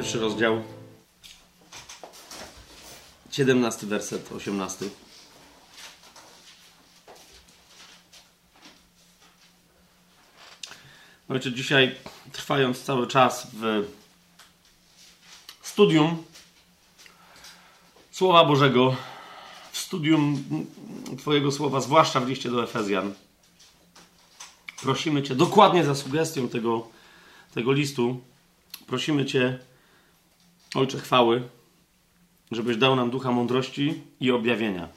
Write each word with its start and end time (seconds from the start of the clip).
Pierwszy 0.00 0.18
rozdział, 0.18 0.62
17 3.30 3.86
werset, 3.86 4.32
18. 4.32 4.86
Ojcze, 11.28 11.52
dzisiaj 11.52 11.94
trwając 12.32 12.82
cały 12.82 13.06
czas 13.06 13.46
w 13.52 13.88
studium 15.62 16.24
Słowa 18.12 18.44
Bożego, 18.44 18.96
w 19.72 19.78
studium 19.78 20.44
Twojego 21.18 21.52
Słowa, 21.52 21.80
zwłaszcza 21.80 22.20
w 22.20 22.28
liście 22.28 22.50
do 22.50 22.64
Efezjan, 22.64 23.14
prosimy 24.82 25.22
Cię 25.22 25.34
dokładnie 25.34 25.84
za 25.84 25.94
sugestią 25.94 26.48
tego, 26.48 26.88
tego 27.54 27.72
listu, 27.72 28.20
prosimy 28.86 29.26
Cię, 29.26 29.69
Ojcze 30.74 30.98
chwały, 30.98 31.48
żebyś 32.50 32.76
dał 32.76 32.96
nam 32.96 33.10
ducha 33.10 33.32
mądrości 33.32 34.02
i 34.20 34.30
objawienia 34.30 34.88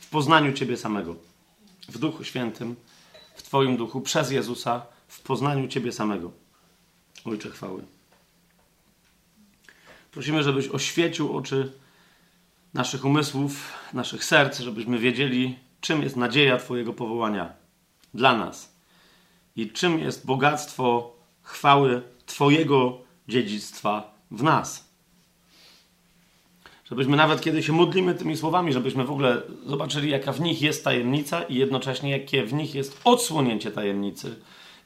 w 0.00 0.08
poznaniu 0.08 0.52
Ciebie 0.52 0.76
samego, 0.76 1.16
w 1.88 1.98
Duchu 1.98 2.24
Świętym, 2.24 2.76
w 3.34 3.42
Twoim 3.42 3.76
duchu, 3.76 4.00
przez 4.00 4.30
Jezusa, 4.30 4.86
w 5.08 5.20
poznaniu 5.20 5.68
Ciebie 5.68 5.92
samego. 5.92 6.32
Ojcze 7.24 7.50
chwały. 7.50 7.82
Prosimy, 10.12 10.42
żebyś 10.42 10.68
oświecił 10.68 11.36
oczy 11.36 11.72
naszych 12.74 13.04
umysłów, 13.04 13.72
naszych 13.92 14.24
serc, 14.24 14.58
żebyśmy 14.58 14.98
wiedzieli, 14.98 15.58
czym 15.80 16.02
jest 16.02 16.16
nadzieja 16.16 16.58
Twojego 16.58 16.92
powołania 16.92 17.52
dla 18.14 18.36
nas 18.36 18.72
i 19.56 19.70
czym 19.70 19.98
jest 19.98 20.26
bogactwo 20.26 21.16
chwały 21.42 22.02
Twojego 22.26 22.98
dziedzictwa 23.28 24.14
w 24.30 24.42
nas. 24.42 24.89
Żebyśmy 26.90 27.16
nawet 27.16 27.40
kiedy 27.40 27.62
się 27.62 27.72
modlimy 27.72 28.14
tymi 28.14 28.36
słowami, 28.36 28.72
żebyśmy 28.72 29.04
w 29.04 29.10
ogóle 29.10 29.42
zobaczyli, 29.66 30.10
jaka 30.10 30.32
w 30.32 30.40
nich 30.40 30.62
jest 30.62 30.84
tajemnica 30.84 31.42
i 31.42 31.54
jednocześnie 31.54 32.10
jakie 32.10 32.46
w 32.46 32.52
nich 32.52 32.74
jest 32.74 33.00
odsłonięcie 33.04 33.70
tajemnicy 33.70 34.36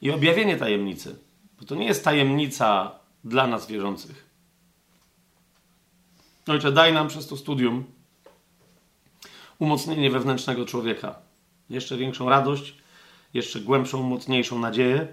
i 0.01 0.11
objawienie 0.11 0.57
tajemnicy. 0.57 1.19
Bo 1.59 1.65
to 1.65 1.75
nie 1.75 1.85
jest 1.85 2.03
tajemnica 2.03 2.91
dla 3.23 3.47
nas 3.47 3.67
wierzących. 3.67 4.29
Ojcze, 6.47 6.71
daj 6.71 6.93
nam 6.93 7.07
przez 7.07 7.27
to 7.27 7.37
studium 7.37 7.83
umocnienie 9.59 10.09
wewnętrznego 10.09 10.65
człowieka. 10.65 11.15
Jeszcze 11.69 11.97
większą 11.97 12.29
radość, 12.29 12.75
jeszcze 13.33 13.59
głębszą, 13.59 14.03
mocniejszą 14.03 14.59
nadzieję, 14.59 15.07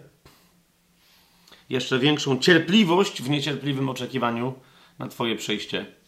jeszcze 1.71 1.99
większą 1.99 2.39
cierpliwość 2.39 3.23
w 3.23 3.31
niecierpliwym 3.31 3.89
oczekiwaniu 3.89 4.55
na 4.99 5.09
Twoje 5.09 5.37
przyjście. 5.37 6.02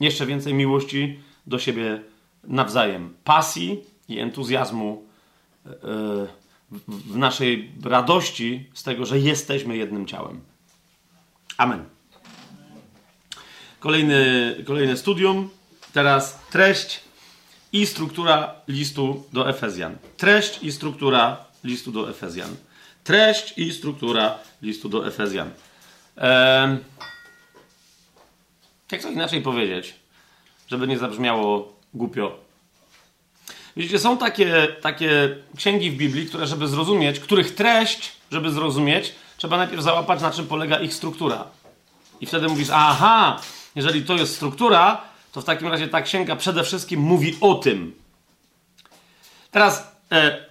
Jeszcze 0.00 0.26
więcej 0.26 0.54
miłości 0.54 1.18
do 1.46 1.58
siebie 1.58 2.02
nawzajem, 2.44 3.14
pasji 3.24 3.80
i 4.08 4.18
entuzjazmu 4.18 5.04
w 6.88 7.16
naszej 7.16 7.70
radości 7.84 8.66
z 8.74 8.82
tego, 8.82 9.06
że 9.06 9.18
jesteśmy 9.18 9.76
jednym 9.76 10.06
ciałem. 10.06 10.40
Amen. 11.56 11.84
Kolejny, 13.80 14.56
kolejne 14.66 14.96
studium. 14.96 15.50
Teraz 15.92 16.38
treść 16.50 17.00
i 17.72 17.86
struktura 17.86 18.54
listu 18.68 19.24
do 19.32 19.48
Efezjan. 19.48 19.96
Treść 20.16 20.62
i 20.62 20.72
struktura 20.72 21.44
listu 21.64 21.92
do 21.92 22.10
Efezjan. 22.10 22.56
Treść 23.04 23.58
i 23.58 23.72
struktura 23.72 24.38
listu 24.62 24.88
do 24.88 25.06
Efezjan. 25.06 25.50
Ehm, 26.16 26.78
jak 28.92 29.02
to 29.02 29.10
inaczej 29.10 29.42
powiedzieć, 29.42 29.94
żeby 30.68 30.86
nie 30.86 30.98
zabrzmiało 30.98 31.72
głupio? 31.94 32.36
Widzicie, 33.76 33.98
są 33.98 34.18
takie, 34.18 34.76
takie 34.80 35.36
księgi 35.56 35.90
w 35.90 35.96
Biblii, 35.96 36.26
które, 36.26 36.46
żeby 36.46 36.68
zrozumieć, 36.68 37.20
których 37.20 37.54
treść, 37.54 38.12
żeby 38.30 38.50
zrozumieć, 38.50 39.14
trzeba 39.36 39.56
najpierw 39.56 39.82
załapać, 39.82 40.22
na 40.22 40.30
czym 40.30 40.46
polega 40.46 40.80
ich 40.80 40.94
struktura. 40.94 41.44
I 42.20 42.26
wtedy 42.26 42.48
mówisz, 42.48 42.68
aha, 42.72 43.40
jeżeli 43.74 44.02
to 44.02 44.14
jest 44.14 44.36
struktura, 44.36 45.00
to 45.32 45.40
w 45.40 45.44
takim 45.44 45.68
razie 45.68 45.88
ta 45.88 46.02
księga 46.02 46.36
przede 46.36 46.64
wszystkim 46.64 47.00
mówi 47.00 47.36
o 47.40 47.54
tym. 47.54 47.94
Teraz 49.50 49.96
e, 50.12 50.46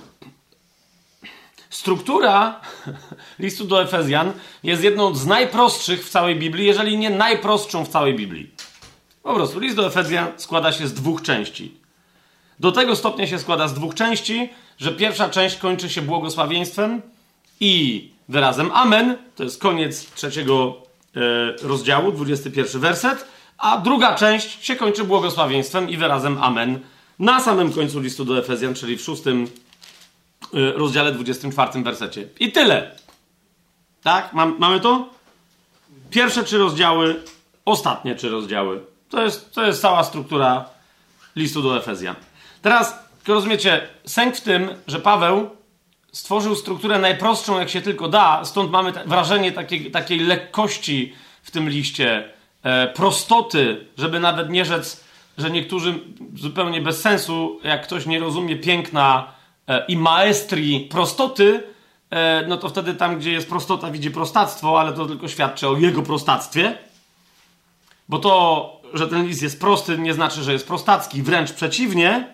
struktura 1.74 2.62
listu 3.40 3.66
do 3.66 3.82
Efezjan 3.82 4.34
jest 4.64 4.84
jedną 4.84 5.16
z 5.16 5.26
najprostszych 5.26 6.06
w 6.06 6.10
całej 6.10 6.36
Biblii, 6.36 6.66
jeżeli 6.66 6.98
nie 6.98 7.10
najprostszą 7.10 7.86
w 7.86 7.90
całej 7.90 8.16
Biblii. 8.16 8.52
Po 9.24 9.34
prostu 9.34 9.60
list 9.60 9.76
do 9.76 9.88
Efezjan 9.88 10.28
składa 10.38 10.72
się 10.72 10.88
z 10.88 10.94
dwóch 10.94 11.22
części. 11.22 11.78
Do 12.60 12.72
tego 12.72 12.96
stopnia 12.96 13.28
się 13.28 13.40
składa 13.40 13.68
z 13.68 13.74
dwóch 13.74 13.96
części, 13.96 14.50
że 14.78 14.92
pierwsza 14.92 15.30
część 15.30 15.58
kończy 15.58 15.90
się 15.90 16.02
błogosławieństwem 16.02 17.02
i 17.60 18.10
wyrazem 18.30 18.72
Amen. 18.74 19.18
To 19.36 19.44
jest 19.44 19.62
koniec 19.62 20.14
trzeciego 20.14 20.76
e, 21.16 21.68
rozdziału, 21.68 22.12
21 22.12 22.82
werset. 22.82 23.26
A 23.58 23.78
druga 23.78 24.16
część 24.16 24.66
się 24.66 24.76
kończy 24.76 25.04
błogosławieństwem 25.04 25.90
i 25.90 25.98
wyrazem 25.98 26.38
Amen 26.42 26.80
na 27.20 27.40
samym 27.40 27.74
końcu 27.74 28.00
listu 28.00 28.26
do 28.26 28.40
Efezjan, 28.40 28.74
czyli 28.74 28.98
w 28.98 29.02
szóstym 29.02 29.48
rozdziale, 30.54 31.12
24 31.12 31.84
wersecie. 31.84 32.28
I 32.40 32.52
tyle. 32.52 32.92
Tak? 34.04 34.34
Mam, 34.34 34.56
mamy 34.60 34.80
to? 34.80 35.10
Pierwsze 36.10 36.44
trzy 36.44 36.58
rozdziały, 36.58 37.24
ostatnie 37.66 38.16
trzy 38.16 38.30
rozdziały. 38.30 38.82
To 39.10 39.24
jest, 39.24 39.54
to 39.54 39.66
jest 39.66 39.82
cała 39.82 40.04
struktura 40.04 40.66
listu 41.36 41.62
do 41.62 41.78
Efezjan. 41.78 42.16
Teraz, 42.62 43.00
rozumiecie, 43.28 43.88
sęk 44.06 44.36
w 44.36 44.42
tym, 44.42 44.70
że 44.88 45.00
Paweł 45.00 45.50
stworzył 46.12 46.56
strukturę 46.56 47.00
najprostszą, 47.00 47.60
jak 47.60 47.70
się 47.70 47.82
tylko 47.82 48.08
da, 48.08 48.46
stąd 48.46 48.72
mamy 48.72 48.92
wrażenie 48.92 49.52
takiej, 49.52 49.92
takiej 49.92 50.20
lekkości 50.20 51.14
w 51.44 51.52
tym 51.52 51.70
liście, 51.70 52.30
e, 52.64 52.88
prostoty, 52.88 53.88
żeby 53.98 54.20
nawet 54.20 54.50
nie 54.50 54.66
rzec, 54.66 55.04
że 55.38 55.52
niektórzy 55.52 56.00
zupełnie 56.36 56.82
bez 56.82 57.02
sensu, 57.02 57.60
jak 57.64 57.84
ktoś 57.84 58.06
nie 58.06 58.20
rozumie 58.20 58.56
piękna 58.56 59.34
i 59.88 59.98
maestrii 59.98 60.80
prostoty, 60.80 61.64
e, 62.10 62.46
no 62.48 62.58
to 62.58 62.70
wtedy 62.70 62.94
tam, 62.94 63.20
gdzie 63.20 63.32
jest 63.32 63.50
prostota, 63.50 63.92
widzi 63.92 64.12
prostactwo, 64.12 64.80
ale 64.80 64.94
to 64.94 65.06
tylko 65.06 65.28
świadczy 65.28 65.68
o 65.68 65.78
jego 65.78 66.02
prostactwie. 66.02 66.78
Bo 68.10 68.20
to, 68.20 68.82
że 68.94 69.08
ten 69.08 69.28
list 69.28 69.42
jest 69.42 69.60
prosty, 69.60 69.98
nie 69.98 70.14
znaczy, 70.14 70.44
że 70.44 70.54
jest 70.54 70.68
prostacki, 70.68 71.24
wręcz 71.24 71.52
przeciwnie. 71.52 72.28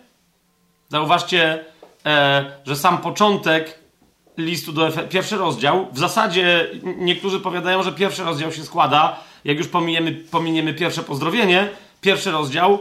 Zauważcie, 0.89 1.65
e, 2.05 2.51
że 2.65 2.75
sam 2.75 2.97
początek 2.97 3.79
listu 4.37 4.71
do 4.71 4.87
Efe, 4.87 5.03
pierwszy 5.03 5.37
rozdział, 5.37 5.87
w 5.91 5.99
zasadzie 5.99 6.67
niektórzy 6.97 7.39
powiadają, 7.39 7.83
że 7.83 7.91
pierwszy 7.91 8.23
rozdział 8.23 8.51
się 8.51 8.63
składa, 8.63 9.19
jak 9.45 9.57
już 9.57 9.67
pominiemy, 9.67 10.11
pominiemy 10.11 10.73
pierwsze 10.73 11.03
pozdrowienie, 11.03 11.69
pierwszy 12.01 12.31
rozdział 12.31 12.79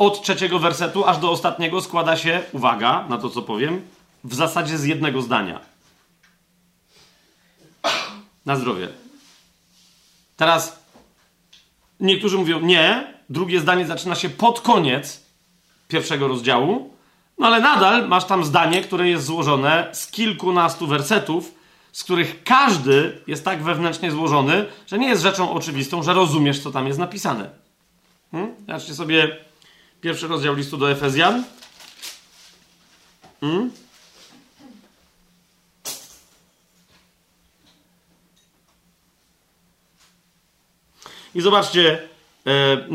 od 0.00 0.22
trzeciego 0.22 0.58
wersetu 0.58 1.04
aż 1.04 1.18
do 1.18 1.30
ostatniego 1.30 1.80
składa 1.80 2.16
się, 2.16 2.42
uwaga 2.52 3.04
na 3.08 3.18
to 3.18 3.30
co 3.30 3.42
powiem, 3.42 3.82
w 4.24 4.34
zasadzie 4.34 4.78
z 4.78 4.84
jednego 4.84 5.22
zdania. 5.22 5.60
Na 8.46 8.56
zdrowie. 8.56 8.88
Teraz 10.36 10.78
niektórzy 12.00 12.36
mówią 12.38 12.60
nie, 12.60 13.14
drugie 13.30 13.60
zdanie 13.60 13.86
zaczyna 13.86 14.14
się 14.14 14.28
pod 14.28 14.60
koniec 14.60 15.22
pierwszego 15.88 16.28
rozdziału, 16.28 16.94
no 17.38 17.46
ale 17.46 17.60
nadal 17.60 18.08
masz 18.08 18.24
tam 18.24 18.44
zdanie, 18.44 18.82
które 18.82 19.08
jest 19.08 19.24
złożone 19.24 19.88
z 19.92 20.06
kilkunastu 20.06 20.86
wersetów, 20.86 21.54
z 21.92 22.04
których 22.04 22.42
każdy 22.44 23.22
jest 23.26 23.44
tak 23.44 23.62
wewnętrznie 23.62 24.10
złożony, 24.10 24.66
że 24.86 24.98
nie 24.98 25.08
jest 25.08 25.22
rzeczą 25.22 25.52
oczywistą, 25.52 26.02
że 26.02 26.14
rozumiesz, 26.14 26.62
co 26.62 26.70
tam 26.70 26.86
jest 26.86 26.98
napisane. 26.98 27.50
Hmm? 28.32 28.54
Zobaczcie 28.66 28.94
sobie 28.94 29.49
pierwszy 30.00 30.28
rozdział 30.28 30.54
listu 30.54 30.76
do 30.76 30.90
Efezjan. 30.90 31.44
Hmm? 33.40 33.70
I 41.34 41.40
zobaczcie, 41.40 42.08
e, 42.46 42.50
e, 42.50 42.86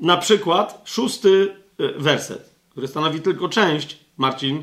na 0.00 0.16
przykład 0.16 0.82
szósty 0.84 1.56
e, 1.78 1.92
werset 1.92 2.58
który 2.78 2.88
stanowi 2.88 3.20
tylko 3.20 3.48
część, 3.48 3.98
Marcin, 4.16 4.62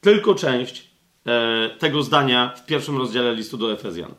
tylko 0.00 0.34
część 0.34 0.90
e, 1.26 1.70
tego 1.78 2.02
zdania 2.02 2.54
w 2.56 2.66
pierwszym 2.66 2.98
rozdziale 2.98 3.34
listu 3.34 3.56
do 3.56 3.72
Efezjan. 3.72 4.14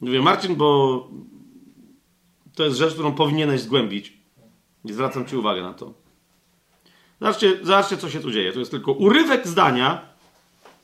Mówię, 0.00 0.22
Marcin, 0.22 0.56
bo 0.56 1.08
to 2.54 2.64
jest 2.64 2.76
rzecz, 2.76 2.92
którą 2.92 3.12
powinieneś 3.12 3.60
zgłębić. 3.60 4.12
I 4.84 4.92
zwracam 4.92 5.26
Ci 5.26 5.36
uwagę 5.36 5.62
na 5.62 5.74
to. 5.74 5.92
Zobaczcie, 7.20 7.58
zobaczcie, 7.62 7.96
co 7.96 8.10
się 8.10 8.20
tu 8.20 8.30
dzieje. 8.30 8.52
To 8.52 8.58
jest 8.58 8.70
tylko 8.70 8.92
urywek 8.92 9.48
zdania, 9.48 10.00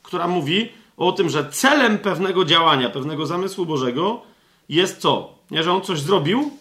która 0.03 0.27
mówi 0.27 0.69
o 0.97 1.11
tym, 1.11 1.29
że 1.29 1.49
celem 1.49 1.97
pewnego 1.97 2.45
działania, 2.45 2.89
pewnego 2.89 3.25
zamysłu 3.25 3.65
Bożego 3.65 4.21
jest 4.69 5.01
co? 5.01 5.37
Nie, 5.51 5.63
że 5.63 5.73
on 5.73 5.81
coś 5.81 5.99
zrobił 5.99 6.51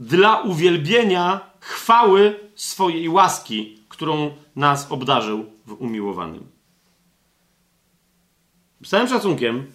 dla 0.00 0.40
uwielbienia 0.40 1.40
chwały 1.60 2.40
swojej 2.54 3.08
łaski, 3.08 3.78
którą 3.88 4.30
nas 4.56 4.92
obdarzył 4.92 5.46
w 5.66 5.72
umiłowanym. 5.72 6.46
Z 8.84 8.88
całym 8.88 9.08
szacunkiem, 9.08 9.66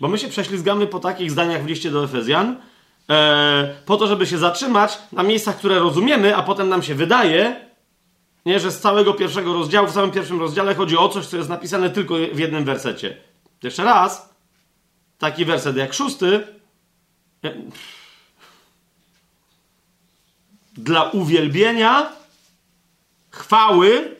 bo 0.00 0.08
my 0.08 0.18
się 0.18 0.28
prześlizgamy 0.28 0.86
po 0.86 1.00
takich 1.00 1.30
zdaniach 1.30 1.64
w 1.64 1.66
liście 1.66 1.90
do 1.90 2.04
Efezjan, 2.04 2.56
po 3.86 3.96
to, 3.96 4.06
żeby 4.06 4.26
się 4.26 4.38
zatrzymać 4.38 4.98
na 5.12 5.22
miejscach, 5.22 5.56
które 5.56 5.78
rozumiemy, 5.78 6.36
a 6.36 6.42
potem 6.42 6.68
nam 6.68 6.82
się 6.82 6.94
wydaje, 6.94 7.64
nie, 8.46 8.60
że 8.60 8.70
z 8.70 8.80
całego 8.80 9.14
pierwszego 9.14 9.52
rozdziału, 9.52 9.88
w 9.88 9.92
całym 9.92 10.10
pierwszym 10.10 10.40
rozdziale 10.40 10.74
chodzi 10.74 10.96
o 10.96 11.08
coś, 11.08 11.26
co 11.26 11.36
jest 11.36 11.48
napisane 11.48 11.90
tylko 11.90 12.14
w 12.32 12.38
jednym 12.38 12.64
wersecie. 12.64 13.16
Jeszcze 13.62 13.84
raz, 13.84 14.34
taki 15.18 15.44
werset 15.44 15.76
jak 15.76 15.94
szósty, 15.94 16.46
e, 17.44 17.54
dla 20.72 21.02
uwielbienia, 21.02 22.12
chwały. 23.30 24.16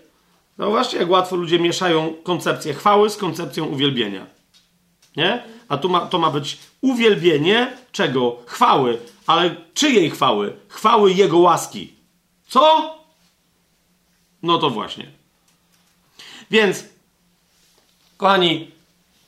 Zauważcie, 0.58 0.98
jak 0.98 1.10
łatwo 1.10 1.36
ludzie 1.36 1.58
mieszają 1.58 2.14
koncepcję 2.22 2.74
chwały 2.74 3.10
z 3.10 3.16
koncepcją 3.16 3.64
uwielbienia. 3.64 4.26
Nie? 5.16 5.53
A 5.68 5.76
tu 5.76 5.88
ma, 5.88 6.00
to 6.00 6.18
ma 6.18 6.30
być 6.30 6.58
uwielbienie 6.80 7.72
czego? 7.92 8.36
Chwały. 8.46 8.98
Ale 9.26 9.56
czyjej 9.74 10.10
chwały? 10.10 10.56
Chwały 10.68 11.12
Jego 11.12 11.38
łaski. 11.38 11.94
Co? 12.48 12.94
No 14.42 14.58
to 14.58 14.70
właśnie. 14.70 15.06
Więc, 16.50 16.84
kochani, 18.16 18.70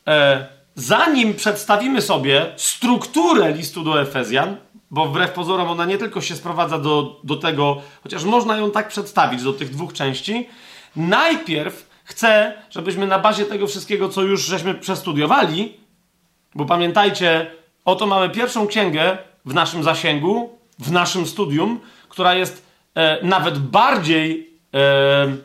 e, 0.06 0.46
zanim 0.74 1.34
przedstawimy 1.34 2.02
sobie 2.02 2.52
strukturę 2.56 3.52
listu 3.52 3.82
do 3.82 4.00
Efezjan, 4.00 4.56
bo 4.90 5.06
wbrew 5.06 5.32
pozorom 5.32 5.68
ona 5.68 5.84
nie 5.84 5.98
tylko 5.98 6.20
się 6.20 6.36
sprowadza 6.36 6.78
do, 6.78 7.20
do 7.24 7.36
tego, 7.36 7.82
chociaż 8.02 8.24
można 8.24 8.56
ją 8.56 8.70
tak 8.70 8.88
przedstawić, 8.88 9.42
do 9.42 9.52
tych 9.52 9.70
dwóch 9.70 9.92
części, 9.92 10.48
najpierw 10.96 11.88
chcę, 12.04 12.62
żebyśmy 12.70 13.06
na 13.06 13.18
bazie 13.18 13.44
tego 13.44 13.66
wszystkiego, 13.66 14.08
co 14.08 14.22
już 14.22 14.44
żeśmy 14.44 14.74
przestudiowali, 14.74 15.74
bo 16.56 16.64
pamiętajcie, 16.64 17.50
oto 17.84 18.06
mamy 18.06 18.30
pierwszą 18.30 18.66
księgę 18.66 19.18
w 19.44 19.54
naszym 19.54 19.82
zasięgu, 19.82 20.58
w 20.78 20.92
naszym 20.92 21.26
studium, 21.26 21.80
która 22.08 22.34
jest 22.34 22.66
e, 22.94 23.18
nawet 23.22 23.58
bardziej, 23.58 24.50
e, 24.74 25.36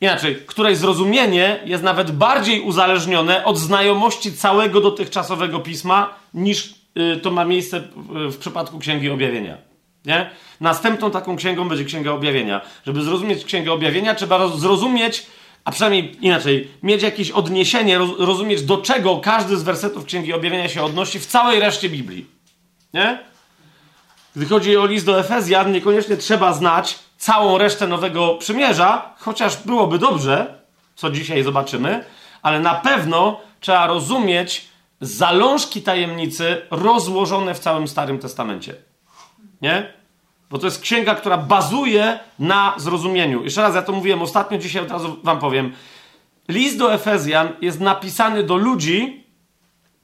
inaczej, 0.00 0.36
której 0.46 0.76
zrozumienie 0.76 1.60
jest 1.64 1.82
nawet 1.82 2.10
bardziej 2.10 2.60
uzależnione 2.60 3.44
od 3.44 3.58
znajomości 3.58 4.32
całego 4.32 4.80
dotychczasowego 4.80 5.60
pisma 5.60 6.14
niż 6.34 6.74
y, 7.14 7.16
to 7.16 7.30
ma 7.30 7.44
miejsce 7.44 7.80
w, 7.80 8.32
w 8.32 8.38
przypadku 8.38 8.78
Księgi 8.78 9.10
Objawienia. 9.10 9.56
Nie? 10.04 10.30
Następną 10.60 11.10
taką 11.10 11.36
księgą 11.36 11.68
będzie 11.68 11.84
Księga 11.84 12.10
Objawienia. 12.10 12.60
Żeby 12.86 13.02
zrozumieć 13.02 13.44
Księgę 13.44 13.72
Objawienia, 13.72 14.14
trzeba 14.14 14.38
roz, 14.38 14.58
zrozumieć 14.58 15.26
a 15.70 15.72
przynajmniej 15.72 16.16
inaczej, 16.20 16.68
mieć 16.82 17.02
jakieś 17.02 17.30
odniesienie, 17.30 17.98
rozumieć 18.18 18.62
do 18.62 18.78
czego 18.78 19.16
każdy 19.16 19.56
z 19.56 19.62
wersetów 19.62 20.04
Księgi 20.04 20.32
Objawienia 20.32 20.68
się 20.68 20.82
odnosi 20.82 21.20
w 21.20 21.26
całej 21.26 21.60
reszcie 21.60 21.88
Biblii. 21.88 22.26
Nie? 22.94 23.18
Gdy 24.36 24.46
chodzi 24.46 24.76
o 24.76 24.86
list 24.86 25.06
do 25.06 25.20
Efezjan, 25.20 25.72
niekoniecznie 25.72 26.16
trzeba 26.16 26.52
znać 26.52 26.98
całą 27.18 27.58
resztę 27.58 27.86
Nowego 27.86 28.34
Przymierza, 28.34 29.14
chociaż 29.18 29.56
byłoby 29.56 29.98
dobrze, 29.98 30.54
co 30.94 31.10
dzisiaj 31.10 31.42
zobaczymy, 31.42 32.04
ale 32.42 32.60
na 32.60 32.74
pewno 32.74 33.40
trzeba 33.60 33.86
rozumieć 33.86 34.68
zalążki 35.00 35.82
tajemnicy 35.82 36.62
rozłożone 36.70 37.54
w 37.54 37.58
całym 37.58 37.88
Starym 37.88 38.18
Testamencie. 38.18 38.74
Nie? 39.62 39.92
Bo 40.50 40.58
to 40.58 40.66
jest 40.66 40.80
księga, 40.80 41.14
która 41.14 41.36
bazuje 41.36 42.18
na 42.38 42.74
zrozumieniu. 42.76 43.44
Jeszcze 43.44 43.62
raz, 43.62 43.74
ja 43.74 43.82
to 43.82 43.92
mówiłem 43.92 44.22
ostatnio, 44.22 44.58
dzisiaj 44.58 44.82
od 44.82 44.90
razu 44.90 45.16
wam 45.22 45.38
powiem. 45.38 45.72
List 46.48 46.78
do 46.78 46.94
Efezjan 46.94 47.48
jest 47.60 47.80
napisany 47.80 48.42
do 48.42 48.56
ludzi, 48.56 49.26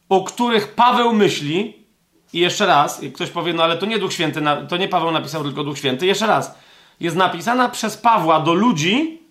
o 0.08 0.24
których 0.24 0.74
Paweł 0.74 1.12
myśli. 1.12 1.86
I 2.32 2.38
jeszcze 2.38 2.66
raz, 2.66 3.00
ktoś 3.14 3.30
powie, 3.30 3.52
no 3.52 3.62
ale 3.62 3.76
to 3.76 3.86
nie 3.86 3.98
Duch 3.98 4.12
Święty, 4.12 4.42
to 4.68 4.76
nie 4.76 4.88
Paweł 4.88 5.10
napisał, 5.10 5.42
tylko 5.42 5.64
Duch 5.64 5.78
Święty. 5.78 6.06
Jeszcze 6.06 6.26
raz, 6.26 6.54
jest 7.00 7.16
napisana 7.16 7.68
przez 7.68 7.96
Pawła 7.96 8.40
do 8.40 8.54
ludzi, 8.54 9.22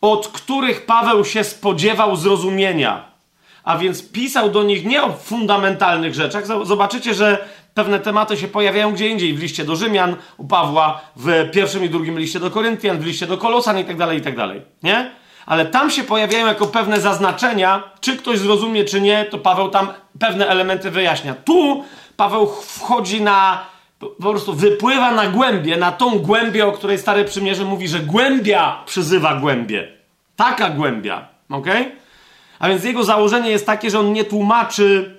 od 0.00 0.28
których 0.28 0.86
Paweł 0.86 1.24
się 1.24 1.44
spodziewał 1.44 2.16
zrozumienia. 2.16 3.08
A 3.64 3.78
więc 3.78 4.10
pisał 4.10 4.50
do 4.50 4.62
nich 4.62 4.84
nie 4.84 5.02
o 5.02 5.12
fundamentalnych 5.12 6.14
rzeczach. 6.14 6.46
Zobaczycie, 6.46 7.14
że 7.14 7.48
pewne 7.78 8.00
tematy 8.00 8.36
się 8.36 8.48
pojawiają 8.48 8.92
gdzie 8.92 9.08
indziej, 9.08 9.34
w 9.34 9.40
liście 9.42 9.64
do 9.64 9.76
Rzymian, 9.76 10.16
u 10.36 10.46
Pawła, 10.46 11.00
w 11.16 11.50
pierwszym 11.52 11.84
i 11.84 11.90
drugim 11.90 12.18
liście 12.18 12.40
do 12.40 12.50
Koryntian, 12.50 12.98
w 12.98 13.06
liście 13.06 13.26
do 13.26 13.38
Kolosan 13.38 13.78
i 13.78 13.84
tak 13.84 13.96
dalej, 13.96 14.18
i 14.18 14.20
tak 14.20 14.36
dalej. 14.36 14.62
Nie? 14.82 15.10
Ale 15.46 15.66
tam 15.66 15.90
się 15.90 16.04
pojawiają 16.04 16.46
jako 16.46 16.66
pewne 16.66 17.00
zaznaczenia, 17.00 17.82
czy 18.00 18.16
ktoś 18.16 18.38
zrozumie, 18.38 18.84
czy 18.84 19.00
nie, 19.00 19.24
to 19.24 19.38
Paweł 19.38 19.68
tam 19.68 19.88
pewne 20.18 20.48
elementy 20.48 20.90
wyjaśnia. 20.90 21.34
Tu 21.34 21.84
Paweł 22.16 22.46
wchodzi 22.46 23.22
na, 23.22 23.66
po 23.98 24.30
prostu 24.30 24.52
wypływa 24.52 25.12
na 25.12 25.26
głębie, 25.26 25.76
na 25.76 25.92
tą 25.92 26.18
głębię, 26.18 26.66
o 26.66 26.72
której 26.72 26.98
Stare 26.98 27.24
Przymierze 27.24 27.64
mówi, 27.64 27.88
że 27.88 28.00
głębia 28.00 28.82
przyzywa 28.86 29.34
głębie. 29.34 29.88
Taka 30.36 30.70
głębia, 30.70 31.28
ok? 31.50 31.66
A 32.58 32.68
więc 32.68 32.84
jego 32.84 33.04
założenie 33.04 33.50
jest 33.50 33.66
takie, 33.66 33.90
że 33.90 34.00
on 34.00 34.12
nie 34.12 34.24
tłumaczy 34.24 35.17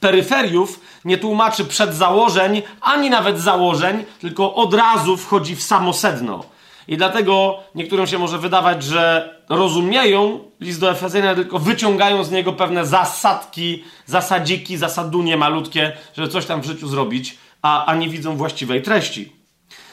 peryferiów, 0.00 0.80
nie 1.04 1.18
tłumaczy 1.18 1.64
przedzałożeń, 1.64 2.62
ani 2.80 3.10
nawet 3.10 3.40
założeń, 3.40 4.04
tylko 4.20 4.54
od 4.54 4.74
razu 4.74 5.16
wchodzi 5.16 5.56
w 5.56 5.62
samo 5.62 5.92
sedno. 5.92 6.44
I 6.88 6.96
dlatego 6.96 7.58
niektórym 7.74 8.06
się 8.06 8.18
może 8.18 8.38
wydawać, 8.38 8.82
że 8.82 9.34
rozumieją 9.48 10.40
list 10.60 10.80
do 10.80 10.90
Efezjana, 10.90 11.34
tylko 11.34 11.58
wyciągają 11.58 12.24
z 12.24 12.30
niego 12.30 12.52
pewne 12.52 12.86
zasadki, 12.86 13.84
zasadziki, 14.06 14.76
zasadunie 14.76 15.36
malutkie, 15.36 15.92
żeby 16.16 16.28
coś 16.28 16.46
tam 16.46 16.60
w 16.60 16.64
życiu 16.64 16.88
zrobić, 16.88 17.38
a, 17.62 17.86
a 17.86 17.94
nie 17.94 18.08
widzą 18.08 18.36
właściwej 18.36 18.82
treści. 18.82 19.32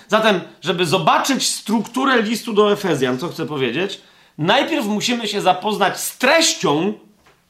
Zatem, 0.08 0.42
żeby 0.62 0.86
zobaczyć 0.86 1.48
strukturę 1.48 2.22
listu 2.22 2.54
do 2.54 2.72
Efezjan, 2.72 3.18
co 3.18 3.28
chcę 3.28 3.46
powiedzieć, 3.46 4.02
najpierw 4.38 4.86
musimy 4.86 5.28
się 5.28 5.42
zapoznać 5.42 6.00
z 6.00 6.18
treścią, 6.18 6.94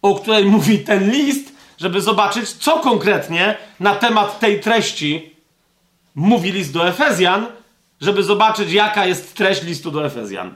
o 0.01 0.15
której 0.15 0.45
mówi 0.45 0.79
ten 0.79 1.11
list, 1.11 1.56
żeby 1.77 2.01
zobaczyć, 2.01 2.50
co 2.50 2.79
konkretnie 2.79 3.57
na 3.79 3.96
temat 3.96 4.39
tej 4.39 4.60
treści 4.60 5.36
mówi 6.15 6.51
list 6.51 6.74
do 6.74 6.88
Efezjan, 6.88 7.48
żeby 8.01 8.24
zobaczyć, 8.24 8.72
jaka 8.72 9.05
jest 9.05 9.36
treść 9.36 9.63
listu 9.63 9.91
do 9.91 10.05
Efezjan. 10.05 10.53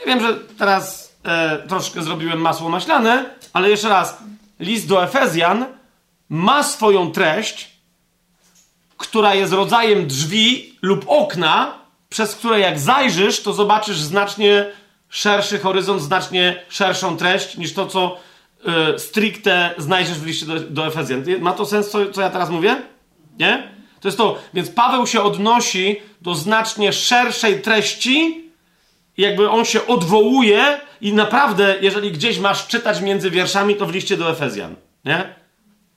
Ja 0.00 0.06
wiem, 0.06 0.20
że 0.20 0.36
teraz 0.58 1.14
e, 1.24 1.58
troszkę 1.68 2.02
zrobiłem 2.02 2.40
masło 2.40 2.68
maślane, 2.68 3.30
ale 3.52 3.70
jeszcze 3.70 3.88
raz, 3.88 4.18
list 4.60 4.88
do 4.88 5.04
Efezjan 5.04 5.64
ma 6.28 6.62
swoją 6.62 7.12
treść, 7.12 7.70
która 8.96 9.34
jest 9.34 9.52
rodzajem 9.52 10.06
drzwi 10.06 10.78
lub 10.82 11.04
okna, 11.08 11.74
przez 12.08 12.34
które 12.34 12.60
jak 12.60 12.78
zajrzysz, 12.78 13.42
to 13.42 13.52
zobaczysz 13.52 14.00
znacznie 14.00 14.72
szerszy 15.08 15.58
horyzont, 15.58 16.02
znacznie 16.02 16.62
szerszą 16.68 17.16
treść 17.16 17.56
niż 17.56 17.74
to, 17.74 17.86
co 17.86 18.18
y, 18.94 18.98
stricte 18.98 19.74
znajdziesz 19.78 20.18
w 20.18 20.26
liście 20.26 20.46
do, 20.46 20.60
do 20.60 20.86
Efezjan. 20.86 21.24
Ma 21.40 21.52
to 21.52 21.66
sens, 21.66 21.90
co, 21.90 22.10
co 22.10 22.20
ja 22.20 22.30
teraz 22.30 22.50
mówię? 22.50 22.76
Nie? 23.38 23.68
To 24.00 24.08
jest 24.08 24.18
to. 24.18 24.38
Więc 24.54 24.70
Paweł 24.70 25.06
się 25.06 25.22
odnosi 25.22 25.96
do 26.20 26.34
znacznie 26.34 26.92
szerszej 26.92 27.62
treści, 27.62 28.44
jakby 29.16 29.50
on 29.50 29.64
się 29.64 29.86
odwołuje 29.86 30.80
i 31.00 31.12
naprawdę, 31.12 31.76
jeżeli 31.80 32.12
gdzieś 32.12 32.38
masz 32.38 32.66
czytać 32.66 33.00
między 33.00 33.30
wierszami, 33.30 33.76
to 33.76 33.86
w 33.86 33.94
liście 33.94 34.16
do 34.16 34.30
Efezjan. 34.30 34.74
Nie? 35.04 35.34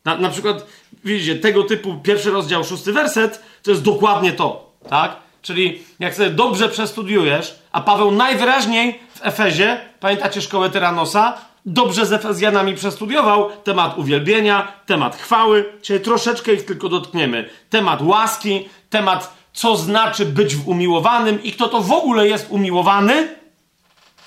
Na, 0.06 0.18
na 0.18 0.30
przykład, 0.30 0.66
widzicie, 1.04 1.36
tego 1.36 1.64
typu 1.64 1.96
pierwszy 2.04 2.32
rozdział, 2.32 2.64
szósty 2.64 2.94
werset, 2.94 3.44
to 3.64 3.72
jest 3.72 3.84
dokładnie 3.84 4.34
to, 4.34 4.74
tak? 4.90 5.16
Czyli 5.42 5.84
jak 6.00 6.16
sobie 6.16 6.30
dobrze 6.30 6.70
przestudiujesz, 6.70 7.56
a 7.72 7.82
Paweł 7.82 8.12
najwyraźniej 8.12 9.00
w 9.16 9.20
Efezie, 9.26 9.82
pamiętacie 10.00 10.42
szkołę 10.42 10.70
Tyranosa, 10.70 11.38
dobrze 11.66 12.06
z 12.06 12.14
Efezjanami 12.14 12.76
przestudiował 12.76 13.50
temat 13.64 13.98
uwielbienia, 13.98 14.72
temat 14.86 15.16
chwały. 15.16 15.74
Dzisiaj 15.82 16.02
troszeczkę 16.02 16.54
ich 16.54 16.66
tylko 16.66 16.90
dotkniemy. 16.90 17.50
Temat 17.70 18.02
łaski, 18.02 18.70
temat 18.90 19.34
co 19.54 19.78
znaczy 19.78 20.26
być 20.26 20.56
umiłowanym 20.66 21.44
i 21.44 21.52
kto 21.52 21.70
to 21.70 21.82
w 21.82 21.92
ogóle 21.92 22.28
jest 22.28 22.48
umiłowany. 22.50 23.36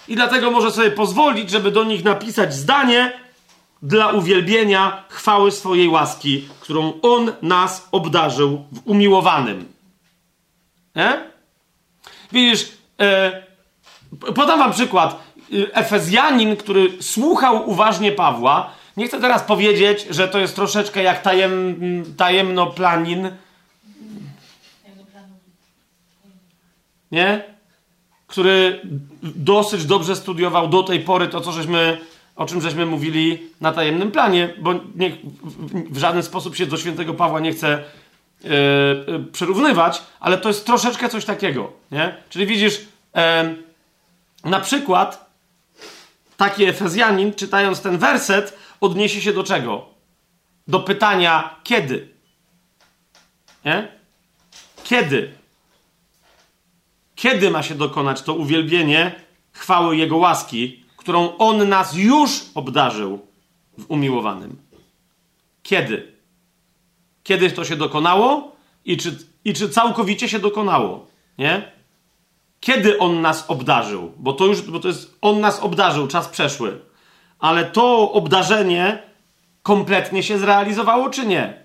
I 0.09 0.15
dlatego 0.15 0.51
może 0.51 0.71
sobie 0.71 0.91
pozwolić, 0.91 1.51
żeby 1.51 1.71
do 1.71 1.85
nich 1.85 2.05
napisać 2.05 2.55
zdanie 2.55 3.13
dla 3.83 4.09
uwielbienia 4.09 5.05
chwały 5.09 5.51
swojej 5.51 5.89
łaski, 5.89 6.49
którą 6.61 6.93
On 7.03 7.33
nas 7.43 7.89
obdarzył 7.93 8.65
w 8.73 8.81
umiłowanym. 8.85 9.73
Nie? 10.97 11.21
Widzisz, 12.33 12.69
e, 13.01 13.43
podam 14.35 14.59
wam 14.59 14.73
przykład 14.73 15.26
Efezjanin, 15.73 16.57
który 16.57 17.03
słuchał 17.03 17.71
uważnie 17.71 18.13
Pawła, 18.13 18.71
nie 18.97 19.09
chcę 19.09 19.21
teraz 19.21 19.43
powiedzieć, 19.43 20.07
że 20.11 20.29
to 20.29 20.39
jest 20.39 20.55
troszeczkę 20.55 21.03
jak 21.03 21.23
tajem, 21.23 21.77
tajemnoplanin. 22.17 23.31
Nie? 27.13 27.45
Który 28.27 28.81
dosyć 29.23 29.85
dobrze 29.85 30.17
studiował 30.17 30.69
do 30.69 30.83
tej 30.83 31.01
pory 31.01 31.29
to, 31.29 31.41
co 31.41 31.53
żeśmy, 31.53 31.99
o 32.37 32.47
czym 32.47 32.61
żeśmy 32.61 32.87
mówili 32.87 33.43
na 33.61 33.73
tajemnym 33.73 34.13
planie, 34.13 34.55
bo 34.59 34.75
nie, 34.95 35.17
w 35.91 35.99
żaden 35.99 36.23
sposób 36.23 36.57
się 36.57 36.67
do 36.67 36.77
świętego 36.77 37.15
Pawła 37.15 37.41
nie 37.41 37.53
chce 37.53 37.85
yy, 38.45 38.51
yy, 39.09 39.25
przyrównywać, 39.33 40.03
ale 40.21 40.39
to 40.39 40.49
jest 40.49 40.67
troszeczkę 40.67 41.09
coś 41.09 41.25
takiego. 41.25 41.73
Nie? 41.91 42.17
Czyli 42.31 42.47
widzisz, 42.47 42.81
yy, 43.15 43.21
na 44.51 44.61
przykład 44.61 45.26
taki 46.37 46.65
Efezjanin, 46.65 47.35
czytając 47.35 47.81
ten 47.81 47.99
werset, 47.99 48.59
odniesie 48.81 49.21
się 49.21 49.33
do 49.33 49.45
czego? 49.45 49.89
Do 50.69 50.81
pytania 50.81 51.61
kiedy? 51.65 52.09
Nie? 53.65 53.89
Kiedy? 54.85 55.33
Kiedy 57.15 57.51
ma 57.51 57.63
się 57.63 57.75
dokonać 57.75 58.23
to 58.23 58.35
uwielbienie 58.35 59.15
chwały 59.53 59.97
Jego 59.97 60.17
łaski, 60.17 60.85
którą 60.97 61.37
On 61.37 61.69
nas 61.69 61.95
już 61.95 62.31
obdarzył 62.55 63.27
w 63.79 63.85
umiłowanym? 63.89 64.57
Kiedy? 65.63 66.13
Kiedy 67.23 67.51
to 67.51 67.65
się 67.65 67.77
dokonało 67.77 68.57
i 68.85 68.97
czy, 68.97 69.19
i 69.45 69.55
czy 69.55 69.69
całkowicie 69.69 70.29
się 70.29 70.39
dokonało? 70.39 71.07
Nie? 71.39 71.76
Kiedy 72.61 72.99
On 72.99 73.21
nas 73.21 73.45
obdarzył? 73.49 74.13
Bo 74.17 74.33
to 74.33 74.47
już, 74.47 74.63
bo 74.63 74.81
to 74.81 74.89
jest, 74.89 75.19
On 75.21 75.41
nas 75.41 75.61
obdarzył, 75.61 76.07
czas 76.07 76.29
przeszły 76.29 76.87
ale 77.39 77.65
to 77.65 78.13
obdarzenie 78.13 79.03
kompletnie 79.63 80.23
się 80.23 80.39
zrealizowało, 80.39 81.11
czy 81.11 81.27
nie? 81.27 81.65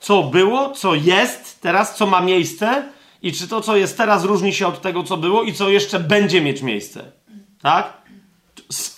Co 0.00 0.22
było, 0.22 0.70
co 0.70 0.94
jest 0.94 1.60
teraz, 1.60 1.96
co 1.96 2.06
ma 2.06 2.20
miejsce 2.20 2.88
i 3.22 3.32
czy 3.32 3.48
to, 3.48 3.60
co 3.60 3.76
jest 3.76 3.96
teraz, 3.96 4.24
różni 4.24 4.54
się 4.54 4.66
od 4.66 4.80
tego, 4.80 5.02
co 5.02 5.16
było 5.16 5.42
i 5.42 5.52
co 5.52 5.68
jeszcze 5.68 6.00
będzie 6.00 6.40
mieć 6.40 6.62
miejsce. 6.62 7.12
Tak? 7.62 7.92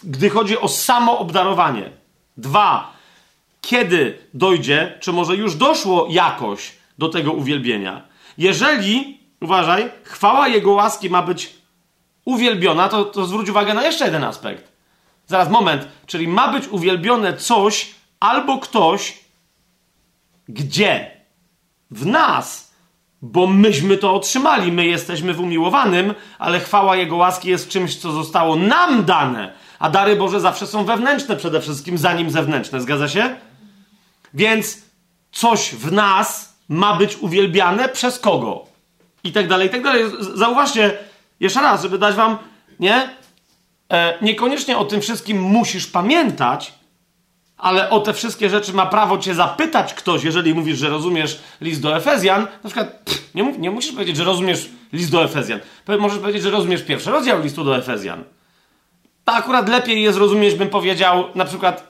Gdy 0.05 0.31
chodzi 0.31 0.59
o 0.59 0.69
samo 0.69 1.19
obdarowanie. 1.19 1.91
Dwa, 2.37 2.93
kiedy 3.61 4.19
dojdzie, 4.35 4.99
czy 5.01 5.13
może 5.13 5.37
już 5.37 5.55
doszło 5.55 6.07
jakoś 6.11 6.73
do 6.99 7.09
tego 7.09 7.33
uwielbienia. 7.33 8.03
Jeżeli, 8.39 9.20
uważaj, 9.41 9.91
chwała 10.05 10.49
Jego 10.49 10.73
łaski 10.73 11.11
ma 11.11 11.23
być 11.23 11.55
uwielbiona, 12.25 12.89
to, 12.89 13.05
to 13.05 13.27
zwróć 13.27 13.49
uwagę 13.49 13.75
na 13.75 13.85
jeszcze 13.85 14.05
jeden 14.05 14.25
aspekt. 14.25 14.73
Zaraz, 15.27 15.51
moment. 15.51 15.89
Czyli 16.07 16.29
ma 16.29 16.53
być 16.53 16.69
uwielbione 16.69 17.37
coś 17.37 17.95
albo 18.21 18.59
ktoś, 18.59 19.19
gdzie? 20.49 21.11
W 21.91 22.07
nas. 22.07 22.71
Bo 23.23 23.47
myśmy 23.47 23.97
to 23.97 24.15
otrzymali. 24.15 24.73
My 24.73 24.87
jesteśmy 24.87 25.35
w 25.35 25.41
umiłowanym, 25.41 26.15
ale 26.39 26.61
chwała 26.61 26.97
Jego 26.97 27.17
łaski 27.17 27.49
jest 27.49 27.69
czymś, 27.69 27.97
co 27.97 28.13
zostało 28.13 28.57
nam 28.57 29.05
dane. 29.05 29.53
A 29.79 29.91
dary 29.91 30.17
Boże 30.17 30.41
zawsze 30.41 30.67
są 30.67 30.85
wewnętrzne 30.85 31.37
przede 31.37 31.61
wszystkim, 31.61 31.99
zanim 31.99 32.31
zewnętrzne. 32.31 32.81
Zgadza 32.81 33.09
się? 33.09 33.37
Więc 34.35 34.79
coś 35.33 35.75
w 35.75 35.93
nas 35.93 36.57
ma 36.69 36.97
być 36.97 37.17
uwielbiane 37.17 37.89
przez 37.89 38.19
kogo? 38.19 38.70
I 39.25 39.33
tak 39.33 39.49
dalej, 39.49 39.69
i 39.69 39.71
tak 39.71 39.83
dalej. 39.83 40.05
Zauważcie, 40.35 40.99
jeszcze 41.41 41.61
raz, 41.61 41.83
żeby 41.83 41.99
dać 41.99 42.15
wam, 42.15 42.39
nie? 42.81 43.11
E, 43.93 44.19
niekoniecznie 44.23 44.79
o 44.79 44.85
tym 44.85 45.01
wszystkim 45.01 45.41
musisz 45.41 45.87
pamiętać, 45.87 46.73
ale 47.57 47.91
o 47.91 48.01
te 48.01 48.13
wszystkie 48.13 48.51
rzeczy 48.51 48.73
ma 48.73 48.87
prawo 48.87 49.19
cię 49.19 49.35
zapytać 49.35 49.95
ktoś, 49.95 50.25
jeżeli 50.25 50.55
mówisz, 50.55 50.79
że 50.79 50.89
rozumiesz 50.89 51.41
list 51.61 51.83
do 51.83 51.97
Efezjan. 51.97 52.41
Na 52.41 52.71
przykład 52.71 52.89
pff, 53.05 53.35
nie, 53.35 53.53
nie, 53.59 53.71
musisz 53.71 53.93
powiedzieć, 53.93 54.17
że 54.17 54.25
rozumiesz 54.25 54.69
list 54.93 55.11
do 55.11 55.25
Efezjan. 55.25 55.61
Możesz 55.99 56.19
powiedzieć, 56.19 56.43
że 56.43 56.51
rozumiesz 56.51 56.83
pierwszy 56.83 57.11
rozdział 57.11 57.43
listu 57.43 57.65
do 57.65 57.77
Efezjan. 57.77 58.25
To 59.25 59.33
akurat 59.33 59.69
lepiej 59.69 60.03
jest 60.03 60.19
rozumieć, 60.19 60.55
bym 60.55 60.69
powiedział, 60.69 61.25
na 61.35 61.45
przykład 61.45 61.90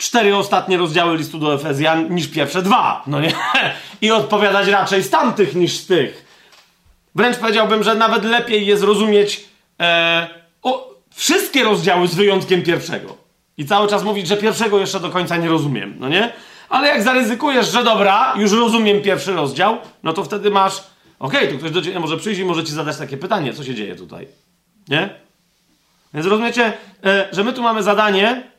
cztery 0.00 0.36
ostatnie 0.36 0.76
rozdziały 0.76 1.16
listu 1.16 1.38
do 1.38 1.54
Efezjan 1.54 2.14
niż 2.14 2.28
pierwsze 2.28 2.62
dwa, 2.62 3.02
no 3.06 3.20
nie? 3.20 3.32
I 4.02 4.10
odpowiadać 4.10 4.68
raczej 4.68 5.02
z 5.02 5.10
tamtych 5.10 5.54
niż 5.54 5.76
z 5.76 5.86
tych. 5.86 6.24
Wręcz 7.14 7.36
powiedziałbym, 7.36 7.82
że 7.82 7.94
nawet 7.94 8.24
lepiej 8.24 8.66
jest 8.66 8.82
rozumieć 8.82 9.44
e, 9.80 10.28
o, 10.62 10.90
wszystkie 11.14 11.64
rozdziały 11.64 12.08
z 12.08 12.14
wyjątkiem 12.14 12.62
pierwszego. 12.62 13.16
I 13.56 13.66
cały 13.66 13.88
czas 13.88 14.02
mówić, 14.02 14.26
że 14.26 14.36
pierwszego 14.36 14.78
jeszcze 14.78 15.00
do 15.00 15.10
końca 15.10 15.36
nie 15.36 15.48
rozumiem, 15.48 15.94
no 15.98 16.08
nie? 16.08 16.32
Ale 16.68 16.88
jak 16.88 17.02
zaryzykujesz, 17.02 17.72
że 17.72 17.84
dobra, 17.84 18.34
już 18.36 18.52
rozumiem 18.52 19.02
pierwszy 19.02 19.32
rozdział, 19.32 19.78
no 20.02 20.12
to 20.12 20.24
wtedy 20.24 20.50
masz, 20.50 20.82
okej, 21.18 21.40
okay, 21.40 21.52
to 21.52 21.58
ktoś 21.58 21.70
do 21.70 21.82
ciebie 21.82 22.00
może 22.00 22.16
przyjść 22.16 22.40
i 22.40 22.44
może 22.44 22.64
ci 22.64 22.72
zadać 22.72 22.96
takie 22.96 23.16
pytanie, 23.16 23.52
co 23.52 23.64
się 23.64 23.74
dzieje 23.74 23.96
tutaj, 23.96 24.28
nie? 24.88 25.10
Więc 26.14 26.26
rozumiecie, 26.26 26.72
e, 27.04 27.28
że 27.32 27.44
my 27.44 27.52
tu 27.52 27.62
mamy 27.62 27.82
zadanie, 27.82 28.49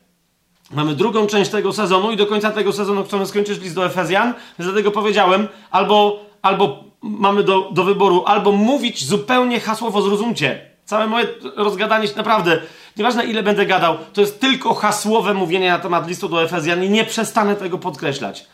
mamy 0.72 0.94
drugą 0.94 1.26
część 1.26 1.50
tego 1.50 1.72
sezonu 1.72 2.12
i 2.12 2.16
do 2.16 2.26
końca 2.26 2.50
tego 2.50 2.72
sezonu 2.72 3.04
chcemy 3.04 3.26
skończyć 3.26 3.60
list 3.60 3.74
do 3.74 3.86
Efezjan, 3.86 4.34
więc 4.58 4.72
dlatego 4.72 4.90
powiedziałem, 4.90 5.48
albo, 5.70 6.20
albo 6.42 6.84
mamy 7.02 7.42
do, 7.42 7.70
do 7.72 7.84
wyboru, 7.84 8.24
albo 8.26 8.52
mówić 8.52 9.04
zupełnie 9.04 9.60
hasłowo 9.60 10.02
zrozumcie, 10.02 10.72
Całe 10.84 11.06
moje 11.06 11.26
rozgadanie 11.56 12.08
naprawdę, 12.16 12.60
nieważne 12.96 13.24
ile 13.24 13.42
będę 13.42 13.66
gadał, 13.66 13.98
to 14.12 14.20
jest 14.20 14.40
tylko 14.40 14.74
hasłowe 14.74 15.34
mówienie 15.34 15.70
na 15.70 15.78
temat 15.78 16.08
listu 16.08 16.28
do 16.28 16.42
Efezjan 16.42 16.84
i 16.84 16.90
nie 16.90 17.04
przestanę 17.04 17.56
tego 17.56 17.78
podkreślać. 17.78 18.46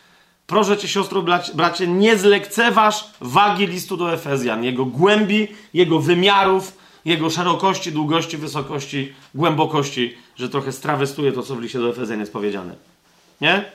Proszę 0.47 0.77
cię, 0.77 0.87
siostro, 0.87 1.23
bracie, 1.53 1.87
nie 1.87 2.17
zlekceważ 2.17 3.09
wagi 3.21 3.67
listu 3.67 3.97
do 3.97 4.13
Efezjan, 4.13 4.63
jego 4.63 4.85
głębi, 4.85 5.47
jego 5.73 5.99
wymiarów, 5.99 6.77
jego 7.05 7.29
szerokości, 7.29 7.91
długości, 7.91 8.37
wysokości, 8.37 9.13
głębokości, 9.35 10.17
że 10.35 10.49
trochę 10.49 10.71
strawestuje 10.71 11.31
to, 11.31 11.43
co 11.43 11.55
w 11.55 11.61
liście 11.61 11.79
do 11.79 11.89
Efezjan 11.89 12.19
jest 12.19 12.33
powiedziane. 12.33 12.75
Nie? 13.41 13.71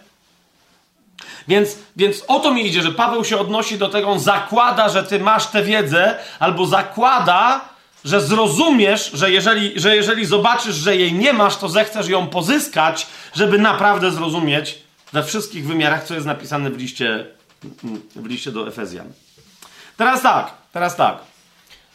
Więc, 1.48 1.78
więc 1.96 2.24
o 2.28 2.40
to 2.40 2.54
mi 2.54 2.66
idzie, 2.66 2.82
że 2.82 2.92
Paweł 2.92 3.24
się 3.24 3.38
odnosi 3.38 3.78
do 3.78 3.88
tego, 3.88 4.08
on 4.08 4.20
zakłada, 4.20 4.88
że 4.88 5.02
ty 5.04 5.18
masz 5.18 5.46
tę 5.46 5.62
wiedzę, 5.62 6.18
albo 6.38 6.66
zakłada, 6.66 7.60
że 8.04 8.20
zrozumiesz, 8.20 9.10
że 9.14 9.30
jeżeli, 9.30 9.80
że 9.80 9.96
jeżeli 9.96 10.26
zobaczysz, 10.26 10.74
że 10.74 10.96
jej 10.96 11.12
nie 11.12 11.32
masz, 11.32 11.56
to 11.56 11.68
zechcesz 11.68 12.08
ją 12.08 12.26
pozyskać, 12.26 13.06
żeby 13.34 13.58
naprawdę 13.58 14.10
zrozumieć 14.10 14.78
we 15.12 15.22
wszystkich 15.22 15.66
wymiarach, 15.66 16.04
co 16.04 16.14
jest 16.14 16.26
napisane 16.26 16.70
w 16.70 16.78
liście, 16.78 17.26
w 18.16 18.26
liście 18.26 18.52
do 18.52 18.68
Efezjan. 18.68 19.12
Teraz 19.96 20.22
tak, 20.22 20.50
teraz 20.72 20.96
tak. 20.96 21.33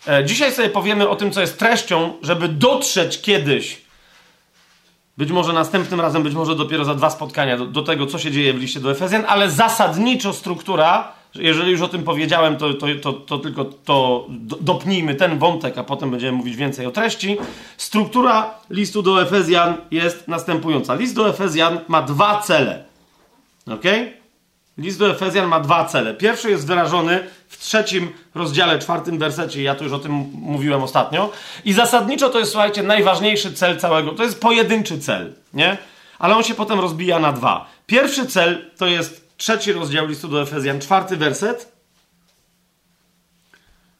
E, 0.07 0.25
dzisiaj 0.25 0.51
sobie 0.51 0.69
powiemy 0.69 1.09
o 1.09 1.15
tym, 1.15 1.31
co 1.31 1.41
jest 1.41 1.59
treścią, 1.59 2.13
żeby 2.21 2.47
dotrzeć 2.47 3.21
kiedyś, 3.21 3.81
być 5.17 5.31
może 5.31 5.53
następnym 5.53 6.01
razem, 6.01 6.23
być 6.23 6.33
może 6.33 6.55
dopiero 6.55 6.85
za 6.85 6.95
dwa 6.95 7.09
spotkania, 7.09 7.57
do, 7.57 7.65
do 7.65 7.81
tego, 7.81 8.05
co 8.05 8.19
się 8.19 8.31
dzieje 8.31 8.53
w 8.53 8.59
liście 8.59 8.79
do 8.79 8.91
Efezjan, 8.91 9.23
ale 9.27 9.51
zasadniczo 9.51 10.33
struktura 10.33 11.19
jeżeli 11.35 11.71
już 11.71 11.81
o 11.81 11.87
tym 11.87 12.03
powiedziałem, 12.03 12.57
to, 12.57 12.73
to, 12.73 12.87
to, 13.01 13.13
to 13.13 13.39
tylko 13.39 13.65
to 13.65 14.27
dopnijmy 14.61 15.15
ten 15.15 15.39
wątek, 15.39 15.77
a 15.77 15.83
potem 15.83 16.11
będziemy 16.11 16.37
mówić 16.37 16.55
więcej 16.55 16.85
o 16.85 16.91
treści. 16.91 17.37
Struktura 17.77 18.53
listu 18.69 19.01
do 19.01 19.21
Efezjan 19.21 19.77
jest 19.91 20.27
następująca. 20.27 20.95
List 20.95 21.15
do 21.15 21.29
Efezjan 21.29 21.79
ma 21.87 22.01
dwa 22.01 22.41
cele. 22.41 22.85
Ok? 23.67 23.83
List 24.79 24.99
do 24.99 25.09
Efezjan 25.09 25.47
ma 25.47 25.59
dwa 25.59 25.85
cele. 25.85 26.13
Pierwszy 26.13 26.49
jest 26.49 26.67
wyrażony 26.67 27.23
w 27.47 27.57
trzecim 27.57 28.11
rozdziale, 28.35 28.79
czwartym 28.79 29.17
wersecie. 29.17 29.63
Ja 29.63 29.75
tu 29.75 29.83
już 29.83 29.93
o 29.93 29.99
tym 29.99 30.11
mówiłem 30.33 30.83
ostatnio. 30.83 31.31
I 31.65 31.73
zasadniczo 31.73 32.29
to 32.29 32.39
jest, 32.39 32.51
słuchajcie, 32.51 32.83
najważniejszy 32.83 33.53
cel 33.53 33.79
całego. 33.79 34.11
To 34.11 34.23
jest 34.23 34.41
pojedynczy 34.41 34.99
cel, 34.99 35.33
nie? 35.53 35.77
Ale 36.19 36.35
on 36.35 36.43
się 36.43 36.53
potem 36.55 36.79
rozbija 36.79 37.19
na 37.19 37.33
dwa. 37.33 37.69
Pierwszy 37.85 38.27
cel 38.27 38.69
to 38.77 38.87
jest 38.87 39.37
trzeci 39.37 39.73
rozdział 39.73 40.07
listu 40.07 40.27
do 40.27 40.41
Efezjan, 40.41 40.81
czwarty 40.81 41.17
werset, 41.17 41.71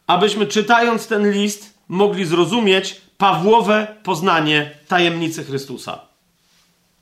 abyśmy 0.08 0.48
czytając 0.48 1.08
ten 1.08 1.32
list 1.32 1.74
mogli 1.88 2.26
zrozumieć 2.26 3.02
Pawłowe 3.18 3.88
poznanie 4.04 4.72
tajemnicy 4.88 5.44
Chrystusa. 5.44 6.00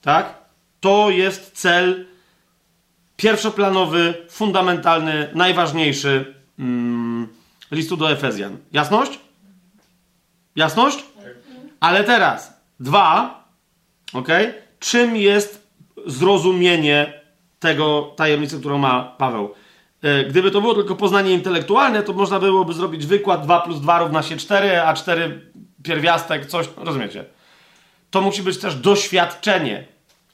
Tak? 0.01 0.33
To 0.79 1.09
jest 1.09 1.51
cel 1.51 2.05
pierwszoplanowy, 3.17 4.13
fundamentalny, 4.29 5.29
najważniejszy 5.33 6.35
mm, 6.59 7.27
listu 7.71 7.97
do 7.97 8.11
Efezjan. 8.11 8.57
Jasność? 8.71 9.19
Jasność? 10.55 11.05
Ale 11.79 12.03
teraz, 12.03 12.53
dwa, 12.79 13.43
ok? 14.13 14.27
Czym 14.79 15.15
jest 15.15 15.67
zrozumienie 16.05 17.21
tego 17.59 18.13
tajemnicy, 18.15 18.59
którą 18.59 18.77
ma 18.77 19.03
Paweł. 19.03 19.53
E, 20.01 20.23
gdyby 20.23 20.51
to 20.51 20.61
było 20.61 20.75
tylko 20.75 20.95
poznanie 20.95 21.33
intelektualne, 21.33 22.03
to 22.03 22.13
można 22.13 22.39
byłoby 22.39 22.73
zrobić 22.73 23.05
wykład 23.05 23.43
2 23.43 23.61
plus 23.61 23.81
2 23.81 23.99
równa 23.99 24.23
się 24.23 24.37
4, 24.37 24.81
a 24.81 24.93
4 24.93 25.51
pierwiastek, 25.83 26.45
coś, 26.45 26.69
rozumiecie? 26.77 27.25
To 28.11 28.21
musi 28.21 28.43
być 28.43 28.57
też 28.57 28.75
doświadczenie. 28.75 29.85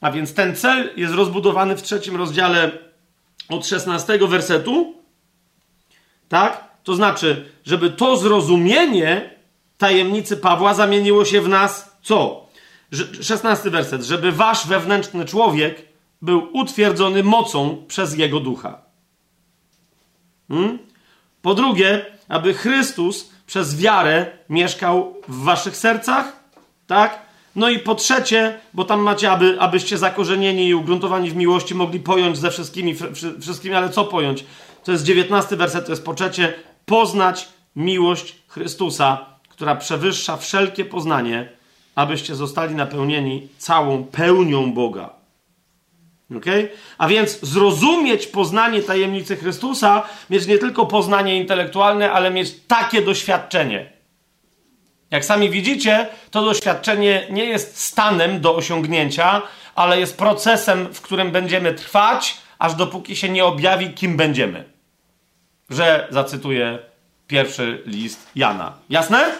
A 0.04 0.10
więc 0.10 0.34
ten 0.34 0.56
cel 0.56 0.90
jest 0.96 1.14
rozbudowany 1.14 1.76
w 1.76 1.82
trzecim 1.82 2.16
rozdziale 2.16 2.70
od 3.48 3.66
16 3.66 4.18
wersetu. 4.18 4.94
Tak? 6.28 6.64
To 6.82 6.94
znaczy, 6.94 7.52
żeby 7.64 7.90
to 7.90 8.16
zrozumienie 8.16 9.30
tajemnicy 9.78 10.36
Pawła 10.36 10.74
zamieniło 10.74 11.24
się 11.24 11.40
w 11.40 11.48
nas 11.48 11.96
co? 12.02 12.46
16 13.20 13.70
werset. 13.70 14.02
Żeby 14.02 14.32
wasz 14.32 14.66
wewnętrzny 14.66 15.24
człowiek 15.24 15.88
był 16.22 16.48
utwierdzony 16.52 17.22
mocą 17.22 17.84
przez 17.88 18.16
jego 18.16 18.40
ducha. 18.40 18.82
Hmm? 20.48 20.78
Po 21.42 21.54
drugie, 21.54 22.06
aby 22.28 22.54
Chrystus 22.54 23.30
przez 23.46 23.76
wiarę 23.76 24.26
mieszkał 24.48 25.16
w 25.28 25.44
waszych 25.44 25.76
sercach, 25.76 26.44
tak? 26.86 27.23
No 27.56 27.70
i 27.70 27.78
po 27.78 27.94
trzecie, 27.94 28.58
bo 28.74 28.84
tam 28.84 29.00
macie, 29.00 29.30
aby, 29.30 29.56
abyście 29.60 29.98
zakorzenieni 29.98 30.68
i 30.68 30.74
ugruntowani 30.74 31.30
w 31.30 31.36
miłości 31.36 31.74
mogli 31.74 32.00
pojąć 32.00 32.38
ze 32.38 32.50
wszystkimi, 32.50 32.94
wszystkimi, 33.40 33.74
ale 33.74 33.90
co 33.90 34.04
pojąć? 34.04 34.44
To 34.84 34.92
jest 34.92 35.04
dziewiętnasty 35.04 35.56
werset, 35.56 35.86
to 35.86 35.92
jest 35.92 36.04
po 36.04 36.14
trzecie, 36.14 36.54
poznać 36.86 37.48
miłość 37.76 38.36
Chrystusa, 38.48 39.26
która 39.48 39.76
przewyższa 39.76 40.36
wszelkie 40.36 40.84
poznanie, 40.84 41.48
abyście 41.94 42.34
zostali 42.34 42.74
napełnieni 42.74 43.48
całą 43.58 44.04
pełnią 44.04 44.72
Boga. 44.72 45.10
Okay? 46.36 46.68
A 46.98 47.08
więc 47.08 47.40
zrozumieć 47.40 48.26
poznanie 48.26 48.82
tajemnicy 48.82 49.36
Chrystusa, 49.36 50.02
mieć 50.30 50.46
nie 50.46 50.58
tylko 50.58 50.86
poznanie 50.86 51.36
intelektualne, 51.36 52.12
ale 52.12 52.30
mieć 52.30 52.54
takie 52.68 53.02
doświadczenie. 53.02 53.93
Jak 55.14 55.24
sami 55.24 55.50
widzicie, 55.50 56.06
to 56.30 56.44
doświadczenie 56.44 57.26
nie 57.30 57.44
jest 57.44 57.80
stanem 57.80 58.40
do 58.40 58.56
osiągnięcia, 58.56 59.42
ale 59.74 60.00
jest 60.00 60.18
procesem, 60.18 60.94
w 60.94 61.00
którym 61.00 61.30
będziemy 61.30 61.74
trwać, 61.74 62.36
aż 62.58 62.74
dopóki 62.74 63.16
się 63.16 63.28
nie 63.28 63.44
objawi, 63.44 63.90
kim 63.90 64.16
będziemy. 64.16 64.64
Że 65.70 66.08
zacytuję 66.10 66.78
pierwszy 67.26 67.82
list 67.86 68.26
Jana. 68.34 68.72
Jasne? 68.90 69.32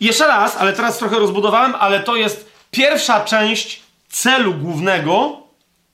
Jeszcze 0.00 0.26
raz, 0.26 0.56
ale 0.56 0.72
teraz 0.72 0.98
trochę 0.98 1.18
rozbudowałem, 1.18 1.74
ale 1.74 2.00
to 2.00 2.16
jest 2.16 2.52
pierwsza 2.70 3.24
część 3.24 3.82
celu 4.08 4.54
głównego 4.54 5.42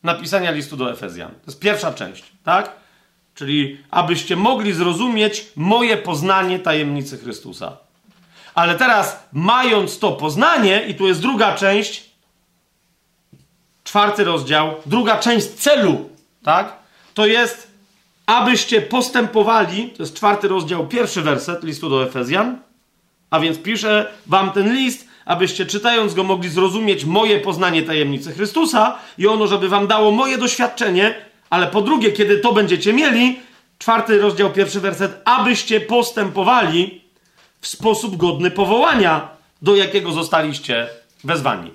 napisania 0.03 0.51
listu 0.51 0.77
do 0.77 0.93
Efezjan. 0.93 1.31
To 1.31 1.47
jest 1.47 1.61
pierwsza 1.61 1.93
część, 1.93 2.25
tak? 2.45 2.73
Czyli 3.35 3.79
abyście 3.91 4.37
mogli 4.37 4.73
zrozumieć 4.73 5.47
moje 5.57 5.97
poznanie 5.97 6.59
tajemnicy 6.59 7.19
Chrystusa. 7.19 7.88
Ale 8.59 8.75
teraz, 8.75 9.29
mając 9.33 9.99
to 9.99 10.13
poznanie, 10.13 10.85
i 10.89 10.95
tu 10.95 11.09
jest 11.09 11.21
druga 11.21 11.55
część, 11.55 12.05
czwarty 13.85 14.25
rozdział, 14.25 14.75
druga 14.87 15.19
część 15.19 15.47
celu, 15.47 16.09
tak? 16.45 16.77
To 17.15 17.27
jest, 17.27 17.71
abyście 18.27 18.83
postępowali, 18.83 19.91
to 19.97 20.03
jest 20.03 20.15
czwarty 20.15 20.49
rozdział, 20.49 20.87
pierwszy 20.87 21.23
werset 21.23 21.65
listu 21.65 21.89
do 21.89 22.05
Efezjan, 22.05 22.59
a 23.31 23.41
więc 23.41 23.59
piszę 23.59 24.13
wam 24.27 24.51
ten 24.53 24.75
list, 24.75 25.09
abyście 25.25 25.67
czytając 25.67 26.15
go 26.15 26.25
mogli 26.25 26.49
zrozumieć 26.49 27.05
moje 27.05 27.41
poznanie 27.41 27.83
tajemnicy 27.83 28.33
Chrystusa 28.33 28.99
i 29.19 29.27
ono, 29.27 29.47
żeby 29.47 29.69
wam 29.69 29.87
dało 29.87 30.11
moje 30.11 30.39
doświadczenie, 30.39 31.15
ale 31.51 31.67
po 31.67 31.83
drugie, 31.83 32.13
kiedy 32.13 32.39
to 32.39 32.53
będziecie 32.53 32.93
mieli, 32.93 33.41
czwarty 33.79 34.19
rozdział, 34.19 34.51
pierwszy 34.51 34.81
werset, 34.81 35.21
abyście 35.25 35.81
postępowali 35.81 37.08
sposób 37.69 38.17
godny 38.17 38.51
powołania, 38.51 39.29
do 39.63 39.77
jakiego 39.77 40.13
zostaliście 40.13 40.89
wezwani. 41.25 41.71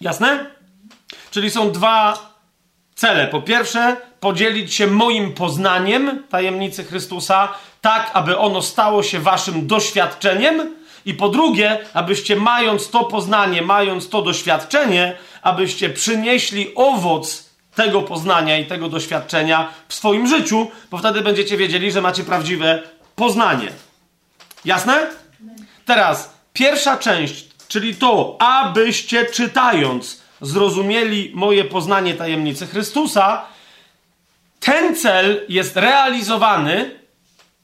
Jasne? 0.00 0.46
Czyli 1.30 1.50
są 1.50 1.72
dwa 1.72 2.18
cele. 2.94 3.28
Po 3.28 3.42
pierwsze, 3.42 3.96
podzielić 4.20 4.74
się 4.74 4.86
moim 4.86 5.34
poznaniem 5.34 6.22
tajemnicy 6.28 6.84
Chrystusa, 6.84 7.48
tak 7.80 8.10
aby 8.14 8.38
ono 8.38 8.62
stało 8.62 9.02
się 9.02 9.20
waszym 9.20 9.66
doświadczeniem, 9.66 10.78
i 11.08 11.14
po 11.14 11.28
drugie, 11.28 11.78
abyście 11.94 12.36
mając 12.36 12.90
to 12.90 13.04
poznanie, 13.04 13.62
mając 13.62 14.08
to 14.08 14.22
doświadczenie, 14.22 15.16
abyście 15.42 15.90
przynieśli 15.90 16.74
owoc 16.74 17.48
tego 17.74 18.02
poznania 18.02 18.58
i 18.58 18.66
tego 18.66 18.88
doświadczenia 18.88 19.68
w 19.88 19.94
swoim 19.94 20.26
życiu, 20.26 20.70
bo 20.90 20.98
wtedy 20.98 21.20
będziecie 21.20 21.56
wiedzieli, 21.56 21.92
że 21.92 22.00
macie 22.00 22.24
prawdziwe 22.24 22.82
poznanie. 23.16 23.68
Jasne? 24.64 25.06
Teraz 25.86 26.30
pierwsza 26.52 26.96
część, 26.96 27.48
czyli 27.68 27.94
to, 27.94 28.36
abyście 28.40 29.26
czytając 29.26 30.22
zrozumieli 30.40 31.32
moje 31.34 31.64
poznanie 31.64 32.14
tajemnicy 32.14 32.66
Chrystusa, 32.66 33.44
ten 34.60 34.96
cel 34.96 35.46
jest 35.48 35.76
realizowany 35.76 36.98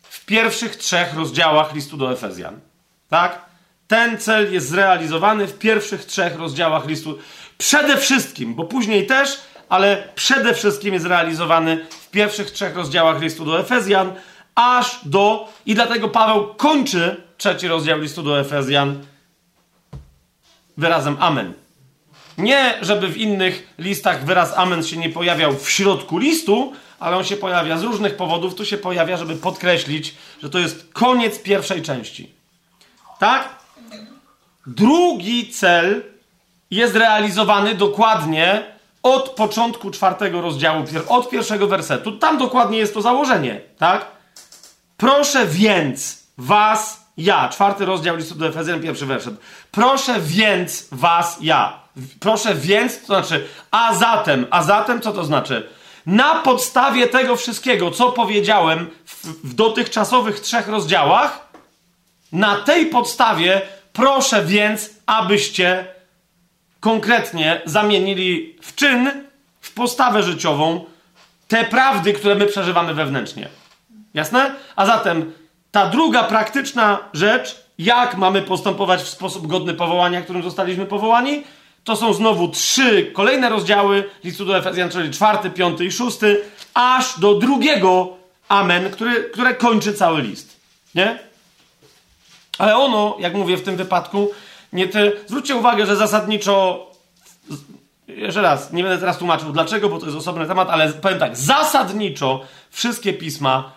w 0.03 0.25
pierwszych 0.25 0.77
trzech 0.77 1.15
rozdziałach 1.15 1.75
listu 1.75 1.97
do 1.97 2.13
Efezjan. 2.13 2.61
Tak? 3.09 3.45
Ten 3.89 4.19
cel 4.19 4.53
jest 4.53 4.69
zrealizowany 4.69 5.47
w 5.47 5.59
pierwszych 5.59 6.05
trzech 6.05 6.37
rozdziałach 6.37 6.87
listu. 6.87 7.19
Przede 7.59 7.97
wszystkim, 7.97 8.55
bo 8.55 8.65
później 8.65 9.07
też, 9.07 9.41
ale 9.69 10.09
przede 10.15 10.55
wszystkim 10.55 10.95
jest 10.95 11.07
realizowany 11.07 11.87
w 11.91 12.11
pierwszych 12.11 12.51
trzech 12.51 12.77
rozdziałach 12.77 13.21
listu 13.21 13.45
do 13.45 13.61
Efezjan, 13.61 14.13
aż 14.55 15.01
do. 15.05 15.49
I 15.67 15.75
dlatego 15.75 16.09
Paweł 16.09 16.55
kończy 16.55 17.25
trzeci 17.37 17.69
rozdział 17.69 17.99
listu 17.99 18.23
do 18.23 18.41
Efezjan 18.41 19.07
wyrazem 20.77 21.17
Amen. 21.21 21.53
Nie, 22.39 22.75
żeby 22.83 23.09
w 23.09 23.17
innych 23.17 23.75
listach 23.79 24.25
wyraz 24.25 24.53
Amen 24.59 24.83
się 24.83 24.97
nie 24.97 25.11
pojawiał 25.11 25.57
w 25.57 25.71
środku 25.71 26.19
listu, 26.19 26.73
ale 26.99 27.17
on 27.17 27.25
się 27.25 27.37
pojawia 27.37 27.79
z 27.79 27.83
różnych 27.83 28.17
powodów. 28.17 28.55
Tu 28.55 28.65
się 28.65 28.77
pojawia, 28.77 29.17
żeby 29.17 29.37
podkreślić, 29.37 30.15
że 30.43 30.51
to 30.51 30.59
jest 30.59 30.93
koniec 30.93 31.43
pierwszej 31.43 31.83
części. 31.83 32.33
Tak? 33.19 33.49
Drugi 34.67 35.51
cel 35.51 36.03
jest 36.71 36.97
realizowany 36.97 37.75
dokładnie 37.75 38.63
od 39.03 39.31
początku 39.31 39.91
czwartego 39.91 40.41
rozdziału, 40.41 40.85
od 41.09 41.31
pierwszego 41.31 41.67
wersetu. 41.67 42.13
Tam 42.13 42.39
dokładnie 42.39 42.79
jest 42.79 42.95
to 42.95 43.03
założenie, 43.03 43.61
tak? 43.79 44.14
Proszę 44.97 45.47
więc 45.47 46.25
was, 46.39 47.05
ja, 47.17 47.49
czwarty 47.49 47.85
rozdział 47.85 48.17
listu 48.17 48.35
do 48.35 48.47
Efezjan, 48.47 48.83
pierwszy 48.83 49.07
werset. 49.07 49.35
Proszę 49.71 50.21
więc 50.21 50.89
was, 50.93 51.39
ja. 51.41 51.81
Proszę 52.21 52.55
więc, 52.55 53.01
to 53.01 53.07
znaczy, 53.07 53.47
a 53.71 53.95
zatem, 53.95 54.47
a 54.51 54.63
zatem 54.63 55.01
co 55.01 55.13
to 55.13 55.25
znaczy? 55.25 55.69
Na 56.07 56.35
podstawie 56.35 57.09
tego 57.09 57.37
wszystkiego, 57.37 57.91
co 57.91 58.13
powiedziałem 58.13 58.91
w, 59.05 59.27
w 59.27 59.55
dotychczasowych 59.55 60.41
trzech 60.41 60.69
rozdziałach, 60.69 61.49
na 62.33 62.57
tej 62.57 62.87
podstawie 62.87 63.63
proszę 63.93 64.45
więc, 64.45 64.91
abyście 65.07 65.87
konkretnie 66.81 67.63
zamienili 67.65 68.57
w 68.63 68.75
czyn, 68.75 69.11
w 69.61 69.75
postawę 69.75 70.23
życiową 70.23 70.85
te 71.49 71.65
prawdy, 71.65 72.13
które 72.13 72.35
my 72.35 72.47
przeżywamy 72.47 72.95
wewnętrznie. 72.95 73.49
Jasne? 74.15 74.55
A 74.77 74.87
zatem 74.87 75.33
ta 75.71 75.87
druga 75.87 76.23
praktyczna 76.23 76.99
rzecz, 77.13 77.65
jak 77.79 78.17
mamy 78.17 78.43
postępować 78.43 79.03
w 79.03 79.09
sposób 79.09 79.47
godny 79.47 79.75
powołania, 79.75 80.23
którym 80.23 80.43
zostaliśmy 80.43 80.87
powołani, 80.87 81.45
to 81.85 81.97
są 81.97 82.13
znowu 82.13 82.49
trzy 82.49 83.11
kolejne 83.13 83.49
rozdziały 83.49 84.11
listu 84.25 84.45
do 84.45 84.59
Efezjan, 84.59 84.91
czyli 84.91 85.11
czwarty, 85.11 85.51
piąty 85.51 85.85
i 85.85 85.93
szósty, 85.93 86.45
aż 86.75 87.21
do 87.21 87.35
drugiego 87.35 88.17
Amen, 88.49 88.91
który, 88.91 89.25
które 89.25 89.55
kończy 89.55 89.95
cały 89.95 90.23
list. 90.23 90.61
Nie? 90.95 91.19
Ale 92.59 92.77
ono, 92.77 93.17
jak 93.19 93.35
mówię 93.35 93.57
w 93.57 93.63
tym 93.63 93.77
wypadku, 93.77 94.31
nie 94.73 94.89
te... 94.89 95.13
Zwróćcie 95.27 95.57
uwagę, 95.57 95.87
że 95.87 95.97
zasadniczo. 95.97 96.87
Jeszcze 98.09 98.43
raz, 98.43 98.73
nie 98.73 98.83
będę 98.83 98.99
teraz 98.99 99.19
tłumaczył 99.19 99.53
dlaczego, 99.53 99.89
bo 99.89 99.99
to 99.99 100.07
jest 100.07 100.19
osobny 100.19 100.47
temat, 100.47 100.71
ale 100.71 100.93
powiem 100.93 101.19
tak, 101.19 101.37
zasadniczo 101.37 102.41
wszystkie 102.71 103.13
pisma 103.13 103.73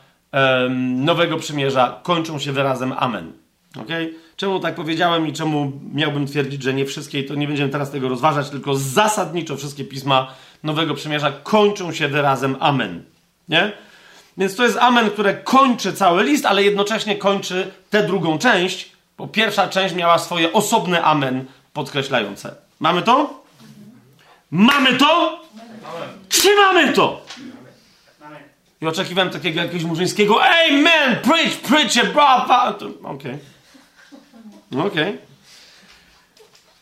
Nowego 0.96 1.38
Przymierza 1.38 2.00
kończą 2.04 2.40
się 2.40 2.52
wyrazem 2.52 2.94
Amen. 2.98 3.34
Okay? 3.82 4.13
Czemu 4.36 4.60
tak 4.60 4.76
powiedziałem 4.76 5.28
i 5.28 5.34
czemu 5.34 5.72
miałbym 5.94 6.28
twierdzić, 6.28 6.63
że 6.63 6.74
nie 6.74 6.86
wszystkie, 6.86 7.24
to 7.24 7.36
nie 7.36 7.48
będziemy 7.48 7.70
teraz 7.70 7.92
tego 7.92 8.10
rozważać, 8.10 8.50
tylko 8.50 8.76
zasadniczo 8.76 9.58
wszystkie 9.58 9.84
pisma 9.84 10.34
Nowego 10.63 10.94
Przymierza 10.94 11.32
kończą 11.32 11.94
się 11.94 12.08
wyrazem 12.08 12.56
Amen. 12.60 13.04
Nie? 13.50 13.72
Więc 14.38 14.56
to 14.56 14.63
jest 14.63 14.78
amen, 14.78 15.10
które 15.10 15.34
kończy 15.34 15.94
cały 15.94 16.24
list, 16.24 16.46
ale 16.46 16.63
jednocześnie 16.63 17.16
kończy 17.16 17.72
tę 17.90 18.04
drugą 18.04 18.38
część, 18.38 18.92
bo 19.18 19.28
pierwsza 19.28 19.68
część 19.68 19.96
miała 19.96 20.18
swoje 20.18 20.54
osobne 20.54 21.04
amen 21.04 21.46
podkreślające. 21.74 22.56
Mamy 22.80 23.02
to? 23.02 23.44
Mamy 24.52 24.94
to? 24.94 25.40
Mamy 26.58 26.94
to? 26.94 27.22
I 28.82 28.88
oczekiwałem 28.88 29.30
takiego 29.30 29.62
jakiegoś 29.62 29.84
murzyńskiego 29.84 30.44
Amen! 30.44 31.16
Preach, 31.16 31.58
preach, 31.68 32.13
bra, 32.13 32.46
bra. 32.46 32.76
Okej. 33.04 33.04
Okay. 33.04 33.40
Okej. 34.72 34.88
Okay. 34.88 35.28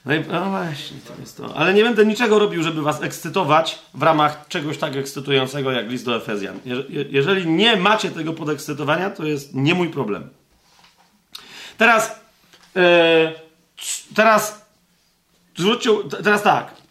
No, 0.06 0.14
no 0.40 0.50
właśnie, 0.50 0.98
to 1.08 1.22
jest 1.22 1.38
to. 1.38 1.56
Ale 1.56 1.74
nie 1.74 1.84
będę 1.84 2.06
niczego 2.06 2.40
robił, 2.40 2.64
żeby 2.64 2.82
was 2.82 3.04
ekscytować 3.04 3.80
w 3.94 4.04
ramach 4.04 4.48
czegoś 4.48 4.78
tak 4.78 4.96
ekscytującego 4.96 5.72
jak 5.72 5.90
list 5.90 6.06
do 6.06 6.16
Efezjan. 6.16 6.60
jeżeli 7.10 7.48
nie 7.48 7.76
macie 7.76 8.12
tego 8.12 8.34
podekscytowania, 8.34 9.10
to 9.10 9.26
jest 9.26 9.54
nie 9.54 9.76
mój 9.76 9.90
problem. 9.90 10.30
Teraz, 11.78 12.20
yy, 12.76 12.82
teraz, 14.16 14.66
zwróćcie, 15.58 15.90
teraz 16.24 16.44
tak. 16.44 16.85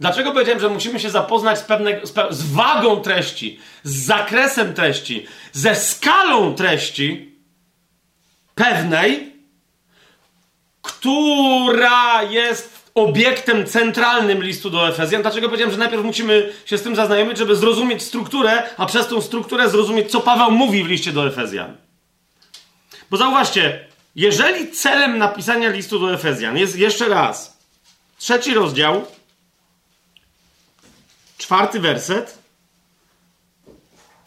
Dlaczego 0.00 0.32
powiedziałem, 0.32 0.60
że 0.60 0.68
musimy 0.68 1.00
się 1.00 1.10
zapoznać 1.10 1.58
z, 1.58 1.62
pewne, 1.62 2.00
z, 2.02 2.12
z 2.30 2.52
wagą 2.52 3.00
treści, 3.00 3.60
z 3.82 4.04
zakresem 4.04 4.74
treści, 4.74 5.26
ze 5.52 5.74
skalą 5.74 6.54
treści 6.54 7.36
pewnej, 8.54 9.32
która 10.82 12.22
jest 12.22 12.90
obiektem 12.94 13.66
centralnym 13.66 14.42
listu 14.42 14.70
do 14.70 14.88
Efezjan. 14.88 15.22
Dlaczego 15.22 15.48
powiedziałem, 15.48 15.72
że 15.72 15.78
najpierw 15.78 16.04
musimy 16.04 16.52
się 16.64 16.78
z 16.78 16.82
tym 16.82 16.96
zaznajomić, 16.96 17.38
żeby 17.38 17.56
zrozumieć 17.56 18.02
strukturę, 18.02 18.62
a 18.76 18.86
przez 18.86 19.08
tą 19.08 19.20
strukturę 19.20 19.70
zrozumieć, 19.70 20.10
co 20.10 20.20
Paweł 20.20 20.50
mówi 20.50 20.84
w 20.84 20.86
liście 20.86 21.12
do 21.12 21.26
Efezjan. 21.26 21.76
Bo 23.10 23.16
zauważcie, 23.16 23.86
jeżeli 24.14 24.70
celem 24.70 25.18
napisania 25.18 25.70
listu 25.70 25.98
do 25.98 26.14
Efezjan 26.14 26.56
jest 26.56 26.76
jeszcze 26.76 27.08
raz 27.08 27.58
trzeci 28.18 28.54
rozdział, 28.54 29.06
czwarty 31.38 31.80
werset, 31.80 32.38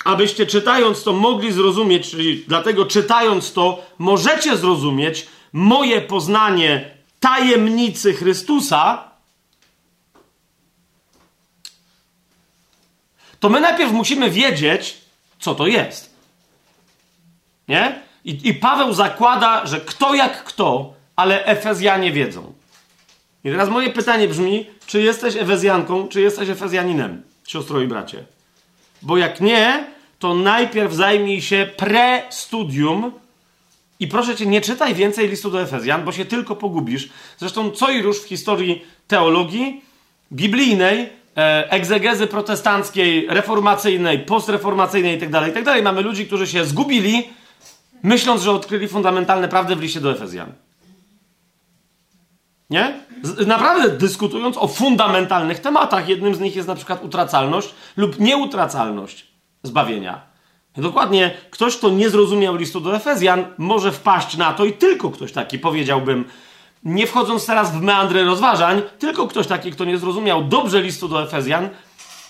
abyście 0.06 0.46
czytając 0.46 1.04
to 1.04 1.14
mogli 1.14 1.52
zrozumieć, 1.52 2.12
czyli 2.12 2.44
dlatego 2.48 2.86
czytając 2.86 3.54
to 3.54 3.86
możecie 3.98 4.58
zrozumieć 4.58 5.28
moje 5.54 6.02
poznanie 6.02 6.98
tajemnicy 7.20 8.14
Chrystusa, 8.14 9.10
to 13.40 13.50
my 13.50 13.62
najpierw 13.62 13.92
musimy 13.92 14.30
wiedzieć, 14.30 14.98
co 15.40 15.56
to 15.56 15.68
jest. 15.68 16.14
Nie? 17.68 18.02
I, 18.26 18.48
I, 18.50 18.54
Paweł 18.54 18.94
zakłada, 18.94 19.66
że 19.66 19.82
kto 19.82 20.14
jak 20.14 20.44
kto, 20.44 20.94
ale 21.16 21.46
Efezjanie 21.46 22.12
wiedzą. 22.12 22.54
I 23.44 23.50
teraz 23.50 23.70
moje 23.70 23.90
pytanie 23.90 24.28
brzmi, 24.28 24.66
czy 24.86 25.02
jesteś 25.02 25.36
Efezjanką, 25.36 26.08
czy 26.08 26.22
jesteś 26.22 26.50
Efezjaninem, 26.50 27.22
siostro 27.48 27.82
i 27.82 27.88
bracie? 27.88 28.26
Bo 29.02 29.18
jak 29.18 29.42
nie, 29.42 29.88
to 30.20 30.34
najpierw 30.34 30.94
zajmij 30.94 31.42
się 31.42 31.70
pre-studium 31.78 33.12
i 34.00 34.08
proszę 34.08 34.36
cię, 34.36 34.46
nie 34.46 34.62
czytaj 34.62 34.96
więcej 34.96 35.28
listu 35.28 35.52
do 35.52 35.62
Efezjan, 35.62 36.06
bo 36.06 36.12
się 36.12 36.26
tylko 36.26 36.56
pogubisz. 36.56 37.10
Zresztą 37.38 37.72
co 37.72 37.92
i 37.92 38.02
róż 38.02 38.22
w 38.22 38.28
historii 38.28 38.86
teologii 39.08 39.82
biblijnej, 40.32 41.10
e, 41.38 41.72
egzegezy 41.72 42.28
protestanckiej, 42.28 43.28
reformacyjnej, 43.30 44.20
postreformacyjnej 44.20 45.14
itd., 45.14 45.32
tak 45.32 45.48
itd. 45.48 45.66
Tak 45.66 45.84
mamy 45.84 46.02
ludzi, 46.02 46.26
którzy 46.26 46.48
się 46.48 46.66
zgubili, 46.66 47.30
myśląc, 48.04 48.42
że 48.42 48.52
odkryli 48.52 48.88
fundamentalne 48.88 49.48
prawdy 49.48 49.76
w 49.76 49.82
liście 49.82 50.02
do 50.02 50.12
Efezjan. 50.12 50.54
Nie? 52.70 53.00
Naprawdę 53.48 53.90
dyskutując 53.90 54.58
o 54.58 54.68
fundamentalnych 54.68 55.60
tematach. 55.60 56.10
Jednym 56.10 56.36
z 56.36 56.40
nich 56.40 56.56
jest 56.56 56.68
na 56.68 56.76
przykład 56.76 57.04
utracalność 57.04 57.70
lub 57.98 58.20
nieutracalność 58.20 59.28
zbawienia. 59.64 60.22
Dokładnie, 60.78 61.34
ktoś, 61.50 61.78
kto 61.78 61.90
nie 61.90 62.10
zrozumiał 62.10 62.56
listu 62.56 62.80
do 62.80 62.96
Efezjan, 62.96 63.46
może 63.58 63.92
wpaść 63.92 64.38
na 64.38 64.54
to 64.54 64.66
i 64.66 64.74
tylko 64.74 65.10
ktoś 65.10 65.32
taki, 65.32 65.60
powiedziałbym, 65.60 66.26
nie 66.84 67.08
wchodząc 67.08 67.46
teraz 67.46 67.72
w 67.72 67.82
meandry 67.82 68.24
rozważań, 68.24 68.82
tylko 69.00 69.28
ktoś 69.28 69.48
taki, 69.48 69.72
kto 69.72 69.86
nie 69.86 69.98
zrozumiał 69.98 70.44
dobrze 70.44 70.82
listu 70.82 71.08
do 71.08 71.24
Efezjan, 71.24 71.70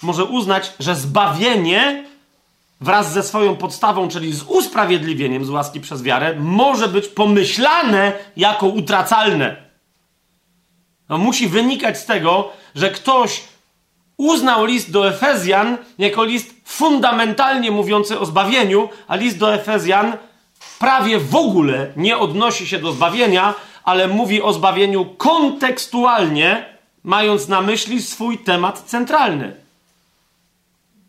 może 0.02 0.26
uznać, 0.26 0.74
że 0.80 0.96
zbawienie 0.96 2.06
wraz 2.82 3.14
ze 3.14 3.24
swoją 3.24 3.56
podstawą, 3.56 4.08
czyli 4.08 4.34
z 4.34 4.44
usprawiedliwieniem 4.44 5.46
z 5.46 5.50
łaski 5.50 5.82
przez 5.82 6.04
wiarę, 6.04 6.36
może 6.40 6.88
być 6.88 7.08
pomyślane 7.08 8.14
jako 8.38 8.68
utracalne. 8.68 9.69
No, 11.10 11.18
musi 11.18 11.48
wynikać 11.48 12.00
z 12.00 12.06
tego, 12.06 12.52
że 12.76 12.92
ktoś 12.92 13.42
uznał 14.18 14.66
list 14.66 14.92
do 14.92 15.10
Efezjan 15.10 15.78
jako 15.98 16.24
list 16.24 16.54
fundamentalnie 16.66 17.72
mówiący 17.72 18.20
o 18.20 18.26
zbawieniu, 18.26 18.90
a 19.08 19.16
list 19.16 19.38
do 19.38 19.54
Efezjan 19.54 20.18
prawie 20.80 21.20
w 21.20 21.36
ogóle 21.36 21.92
nie 21.96 22.18
odnosi 22.18 22.68
się 22.68 22.80
do 22.80 22.92
zbawienia, 22.92 23.54
ale 23.84 24.08
mówi 24.08 24.42
o 24.42 24.54
zbawieniu 24.54 25.06
kontekstualnie, 25.06 26.66
mając 27.04 27.48
na 27.48 27.62
myśli 27.62 28.02
swój 28.02 28.38
temat 28.38 28.84
centralny. 28.86 29.56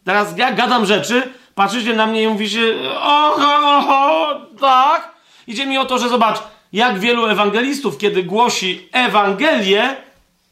Teraz 0.04 0.36
ja 0.36 0.52
gadam 0.52 0.86
rzeczy, 0.86 1.22
patrzycie 1.54 1.96
na 1.96 2.06
mnie 2.06 2.22
i 2.22 2.28
mówicie, 2.28 2.60
oho, 3.00 3.76
oho, 3.76 4.40
tak. 4.60 5.14
Idzie 5.46 5.66
mi 5.66 5.78
o 5.78 5.84
to, 5.84 5.98
że 5.98 6.08
zobacz, 6.08 6.38
jak 6.72 6.98
wielu 6.98 7.26
ewangelistów, 7.26 7.98
kiedy 7.98 8.22
głosi 8.22 8.88
Ewangelię, 8.92 9.96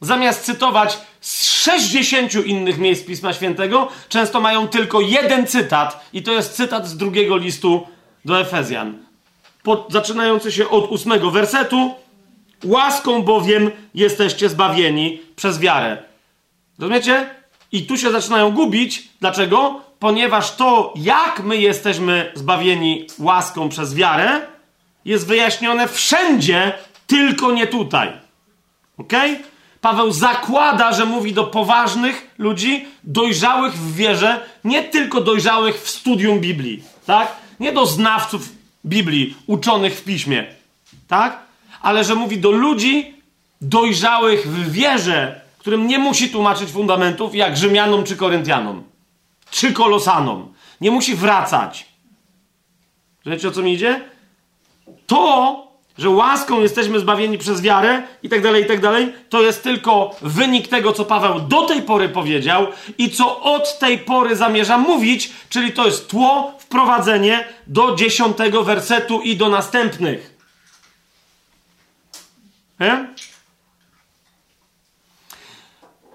zamiast 0.00 0.44
cytować 0.44 0.98
z 1.20 1.44
60 1.44 2.34
innych 2.46 2.78
miejsc 2.78 3.06
Pisma 3.06 3.32
Świętego, 3.32 3.88
często 4.08 4.40
mają 4.40 4.68
tylko 4.68 5.00
jeden 5.00 5.46
cytat, 5.46 6.08
i 6.12 6.22
to 6.22 6.32
jest 6.32 6.52
cytat 6.52 6.88
z 6.88 6.96
drugiego 6.96 7.36
listu 7.36 7.86
do 8.24 8.40
Efezjan. 8.40 8.98
Pod, 9.62 9.86
zaczynający 9.92 10.52
się 10.52 10.68
od 10.68 10.90
ósmego 10.90 11.30
wersetu. 11.30 11.94
Łaską 12.64 13.22
bowiem 13.22 13.70
jesteście 13.94 14.48
zbawieni 14.48 15.20
przez 15.36 15.58
wiarę. 15.58 16.02
Rozumiecie? 16.78 17.30
I 17.72 17.86
tu 17.86 17.96
się 17.96 18.10
zaczynają 18.10 18.50
gubić. 18.50 19.08
Dlaczego? 19.20 19.80
Ponieważ 19.98 20.56
to, 20.56 20.94
jak 20.96 21.42
my 21.44 21.56
jesteśmy 21.56 22.32
zbawieni 22.34 23.06
łaską 23.18 23.68
przez 23.68 23.94
wiarę, 23.94 24.40
jest 25.04 25.26
wyjaśnione 25.26 25.88
wszędzie, 25.88 26.72
tylko 27.06 27.52
nie 27.52 27.66
tutaj. 27.66 28.12
Ok? 28.98 29.12
Paweł 29.80 30.12
zakłada, 30.12 30.92
że 30.92 31.04
mówi 31.04 31.32
do 31.32 31.44
poważnych 31.44 32.34
ludzi, 32.38 32.86
dojrzałych 33.04 33.72
w 33.74 33.94
wierze, 33.94 34.40
nie 34.64 34.82
tylko 34.82 35.20
dojrzałych 35.20 35.82
w 35.82 35.88
studium 35.88 36.40
Biblii, 36.40 36.82
tak? 37.06 37.36
Nie 37.60 37.72
do 37.72 37.86
znawców 37.86 38.48
Biblii, 38.86 39.36
uczonych 39.46 39.98
w 39.98 40.04
piśmie, 40.04 40.46
tak? 41.08 41.38
Ale 41.82 42.04
że 42.04 42.14
mówi 42.14 42.38
do 42.38 42.50
ludzi 42.50 43.14
dojrzałych 43.60 44.48
w 44.48 44.72
wierze, 44.72 45.40
którym 45.58 45.86
nie 45.86 45.98
musi 45.98 46.30
tłumaczyć 46.30 46.70
fundamentów, 46.70 47.34
jak 47.34 47.56
Rzymianom 47.56 48.04
czy 48.04 48.16
Koryntianom, 48.16 48.82
czy 49.50 49.72
Kolosanom. 49.72 50.54
Nie 50.80 50.90
musi 50.90 51.14
wracać. 51.14 51.86
Wiecie 53.26 53.48
o 53.48 53.50
co 53.50 53.62
mi 53.62 53.74
idzie? 53.74 54.00
To 55.06 55.68
że 55.98 56.10
łaską 56.10 56.60
jesteśmy 56.60 57.00
zbawieni 57.00 57.38
przez 57.38 57.60
wiarę 57.60 58.02
i 58.22 58.28
tak 58.28 58.42
dalej, 58.42 58.64
i 58.64 58.66
tak 58.66 58.80
dalej, 58.80 59.12
to 59.28 59.42
jest 59.42 59.62
tylko 59.62 60.16
wynik 60.22 60.68
tego, 60.68 60.92
co 60.92 61.04
Paweł 61.04 61.40
do 61.40 61.62
tej 61.62 61.82
pory 61.82 62.08
powiedział 62.08 62.66
i 62.98 63.10
co 63.10 63.40
od 63.40 63.78
tej 63.78 63.98
pory 63.98 64.36
zamierza 64.36 64.78
mówić, 64.78 65.32
czyli 65.48 65.72
to 65.72 65.86
jest 65.86 66.08
tło, 66.08 66.54
wprowadzenie 66.58 67.48
do 67.66 67.94
dziesiątego 67.94 68.64
wersetu 68.64 69.20
i 69.20 69.36
do 69.36 69.48
następnych. 69.48 70.34
Nie? 72.80 73.08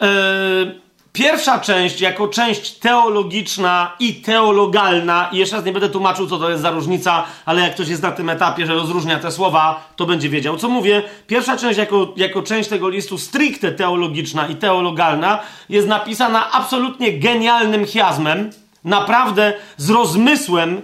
Yy, 0.02 0.83
Pierwsza 1.13 1.60
część, 1.60 2.02
jako 2.02 2.28
część 2.28 2.71
teologiczna 2.71 3.91
i 3.99 4.13
teologalna, 4.13 5.30
i 5.32 5.38
jeszcze 5.38 5.56
raz 5.56 5.65
nie 5.65 5.71
będę 5.71 5.89
tłumaczył, 5.89 6.28
co 6.28 6.38
to 6.38 6.49
jest 6.49 6.62
za 6.62 6.71
różnica, 6.71 7.23
ale 7.45 7.62
jak 7.62 7.73
ktoś 7.73 7.88
jest 7.88 8.02
na 8.02 8.12
tym 8.12 8.30
etapie, 8.30 8.65
że 8.65 8.73
rozróżnia 8.73 9.19
te 9.19 9.32
słowa, 9.32 9.89
to 9.95 10.06
będzie 10.06 10.30
wiedział, 10.30 10.58
co 10.58 10.69
mówię. 10.69 11.04
Pierwsza 11.28 11.58
część, 11.58 11.78
jako, 11.78 12.13
jako 12.15 12.41
część 12.41 12.69
tego 12.69 12.89
listu 12.89 13.17
stricte 13.17 13.71
teologiczna 13.71 14.47
i 14.47 14.56
teologalna, 14.56 15.39
jest 15.69 15.88
napisana 15.88 16.52
absolutnie 16.52 17.19
genialnym 17.19 17.86
chiasmem, 17.86 18.49
naprawdę 18.84 19.54
z 19.78 19.89
rozmysłem 19.89 20.82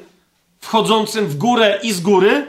wchodzącym 0.59 1.27
w 1.27 1.37
górę 1.37 1.79
i 1.83 1.91
z 1.91 2.01
góry 2.01 2.47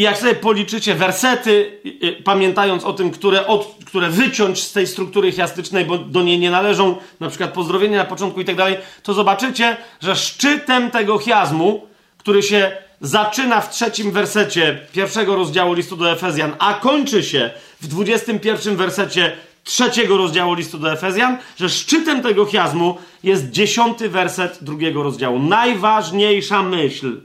i 0.00 0.02
jak 0.02 0.18
sobie 0.18 0.34
policzycie 0.34 0.94
wersety, 0.94 1.80
pamiętając 2.24 2.84
o 2.84 2.92
tym, 2.92 3.10
które, 3.10 3.46
od, 3.46 3.76
które 3.86 4.10
wyciąć 4.10 4.62
z 4.62 4.72
tej 4.72 4.86
struktury 4.86 5.32
chiastycznej, 5.32 5.84
bo 5.84 5.98
do 5.98 6.22
niej 6.22 6.38
nie 6.38 6.50
należą, 6.50 6.96
na 7.20 7.28
przykład 7.28 7.52
pozdrowienia 7.52 7.98
na 7.98 8.04
początku 8.04 8.40
i 8.40 8.44
tak 8.44 8.56
dalej, 8.56 8.76
to 9.02 9.14
zobaczycie, 9.14 9.76
że 10.00 10.16
szczytem 10.16 10.90
tego 10.90 11.18
chiazmu, 11.18 11.86
który 12.18 12.42
się 12.42 12.72
zaczyna 13.00 13.60
w 13.60 13.70
trzecim 13.70 14.12
wersecie 14.12 14.86
pierwszego 14.92 15.36
rozdziału 15.36 15.74
listu 15.74 15.96
do 15.96 16.12
Efezjan, 16.12 16.56
a 16.58 16.74
kończy 16.74 17.22
się 17.22 17.50
w 17.80 17.86
dwudziestym 17.86 18.38
pierwszym 18.38 18.76
wersecie 18.76 19.36
trzeciego 19.64 20.16
rozdziału 20.16 20.54
listu 20.54 20.78
do 20.78 20.92
Efezjan, 20.92 21.38
że 21.56 21.68
szczytem 21.68 22.22
tego 22.22 22.46
chiazmu 22.46 22.98
jest 23.22 23.50
dziesiąty 23.50 24.08
werset 24.08 24.58
drugiego 24.62 25.02
rozdziału. 25.02 25.38
Najważniejsza 25.38 26.62
myśl. 26.62 27.20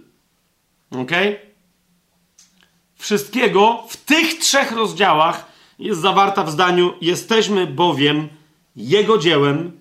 Okej? 0.91 1.29
Okay? 1.29 1.44
Wszystkiego 3.06 3.84
w 3.89 3.98
tych 3.98 4.39
trzech 4.39 4.72
rozdziałach 4.72 5.46
jest 5.80 6.02
zawarta 6.02 6.44
w 6.44 6.52
zdaniu: 6.52 6.94
Jesteśmy 7.02 7.68
bowiem 7.68 8.28
Jego 8.76 9.18
dziełem, 9.18 9.72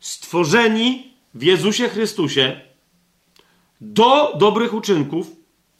stworzeni 0.00 1.12
w 1.34 1.42
Jezusie 1.42 1.88
Chrystusie 1.88 2.60
do 3.80 4.32
dobrych 4.38 4.74
uczynków. 4.74 5.26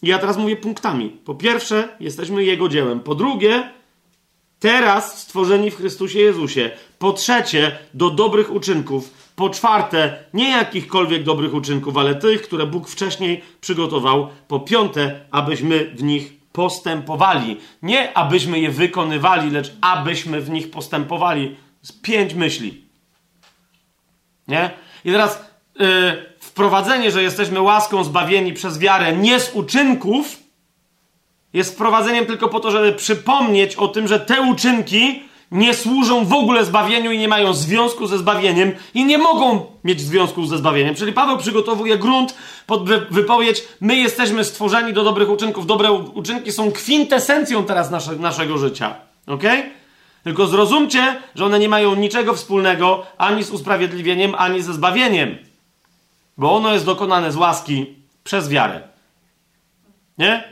Ja 0.02 0.18
teraz 0.18 0.36
mówię 0.36 0.56
punktami. 0.56 1.10
Po 1.10 1.34
pierwsze, 1.34 1.96
jesteśmy 2.00 2.44
Jego 2.44 2.68
dziełem. 2.68 3.00
Po 3.00 3.14
drugie, 3.14 3.70
teraz 4.60 5.20
stworzeni 5.22 5.70
w 5.70 5.76
Chrystusie 5.76 6.18
Jezusie. 6.18 6.70
Po 6.98 7.12
trzecie, 7.12 7.78
do 7.94 8.10
dobrych 8.10 8.52
uczynków. 8.52 9.10
Po 9.36 9.50
czwarte, 9.50 10.24
nie 10.34 10.50
jakichkolwiek 10.50 11.22
dobrych 11.22 11.54
uczynków, 11.54 11.96
ale 11.96 12.14
tych, 12.14 12.42
które 12.42 12.66
Bóg 12.66 12.88
wcześniej 12.88 13.42
przygotował. 13.60 14.28
Po 14.48 14.60
piąte, 14.60 15.20
abyśmy 15.30 15.84
w 15.84 16.02
nich 16.02 16.32
postępowali. 16.52 17.56
Nie 17.82 18.16
abyśmy 18.16 18.60
je 18.60 18.70
wykonywali, 18.70 19.50
lecz 19.50 19.72
abyśmy 19.80 20.40
w 20.40 20.50
nich 20.50 20.70
postępowali. 20.70 21.56
Z 21.82 21.92
pięć 21.92 22.34
myśli. 22.34 22.84
Nie? 24.48 24.70
I 25.04 25.12
teraz 25.12 25.44
yy, 25.78 25.86
wprowadzenie, 26.40 27.10
że 27.10 27.22
jesteśmy 27.22 27.60
łaską 27.60 28.04
zbawieni 28.04 28.52
przez 28.52 28.78
wiarę, 28.78 29.16
nie 29.16 29.40
z 29.40 29.54
uczynków, 29.54 30.42
jest 31.52 31.74
wprowadzeniem 31.74 32.26
tylko 32.26 32.48
po 32.48 32.60
to, 32.60 32.70
żeby 32.70 32.92
przypomnieć 32.92 33.76
o 33.76 33.88
tym, 33.88 34.08
że 34.08 34.20
te 34.20 34.42
uczynki 34.42 35.22
nie 35.52 35.74
służą 35.74 36.24
w 36.24 36.32
ogóle 36.32 36.64
zbawieniu 36.64 37.12
i 37.12 37.18
nie 37.18 37.28
mają 37.28 37.54
związku 37.54 38.06
ze 38.06 38.18
zbawieniem 38.18 38.72
i 38.94 39.04
nie 39.04 39.18
mogą 39.18 39.66
mieć 39.84 40.00
związku 40.00 40.46
ze 40.46 40.58
zbawieniem. 40.58 40.94
Czyli 40.94 41.12
Paweł 41.12 41.38
przygotowuje 41.38 41.98
grunt 41.98 42.34
pod 42.66 42.84
wypowiedź: 43.10 43.64
My 43.80 43.96
jesteśmy 43.96 44.44
stworzeni 44.44 44.92
do 44.92 45.04
dobrych 45.04 45.30
uczynków. 45.30 45.66
Dobre 45.66 45.92
uczynki 45.92 46.52
są 46.52 46.72
kwintesencją 46.72 47.64
teraz 47.64 47.90
nasze, 47.90 48.16
naszego 48.16 48.58
życia. 48.58 48.94
Ok? 49.26 49.42
Tylko 50.24 50.46
zrozumcie, 50.46 51.20
że 51.34 51.44
one 51.44 51.58
nie 51.58 51.68
mają 51.68 51.94
niczego 51.94 52.34
wspólnego 52.34 53.06
ani 53.18 53.42
z 53.42 53.50
usprawiedliwieniem, 53.50 54.34
ani 54.38 54.62
ze 54.62 54.72
zbawieniem. 54.72 55.38
Bo 56.38 56.56
ono 56.56 56.72
jest 56.72 56.84
dokonane 56.84 57.32
z 57.32 57.36
łaski 57.36 57.86
przez 58.24 58.48
wiarę. 58.48 58.80
Nie? 60.18 60.51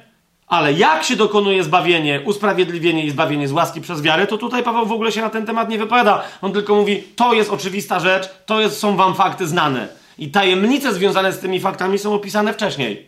Ale 0.51 0.73
jak 0.73 1.05
się 1.05 1.17
dokonuje 1.17 1.65
zbawienie, 1.65 2.21
usprawiedliwienie 2.25 3.05
i 3.05 3.11
zbawienie 3.11 3.49
z 3.49 3.53
łaski 3.53 3.81
przez 3.81 4.03
wiarę, 4.03 4.27
to 4.27 4.39
tutaj 4.39 4.63
Paweł 4.63 4.87
w 4.87 4.93
ogóle 4.93 5.13
się 5.13 5.21
na 5.21 5.31
ten 5.31 5.47
temat 5.47 5.69
nie 5.69 5.79
wypowiada. 5.79 6.23
On 6.43 6.53
tylko 6.53 6.75
mówi, 6.75 7.03
to 7.17 7.33
jest 7.33 7.51
oczywista 7.51 8.01
rzecz, 8.01 8.29
to 8.47 8.61
jest, 8.61 8.79
są 8.79 8.97
wam 8.97 9.15
fakty 9.15 9.47
znane. 9.47 9.89
I 10.19 10.31
tajemnice 10.31 10.95
związane 10.95 11.33
z 11.33 11.39
tymi 11.39 11.61
faktami 11.61 11.99
są 11.99 12.15
opisane 12.15 12.53
wcześniej. 12.53 13.07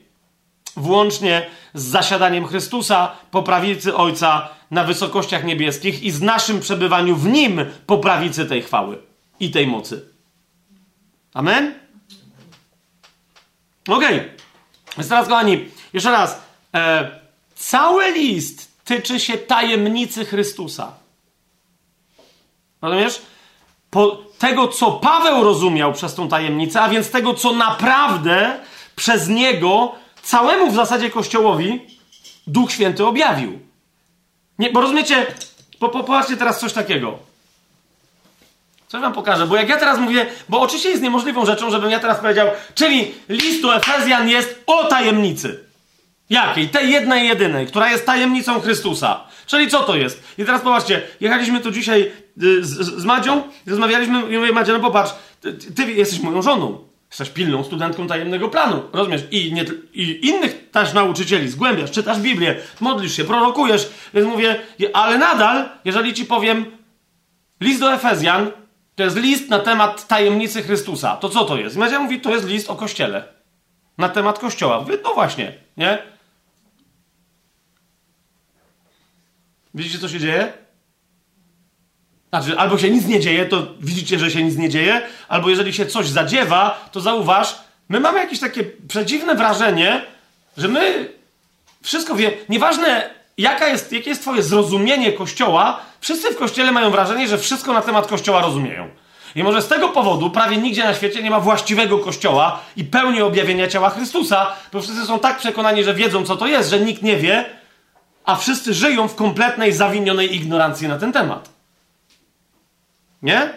Włącznie 0.76 1.46
z 1.74 1.82
zasiadaniem 1.82 2.46
Chrystusa 2.46 3.12
po 3.30 3.42
prawicy 3.42 3.96
Ojca 3.96 4.48
na 4.70 4.84
wysokościach 4.84 5.44
niebieskich 5.44 6.02
i 6.02 6.10
z 6.10 6.20
naszym 6.20 6.60
przebywaniu 6.60 7.16
w 7.16 7.26
Nim 7.26 7.60
po 7.86 7.98
prawicy 7.98 8.46
tej 8.46 8.62
chwały 8.62 8.98
i 9.40 9.50
tej 9.50 9.66
mocy. 9.66 10.04
Amen? 11.34 11.74
Okej. 13.88 14.16
Okay. 14.16 14.30
Więc 14.96 15.08
teraz, 15.08 15.28
kochani, 15.28 15.64
jeszcze 15.92 16.10
raz. 16.10 16.42
E, 16.74 17.21
Cały 17.62 18.12
list 18.12 18.68
tyczy 18.84 19.20
się 19.20 19.38
tajemnicy 19.38 20.24
Chrystusa. 20.24 20.92
Rozumiesz? 22.82 23.22
Po 23.90 24.18
tego, 24.38 24.68
co 24.68 24.92
Paweł 24.92 25.44
rozumiał 25.44 25.92
przez 25.92 26.14
tą 26.14 26.28
tajemnicę, 26.28 26.80
a 26.80 26.88
więc 26.88 27.10
tego, 27.10 27.34
co 27.34 27.52
naprawdę 27.52 28.58
przez 28.96 29.28
niego 29.28 29.94
całemu 30.22 30.70
w 30.70 30.74
zasadzie 30.74 31.10
Kościołowi 31.10 31.80
Duch 32.46 32.72
Święty 32.72 33.06
objawił. 33.06 33.58
Nie, 34.58 34.70
bo 34.70 34.80
rozumiecie, 34.80 35.26
po, 35.78 35.88
po, 35.88 36.00
popatrzcie 36.00 36.36
teraz 36.36 36.60
coś 36.60 36.72
takiego. 36.72 37.18
Coś 38.88 39.00
wam 39.00 39.12
pokażę, 39.12 39.46
bo 39.46 39.56
jak 39.56 39.68
ja 39.68 39.76
teraz 39.76 39.98
mówię, 39.98 40.26
bo 40.48 40.60
oczywiście 40.60 40.90
jest 40.90 41.02
niemożliwą 41.02 41.46
rzeczą, 41.46 41.70
żebym 41.70 41.90
ja 41.90 42.00
teraz 42.00 42.18
powiedział, 42.18 42.48
czyli 42.74 43.14
list 43.28 43.62
do 43.62 43.76
Efezjan 43.76 44.28
jest 44.28 44.62
o 44.66 44.84
tajemnicy. 44.84 45.71
Jakiej? 46.32 46.68
Tej 46.68 46.90
jednej, 46.90 47.28
jedynej, 47.28 47.66
która 47.66 47.90
jest 47.90 48.06
tajemnicą 48.06 48.60
Chrystusa. 48.60 49.24
Czyli 49.46 49.68
co 49.68 49.80
to 49.80 49.96
jest? 49.96 50.22
I 50.38 50.44
teraz 50.44 50.60
popatrzcie, 50.60 51.02
jechaliśmy 51.20 51.60
tu 51.60 51.70
dzisiaj 51.70 52.12
y, 52.42 52.64
z, 52.64 53.00
z 53.00 53.04
Madzią, 53.04 53.42
rozmawialiśmy 53.66 54.20
i 54.20 54.38
mówię, 54.38 54.52
Madzia, 54.52 54.72
no 54.72 54.80
popatrz, 54.80 55.12
ty, 55.40 55.52
ty, 55.52 55.92
jesteś 55.92 56.20
moją 56.20 56.42
żoną. 56.42 56.78
Jesteś 57.10 57.30
pilną 57.30 57.64
studentką 57.64 58.06
tajemnego 58.06 58.48
planu, 58.48 58.82
rozumiesz? 58.92 59.22
I, 59.30 59.52
nie, 59.52 59.64
I 59.92 60.26
innych 60.26 60.70
też 60.70 60.92
nauczycieli, 60.92 61.48
zgłębiasz, 61.48 61.90
czytasz 61.90 62.20
Biblię, 62.20 62.56
modlisz 62.80 63.16
się, 63.16 63.24
prorokujesz. 63.24 63.90
Więc 64.14 64.26
mówię, 64.26 64.60
ale 64.92 65.18
nadal, 65.18 65.68
jeżeli 65.84 66.14
ci 66.14 66.24
powiem, 66.24 66.64
list 67.60 67.80
do 67.80 67.92
Efezjan, 67.92 68.50
to 68.94 69.02
jest 69.02 69.16
list 69.16 69.50
na 69.50 69.58
temat 69.58 70.06
tajemnicy 70.08 70.62
Chrystusa. 70.62 71.16
To 71.16 71.28
co 71.28 71.44
to 71.44 71.56
jest? 71.56 71.76
I 71.76 71.78
Madzia 71.78 72.00
mówi, 72.00 72.20
to 72.20 72.30
jest 72.30 72.48
list 72.48 72.70
o 72.70 72.74
Kościele. 72.74 73.24
Na 73.98 74.08
temat 74.08 74.38
Kościoła. 74.38 74.80
Mówię, 74.80 74.98
no 75.04 75.14
właśnie, 75.14 75.52
nie? 75.76 76.11
Widzicie, 79.74 79.98
co 79.98 80.08
się 80.08 80.18
dzieje? 80.18 80.52
Znaczy, 82.28 82.58
albo 82.58 82.78
się 82.78 82.90
nic 82.90 83.06
nie 83.06 83.20
dzieje, 83.20 83.46
to 83.46 83.66
widzicie, 83.80 84.18
że 84.18 84.30
się 84.30 84.42
nic 84.42 84.56
nie 84.56 84.68
dzieje, 84.68 85.02
albo 85.28 85.50
jeżeli 85.50 85.72
się 85.72 85.86
coś 85.86 86.08
zadziewa, 86.08 86.88
to 86.92 87.00
zauważ, 87.00 87.58
my 87.88 88.00
mamy 88.00 88.18
jakieś 88.18 88.40
takie 88.40 88.64
przedziwne 88.88 89.34
wrażenie, 89.34 90.02
że 90.56 90.68
my 90.68 91.08
wszystko 91.82 92.14
wie. 92.14 92.32
Nieważne, 92.48 93.10
jaka 93.38 93.68
jest, 93.68 93.92
jakie 93.92 94.10
jest 94.10 94.22
Twoje 94.22 94.42
zrozumienie 94.42 95.12
Kościoła, 95.12 95.80
wszyscy 96.00 96.30
w 96.30 96.36
Kościele 96.36 96.72
mają 96.72 96.90
wrażenie, 96.90 97.28
że 97.28 97.38
wszystko 97.38 97.72
na 97.72 97.82
temat 97.82 98.06
Kościoła 98.06 98.42
rozumieją. 98.42 98.88
I 99.34 99.42
może 99.42 99.62
z 99.62 99.68
tego 99.68 99.88
powodu 99.88 100.30
prawie 100.30 100.56
nigdzie 100.56 100.84
na 100.84 100.94
świecie 100.94 101.22
nie 101.22 101.30
ma 101.30 101.40
właściwego 101.40 101.98
Kościoła 101.98 102.60
i 102.76 102.84
pełni 102.84 103.22
objawienia 103.22 103.68
ciała 103.68 103.90
Chrystusa, 103.90 104.52
bo 104.72 104.80
wszyscy 104.80 105.06
są 105.06 105.18
tak 105.18 105.38
przekonani, 105.38 105.84
że 105.84 105.94
wiedzą, 105.94 106.24
co 106.24 106.36
to 106.36 106.46
jest, 106.46 106.70
że 106.70 106.80
nikt 106.80 107.02
nie 107.02 107.16
wie, 107.16 107.44
a 108.24 108.36
wszyscy 108.36 108.74
żyją 108.74 109.08
w 109.08 109.14
kompletnej, 109.14 109.72
zawinionej 109.72 110.36
ignorancji 110.36 110.88
na 110.88 110.98
ten 110.98 111.12
temat. 111.12 111.48
Nie? 113.22 113.52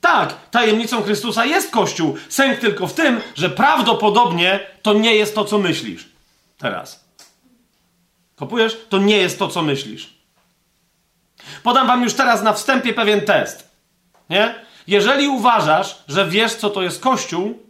Tak, 0.00 0.34
tajemnicą 0.50 1.02
Chrystusa 1.02 1.44
jest 1.44 1.70
Kościół. 1.70 2.16
Sęk 2.28 2.60
tylko 2.60 2.86
w 2.86 2.94
tym, 2.94 3.20
że 3.34 3.50
prawdopodobnie 3.50 4.60
to 4.82 4.92
nie 4.92 5.14
jest 5.14 5.34
to, 5.34 5.44
co 5.44 5.58
myślisz. 5.58 6.08
Teraz. 6.58 7.04
Kopujesz? 8.36 8.76
To 8.88 8.98
nie 8.98 9.16
jest 9.16 9.38
to, 9.38 9.48
co 9.48 9.62
myślisz. 9.62 10.16
Podam 11.62 11.86
wam 11.86 12.02
już 12.02 12.14
teraz 12.14 12.42
na 12.42 12.52
wstępie 12.52 12.92
pewien 12.92 13.20
test. 13.20 13.68
Nie? 14.30 14.54
Jeżeli 14.86 15.28
uważasz, 15.28 15.98
że 16.08 16.28
wiesz, 16.28 16.54
co 16.54 16.70
to 16.70 16.82
jest 16.82 17.00
Kościół, 17.00 17.65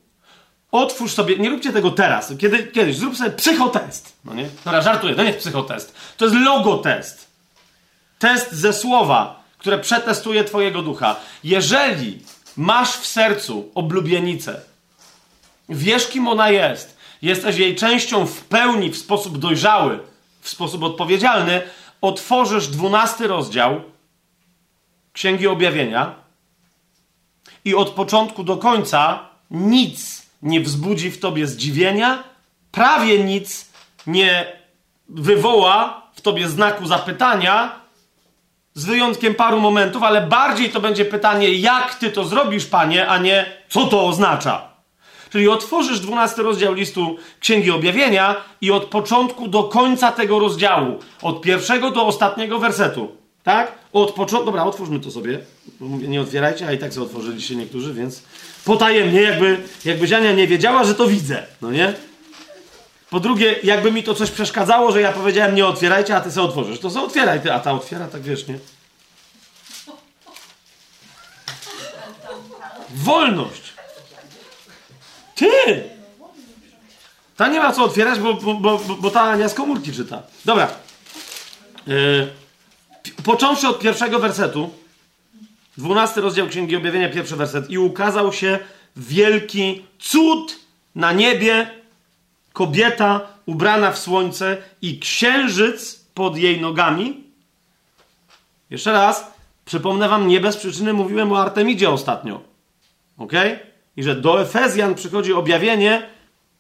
Otwórz 0.77 1.12
sobie, 1.12 1.39
nie 1.39 1.51
róbcie 1.51 1.73
tego 1.73 1.91
teraz, 1.91 2.33
kiedy, 2.39 2.65
kiedyś, 2.65 2.97
zrób 2.97 3.17
sobie 3.17 3.31
psychotest. 3.31 4.17
No 4.25 4.35
nie? 4.35 4.49
Dobra, 4.65 4.83
żartuję, 4.83 5.15
to 5.15 5.23
nie 5.23 5.29
jest 5.29 5.41
psychotest. 5.41 5.95
To 6.17 6.25
jest 6.25 6.37
logotest. 6.37 7.27
Test 8.19 8.53
ze 8.53 8.73
słowa, 8.73 9.43
które 9.59 9.79
przetestuje 9.79 10.45
twojego 10.45 10.83
ducha. 10.83 11.17
Jeżeli 11.45 12.23
masz 12.57 12.93
w 12.93 13.07
sercu 13.07 13.71
oblubienicę, 13.75 14.61
wiesz 15.69 16.07
kim 16.09 16.29
ona 16.29 16.51
jest, 16.51 16.97
jesteś 17.23 17.57
jej 17.57 17.77
częścią 17.77 18.27
w 18.27 18.41
pełni, 18.41 18.91
w 18.91 18.99
sposób 18.99 19.39
dojrzały, 19.39 19.99
w 20.41 20.49
sposób 20.49 20.83
odpowiedzialny, 20.83 21.62
otworzysz 22.01 22.69
dwunasty 22.69 23.27
rozdział 23.27 23.81
Księgi 25.12 25.47
Objawienia 25.47 26.15
i 27.65 27.75
od 27.75 27.91
początku 27.91 28.45
do 28.45 28.57
końca 28.57 29.29
nic 29.51 30.26
nie 30.47 30.61
wzbudzi 30.61 31.11
w 31.11 31.21
tobie 31.21 31.47
zdziwienia, 31.47 32.25
prawie 32.73 33.25
nic 33.25 33.69
nie 34.07 34.53
wywoła 35.09 36.03
w 36.15 36.21
tobie 36.21 36.49
znaku 36.49 36.87
zapytania, 36.87 37.87
z 38.75 38.85
wyjątkiem 38.85 39.35
paru 39.35 39.61
momentów, 39.61 40.03
ale 40.03 40.27
bardziej 40.27 40.71
to 40.71 40.81
będzie 40.81 41.05
pytanie, 41.05 41.53
jak 41.53 41.95
ty 41.95 42.11
to 42.11 42.25
zrobisz, 42.25 42.67
panie, 42.67 43.09
a 43.09 43.19
nie 43.19 43.47
co 43.69 43.87
to 43.87 44.07
oznacza. 44.07 44.69
Czyli 45.31 45.49
otworzysz 45.49 46.01
12 46.01 46.43
rozdział 46.43 46.75
listu 46.75 47.17
Księgi 47.41 47.71
Objawienia 47.71 48.37
i 48.61 48.71
od 48.71 48.85
początku 48.85 49.49
do 49.49 49.65
końca 49.65 50.13
tego 50.13 50.39
rozdziału, 50.39 50.99
od 51.23 51.41
pierwszego 51.41 51.91
do 51.91 52.07
ostatniego 52.07 52.59
wersetu, 52.59 53.17
tak? 53.43 53.73
Od 53.93 54.13
początku. 54.13 54.47
Dobra, 54.47 54.65
otwórzmy 54.65 55.01
to 55.01 55.11
sobie. 55.11 55.39
Nie 55.81 56.21
otwierajcie, 56.21 56.67
a 56.67 56.73
i 56.73 56.79
tak 56.79 56.95
sobie 56.95 57.07
otworzyliście 57.07 57.57
niektórzy, 57.57 57.95
więc 57.95 58.23
potajemnie, 58.66 59.22
jakby, 59.22 59.62
jakby 59.85 60.07
Ziania 60.07 60.33
nie 60.33 60.46
wiedziała, 60.46 60.85
że 60.85 60.94
to 60.94 61.07
widzę, 61.09 61.46
no 61.62 61.70
nie? 61.70 61.94
Po 63.11 63.20
drugie, 63.20 63.57
jakby 63.62 63.92
mi 63.92 64.02
to 64.02 64.14
coś 64.14 64.31
przeszkadzało, 64.31 64.92
że 64.92 65.00
ja 65.00 65.12
powiedziałem 65.12 65.55
nie 65.55 65.66
otwierajcie, 65.66 66.16
a 66.16 66.20
ty 66.20 66.33
sobie 66.33 66.46
otworzysz. 66.46 66.81
To 66.81 66.90
sobie 66.90 67.07
otwieraj 67.07 67.40
ty, 67.40 67.52
a 67.52 67.61
ta 67.61 67.72
otwiera 67.72 68.07
tak 68.07 68.22
wiesz, 68.22 68.46
nie? 68.48 68.59
Wolność! 72.94 73.62
Ty! 75.35 75.46
Ta 77.37 77.48
nie 77.48 77.61
ma 77.61 77.72
co 77.72 77.85
otwierać, 77.85 78.18
bo, 78.18 78.35
bo, 78.35 78.55
bo, 78.55 78.79
bo 78.79 79.11
ta 79.11 79.22
Ania 79.22 79.48
z 79.48 79.55
komórki 79.55 79.92
czyta. 79.92 80.22
Dobra. 80.44 80.68
Yy, 81.87 82.29
począwszy 83.24 83.68
od 83.68 83.79
pierwszego 83.79 84.18
wersetu, 84.18 84.70
dwunasty 85.79 86.21
rozdział 86.21 86.49
Księgi 86.49 86.77
Objawienia, 86.77 87.09
pierwszy 87.09 87.37
werset. 87.37 87.71
I 87.71 87.79
ukazał 87.79 88.33
się 88.33 88.59
wielki 88.97 89.85
cud 89.99 90.57
na 90.95 91.12
niebie, 91.12 91.71
kobieta 92.53 93.21
ubrana 93.47 93.93
w 93.93 93.99
słońce 93.99 94.57
i 94.83 94.99
księżyc 94.99 96.05
pod 96.15 96.37
jej 96.37 96.61
nogami. 96.61 97.25
Jeszcze 98.71 98.93
raz, 98.93 99.31
przypomnę 99.65 100.09
wam, 100.09 100.29
nie 100.29 100.41
bez 100.41 100.57
przyczyny 100.57 100.93
mówiłem 100.93 101.33
o 101.33 101.41
Artemidzie 101.41 101.91
ostatnio. 101.91 102.41
Ok? 103.19 103.33
I 103.97 104.03
że 104.03 104.17
do 104.17 104.43
Efezjan 104.43 104.95
przychodzi 104.95 105.33
objawienie 105.33 106.07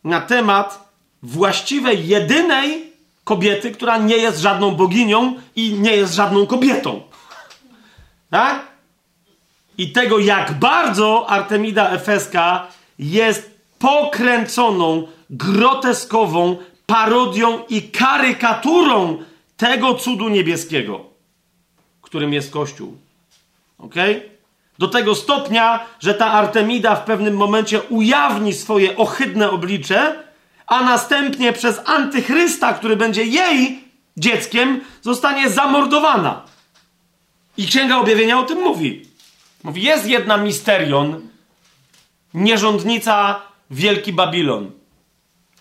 na 0.04 0.20
temat 0.20 0.90
właściwej, 1.22 2.08
jedynej 2.08 2.92
kobiety, 3.24 3.70
która 3.70 3.98
nie 3.98 4.16
jest 4.16 4.40
żadną 4.40 4.74
boginią 4.74 5.34
i 5.56 5.72
nie 5.72 5.96
jest 5.96 6.14
żadną 6.14 6.46
kobietą. 6.46 7.02
Tak? 8.30 8.75
I 9.78 9.92
tego, 9.92 10.18
jak 10.18 10.52
bardzo 10.52 11.30
Artemida 11.30 11.90
Efeska 11.90 12.66
jest 12.98 13.60
pokręconą, 13.78 15.06
groteskową 15.30 16.56
parodią 16.86 17.64
i 17.68 17.82
karykaturą 17.82 19.18
tego 19.56 19.94
cudu 19.94 20.28
niebieskiego, 20.28 21.04
którym 22.02 22.32
jest 22.32 22.52
Kościół. 22.52 22.96
Ok? 23.78 23.94
Do 24.78 24.88
tego 24.88 25.14
stopnia, 25.14 25.86
że 26.00 26.14
ta 26.14 26.26
Artemida 26.26 26.96
w 26.96 27.04
pewnym 27.04 27.36
momencie 27.36 27.82
ujawni 27.82 28.52
swoje 28.52 28.96
ohydne 28.96 29.50
oblicze, 29.50 30.22
a 30.66 30.84
następnie 30.84 31.52
przez 31.52 31.80
antychrysta, 31.84 32.74
który 32.74 32.96
będzie 32.96 33.24
jej 33.24 33.84
dzieckiem, 34.16 34.80
zostanie 35.02 35.50
zamordowana. 35.50 36.42
I 37.56 37.66
Księga 37.66 37.96
Objawienia 37.96 38.38
o 38.38 38.42
tym 38.42 38.58
mówi. 38.62 39.06
Mówi, 39.66 39.82
jest 39.82 40.06
jedna 40.06 40.36
misterion, 40.36 41.28
nierządnica 42.34 43.42
Wielki 43.70 44.12
Babilon. 44.12 44.70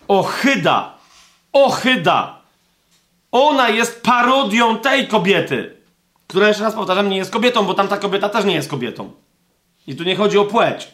Ohyda. 0.08 0.98
Ohyda. 1.52 2.40
Ona 3.32 3.68
jest 3.68 4.02
parodią 4.02 4.78
tej 4.78 5.08
kobiety, 5.08 5.76
która 6.26 6.48
jeszcze 6.48 6.64
raz 6.64 6.74
powtarzam, 6.74 7.08
nie 7.08 7.16
jest 7.16 7.30
kobietą, 7.30 7.66
bo 7.66 7.74
tamta 7.74 7.98
kobieta 7.98 8.28
też 8.28 8.44
nie 8.44 8.54
jest 8.54 8.70
kobietą. 8.70 9.12
I 9.86 9.96
tu 9.96 10.04
nie 10.04 10.16
chodzi 10.16 10.38
o 10.38 10.44
płeć. 10.44 10.88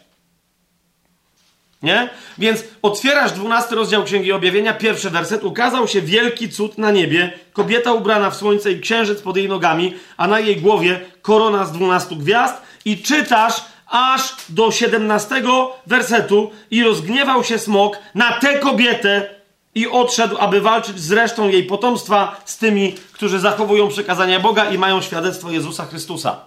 Nie? 1.83 2.11
Więc 2.39 2.65
otwierasz 2.83 3.33
12 3.33 3.75
rozdział 3.75 4.05
Księgi 4.05 4.33
Objawienia, 4.33 4.73
pierwszy 4.73 5.11
werset. 5.11 5.45
Ukazał 5.45 5.89
się 5.89 6.03
wielki 6.03 6.49
cud 6.49 6.79
na 6.79 6.91
niebie, 6.91 7.33
kobieta 7.53 7.93
ubrana 7.93 8.31
w 8.31 8.37
słońce 8.37 8.73
i 8.73 8.81
księżyc 8.81 9.23
pod 9.23 9.37
jej 9.37 9.49
nogami, 9.49 9.95
a 10.17 10.29
na 10.29 10.41
jej 10.41 10.57
głowie 10.57 11.01
korona 11.23 11.65
z 11.65 11.73
12 11.73 12.17
gwiazd. 12.17 12.72
I 12.85 13.03
czytasz 13.03 13.55
aż 13.87 14.35
do 14.49 14.71
17 14.71 15.43
wersetu 15.87 16.51
i 16.71 16.85
rozgniewał 16.85 17.45
się 17.45 17.59
smok 17.59 17.99
na 18.15 18.33
tę 18.33 18.59
kobietę 18.59 19.35
i 19.75 19.89
odszedł, 19.89 20.37
aby 20.39 20.61
walczyć 20.61 21.01
z 21.01 21.13
resztą 21.13 21.49
jej 21.49 21.65
potomstwa, 21.65 22.41
z 22.45 22.59
tymi, 22.59 22.95
którzy 23.13 23.41
zachowują 23.41 23.89
przykazania 23.89 24.41
Boga 24.41 24.71
i 24.71 24.79
mają 24.79 25.03
świadectwo 25.03 25.51
Jezusa 25.51 25.87
Chrystusa. 25.87 26.41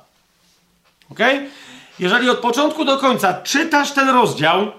Ok? 1.11 1.19
Jeżeli 1.99 2.29
od 2.29 2.37
początku 2.37 2.85
do 2.85 2.97
końca 2.97 3.41
czytasz 3.41 3.91
ten 3.91 4.09
rozdział, 4.09 4.71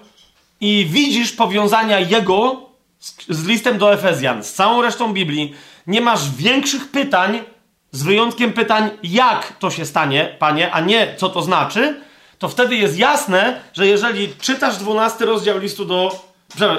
i 0.61 0.87
widzisz 0.89 1.31
powiązania 1.31 1.99
jego 1.99 2.61
z, 2.99 3.15
z 3.29 3.45
listem 3.45 3.77
do 3.77 3.93
Efezjan, 3.93 4.43
z 4.43 4.53
całą 4.53 4.81
resztą 4.81 5.13
Biblii, 5.13 5.55
nie 5.87 6.01
masz 6.01 6.31
większych 6.31 6.87
pytań, 6.87 7.43
z 7.91 8.03
wyjątkiem 8.03 8.53
pytań, 8.53 8.89
jak 9.03 9.53
to 9.59 9.71
się 9.71 9.85
stanie, 9.85 10.35
panie, 10.39 10.71
a 10.71 10.79
nie 10.79 11.15
co 11.17 11.29
to 11.29 11.41
znaczy, 11.41 12.01
to 12.39 12.49
wtedy 12.49 12.75
jest 12.75 12.97
jasne, 12.97 13.61
że 13.73 13.87
jeżeli 13.87 14.35
czytasz 14.41 14.77
12 14.77 15.25
rozdział 15.25 15.59
listu 15.59 15.85
do 15.85 16.27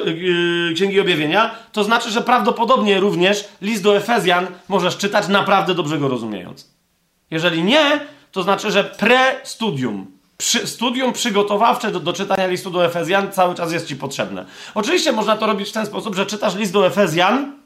yy, 0.04 0.74
Księgi 0.74 1.00
Objawienia, 1.00 1.54
to 1.72 1.84
znaczy, 1.84 2.10
że 2.10 2.20
prawdopodobnie 2.20 3.00
również 3.00 3.48
list 3.62 3.82
do 3.82 3.96
Efezjan 3.96 4.46
możesz 4.68 4.96
czytać 4.96 5.28
naprawdę 5.28 5.74
dobrze 5.74 5.98
go 5.98 6.08
rozumiejąc. 6.08 6.70
Jeżeli 7.30 7.64
nie, 7.64 8.00
to 8.32 8.42
znaczy, 8.42 8.70
że 8.70 8.84
pre-studium, 8.84 10.04
przy, 10.38 10.66
studium 10.66 11.12
przygotowawcze 11.12 11.92
do, 11.92 12.00
do 12.00 12.12
czytania 12.12 12.46
listu 12.46 12.70
do 12.70 12.84
Efezjan 12.84 13.32
cały 13.32 13.54
czas 13.54 13.72
jest 13.72 13.86
ci 13.86 13.96
potrzebne. 13.96 14.44
Oczywiście 14.74 15.12
można 15.12 15.36
to 15.36 15.46
robić 15.46 15.68
w 15.68 15.72
ten 15.72 15.86
sposób, 15.86 16.14
że 16.14 16.26
czytasz 16.26 16.54
list 16.56 16.72
do 16.72 16.86
Efezjan 16.86 17.57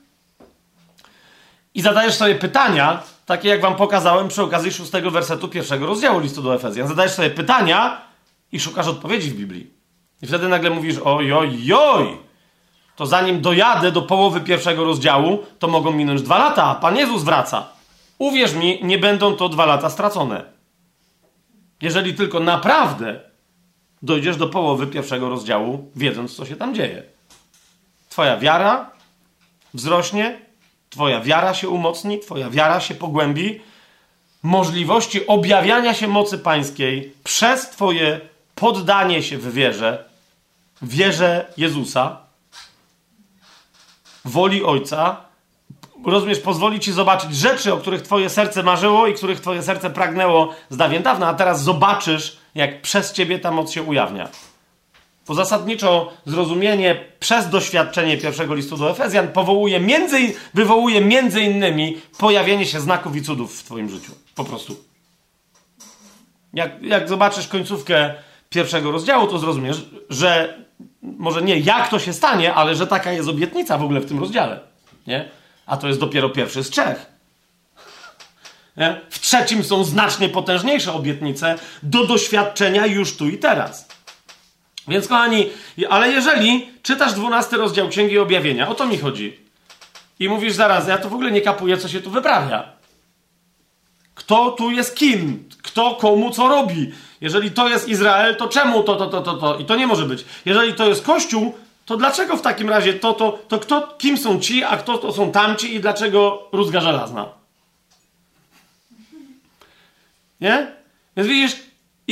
i 1.75 1.83
zadajesz 1.83 2.15
sobie 2.15 2.35
pytania, 2.35 3.03
takie 3.27 3.49
jak 3.49 3.61
wam 3.61 3.77
pokazałem 3.77 4.29
przy 4.29 4.43
okazji 4.43 4.73
szóstego 4.73 5.11
wersetu 5.11 5.49
pierwszego 5.49 5.87
rozdziału 5.87 6.21
listu 6.21 6.43
do 6.43 6.55
Efezjan. 6.55 6.89
Zadajesz 6.89 7.13
sobie 7.13 7.31
pytania 7.31 8.01
i 8.53 8.61
szukasz 8.61 8.87
odpowiedzi 8.87 9.31
w 9.31 9.35
Biblii. 9.35 9.71
I 10.23 10.27
wtedy 10.27 10.49
nagle 10.49 10.71
mówisz, 10.71 10.97
oj, 11.05 11.33
oj, 11.33 11.73
oj, 11.73 12.19
to 12.97 13.07
zanim 13.07 13.41
dojadę 13.41 13.93
do 13.93 14.03
połowy 14.03 14.41
pierwszego 14.41 14.85
rozdziału, 14.85 15.45
to 15.59 15.69
mogą 15.69 15.93
minąć 15.93 16.23
dwa 16.23 16.39
lata, 16.39 16.65
a 16.65 16.75
Pan 16.75 16.97
Jezus 16.97 17.23
wraca. 17.23 17.69
Uwierz 18.19 18.55
mi, 18.55 18.81
nie 18.83 18.99
będą 18.99 19.37
to 19.37 19.49
dwa 19.49 19.67
lata 19.67 19.91
stracone. 19.91 20.45
Jeżeli 21.81 22.15
tylko 22.15 22.41
naprawdę 22.41 23.21
dojdziesz 24.03 24.37
do 24.37 24.49
połowy 24.49 24.87
pierwszego 24.87 25.29
rozdziału, 25.29 25.91
wiedząc, 25.97 26.37
co 26.37 26.47
się 26.47 26.57
tam 26.57 26.75
dzieje. 26.75 27.03
Twoja 28.09 28.37
wiara 28.37 28.91
wzrośnie, 29.75 30.39
Twoja 30.93 31.21
wiara 31.21 31.55
się 31.55 31.69
umocni, 31.69 32.21
Twoja 32.21 32.51
wiara 32.51 32.81
się 32.81 32.95
pogłębi. 32.95 33.61
Możliwości 34.43 35.27
objawiania 35.27 35.95
się 35.95 36.09
mocy 36.09 36.39
pańskiej 36.39 37.15
przez 37.25 37.71
Twoje 37.71 38.21
poddanie 38.55 39.23
się 39.23 39.39
w 39.39 39.55
wierze, 39.55 40.05
wierze 40.83 41.53
Jezusa, 41.57 42.17
woli 44.25 44.65
Ojca, 44.65 45.17
rozumiesz, 46.05 46.41
pozwoli 46.41 46.81
ci 46.81 46.93
zobaczyć 46.93 47.37
rzeczy, 47.37 47.73
o 47.73 47.77
których 47.77 48.03
twoje 48.03 48.31
serce 48.31 48.63
marzyło 48.63 49.07
i 49.07 49.15
których 49.15 49.41
twoje 49.41 49.63
serce 49.63 49.91
pragnęło 49.91 50.55
z 50.71 50.77
dawien 50.77 51.03
dawna, 51.03 51.29
a 51.29 51.35
teraz 51.35 51.63
zobaczysz, 51.63 52.37
jak 52.55 52.83
przez 52.83 53.13
ciebie 53.13 53.39
ta 53.39 53.51
moc 53.51 53.73
się 53.73 53.83
ujawnia. 53.83 54.29
Bo 55.27 55.35
zasadniczo 55.35 56.13
zrozumienie 56.27 57.05
przez 57.21 57.51
doświadczenie 57.51 58.19
pierwszego 58.19 58.55
listu 58.55 58.77
do 58.77 58.91
Efezjan 58.91 59.29
powołuje 59.29 59.81
między, 59.81 60.19
wywołuje 60.55 61.01
między 61.01 61.41
innymi 61.41 61.97
pojawienie 62.19 62.67
się 62.67 62.81
znaków 62.81 63.17
i 63.17 63.23
cudów 63.23 63.61
w 63.61 63.65
twoim 63.65 63.89
życiu. 63.89 64.13
Po 64.35 64.45
prostu. 64.45 64.77
Jak, 66.55 66.83
jak 66.83 67.09
zobaczysz 67.09 67.49
końcówkę 67.49 68.15
pierwszego 68.51 68.91
rozdziału, 68.91 69.27
to 69.27 69.39
zrozumiesz, 69.39 69.87
że 70.11 70.59
może 71.03 71.43
nie 71.43 71.59
jak 71.59 71.89
to 71.89 71.99
się 71.99 72.13
stanie, 72.13 72.55
ale 72.55 72.75
że 72.75 72.87
taka 72.87 73.13
jest 73.13 73.29
obietnica 73.29 73.79
w 73.79 73.83
ogóle 73.83 74.01
w 74.01 74.07
tym 74.07 74.21
rozdziale. 74.21 74.61
Nie? 75.07 75.29
a 75.67 75.77
to 75.77 75.89
jest 75.89 76.01
dopiero 76.01 76.31
pierwszy 76.31 76.65
z 76.65 76.71
trzech. 76.71 77.07
Nie? 78.77 79.01
W 79.11 79.21
trzecim 79.21 79.65
są 79.65 79.85
znacznie 79.85 80.29
potężniejsze 80.29 80.93
obietnice 80.93 81.59
do 81.83 82.07
doświadczenia 82.07 82.87
już 82.87 83.17
tu 83.17 83.29
i 83.29 83.39
teraz. 83.39 83.89
Więc, 84.89 85.09
kochani, 85.09 85.51
ale 85.91 86.13
jeżeli 86.13 86.71
czytasz 86.83 87.13
12 87.13 87.57
rozdział 87.57 87.89
Księgi 87.89 88.19
Objawienia, 88.19 88.69
o 88.69 88.75
to 88.75 88.87
mi 88.87 88.99
chodzi, 88.99 89.39
i 90.21 90.29
mówisz 90.29 90.53
zaraz, 90.53 90.89
ja 90.89 90.99
to 90.99 91.09
w 91.09 91.15
ogóle 91.15 91.31
nie 91.31 91.41
kapuję, 91.41 91.77
co 91.77 91.89
się 91.89 92.01
tu 92.01 92.11
wyprawia. 92.11 92.73
Kto 94.15 94.51
tu 94.51 94.71
jest 94.71 94.97
kim? 94.97 95.49
Kto 95.63 95.95
komu 95.95 96.31
co 96.31 96.49
robi? 96.49 96.93
Jeżeli 97.21 97.51
to 97.51 97.69
jest 97.69 97.89
Izrael, 97.89 98.37
to 98.37 98.49
czemu 98.49 98.83
to, 98.83 98.97
to, 98.97 99.07
to, 99.07 99.23
to, 99.23 99.35
to? 99.35 99.59
I 99.59 99.65
to 99.65 99.77
nie 99.77 99.87
może 99.87 100.07
być. 100.07 100.25
Jeżeli 100.45 100.75
to 100.75 100.89
jest 100.89 101.05
Kościół, 101.05 101.55
to 101.85 101.97
dlaczego 101.97 102.37
w 102.37 102.43
takim 102.43 102.71
razie 102.71 102.95
to, 102.95 103.13
to, 103.13 103.39
to 103.49 103.59
kto, 103.59 103.95
kim 103.99 104.19
są 104.19 104.41
ci, 104.41 104.65
a 104.65 104.77
kto 104.77 104.99
to 104.99 105.13
są 105.13 105.33
tamci 105.33 105.75
i 105.75 105.81
dlaczego 105.81 106.49
rózga 106.53 106.81
żelazna? 106.81 107.29
Nie? 110.41 110.73
Więc 111.17 111.29
widzisz, 111.29 111.57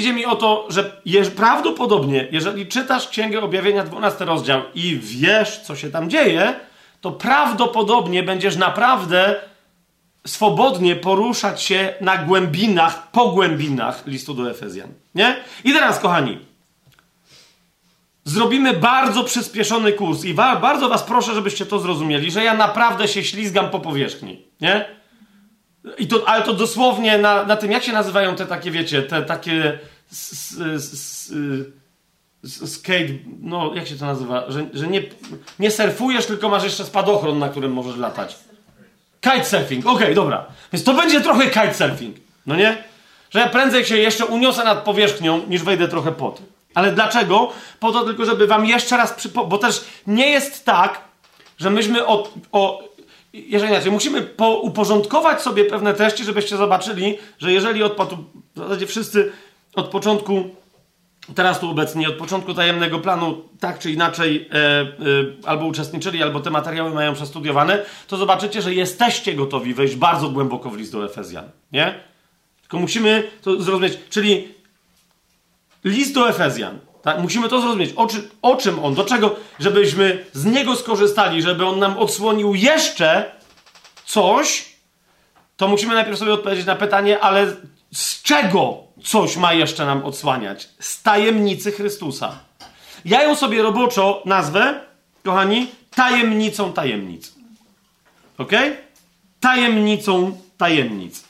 idzie 0.01 0.13
mi 0.13 0.27
o 0.27 0.37
to, 0.37 0.67
że 0.69 1.01
prawdopodobnie, 1.37 2.29
jeżeli 2.31 2.67
czytasz 2.67 3.09
Księgę 3.09 3.41
Objawienia 3.41 3.85
12 3.85 4.25
rozdział 4.25 4.63
i 4.75 4.99
wiesz, 5.03 5.61
co 5.61 5.77
się 5.77 5.91
tam 5.91 6.11
dzieje, 6.11 6.55
to 7.01 7.13
prawdopodobnie 7.13 8.23
będziesz 8.23 8.57
naprawdę 8.57 9.41
swobodnie 10.27 10.97
poruszać 10.97 11.63
się 11.63 11.95
na 12.01 12.17
głębinach, 12.19 13.11
po 13.11 13.29
głębinach 13.29 14.07
listu 14.07 14.35
do 14.35 14.51
Efezjan. 14.51 14.89
Nie? 15.15 15.37
I 15.65 15.73
teraz, 15.73 15.99
kochani, 15.99 16.39
zrobimy 18.25 18.73
bardzo 18.73 19.25
przyspieszony 19.25 19.93
kurs 19.93 20.25
i 20.25 20.35
wa 20.35 20.57
bardzo 20.57 20.89
was 20.89 21.03
proszę, 21.03 21.35
żebyście 21.35 21.67
to 21.67 21.79
zrozumieli, 21.79 22.31
że 22.31 22.45
ja 22.45 22.55
naprawdę 22.55 23.09
się 23.09 23.25
ślizgam 23.25 23.71
po 23.71 23.81
powierzchni, 23.81 24.43
nie? 24.61 24.85
I 25.99 26.07
to, 26.07 26.29
ale 26.29 26.45
to 26.45 26.53
dosłownie 26.53 27.19
na, 27.19 27.45
na 27.45 27.57
tym, 27.57 27.73
jak 27.73 27.83
się 27.83 27.93
nazywają 27.93 28.37
te 28.37 28.47
takie, 28.47 28.71
wiecie, 28.71 29.03
te 29.03 29.23
takie 29.23 29.79
s, 30.13 30.57
s, 30.77 31.33
s, 32.45 32.73
skate, 32.75 33.09
no 33.41 33.75
jak 33.75 33.87
się 33.87 33.97
to 33.97 34.07
nazywa, 34.07 34.51
że, 34.51 34.67
że 34.73 34.89
nie, 34.89 35.03
nie 35.59 35.71
surfujesz, 35.71 36.27
tylko 36.27 36.49
masz 36.49 36.65
jeszcze 36.65 36.85
spadochron, 36.85 37.39
na 37.39 37.49
którym 37.49 37.73
możesz 37.73 37.97
latać. 37.97 38.37
Kitesurfing, 39.21 39.87
okej, 39.87 39.97
okay, 39.97 40.15
dobra. 40.15 40.47
Więc 40.73 40.85
to 40.85 40.95
będzie 40.95 41.21
trochę 41.21 41.51
kitesurfing, 41.51 42.17
no 42.47 42.57
nie? 42.57 42.85
Że 43.31 43.41
ja 43.41 43.49
prędzej 43.49 43.85
się 43.85 43.97
jeszcze 43.97 44.27
uniosę 44.27 44.65
nad 44.65 44.85
powierzchnią, 44.85 45.47
niż 45.49 45.63
wejdę 45.63 45.89
trochę 45.89 46.13
pod. 46.13 46.43
Ale 46.75 46.93
dlaczego? 46.93 47.53
Po 47.81 47.93
to 47.93 48.05
tylko, 48.05 48.25
żeby 48.25 48.47
wam 48.47 48.67
jeszcze 48.67 48.97
raz 48.97 49.13
przypomnieć, 49.13 49.51
bo 49.51 49.59
też 49.59 49.85
nie 50.07 50.31
jest 50.31 50.65
tak, 50.65 51.01
że 51.59 51.71
myśmy 51.71 52.07
o, 52.07 52.29
o 52.53 52.83
jeżeli 53.33 53.73
inaczej, 53.73 53.93
musimy 53.93 54.23
po, 54.23 54.61
uporządkować 54.61 55.43
sobie 55.43 55.65
pewne 55.65 55.95
treści, 55.95 56.25
żebyście 56.25 56.57
zobaczyli, 56.57 57.19
że 57.39 57.53
jeżeli 57.53 57.83
od, 57.83 57.97
w 58.55 58.59
zasadzie 58.59 58.87
wszyscy 58.87 59.33
od 59.75 59.89
początku 59.89 60.51
teraz 61.35 61.61
tu 61.61 61.71
obecni 61.71 62.07
od 62.07 62.15
początku 62.15 62.55
tajemnego 62.55 62.99
planu 62.99 63.43
tak 63.61 63.79
czy 63.79 63.91
inaczej 63.91 64.49
e, 64.53 64.57
e, 64.57 64.87
albo 65.47 65.67
uczestniczyli, 65.67 66.23
albo 66.23 66.41
te 66.41 66.51
materiały 66.51 66.91
mają 66.91 67.15
przestudiowane, 67.15 67.85
to 68.07 68.17
zobaczycie, 68.17 68.63
że 68.63 68.75
jesteście 68.75 69.35
gotowi 69.35 69.75
wejść 69.75 69.97
bardzo 69.97 70.29
głęboko 70.29 70.71
w 70.71 70.77
list 70.77 70.93
do 70.93 71.05
Efezjan. 71.05 71.51
Nie? 71.73 71.95
Tylko 72.61 72.79
musimy 72.79 73.31
to 73.43 73.63
zrozumieć. 73.63 73.99
Czyli 74.11 74.49
list 75.85 76.15
do 76.15 76.29
Efezjan. 76.29 76.79
Tak? 77.03 77.19
Musimy 77.19 77.49
to 77.49 77.61
zrozumieć. 77.61 77.93
O, 77.97 78.07
czy, 78.07 78.29
o 78.43 78.57
czym 78.57 78.85
on, 78.85 78.95
do 78.95 79.05
czego, 79.05 79.37
żebyśmy 79.61 80.25
z 80.33 80.45
niego 80.45 80.77
skorzystali, 80.77 81.43
żeby 81.43 81.67
on 81.67 81.79
nam 81.79 81.99
odsłonił 81.99 82.55
jeszcze 82.55 83.33
coś, 84.07 84.69
to 85.57 85.69
musimy 85.69 85.95
najpierw 85.95 86.19
sobie 86.19 86.33
odpowiedzieć 86.33 86.67
na 86.67 86.77
pytanie, 86.77 87.21
ale 87.21 87.57
z 87.93 88.23
czego 88.23 88.90
coś 89.05 89.37
ma 89.37 89.53
jeszcze 89.53 89.87
nam 89.87 90.05
odsłaniać? 90.05 90.69
Z 90.79 91.03
tajemnicy 91.03 91.73
Chrystusa. 91.73 92.39
Ja 93.05 93.23
ją 93.23 93.37
sobie 93.37 93.63
roboczo 93.63 94.23
nazwę, 94.25 94.81
kochani, 95.25 95.67
tajemnicą 95.95 96.73
tajemnic. 96.73 97.33
Ok? 98.39 98.53
Tajemnicą 99.41 100.39
tajemnic. 100.59 101.25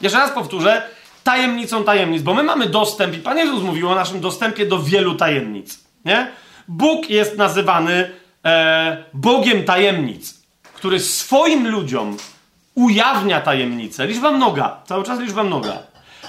Jeszcze 0.00 0.18
raz 0.18 0.30
powtórzę, 0.30 0.82
tajemnicą 1.24 1.84
tajemnic, 1.84 2.22
bo 2.22 2.34
my 2.34 2.42
mamy 2.42 2.66
dostęp, 2.66 3.14
i 3.14 3.18
Pan 3.18 3.38
Jezus 3.38 3.62
mówił 3.62 3.90
o 3.90 3.94
naszym 3.94 4.20
dostępie 4.20 4.66
do 4.66 4.82
wielu 4.82 5.14
tajemnic. 5.14 5.78
Nie? 6.04 6.30
Bóg 6.68 7.10
jest 7.10 7.36
nazywany 7.36 8.10
e, 8.44 9.04
Bogiem 9.14 9.64
tajemnic, 9.64 10.34
który 10.74 11.00
swoim 11.00 11.68
ludziom 11.68 12.16
ujawnia 12.74 13.40
tajemnicę. 13.40 14.06
Liczba 14.06 14.30
mnoga, 14.30 14.82
cały 14.86 15.04
czas 15.04 15.20
liczba 15.20 15.42
mnoga. 15.42 15.78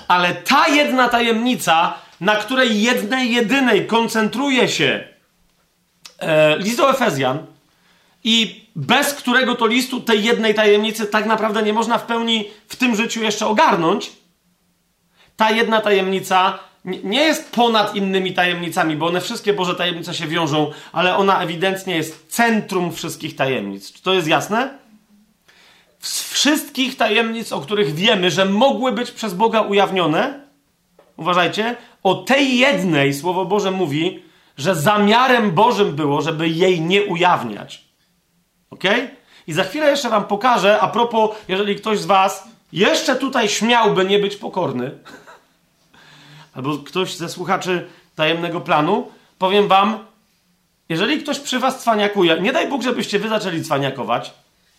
Ale 0.10 0.34
ta 0.34 0.68
jedna 0.68 1.10
tajemnica, 1.10 1.94
na 2.22 2.36
której 2.36 2.82
jednej, 2.82 3.32
jedynej 3.32 3.88
koncentruje 3.88 4.70
się 4.70 5.04
e, 6.20 6.58
list 6.58 6.78
do 6.78 6.90
Efezjan 6.90 7.46
i 8.24 8.66
bez 8.76 9.14
którego 9.14 9.56
to 9.56 9.68
listu 9.68 10.02
tej 10.02 10.24
jednej 10.24 10.54
tajemnicy 10.54 11.06
tak 11.06 11.26
naprawdę 11.26 11.64
nie 11.64 11.74
można 11.74 11.98
w 11.98 12.06
pełni 12.06 12.50
w 12.68 12.76
tym 12.76 12.96
życiu 12.96 13.24
jeszcze 13.24 13.48
ogarnąć, 13.48 14.12
ta 15.38 15.52
jedna 15.52 15.82
tajemnica 15.82 16.60
nie 16.86 17.24
jest 17.24 17.52
ponad 17.52 17.96
innymi 17.96 18.34
tajemnicami, 18.34 18.96
bo 18.96 19.08
one 19.08 19.22
wszystkie 19.22 19.54
Boże 19.54 19.76
tajemnice 19.76 20.14
się 20.14 20.28
wiążą, 20.28 20.72
ale 20.92 21.18
ona 21.18 21.42
ewidentnie 21.42 21.96
jest 21.96 22.28
centrum 22.28 22.94
wszystkich 22.94 23.36
tajemnic. 23.36 23.94
Czy 23.94 24.04
to 24.04 24.14
jest 24.14 24.28
jasne? 24.28 24.78
Z 26.00 26.34
wszystkich 26.34 26.98
tajemnic, 26.98 27.52
o 27.52 27.62
których 27.62 27.96
wiemy, 27.96 28.32
że 28.32 28.46
mogły 28.46 28.92
być 28.92 29.12
przez 29.12 29.34
Boga 29.34 29.62
ujawnione, 29.62 30.40
uważajcie, 31.18 31.76
o 32.04 32.16
tej 32.16 32.58
jednej 32.58 33.14
Słowo 33.14 33.46
Boże 33.46 33.72
mówi, 33.72 34.24
że 34.58 34.76
zamiarem 34.76 35.52
Bożym 35.52 35.96
było, 35.96 36.22
żeby 36.22 36.50
jej 36.50 36.82
nie 36.82 37.04
ujawniać. 37.04 37.86
Ok? 38.70 38.84
I 39.48 39.54
za 39.54 39.64
chwilę 39.64 39.90
jeszcze 39.90 40.10
Wam 40.10 40.26
pokażę, 40.26 40.80
a 40.80 40.88
propos, 40.88 41.32
jeżeli 41.48 41.76
ktoś 41.76 42.00
z 42.00 42.06
Was 42.06 42.48
jeszcze 42.74 43.16
tutaj 43.16 43.50
śmiałby 43.50 44.06
nie 44.06 44.20
być 44.20 44.36
pokorny, 44.36 44.92
albo 46.56 46.78
ktoś 46.78 47.16
ze 47.16 47.30
słuchaczy 47.30 47.88
tajemnego 48.16 48.62
planu, 48.62 49.12
powiem 49.38 49.68
Wam, 49.68 50.00
jeżeli 50.90 51.22
ktoś 51.24 51.40
przy 51.40 51.60
Was 51.60 51.82
cwaniakuje, 51.82 52.42
nie 52.42 52.54
daj 52.54 52.68
Bóg, 52.68 52.84
żebyście 52.84 53.20
Wy 53.20 53.30
zaczęli 53.30 53.64
cwaniakować, 53.64 54.34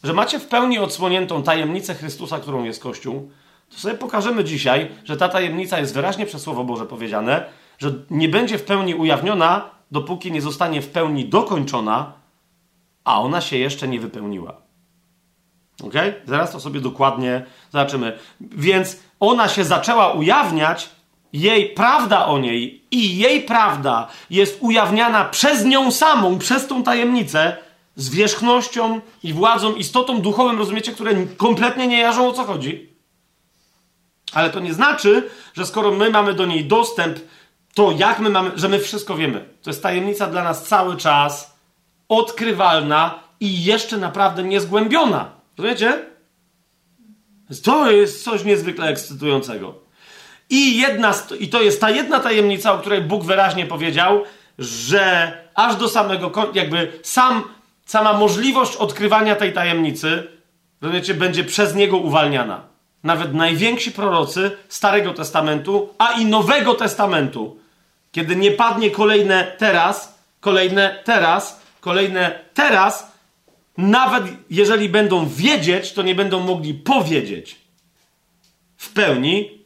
że 0.05 0.13
macie 0.13 0.39
w 0.39 0.47
pełni 0.47 0.79
odsłoniętą 0.79 1.43
tajemnicę 1.43 1.95
Chrystusa, 1.95 2.39
którą 2.39 2.65
jest 2.65 2.83
Kościół, 2.83 3.31
to 3.71 3.79
sobie 3.79 3.95
pokażemy 3.95 4.45
dzisiaj, 4.45 4.91
że 5.05 5.17
ta 5.17 5.29
tajemnica 5.29 5.79
jest 5.79 5.95
wyraźnie 5.95 6.27
przez 6.27 6.43
Słowo 6.43 6.65
Boże 6.65 6.87
powiedziane, 6.87 7.45
że 7.79 7.93
nie 8.11 8.29
będzie 8.29 8.59
w 8.59 8.65
pełni 8.65 8.95
ujawniona, 8.95 9.71
dopóki 9.91 10.33
nie 10.33 10.43
zostanie 10.43 10.83
w 10.83 10.89
pełni 10.89 11.25
dokończona, 11.29 12.13
a 13.05 13.21
ona 13.21 13.41
się 13.41 13.57
jeszcze 13.57 13.89
nie 13.89 14.01
wypełniła. 14.01 14.57
Ok? 15.83 15.95
Zaraz 16.27 16.53
to 16.53 16.61
sobie 16.61 16.81
dokładnie 16.81 17.47
zobaczymy. 17.73 18.19
Więc 18.41 19.01
ona 19.21 19.49
się 19.49 19.65
zaczęła 19.65 20.13
ujawniać, 20.13 20.91
jej 21.33 21.69
prawda 21.69 22.27
o 22.27 22.39
niej 22.39 22.85
i 22.91 23.19
jej 23.19 23.43
prawda 23.43 24.09
jest 24.31 24.59
ujawniana 24.61 25.25
przez 25.25 25.65
nią 25.65 25.91
samą, 25.91 26.39
przez 26.39 26.67
tą 26.67 26.83
tajemnicę, 26.83 27.57
zwierzchnością 28.01 29.01
i 29.23 29.33
władzą, 29.33 29.75
istotą 29.75 30.21
duchową, 30.21 30.59
rozumiecie, 30.59 30.93
które 30.93 31.27
kompletnie 31.37 31.87
nie 31.87 32.01
jarzą 32.01 32.29
o 32.29 32.33
co 32.33 32.45
chodzi. 32.45 32.91
Ale 34.33 34.51
to 34.51 34.61
nie 34.61 34.75
znaczy, 34.75 35.31
że 35.55 35.67
skoro 35.67 35.91
my 35.91 36.11
mamy 36.11 36.35
do 36.35 36.47
niej 36.47 36.65
dostęp, 36.65 37.19
to 37.75 37.93
jak 37.99 38.19
my 38.19 38.31
mamy, 38.31 38.51
że 38.55 38.69
my 38.69 38.79
wszystko 38.79 39.15
wiemy. 39.15 39.49
To 39.63 39.71
jest 39.71 39.83
tajemnica 39.83 40.27
dla 40.27 40.45
nas 40.45 40.65
cały 40.65 40.97
czas 40.97 41.57
odkrywalna 42.09 43.21
i 43.41 43.65
jeszcze 43.65 43.97
naprawdę 43.97 44.43
niezgłębiona. 44.43 45.31
Rozumiecie? 45.59 46.05
To 47.63 47.91
jest 47.91 48.25
coś 48.25 48.45
niezwykle 48.45 48.89
ekscytującego. 48.89 49.75
I, 50.51 50.81
jedna, 50.81 51.15
I 51.41 51.49
to 51.49 51.63
jest 51.63 51.81
ta 51.81 51.91
jedna 51.91 52.21
tajemnica, 52.21 52.73
o 52.73 52.79
której 52.79 53.01
Bóg 53.01 53.25
wyraźnie 53.25 53.67
powiedział, 53.67 54.23
że 54.59 55.33
aż 55.55 55.77
do 55.77 55.89
samego 55.89 56.33
jakby 56.55 56.93
sam 57.03 57.43
sama 57.91 58.13
możliwość 58.13 58.77
odkrywania 58.77 59.37
tej 59.37 59.53
tajemnicy, 59.53 60.27
rozumiecie, 60.81 61.15
będzie 61.15 61.45
przez 61.45 61.75
niego 61.75 61.97
uwalniana. 61.97 62.61
Nawet 63.03 63.35
najwięksi 63.35 63.93
prorocy 63.93 64.57
Starego 64.69 65.13
Testamentu, 65.13 65.95
a 65.99 66.13
i 66.13 66.27
Nowego 66.27 66.75
Testamentu, 66.75 67.57
kiedy 68.13 68.37
nie 68.37 68.51
padnie 68.51 68.91
kolejne 68.91 69.53
teraz, 69.59 70.19
kolejne 70.41 71.03
teraz, 71.05 71.61
kolejne 71.81 72.39
teraz, 72.55 73.13
nawet 73.79 74.25
jeżeli 74.51 74.89
będą 74.89 75.29
wiedzieć, 75.29 75.93
to 75.93 76.03
nie 76.03 76.15
będą 76.15 76.41
mogli 76.41 76.75
powiedzieć 76.75 77.57
w 78.77 78.93
pełni 78.93 79.59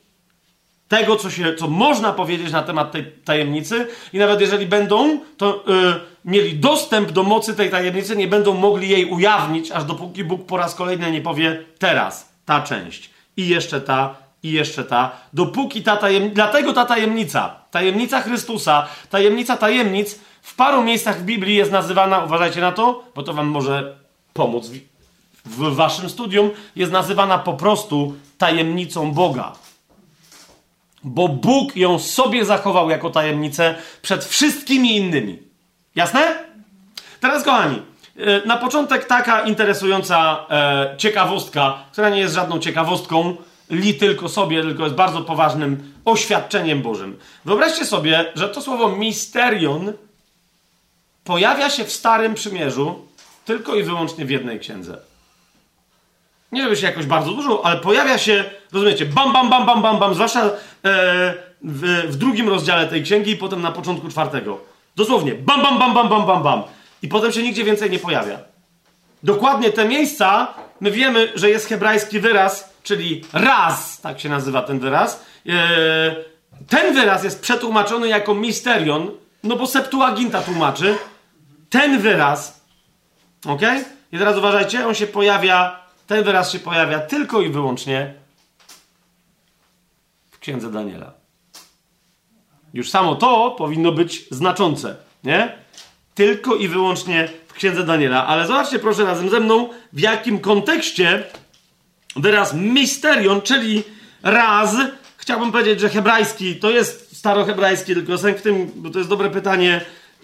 tego, 0.88 1.16
co, 1.16 1.30
się, 1.30 1.54
co 1.54 1.68
można 1.68 2.12
powiedzieć 2.12 2.52
na 2.52 2.62
temat 2.62 2.92
tej 2.92 3.04
tajemnicy, 3.24 3.86
i 4.12 4.18
nawet 4.18 4.40
jeżeli 4.40 4.66
będą, 4.66 5.20
to. 5.36 5.64
Yy, 5.66 6.13
mieli 6.24 6.58
dostęp 6.58 7.12
do 7.12 7.22
mocy 7.22 7.54
tej 7.54 7.70
tajemnicy, 7.70 8.16
nie 8.16 8.28
będą 8.28 8.54
mogli 8.54 8.88
jej 8.88 9.04
ujawnić, 9.04 9.70
aż 9.70 9.84
dopóki 9.84 10.24
Bóg 10.24 10.46
po 10.46 10.56
raz 10.56 10.74
kolejny 10.74 11.12
nie 11.12 11.20
powie 11.20 11.64
teraz 11.78 12.28
ta 12.44 12.60
część 12.60 13.10
i 13.36 13.48
jeszcze 13.48 13.80
ta 13.80 14.14
i 14.42 14.52
jeszcze 14.52 14.84
ta, 14.84 15.10
dopóki 15.32 15.82
ta 15.82 15.96
tajemnica, 15.96 16.34
dlatego 16.34 16.72
ta 16.72 16.84
tajemnica, 16.84 17.56
tajemnica 17.70 18.20
Chrystusa, 18.20 18.86
tajemnica 19.10 19.56
tajemnic 19.56 20.20
w 20.42 20.54
paru 20.54 20.82
miejscach 20.82 21.20
w 21.20 21.24
Biblii 21.24 21.56
jest 21.56 21.72
nazywana, 21.72 22.24
uważajcie 22.24 22.60
na 22.60 22.72
to, 22.72 23.04
bo 23.14 23.22
to 23.22 23.34
wam 23.34 23.46
może 23.46 23.96
pomóc 24.32 24.68
w, 24.68 24.80
w 25.44 25.74
waszym 25.74 26.10
studium, 26.10 26.50
jest 26.76 26.92
nazywana 26.92 27.38
po 27.38 27.52
prostu 27.52 28.14
tajemnicą 28.38 29.12
Boga. 29.12 29.52
Bo 31.04 31.28
Bóg 31.28 31.76
ją 31.76 31.98
sobie 31.98 32.44
zachował 32.44 32.90
jako 32.90 33.10
tajemnicę 33.10 33.74
przed 34.02 34.24
wszystkimi 34.24 34.96
innymi. 34.96 35.38
Jasne? 35.94 36.44
Teraz, 37.20 37.44
kochani, 37.44 37.82
e, 38.16 38.46
na 38.46 38.56
początek 38.56 39.04
taka 39.04 39.42
interesująca 39.42 40.46
e, 40.50 40.94
ciekawostka, 40.98 41.84
która 41.92 42.08
nie 42.08 42.20
jest 42.20 42.34
żadną 42.34 42.58
ciekawostką, 42.58 43.36
li 43.70 43.94
tylko 43.94 44.28
sobie, 44.28 44.62
tylko 44.62 44.82
jest 44.82 44.94
bardzo 44.94 45.22
poważnym 45.22 45.94
oświadczeniem 46.04 46.82
Bożym. 46.82 47.18
Wyobraźcie 47.44 47.86
sobie, 47.86 48.32
że 48.34 48.48
to 48.48 48.62
słowo 48.62 48.88
misterion 48.88 49.92
pojawia 51.24 51.70
się 51.70 51.84
w 51.84 51.92
Starym 51.92 52.34
Przymierzu 52.34 53.06
tylko 53.44 53.74
i 53.74 53.82
wyłącznie 53.82 54.24
w 54.24 54.30
jednej 54.30 54.60
księdze. 54.60 54.98
Nie 56.52 56.62
żeby 56.62 56.76
się 56.76 56.86
jakoś 56.86 57.06
bardzo 57.06 57.30
dużo, 57.30 57.66
ale 57.66 57.80
pojawia 57.80 58.18
się, 58.18 58.44
rozumiecie, 58.72 59.06
bam, 59.06 59.32
bam, 59.32 59.50
bam, 59.50 59.66
bam, 59.66 59.82
bam, 59.82 59.98
bam, 59.98 60.14
zwłaszcza 60.14 60.44
e, 60.44 60.50
w, 61.62 62.06
w 62.08 62.16
drugim 62.16 62.48
rozdziale 62.48 62.86
tej 62.86 63.02
księgi 63.02 63.30
i 63.30 63.36
potem 63.36 63.62
na 63.62 63.72
początku 63.72 64.08
czwartego. 64.08 64.73
Dosłownie 64.96 65.34
bam, 65.34 65.62
bam, 65.62 65.78
bam, 65.78 65.94
bam, 65.94 66.08
bam, 66.08 66.26
bam, 66.26 66.42
bam. 66.42 66.62
I 67.02 67.08
potem 67.08 67.32
się 67.32 67.42
nigdzie 67.42 67.64
więcej 67.64 67.90
nie 67.90 67.98
pojawia. 67.98 68.38
Dokładnie 69.22 69.72
te 69.72 69.88
miejsca, 69.88 70.54
my 70.80 70.90
wiemy, 70.90 71.32
że 71.34 71.50
jest 71.50 71.68
hebrajski 71.68 72.20
wyraz, 72.20 72.74
czyli 72.82 73.24
raz, 73.32 74.00
tak 74.00 74.20
się 74.20 74.28
nazywa 74.28 74.62
ten 74.62 74.78
wyraz. 74.78 75.24
Eee, 75.46 75.54
ten 76.68 76.94
wyraz 76.94 77.24
jest 77.24 77.42
przetłumaczony 77.42 78.08
jako 78.08 78.34
misterion 78.34 79.10
No 79.44 79.56
bo 79.56 79.66
Septuaginta 79.66 80.42
tłumaczy 80.42 80.98
ten 81.70 81.98
wyraz, 81.98 82.60
ok? 83.46 83.60
I 84.12 84.18
teraz 84.18 84.36
uważajcie, 84.36 84.86
on 84.86 84.94
się 84.94 85.06
pojawia, 85.06 85.80
ten 86.06 86.24
wyraz 86.24 86.52
się 86.52 86.58
pojawia 86.58 87.00
tylko 87.00 87.40
i 87.40 87.50
wyłącznie 87.50 88.14
w 90.30 90.38
księdze 90.38 90.70
Daniela. 90.70 91.12
Już 92.74 92.90
samo 92.90 93.14
to 93.14 93.54
powinno 93.58 93.92
być 93.92 94.24
znaczące, 94.30 94.96
nie? 95.24 95.52
Tylko 96.14 96.54
i 96.54 96.68
wyłącznie 96.68 97.28
w 97.46 97.52
księdze 97.52 97.84
Daniela. 97.84 98.26
Ale 98.26 98.46
zobaczcie 98.46 98.78
proszę 98.78 99.04
razem 99.04 99.30
ze 99.30 99.40
mną, 99.40 99.68
w 99.92 100.00
jakim 100.00 100.38
kontekście 100.38 101.24
wyraz 102.16 102.54
misterion, 102.54 103.42
czyli 103.42 103.82
raz, 104.22 104.76
chciałbym 105.16 105.52
powiedzieć, 105.52 105.80
że 105.80 105.88
hebrajski 105.88 106.56
to 106.56 106.70
jest 106.70 107.16
starohebrajski, 107.16 107.94
tylko 107.94 108.18
sęk 108.18 108.38
w 108.38 108.42
tym, 108.42 108.70
bo 108.74 108.90
to 108.90 108.98
jest 108.98 109.10
dobre 109.10 109.30
pytanie, 109.30 109.80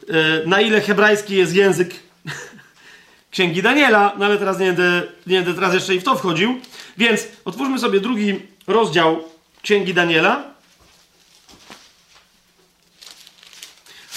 e, 0.09 0.47
na 0.47 0.61
ile 0.61 0.81
hebrajski 0.81 1.35
jest 1.37 1.55
język 1.55 1.95
księgi 3.31 3.63
Daniela, 3.63 4.13
no 4.19 4.27
ale 4.27 4.39
teraz 4.39 4.59
nie 4.59 4.67
będę, 4.67 5.03
nie 5.27 5.37
będę 5.37 5.55
teraz 5.55 5.75
jeszcze 5.75 5.95
i 5.95 6.01
w 6.01 6.05
to 6.05 6.17
wchodził. 6.17 6.61
Więc 6.97 7.29
otwórzmy 7.45 7.79
sobie 7.79 8.01
drugi 8.01 8.41
rozdział 8.67 9.25
księgi 9.63 9.95
Daniela. 9.95 10.50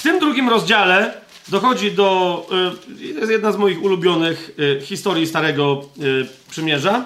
Tym 0.03 0.19
drugim 0.19 0.49
rozdziale 0.49 1.13
dochodzi 1.47 1.91
do. 1.91 2.47
Y, 3.01 3.03
jest 3.03 3.31
jedna 3.31 3.51
z 3.51 3.57
moich 3.57 3.83
ulubionych 3.83 4.51
y, 4.59 4.81
historii 4.85 5.27
Starego 5.27 5.89
y, 6.03 6.27
Przymierza. 6.49 7.05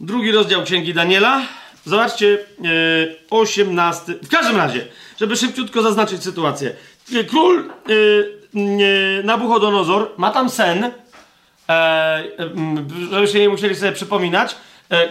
Drugi 0.00 0.32
rozdział 0.32 0.62
Księgi 0.62 0.94
Daniela. 0.94 1.42
Zobaczcie, 1.84 2.38
osiemnasty. 3.30 4.14
W 4.22 4.28
każdym 4.28 4.56
razie, 4.56 4.86
żeby 5.20 5.36
szybciutko 5.36 5.82
zaznaczyć 5.82 6.22
sytuację. 6.22 6.76
Król 7.30 7.70
Nabuchodonozor 9.24 10.10
ma 10.16 10.30
tam 10.30 10.50
sen, 10.50 10.90
e, 11.68 12.24
żebyście 13.10 13.40
nie 13.40 13.48
musieli 13.48 13.74
sobie 13.74 13.92
przypominać. 13.92 14.56
E, 14.90 15.08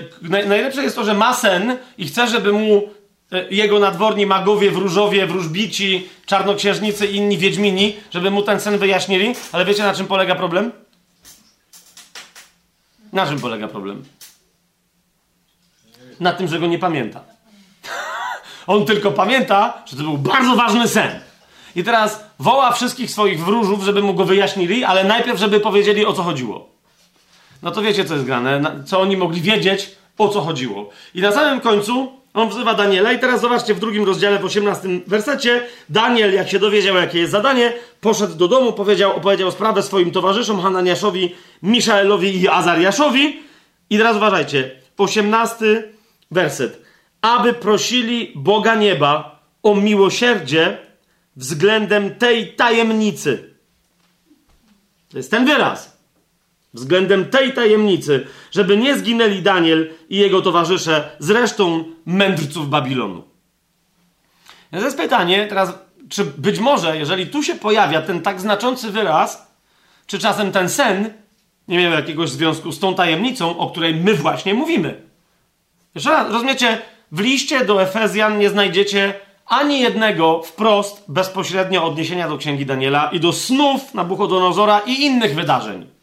najlepsze 0.47 0.83
jest 0.83 0.95
to, 0.95 1.03
że 1.03 1.13
ma 1.13 1.33
sen 1.33 1.77
i 1.97 2.07
chce, 2.07 2.27
żeby 2.27 2.51
mu 2.51 2.89
e, 3.31 3.49
jego 3.49 3.79
nadworni 3.79 4.25
magowie, 4.25 4.71
wróżowie, 4.71 5.27
wróżbici, 5.27 6.09
czarnoksiężnicy 6.25 7.07
i 7.07 7.15
inni 7.15 7.37
wiedźmini, 7.37 7.95
żeby 8.11 8.31
mu 8.31 8.41
ten 8.41 8.59
sen 8.59 8.77
wyjaśnili. 8.77 9.35
Ale 9.51 9.65
wiecie, 9.65 9.83
na 9.83 9.93
czym 9.93 10.07
polega 10.07 10.35
problem? 10.35 10.71
Na 13.13 13.27
czym 13.27 13.39
polega 13.39 13.67
problem? 13.67 14.03
Na 16.19 16.33
tym, 16.33 16.47
że 16.47 16.59
go 16.59 16.67
nie 16.67 16.79
pamięta. 16.79 17.23
On 18.67 18.85
tylko 18.85 19.11
pamięta, 19.11 19.83
że 19.85 19.97
to 19.97 20.03
był 20.03 20.17
bardzo 20.17 20.55
ważny 20.55 20.87
sen. 20.87 21.19
I 21.75 21.83
teraz 21.83 22.23
woła 22.39 22.71
wszystkich 22.71 23.11
swoich 23.11 23.45
wróżów, 23.45 23.83
żeby 23.83 24.01
mu 24.01 24.13
go 24.13 24.25
wyjaśnili, 24.25 24.83
ale 24.83 25.03
najpierw, 25.03 25.39
żeby 25.39 25.59
powiedzieli, 25.59 26.05
o 26.05 26.13
co 26.13 26.23
chodziło. 26.23 26.74
No 27.63 27.71
to 27.71 27.81
wiecie, 27.81 28.05
co 28.05 28.13
jest 28.13 28.25
grane, 28.25 28.83
co 28.85 29.01
oni 29.01 29.17
mogli 29.17 29.41
wiedzieć, 29.41 29.91
o 30.17 30.29
co 30.29 30.41
chodziło. 30.41 30.89
I 31.15 31.21
na 31.21 31.31
samym 31.31 31.61
końcu 31.61 32.11
on 32.35 32.49
wzywa 32.49 32.73
Daniela 32.73 33.11
i 33.11 33.19
teraz 33.19 33.41
zobaczcie 33.41 33.73
w 33.73 33.79
drugim 33.79 34.03
rozdziale, 34.03 34.39
w 34.39 34.45
18 34.45 34.87
wersecie, 35.07 35.63
Daniel, 35.89 36.33
jak 36.33 36.49
się 36.49 36.59
dowiedział, 36.59 36.95
jakie 36.95 37.19
jest 37.19 37.31
zadanie, 37.31 37.73
poszedł 38.01 38.35
do 38.35 38.47
domu, 38.47 38.73
powiedział, 38.73 39.15
opowiedział 39.17 39.51
sprawę 39.51 39.83
swoim 39.83 40.11
towarzyszom, 40.11 40.61
Hananiaszowi, 40.61 41.35
Miszaelowi 41.63 42.41
i 42.41 42.47
Azariaszowi. 42.47 43.43
I 43.89 43.97
teraz 43.97 44.17
uważajcie, 44.17 44.71
18 44.97 45.83
werset. 46.31 46.81
Aby 47.21 47.53
prosili 47.53 48.31
Boga 48.35 48.75
nieba 48.75 49.39
o 49.63 49.75
miłosierdzie 49.75 50.77
względem 51.35 52.15
tej 52.15 52.55
tajemnicy. 52.55 53.55
To 55.09 55.17
jest 55.17 55.31
ten 55.31 55.45
wyraz. 55.45 55.94
Względem 56.75 57.25
tej 57.25 57.53
tajemnicy, 57.53 58.27
żeby 58.51 58.77
nie 58.77 58.97
zginęli 58.97 59.41
Daniel 59.41 59.89
i 60.09 60.17
jego 60.17 60.41
towarzysze 60.41 61.09
z 61.19 61.29
resztą 61.29 61.83
mędrców 62.05 62.69
Babilonu. 62.69 63.23
Więc 64.71 64.85
jest 64.85 64.97
pytanie 64.97 65.45
teraz, 65.49 65.73
czy 66.09 66.25
być 66.25 66.59
może, 66.59 66.97
jeżeli 66.97 67.27
tu 67.27 67.43
się 67.43 67.55
pojawia 67.55 68.01
ten 68.01 68.21
tak 68.21 68.41
znaczący 68.41 68.91
wyraz, 68.91 69.51
czy 70.07 70.19
czasem 70.19 70.51
ten 70.51 70.69
sen 70.69 71.13
nie 71.67 71.79
miał 71.79 71.91
jakiegoś 71.91 72.29
związku 72.29 72.71
z 72.71 72.79
tą 72.79 72.95
tajemnicą, 72.95 73.57
o 73.57 73.69
której 73.69 73.95
my 73.95 74.13
właśnie 74.13 74.53
mówimy. 74.53 75.01
Jeszcze 75.95 76.09
raz, 76.09 76.31
rozumiecie, 76.31 76.81
w 77.11 77.19
liście 77.19 77.65
do 77.65 77.81
Efezjan 77.81 78.39
nie 78.39 78.49
znajdziecie 78.49 79.13
ani 79.45 79.79
jednego 79.79 80.41
wprost, 80.41 81.03
bezpośrednio 81.07 81.83
odniesienia 81.83 82.29
do 82.29 82.37
Księgi 82.37 82.65
Daniela 82.65 83.09
i 83.11 83.19
do 83.19 83.33
snów 83.33 83.93
Nabuchodonozora 83.93 84.79
i 84.79 85.01
innych 85.01 85.35
wydarzeń. 85.35 85.94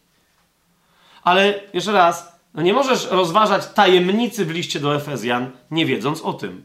Ale 1.23 1.61
jeszcze 1.73 1.93
raz, 1.93 2.33
no 2.55 2.63
nie 2.63 2.73
możesz 2.73 3.11
rozważać 3.11 3.63
tajemnicy 3.75 4.45
w 4.45 4.51
liście 4.51 4.81
do 4.81 4.97
Efezjan, 4.97 5.51
nie 5.71 5.87
wiedząc 5.87 6.21
o 6.21 6.33
tym. 6.33 6.63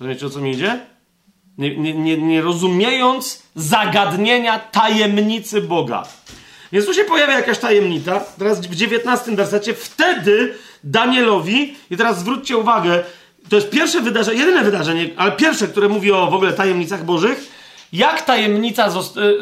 Rozumiecie, 0.00 0.26
o 0.26 0.30
co 0.30 0.40
mi 0.40 0.50
idzie? 0.50 0.86
Nie, 1.58 1.76
nie, 1.76 1.94
nie, 1.94 2.18
nie 2.18 2.42
rozumiejąc 2.42 3.42
zagadnienia 3.54 4.58
tajemnicy 4.58 5.60
Boga. 5.60 6.04
Więc 6.72 6.86
tu 6.86 6.94
się 6.94 7.04
pojawia 7.04 7.34
jakaś 7.34 7.58
tajemnica. 7.58 8.20
Teraz 8.38 8.60
w 8.60 8.74
19 8.74 9.36
wersecie. 9.36 9.74
Wtedy 9.74 10.54
Danielowi, 10.84 11.76
i 11.90 11.96
teraz 11.96 12.18
zwróćcie 12.18 12.56
uwagę, 12.56 13.04
to 13.48 13.56
jest 13.56 13.70
pierwsze 13.70 14.00
wydarzenie, 14.00 14.38
jedyne 14.38 14.64
wydarzenie, 14.64 15.10
ale 15.16 15.32
pierwsze, 15.32 15.68
które 15.68 15.88
mówi 15.88 16.12
o 16.12 16.26
w 16.26 16.34
ogóle 16.34 16.52
tajemnicach 16.52 17.04
bożych. 17.04 17.52
Jak 17.92 18.22
tajemnica, 18.22 18.88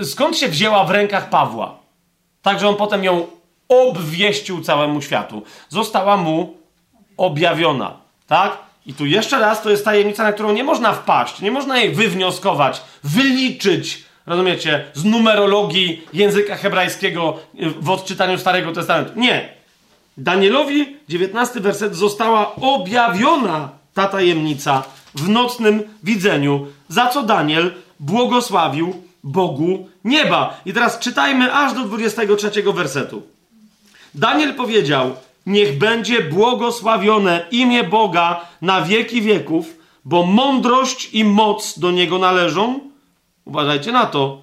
y, 0.01 0.05
skąd 0.05 0.37
się 0.37 0.49
wzięła 0.49 0.85
w 0.85 0.91
rękach 0.91 1.31
Pawła? 1.31 1.79
Także 2.43 2.69
on 2.69 2.77
potem 2.77 3.05
ją 3.05 3.27
obwieścił 3.73 4.61
całemu 4.61 5.03
światu. 5.03 5.43
Została 5.69 6.17
mu 6.17 6.57
objawiona. 7.17 7.97
Tak? 8.27 8.59
I 8.87 8.95
tu 8.95 9.07
jeszcze 9.07 9.39
raz 9.39 9.63
to 9.63 9.71
jest 9.71 9.85
tajemnica, 9.85 10.23
na 10.23 10.33
którą 10.33 10.53
nie 10.53 10.65
można 10.65 10.93
wpaść, 10.93 11.41
nie 11.41 11.51
można 11.51 11.79
jej 11.79 11.95
wywnioskować, 11.95 12.83
wyliczyć, 13.05 14.05
rozumiecie, 14.27 14.85
z 14.95 15.05
numerologii 15.05 16.03
języka 16.13 16.57
hebrajskiego 16.57 17.39
w 17.81 17.91
odczytaniu 17.91 18.39
Starego 18.39 18.73
Testamentu. 18.73 19.13
Nie. 19.17 19.49
Danielowi, 20.17 20.97
19 21.09 21.61
werset, 21.61 21.97
została 21.97 22.55
objawiona 22.57 23.69
ta 23.95 24.09
tajemnica 24.09 24.83
w 25.15 25.29
nocnym 25.29 25.83
widzeniu, 26.03 26.67
za 26.89 27.07
co 27.07 27.23
Daniel 27.23 27.71
błogosławił 28.01 29.03
Bogu 29.25 29.89
nieba. 30.05 30.61
I 30.67 30.73
teraz 30.73 30.99
czytajmy 30.99 31.55
aż 31.55 31.73
do 31.73 31.81
23 31.81 32.63
wersetu. 32.73 33.23
Daniel 34.15 34.55
powiedział: 34.55 35.17
Niech 35.47 35.79
będzie 35.79 36.23
błogosławione 36.23 37.47
imię 37.51 37.85
Boga 37.85 38.41
na 38.63 38.83
wieki 38.83 39.23
wieków, 39.23 39.77
bo 40.05 40.27
mądrość 40.27 41.15
i 41.15 41.25
moc 41.25 41.79
do 41.79 41.91
niego 41.91 42.19
należą. 42.19 42.81
Uważajcie 43.45 43.93
na 43.93 44.07
to. 44.07 44.43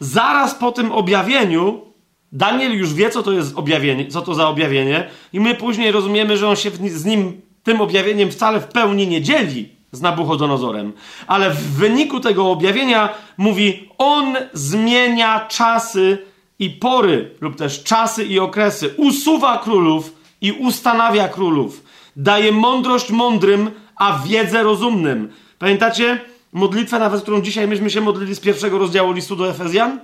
Zaraz 0.00 0.54
po 0.54 0.72
tym 0.72 0.92
objawieniu 0.92 1.86
Daniel 2.32 2.78
już 2.78 2.94
wie, 2.94 3.10
co 3.10 3.22
to 3.22 3.32
jest 3.32 3.58
objawienie, 3.58 4.06
co 4.06 4.22
to 4.22 4.34
za 4.34 4.48
objawienie, 4.48 5.08
i 5.32 5.40
my 5.40 5.54
później 5.54 5.92
rozumiemy, 5.92 6.36
że 6.36 6.48
on 6.48 6.56
się 6.56 6.70
z 6.70 7.04
nim, 7.04 7.40
tym 7.62 7.80
objawieniem 7.80 8.30
wcale 8.30 8.60
w 8.60 8.66
pełni 8.66 9.06
nie 9.06 9.22
dzieli 9.22 9.68
z 9.92 10.00
Nabuchodonozorem. 10.00 10.92
Ale 11.26 11.50
w 11.50 11.76
wyniku 11.76 12.20
tego 12.20 12.50
objawienia 12.50 13.08
mówi, 13.36 13.88
on 13.98 14.36
zmienia 14.52 15.46
czasy 15.48 16.18
i 16.58 16.70
pory, 16.70 17.30
lub 17.40 17.56
też 17.56 17.82
czasy 17.82 18.24
i 18.24 18.38
okresy, 18.38 18.94
usuwa 18.96 19.58
królów 19.58 20.12
i 20.40 20.52
ustanawia 20.52 21.28
królów, 21.28 21.82
daje 22.16 22.52
mądrość 22.52 23.10
mądrym, 23.10 23.70
a 23.96 24.18
wiedzę 24.26 24.62
rozumnym. 24.62 25.32
Pamiętacie 25.58 26.20
modlitwę, 26.52 26.98
nawet 26.98 27.22
którą 27.22 27.42
dzisiaj 27.42 27.68
myśmy 27.68 27.90
się 27.90 28.00
modlili 28.00 28.34
z 28.34 28.40
pierwszego 28.40 28.78
rozdziału 28.78 29.12
listu 29.12 29.36
do 29.36 29.50
Efezjan? 29.50 30.00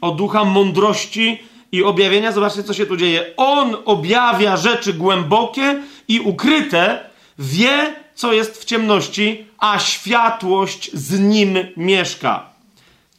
O 0.00 0.10
ducha 0.10 0.44
mądrości 0.44 1.42
i 1.72 1.82
objawienia. 1.82 2.32
Zobaczcie, 2.32 2.62
co 2.62 2.74
się 2.74 2.86
tu 2.86 2.96
dzieje. 2.96 3.24
On 3.36 3.76
objawia 3.84 4.56
rzeczy 4.56 4.94
głębokie 4.94 5.82
i 6.08 6.20
ukryte, 6.20 7.00
wie, 7.38 7.94
co 8.14 8.32
jest 8.32 8.62
w 8.62 8.64
ciemności, 8.64 9.46
a 9.58 9.78
światłość 9.78 10.90
z 10.92 11.20
nim 11.20 11.58
mieszka. 11.76 12.46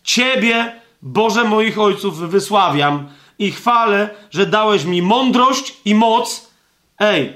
Ciebie 0.04 0.83
Boże 1.04 1.44
moich 1.44 1.80
ojców 1.80 2.20
wysławiam 2.20 3.08
i 3.40 3.52
chwalę, 3.52 4.10
że 4.32 4.46
dałeś 4.46 4.86
mi 4.86 5.02
mądrość 5.02 5.76
i 5.86 5.96
moc. 5.96 6.52
Ej. 7.00 7.34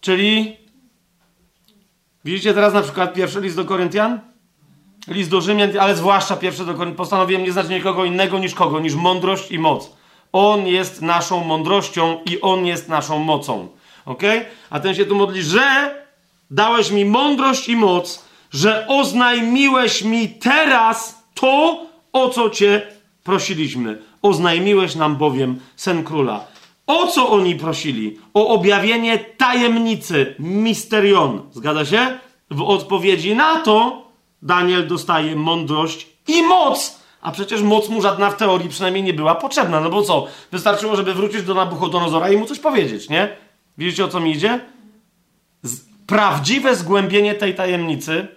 Czyli 0.00 0.56
widzicie 2.24 2.54
teraz 2.54 2.74
na 2.74 2.82
przykład 2.82 3.14
pierwszy 3.14 3.40
list 3.40 3.56
do 3.56 3.64
Koryntian? 3.64 4.20
List 5.08 5.30
do 5.30 5.40
Rzymian, 5.40 5.78
ale 5.80 5.96
zwłaszcza 5.96 6.36
pierwszy 6.36 6.64
do 6.64 6.74
Koryntian. 6.74 6.96
Postanowiłem 6.96 7.42
nie 7.42 7.52
znać 7.52 7.68
nikogo 7.68 8.04
innego 8.04 8.38
niż 8.38 8.54
kogo, 8.54 8.80
niż 8.80 8.94
mądrość 8.94 9.50
i 9.50 9.58
moc. 9.58 9.90
On 10.32 10.66
jest 10.66 11.02
naszą 11.02 11.44
mądrością 11.44 12.18
i 12.26 12.40
On 12.40 12.66
jest 12.66 12.88
naszą 12.88 13.18
mocą. 13.18 13.68
ok? 14.04 14.22
A 14.70 14.80
ten 14.80 14.94
się 14.94 15.06
tu 15.06 15.14
modli, 15.14 15.42
że 15.42 15.94
dałeś 16.50 16.90
mi 16.90 17.04
mądrość 17.04 17.68
i 17.68 17.76
moc, 17.76 18.24
że 18.50 18.86
oznajmiłeś 18.88 20.02
mi 20.02 20.28
teraz 20.28 21.21
to, 21.42 21.86
o 22.12 22.28
co 22.28 22.50
cię 22.50 22.82
prosiliśmy. 23.24 23.98
Oznajmiłeś 24.22 24.94
nam 24.94 25.16
bowiem 25.16 25.60
sen 25.76 26.04
króla. 26.04 26.46
O 26.86 27.06
co 27.06 27.30
oni 27.30 27.54
prosili? 27.54 28.18
O 28.34 28.48
objawienie 28.48 29.18
tajemnicy, 29.18 30.34
misterion. 30.38 31.42
Zgadza 31.52 31.84
się? 31.84 32.18
W 32.50 32.62
odpowiedzi 32.62 33.36
na 33.36 33.60
to 33.60 34.06
Daniel 34.42 34.86
dostaje 34.86 35.36
mądrość 35.36 36.06
i 36.28 36.42
moc. 36.42 37.00
A 37.22 37.32
przecież 37.32 37.62
moc 37.62 37.88
mu 37.88 38.02
żadna 38.02 38.30
w 38.30 38.36
teorii 38.36 38.68
przynajmniej 38.68 39.02
nie 39.02 39.14
była 39.14 39.34
potrzebna. 39.34 39.80
No 39.80 39.90
bo 39.90 40.02
co? 40.02 40.26
Wystarczyło, 40.52 40.96
żeby 40.96 41.14
wrócić 41.14 41.42
do 41.42 41.54
Nabuchodonozora 41.54 42.30
i 42.30 42.36
mu 42.36 42.46
coś 42.46 42.58
powiedzieć, 42.58 43.08
nie? 43.08 43.36
Widzicie 43.78 44.04
o 44.04 44.08
co 44.08 44.20
mi 44.20 44.30
idzie? 44.32 44.60
Z 45.62 45.80
prawdziwe 46.06 46.76
zgłębienie 46.76 47.34
tej 47.34 47.54
tajemnicy 47.54 48.28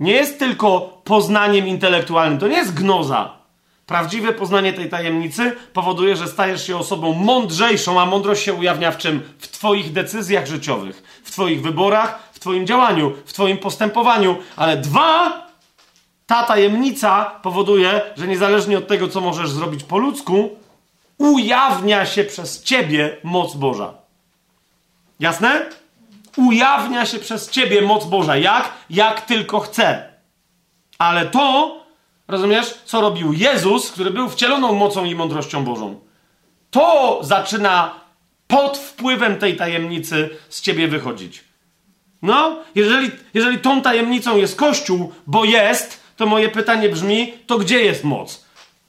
nie 0.00 0.12
jest 0.12 0.38
tylko 0.38 0.95
poznaniem 1.06 1.68
intelektualnym, 1.68 2.38
to 2.38 2.48
nie 2.48 2.56
jest 2.56 2.74
gnoza. 2.74 3.32
Prawdziwe 3.86 4.32
poznanie 4.32 4.72
tej 4.72 4.88
tajemnicy 4.88 5.56
powoduje, 5.72 6.16
że 6.16 6.28
stajesz 6.28 6.66
się 6.66 6.76
osobą 6.76 7.12
mądrzejszą, 7.12 8.00
a 8.00 8.06
mądrość 8.06 8.44
się 8.44 8.54
ujawnia 8.54 8.90
w 8.90 8.98
czym? 8.98 9.22
W 9.38 9.48
Twoich 9.48 9.92
decyzjach 9.92 10.46
życiowych, 10.46 11.20
w 11.24 11.30
Twoich 11.30 11.62
wyborach, 11.62 12.28
w 12.32 12.38
Twoim 12.40 12.66
działaniu, 12.66 13.12
w 13.26 13.32
Twoim 13.32 13.58
postępowaniu. 13.58 14.36
Ale 14.56 14.76
dwa, 14.76 15.46
ta 16.26 16.42
tajemnica 16.42 17.24
powoduje, 17.24 18.00
że 18.16 18.26
niezależnie 18.26 18.78
od 18.78 18.88
tego, 18.88 19.08
co 19.08 19.20
możesz 19.20 19.50
zrobić 19.50 19.84
po 19.84 19.98
ludzku, 19.98 20.50
ujawnia 21.18 22.06
się 22.06 22.24
przez 22.24 22.62
Ciebie 22.62 23.16
moc 23.22 23.54
Boża. 23.54 23.94
Jasne? 25.20 25.66
Ujawnia 26.36 27.06
się 27.06 27.18
przez 27.18 27.50
Ciebie 27.50 27.82
moc 27.82 28.04
Boża. 28.04 28.36
Jak? 28.36 28.72
Jak 28.90 29.20
tylko 29.20 29.60
chce. 29.60 30.15
Ale 30.98 31.26
to 31.26 31.76
Rozumiesz, 32.28 32.74
co 32.84 33.00
robił 33.00 33.32
Jezus, 33.32 33.90
który 33.90 34.10
był 34.10 34.28
wcieloną 34.28 34.74
mocą 34.74 35.04
i 35.04 35.14
mądrością 35.14 35.64
Bożą? 35.64 36.00
To 36.70 37.18
zaczyna 37.22 38.00
pod 38.46 38.78
wpływem 38.78 39.38
tej 39.38 39.56
tajemnicy 39.56 40.30
z 40.48 40.60
ciebie 40.60 40.88
wychodzić. 40.88 41.44
No, 42.22 42.56
jeżeli, 42.74 43.10
jeżeli 43.34 43.58
tą 43.58 43.82
tajemnicą 43.82 44.36
jest 44.36 44.56
Kościół, 44.56 45.12
bo 45.26 45.44
jest, 45.44 46.00
to 46.16 46.26
moje 46.26 46.48
pytanie 46.48 46.88
brzmi: 46.88 47.32
to 47.46 47.58
gdzie 47.58 47.82
jest 47.82 48.04
moc? 48.04 48.46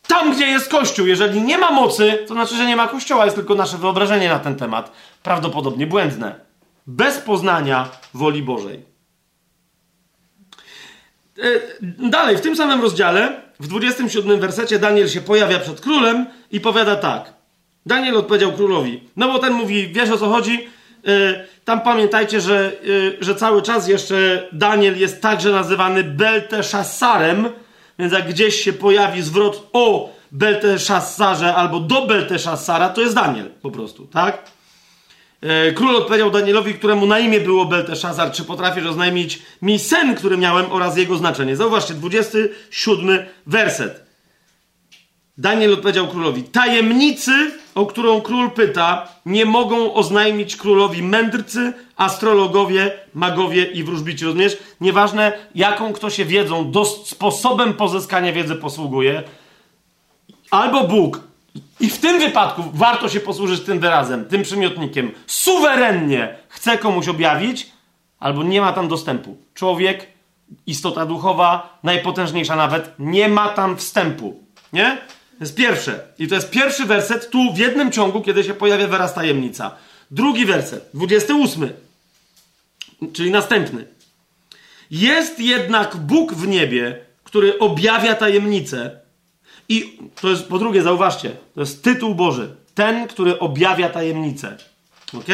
Tam, 0.07 0.33
gdzie 0.33 0.47
jest 0.47 0.69
Kościół. 0.69 1.07
Jeżeli 1.07 1.41
nie 1.41 1.57
ma 1.57 1.71
mocy, 1.71 2.25
to 2.27 2.33
znaczy, 2.33 2.55
że 2.55 2.65
nie 2.65 2.75
ma 2.75 2.87
Kościoła, 2.87 3.25
jest 3.25 3.37
tylko 3.37 3.55
nasze 3.55 3.77
wyobrażenie 3.77 4.29
na 4.29 4.39
ten 4.39 4.55
temat. 4.55 4.91
Prawdopodobnie 5.23 5.87
błędne. 5.87 6.39
Bez 6.87 7.17
poznania 7.17 7.89
woli 8.13 8.43
Bożej. 8.43 8.96
E, 11.39 12.09
dalej, 12.09 12.37
w 12.37 12.41
tym 12.41 12.55
samym 12.55 12.81
rozdziale, 12.81 13.41
w 13.59 13.67
27 13.67 14.39
wersecie, 14.39 14.79
Daniel 14.79 15.09
się 15.09 15.21
pojawia 15.21 15.59
przed 15.59 15.81
królem 15.81 16.25
i 16.51 16.59
powiada 16.59 16.95
tak. 16.95 17.33
Daniel 17.85 18.17
odpowiedział 18.17 18.51
królowi. 18.51 19.03
No 19.15 19.27
bo 19.27 19.39
ten 19.39 19.53
mówi, 19.53 19.87
wiesz 19.87 20.09
o 20.09 20.17
co 20.17 20.29
chodzi? 20.29 20.67
E, 21.07 21.45
tam 21.65 21.81
pamiętajcie, 21.81 22.41
że, 22.41 22.71
e, 23.19 23.23
że 23.23 23.35
cały 23.35 23.61
czas 23.61 23.87
jeszcze 23.87 24.47
Daniel 24.51 24.99
jest 24.99 25.21
także 25.21 25.51
nazywany 25.51 26.03
Belteszassarem, 26.03 27.49
więc 27.99 28.13
jak 28.13 28.29
gdzieś 28.29 28.55
się 28.55 28.73
pojawi 28.73 29.21
zwrot 29.21 29.69
o 29.73 30.13
Belteszassarze 30.31 31.55
albo 31.55 31.79
do 31.79 32.05
Belteszassara, 32.05 32.89
to 32.89 33.01
jest 33.01 33.15
Daniel 33.15 33.49
po 33.61 33.71
prostu, 33.71 34.05
tak? 34.05 34.56
E, 35.41 35.71
król 35.71 35.95
odpowiedział 35.95 36.31
Danielowi, 36.31 36.73
któremu 36.73 37.05
na 37.05 37.19
imię 37.19 37.39
było 37.39 37.65
Belteszazar, 37.65 38.31
czy 38.31 38.43
potrafisz 38.43 38.85
oznajmić 38.85 39.41
mi 39.61 39.79
sen, 39.79 40.15
który 40.15 40.37
miałem 40.37 40.71
oraz 40.71 40.97
jego 40.97 41.17
znaczenie. 41.17 41.55
Zauważcie, 41.55 41.93
27 41.93 43.25
werset. 43.47 44.07
Daniel 45.37 45.73
odpowiedział 45.73 46.07
królowi: 46.07 46.43
Tajemnicy, 46.43 47.51
o 47.75 47.85
którą 47.85 48.21
król 48.21 48.51
pyta, 48.51 49.07
nie 49.25 49.45
mogą 49.45 49.93
oznajmić 49.93 50.55
królowi 50.55 51.03
mędrcy, 51.03 51.73
astrologowie, 51.95 52.91
magowie 53.13 53.65
i 53.65 53.83
wróżbici. 53.83 54.25
Rozumiesz? 54.25 54.57
Nieważne, 54.81 55.31
jaką 55.55 55.93
kto 55.93 56.09
się 56.09 56.25
wiedzą, 56.25 56.71
do 56.71 56.85
sposobem 56.85 57.73
pozyskania 57.73 58.33
wiedzy 58.33 58.55
posługuje, 58.55 59.23
albo 60.51 60.83
Bóg, 60.83 61.26
i 61.79 61.89
w 61.89 61.97
tym 61.97 62.19
wypadku 62.19 62.63
warto 62.73 63.09
się 63.09 63.19
posłużyć 63.19 63.61
tym 63.61 63.79
wyrazem, 63.79 64.25
tym 64.25 64.43
przymiotnikiem. 64.43 65.11
Suwerennie 65.27 66.35
chce 66.49 66.77
komuś 66.77 67.07
objawić, 67.07 67.71
albo 68.19 68.43
nie 68.43 68.61
ma 68.61 68.73
tam 68.73 68.87
dostępu. 68.87 69.37
Człowiek, 69.53 70.07
istota 70.67 71.05
duchowa, 71.05 71.79
najpotężniejsza 71.83 72.55
nawet, 72.55 72.93
nie 72.99 73.29
ma 73.29 73.49
tam 73.49 73.77
wstępu. 73.77 74.43
Nie? 74.73 74.97
To 75.37 75.43
jest 75.43 75.55
pierwsze. 75.55 75.99
I 76.19 76.27
to 76.27 76.35
jest 76.35 76.49
pierwszy 76.49 76.85
werset 76.85 77.29
tu 77.29 77.53
w 77.53 77.57
jednym 77.57 77.91
ciągu, 77.91 78.21
kiedy 78.21 78.43
się 78.43 78.53
pojawia 78.53 78.87
wyraz 78.87 79.13
tajemnica. 79.13 79.75
Drugi 80.11 80.45
werset, 80.45 80.89
28. 80.93 81.69
Czyli 83.13 83.31
następny. 83.31 83.87
Jest 84.91 85.39
jednak 85.39 85.95
Bóg 85.95 86.33
w 86.33 86.47
niebie, 86.47 87.05
który 87.23 87.59
objawia 87.59 88.15
tajemnicę 88.15 88.99
i 89.69 89.97
to 90.21 90.29
jest, 90.29 90.47
po 90.47 90.59
drugie, 90.59 90.81
zauważcie, 90.81 91.31
to 91.55 91.59
jest 91.59 91.83
tytuł 91.83 92.15
Boży. 92.15 92.55
Ten, 92.75 93.07
który 93.07 93.39
objawia 93.39 93.89
tajemnicę. 93.89 94.57
Ok? 95.13 95.27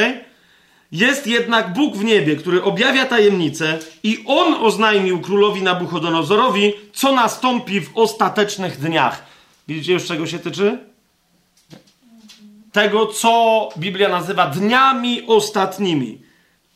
Jest 0.91 1.27
jednak 1.27 1.73
Bóg 1.73 1.97
w 1.97 2.03
niebie, 2.03 2.35
który 2.35 2.63
objawia 2.63 3.05
tajemnicę 3.05 3.79
i 4.03 4.23
On 4.27 4.53
oznajmił 4.53 5.21
królowi 5.21 5.63
Nabuchodonozorowi, 5.63 6.73
co 6.93 7.11
nastąpi 7.11 7.81
w 7.81 7.97
ostatecznych 7.97 8.79
dniach. 8.79 9.25
Widzicie 9.67 9.93
już 9.93 10.05
czego 10.05 10.27
się 10.27 10.39
tyczy? 10.39 10.79
Tego, 12.71 13.07
co 13.07 13.69
Biblia 13.77 14.09
nazywa 14.09 14.47
dniami 14.47 15.21
ostatnimi. 15.27 16.21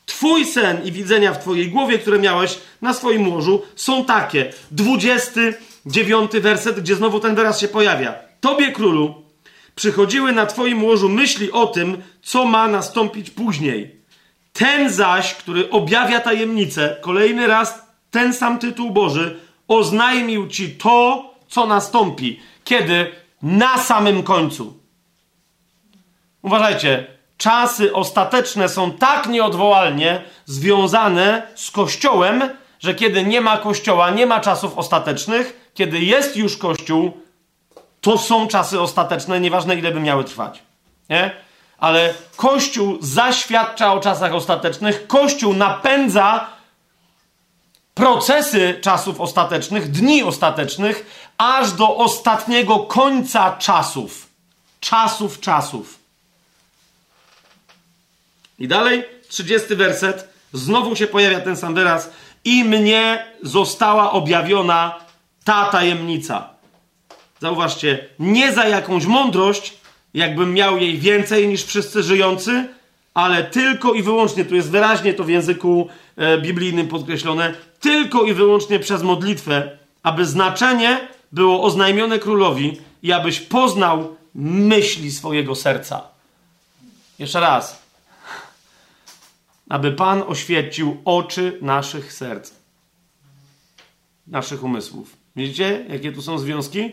Twój 0.05 0.45
sen 0.45 0.85
i 0.85 0.91
widzenia 0.91 1.33
w 1.33 1.39
Twojej 1.39 1.71
głowie, 1.71 1.99
które 1.99 2.19
miałeś 2.19 2.59
na 2.81 2.93
swoim 2.93 3.29
łożu, 3.29 3.61
są 3.75 4.05
takie. 4.05 4.53
Dwudziesty 4.71 5.53
dziewiąty 5.87 6.41
werset, 6.41 6.79
gdzie 6.79 6.95
znowu 6.95 7.19
ten 7.19 7.35
wyraz 7.35 7.59
się 7.59 7.67
pojawia. 7.67 8.15
Tobie, 8.39 8.71
królu, 8.71 9.23
przychodziły 9.75 10.31
na 10.31 10.45
twoim 10.45 10.83
łożu 10.83 11.09
myśli 11.09 11.51
o 11.51 11.67
tym, 11.67 12.03
co 12.21 12.45
ma 12.45 12.67
nastąpić 12.67 13.29
później. 13.29 14.01
Ten 14.53 14.89
zaś, 14.89 15.33
który 15.33 15.69
objawia 15.69 16.19
tajemnicę, 16.19 16.97
kolejny 17.01 17.47
raz 17.47 17.81
ten 18.11 18.33
sam 18.33 18.59
tytuł 18.59 18.91
Boży, 18.91 19.39
oznajmił 19.67 20.47
ci 20.47 20.71
to, 20.71 21.29
co 21.47 21.67
nastąpi. 21.67 22.39
Kiedy? 22.63 23.11
Na 23.41 23.77
samym 23.77 24.23
końcu. 24.23 24.79
Uważajcie, 26.41 27.07
czasy 27.37 27.93
ostateczne 27.93 28.69
są 28.69 28.91
tak 28.91 29.27
nieodwołalnie 29.27 30.21
związane 30.45 31.47
z 31.55 31.71
Kościołem, 31.71 32.49
że 32.79 32.95
kiedy 32.95 33.23
nie 33.23 33.41
ma 33.41 33.57
Kościoła, 33.57 34.09
nie 34.09 34.25
ma 34.25 34.39
czasów 34.39 34.77
ostatecznych, 34.77 35.66
kiedy 35.77 35.99
jest 35.99 36.37
już 36.37 36.57
Kościół, 36.57 37.17
to 38.01 38.17
są 38.17 38.47
czasy 38.47 38.81
ostateczne, 38.81 39.39
nieważne 39.39 39.75
ile 39.75 39.91
by 39.91 39.99
miały 39.99 40.23
trwać. 40.23 40.63
Nie? 41.09 41.31
Ale 41.77 42.13
Kościół 42.35 42.97
zaświadcza 43.01 43.93
o 43.93 43.99
czasach 43.99 44.33
ostatecznych, 44.33 45.07
Kościół 45.07 45.53
napędza 45.53 46.47
procesy 47.93 48.79
czasów 48.81 49.21
ostatecznych, 49.21 49.91
dni 49.91 50.23
ostatecznych, 50.23 51.05
aż 51.37 51.71
do 51.71 51.95
ostatniego 51.95 52.79
końca 52.79 53.57
czasów. 53.57 54.27
Czasów, 54.79 55.39
czasów. 55.39 55.99
I 58.59 58.67
dalej, 58.67 59.05
30 59.29 59.75
werset, 59.75 60.29
znowu 60.53 60.95
się 60.95 61.07
pojawia 61.07 61.39
ten 61.39 61.57
sam 61.57 61.75
wyraz. 61.75 62.09
I 62.45 62.63
mnie 62.63 63.25
została 63.43 64.11
objawiona 64.11 65.06
ta 65.47 65.65
tajemnica. 65.65 66.49
Zauważcie, 67.41 68.09
nie 68.19 68.53
za 68.53 68.67
jakąś 68.67 69.05
mądrość, 69.05 69.73
jakbym 70.13 70.53
miał 70.53 70.77
jej 70.77 70.97
więcej 70.99 71.47
niż 71.47 71.63
wszyscy 71.63 72.03
żyjący, 72.03 72.67
ale 73.13 73.43
tylko 73.43 73.93
i 73.93 74.03
wyłącznie, 74.03 74.45
tu 74.45 74.55
jest 74.55 74.71
wyraźnie 74.71 75.13
to 75.13 75.23
w 75.23 75.29
języku 75.29 75.89
e, 76.17 76.37
biblijnym 76.37 76.87
podkreślone, 76.87 77.53
tylko 77.79 78.23
i 78.23 78.33
wyłącznie 78.33 78.79
przez 78.79 79.03
modlitwę, 79.03 79.77
aby 80.03 80.25
znaczenie 80.25 81.07
było 81.31 81.63
oznajmione 81.63 82.19
królowi 82.19 82.77
i 83.03 83.11
abyś 83.11 83.39
poznał 83.39 84.15
myśli 84.35 85.11
swojego 85.11 85.55
serca. 85.55 86.03
Jeszcze 87.19 87.39
raz. 87.39 87.81
Aby 89.69 89.91
Pan 89.91 90.23
oświecił 90.27 91.01
oczy 91.05 91.59
naszych 91.61 92.13
serc, 92.13 92.51
naszych 94.27 94.63
umysłów. 94.63 95.16
Widzicie, 95.37 95.85
jakie 95.89 96.11
tu 96.11 96.21
są 96.21 96.39
związki? 96.39 96.91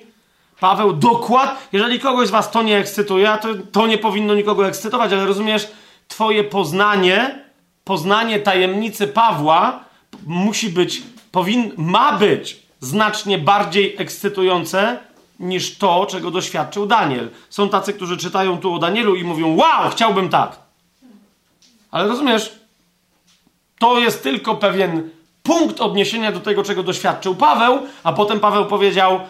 Paweł 0.60 0.92
dokładnie, 0.92 1.56
jeżeli 1.72 2.00
kogoś 2.00 2.28
z 2.28 2.30
was 2.30 2.50
to 2.50 2.62
nie 2.62 2.78
ekscytuje, 2.78 3.38
to, 3.42 3.48
to 3.72 3.86
nie 3.86 3.98
powinno 3.98 4.34
nikogo 4.34 4.68
ekscytować, 4.68 5.12
ale 5.12 5.26
rozumiesz, 5.26 5.68
twoje 6.08 6.44
poznanie, 6.44 7.44
poznanie 7.84 8.40
tajemnicy 8.40 9.06
Pawła 9.06 9.84
musi 10.26 10.68
być, 10.68 11.02
powin, 11.32 11.72
ma 11.76 12.18
być 12.18 12.62
znacznie 12.80 13.38
bardziej 13.38 13.94
ekscytujące 13.98 14.98
niż 15.40 15.78
to, 15.78 16.06
czego 16.10 16.30
doświadczył 16.30 16.86
Daniel. 16.86 17.30
Są 17.50 17.68
tacy, 17.68 17.92
którzy 17.92 18.16
czytają 18.16 18.58
tu 18.58 18.74
o 18.74 18.78
Danielu 18.78 19.14
i 19.14 19.24
mówią: 19.24 19.56
Wow, 19.56 19.90
chciałbym 19.90 20.28
tak. 20.28 20.58
Ale 21.90 22.08
rozumiesz, 22.08 22.52
to 23.78 23.98
jest 23.98 24.22
tylko 24.22 24.54
pewien 24.54 25.10
punkt 25.44 25.80
odniesienia 25.80 26.32
do 26.32 26.40
tego, 26.40 26.62
czego 26.62 26.82
doświadczył 26.82 27.34
Paweł, 27.34 27.78
a 28.02 28.12
potem 28.12 28.40
Paweł 28.40 28.66
powiedział: 28.66 29.20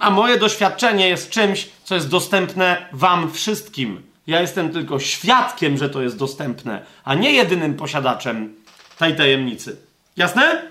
A 0.00 0.10
moje 0.10 0.38
doświadczenie 0.38 1.08
jest 1.08 1.30
czymś, 1.30 1.68
co 1.84 1.94
jest 1.94 2.08
dostępne 2.08 2.86
Wam 2.92 3.32
wszystkim. 3.32 4.02
Ja 4.26 4.40
jestem 4.40 4.72
tylko 4.72 4.98
świadkiem, 4.98 5.78
że 5.78 5.88
to 5.88 6.02
jest 6.02 6.18
dostępne, 6.18 6.86
a 7.04 7.14
nie 7.14 7.32
jedynym 7.32 7.74
posiadaczem 7.74 8.54
tej 8.98 9.16
tajemnicy. 9.16 9.76
Jasne? 10.16 10.62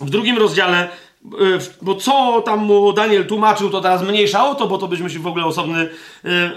W 0.00 0.10
drugim 0.10 0.38
rozdziale 0.38 0.88
Y, 1.26 1.58
bo 1.82 1.94
co 1.94 2.42
tam 2.42 2.64
mu 2.64 2.92
Daniel 2.92 3.26
tłumaczył, 3.26 3.70
to 3.70 3.80
teraz 3.80 4.02
mniejsza 4.02 4.48
o 4.50 4.54
to, 4.54 4.66
bo 4.66 4.78
to 4.78 4.88
byśmy 4.88 5.10
się 5.10 5.18
w 5.18 5.26
ogóle 5.26 5.44
osobny 5.44 5.82
y, 5.82 5.88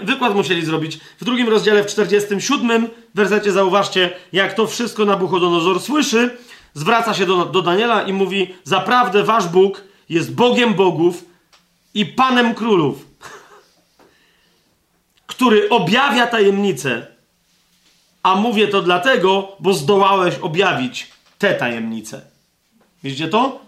wykład 0.02 0.34
musieli 0.34 0.64
zrobić. 0.64 0.98
W 1.20 1.24
drugim 1.24 1.48
rozdziale, 1.48 1.84
w 1.84 1.86
47 1.86 2.88
wersecie 3.14 3.52
zauważcie, 3.52 4.10
jak 4.32 4.54
to 4.54 4.66
wszystko 4.66 5.04
Nabuchodonozor 5.04 5.80
słyszy, 5.80 6.36
zwraca 6.74 7.14
się 7.14 7.26
do, 7.26 7.44
do 7.44 7.62
Daniela 7.62 8.02
i 8.02 8.12
mówi, 8.12 8.54
zaprawdę 8.64 9.24
wasz 9.24 9.48
Bóg 9.48 9.84
jest 10.08 10.34
Bogiem 10.34 10.74
bogów 10.74 11.24
i 11.94 12.06
Panem 12.06 12.54
królów, 12.54 13.06
który 15.26 15.68
objawia 15.68 16.26
tajemnice. 16.26 17.06
A 18.22 18.34
mówię 18.34 18.68
to 18.68 18.82
dlatego, 18.82 19.56
bo 19.60 19.74
zdołałeś 19.74 20.34
objawić 20.34 21.10
te 21.38 21.54
tajemnice. 21.54 22.20
Widzicie 23.02 23.28
to? 23.28 23.60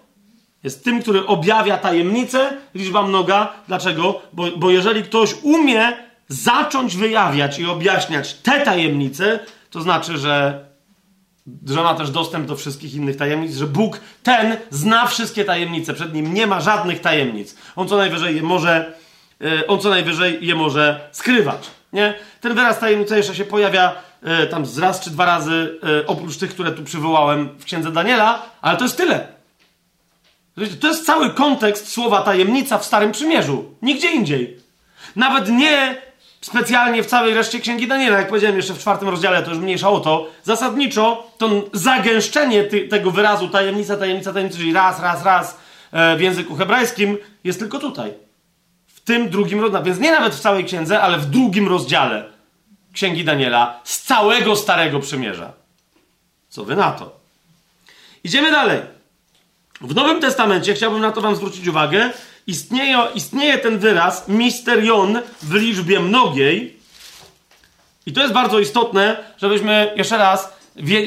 Jest 0.62 0.84
tym, 0.84 1.02
który 1.02 1.26
objawia 1.26 1.78
tajemnicę, 1.78 2.56
liczba 2.74 3.02
mnoga. 3.02 3.52
Dlaczego? 3.68 4.20
Bo, 4.32 4.44
bo 4.56 4.70
jeżeli 4.70 5.02
ktoś 5.02 5.34
umie 5.42 5.92
zacząć 6.28 6.96
wyjawiać 6.96 7.58
i 7.58 7.66
objaśniać 7.66 8.34
te 8.34 8.60
tajemnice, 8.60 9.40
to 9.70 9.80
znaczy, 9.80 10.18
że, 10.18 10.64
że 11.66 11.82
ma 11.82 11.94
też 11.94 12.10
dostęp 12.10 12.46
do 12.46 12.56
wszystkich 12.56 12.94
innych 12.94 13.16
tajemnic, 13.16 13.56
że 13.56 13.66
Bóg 13.66 14.00
ten 14.22 14.56
zna 14.70 15.06
wszystkie 15.06 15.44
tajemnice, 15.44 15.94
przed 15.94 16.14
nim 16.14 16.34
nie 16.34 16.46
ma 16.46 16.60
żadnych 16.60 17.00
tajemnic. 17.00 17.56
On 17.76 17.88
co 17.88 17.96
najwyżej 17.96 18.36
je 18.36 18.42
może, 18.42 18.94
e, 19.40 19.66
on 19.66 19.80
co 19.80 19.90
najwyżej 19.90 20.46
je 20.46 20.54
może 20.54 21.08
skrywać. 21.12 21.70
Nie? 21.92 22.14
Ten 22.40 22.54
wyraz 22.54 22.78
tajemnica 22.78 23.16
jeszcze 23.16 23.34
się 23.34 23.44
pojawia 23.44 23.94
e, 24.22 24.46
tam 24.46 24.66
z 24.66 24.78
raz 24.78 25.00
czy 25.00 25.10
dwa 25.10 25.26
razy, 25.26 25.78
e, 26.02 26.06
oprócz 26.06 26.36
tych, 26.36 26.50
które 26.50 26.72
tu 26.72 26.84
przywołałem 26.84 27.48
w 27.58 27.64
księdze 27.64 27.92
Daniela, 27.92 28.42
ale 28.62 28.78
to 28.78 28.84
jest 28.84 28.96
tyle. 28.96 29.28
To 30.80 30.88
jest 30.88 31.06
cały 31.06 31.30
kontekst 31.30 31.88
słowa 31.88 32.22
tajemnica 32.22 32.78
w 32.78 32.84
Starym 32.84 33.12
Przymierzu. 33.12 33.74
Nigdzie 33.82 34.12
indziej. 34.12 34.56
Nawet 35.16 35.48
nie 35.48 35.96
specjalnie 36.42 37.02
w 37.02 37.06
całej 37.06 37.34
reszcie 37.34 37.60
Księgi 37.60 37.88
Daniela, 37.88 38.18
jak 38.18 38.28
powiedziałem 38.28 38.56
jeszcze 38.56 38.74
w 38.74 38.78
czwartym 38.78 39.08
rozdziale, 39.08 39.42
to 39.42 39.50
już 39.50 39.58
mniejsza 39.58 39.90
o 39.90 40.00
to. 40.00 40.30
Zasadniczo 40.42 41.26
to 41.38 41.50
zagęszczenie 41.72 42.64
ty, 42.64 42.88
tego 42.88 43.10
wyrazu 43.10 43.48
tajemnica, 43.48 43.96
tajemnica, 43.96 44.32
tajemnica, 44.32 44.58
czyli 44.58 44.72
raz, 44.72 45.00
raz, 45.00 45.24
raz 45.24 45.58
e, 45.92 46.16
w 46.16 46.20
języku 46.20 46.56
hebrajskim 46.56 47.18
jest 47.44 47.58
tylko 47.58 47.78
tutaj. 47.78 48.12
W 48.86 49.00
tym 49.00 49.30
drugim 49.30 49.60
rozdziale, 49.60 49.84
więc 49.84 49.98
nie 49.98 50.12
nawet 50.12 50.34
w 50.34 50.40
całej 50.40 50.64
księdze, 50.64 51.00
ale 51.00 51.18
w 51.18 51.26
drugim 51.26 51.68
rozdziale 51.68 52.24
Księgi 52.92 53.24
Daniela 53.24 53.80
z 53.84 54.02
całego 54.02 54.56
Starego 54.56 55.00
Przymierza. 55.00 55.52
Co 56.48 56.64
wy 56.64 56.76
na 56.76 56.92
to? 56.92 57.16
Idziemy 58.24 58.50
dalej. 58.50 58.80
W 59.80 59.94
Nowym 59.94 60.20
Testamencie, 60.20 60.74
chciałbym 60.74 61.00
na 61.00 61.12
to 61.12 61.20
Wam 61.20 61.36
zwrócić 61.36 61.68
uwagę, 61.68 62.10
istnieje, 62.46 62.98
istnieje 63.14 63.58
ten 63.58 63.78
wyraz 63.78 64.28
misterion 64.28 65.18
w 65.42 65.54
liczbie 65.54 66.00
mnogiej. 66.00 66.76
I 68.06 68.12
to 68.12 68.20
jest 68.20 68.34
bardzo 68.34 68.60
istotne, 68.60 69.16
żebyśmy 69.38 69.92
jeszcze 69.96 70.18
raz 70.18 70.52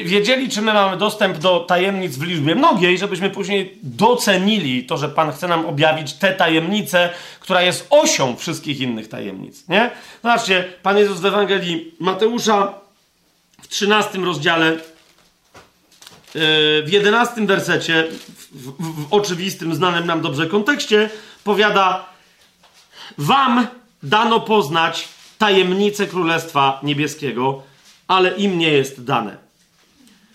wiedzieli, 0.04 0.48
czy 0.48 0.62
my 0.62 0.72
mamy 0.74 0.96
dostęp 0.96 1.38
do 1.38 1.60
tajemnic 1.60 2.16
w 2.16 2.22
liczbie 2.22 2.54
mnogiej, 2.54 2.98
żebyśmy 2.98 3.30
później 3.30 3.78
docenili 3.82 4.84
to, 4.84 4.96
że 4.96 5.08
Pan 5.08 5.32
chce 5.32 5.48
nam 5.48 5.66
objawić 5.66 6.12
tę 6.12 6.34
tajemnicę, 6.34 7.10
która 7.40 7.62
jest 7.62 7.86
osią 7.90 8.36
wszystkich 8.36 8.80
innych 8.80 9.08
tajemnic. 9.08 9.68
Nie? 9.68 9.90
Zobaczcie, 10.22 10.64
Pan 10.82 10.98
Jezus 10.98 11.20
w 11.20 11.26
Ewangelii 11.26 11.94
Mateusza 12.00 12.74
w 13.62 13.68
13 13.68 14.18
rozdziale 14.18 14.76
w 16.84 16.88
jedenastym 16.88 17.46
wersecie, 17.46 18.04
w, 18.10 18.52
w, 18.52 19.04
w 19.04 19.06
oczywistym, 19.10 19.74
znanym 19.74 20.06
nam 20.06 20.20
dobrze 20.20 20.46
kontekście, 20.46 21.10
powiada: 21.44 22.06
Wam 23.18 23.66
dano 24.02 24.40
poznać 24.40 25.08
tajemnicę 25.38 26.06
Królestwa 26.06 26.80
Niebieskiego, 26.82 27.62
ale 28.08 28.30
im 28.36 28.58
nie 28.58 28.72
jest 28.72 29.04
dane. 29.04 29.36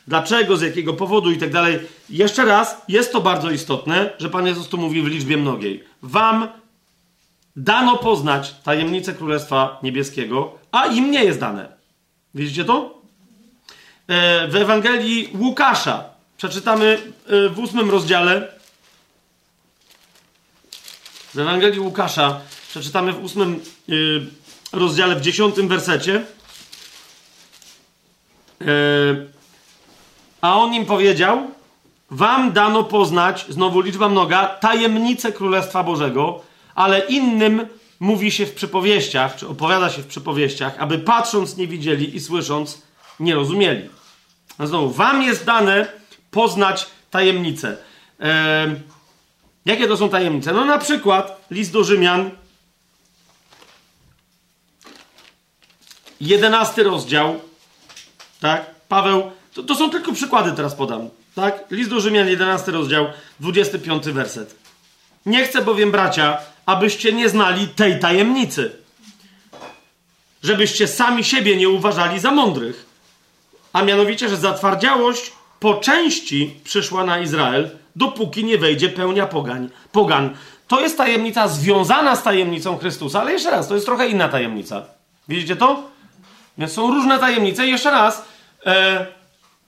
Dlaczego, 0.07 0.57
z 0.57 0.61
jakiego 0.61 0.93
powodu 0.93 1.31
i 1.31 1.37
tak 1.37 1.51
dalej. 1.51 1.79
Jeszcze 2.09 2.45
raz, 2.45 2.81
jest 2.87 3.11
to 3.11 3.21
bardzo 3.21 3.51
istotne, 3.51 4.13
że 4.19 4.29
Pan 4.29 4.47
Jezus 4.47 4.67
tu 4.67 4.77
mówi 4.77 5.01
w 5.01 5.07
liczbie 5.07 5.37
mnogiej. 5.37 5.83
Wam 6.01 6.47
dano 7.55 7.97
poznać 7.97 8.55
tajemnicę 8.63 9.13
Królestwa 9.13 9.79
Niebieskiego, 9.83 10.53
a 10.71 10.85
im 10.85 11.11
nie 11.11 11.23
jest 11.23 11.39
dane. 11.39 11.77
Widzicie 12.35 12.65
to? 12.65 13.00
E, 14.11 14.47
w 14.47 14.55
Ewangelii 14.55 15.29
Łukasza. 15.39 16.03
Przeczytamy 16.37 16.99
e, 17.27 17.49
w 17.49 17.59
ósmym 17.59 17.91
rozdziale. 17.91 18.47
W 21.33 21.39
Ewangelii 21.39 21.79
Łukasza 21.79 22.39
przeczytamy 22.69 23.13
w 23.13 23.23
ósmym 23.23 23.59
e, 23.89 23.93
rozdziale, 24.73 25.15
w 25.15 25.21
dziesiątym 25.21 25.67
wersecie. 25.67 26.25
A 30.41 30.57
on 30.57 30.73
im 30.73 30.85
powiedział: 30.85 31.51
Wam 32.09 32.51
dano 32.51 32.83
poznać, 32.83 33.45
znowu 33.49 33.81
liczba 33.81 34.09
mnoga, 34.09 34.47
tajemnicę 34.47 35.31
Królestwa 35.31 35.83
Bożego, 35.83 36.43
ale 36.75 36.99
innym 36.99 37.67
mówi 37.99 38.31
się 38.31 38.45
w 38.45 38.53
przypowieściach, 38.53 39.35
czy 39.35 39.47
opowiada 39.47 39.89
się 39.89 40.01
w 40.01 40.07
przypowieściach, 40.07 40.75
aby 40.79 40.99
patrząc 40.99 41.57
nie 41.57 41.67
widzieli 41.67 42.15
i 42.15 42.19
słysząc 42.19 42.81
nie 43.19 43.35
rozumieli. 43.35 44.00
A 44.61 44.67
znowu, 44.67 44.89
wam 44.89 45.23
jest 45.23 45.45
dane 45.45 45.87
poznać 46.31 46.87
tajemnice. 47.11 47.77
E, 48.19 48.75
jakie 49.65 49.87
to 49.87 49.97
są 49.97 50.09
tajemnice? 50.09 50.53
No 50.53 50.65
na 50.65 50.77
przykład 50.77 51.45
list 51.51 51.71
do 51.71 51.83
Rzymian, 51.83 52.31
jedenasty 56.19 56.83
rozdział, 56.83 57.39
tak? 58.39 58.65
Paweł, 58.87 59.31
to, 59.53 59.63
to 59.63 59.75
są 59.75 59.89
tylko 59.89 60.13
przykłady 60.13 60.51
teraz 60.51 60.75
podam, 60.75 61.09
tak? 61.35 61.63
List 61.71 61.89
do 61.89 62.01
Rzymian, 62.01 62.27
jedenasty 62.27 62.71
rozdział, 62.71 63.05
25 63.39 64.05
werset. 64.05 64.55
Nie 65.25 65.45
chcę 65.45 65.61
bowiem, 65.61 65.91
bracia, 65.91 66.37
abyście 66.65 67.13
nie 67.13 67.29
znali 67.29 67.67
tej 67.67 67.99
tajemnicy, 67.99 68.71
żebyście 70.43 70.87
sami 70.87 71.23
siebie 71.23 71.57
nie 71.57 71.69
uważali 71.69 72.19
za 72.19 72.31
mądrych 72.31 72.90
a 73.73 73.83
mianowicie, 73.83 74.29
że 74.29 74.37
zatwardziałość 74.37 75.31
po 75.59 75.73
części 75.73 76.55
przyszła 76.63 77.03
na 77.03 77.19
Izrael, 77.19 77.69
dopóki 77.95 78.43
nie 78.43 78.57
wejdzie 78.57 78.89
pełnia 78.89 79.27
pogań, 79.27 79.69
pogan. 79.91 80.29
To 80.67 80.81
jest 80.81 80.97
tajemnica 80.97 81.47
związana 81.47 82.15
z 82.15 82.23
tajemnicą 82.23 82.77
Chrystusa, 82.77 83.21
ale 83.21 83.31
jeszcze 83.31 83.51
raz, 83.51 83.67
to 83.67 83.73
jest 83.73 83.85
trochę 83.85 84.07
inna 84.07 84.29
tajemnica. 84.29 84.85
Widzicie 85.27 85.55
to? 85.55 85.83
Więc 86.57 86.71
są 86.71 86.91
różne 86.91 87.19
tajemnice 87.19 87.67
jeszcze 87.67 87.91
raz, 87.91 88.25
e, 88.65 89.05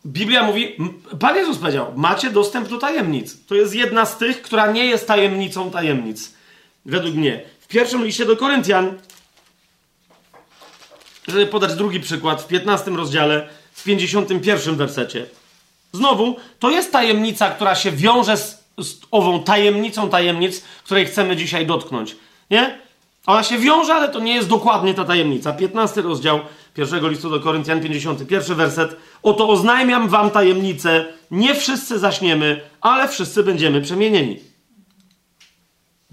Biblia 0.05 0.43
mówi, 0.43 0.77
Pan 1.19 1.35
Jezus 1.35 1.57
powiedział, 1.57 1.93
macie 1.95 2.29
dostęp 2.29 2.67
do 2.67 2.77
tajemnic. 2.77 3.45
To 3.45 3.55
jest 3.55 3.75
jedna 3.75 4.05
z 4.05 4.17
tych, 4.17 4.41
która 4.41 4.71
nie 4.71 4.85
jest 4.85 5.07
tajemnicą 5.07 5.71
tajemnic. 5.71 6.33
Według 6.85 7.15
mnie. 7.15 7.43
W 7.59 7.67
pierwszym 7.67 8.05
liście 8.05 8.25
do 8.25 8.37
Koryntian, 8.37 8.97
żeby 11.27 11.47
podać 11.47 11.75
drugi 11.75 11.99
przykład, 11.99 12.41
w 12.41 12.47
15 12.47 12.91
rozdziale, 12.91 13.49
w 13.83 13.85
51 13.85 14.75
wersecie. 14.75 15.25
Znowu, 15.93 16.35
to 16.59 16.69
jest 16.69 16.91
tajemnica, 16.91 17.49
która 17.49 17.75
się 17.75 17.91
wiąże 17.91 18.37
z, 18.37 18.63
z 18.79 18.95
ową 19.11 19.43
tajemnicą 19.43 20.09
tajemnic, 20.09 20.63
której 20.83 21.05
chcemy 21.05 21.35
dzisiaj 21.35 21.65
dotknąć. 21.65 22.15
Nie? 22.49 22.79
Ona 23.25 23.43
się 23.43 23.57
wiąże, 23.57 23.93
ale 23.93 24.09
to 24.09 24.19
nie 24.19 24.35
jest 24.35 24.49
dokładnie 24.49 24.93
ta 24.93 25.05
tajemnica. 25.05 25.53
15 25.53 26.01
rozdział 26.01 26.39
pierwszego 26.73 27.07
listu 27.07 27.29
do 27.29 27.39
Koryntian, 27.39 27.81
51 27.81 28.57
werset. 28.57 28.95
Oto 29.23 29.49
oznajmiam 29.49 30.09
wam 30.09 30.31
tajemnicę. 30.31 31.05
Nie 31.31 31.55
wszyscy 31.55 31.99
zaśniemy, 31.99 32.61
ale 32.81 33.07
wszyscy 33.07 33.43
będziemy 33.43 33.81
przemienieni. 33.81 34.52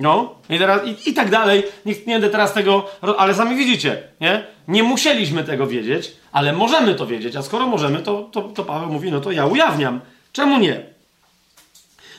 No, 0.01 0.35
i, 0.51 0.59
teraz, 0.59 0.81
i, 0.87 1.11
i 1.11 1.15
tak 1.15 1.31
dalej. 1.31 1.63
Nie, 1.87 1.95
nie 2.07 2.15
będę 2.15 2.31
teraz 2.31 2.53
tego, 2.53 2.87
ale 3.19 3.35
sami 3.35 3.57
widzicie, 3.57 4.03
nie? 4.21 4.45
Nie 4.69 4.83
musieliśmy 4.83 5.45
tego 5.45 5.67
wiedzieć, 5.67 6.13
ale 6.33 6.53
możemy 6.53 6.95
to 6.95 7.07
wiedzieć, 7.07 7.37
a 7.37 7.43
skoro 7.43 7.67
możemy, 7.67 8.03
to, 8.03 8.29
to, 8.33 8.43
to 8.43 8.65
Paweł 8.65 8.93
mówi, 8.93 9.11
no 9.11 9.21
to 9.21 9.33
ja 9.33 9.47
ujawniam. 9.47 10.01
Czemu 10.33 10.59
nie? 10.59 10.81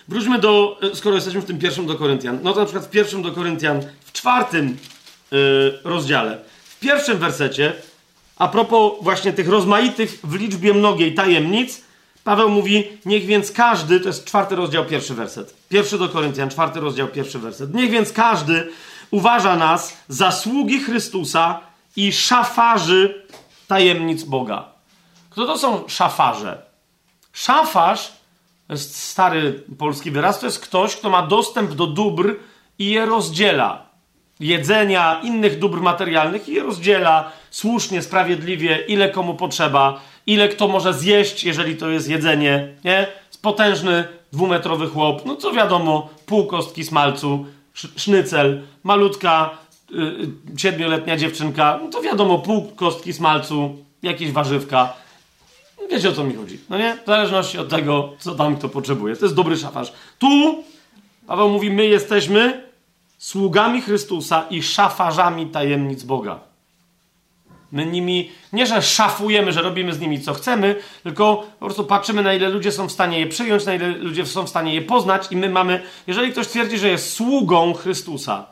Wróćmy 0.07 0.39
do, 0.39 0.79
skoro 0.93 1.15
jesteśmy 1.15 1.41
w 1.41 1.45
tym 1.45 1.59
pierwszym 1.59 1.85
do 1.85 1.95
Koryntian, 1.95 2.39
no 2.43 2.53
to 2.53 2.59
na 2.59 2.65
przykład 2.65 2.85
w 2.85 2.89
pierwszym 2.89 3.21
do 3.21 3.31
Koryntian, 3.31 3.81
w 4.05 4.11
czwartym 4.11 4.77
yy, 5.31 5.79
rozdziale, 5.83 6.37
w 6.63 6.79
pierwszym 6.79 7.17
wersecie, 7.17 7.73
a 8.37 8.47
propos 8.47 8.93
właśnie 9.01 9.33
tych 9.33 9.49
rozmaitych 9.49 10.19
w 10.23 10.35
liczbie 10.35 10.73
mnogiej 10.73 11.13
tajemnic, 11.13 11.81
Paweł 12.23 12.49
mówi, 12.49 12.87
niech 13.05 13.25
więc 13.25 13.51
każdy, 13.51 13.99
to 13.99 14.07
jest 14.07 14.25
czwarty 14.25 14.55
rozdział, 14.55 14.85
pierwszy 14.85 15.13
werset. 15.13 15.55
Pierwszy 15.69 15.97
do 15.97 16.09
Koryntian, 16.09 16.49
czwarty 16.49 16.79
rozdział, 16.79 17.07
pierwszy 17.07 17.39
werset. 17.39 17.73
Niech 17.73 17.91
więc 17.91 18.11
każdy 18.11 18.67
uważa 19.11 19.55
nas 19.55 19.97
za 20.07 20.31
sługi 20.31 20.79
Chrystusa 20.79 21.59
i 21.95 22.13
szafarzy 22.13 23.25
tajemnic 23.67 24.23
Boga. 24.23 24.65
Kto 25.29 25.45
to 25.45 25.57
są 25.57 25.87
szafarze? 25.87 26.61
Szafarz, 27.33 28.11
to 28.67 28.73
jest 28.73 28.95
stary 28.95 29.63
polski 29.77 30.11
wyraz, 30.11 30.39
to 30.39 30.45
jest 30.45 30.59
ktoś, 30.59 30.95
kto 30.95 31.09
ma 31.09 31.27
dostęp 31.27 31.73
do 31.73 31.87
dóbr 31.87 32.35
i 32.79 32.89
je 32.89 33.05
rozdziela. 33.05 33.85
Jedzenia, 34.39 35.19
innych 35.23 35.59
dóbr 35.59 35.81
materialnych 35.81 36.49
i 36.49 36.53
je 36.53 36.63
rozdziela 36.63 37.31
słusznie, 37.51 38.01
sprawiedliwie, 38.01 38.85
ile 38.87 39.09
komu 39.09 39.33
potrzeba 39.35 40.01
ile 40.33 40.49
kto 40.49 40.67
może 40.67 40.93
zjeść, 40.93 41.43
jeżeli 41.43 41.75
to 41.77 41.89
jest 41.89 42.09
jedzenie, 42.09 42.75
nie? 42.83 43.07
Potężny, 43.41 44.07
dwumetrowy 44.31 44.87
chłop, 44.87 45.25
no 45.25 45.35
co 45.35 45.51
wiadomo, 45.51 46.09
pół 46.25 46.45
kostki 46.45 46.83
smalcu, 46.83 47.45
sznycel, 47.73 48.61
malutka, 48.83 49.57
yy, 49.91 50.57
siedmioletnia 50.57 51.17
dziewczynka, 51.17 51.79
no 51.83 51.89
to 51.89 52.01
wiadomo, 52.01 52.39
pół 52.39 52.71
kostki 52.75 53.13
smalcu, 53.13 53.85
jakieś 54.03 54.31
warzywka. 54.31 54.93
Wiecie 55.91 56.09
o 56.09 56.13
co 56.13 56.23
mi 56.23 56.35
chodzi, 56.35 56.59
no 56.69 56.77
nie? 56.77 56.97
W 57.03 57.05
zależności 57.05 57.57
od 57.57 57.69
tego, 57.69 58.13
co 58.19 58.35
tam 58.35 58.55
kto 58.55 58.69
potrzebuje. 58.69 59.15
To 59.15 59.25
jest 59.25 59.35
dobry 59.35 59.57
szafarz. 59.57 59.93
Tu 60.19 60.63
Paweł 61.27 61.49
mówi, 61.49 61.69
my 61.69 61.87
jesteśmy 61.87 62.63
sługami 63.17 63.81
Chrystusa 63.81 64.45
i 64.49 64.63
szafarzami 64.63 65.47
tajemnic 65.47 66.03
Boga. 66.03 66.39
My 67.71 67.85
nimi 67.85 68.31
nie, 68.53 68.65
że 68.65 68.81
szafujemy, 68.81 69.51
że 69.51 69.61
robimy 69.61 69.93
z 69.93 69.99
nimi 69.99 70.21
co 70.21 70.33
chcemy, 70.33 70.75
tylko 71.03 71.43
po 71.59 71.65
prostu 71.65 71.83
patrzymy, 71.83 72.23
na 72.23 72.33
ile 72.33 72.49
ludzie 72.49 72.71
są 72.71 72.87
w 72.87 72.91
stanie 72.91 73.19
je 73.19 73.27
przyjąć, 73.27 73.65
na 73.65 73.73
ile 73.73 73.87
ludzie 73.87 74.25
są 74.25 74.43
w 74.43 74.49
stanie 74.49 74.75
je 74.75 74.81
poznać, 74.81 75.27
i 75.31 75.37
my 75.37 75.49
mamy, 75.49 75.81
jeżeli 76.07 76.31
ktoś 76.31 76.47
twierdzi, 76.47 76.77
że 76.77 76.89
jest 76.89 77.13
sługą 77.13 77.73
Chrystusa, 77.73 78.45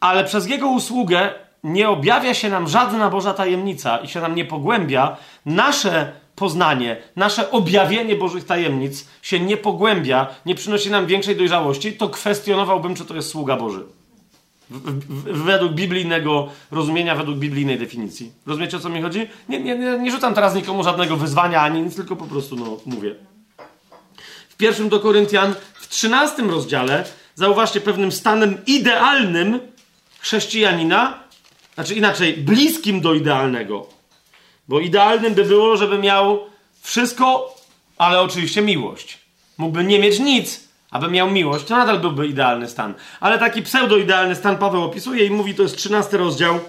ale 0.00 0.24
przez 0.24 0.48
jego 0.48 0.68
usługę 0.68 1.34
nie 1.64 1.88
objawia 1.88 2.34
się 2.34 2.48
nam 2.48 2.68
żadna 2.68 3.10
Boża 3.10 3.34
tajemnica 3.34 3.98
i 3.98 4.08
się 4.08 4.20
nam 4.20 4.34
nie 4.34 4.44
pogłębia, 4.44 5.16
nasze 5.46 6.12
poznanie, 6.36 6.96
nasze 7.16 7.50
objawienie 7.50 8.16
Bożych 8.16 8.44
tajemnic 8.44 9.08
się 9.22 9.40
nie 9.40 9.56
pogłębia, 9.56 10.26
nie 10.46 10.54
przynosi 10.54 10.90
nam 10.90 11.06
większej 11.06 11.36
dojrzałości, 11.36 11.92
to 11.92 12.08
kwestionowałbym, 12.08 12.94
czy 12.94 13.04
to 13.04 13.14
jest 13.14 13.28
sługa 13.28 13.56
Boży 13.56 13.84
według 15.26 15.72
biblijnego 15.72 16.48
rozumienia, 16.70 17.14
według 17.14 17.38
biblijnej 17.38 17.78
definicji. 17.78 18.32
Rozumiecie 18.46 18.76
o 18.76 18.80
co 18.80 18.88
mi 18.88 19.02
chodzi? 19.02 19.28
Nie, 19.48 19.60
nie, 19.60 19.78
nie, 19.78 19.98
nie 19.98 20.10
rzucam 20.10 20.34
teraz 20.34 20.54
nikomu 20.54 20.84
żadnego 20.84 21.16
wyzwania 21.16 21.60
ani 21.60 21.82
nic, 21.82 21.96
tylko 21.96 22.16
po 22.16 22.26
prostu 22.26 22.56
no, 22.56 22.76
mówię. 22.86 23.14
W 24.48 24.56
pierwszym 24.56 24.88
do 24.88 25.00
Koryntian, 25.00 25.54
w 25.74 25.88
trzynastym 25.88 26.50
rozdziale, 26.50 27.04
zauważcie 27.34 27.80
pewnym 27.80 28.12
stanem 28.12 28.58
idealnym 28.66 29.60
chrześcijanina, 30.18 31.18
znaczy 31.74 31.94
inaczej, 31.94 32.36
bliskim 32.36 33.00
do 33.00 33.14
idealnego. 33.14 33.86
Bo 34.68 34.80
idealnym 34.80 35.34
by 35.34 35.44
było, 35.44 35.76
żeby 35.76 35.98
miał 35.98 36.40
wszystko, 36.80 37.56
ale 37.98 38.20
oczywiście 38.20 38.62
miłość. 38.62 39.18
Mógłby 39.58 39.84
nie 39.84 39.98
mieć 39.98 40.18
nic, 40.18 40.69
aby 40.90 41.10
miał 41.10 41.30
miłość, 41.30 41.64
to 41.64 41.76
nadal 41.76 41.98
byłby 41.98 42.26
idealny 42.26 42.68
stan. 42.68 42.94
Ale 43.20 43.38
taki 43.38 43.62
pseudo-idealny 43.62 44.34
stan 44.34 44.58
Paweł 44.58 44.84
opisuje 44.84 45.26
i 45.26 45.30
mówi, 45.30 45.54
to 45.54 45.62
jest 45.62 45.76
13 45.76 46.16
rozdział, 46.16 46.60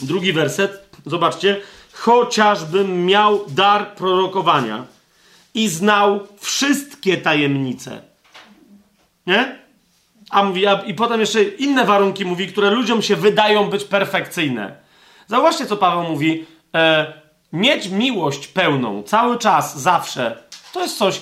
drugi 0.00 0.32
werset. 0.32 0.86
Zobaczcie. 1.06 1.60
Chociażbym 1.92 3.06
miał 3.06 3.44
dar 3.48 3.94
prorokowania 3.94 4.84
i 5.54 5.68
znał 5.68 6.26
wszystkie 6.38 7.16
tajemnice. 7.16 8.00
Nie? 9.26 9.58
A 10.30 10.42
mówi, 10.42 10.66
a, 10.66 10.74
i 10.74 10.94
potem 10.94 11.20
jeszcze 11.20 11.42
inne 11.42 11.84
warunki 11.84 12.24
mówi, 12.24 12.48
które 12.48 12.70
ludziom 12.70 13.02
się 13.02 13.16
wydają 13.16 13.70
być 13.70 13.84
perfekcyjne. 13.84 14.76
Zauważcie, 15.26 15.66
co 15.66 15.76
Paweł 15.76 16.02
mówi. 16.02 16.46
E, 16.74 17.12
mieć 17.52 17.88
miłość 17.88 18.48
pełną, 18.48 19.02
cały 19.02 19.38
czas, 19.38 19.78
zawsze, 19.78 20.42
to 20.72 20.82
jest 20.82 20.98
coś, 20.98 21.20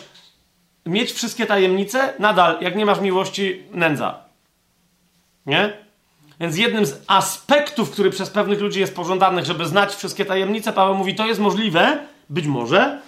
mieć 0.87 1.13
wszystkie 1.13 1.47
tajemnice, 1.47 2.15
nadal, 2.19 2.59
jak 2.61 2.77
nie 2.77 2.87
masz 2.87 3.01
miłości, 3.01 3.63
nędza. 3.73 4.19
Nie? 5.47 5.73
Więc 6.41 6.57
jednym 6.57 6.87
z 6.87 7.03
aspektów, 7.07 7.91
który 7.91 8.11
przez 8.11 8.31
pewnych 8.31 8.61
ludzi 8.61 8.81
jest 8.81 8.97
pożądany, 8.97 9.45
żeby 9.45 9.67
znać 9.67 9.95
wszystkie 9.95 10.25
tajemnice, 10.25 10.73
Paweł 10.73 10.95
mówi, 10.95 11.15
to 11.15 11.27
jest 11.27 11.41
możliwe, 11.41 11.99
być 12.31 12.47
może, 12.47 13.01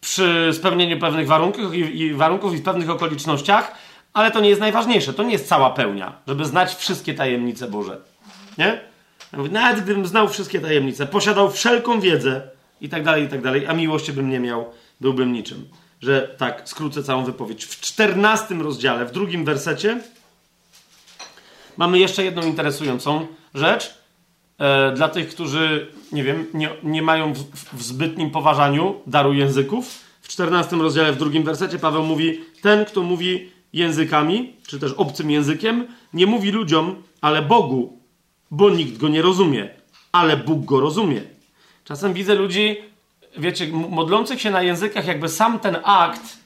przy 0.00 0.50
spełnieniu 0.52 0.98
pewnych 0.98 1.26
warunków 1.26 1.74
i, 1.74 2.00
i 2.00 2.14
warunków 2.14 2.54
i 2.54 2.56
w 2.56 2.62
pewnych 2.62 2.90
okolicznościach, 2.90 3.74
ale 4.12 4.30
to 4.30 4.40
nie 4.40 4.48
jest 4.48 4.60
najważniejsze. 4.60 5.12
To 5.12 5.22
nie 5.22 5.32
jest 5.32 5.48
cała 5.48 5.70
pełnia, 5.70 6.12
żeby 6.26 6.44
znać 6.44 6.74
wszystkie 6.74 7.14
tajemnice 7.14 7.68
Boże. 7.68 7.98
Nie? 8.58 8.80
Nawet 9.32 9.80
gdybym 9.80 10.06
znał 10.06 10.28
wszystkie 10.28 10.60
tajemnice, 10.60 11.06
posiadał 11.06 11.50
wszelką 11.50 12.00
wiedzę 12.00 12.42
i 12.80 12.88
tak 12.88 13.04
dalej, 13.04 13.24
i 13.24 13.28
tak 13.28 13.42
dalej, 13.42 13.66
a 13.66 13.72
miłości 13.72 14.12
bym 14.12 14.30
nie 14.30 14.40
miał, 14.40 14.72
byłbym 15.00 15.32
niczym 15.32 15.68
że 16.00 16.34
tak 16.38 16.62
skrócę 16.68 17.02
całą 17.02 17.24
wypowiedź. 17.24 17.64
W 17.64 17.80
czternastym 17.80 18.62
rozdziale, 18.62 19.06
w 19.06 19.12
drugim 19.12 19.44
wersecie, 19.44 20.00
mamy 21.76 21.98
jeszcze 21.98 22.24
jedną 22.24 22.42
interesującą 22.42 23.26
rzecz. 23.54 23.94
E, 24.58 24.92
dla 24.92 25.08
tych, 25.08 25.28
którzy, 25.28 25.86
nie 26.12 26.24
wiem, 26.24 26.46
nie, 26.54 26.70
nie 26.82 27.02
mają 27.02 27.32
w, 27.32 27.38
w 27.72 27.82
zbytnim 27.82 28.30
poważaniu 28.30 28.94
daru 29.06 29.32
języków. 29.32 29.98
W 30.22 30.28
czternastym 30.28 30.82
rozdziale, 30.82 31.12
w 31.12 31.16
drugim 31.16 31.42
wersecie, 31.42 31.78
Paweł 31.78 32.02
mówi: 32.02 32.40
Ten, 32.62 32.84
kto 32.84 33.02
mówi 33.02 33.50
językami, 33.72 34.52
czy 34.66 34.78
też 34.78 34.92
obcym 34.92 35.30
językiem, 35.30 35.86
nie 36.14 36.26
mówi 36.26 36.50
ludziom, 36.50 37.02
ale 37.20 37.42
Bogu, 37.42 37.98
bo 38.50 38.70
nikt 38.70 38.96
go 38.96 39.08
nie 39.08 39.22
rozumie, 39.22 39.68
ale 40.12 40.36
Bóg 40.36 40.64
go 40.64 40.80
rozumie. 40.80 41.22
Czasem 41.84 42.12
widzę 42.12 42.34
ludzi, 42.34 42.76
wiecie, 43.38 43.68
modlących 43.68 44.40
się 44.40 44.50
na 44.50 44.62
językach, 44.62 45.06
jakby 45.06 45.28
sam 45.28 45.60
ten 45.60 45.76
akt 45.84 46.40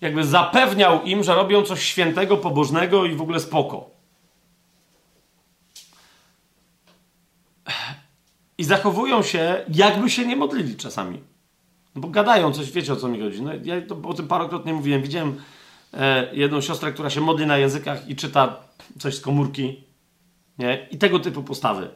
jakby 0.00 0.24
zapewniał 0.24 1.02
im, 1.02 1.24
że 1.24 1.34
robią 1.34 1.62
coś 1.62 1.82
świętego, 1.82 2.36
pobożnego 2.36 3.04
i 3.04 3.14
w 3.14 3.22
ogóle 3.22 3.40
spoko. 3.40 3.90
I 8.58 8.64
zachowują 8.64 9.22
się, 9.22 9.64
jakby 9.74 10.10
się 10.10 10.26
nie 10.26 10.36
modlili 10.36 10.76
czasami. 10.76 11.20
No 11.94 12.00
bo 12.00 12.08
gadają 12.08 12.52
coś, 12.52 12.70
wiecie 12.70 12.92
o 12.92 12.96
co 12.96 13.08
mi 13.08 13.20
chodzi. 13.20 13.42
No, 13.42 13.50
ja 13.64 13.74
o 14.04 14.14
tym 14.14 14.28
parokrotnie 14.28 14.72
mówiłem. 14.72 15.02
Widziałem 15.02 15.40
e, 15.94 16.34
jedną 16.34 16.60
siostrę, 16.60 16.92
która 16.92 17.10
się 17.10 17.20
modli 17.20 17.46
na 17.46 17.58
językach 17.58 18.08
i 18.08 18.16
czyta 18.16 18.56
coś 18.98 19.14
z 19.14 19.20
komórki. 19.20 19.84
Nie? 20.58 20.88
I 20.90 20.98
tego 20.98 21.18
typu 21.18 21.42
postawy. 21.42 21.88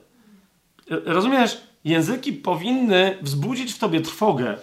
E, 0.90 0.96
rozumiesz? 1.04 1.60
Języki 1.84 2.32
powinny 2.32 3.18
wzbudzić 3.22 3.72
w 3.72 3.78
tobie 3.78 4.00
trwogę. 4.00 4.56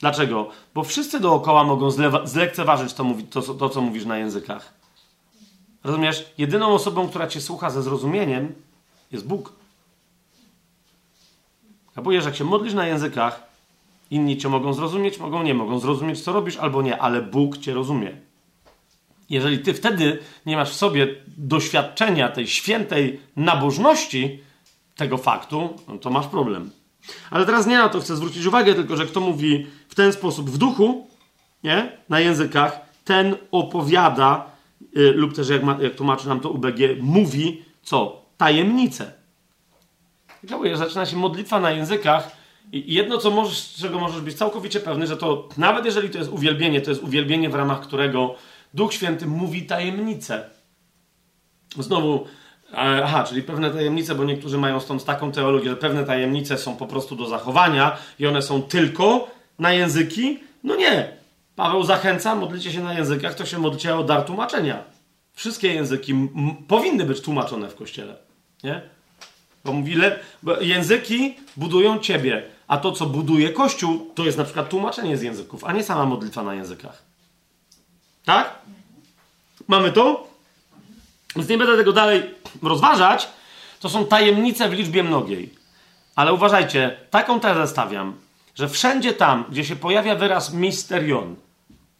Dlaczego? 0.00 0.48
Bo 0.74 0.84
wszyscy 0.84 1.20
dookoła 1.20 1.64
mogą 1.64 1.90
zlekceważyć 2.24 2.94
to, 2.94 3.14
to, 3.30 3.42
to, 3.42 3.68
co 3.68 3.80
mówisz 3.80 4.04
na 4.04 4.18
językach. 4.18 4.74
Rozumiesz? 5.84 6.32
Jedyną 6.38 6.66
osobą, 6.66 7.08
która 7.08 7.26
cię 7.26 7.40
słucha 7.40 7.70
ze 7.70 7.82
zrozumieniem, 7.82 8.54
jest 9.12 9.26
Bóg. 9.26 9.52
Kapujesz, 11.94 12.24
jak 12.24 12.36
się 12.36 12.44
modlisz 12.44 12.74
na 12.74 12.86
językach, 12.86 13.42
inni 14.10 14.36
cię 14.36 14.48
mogą 14.48 14.72
zrozumieć, 14.72 15.18
mogą 15.18 15.42
nie, 15.42 15.54
mogą 15.54 15.78
zrozumieć, 15.78 16.20
co 16.20 16.32
robisz 16.32 16.56
albo 16.56 16.82
nie, 16.82 16.98
ale 16.98 17.22
Bóg 17.22 17.58
cię 17.58 17.74
rozumie. 17.74 18.16
Jeżeli 19.30 19.58
ty 19.58 19.74
wtedy 19.74 20.18
nie 20.46 20.56
masz 20.56 20.70
w 20.70 20.74
sobie 20.74 21.06
doświadczenia 21.36 22.28
tej 22.28 22.46
świętej 22.46 23.20
nabożności, 23.36 24.43
tego 24.96 25.18
faktu, 25.18 25.76
no 25.88 25.98
to 25.98 26.10
masz 26.10 26.26
problem. 26.26 26.70
Ale 27.30 27.46
teraz 27.46 27.66
nie 27.66 27.78
na 27.78 27.88
to 27.88 28.00
chcę 28.00 28.16
zwrócić 28.16 28.46
uwagę, 28.46 28.74
tylko 28.74 28.96
że 28.96 29.06
kto 29.06 29.20
mówi 29.20 29.66
w 29.88 29.94
ten 29.94 30.12
sposób 30.12 30.50
w 30.50 30.58
duchu, 30.58 31.06
nie? 31.64 31.92
Na 32.08 32.20
językach, 32.20 32.80
ten 33.04 33.36
opowiada, 33.50 34.50
yy, 34.92 35.12
lub 35.12 35.34
też 35.34 35.48
jak, 35.48 35.62
ma, 35.62 35.78
jak 35.80 35.94
tłumaczy 35.94 36.28
nam 36.28 36.40
to 36.40 36.50
UBG, 36.50 36.78
mówi 37.00 37.62
co? 37.82 38.24
Tajemnice. 38.36 39.12
Żałuję, 40.44 40.76
zaczyna 40.76 41.06
się 41.06 41.16
modlitwa 41.16 41.60
na 41.60 41.70
językach 41.70 42.36
i 42.72 42.94
jedno, 42.94 43.18
co 43.18 43.30
możesz, 43.30 43.74
czego 43.74 43.98
możesz 44.00 44.20
być 44.20 44.34
całkowicie 44.34 44.80
pewny, 44.80 45.06
że 45.06 45.16
to 45.16 45.48
nawet 45.56 45.84
jeżeli 45.84 46.10
to 46.10 46.18
jest 46.18 46.30
uwielbienie, 46.30 46.80
to 46.80 46.90
jest 46.90 47.02
uwielbienie, 47.02 47.50
w 47.50 47.54
ramach 47.54 47.80
którego 47.80 48.34
Duch 48.74 48.94
Święty 48.94 49.26
mówi 49.26 49.62
tajemnice. 49.62 50.50
Znowu, 51.78 52.26
aha, 52.76 53.24
czyli 53.24 53.42
pewne 53.42 53.70
tajemnice, 53.70 54.14
bo 54.14 54.24
niektórzy 54.24 54.58
mają 54.58 54.80
stąd 54.80 55.04
taką 55.04 55.32
teologię, 55.32 55.70
że 55.70 55.76
pewne 55.76 56.04
tajemnice 56.04 56.58
są 56.58 56.76
po 56.76 56.86
prostu 56.86 57.16
do 57.16 57.26
zachowania 57.26 57.96
i 58.18 58.26
one 58.26 58.42
są 58.42 58.62
tylko 58.62 59.30
na 59.58 59.72
języki. 59.72 60.38
No 60.64 60.76
nie. 60.76 61.16
Paweł 61.56 61.84
zachęca, 61.84 62.34
modlicie 62.34 62.72
się 62.72 62.82
na 62.82 62.94
językach, 62.94 63.34
to 63.34 63.46
się 63.46 63.58
modlicie 63.58 63.96
o 63.96 64.04
dar 64.04 64.22
tłumaczenia. 64.22 64.84
Wszystkie 65.34 65.74
języki 65.74 66.14
powinny 66.68 67.04
być 67.04 67.20
tłumaczone 67.20 67.68
w 67.68 67.74
kościele. 67.74 68.16
Nie? 68.64 68.82
Bo 69.64 69.72
mówi, 69.72 69.96
bo 70.42 70.60
języki 70.60 71.36
budują 71.56 71.98
ciebie, 71.98 72.42
a 72.68 72.76
to, 72.76 72.92
co 72.92 73.06
buduje 73.06 73.50
Kościół, 73.50 74.10
to 74.14 74.24
jest 74.24 74.38
na 74.38 74.44
przykład 74.44 74.68
tłumaczenie 74.68 75.16
z 75.16 75.22
języków, 75.22 75.64
a 75.64 75.72
nie 75.72 75.84
sama 75.84 76.06
modlitwa 76.06 76.42
na 76.42 76.54
językach. 76.54 77.02
Tak? 78.24 78.58
Mamy 79.68 79.92
to? 79.92 80.28
Więc 81.36 81.48
nie 81.48 81.58
będę 81.58 81.76
tego 81.76 81.92
dalej 81.92 82.22
rozważać. 82.62 83.28
To 83.80 83.88
są 83.88 84.06
tajemnice 84.06 84.68
w 84.68 84.72
liczbie 84.72 85.02
mnogiej. 85.02 85.50
Ale 86.16 86.32
uważajcie, 86.32 86.96
taką 87.10 87.40
tezę 87.40 87.66
stawiam, 87.66 88.14
że 88.54 88.68
wszędzie 88.68 89.12
tam, 89.12 89.44
gdzie 89.50 89.64
się 89.64 89.76
pojawia 89.76 90.14
wyraz 90.14 90.52
misterion, 90.52 91.36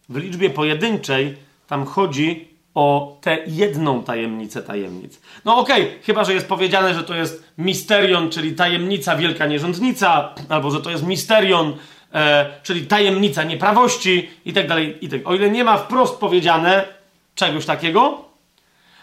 w 0.09 0.17
liczbie 0.17 0.49
pojedynczej, 0.49 1.35
tam 1.67 1.85
chodzi 1.85 2.55
o 2.75 3.17
tę 3.21 3.37
jedną 3.47 4.03
tajemnicę 4.03 4.63
tajemnic. 4.63 5.21
No 5.45 5.57
okej, 5.57 5.81
okay, 5.83 5.99
chyba 6.03 6.23
że 6.23 6.33
jest 6.33 6.47
powiedziane, 6.47 6.93
że 6.93 7.03
to 7.03 7.15
jest 7.15 7.43
misterion, 7.57 8.29
czyli 8.29 8.53
tajemnica 8.53 9.15
wielka 9.15 9.45
nierządnica, 9.45 10.35
albo 10.49 10.71
że 10.71 10.81
to 10.81 10.89
jest 10.89 11.03
misterion, 11.03 11.77
e, 12.13 12.45
czyli 12.63 12.87
tajemnica 12.87 13.43
nieprawości 13.43 14.29
i 14.45 14.53
tak 14.53 14.67
dalej. 14.67 14.99
Tak. 15.11 15.21
O 15.27 15.35
ile 15.35 15.49
nie 15.49 15.63
ma 15.63 15.77
wprost 15.77 16.19
powiedziane 16.19 16.85
czegoś 17.35 17.65
takiego, 17.65 18.25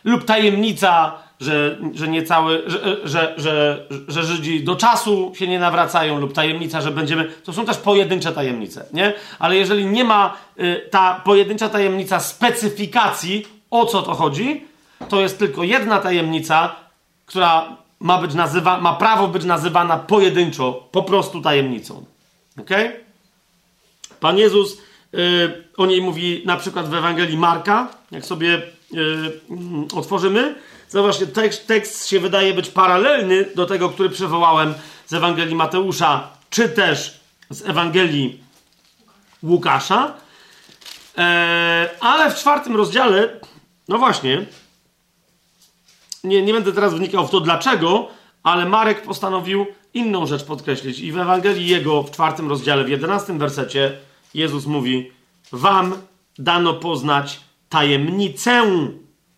lub 0.04 0.24
tajemnica, 0.24 1.18
że, 1.42 1.78
że 1.94 2.08
nie 2.08 2.22
cały, 2.22 2.62
że, 2.66 3.02
że, 3.04 3.34
że, 3.36 3.86
że 4.08 4.24
Żydzi 4.24 4.64
do 4.64 4.76
czasu 4.76 5.32
się 5.34 5.48
nie 5.48 5.58
nawracają, 5.58 6.20
lub 6.20 6.32
tajemnica, 6.32 6.80
że 6.80 6.90
będziemy. 6.90 7.24
To 7.44 7.52
są 7.52 7.64
też 7.64 7.76
pojedyncze 7.76 8.32
tajemnice, 8.32 8.86
nie? 8.92 9.14
Ale 9.38 9.56
jeżeli 9.56 9.86
nie 9.86 10.04
ma 10.04 10.36
y, 10.60 10.88
ta 10.90 11.20
pojedyncza 11.24 11.68
tajemnica 11.68 12.20
specyfikacji, 12.20 13.46
o 13.70 13.86
co 13.86 14.02
to 14.02 14.14
chodzi, 14.14 14.66
to 15.08 15.20
jest 15.20 15.38
tylko 15.38 15.62
jedna 15.62 15.98
tajemnica, 15.98 16.76
która 17.26 17.76
ma 18.00 18.18
być 18.18 18.34
nazywa, 18.34 18.80
ma 18.80 18.92
prawo 18.92 19.28
być 19.28 19.44
nazywana 19.44 19.96
pojedynczo, 19.96 20.88
po 20.92 21.02
prostu 21.02 21.42
tajemnicą. 21.42 22.04
Ok? 22.60 22.70
Pan 24.20 24.38
Jezus 24.38 24.78
y, 25.14 25.64
o 25.76 25.86
niej 25.86 26.02
mówi 26.02 26.42
na 26.46 26.56
przykład 26.56 26.88
w 26.88 26.94
Ewangelii 26.94 27.36
Marka, 27.36 27.88
jak 28.10 28.26
sobie 28.26 28.62
yy, 28.92 29.40
otworzymy, 29.94 30.54
zobaczcie, 30.92 31.26
tekst, 31.26 31.66
tekst 31.66 32.08
się 32.08 32.20
wydaje 32.20 32.54
być 32.54 32.70
paralelny 32.70 33.44
do 33.54 33.66
tego, 33.66 33.88
który 33.88 34.10
przywołałem 34.10 34.74
z 35.06 35.12
Ewangelii 35.12 35.54
Mateusza, 35.54 36.28
czy 36.50 36.68
też 36.68 37.20
z 37.50 37.62
Ewangelii 37.68 38.42
Łukasza. 39.42 40.14
E, 41.18 41.90
ale 42.00 42.30
w 42.30 42.34
czwartym 42.34 42.76
rozdziale, 42.76 43.40
no 43.88 43.98
właśnie, 43.98 44.46
nie, 46.24 46.42
nie 46.42 46.52
będę 46.52 46.72
teraz 46.72 46.94
wnikał 46.94 47.26
w 47.26 47.30
to 47.30 47.40
dlaczego, 47.40 48.08
ale 48.42 48.66
Marek 48.66 49.02
postanowił 49.02 49.66
inną 49.94 50.26
rzecz 50.26 50.44
podkreślić. 50.44 50.98
I 50.98 51.12
w 51.12 51.18
Ewangelii 51.18 51.66
jego 51.66 52.02
w 52.02 52.10
czwartym 52.10 52.48
rozdziale, 52.48 52.84
w 52.84 52.88
jedenastym 52.88 53.38
wersecie, 53.38 53.98
Jezus 54.34 54.66
mówi: 54.66 55.12
Wam 55.52 55.94
dano 56.38 56.74
poznać 56.74 57.40
tajemnicę 57.68 58.62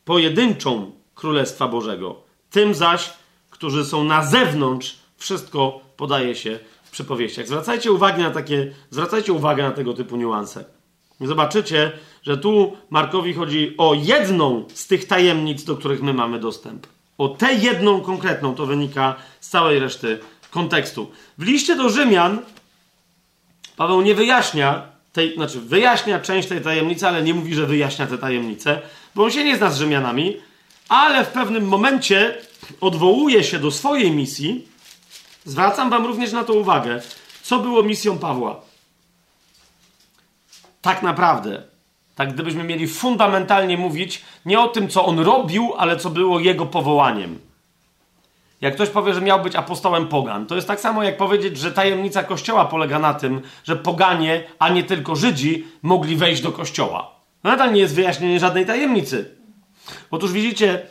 pojedynczą 0.05 1.04
Królestwa 1.25 1.68
Bożego. 1.68 2.16
Tym 2.51 2.75
zaś, 2.75 3.12
którzy 3.51 3.85
są 3.85 4.05
na 4.05 4.27
zewnątrz, 4.27 4.97
wszystko 5.16 5.81
podaje 5.97 6.35
się 6.35 6.59
w 6.85 6.91
przypowieściach. 6.91 7.47
Zwracajcie 7.47 7.93
uwagę 7.93 8.22
na 8.22 8.31
takie, 8.31 8.75
zwracajcie 8.91 9.33
uwagę 9.33 9.62
na 9.62 9.70
tego 9.70 9.95
typu 9.95 10.16
niuanse. 10.16 10.64
Zobaczycie, 11.20 11.93
że 12.22 12.39
tu 12.39 12.77
Markowi 12.91 13.35
chodzi 13.35 13.75
o 13.79 13.95
jedną 13.95 14.64
z 14.75 14.87
tych 14.87 15.07
tajemnic, 15.07 15.64
do 15.64 15.77
których 15.77 16.03
my 16.03 16.14
mamy 16.14 16.39
dostęp. 16.39 16.87
O 17.18 17.29
tę 17.29 17.55
jedną 17.55 18.01
konkretną 18.01 18.55
to 18.55 18.66
wynika 18.66 19.14
z 19.41 19.49
całej 19.49 19.79
reszty 19.79 20.18
kontekstu. 20.51 21.11
W 21.39 21.43
liście 21.43 21.77
do 21.77 21.89
Rzymian 21.89 22.39
Paweł 23.77 24.03
nie 24.03 24.14
wyjaśnia 24.14 24.83
tej, 25.12 25.35
znaczy 25.35 25.61
wyjaśnia 25.61 26.20
część 26.20 26.49
tej 26.49 26.61
tajemnicy, 26.61 27.09
ale 27.09 27.22
nie 27.22 27.35
mówi, 27.35 27.55
że 27.55 27.66
wyjaśnia 27.66 28.07
te 28.07 28.18
tajemnice, 28.18 28.83
bo 29.14 29.25
on 29.25 29.31
się 29.31 29.45
nie 29.45 29.57
zna 29.57 29.70
z 29.70 29.79
Rzymianami, 29.79 30.37
ale 30.95 31.24
w 31.24 31.28
pewnym 31.28 31.68
momencie 31.68 32.34
odwołuje 32.80 33.45
się 33.45 33.59
do 33.59 33.70
swojej 33.70 34.11
misji. 34.11 34.68
Zwracam 35.45 35.90
wam 35.90 36.07
również 36.07 36.32
na 36.32 36.45
to 36.45 36.53
uwagę, 36.53 37.03
co 37.42 37.59
było 37.59 37.82
misją 37.82 38.18
Pawła. 38.18 38.61
Tak 40.82 41.03
naprawdę, 41.03 41.62
tak 42.14 42.34
gdybyśmy 42.34 42.64
mieli 42.64 42.88
fundamentalnie 42.88 43.78
mówić 43.78 44.22
nie 44.47 44.61
o 44.61 44.68
tym, 44.68 44.88
co 44.88 45.05
on 45.07 45.18
robił, 45.18 45.74
ale 45.78 45.97
co 45.97 46.11
było 46.11 46.40
jego 46.40 46.66
powołaniem. 46.66 47.38
Jak 48.61 48.74
ktoś 48.74 48.88
powie, 48.88 49.14
że 49.14 49.20
miał 49.20 49.42
być 49.42 49.57
apostołem 49.57 50.09
pogan, 50.09 50.47
to 50.47 50.55
jest 50.55 50.68
tak 50.68 50.80
samo 50.80 51.03
jak 51.03 51.16
powiedzieć, 51.16 51.59
że 51.59 51.72
tajemnica 51.72 52.22
kościoła 52.22 52.64
polega 52.64 52.99
na 52.99 53.14
tym, 53.14 53.42
że 53.64 53.76
poganie, 53.76 54.45
a 54.59 54.68
nie 54.68 54.84
tylko 54.84 55.16
Żydzi, 55.16 55.66
mogli 55.82 56.16
wejść 56.16 56.42
do 56.42 56.53
kościoła. 56.53 57.11
Nadal 57.45 57.72
nie 57.72 57.80
jest 57.80 57.95
wyjaśnienie 57.95 58.40
żadnej 58.40 58.66
tajemnicy. 58.66 59.43
Otóż 60.11 60.32
widzicie, 60.32 60.87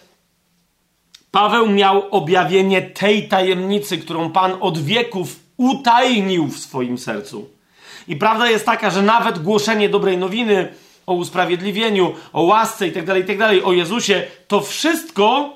Paweł 1.32 1.70
miał 1.70 2.04
objawienie 2.12 2.82
tej 2.82 3.28
tajemnicy, 3.28 3.98
którą 3.98 4.32
Pan 4.32 4.58
od 4.60 4.78
wieków 4.78 5.40
utajnił 5.58 6.48
w 6.48 6.60
swoim 6.60 6.98
sercu. 6.98 7.50
I 8.08 8.16
prawda 8.16 8.50
jest 8.50 8.66
taka, 8.66 8.90
że 8.90 9.02
nawet 9.02 9.40
głoszenie 9.40 9.90
dobrej 9.90 10.18
nowiny 10.18 10.74
o 11.06 11.14
usprawiedliwieniu, 11.14 12.16
o 12.34 12.42
łasce 12.42 12.88
itd., 12.88 13.08
tak 13.08 13.18
itd., 13.18 13.58
tak 13.58 13.68
o 13.68 13.74
Jezusie, 13.74 14.28
to 14.48 14.62
wszystko 14.62 15.54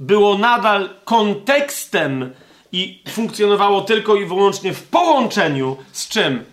było 0.00 0.38
nadal 0.38 0.90
kontekstem 1.04 2.32
i 2.72 3.02
funkcjonowało 3.08 3.80
tylko 3.80 4.16
i 4.16 4.24
wyłącznie 4.24 4.74
w 4.74 4.82
połączeniu 4.82 5.76
z 5.92 6.08
czym? 6.08 6.44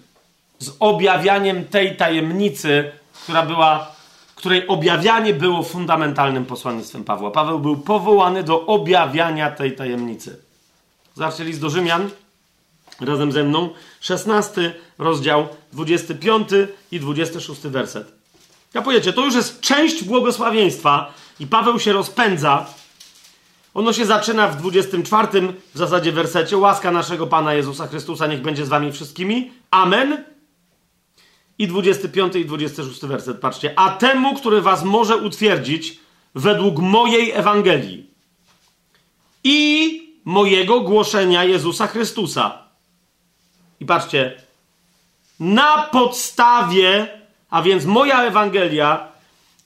Z 0.59 0.71
objawianiem 0.79 1.65
tej 1.65 1.97
tajemnicy, 1.97 2.91
która 3.23 3.43
była, 3.43 3.95
której 4.37 4.67
objawianie 4.67 5.33
było 5.33 5.63
fundamentalnym 5.63 6.45
posłannictwem 6.45 7.03
Pawła. 7.03 7.31
Paweł 7.31 7.59
był 7.59 7.77
powołany 7.77 8.43
do 8.43 8.65
objawiania 8.65 9.51
tej 9.51 9.75
tajemnicy. 9.75 10.41
Zobaczcie 11.15 11.43
list 11.43 11.61
do 11.61 11.69
Rzymian 11.69 12.09
razem 13.01 13.31
ze 13.31 13.43
mną, 13.43 13.69
16 13.99 14.73
rozdział, 14.97 15.47
25 15.73 16.49
i 16.91 16.99
26 16.99 17.61
werset. 17.61 18.11
Ja 18.73 18.81
powiecie, 18.81 19.13
to 19.13 19.25
już 19.25 19.35
jest 19.35 19.61
część 19.61 20.03
błogosławieństwa 20.03 21.13
i 21.39 21.47
Paweł 21.47 21.79
się 21.79 21.93
rozpędza 21.93 22.65
ono 23.77 23.93
się 23.93 24.05
zaczyna 24.05 24.47
w 24.47 24.57
24 24.57 25.53
w 25.73 25.77
zasadzie 25.77 26.11
wersecie. 26.11 26.57
Łaska 26.57 26.91
naszego 26.91 27.27
Pana 27.27 27.53
Jezusa 27.53 27.87
Chrystusa 27.87 28.27
niech 28.27 28.41
będzie 28.41 28.65
z 28.65 28.69
wami 28.69 28.91
wszystkimi. 28.91 29.51
Amen. 29.71 30.23
I 31.59 31.67
25 31.67 32.35
i 32.35 32.45
26 32.45 33.05
werset. 33.05 33.39
Patrzcie. 33.39 33.79
A 33.79 33.89
temu, 33.89 34.35
który 34.35 34.61
was 34.61 34.83
może 34.83 35.17
utwierdzić 35.17 35.99
według 36.35 36.79
mojej 36.79 37.31
Ewangelii 37.31 38.09
i 39.43 40.01
mojego 40.25 40.81
głoszenia 40.81 41.43
Jezusa 41.43 41.87
Chrystusa. 41.87 42.57
I 43.79 43.85
patrzcie. 43.85 44.41
Na 45.39 45.89
podstawie, 45.91 47.07
a 47.49 47.61
więc 47.61 47.85
moja 47.85 48.23
Ewangelia 48.23 49.07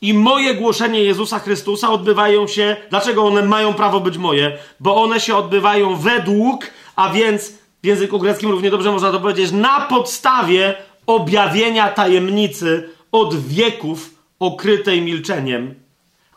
i 0.02 0.14
moje 0.14 0.56
głoszenie 0.56 1.04
Jezusa 1.04 1.40
Chrystusa 1.40 1.90
odbywają 1.90 2.48
się. 2.48 2.78
Dlaczego 2.90 3.26
one 3.26 3.42
mają 3.42 3.74
prawo 3.74 4.00
być 4.00 4.18
moje? 4.18 4.58
Bo 4.80 5.04
one 5.04 5.20
się 5.20 5.36
odbywają 5.36 5.96
według, 5.96 6.66
a 6.96 7.10
więc 7.10 7.54
w 7.84 7.86
języku 7.86 8.20
greckim 8.20 8.52
równie 8.52 8.72
dobrze 8.72 8.92
można 8.92 9.12
to 9.12 9.20
powiedzieć, 9.20 9.52
na 9.52 9.82
podstawie 9.82 10.76
objawienia 11.08 11.90
tajemnicy 11.90 12.90
od 13.12 13.36
wieków 13.36 14.16
okrytej 14.40 15.02
milczeniem, 15.02 15.76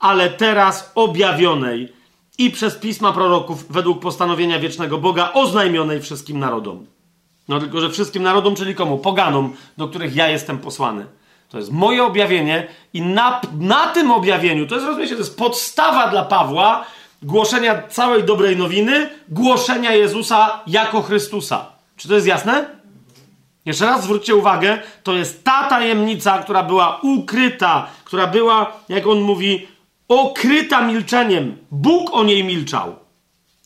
ale 0.00 0.30
teraz 0.30 0.92
objawionej 0.94 1.92
i 2.38 2.50
przez 2.50 2.74
pisma 2.74 3.12
proroków 3.12 3.72
według 3.72 4.00
postanowienia 4.00 4.58
wiecznego 4.58 4.98
Boga 4.98 5.32
oznajmionej 5.32 6.00
wszystkim 6.00 6.38
narodom. 6.38 6.86
No 7.48 7.60
tylko, 7.60 7.80
że 7.80 7.90
wszystkim 7.90 8.22
narodom, 8.22 8.54
czyli 8.54 8.74
komu? 8.74 8.98
Poganom, 8.98 9.52
do 9.76 9.88
których 9.88 10.16
ja 10.16 10.28
jestem 10.28 10.58
posłany. 10.58 11.06
To 11.48 11.58
jest 11.58 11.72
moje 11.72 12.04
objawienie 12.04 12.66
i 12.92 13.02
na, 13.02 13.40
na 13.60 13.86
tym 13.86 14.10
objawieniu, 14.10 14.66
to 14.66 14.74
jest, 14.74 14.86
rozumiecie, 14.86 15.14
to 15.14 15.20
jest 15.20 15.38
podstawa 15.38 16.08
dla 16.08 16.24
Pawła 16.24 16.84
głoszenia 17.22 17.82
całej 17.88 18.24
dobrej 18.24 18.56
nowiny, 18.56 19.10
głoszenia 19.28 19.92
Jezusa 19.92 20.60
jako 20.66 21.02
Chrystusa. 21.02 21.66
Czy 21.96 22.08
to 22.08 22.14
jest 22.14 22.26
jasne? 22.26 22.66
Jeszcze 23.64 23.86
raz 23.86 24.04
zwróćcie 24.04 24.34
uwagę, 24.34 24.78
to 25.02 25.12
jest 25.12 25.44
ta 25.44 25.64
tajemnica, 25.68 26.38
która 26.38 26.62
była 26.62 27.00
ukryta, 27.02 27.86
która 28.04 28.26
była, 28.26 28.72
jak 28.88 29.06
on 29.06 29.20
mówi, 29.20 29.68
okryta 30.08 30.80
milczeniem. 30.80 31.56
Bóg 31.70 32.14
o 32.14 32.24
niej 32.24 32.44
milczał. 32.44 32.96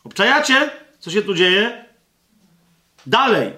Obczajacie, 0.04 0.70
co 0.98 1.10
się 1.10 1.22
tu 1.22 1.34
dzieje? 1.34 1.84
Dalej. 3.06 3.52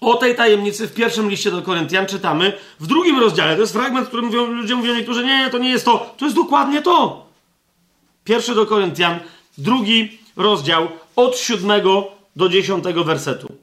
O 0.00 0.14
tej 0.14 0.34
tajemnicy 0.34 0.88
w 0.88 0.94
pierwszym 0.94 1.30
liście 1.30 1.50
do 1.50 1.62
Koryntian 1.62 2.06
czytamy 2.06 2.52
w 2.80 2.86
drugim 2.86 3.18
rozdziale. 3.18 3.54
To 3.54 3.60
jest 3.60 3.72
fragment, 3.72 4.08
który 4.08 4.22
mówią, 4.22 4.46
ludzie 4.46 4.76
mówią 4.76 4.94
niektórzy, 4.94 5.24
nie, 5.24 5.50
to 5.50 5.58
nie 5.58 5.70
jest 5.70 5.84
to. 5.84 6.14
To 6.18 6.24
jest 6.24 6.36
dokładnie 6.36 6.82
to. 6.82 7.26
Pierwszy 8.24 8.54
do 8.54 8.66
Koryntian, 8.66 9.20
drugi 9.58 10.18
rozdział 10.36 10.88
od 11.16 11.38
siódmego 11.38 12.08
do 12.36 12.48
dziesiątego 12.48 13.04
wersetu. 13.04 13.55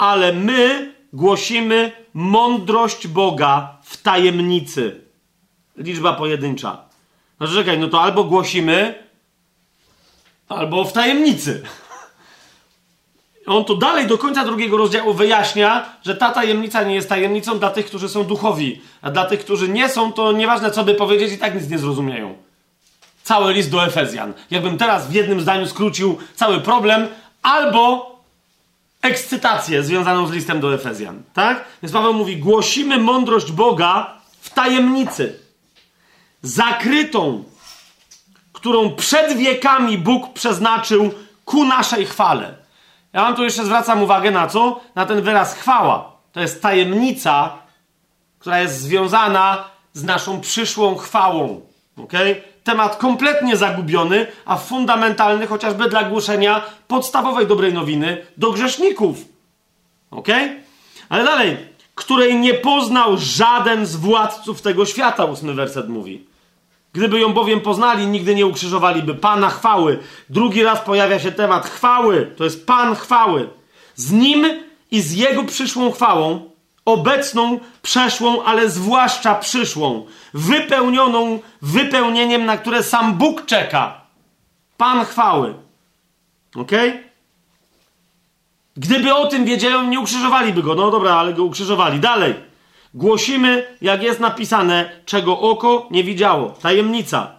Ale 0.00 0.32
my 0.32 0.94
głosimy 1.12 1.92
mądrość 2.14 3.06
Boga 3.06 3.78
w 3.82 4.02
tajemnicy. 4.02 5.00
Liczba 5.76 6.12
pojedyncza. 6.12 6.78
No 7.40 7.48
czekaj, 7.48 7.78
no 7.78 7.88
to 7.88 8.00
albo 8.00 8.24
głosimy, 8.24 8.94
albo 10.48 10.84
w 10.84 10.92
tajemnicy. 10.92 11.62
On 13.46 13.64
tu 13.64 13.76
dalej 13.76 14.06
do 14.06 14.18
końca 14.18 14.44
drugiego 14.44 14.76
rozdziału 14.76 15.14
wyjaśnia, 15.14 15.96
że 16.02 16.16
ta 16.16 16.32
tajemnica 16.32 16.82
nie 16.82 16.94
jest 16.94 17.08
tajemnicą 17.08 17.58
dla 17.58 17.70
tych, 17.70 17.86
którzy 17.86 18.08
są 18.08 18.24
duchowi, 18.24 18.80
a 19.02 19.10
dla 19.10 19.24
tych, 19.24 19.40
którzy 19.40 19.68
nie 19.68 19.88
są, 19.88 20.12
to 20.12 20.32
nieważne 20.32 20.70
co 20.70 20.84
by 20.84 20.94
powiedzieć, 20.94 21.32
i 21.32 21.38
tak 21.38 21.54
nic 21.54 21.70
nie 21.70 21.78
zrozumieją. 21.78 22.34
Cały 23.22 23.52
list 23.52 23.70
do 23.70 23.84
Efezjan. 23.84 24.32
Jakbym 24.50 24.78
teraz 24.78 25.08
w 25.08 25.12
jednym 25.12 25.40
zdaniu 25.40 25.66
skrócił 25.66 26.18
cały 26.36 26.60
problem, 26.60 27.08
albo 27.42 28.09
ekscytację 29.02 29.82
związaną 29.82 30.26
z 30.26 30.32
listem 30.32 30.60
do 30.60 30.74
Efezjan. 30.74 31.22
Tak? 31.32 31.64
Więc 31.82 31.92
Paweł 31.92 32.14
mówi: 32.14 32.36
głosimy 32.36 32.98
mądrość 32.98 33.52
Boga 33.52 34.14
w 34.40 34.50
tajemnicy, 34.50 35.38
zakrytą, 36.42 37.44
którą 38.52 38.94
przed 38.96 39.36
wiekami 39.36 39.98
Bóg 39.98 40.32
przeznaczył 40.32 41.10
ku 41.44 41.64
naszej 41.64 42.06
chwale. 42.06 42.54
Ja 43.12 43.22
wam 43.22 43.36
tu 43.36 43.44
jeszcze 43.44 43.64
zwracam 43.64 44.02
uwagę 44.02 44.30
na 44.30 44.46
co? 44.46 44.80
Na 44.94 45.06
ten 45.06 45.22
wyraz 45.22 45.54
chwała. 45.54 46.12
To 46.32 46.40
jest 46.40 46.62
tajemnica, 46.62 47.58
która 48.38 48.60
jest 48.60 48.80
związana 48.80 49.64
z 49.92 50.04
naszą 50.04 50.40
przyszłą 50.40 50.96
chwałą. 50.96 51.60
Okay? 51.96 52.42
Temat 52.64 52.96
kompletnie 52.96 53.56
zagubiony, 53.56 54.26
a 54.44 54.56
fundamentalny 54.56 55.46
chociażby 55.46 55.88
dla 55.88 56.04
głoszenia 56.04 56.62
podstawowej 56.88 57.46
dobrej 57.46 57.74
nowiny 57.74 58.26
do 58.36 58.50
grzeszników. 58.50 59.16
Ok? 60.10 60.28
Ale 61.08 61.24
dalej. 61.24 61.56
Której 61.94 62.36
nie 62.36 62.54
poznał 62.54 63.16
żaden 63.18 63.86
z 63.86 63.96
władców 63.96 64.62
tego 64.62 64.86
świata, 64.86 65.24
ósmy 65.24 65.54
werset 65.54 65.88
mówi. 65.88 66.26
Gdyby 66.92 67.20
ją 67.20 67.32
bowiem 67.32 67.60
poznali, 67.60 68.06
nigdy 68.06 68.34
nie 68.34 68.46
ukrzyżowaliby 68.46 69.14
Pana 69.14 69.50
chwały. 69.50 69.98
Drugi 70.30 70.62
raz 70.62 70.80
pojawia 70.80 71.18
się 71.18 71.32
temat 71.32 71.66
chwały. 71.66 72.32
To 72.36 72.44
jest 72.44 72.66
Pan 72.66 72.94
chwały. 72.94 73.48
Z 73.94 74.12
nim 74.12 74.46
i 74.90 75.00
z 75.00 75.12
jego 75.12 75.44
przyszłą 75.44 75.92
chwałą, 75.92 76.49
obecną, 76.92 77.58
przeszłą, 77.82 78.42
ale 78.42 78.70
zwłaszcza 78.70 79.34
przyszłą, 79.34 80.06
wypełnioną 80.34 81.38
wypełnieniem, 81.62 82.46
na 82.46 82.58
które 82.58 82.82
sam 82.82 83.14
Bóg 83.14 83.46
czeka. 83.46 84.00
Pan 84.76 85.04
chwały. 85.04 85.54
Ok? 86.56 86.70
Gdyby 88.76 89.14
o 89.14 89.26
tym 89.26 89.44
wiedzieli, 89.44 89.88
nie 89.88 90.00
ukrzyżowaliby 90.00 90.62
go. 90.62 90.74
No 90.74 90.90
dobra, 90.90 91.14
ale 91.14 91.34
go 91.34 91.44
ukrzyżowali. 91.44 92.00
Dalej. 92.00 92.34
Głosimy, 92.94 93.76
jak 93.82 94.02
jest 94.02 94.20
napisane, 94.20 94.90
czego 95.06 95.40
oko 95.40 95.86
nie 95.90 96.04
widziało. 96.04 96.50
Tajemnica. 96.50 97.32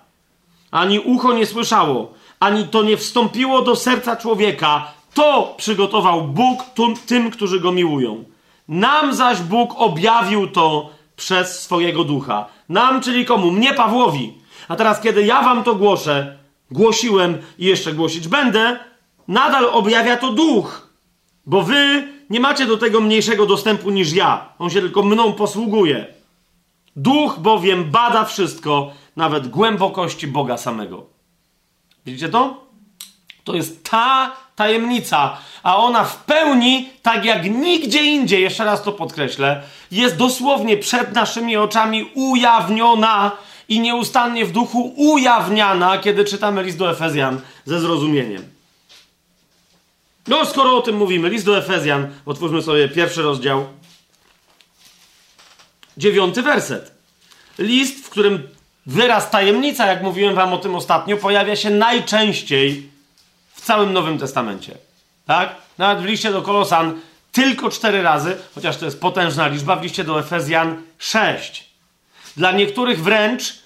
Ani 0.72 1.00
ucho 1.00 1.34
nie 1.34 1.46
słyszało, 1.46 2.14
ani 2.40 2.68
to 2.68 2.84
nie 2.84 2.98
wstąpiło 2.98 3.62
do 3.62 3.76
serca 3.76 4.16
człowieka. 4.16 4.94
To 5.14 5.54
przygotował 5.58 6.22
Bóg 6.22 6.64
tym, 7.06 7.32
którzy 7.32 7.60
go 7.60 7.72
miłują. 7.72 8.24
Nam 8.72 9.14
zaś 9.14 9.42
Bóg 9.42 9.74
objawił 9.78 10.48
to 10.48 10.90
przez 11.16 11.60
swojego 11.60 12.04
ducha. 12.04 12.46
Nam, 12.70 13.02
czyli 13.02 13.26
komu? 13.26 13.52
Mnie, 13.52 13.74
Pawłowi. 13.74 14.34
A 14.68 14.76
teraz, 14.76 15.02
kiedy 15.02 15.26
ja 15.26 15.42
wam 15.42 15.64
to 15.64 15.76
głoszę, 15.76 16.38
głosiłem 16.72 17.38
i 17.58 17.66
jeszcze 17.66 17.94
głosić 17.94 18.28
będę, 18.28 18.80
nadal 19.28 19.66
objawia 19.66 20.18
to 20.18 20.32
duch. 20.32 20.90
Bo 21.46 21.62
wy 21.62 22.08
nie 22.30 22.40
macie 22.40 22.66
do 22.66 22.78
tego 22.78 23.02
mniejszego 23.02 23.46
dostępu 23.46 23.90
niż 23.90 24.14
ja. 24.14 24.50
On 24.60 24.70
się 24.70 24.82
tylko 24.82 25.04
mną 25.04 25.34
posługuje. 25.34 26.08
Duch 26.96 27.40
bowiem 27.40 27.92
bada 27.92 28.26
wszystko, 28.26 28.92
nawet 29.16 29.48
głębokości 29.48 30.28
Boga 30.28 30.58
samego. 30.58 31.06
Widzicie 32.06 32.30
to? 32.30 32.68
To 33.44 33.56
jest 33.56 33.90
ta 33.90 34.36
tajemnica, 34.62 35.38
a 35.64 35.78
ona 35.78 36.04
w 36.04 36.18
pełni, 36.24 36.90
tak 37.02 37.26
jak 37.26 37.46
nigdzie 37.46 38.04
indziej, 38.04 38.42
jeszcze 38.42 38.66
raz 38.66 38.84
to 38.84 38.92
podkreślę, 38.92 39.64
jest 39.92 40.18
dosłownie 40.18 40.78
przed 40.78 41.14
naszymi 41.14 41.58
oczami 41.58 42.12
ujawniona 42.14 43.32
i 43.70 43.80
nieustannie 43.80 44.46
w 44.46 44.52
duchu 44.52 44.94
ujawniana, 44.98 45.98
kiedy 45.98 46.26
czytamy 46.26 46.64
list 46.64 46.78
do 46.78 46.92
Efezjan 46.92 47.42
ze 47.66 47.80
zrozumieniem. 47.80 48.44
No, 50.28 50.46
skoro 50.46 50.78
o 50.78 50.82
tym 50.82 50.98
mówimy, 50.98 51.30
list 51.30 51.46
do 51.46 51.58
Efezjan, 51.58 52.08
otwórzmy 52.26 52.62
sobie 52.62 52.90
pierwszy 52.90 53.22
rozdział, 53.22 53.66
dziewiąty 55.98 56.42
werset. 56.42 56.92
List, 57.58 58.06
w 58.06 58.10
którym 58.10 58.48
wyraz 58.86 59.32
tajemnica, 59.32 59.86
jak 59.86 60.04
mówiłem 60.04 60.36
wam 60.36 60.54
o 60.54 60.58
tym 60.58 60.76
ostatnio, 60.76 61.18
pojawia 61.18 61.56
się 61.56 61.70
najczęściej 61.70 62.91
w 63.62 63.66
całym 63.66 63.94
Nowym 63.94 64.18
Testamencie. 64.18 64.78
Tak? 65.26 65.56
Nawet 65.78 66.04
w 66.04 66.06
liście 66.06 66.32
do 66.32 66.42
Kolosan 66.42 67.00
tylko 67.32 67.70
cztery 67.70 68.02
razy, 68.02 68.38
chociaż 68.56 68.78
to 68.78 68.86
jest 68.86 69.02
potężna 69.02 69.48
liczba, 69.48 69.76
w 69.76 69.84
liście 69.84 70.04
do 70.04 70.20
Efezjan 70.20 70.82
sześć. 70.98 71.70
Dla 72.38 72.52
niektórych 72.52 73.04
wręcz 73.04 73.60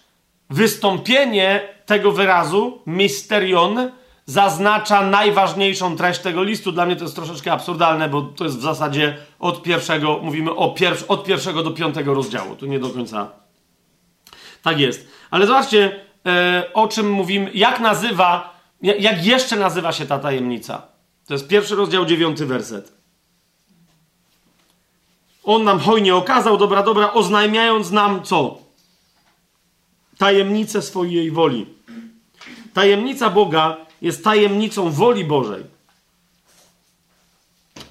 wystąpienie 0.49 1.61
tego 1.85 2.11
wyrazu, 2.11 2.81
misterion, 2.85 3.91
zaznacza 4.25 5.01
najważniejszą 5.01 5.97
treść 5.97 6.19
tego 6.19 6.43
listu. 6.43 6.71
Dla 6.71 6.85
mnie 6.85 6.95
to 6.95 7.03
jest 7.03 7.15
troszeczkę 7.15 7.51
absurdalne, 7.51 8.09
bo 8.09 8.21
to 8.21 8.43
jest 8.43 8.57
w 8.57 8.61
zasadzie 8.61 9.17
od 9.39 9.63
pierwszego, 9.63 10.19
mówimy 10.21 10.55
o 10.55 10.69
pier 10.69 10.97
od 11.07 11.25
pierwszego 11.25 11.63
do 11.63 11.71
piątego 11.71 12.13
rozdziału. 12.13 12.55
Tu 12.55 12.65
nie 12.65 12.79
do 12.79 12.89
końca 12.89 13.29
tak 14.61 14.79
jest. 14.79 15.07
Ale 15.31 15.47
zobaczcie, 15.47 15.99
e, 16.25 16.63
o 16.73 16.87
czym 16.87 17.11
mówimy, 17.11 17.51
jak 17.53 17.79
nazywa, 17.79 18.54
jak 18.81 19.25
jeszcze 19.25 19.55
nazywa 19.55 19.91
się 19.91 20.05
ta 20.05 20.19
tajemnica. 20.19 20.81
To 21.27 21.33
jest 21.33 21.47
pierwszy 21.47 21.75
rozdział, 21.75 22.05
dziewiąty 22.05 22.45
werset. 22.45 22.93
On 25.43 25.63
nam 25.63 25.79
hojnie 25.79 26.15
okazał, 26.15 26.57
dobra, 26.57 26.83
dobra, 26.83 27.13
oznajmiając 27.13 27.91
nam 27.91 28.23
co? 28.23 28.57
Tajemnicę 30.17 30.81
swojej 30.81 31.31
woli. 31.31 31.65
Tajemnica 32.73 33.29
Boga 33.29 33.77
jest 34.01 34.23
tajemnicą 34.23 34.91
woli 34.91 35.25
Bożej. 35.25 35.63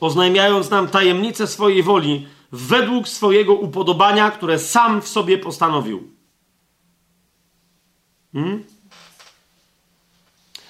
Oznajmiając 0.01 0.71
nam 0.71 0.89
tajemnicę 0.89 1.47
swojej 1.47 1.83
woli 1.83 2.27
według 2.53 3.09
swojego 3.09 3.55
upodobania, 3.55 4.31
które 4.31 4.59
sam 4.59 5.03
w 5.03 5.09
sobie 5.09 5.39
postanowił. 5.39 6.11
Hmm? 8.33 8.65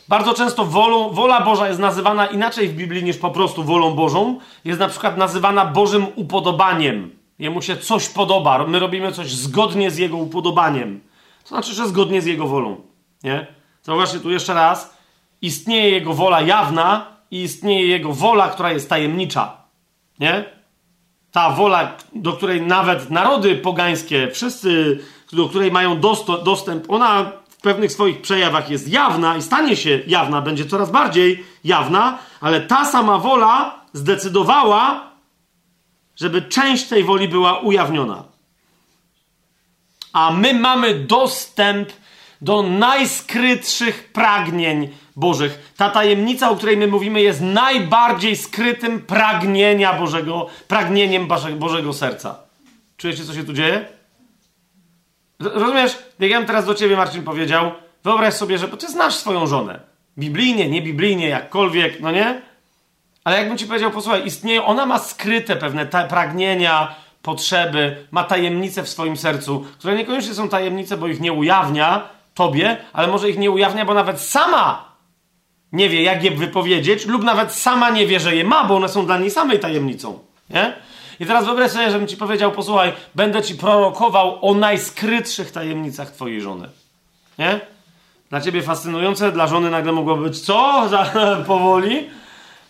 Bardzo 0.09 0.35
często 0.35 0.65
wolą, 0.65 1.11
wola 1.11 1.41
Boża 1.41 1.69
jest 1.69 1.81
nazywana 1.81 2.27
inaczej 2.27 2.69
w 2.69 2.75
Biblii 2.75 3.05
niż 3.05 3.19
po 3.19 3.31
prostu 3.31 3.65
wolą 3.65 3.95
Bożą. 3.95 4.39
Jest 4.65 4.81
na 4.81 4.89
przykład 4.89 5.17
nazywana 5.17 5.65
Bożym 5.67 6.07
upodobaniem. 6.17 7.11
Jemu 7.39 7.63
się 7.63 7.77
coś 7.77 8.09
podoba. 8.09 8.67
My 8.67 8.79
robimy 8.79 9.13
coś 9.13 9.33
zgodnie 9.33 9.91
z 9.91 9.99
Jego 9.99 10.17
upodobaniem. 10.17 11.01
To 11.43 11.49
znaczy, 11.49 11.75
że 11.75 11.89
zgodnie 11.89 12.23
z 12.23 12.27
Jego 12.27 12.47
wolą. 12.47 12.77
Nie? 13.23 13.47
Zauważcie 13.83 14.21
tu 14.21 14.31
jeszcze 14.31 14.55
raz. 14.55 14.97
Istnieje 15.43 15.91
Jego 15.91 16.15
wola 16.15 16.41
jawna 16.41 17.07
i 17.31 17.43
istnieje 17.43 17.87
Jego 17.87 18.13
wola, 18.13 18.49
która 18.49 18.73
jest 18.73 18.89
tajemnicza. 18.89 19.57
Nie? 20.21 20.45
Ta 21.33 21.51
wola, 21.51 21.97
do 22.15 22.33
której 22.33 22.63
nawet 22.63 23.11
narody 23.11 23.57
pogańskie, 23.57 24.31
wszyscy, 24.31 24.99
do 25.33 25.49
której 25.49 25.73
mają 25.73 26.01
dostęp, 26.45 26.91
ona 26.91 27.33
pewnych 27.65 27.93
swoich 27.93 28.21
przejawach 28.21 28.71
jest 28.71 28.89
jawna 28.89 29.37
i 29.37 29.43
stanie 29.43 29.77
się 29.77 30.01
jawna, 30.07 30.43
będzie 30.43 30.67
coraz 30.67 30.91
bardziej 30.91 31.45
jawna, 31.65 32.19
ale 32.41 32.61
ta 32.61 32.85
sama 32.85 33.19
wola 33.19 33.81
zdecydowała, 33.93 35.11
żeby 36.17 36.43
część 36.43 36.85
tej 36.89 37.05
woli 37.05 37.29
była 37.29 37.59
ujawniona. 37.59 38.25
A 40.13 40.31
my 40.31 40.55
mamy 40.55 40.95
dostęp 40.95 41.89
do 42.41 42.63
najskrytszych 42.63 44.13
pragnień 44.13 44.89
Bożych. 45.17 45.73
Ta 45.77 45.91
tajemnica, 45.91 46.51
o 46.51 46.57
której 46.57 46.77
my 46.77 46.87
mówimy, 46.87 47.23
jest 47.23 47.41
najbardziej 47.41 48.37
skrytym 48.37 49.01
pragnienia 49.01 49.93
Bożego, 49.93 50.47
pragnieniem 50.69 51.29
Bożego 51.57 51.93
serca. 51.93 52.39
Czujecie, 52.97 53.25
co 53.25 53.35
się 53.35 53.45
tu 53.45 53.53
dzieje? 53.53 53.94
Rozumiesz? 55.41 55.99
Jak 56.19 56.31
ja 56.31 56.39
bym 56.39 56.47
teraz 56.47 56.67
do 56.67 56.75
ciebie, 56.75 56.97
Marcin, 56.97 57.23
powiedział, 57.23 57.73
wyobraź 58.05 58.35
sobie, 58.35 58.59
że 58.59 58.69
ty 58.69 58.89
znasz 58.89 59.15
swoją 59.15 59.47
żonę. 59.47 59.81
Biblijnie, 60.19 60.69
nie 60.69 60.83
biblijnie, 60.83 61.29
jakkolwiek, 61.29 62.01
no 62.01 62.11
nie? 62.11 62.43
Ale 63.25 63.39
jakbym 63.39 63.59
ci 63.59 63.67
powiedział, 63.67 63.91
posłuchaj, 63.91 64.27
istnieje, 64.27 64.65
ona 64.65 64.87
ma 64.87 64.99
skryte 64.99 65.57
pewne 65.57 65.87
pragnienia, 65.87 66.95
potrzeby, 67.23 68.07
ma 68.11 68.25
tajemnice 68.25 68.83
w 68.83 68.89
swoim 68.89 69.17
sercu, 69.17 69.65
które 69.79 69.97
niekoniecznie 69.97 70.35
są 70.35 70.49
tajemnice, 70.49 70.97
bo 70.97 71.07
ich 71.07 71.21
nie 71.21 71.33
ujawnia 71.33 72.09
tobie, 72.35 72.77
ale 72.93 73.09
może 73.09 73.31
ich 73.31 73.39
nie 73.39 73.51
ujawnia, 73.51 73.85
bo 73.85 73.95
nawet 73.95 74.21
sama 74.21 74.95
nie 75.73 75.89
wie, 75.89 76.03
jak 76.03 76.25
je 76.25 76.31
wypowiedzieć, 76.31 77.07
lub 77.07 77.25
nawet 77.25 77.53
sama 77.53 77.91
nie 77.91 78.07
wie, 78.07 78.21
że 78.21 78.37
je 78.37 78.45
ma, 78.45 78.65
bo 78.65 78.77
one 78.77 78.89
są 78.89 79.07
dla 79.07 79.19
niej 79.19 79.31
samej 79.31 79.61
tajemnicą. 79.61 80.19
Nie? 80.51 80.77
I 81.21 81.27
teraz 81.27 81.45
wyobraź 81.45 81.71
sobie, 81.71 81.91
żebym 81.91 82.09
ci 82.09 82.17
powiedział, 82.17 82.53
posłuchaj, 82.53 82.93
będę 83.15 83.43
ci 83.43 83.55
prorokował 83.55 84.49
o 84.51 84.55
najskrytszych 84.55 85.51
tajemnicach 85.51 86.11
twojej 86.11 86.41
żony. 86.41 86.69
Nie? 87.39 87.61
Dla 88.31 88.41
ciebie 88.41 88.63
fascynujące, 88.63 89.33
dla 89.33 89.47
żony 89.47 89.71
nagle 89.71 89.93
mogło 89.93 90.17
być 90.17 90.41
co? 90.41 90.83
Za, 90.91 91.13
powoli. 91.47 92.11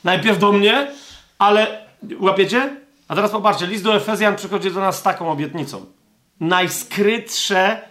Najpierw 0.04 0.38
do 0.38 0.52
mnie, 0.52 0.92
ale 1.38 1.86
łapiecie? 2.20 2.76
A 3.08 3.14
teraz 3.14 3.30
popatrzcie, 3.30 3.66
list 3.66 3.84
do 3.84 3.96
Efezjan 3.96 4.36
przychodzi 4.36 4.70
do 4.70 4.80
nas 4.80 4.98
z 4.98 5.02
taką 5.02 5.30
obietnicą. 5.30 5.86
Najskrytsze, 6.40 7.82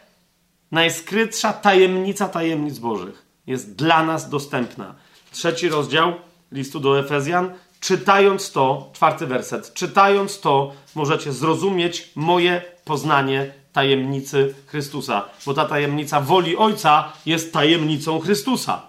najskrytsza 0.72 1.54
tajemnica 1.54 2.30
tajemnic 2.30 2.80
Bożych 2.80 3.26
jest 3.48 3.76
dla 3.76 4.04
nas 4.04 4.30
dostępna. 4.30 4.96
Trzeci 5.32 5.70
rozdział 5.70 6.14
listu 6.52 6.80
do 6.80 7.00
Efezjan. 7.00 7.54
Czytając 7.84 8.52
to, 8.52 8.90
czwarty 8.94 9.28
werset, 9.28 9.74
czytając 9.74 10.40
to, 10.40 10.74
możecie 10.96 11.34
zrozumieć 11.34 12.10
moje 12.16 12.62
poznanie 12.86 13.54
tajemnicy 13.74 14.56
Chrystusa, 14.68 15.26
bo 15.46 15.54
ta 15.54 15.66
tajemnica 15.66 16.22
woli 16.22 16.58
Ojca 16.58 17.14
jest 17.26 17.54
tajemnicą 17.54 18.20
Chrystusa. 18.20 18.82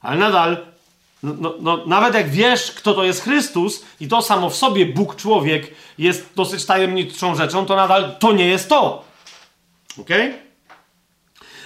Ale 0.00 0.18
nadal 0.18 0.56
no, 1.22 1.34
no, 1.40 1.54
no, 1.60 1.86
nawet 1.86 2.14
jak 2.14 2.30
wiesz, 2.30 2.72
kto 2.72 2.94
to 2.94 3.04
jest 3.04 3.22
Chrystus 3.22 3.84
i 4.00 4.08
to 4.08 4.22
samo 4.22 4.50
w 4.50 4.56
sobie 4.56 4.86
Bóg 4.86 5.16
człowiek 5.16 5.74
jest 5.98 6.34
dosyć 6.34 6.64
tajemniczą 6.64 7.34
rzeczą, 7.34 7.66
to 7.66 7.76
nadal 7.76 8.16
to 8.18 8.32
nie 8.32 8.46
jest 8.46 8.68
to. 8.68 9.04
Ok? 10.00 10.10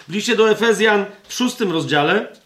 W 0.09 0.13
liście 0.13 0.37
do 0.37 0.51
Efezjan 0.51 1.05
w 1.29 1.35
szóstym 1.35 1.73
rozdziale 1.73 2.42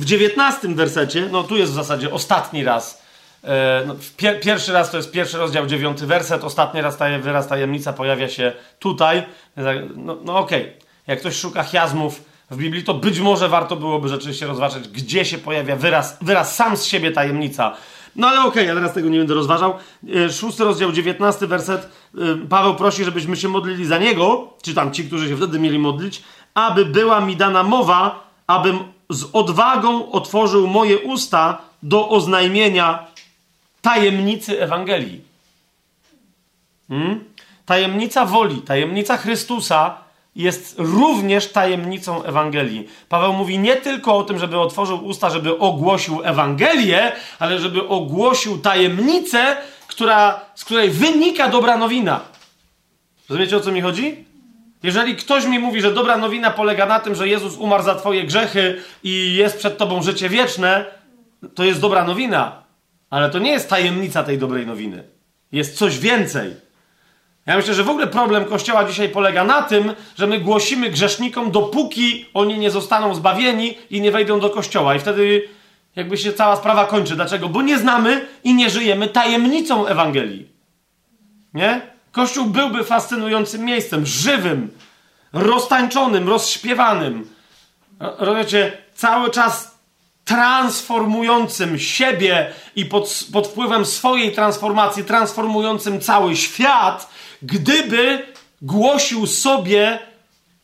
w 0.00 0.04
dziewiętnastym 0.04 0.74
wersecie, 0.74 1.28
no 1.32 1.42
tu 1.42 1.56
jest 1.56 1.72
w 1.72 1.74
zasadzie 1.74 2.12
ostatni 2.12 2.64
raz, 2.64 3.02
e, 3.44 3.82
no, 3.86 3.96
pier, 4.16 4.40
pierwszy 4.40 4.72
raz 4.72 4.90
to 4.90 4.96
jest 4.96 5.10
pierwszy 5.10 5.38
rozdział, 5.38 5.66
dziewiąty 5.66 6.06
werset, 6.06 6.44
ostatni 6.44 6.80
raz 6.80 6.96
ta 6.96 7.18
wyraz 7.18 7.48
tajemnica 7.48 7.92
pojawia 7.92 8.28
się 8.28 8.52
tutaj. 8.78 9.22
No, 9.96 10.16
no 10.24 10.38
okej. 10.38 10.62
Okay 10.62 10.90
jak 11.10 11.20
ktoś 11.20 11.36
szuka 11.36 11.64
chiasmów 11.64 12.24
w 12.50 12.56
Biblii, 12.56 12.84
to 12.84 12.94
być 12.94 13.20
może 13.20 13.48
warto 13.48 13.76
byłoby 13.76 14.08
rzeczywiście 14.08 14.46
rozważać, 14.46 14.88
gdzie 14.88 15.24
się 15.24 15.38
pojawia 15.38 15.76
wyraz, 15.76 16.18
wyraz 16.22 16.56
sam 16.56 16.76
z 16.76 16.84
siebie 16.84 17.10
tajemnica. 17.10 17.76
No 18.16 18.28
ale 18.28 18.40
okej, 18.40 18.50
okay, 18.50 18.64
ja 18.64 18.74
teraz 18.74 18.92
tego 18.92 19.08
nie 19.08 19.18
będę 19.18 19.34
rozważał. 19.34 19.74
E, 20.14 20.30
szósty 20.30 20.64
rozdział, 20.64 20.92
dziewiętnasty 20.92 21.46
werset. 21.46 21.88
E, 22.18 22.46
Paweł 22.48 22.74
prosi, 22.74 23.04
żebyśmy 23.04 23.36
się 23.36 23.48
modlili 23.48 23.86
za 23.86 23.98
niego, 23.98 24.54
czy 24.62 24.74
tam 24.74 24.92
ci, 24.92 25.04
którzy 25.04 25.28
się 25.28 25.36
wtedy 25.36 25.58
mieli 25.58 25.78
modlić, 25.78 26.22
aby 26.54 26.84
była 26.84 27.20
mi 27.20 27.36
dana 27.36 27.62
mowa, 27.62 28.30
abym 28.46 28.78
z 29.10 29.24
odwagą 29.32 30.10
otworzył 30.10 30.66
moje 30.66 30.98
usta 30.98 31.58
do 31.82 32.08
oznajmienia 32.08 33.06
tajemnicy 33.82 34.62
Ewangelii. 34.62 35.20
Hmm? 36.88 37.24
Tajemnica 37.66 38.26
woli, 38.26 38.62
tajemnica 38.62 39.16
Chrystusa 39.16 39.94
jest 40.36 40.74
również 40.78 41.52
tajemnicą 41.52 42.22
Ewangelii. 42.22 42.88
Paweł 43.08 43.32
mówi 43.32 43.58
nie 43.58 43.76
tylko 43.76 44.16
o 44.16 44.24
tym, 44.24 44.38
żeby 44.38 44.58
otworzył 44.58 45.06
usta, 45.06 45.30
żeby 45.30 45.58
ogłosił 45.58 46.20
Ewangelię, 46.24 47.12
ale 47.38 47.58
żeby 47.58 47.88
ogłosił 47.88 48.58
tajemnicę, 48.58 49.56
która, 49.86 50.40
z 50.54 50.64
której 50.64 50.90
wynika 50.90 51.48
dobra 51.48 51.76
nowina. 51.76 52.20
Rozumiecie 53.28 53.56
o 53.56 53.60
co 53.60 53.72
mi 53.72 53.80
chodzi? 53.80 54.29
Jeżeli 54.82 55.16
ktoś 55.16 55.46
mi 55.46 55.58
mówi, 55.58 55.80
że 55.80 55.94
dobra 55.94 56.16
nowina 56.16 56.50
polega 56.50 56.86
na 56.86 57.00
tym, 57.00 57.14
że 57.14 57.28
Jezus 57.28 57.56
umarł 57.56 57.84
za 57.84 57.94
Twoje 57.94 58.24
grzechy 58.24 58.82
i 59.02 59.34
jest 59.34 59.58
przed 59.58 59.78
Tobą 59.78 60.02
życie 60.02 60.28
wieczne, 60.28 60.84
to 61.54 61.64
jest 61.64 61.80
dobra 61.80 62.04
nowina. 62.04 62.62
Ale 63.10 63.30
to 63.30 63.38
nie 63.38 63.50
jest 63.50 63.70
tajemnica 63.70 64.22
tej 64.22 64.38
dobrej 64.38 64.66
nowiny. 64.66 65.04
Jest 65.52 65.76
coś 65.76 65.98
więcej. 65.98 66.54
Ja 67.46 67.56
myślę, 67.56 67.74
że 67.74 67.84
w 67.84 67.88
ogóle 67.88 68.06
problem 68.06 68.44
Kościoła 68.44 68.84
dzisiaj 68.84 69.08
polega 69.08 69.44
na 69.44 69.62
tym, 69.62 69.92
że 70.18 70.26
my 70.26 70.40
głosimy 70.40 70.90
grzesznikom, 70.90 71.50
dopóki 71.50 72.26
oni 72.34 72.58
nie 72.58 72.70
zostaną 72.70 73.14
zbawieni 73.14 73.78
i 73.90 74.00
nie 74.00 74.10
wejdą 74.10 74.40
do 74.40 74.50
Kościoła. 74.50 74.94
I 74.94 74.98
wtedy 74.98 75.48
jakby 75.96 76.16
się 76.16 76.32
cała 76.32 76.56
sprawa 76.56 76.86
kończy. 76.86 77.16
Dlaczego? 77.16 77.48
Bo 77.48 77.62
nie 77.62 77.78
znamy 77.78 78.26
i 78.44 78.54
nie 78.54 78.70
żyjemy 78.70 79.08
tajemnicą 79.08 79.86
Ewangelii. 79.86 80.48
Nie? 81.54 81.89
Kościół 82.12 82.46
byłby 82.46 82.84
fascynującym 82.84 83.64
miejscem, 83.64 84.06
żywym, 84.06 84.70
roztańczonym, 85.32 86.28
rozśpiewanym. 86.28 87.30
Rozumiecie? 88.00 88.78
Cały 88.94 89.30
czas 89.30 89.78
transformującym 90.24 91.78
siebie 91.78 92.52
i 92.76 92.84
pod, 92.84 93.24
pod 93.32 93.48
wpływem 93.48 93.86
swojej 93.86 94.32
transformacji, 94.32 95.04
transformującym 95.04 96.00
cały 96.00 96.36
świat, 96.36 97.10
gdyby 97.42 98.26
głosił 98.62 99.26
sobie 99.26 99.98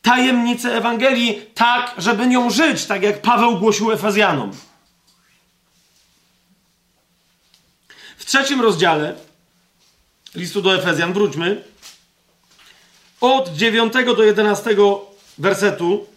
tajemnicę 0.01 0.75
Ewangelii 0.75 1.41
tak, 1.53 1.93
żeby 1.97 2.27
nią 2.27 2.49
żyć, 2.49 2.85
tak 2.85 3.03
jak 3.03 3.21
Paweł 3.21 3.59
głosił 3.59 3.91
Efezjanom. 3.91 4.51
W 8.17 8.25
trzecim 8.25 8.61
rozdziale 8.61 9.15
listu 10.35 10.61
do 10.61 10.75
Efezjan, 10.75 11.13
wróćmy, 11.13 11.63
od 13.21 13.49
9 13.49 13.93
do 14.17 14.23
11 14.23 14.75
wersetu 15.37 16.07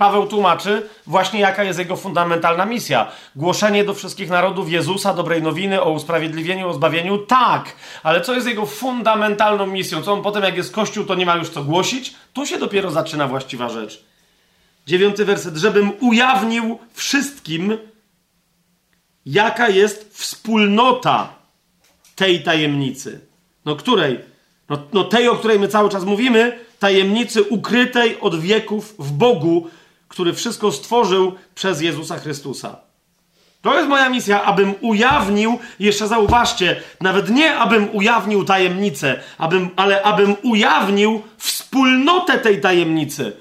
Paweł 0.00 0.26
tłumaczy 0.26 0.88
właśnie, 1.06 1.40
jaka 1.40 1.64
jest 1.64 1.78
jego 1.78 1.96
fundamentalna 1.96 2.64
misja. 2.64 3.12
Głoszenie 3.36 3.84
do 3.84 3.94
wszystkich 3.94 4.30
narodów 4.30 4.70
Jezusa, 4.70 5.14
dobrej 5.14 5.42
nowiny 5.42 5.82
o 5.82 5.90
usprawiedliwieniu, 5.90 6.68
o 6.68 6.74
zbawieniu, 6.74 7.18
tak. 7.18 7.76
Ale 8.02 8.20
co 8.20 8.34
jest 8.34 8.46
jego 8.46 8.66
fundamentalną 8.66 9.66
misją? 9.66 10.02
Co 10.02 10.12
on 10.12 10.22
potem, 10.22 10.42
jak 10.42 10.56
jest 10.56 10.72
Kościół, 10.72 11.04
to 11.04 11.14
nie 11.14 11.26
ma 11.26 11.36
już 11.36 11.48
co 11.48 11.64
głosić? 11.64 12.14
Tu 12.32 12.46
się 12.46 12.58
dopiero 12.58 12.90
zaczyna 12.90 13.28
właściwa 13.28 13.68
rzecz. 13.68 14.04
Dziewiąty 14.86 15.24
werset. 15.24 15.56
Żebym 15.56 15.92
ujawnił 16.00 16.78
wszystkim, 16.92 17.78
jaka 19.26 19.68
jest 19.68 20.18
wspólnota 20.18 21.39
tej 22.20 22.42
tajemnicy. 22.42 23.20
No 23.64 23.76
której? 23.76 24.20
No, 24.68 24.78
no 24.92 25.04
tej, 25.04 25.28
o 25.28 25.36
której 25.36 25.58
my 25.58 25.68
cały 25.68 25.90
czas 25.90 26.04
mówimy, 26.04 26.58
tajemnicy 26.78 27.42
ukrytej 27.42 28.20
od 28.20 28.40
wieków 28.40 28.94
w 28.98 29.12
Bogu, 29.12 29.70
który 30.08 30.32
wszystko 30.32 30.72
stworzył 30.72 31.34
przez 31.54 31.80
Jezusa 31.80 32.18
Chrystusa. 32.18 32.76
To 33.62 33.76
jest 33.76 33.88
moja 33.88 34.08
misja, 34.08 34.42
abym 34.42 34.74
ujawnił, 34.80 35.58
jeszcze 35.78 36.08
zauważcie, 36.08 36.82
nawet 37.00 37.30
nie 37.30 37.56
abym 37.56 37.88
ujawnił 37.92 38.44
tajemnicę, 38.44 39.20
abym, 39.38 39.70
ale 39.76 40.02
abym 40.02 40.36
ujawnił 40.42 41.22
wspólnotę 41.36 42.38
tej 42.38 42.60
tajemnicy. 42.60 43.32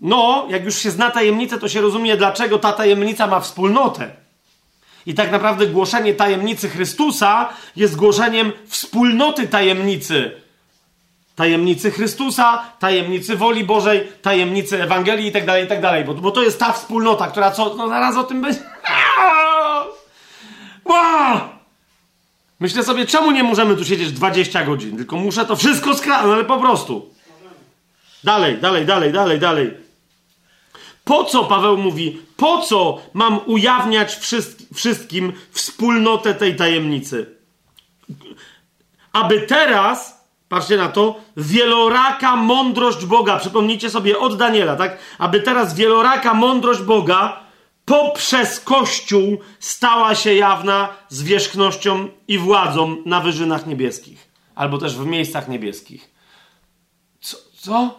No, 0.00 0.46
jak 0.50 0.64
już 0.64 0.78
się 0.78 0.90
zna 0.90 1.10
tajemnicę, 1.10 1.58
to 1.58 1.68
się 1.68 1.80
rozumie, 1.80 2.16
dlaczego 2.16 2.58
ta 2.58 2.72
tajemnica 2.72 3.26
ma 3.26 3.40
wspólnotę. 3.40 4.23
I 5.06 5.14
tak 5.14 5.32
naprawdę 5.32 5.66
głoszenie 5.66 6.14
tajemnicy 6.14 6.68
Chrystusa 6.68 7.48
jest 7.76 7.96
głoszeniem 7.96 8.52
wspólnoty 8.66 9.48
tajemnicy 9.48 10.44
tajemnicy 11.36 11.90
Chrystusa, 11.90 12.62
tajemnicy 12.78 13.36
woli 13.36 13.64
Bożej, 13.64 14.08
tajemnicy 14.22 14.82
Ewangelii 14.82 15.26
itd., 15.26 15.46
tak 15.46 15.60
itd., 15.60 15.80
tak 15.80 16.06
bo, 16.06 16.14
bo 16.14 16.30
to 16.30 16.42
jest 16.42 16.58
ta 16.58 16.72
wspólnota, 16.72 17.28
która 17.28 17.50
co, 17.50 17.74
no 17.74 17.88
zaraz 17.88 18.16
o 18.16 18.24
tym 18.24 18.42
będzie. 18.42 18.60
Myślę 22.60 22.84
sobie, 22.84 23.06
czemu 23.06 23.30
nie 23.30 23.42
możemy 23.42 23.76
tu 23.76 23.84
siedzieć 23.84 24.12
20 24.12 24.64
godzin, 24.64 24.96
tylko 24.96 25.16
muszę 25.16 25.46
to 25.46 25.56
wszystko 25.56 25.94
skradać, 25.94 26.32
ale 26.32 26.44
po 26.44 26.60
prostu. 26.60 27.10
Dalej, 28.24 28.58
dalej, 28.58 28.86
dalej, 28.86 29.12
dalej, 29.12 29.38
dalej. 29.38 29.83
Po 31.04 31.24
co, 31.24 31.44
Paweł 31.44 31.76
mówi, 31.76 32.22
po 32.36 32.58
co 32.58 33.00
mam 33.12 33.40
ujawniać 33.46 34.18
wszystkim 34.74 35.32
wspólnotę 35.52 36.34
tej 36.34 36.56
tajemnicy? 36.56 37.34
aby 39.14 39.40
teraz, 39.40 40.24
patrzcie 40.48 40.76
na 40.76 40.88
to, 40.88 41.20
wieloraka 41.36 42.36
mądrość 42.36 43.06
Boga, 43.06 43.38
przypomnijcie 43.38 43.90
sobie 43.90 44.18
od 44.18 44.36
Daniela, 44.36 44.76
tak? 44.76 44.98
Aby 45.18 45.40
teraz 45.40 45.74
wieloraka 45.74 46.34
mądrość 46.34 46.82
Boga 46.82 47.40
poprzez 47.84 48.60
Kościół 48.60 49.38
stała 49.58 50.14
się 50.14 50.34
jawna 50.34 50.88
zwierzchnością 51.08 52.08
i 52.28 52.38
władzą 52.38 52.96
na 53.06 53.20
wyżynach 53.20 53.66
niebieskich, 53.66 54.30
albo 54.54 54.78
też 54.78 54.96
w 54.96 55.06
miejscach 55.06 55.48
niebieskich. 55.48 56.10
Co? 57.20 57.36
co? 57.56 57.98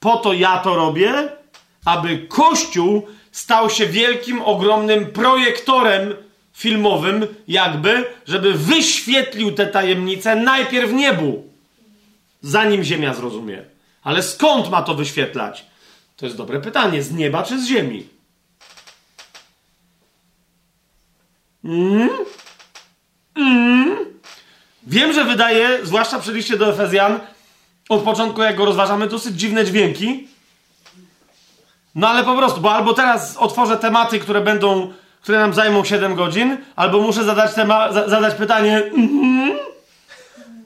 Po 0.00 0.16
to 0.16 0.32
ja 0.32 0.58
to 0.58 0.74
robię, 0.74 1.32
aby 1.84 2.18
Kościół 2.18 3.06
stał 3.32 3.70
się 3.70 3.86
wielkim, 3.86 4.42
ogromnym 4.42 5.06
projektorem 5.06 6.14
filmowym, 6.52 7.26
jakby, 7.48 8.04
żeby 8.26 8.54
wyświetlił 8.54 9.52
te 9.52 9.66
tajemnice 9.66 10.36
najpierw 10.36 10.92
niebu, 10.92 11.52
zanim 12.42 12.84
Ziemia 12.84 13.14
zrozumie. 13.14 13.62
Ale 14.02 14.22
skąd 14.22 14.70
ma 14.70 14.82
to 14.82 14.94
wyświetlać? 14.94 15.66
To 16.16 16.26
jest 16.26 16.38
dobre 16.38 16.60
pytanie. 16.60 17.02
Z 17.02 17.12
nieba 17.12 17.42
czy 17.42 17.60
z 17.60 17.66
ziemi? 17.66 18.08
Mm? 21.64 22.10
Mm? 23.34 23.96
Wiem, 24.86 25.12
że 25.12 25.24
wydaje, 25.24 25.78
zwłaszcza 25.82 26.18
przy 26.18 26.32
liście 26.32 26.56
do 26.56 26.68
Efezjan, 26.72 27.20
od 27.88 28.02
początku 28.02 28.42
jak 28.42 28.56
go 28.56 28.64
rozważamy, 28.64 29.06
dosyć 29.06 29.36
dziwne 29.36 29.64
dźwięki. 29.64 30.28
No 31.94 32.08
ale 32.08 32.24
po 32.24 32.36
prostu, 32.36 32.60
bo 32.60 32.72
albo 32.72 32.94
teraz 32.94 33.36
otworzę 33.36 33.76
tematy, 33.76 34.18
które 34.18 34.40
będą, 34.40 34.92
które 35.22 35.38
nam 35.38 35.54
zajmą 35.54 35.84
7 35.84 36.14
godzin, 36.14 36.56
albo 36.76 37.00
muszę 37.00 37.24
zadać, 37.24 37.54
tema, 37.54 37.92
za, 37.92 38.08
zadać 38.08 38.34
pytanie 38.34 38.82
mm? 38.96 39.58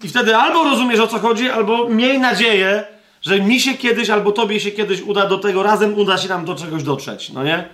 i 0.03 0.09
wtedy 0.09 0.37
albo 0.37 0.65
rozumiesz 0.65 1.01
o 1.01 1.07
co 1.07 1.19
chodzi, 1.19 1.51
albo 1.51 1.89
miej 1.89 2.19
nadzieję, 2.19 2.85
że 3.23 3.41
mi 3.41 3.61
się 3.61 3.75
kiedyś, 3.75 4.11
albo 4.11 4.33
tobie 4.33 4.61
się 4.61 4.71
kiedyś 4.71 5.01
uda 5.01 5.27
do 5.27 5.39
tego, 5.39 5.63
razem 5.63 5.99
uda 5.99 6.19
się 6.19 6.29
nam 6.29 6.45
do 6.45 6.55
czegoś 6.55 6.83
dotrzeć, 6.83 7.31
no 7.31 7.45
nie? 7.45 7.69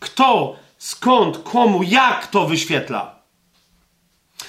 Kto, 0.00 0.56
skąd, 0.78 1.38
komu, 1.38 1.82
jak 1.82 2.26
to 2.26 2.46
wyświetla? 2.46 3.14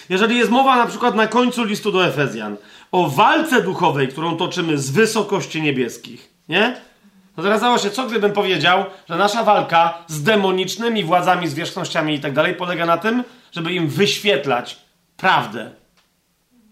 Jeżeli 0.09 0.37
jest 0.37 0.51
mowa 0.51 0.75
na 0.75 0.85
przykład 0.85 1.15
na 1.15 1.27
końcu 1.27 1.63
listu 1.63 1.91
do 1.91 2.05
Efezjan 2.05 2.57
o 2.91 3.09
walce 3.09 3.61
duchowej, 3.61 4.07
którą 4.07 4.37
toczymy 4.37 4.77
z 4.77 4.91
wysokości 4.91 5.61
niebieskich, 5.61 6.29
nie? 6.49 6.81
To 7.35 7.41
teraz 7.41 7.61
załóż 7.61 7.81
się, 7.81 7.89
co 7.89 8.07
gdybym 8.07 8.31
powiedział, 8.31 8.85
że 9.09 9.15
nasza 9.15 9.43
walka 9.43 9.97
z 10.07 10.23
demonicznymi 10.23 11.03
władzami, 11.03 11.47
zwierzchnościami 11.47 12.15
i 12.15 12.19
tak 12.19 12.33
dalej 12.33 12.55
polega 12.55 12.85
na 12.85 12.97
tym, 12.97 13.23
żeby 13.51 13.73
im 13.73 13.87
wyświetlać 13.87 14.77
prawdę 15.17 15.71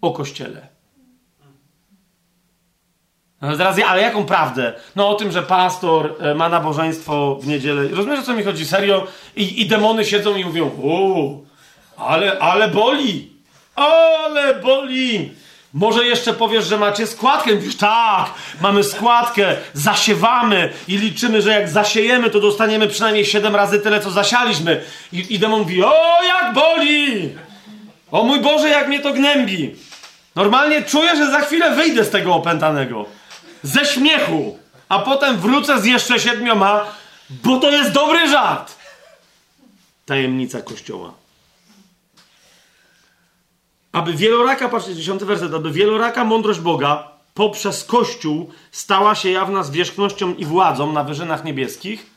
o 0.00 0.10
Kościele. 0.10 0.68
No 3.42 3.56
teraz, 3.56 3.76
ale 3.86 4.02
jaką 4.02 4.26
prawdę? 4.26 4.72
No 4.96 5.08
o 5.08 5.14
tym, 5.14 5.32
że 5.32 5.42
pastor 5.42 6.16
e, 6.20 6.34
ma 6.34 6.48
nabożeństwo 6.48 7.38
w 7.42 7.46
niedzielę. 7.46 7.88
Rozumiesz, 7.88 8.20
o 8.20 8.22
co 8.22 8.34
mi 8.34 8.42
chodzi? 8.42 8.66
Serio? 8.66 9.06
I, 9.36 9.62
i 9.62 9.66
demony 9.66 10.04
siedzą 10.04 10.36
i 10.36 10.44
mówią, 10.44 10.68
uuu, 10.68 11.46
ale, 11.96 12.38
ale 12.38 12.68
boli. 12.68 13.32
Ale 13.76 14.54
boli. 14.54 15.32
Może 15.74 16.04
jeszcze 16.04 16.34
powiesz, 16.34 16.66
że 16.66 16.78
macie 16.78 17.06
składkę. 17.06 17.54
Mówisz, 17.54 17.76
tak, 17.76 18.30
mamy 18.60 18.84
składkę, 18.84 19.56
zasiewamy 19.74 20.72
i 20.88 20.96
liczymy, 20.98 21.42
że 21.42 21.50
jak 21.50 21.68
zasiejemy, 21.68 22.30
to 22.30 22.40
dostaniemy 22.40 22.88
przynajmniej 22.88 23.26
7 23.26 23.56
razy 23.56 23.80
tyle, 23.80 24.00
co 24.00 24.10
zasialiśmy. 24.10 24.82
I, 25.12 25.34
i 25.34 25.38
demon 25.38 25.60
mówi, 25.60 25.84
o, 25.84 26.22
jak 26.24 26.54
boli! 26.54 27.34
O 28.10 28.24
mój 28.24 28.40
Boże, 28.40 28.68
jak 28.68 28.88
mnie 28.88 29.00
to 29.00 29.12
gnębi! 29.12 29.74
Normalnie 30.34 30.82
czuję, 30.82 31.16
że 31.16 31.30
za 31.30 31.40
chwilę 31.40 31.74
wyjdę 31.74 32.04
z 32.04 32.10
tego 32.10 32.34
opętanego. 32.34 33.06
Ze 33.62 33.84
śmiechu. 33.84 34.58
A 34.88 34.98
potem 34.98 35.36
wrócę 35.36 35.80
z 35.80 35.84
jeszcze 35.84 36.20
siedmioma, 36.20 36.84
bo 37.30 37.56
to 37.56 37.70
jest 37.70 37.92
dobry 37.92 38.28
żart. 38.28 38.72
Tajemnica 40.06 40.62
Kościoła. 40.62 41.19
Aby 43.92 44.12
wieloraka, 44.12 44.68
patrzcie, 44.68 44.94
dziesiąty 44.94 45.26
werset, 45.26 45.54
aby 45.54 45.70
wieloraka 45.72 46.24
mądrość 46.24 46.60
Boga 46.60 47.08
poprzez 47.34 47.84
Kościół 47.84 48.50
stała 48.72 49.14
się 49.14 49.30
jawna 49.30 49.62
zwierzchnością 49.62 50.34
i 50.34 50.44
władzą 50.44 50.92
na 50.92 51.04
wyżynach 51.04 51.44
niebieskich. 51.44 52.10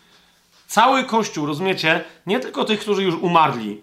Cały 0.68 1.04
Kościół, 1.04 1.45
rozumiecie, 1.45 2.04
nie 2.26 2.40
tylko 2.40 2.66
tych, 2.66 2.80
którzy 2.80 3.04
już 3.04 3.16
umarli, 3.16 3.82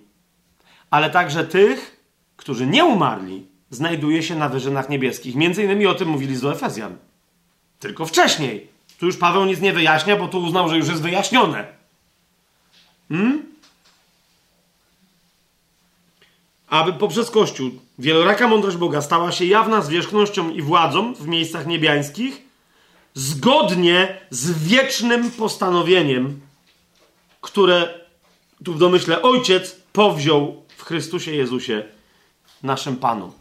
ale 0.91 1.11
także 1.11 1.45
tych, 1.45 2.01
którzy 2.37 2.67
nie 2.67 2.85
umarli, 2.85 3.47
znajduje 3.71 4.23
się 4.23 4.37
na 4.37 4.49
wyżynach 4.49 4.89
niebieskich. 4.89 5.35
Między 5.35 5.65
innymi 5.65 5.87
o 5.87 5.95
tym 5.95 6.09
mówili 6.09 6.37
z 6.37 6.45
Efezjan. 6.45 6.97
Tylko 7.79 8.07
wcześniej. 8.07 8.69
Tu 8.99 9.07
już 9.07 9.17
Paweł 9.17 9.45
nic 9.45 9.61
nie 9.61 9.73
wyjaśnia, 9.73 10.17
bo 10.17 10.29
tu 10.29 10.39
uznał, 10.39 10.69
że 10.69 10.79
już 10.79 10.89
jest 10.89 11.03
wyjaśnione. 11.03 11.67
Hmm? 13.09 13.50
Aby 16.71 16.93
poprzez 16.93 17.31
Kościół 17.31 17.71
wieloraka 17.99 18.49
mądrość 18.49 18.77
Boga 18.77 19.03
stała 19.03 19.33
się 19.33 19.45
jawna 19.45 19.83
zwierzchnością 19.83 20.51
i 20.51 20.63
władzą 20.63 21.15
w 21.15 21.27
miejscach 21.27 21.67
niebiańskich, 21.67 22.43
zgodnie 23.15 24.21
z 24.31 24.69
wiecznym 24.69 25.31
postanowieniem, 25.31 26.41
które 27.41 28.01
tu 28.65 28.75
w 28.75 28.79
domyśle 28.79 29.23
Ojciec 29.23 29.77
powziął 29.93 30.65
w 30.77 30.85
Chrystusie 30.85 31.35
Jezusie, 31.35 31.83
naszym 32.63 32.97
Panu. 32.97 33.33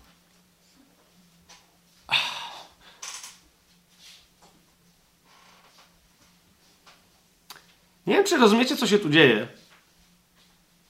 Nie 8.08 8.16
wiem, 8.16 8.24
czy 8.24 8.38
rozumiecie, 8.38 8.78
co 8.78 8.88
się 8.88 9.00
tu 9.00 9.10
dzieje. 9.10 9.59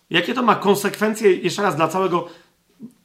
Jakie 0.10 0.34
to 0.34 0.44
ma 0.44 0.56
konsekwencje, 0.56 1.36
jeszcze 1.36 1.61
raz, 1.61 1.76
dla 1.76 1.88
całego. 1.88 2.27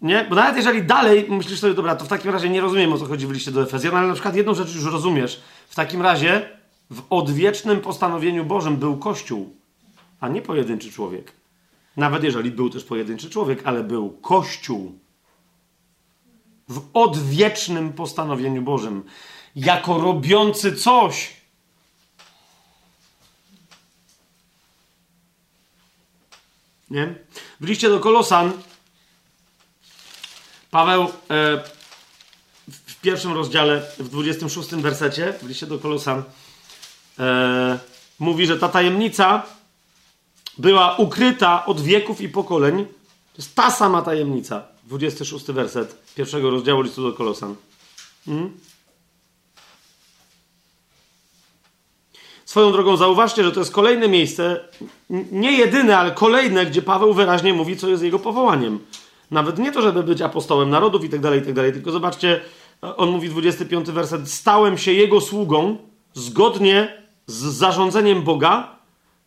Nie? 0.03 0.27
Bo 0.29 0.35
nawet 0.35 0.57
jeżeli 0.57 0.83
dalej 0.83 1.27
myślisz 1.29 1.61
sobie, 1.61 1.75
dobra, 1.75 1.97
to 1.97 2.05
w 2.05 2.09
takim 2.09 2.31
razie 2.31 2.49
nie 2.49 2.61
rozumiem, 2.61 2.93
o 2.93 2.99
co 2.99 3.07
chodzi 3.07 3.27
w 3.27 3.31
liście 3.31 3.51
do 3.51 3.63
Efezjan, 3.63 3.97
ale 3.97 4.09
na 4.09 4.15
przykład 4.15 4.37
jedną 4.37 4.55
rzecz 4.55 4.75
już 4.75 4.85
rozumiesz. 4.85 5.43
W 5.69 5.75
takim 5.75 6.03
razie 6.03 6.49
w 6.91 7.03
odwiecznym 7.11 7.81
postanowieniu 7.81 8.45
Bożym 8.45 8.77
był 8.77 8.97
Kościół, 8.97 9.57
a 10.21 10.29
nie 10.29 10.43
pojedynczy 10.43 10.93
człowiek. 10.93 11.33
Nawet 11.97 12.25
jeżeli 12.25 12.51
był 12.51 12.71
też 12.71 12.85
pojedynczy 12.85 13.31
człowiek, 13.31 13.61
ale 13.65 13.85
był 13.85 14.11
Kościół. 14.11 14.99
W 16.69 16.83
odwiecznym 16.95 17.93
postanowieniu 17.93 18.63
Bożym. 18.63 19.03
Jako 19.57 20.01
robiący 20.01 20.77
coś, 20.77 21.33
Nie? 26.91 27.15
W 27.61 27.67
liście 27.67 27.89
do 27.89 28.01
Kolosan 28.01 28.53
Paweł 30.71 31.03
e, 31.03 31.09
w 32.69 33.01
pierwszym 33.01 33.33
rozdziale, 33.33 33.83
w 33.99 34.09
26 34.09 34.69
wersecie, 34.69 35.35
w 35.43 35.49
liście 35.49 35.67
do 35.67 35.79
Kolosan 35.79 36.23
e, 37.19 37.79
mówi, 38.19 38.47
że 38.47 38.59
ta 38.59 38.69
tajemnica 38.69 39.43
była 40.59 40.97
ukryta 40.97 41.67
od 41.67 41.81
wieków 41.81 42.21
i 42.21 42.29
pokoleń. 42.29 42.87
To 43.33 43.39
jest 43.39 43.55
ta 43.55 43.71
sama 43.71 44.03
tajemnica. 44.03 44.63
26 44.85 45.45
werset 45.47 46.15
pierwszego 46.15 46.51
rozdziału 46.51 46.83
listu 46.83 47.03
do 47.03 47.13
Kolosan. 47.13 47.55
Hmm? 48.27 48.61
Swoją 52.55 52.73
drogą 52.73 52.97
zauważcie, 52.97 53.45
że 53.45 53.53
to 53.53 53.61
jest 53.61 53.73
kolejne 53.73 54.09
miejsce, 54.09 54.61
nie 55.33 55.53
jedyne, 55.53 55.99
ale 55.99 56.11
kolejne, 56.11 56.67
gdzie 56.67 56.83
Paweł 56.83 57.15
wyraźnie 57.15 57.55
mówi, 57.55 57.77
co 57.77 57.89
jest 57.89 58.03
jego 58.03 58.19
powołaniem. 58.19 58.79
Nawet 59.31 59.59
nie 59.59 59.73
to, 59.73 59.83
żeby 59.83 60.03
być 60.03 60.23
apostołem 60.23 60.71
narodów 60.71 61.05
i 61.05 61.09
tak 61.09 61.21
dalej, 61.21 61.41
i 61.41 61.43
tak 61.43 61.55
dalej, 61.55 61.73
tylko 61.73 61.91
zobaczcie, 61.91 62.41
on 62.97 63.11
mówi 63.11 63.29
25 63.29 63.91
werset, 63.91 64.31
stałem 64.31 64.79
się 64.79 64.93
jego 64.93 65.21
sługą 65.21 65.77
zgodnie 66.13 67.03
z 67.27 67.35
zarządzeniem 67.35 68.23
Boga, 68.23 68.77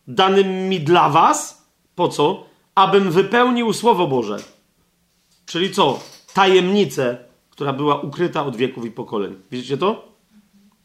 danym 0.06 0.68
mi 0.68 0.80
dla 0.80 1.08
was, 1.08 1.68
po 1.94 2.08
co? 2.08 2.44
Abym 2.74 3.10
wypełnił 3.10 3.72
Słowo 3.72 4.06
Boże. 4.06 4.36
Czyli 5.46 5.70
co? 5.70 6.00
Tajemnicę, 6.34 7.18
która 7.50 7.72
była 7.72 8.00
ukryta 8.00 8.46
od 8.46 8.56
wieków 8.56 8.84
i 8.84 8.90
pokoleń. 8.90 9.34
Widzicie 9.50 9.76
to? 9.76 10.08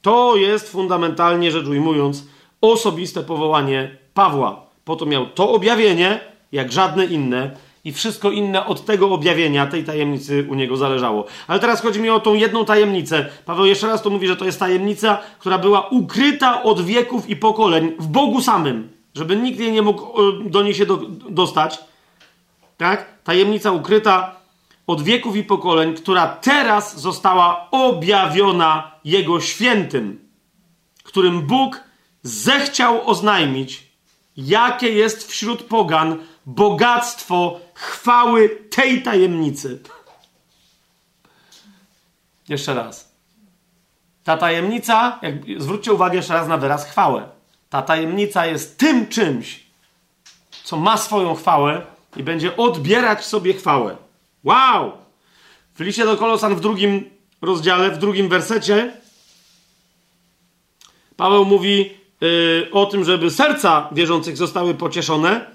To 0.02 0.36
jest 0.36 0.72
fundamentalnie 0.72 1.52
rzecz 1.52 1.68
ujmując 1.68 2.33
osobiste 2.64 3.24
powołanie 3.24 3.98
Pawła. 4.14 4.66
Po 4.86 4.96
to 4.96 5.06
miał 5.06 5.26
to 5.26 5.52
objawienie, 5.52 6.20
jak 6.52 6.72
żadne 6.72 7.06
inne, 7.06 7.52
i 7.86 7.92
wszystko 7.92 8.32
inne 8.32 8.66
od 8.66 8.86
tego 8.86 9.10
objawienia, 9.10 9.68
tej 9.68 9.84
tajemnicy 9.84 10.48
u 10.50 10.56
niego 10.56 10.78
zależało. 10.78 11.26
Ale 11.48 11.60
teraz 11.60 11.82
chodzi 11.82 12.02
mi 12.02 12.10
o 12.10 12.20
tą 12.20 12.34
jedną 12.34 12.66
tajemnicę. 12.66 13.30
Paweł 13.46 13.66
jeszcze 13.66 13.88
raz 13.88 14.02
to 14.02 14.10
mówi, 14.10 14.28
że 14.28 14.36
to 14.36 14.46
jest 14.46 14.60
tajemnica, 14.60 15.18
która 15.40 15.58
była 15.58 15.88
ukryta 15.90 16.64
od 16.64 16.82
wieków 16.82 17.30
i 17.30 17.36
pokoleń 17.36 17.92
w 18.00 18.08
Bogu 18.08 18.42
samym, 18.42 18.90
żeby 19.16 19.36
nikt 19.36 19.60
jej 19.60 19.72
nie 19.72 19.82
mógł 19.82 20.22
do 20.50 20.64
niej 20.64 20.74
się 20.74 20.86
do, 20.86 20.98
dostać. 21.30 21.80
Tak? 22.78 23.06
Tajemnica 23.24 23.72
ukryta 23.72 24.36
od 24.88 25.02
wieków 25.02 25.36
i 25.36 25.44
pokoleń, 25.44 25.94
która 25.94 26.28
teraz 26.28 27.00
została 27.00 27.68
objawiona 27.72 28.92
Jego 29.06 29.40
świętym, 29.40 30.20
którym 31.04 31.42
Bóg 31.42 31.93
zechciał 32.24 33.10
oznajmić, 33.10 33.88
jakie 34.38 34.90
jest 34.90 35.32
wśród 35.32 35.64
pogan 35.64 36.18
bogactwo 36.46 37.60
chwały 37.74 38.50
tej 38.50 39.04
tajemnicy. 39.04 39.80
Jeszcze 42.50 42.74
raz. 42.74 43.14
Ta 44.24 44.38
tajemnica, 44.38 45.20
jak, 45.22 45.36
zwróćcie 45.58 45.94
uwagę 45.94 46.16
jeszcze 46.16 46.34
raz 46.34 46.48
na 46.48 46.58
wyraz 46.58 46.86
chwałę. 46.86 47.30
Ta 47.70 47.82
tajemnica 47.82 48.46
jest 48.46 48.78
tym 48.78 49.08
czymś, 49.08 49.64
co 50.64 50.78
ma 50.78 50.98
swoją 50.98 51.36
chwałę 51.36 51.86
i 52.16 52.24
będzie 52.24 52.58
odbierać 52.58 53.26
sobie 53.26 53.54
chwałę. 53.54 53.98
Wow! 54.44 54.92
W 55.76 55.80
liście 55.80 56.06
do 56.06 56.18
Kolosan 56.18 56.56
w 56.56 56.62
drugim 56.62 57.10
rozdziale, 57.42 57.92
w 57.92 57.98
drugim 57.98 58.30
wersecie 58.30 59.04
Paweł 61.18 61.46
mówi 61.46 61.98
o 62.72 62.86
tym, 62.86 63.04
żeby 63.04 63.32
serca 63.32 63.90
wierzących 63.92 64.38
zostały 64.38 64.74
pocieszone, 64.74 65.46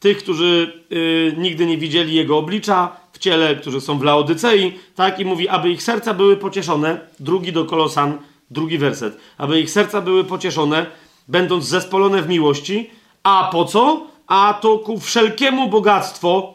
tych, 0.00 0.18
którzy 0.18 0.82
yy, 0.90 1.34
nigdy 1.38 1.66
nie 1.66 1.78
widzieli 1.78 2.14
Jego 2.14 2.38
oblicza 2.38 2.96
w 3.12 3.18
ciele, 3.18 3.56
którzy 3.56 3.80
są 3.80 3.98
w 3.98 4.02
Laodycei, 4.02 4.78
tak? 4.94 5.20
I 5.20 5.24
mówi, 5.24 5.48
aby 5.48 5.70
ich 5.70 5.82
serca 5.82 6.14
były 6.14 6.36
pocieszone, 6.36 7.00
drugi 7.20 7.52
do 7.52 7.64
Kolosan, 7.64 8.18
drugi 8.50 8.78
werset, 8.78 9.18
aby 9.38 9.60
ich 9.60 9.70
serca 9.70 10.00
były 10.00 10.24
pocieszone, 10.24 10.86
będąc 11.28 11.64
zespolone 11.64 12.22
w 12.22 12.28
miłości, 12.28 12.90
a 13.22 13.48
po 13.52 13.64
co? 13.64 14.06
A 14.26 14.58
to 14.60 14.78
ku 14.78 15.00
wszelkiemu 15.00 15.68
bogactwo, 15.68 16.54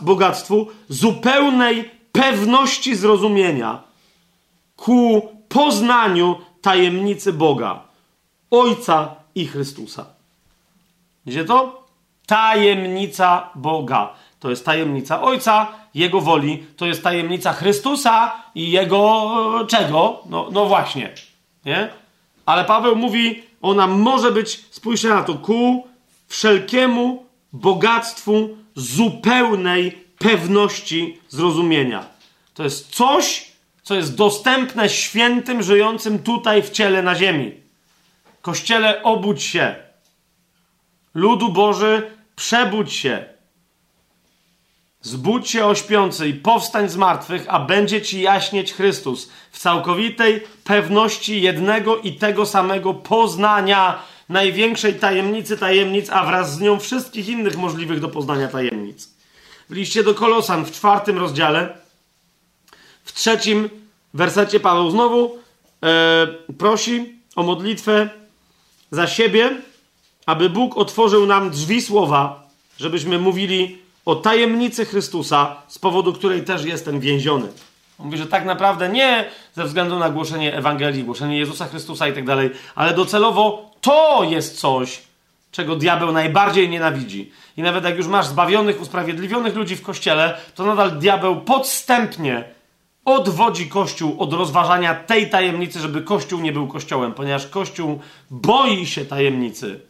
bogactwu, 0.00 0.66
zupełnej 0.88 1.90
pewności 2.12 2.96
zrozumienia, 2.96 3.82
ku 4.76 5.28
poznaniu 5.48 6.36
tajemnicy 6.62 7.32
Boga, 7.32 7.85
Ojca 8.50 9.14
i 9.34 9.46
Chrystusa. 9.46 10.06
Widzicie 11.26 11.44
to? 11.44 11.86
Tajemnica 12.26 13.50
Boga. 13.54 14.14
To 14.40 14.50
jest 14.50 14.64
tajemnica 14.64 15.22
Ojca, 15.22 15.72
Jego 15.94 16.20
woli, 16.20 16.66
to 16.76 16.86
jest 16.86 17.02
tajemnica 17.02 17.52
Chrystusa 17.52 18.32
i 18.54 18.70
Jego 18.70 19.32
e, 19.62 19.66
czego? 19.66 20.22
No, 20.30 20.48
no 20.52 20.66
właśnie. 20.66 21.14
Nie? 21.64 21.88
Ale 22.46 22.64
Paweł 22.64 22.96
mówi, 22.96 23.42
ona 23.62 23.86
może 23.86 24.32
być, 24.32 24.64
spójrzcie 24.70 25.08
na 25.08 25.22
to, 25.22 25.34
ku 25.34 25.86
wszelkiemu 26.28 27.24
bogactwu 27.52 28.48
zupełnej 28.74 30.06
pewności 30.18 31.18
zrozumienia. 31.28 32.04
To 32.54 32.64
jest 32.64 32.88
coś, 32.88 33.52
co 33.82 33.94
jest 33.94 34.16
dostępne 34.16 34.88
świętym 34.88 35.62
żyjącym 35.62 36.18
tutaj 36.18 36.62
w 36.62 36.70
ciele 36.70 37.02
na 37.02 37.14
ziemi. 37.14 37.65
Kościele, 38.46 39.02
obudź 39.02 39.42
się. 39.42 39.74
Ludu 41.14 41.52
Boży, 41.52 42.10
przebudź 42.36 42.92
się. 42.92 43.24
Zbudź 45.02 45.50
się 45.50 45.66
o 45.66 45.74
śpiący 45.74 46.28
i 46.28 46.34
powstań 46.34 46.88
z 46.88 46.96
martwych, 46.96 47.44
a 47.48 47.60
będzie 47.60 48.02
ci 48.02 48.20
jaśnieć 48.20 48.72
Chrystus 48.72 49.30
w 49.50 49.58
całkowitej 49.58 50.42
pewności 50.64 51.42
jednego 51.42 51.96
i 51.98 52.12
tego 52.12 52.46
samego 52.46 52.94
poznania 52.94 54.02
największej 54.28 54.94
tajemnicy 54.94 55.56
tajemnic, 55.56 56.10
a 56.10 56.24
wraz 56.24 56.54
z 56.54 56.60
nią 56.60 56.78
wszystkich 56.78 57.28
innych 57.28 57.56
możliwych 57.56 58.00
do 58.00 58.08
poznania 58.08 58.48
tajemnic. 58.48 59.14
W 59.70 59.74
liście 59.74 60.02
do 60.02 60.14
Kolosan 60.14 60.64
w 60.64 60.72
czwartym 60.72 61.18
rozdziale, 61.18 61.78
w 63.04 63.12
trzecim 63.12 63.70
wersecie 64.14 64.60
Paweł 64.60 64.90
znowu 64.90 65.38
e, 65.82 66.26
prosi 66.58 67.22
o 67.36 67.42
modlitwę 67.42 68.25
za 68.96 69.06
siebie, 69.06 69.50
aby 70.26 70.50
Bóg 70.50 70.76
otworzył 70.76 71.26
nam 71.26 71.50
drzwi 71.50 71.82
słowa, 71.82 72.48
żebyśmy 72.78 73.18
mówili 73.18 73.78
o 74.04 74.14
tajemnicy 74.14 74.84
Chrystusa, 74.84 75.56
z 75.68 75.78
powodu 75.78 76.12
której 76.12 76.44
też 76.44 76.64
jestem 76.64 77.00
więziony. 77.00 77.48
On 77.98 78.06
mówi, 78.06 78.18
że 78.18 78.26
tak 78.26 78.44
naprawdę 78.44 78.88
nie 78.88 79.24
ze 79.54 79.64
względu 79.64 79.98
na 79.98 80.10
głoszenie 80.10 80.54
Ewangelii, 80.54 81.04
głoszenie 81.04 81.38
Jezusa 81.38 81.66
Chrystusa 81.66 82.08
i 82.08 82.12
tak 82.12 82.24
dalej, 82.24 82.50
ale 82.74 82.94
docelowo 82.94 83.70
to 83.80 84.24
jest 84.30 84.60
coś, 84.60 85.02
czego 85.50 85.76
diabeł 85.76 86.12
najbardziej 86.12 86.68
nienawidzi. 86.68 87.32
I 87.56 87.62
nawet 87.62 87.84
jak 87.84 87.96
już 87.96 88.06
masz 88.06 88.26
zbawionych, 88.26 88.80
usprawiedliwionych 88.80 89.54
ludzi 89.56 89.76
w 89.76 89.82
kościele, 89.82 90.38
to 90.54 90.66
nadal 90.66 90.98
diabeł 90.98 91.40
podstępnie 91.40 92.55
odwodzi 93.06 93.68
Kościół 93.68 94.16
od 94.18 94.32
rozważania 94.32 94.94
tej 94.94 95.30
tajemnicy, 95.30 95.80
żeby 95.80 96.02
Kościół 96.02 96.40
nie 96.40 96.52
był 96.52 96.68
Kościołem, 96.68 97.14
ponieważ 97.14 97.46
Kościół 97.46 98.00
boi 98.30 98.86
się 98.86 99.04
tajemnicy 99.04 99.80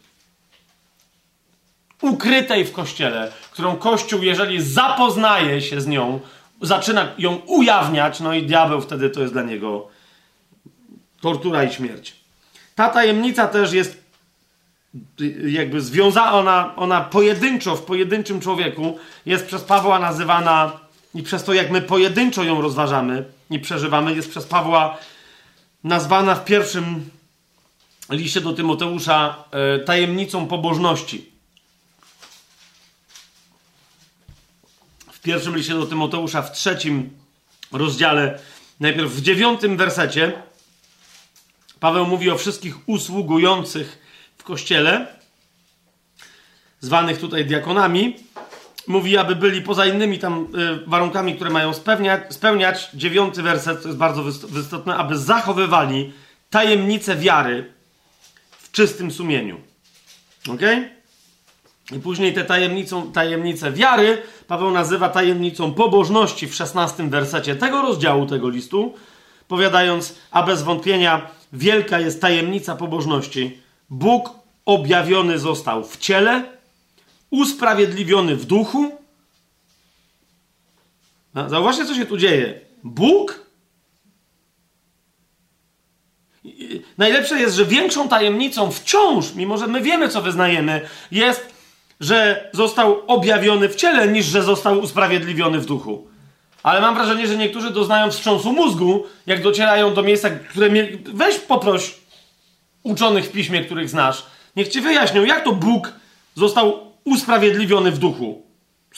ukrytej 2.01 2.65
w 2.65 2.71
Kościele, 2.71 3.31
którą 3.51 3.75
Kościół, 3.75 4.23
jeżeli 4.23 4.61
zapoznaje 4.61 5.61
się 5.61 5.81
z 5.81 5.87
nią, 5.87 6.19
zaczyna 6.61 7.07
ją 7.17 7.35
ujawniać, 7.35 8.19
no 8.19 8.33
i 8.33 8.43
diabeł 8.43 8.81
wtedy 8.81 9.09
to 9.09 9.21
jest 9.21 9.33
dla 9.33 9.43
niego 9.43 9.87
tortura 11.21 11.63
i 11.63 11.73
śmierć. 11.73 12.15
Ta 12.75 12.89
tajemnica 12.89 13.47
też 13.47 13.73
jest 13.73 14.03
jakby 15.47 15.81
związana, 15.81 16.33
ona, 16.33 16.75
ona 16.75 17.01
pojedynczo, 17.01 17.75
w 17.75 17.83
pojedynczym 17.83 18.39
człowieku 18.39 18.97
jest 19.25 19.45
przez 19.45 19.63
Pawła 19.63 19.99
nazywana 19.99 20.86
i 21.15 21.23
przez 21.23 21.43
to, 21.43 21.53
jak 21.53 21.71
my 21.71 21.81
pojedynczo 21.81 22.43
ją 22.43 22.61
rozważamy 22.61 23.25
i 23.49 23.59
przeżywamy, 23.59 24.15
jest 24.15 24.29
przez 24.29 24.45
Pawła 24.45 24.97
nazwana 25.83 26.35
w 26.35 26.45
pierwszym 26.45 27.09
liście 28.09 28.41
do 28.41 28.53
Tymoteusza 28.53 29.43
e, 29.51 29.79
tajemnicą 29.79 30.47
pobożności. 30.47 31.31
W 35.11 35.19
pierwszym 35.19 35.55
liście 35.57 35.73
do 35.73 35.85
Tymoteusza, 35.85 36.41
w 36.41 36.51
trzecim 36.51 37.09
rozdziale, 37.71 38.39
najpierw 38.79 39.11
w 39.11 39.21
dziewiątym 39.21 39.77
wersecie, 39.77 40.33
Paweł 41.79 42.05
mówi 42.05 42.29
o 42.29 42.37
wszystkich 42.37 42.89
usługujących 42.89 43.97
w 44.37 44.43
kościele, 44.43 45.07
zwanych 46.79 47.19
tutaj 47.19 47.45
diakonami, 47.45 48.15
mówi, 48.87 49.17
aby 49.17 49.35
byli 49.35 49.61
poza 49.61 49.85
innymi 49.85 50.19
tam 50.19 50.47
y, 50.83 50.89
warunkami, 50.89 51.35
które 51.35 51.49
mają 51.49 51.73
spełniać, 51.73 52.21
spełniać. 52.29 52.89
Dziewiąty 52.93 53.41
werset, 53.41 53.81
to 53.81 53.87
jest 53.87 53.97
bardzo 53.97 54.23
istotne, 54.59 54.95
aby 54.95 55.17
zachowywali 55.17 56.13
tajemnicę 56.49 57.15
wiary 57.15 57.73
w 58.51 58.71
czystym 58.71 59.11
sumieniu. 59.11 59.57
Ok? 60.49 60.61
I 61.91 61.99
później 61.99 62.33
tę 62.33 62.45
tajemnicę 63.13 63.71
wiary 63.71 64.21
Paweł 64.47 64.71
nazywa 64.71 65.09
tajemnicą 65.09 65.73
pobożności 65.73 66.47
w 66.47 66.55
szesnastym 66.55 67.09
wersecie 67.09 67.55
tego 67.55 67.81
rozdziału 67.81 68.25
tego 68.25 68.49
listu, 68.49 68.93
powiadając, 69.47 70.15
a 70.31 70.43
bez 70.43 70.63
wątpienia 70.63 71.21
wielka 71.53 71.99
jest 71.99 72.21
tajemnica 72.21 72.75
pobożności. 72.75 73.59
Bóg 73.89 74.29
objawiony 74.65 75.39
został 75.39 75.83
w 75.83 75.97
ciele, 75.97 76.56
usprawiedliwiony 77.29 78.35
w 78.35 78.45
duchu. 78.45 78.91
Zauważcie, 81.47 81.85
co 81.85 81.95
się 81.95 82.05
tu 82.05 82.17
dzieje. 82.17 82.61
Bóg. 82.83 83.47
Najlepsze 86.97 87.39
jest, 87.39 87.55
że 87.55 87.65
większą 87.65 88.09
tajemnicą 88.09 88.71
wciąż, 88.71 89.33
mimo 89.33 89.57
że 89.57 89.67
my 89.67 89.81
wiemy, 89.81 90.09
co 90.09 90.21
wyznajemy, 90.21 90.89
jest, 91.11 91.53
że 91.99 92.49
został 92.53 93.03
objawiony 93.07 93.69
w 93.69 93.75
ciele, 93.75 94.07
niż 94.07 94.25
że 94.25 94.43
został 94.43 94.79
usprawiedliwiony 94.79 95.59
w 95.59 95.65
duchu. 95.65 96.07
Ale 96.63 96.81
mam 96.81 96.95
wrażenie, 96.95 97.27
że 97.27 97.37
niektórzy 97.37 97.69
doznają 97.69 98.11
wstrząsu 98.11 98.53
mózgu, 98.53 99.03
jak 99.27 99.41
docierają 99.41 99.93
do 99.93 100.03
miejsca, 100.03 100.29
które. 100.29 100.69
Mie... 100.69 100.87
Weź 101.13 101.35
poproś 101.35 101.95
uczonych 102.83 103.25
w 103.25 103.31
piśmie, 103.31 103.65
których 103.65 103.89
znasz. 103.89 104.25
Niech 104.55 104.67
ci 104.67 104.81
wyjaśnią, 104.81 105.23
jak 105.23 105.43
to 105.43 105.51
Bóg 105.51 105.93
został 106.35 106.86
usprawiedliwiony 107.07 107.91
w 107.91 107.97
duchu. 107.97 108.41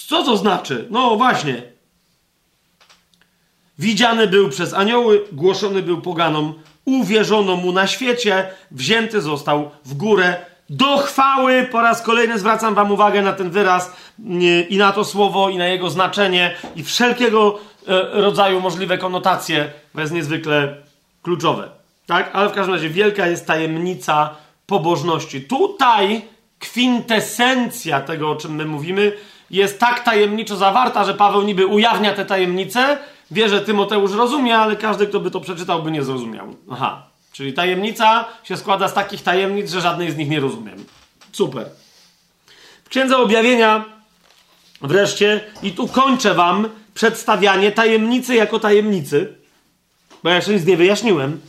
Co 0.07 0.23
to 0.23 0.37
znaczy? 0.37 0.87
No 0.89 1.15
właśnie. 1.15 1.61
Widziany 3.79 4.27
był 4.27 4.49
przez 4.49 4.73
anioły, 4.73 5.25
głoszony 5.31 5.81
był 5.81 6.01
poganom, 6.01 6.53
uwierzono 6.85 7.55
mu 7.55 7.71
na 7.71 7.87
świecie, 7.87 8.47
wzięty 8.71 9.21
został 9.21 9.71
w 9.85 9.93
górę 9.93 10.45
do 10.69 10.97
chwały. 10.97 11.67
Po 11.71 11.81
raz 11.81 12.01
kolejny 12.01 12.39
zwracam 12.39 12.75
Wam 12.75 12.91
uwagę 12.91 13.21
na 13.21 13.33
ten 13.33 13.49
wyraz 13.49 13.91
i 14.69 14.77
na 14.77 14.91
to 14.91 15.05
słowo, 15.05 15.49
i 15.49 15.57
na 15.57 15.67
jego 15.67 15.89
znaczenie, 15.89 16.55
i 16.75 16.83
wszelkiego 16.83 17.59
e, 17.87 18.21
rodzaju 18.21 18.61
możliwe 18.61 18.97
konotacje, 18.97 19.71
bo 19.93 20.01
jest 20.01 20.13
niezwykle 20.13 20.75
kluczowe. 21.21 21.69
Tak? 22.05 22.29
Ale 22.33 22.49
w 22.49 22.53
każdym 22.53 22.75
razie 22.75 22.89
wielka 22.89 23.27
jest 23.27 23.47
tajemnica 23.47 24.35
pobożności. 24.65 25.41
Tutaj 25.41 26.21
kwintesencja 26.59 28.01
tego, 28.01 28.31
o 28.31 28.35
czym 28.35 28.55
my 28.55 28.65
mówimy, 28.65 29.17
jest 29.49 29.79
tak 29.79 30.03
tajemniczo 30.03 30.55
zawarta, 30.55 31.03
że 31.03 31.13
Paweł 31.13 31.41
niby 31.41 31.65
ujawnia 31.65 32.13
te 32.13 32.25
tajemnice, 32.25 32.97
wie, 33.31 33.49
że 33.49 33.61
Tymoteusz 33.61 34.11
rozumie, 34.11 34.57
ale 34.57 34.75
każdy, 34.75 35.07
kto 35.07 35.19
by 35.19 35.31
to 35.31 35.41
przeczytał, 35.41 35.83
by 35.83 35.91
nie 35.91 36.03
zrozumiał. 36.03 36.55
Aha. 36.71 37.03
Czyli 37.31 37.53
tajemnica 37.53 38.25
się 38.43 38.57
składa 38.57 38.87
z 38.87 38.93
takich 38.93 39.23
tajemnic, 39.23 39.71
że 39.71 39.81
żadnej 39.81 40.11
z 40.11 40.17
nich 40.17 40.29
nie 40.29 40.39
rozumiem. 40.39 40.85
Super. 41.31 41.69
W 42.83 42.89
Księdze 42.89 43.17
Objawienia 43.17 43.85
wreszcie, 44.81 45.41
i 45.63 45.71
tu 45.71 45.87
kończę 45.87 46.33
wam 46.33 46.69
przedstawianie 46.93 47.71
tajemnicy 47.71 48.35
jako 48.35 48.59
tajemnicy, 48.59 49.35
bo 50.23 50.29
ja 50.29 50.35
jeszcze 50.35 50.53
nic 50.53 50.65
nie 50.65 50.77
wyjaśniłem. 50.77 51.41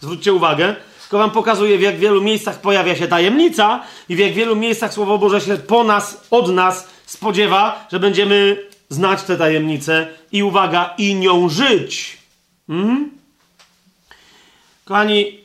Zwróćcie 0.00 0.32
uwagę. 0.32 0.76
Tylko 1.06 1.18
wam 1.18 1.30
pokazuję, 1.30 1.78
w 1.78 1.82
jak 1.82 1.96
wielu 1.96 2.22
miejscach 2.22 2.60
pojawia 2.60 2.96
się 2.96 3.08
tajemnica 3.08 3.82
i 4.08 4.16
w 4.16 4.18
jak 4.18 4.32
wielu 4.32 4.56
miejscach 4.56 4.92
Słowo 4.92 5.18
Boże 5.18 5.40
się 5.40 5.56
po 5.56 5.84
nas, 5.84 6.26
od 6.30 6.48
nas 6.48 6.88
spodziewa, 7.06 7.86
że 7.92 8.00
będziemy 8.00 8.66
znać 8.88 9.22
tę 9.22 9.36
tajemnicę 9.36 10.06
i 10.32 10.42
uwaga, 10.42 10.94
i 10.98 11.14
nią 11.14 11.48
żyć. 11.48 12.18
Hmm? 12.66 13.10
Kochani, 14.84 15.38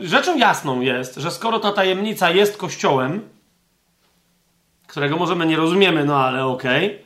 rzeczą 0.00 0.38
jasną 0.38 0.80
jest, 0.80 1.16
że 1.16 1.30
skoro 1.30 1.60
ta 1.60 1.72
tajemnica 1.72 2.30
jest 2.30 2.56
Kościołem, 2.56 3.28
którego 4.86 5.16
możemy 5.16 5.46
nie 5.46 5.56
rozumiemy, 5.56 6.04
no 6.04 6.24
ale 6.24 6.46
okej, 6.46 6.86
okay, 6.86 6.98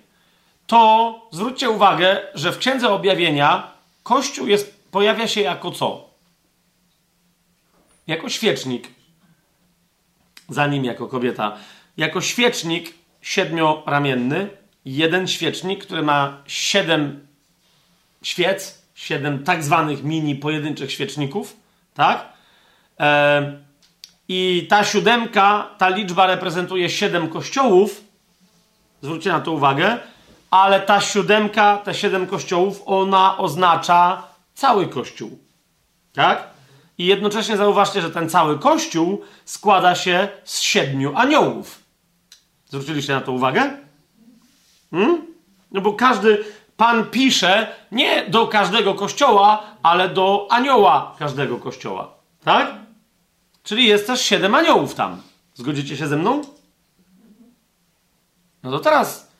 to 0.66 1.14
zwróćcie 1.30 1.70
uwagę, 1.70 2.20
że 2.34 2.52
w 2.52 2.58
Księdze 2.58 2.88
Objawienia 2.88 3.70
Kościół 4.02 4.46
jest, 4.46 4.90
pojawia 4.90 5.28
się 5.28 5.40
jako 5.40 5.70
co? 5.70 6.07
Jako 8.08 8.28
świecznik. 8.28 8.88
Za 10.48 10.66
nim 10.66 10.84
jako 10.84 11.06
kobieta. 11.06 11.56
Jako 11.96 12.20
świecznik 12.20 12.94
siedmioramienny. 13.20 14.50
Jeden 14.84 15.28
świecznik, 15.28 15.84
który 15.84 16.02
ma 16.02 16.42
siedem 16.46 17.26
świec, 18.22 18.82
siedem 18.94 19.44
tak 19.44 19.64
zwanych 19.64 20.02
mini 20.02 20.34
pojedynczych 20.34 20.92
świeczników, 20.92 21.56
tak? 21.94 22.32
E, 23.00 23.58
I 24.28 24.66
ta 24.70 24.84
siódemka, 24.84 25.70
ta 25.78 25.88
liczba 25.88 26.26
reprezentuje 26.26 26.90
siedem 26.90 27.28
kościołów. 27.28 28.04
Zwróćcie 29.02 29.30
na 29.30 29.40
to 29.40 29.52
uwagę. 29.52 29.98
Ale 30.50 30.80
ta 30.80 31.00
siódemka, 31.00 31.76
te 31.76 31.94
siedem 31.94 32.26
kościołów, 32.26 32.82
ona 32.86 33.38
oznacza 33.38 34.22
cały 34.54 34.88
kościół. 34.88 35.38
Tak? 36.12 36.57
I 36.98 37.06
jednocześnie 37.06 37.56
zauważcie, 37.56 38.02
że 38.02 38.10
ten 38.10 38.30
cały 38.30 38.58
kościół 38.58 39.22
składa 39.44 39.94
się 39.94 40.28
z 40.44 40.60
siedmiu 40.60 41.12
aniołów. 41.16 41.82
Zwróciliście 42.66 43.12
na 43.12 43.20
to 43.20 43.32
uwagę? 43.32 43.70
Hmm? 44.90 45.26
No 45.72 45.80
bo 45.80 45.92
każdy, 45.92 46.44
Pan 46.76 47.04
pisze 47.04 47.66
nie 47.92 48.26
do 48.26 48.46
każdego 48.46 48.94
kościoła, 48.94 49.62
ale 49.82 50.08
do 50.08 50.46
anioła 50.50 51.14
każdego 51.18 51.58
kościoła. 51.58 52.14
Tak? 52.44 52.74
Czyli 53.62 53.86
jest 53.86 54.06
też 54.06 54.22
siedem 54.22 54.54
aniołów 54.54 54.94
tam. 54.94 55.22
Zgodzicie 55.54 55.96
się 55.96 56.06
ze 56.06 56.16
mną? 56.16 56.42
No 58.62 58.70
to 58.70 58.78
teraz 58.78 59.30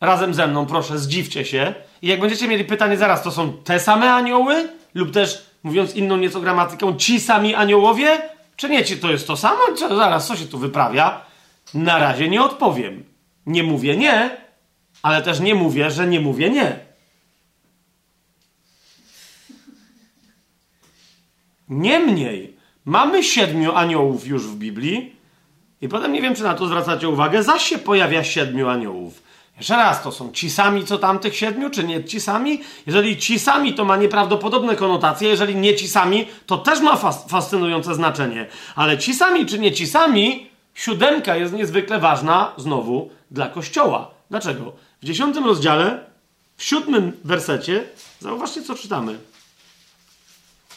razem 0.00 0.34
ze 0.34 0.46
mną, 0.46 0.66
proszę, 0.66 0.98
zdziwcie 0.98 1.44
się. 1.44 1.74
I 2.02 2.08
jak 2.08 2.20
będziecie 2.20 2.48
mieli 2.48 2.64
pytanie 2.64 2.96
zaraz, 2.96 3.22
to 3.22 3.30
są 3.30 3.52
te 3.52 3.80
same 3.80 4.14
anioły? 4.14 4.68
Lub 4.94 5.10
też, 5.10 5.46
mówiąc 5.64 5.94
inną 5.94 6.16
nieco 6.16 6.40
gramatyką, 6.40 6.96
ci 6.96 7.20
sami 7.20 7.54
aniołowie? 7.54 8.18
Czy 8.56 8.68
nie, 8.68 8.84
ci 8.84 8.96
to 8.96 9.10
jest 9.10 9.26
to 9.26 9.36
samo? 9.36 9.60
Co, 9.76 9.96
zaraz, 9.96 10.26
co 10.26 10.36
się 10.36 10.46
tu 10.46 10.58
wyprawia? 10.58 11.20
Na 11.74 11.98
razie 11.98 12.28
nie 12.28 12.42
odpowiem. 12.42 13.04
Nie 13.46 13.62
mówię 13.62 13.96
nie, 13.96 14.36
ale 15.02 15.22
też 15.22 15.40
nie 15.40 15.54
mówię, 15.54 15.90
że 15.90 16.06
nie 16.06 16.20
mówię 16.20 16.50
nie. 16.50 16.78
Niemniej, 21.68 22.56
mamy 22.84 23.22
siedmiu 23.22 23.72
aniołów 23.72 24.26
już 24.26 24.46
w 24.46 24.56
Biblii 24.56 25.16
i 25.80 25.88
potem 25.88 26.12
nie 26.12 26.22
wiem, 26.22 26.34
czy 26.34 26.42
na 26.42 26.54
to 26.54 26.66
zwracacie 26.66 27.08
uwagę, 27.08 27.42
zaś 27.42 27.62
się 27.62 27.78
pojawia 27.78 28.24
siedmiu 28.24 28.68
aniołów. 28.68 29.22
Jeszcze 29.56 29.76
raz, 29.76 30.02
to 30.02 30.12
są 30.12 30.32
ci 30.32 30.50
sami, 30.50 30.84
co 30.84 30.98
tamtych 30.98 31.36
siedmiu, 31.36 31.70
czy 31.70 31.84
nie 31.84 32.04
ci 32.04 32.20
sami? 32.20 32.60
Jeżeli 32.86 33.18
ci 33.18 33.38
sami, 33.38 33.74
to 33.74 33.84
ma 33.84 33.96
nieprawdopodobne 33.96 34.76
konotacje, 34.76 35.28
jeżeli 35.28 35.56
nie 35.56 35.74
ci 35.74 35.88
sami, 35.88 36.26
to 36.46 36.58
też 36.58 36.80
ma 36.80 36.96
fas 36.96 37.24
fascynujące 37.28 37.94
znaczenie. 37.94 38.46
Ale 38.76 38.98
ci 38.98 39.14
sami, 39.14 39.46
czy 39.46 39.58
nie 39.58 39.72
ci 39.72 39.86
sami, 39.86 40.50
siódemka 40.74 41.36
jest 41.36 41.54
niezwykle 41.54 41.98
ważna, 41.98 42.52
znowu, 42.56 43.10
dla 43.30 43.48
Kościoła. 43.48 44.10
Dlaczego? 44.30 44.72
W 45.02 45.06
dziesiątym 45.06 45.44
rozdziale, 45.44 46.04
w 46.56 46.64
siódmym 46.64 47.12
wersecie, 47.24 47.84
zauważcie, 48.20 48.62
co 48.62 48.74
czytamy. 48.74 49.18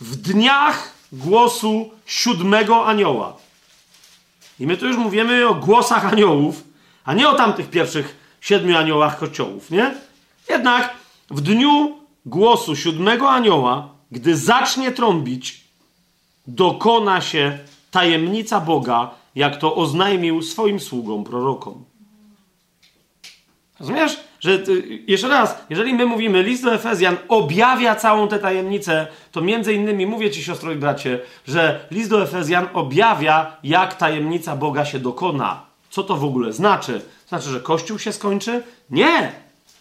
W 0.02 0.16
dniach 0.16 0.94
głosu 1.12 1.92
siódmego 2.06 2.86
anioła. 2.86 3.38
I 4.60 4.68
my 4.68 4.78
tu 4.78 4.88
już 4.88 4.98
mówimy 4.98 5.48
o 5.48 5.56
głosach 5.56 6.06
aniołów, 6.06 6.64
a 7.06 7.14
nie 7.14 7.30
o 7.30 7.36
tamtych 7.36 7.70
pierwszych 7.70 8.27
siedmiu 8.48 8.78
aniołach 8.78 9.20
kościołów, 9.20 9.72
nie? 9.72 9.96
Jednak 10.50 10.94
w 11.30 11.42
dniu 11.42 11.98
głosu 12.26 12.76
siódmego 12.76 13.30
anioła, 13.30 13.90
gdy 14.12 14.38
zacznie 14.38 14.92
trąbić, 14.92 15.64
dokona 16.48 17.22
się 17.22 17.60
tajemnica 17.92 18.60
Boga, 18.60 19.12
jak 19.36 19.58
to 19.58 19.76
oznajmił 19.76 20.42
swoim 20.42 20.80
sługom 20.80 21.24
prorokom. 21.24 21.84
Rozumiesz? 23.80 24.20
Że 24.40 24.52
y, 24.52 25.04
jeszcze 25.08 25.28
raz, 25.28 25.58
jeżeli 25.70 25.94
my 25.94 26.06
mówimy, 26.06 26.44
list 26.44 26.64
do 26.64 26.74
Efezjan 26.74 27.18
objawia 27.28 27.96
całą 27.96 28.28
tę 28.28 28.40
tajemnicę, 28.40 29.08
to 29.32 29.42
między 29.42 29.74
innymi 29.74 30.06
mówię 30.06 30.32
ci, 30.32 30.44
siostro 30.44 30.72
i 30.72 30.76
bracie, 30.76 31.20
że 31.48 31.88
list 31.92 32.10
do 32.10 32.24
Efezjan 32.24 32.68
objawia, 32.74 33.58
jak 33.64 33.96
tajemnica 33.96 34.56
Boga 34.56 34.86
się 34.86 35.00
dokona. 35.00 35.62
Co 35.90 36.04
to 36.04 36.16
w 36.16 36.24
ogóle 36.24 36.54
znaczy? 36.54 37.02
Znaczy, 37.28 37.50
że 37.50 37.60
Kościół 37.60 38.00
się 38.00 38.14
skończy? 38.14 38.64
Nie! 38.90 39.32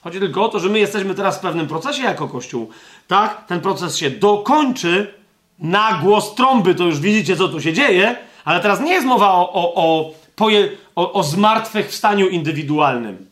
Chodzi 0.05 0.21
tylko 0.21 0.45
o 0.45 0.49
to, 0.49 0.61
że 0.61 0.69
my 0.69 0.79
jesteśmy 0.79 1.15
teraz 1.15 1.39
w 1.39 1.41
pewnym 1.41 1.67
procesie 1.67 2.03
jako 2.03 2.29
Kościół. 2.29 2.71
Tak? 3.09 3.47
Ten 3.47 3.61
proces 3.61 3.97
się 3.97 4.11
dokończy 4.11 5.15
na 5.59 6.01
głos 6.03 6.35
trąby, 6.35 6.75
to 6.75 6.85
już 6.85 7.01
widzicie, 7.01 7.37
co 7.37 7.49
tu 7.49 7.61
się 7.61 7.73
dzieje, 7.73 8.17
ale 8.45 8.61
teraz 8.61 8.81
nie 8.81 8.93
jest 8.93 9.07
mowa 9.07 9.33
o, 9.33 9.53
o, 9.53 9.75
o, 9.75 10.13
o, 10.97 11.13
o 11.13 11.23
zmartwychwstaniu 11.23 12.29
indywidualnym 12.29 13.27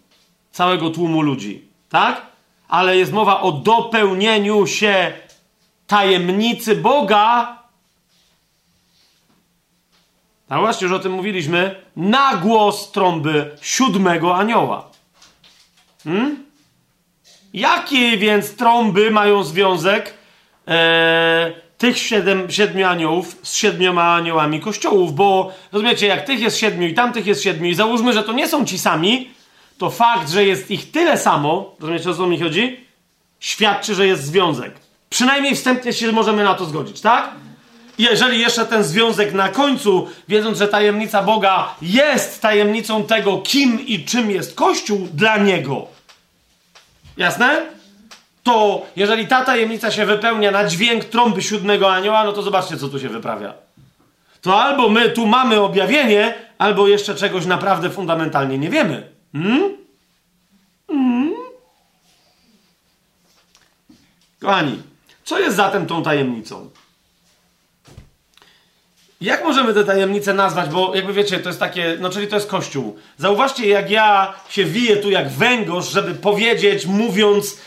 całego 0.53 0.91
tłumu 0.91 1.23
ludzi. 1.23 1.69
Tak? 1.89 2.23
Ale 2.69 2.97
jest 2.97 3.13
mowa 3.13 3.41
o 3.41 3.53
dopełnieniu 3.53 4.67
się 4.67 5.13
tajemnicy 5.87 6.77
Boga 6.77 7.59
a 10.55 10.61
właśnie, 10.61 10.85
już 10.85 10.97
o 10.97 10.99
tym 10.99 11.13
mówiliśmy, 11.13 11.75
na 11.97 12.37
głos 12.37 12.93
trąby 12.93 13.57
siódmego 13.61 14.37
anioła. 14.37 14.91
Hmm? 16.05 16.45
Jakie 17.55 18.17
więc 18.17 18.57
trąby 18.57 19.11
mają 19.11 19.45
związek 19.45 20.15
e, 20.69 21.53
tych 21.79 21.99
siedem, 21.99 22.51
siedmiu 22.51 22.87
aniołów 22.87 23.37
z 23.43 23.55
siedmioma 23.55 24.15
aniołami 24.15 24.61
kościołów? 24.61 25.15
Bo 25.15 25.53
rozumiecie, 25.73 26.07
jak 26.07 26.27
tych 26.27 26.41
jest 26.41 26.59
siedmiu 26.59 26.89
i 26.89 26.95
tamtych 26.95 27.27
jest 27.27 27.43
siedmiu 27.43 27.71
i 27.71 27.75
załóżmy, 27.75 28.13
że 28.13 28.23
to 28.23 28.33
nie 28.33 28.49
są 28.49 28.65
ci 28.65 28.79
sami, 28.79 29.31
to 29.79 29.91
fakt, 29.91 30.31
że 30.31 30.45
jest 30.45 30.71
ich 30.71 30.91
tyle 30.91 31.19
samo, 31.19 31.75
rozumiecie 31.81 32.11
o 32.11 32.15
co 32.15 32.27
mi 32.27 32.41
chodzi? 32.41 32.81
Świadczy, 33.41 33.95
że 33.95 34.07
jest 34.07 34.25
związek. 34.25 34.75
Przynajmniej 35.11 35.55
wstępnie 35.55 35.93
się 35.93 36.13
możemy 36.13 36.45
na 36.45 36.55
to 36.55 36.65
zgodzić, 36.65 37.01
tak? 37.01 37.31
Jeżeli 37.99 38.41
jeszcze 38.41 38.67
ten 38.67 38.85
związek 38.85 39.33
na 39.33 39.49
końcu, 39.49 40.09
wiedząc, 40.29 40.59
że 40.59 40.69
tajemnica 40.69 41.23
Boga 41.23 41.75
jest 41.83 42.43
tajemnicą 42.43 43.05
tego, 43.05 43.39
kim 43.39 43.87
i 43.87 44.05
czym 44.05 44.31
jest 44.31 44.55
Kościół 44.55 45.09
dla 45.13 45.37
Niego. 45.37 45.87
Jasne? 47.17 47.63
To 48.43 48.87
jeżeli 48.97 49.27
ta 49.27 49.45
tajemnica 49.45 49.91
się 49.91 50.07
wypełnia 50.07 50.51
na 50.51 50.69
dźwięk 50.69 51.05
trąby 51.05 51.43
siódmego 51.43 51.95
anioła, 51.95 52.25
no 52.25 52.33
to 52.33 52.43
zobaczcie, 52.43 52.77
co 52.77 52.89
tu 52.89 53.01
się 53.01 53.09
wyprawia. 53.09 53.55
To 54.41 54.63
albo 54.63 54.89
my 54.89 55.11
tu 55.11 55.27
mamy 55.27 55.61
objawienie, 55.61 56.35
albo 56.59 56.89
jeszcze 56.89 57.15
czegoś 57.15 57.47
naprawdę 57.47 57.91
fundamentalnie 57.91 58.59
nie 58.59 58.71
wiemy. 58.71 59.09
Hmm? 59.33 59.77
Hmm? 60.87 61.35
Kochani, 64.41 64.83
co 65.25 65.39
jest 65.39 65.57
zatem 65.57 65.87
tą 65.87 66.03
tajemnicą? 66.03 66.71
Jak 69.21 69.45
możemy 69.45 69.75
te 69.75 69.85
tajemnice 69.85 70.35
nazwać? 70.35 70.71
Bo 70.71 70.95
jakby 70.95 71.13
wiecie, 71.13 71.39
to 71.39 71.49
jest 71.49 71.61
takie, 71.61 71.97
no 72.01 72.11
czyli 72.11 72.29
to 72.29 72.37
jest 72.37 72.49
Kościół. 72.49 72.97
Zauważcie, 73.19 73.69
jak 73.69 73.91
ja 73.91 74.35
się 74.49 74.65
wiję 74.65 74.97
tu 74.97 75.11
jak 75.11 75.31
węgorz, 75.31 75.89
żeby 75.89 76.15
powiedzieć, 76.15 76.87
mówiąc 76.87 77.59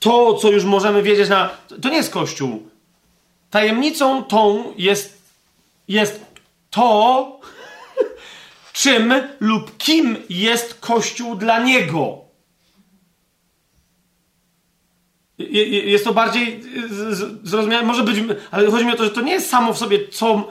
to, 0.00 0.34
co 0.34 0.50
już 0.50 0.64
możemy 0.64 1.02
wiedzieć 1.02 1.28
na... 1.28 1.50
To 1.82 1.88
nie 1.88 1.96
jest 1.96 2.12
Kościół. 2.12 2.68
Tajemnicą 3.50 4.24
tą 4.24 4.72
jest, 4.76 5.22
jest 5.88 6.20
to, 6.70 7.40
czym 8.72 9.14
lub 9.40 9.76
kim 9.76 10.16
jest 10.28 10.80
Kościół 10.80 11.36
dla 11.36 11.58
Niego. 11.58 12.19
Jest 15.84 16.04
to 16.04 16.14
bardziej 16.14 16.62
zrozumiałe, 17.42 17.86
może 17.86 18.02
być, 18.02 18.18
ale 18.50 18.70
chodzi 18.70 18.86
mi 18.86 18.92
o 18.92 18.96
to, 18.96 19.04
że 19.04 19.10
to 19.10 19.20
nie 19.20 19.32
jest 19.32 19.50
samo 19.50 19.72
w 19.72 19.78
sobie 19.78 20.08
co, 20.08 20.48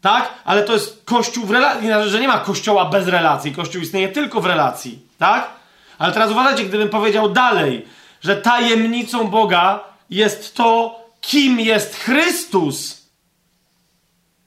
tak? 0.00 0.32
Ale 0.44 0.62
to 0.62 0.72
jest 0.72 1.02
Kościół 1.04 1.46
w 1.46 1.50
relacji, 1.50 1.88
że 2.06 2.20
nie 2.20 2.28
ma 2.28 2.38
Kościoła 2.38 2.84
bez 2.84 3.08
relacji. 3.08 3.52
Kościół 3.52 3.82
istnieje 3.82 4.08
tylko 4.08 4.40
w 4.40 4.46
relacji, 4.46 4.98
tak? 5.18 5.50
Ale 5.98 6.12
teraz 6.12 6.30
uważajcie, 6.30 6.64
gdybym 6.64 6.88
powiedział 6.88 7.28
dalej, 7.28 7.86
że 8.20 8.36
tajemnicą 8.36 9.28
Boga 9.28 9.80
jest 10.10 10.54
to, 10.54 11.00
kim 11.20 11.60
jest 11.60 11.96
Chrystus 11.96 13.02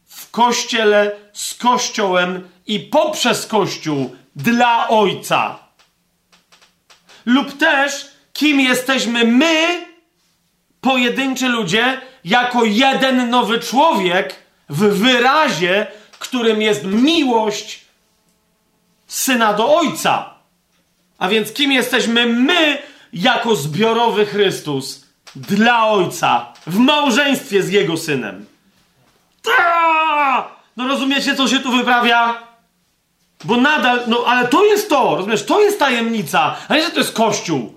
w 0.05 0.31
Kościele, 0.31 1.11
z 1.33 1.55
Kościołem 1.55 2.49
i 2.67 2.79
poprzez 2.79 3.47
Kościół 3.47 4.15
dla 4.35 4.87
Ojca. 4.87 5.59
Lub 7.25 7.57
też, 7.57 8.07
kim 8.35 8.59
jesteśmy 8.59 9.25
my, 9.25 9.85
pojedynczy 10.81 11.47
ludzie, 11.47 12.01
jako 12.25 12.63
jeden 12.63 13.29
nowy 13.29 13.59
człowiek 13.59 14.35
w 14.69 14.79
wyrazie, 14.79 15.87
którym 16.19 16.61
jest 16.61 16.83
miłość 16.83 17.85
syna 19.07 19.53
do 19.53 19.75
ojca. 19.75 20.33
A 21.17 21.27
więc 21.27 21.53
kim 21.53 21.71
jesteśmy 21.71 22.25
my, 22.25 22.77
jako 23.13 23.55
zbiorowy 23.55 24.25
Chrystus 24.25 25.05
dla 25.35 25.87
ojca 25.87 26.53
w 26.67 26.77
małżeństwie 26.77 27.63
z 27.63 27.69
jego 27.69 27.97
synem? 27.97 28.45
Ta! 29.41 30.49
No 30.77 30.87
rozumiecie, 30.87 31.35
co 31.35 31.47
się 31.47 31.59
tu 31.59 31.71
wyprawia? 31.71 32.43
Bo 33.43 33.57
nadal, 33.57 34.03
no 34.07 34.23
ale 34.27 34.47
to 34.47 34.65
jest 34.65 34.89
to, 34.89 35.15
rozumiesz, 35.15 35.45
to 35.45 35.61
jest 35.61 35.79
tajemnica, 35.79 36.55
a 36.67 36.75
nie, 36.75 36.83
że 36.83 36.91
to 36.91 36.99
jest 36.99 37.13
kościół. 37.13 37.74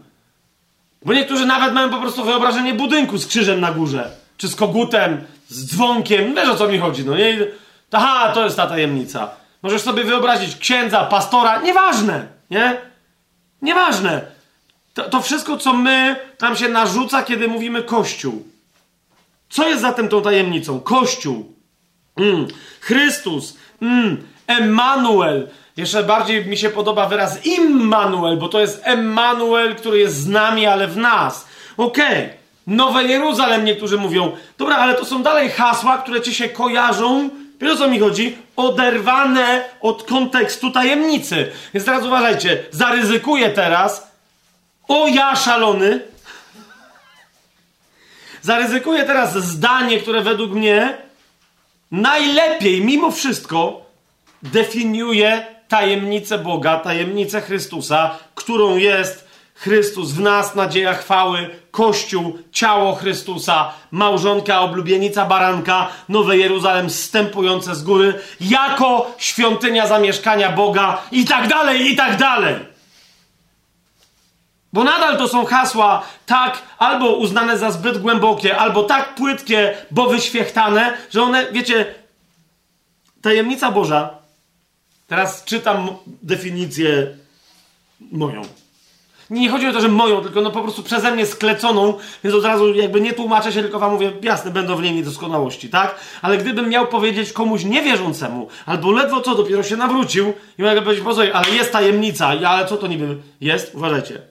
Bo 1.04 1.12
niektórzy 1.12 1.46
nawet 1.46 1.74
mają 1.74 1.90
po 1.90 2.00
prostu 2.00 2.24
wyobrażenie 2.24 2.74
budynku 2.74 3.18
z 3.18 3.26
krzyżem 3.26 3.60
na 3.60 3.72
górze, 3.72 4.10
czy 4.36 4.48
z 4.48 4.56
kogutem, 4.56 5.24
z 5.48 5.66
dzwonkiem, 5.66 6.34
wiesz 6.34 6.48
o 6.48 6.56
co 6.56 6.68
mi 6.68 6.78
chodzi, 6.78 7.04
no 7.04 7.16
nie? 7.16 7.46
Aha, 7.92 8.32
to 8.34 8.44
jest 8.44 8.56
ta 8.56 8.66
tajemnica. 8.66 9.30
Możesz 9.62 9.82
sobie 9.82 10.04
wyobrazić 10.04 10.56
księdza, 10.56 11.04
pastora, 11.04 11.60
nieważne, 11.60 12.26
nie? 12.50 12.76
Nieważne. 13.62 14.22
To, 14.94 15.10
to 15.10 15.22
wszystko, 15.22 15.56
co 15.56 15.72
my, 15.72 16.16
tam 16.38 16.56
się 16.56 16.68
narzuca, 16.68 17.22
kiedy 17.22 17.48
mówimy 17.48 17.82
Kościół. 17.82 18.48
Co 19.50 19.68
jest 19.68 19.82
zatem 19.82 20.08
tą 20.08 20.22
tajemnicą? 20.22 20.80
Kościół. 20.80 21.52
Mm. 22.16 22.46
Chrystus. 22.80 23.56
Mm. 23.82 24.22
Emmanuel. 24.46 25.48
Jeszcze 25.78 26.02
bardziej 26.02 26.46
mi 26.46 26.56
się 26.56 26.70
podoba 26.70 27.08
wyraz 27.08 27.46
Immanuel, 27.46 28.36
bo 28.36 28.48
to 28.48 28.60
jest 28.60 28.80
Emmanuel, 28.84 29.76
który 29.76 29.98
jest 29.98 30.16
z 30.16 30.26
nami, 30.26 30.66
ale 30.66 30.88
w 30.88 30.96
nas. 30.96 31.46
Okej. 31.76 32.24
Okay. 32.24 32.38
Nowe 32.66 33.04
Jeruzalem 33.04 33.64
niektórzy 33.64 33.98
mówią. 33.98 34.36
Dobra, 34.58 34.76
ale 34.76 34.94
to 34.94 35.04
są 35.04 35.22
dalej 35.22 35.50
hasła, 35.50 35.98
które 35.98 36.20
ci 36.20 36.34
się 36.34 36.48
kojarzą. 36.48 37.30
Wiesz 37.60 37.72
o 37.72 37.76
co 37.76 37.88
mi 37.88 37.98
chodzi? 37.98 38.38
Oderwane 38.56 39.64
od 39.80 40.02
kontekstu 40.02 40.70
tajemnicy. 40.70 41.52
Więc 41.74 41.86
teraz 41.86 42.04
uważajcie, 42.04 42.64
zaryzykuję 42.70 43.50
teraz. 43.50 44.12
O 44.88 45.06
ja 45.06 45.36
szalony. 45.36 46.00
Zaryzykuję 48.42 49.04
teraz 49.04 49.34
zdanie, 49.34 49.98
które 49.98 50.22
według 50.22 50.52
mnie 50.52 50.98
najlepiej, 51.90 52.84
mimo 52.84 53.10
wszystko, 53.10 53.86
definiuje 54.42 55.57
tajemnicę 55.68 56.38
Boga, 56.38 56.76
tajemnicę 56.76 57.40
Chrystusa, 57.40 58.18
którą 58.34 58.76
jest 58.76 59.28
Chrystus 59.54 60.12
w 60.12 60.20
nas, 60.20 60.54
nadzieja 60.54 60.94
chwały, 60.94 61.50
Kościół, 61.70 62.38
ciało 62.52 62.94
Chrystusa, 62.94 63.72
małżonka, 63.90 64.60
oblubienica 64.60 65.24
baranka, 65.24 65.88
Nowe 66.08 66.36
Jeruzalem 66.36 66.90
zstępujące 66.90 67.74
z 67.74 67.82
góry, 67.82 68.14
jako 68.40 69.14
świątynia 69.18 69.86
zamieszkania 69.86 70.52
Boga 70.52 71.02
i 71.12 71.24
tak 71.24 71.48
dalej, 71.48 71.92
i 71.92 71.96
tak 71.96 72.16
dalej. 72.16 72.54
Bo 74.72 74.84
nadal 74.84 75.16
to 75.18 75.28
są 75.28 75.44
hasła 75.44 76.02
tak 76.26 76.62
albo 76.78 77.16
uznane 77.16 77.58
za 77.58 77.70
zbyt 77.70 77.98
głębokie, 77.98 78.56
albo 78.56 78.82
tak 78.82 79.14
płytkie, 79.14 79.76
bo 79.90 80.06
wyświechtane, 80.06 80.96
że 81.10 81.22
one, 81.22 81.52
wiecie, 81.52 81.94
tajemnica 83.22 83.70
Boża 83.70 84.18
Teraz 85.08 85.44
czytam 85.44 85.88
definicję 86.22 87.16
moją. 88.00 88.42
Nie 89.30 89.50
chodzi 89.50 89.66
o 89.66 89.72
to, 89.72 89.80
że 89.80 89.88
moją, 89.88 90.20
tylko 90.20 90.40
no 90.40 90.50
po 90.50 90.62
prostu 90.62 90.82
przeze 90.82 91.10
mnie 91.10 91.26
skleconą, 91.26 91.94
więc 92.24 92.36
od 92.36 92.44
razu 92.44 92.74
jakby 92.74 93.00
nie 93.00 93.12
tłumaczę 93.12 93.52
się, 93.52 93.62
tylko 93.62 93.78
wam 93.78 93.92
mówię, 93.92 94.12
jasne, 94.22 94.50
będą 94.50 94.76
w 94.76 94.82
niej 94.82 94.94
niedoskonałości, 94.94 95.68
tak? 95.68 95.94
Ale 96.22 96.38
gdybym 96.38 96.68
miał 96.68 96.86
powiedzieć 96.86 97.32
komuś 97.32 97.64
niewierzącemu, 97.64 98.48
albo 98.66 98.90
ledwo 98.92 99.20
co, 99.20 99.34
dopiero 99.34 99.62
się 99.62 99.76
nawrócił 99.76 100.32
i 100.58 100.62
mogę 100.62 100.82
powiedzieć, 100.82 101.04
pozwól, 101.04 101.30
ale 101.32 101.50
jest 101.50 101.72
tajemnica, 101.72 102.26
ale 102.26 102.66
co 102.66 102.76
to 102.76 102.86
niby 102.86 103.16
jest? 103.40 103.74
Uważajcie. 103.74 104.22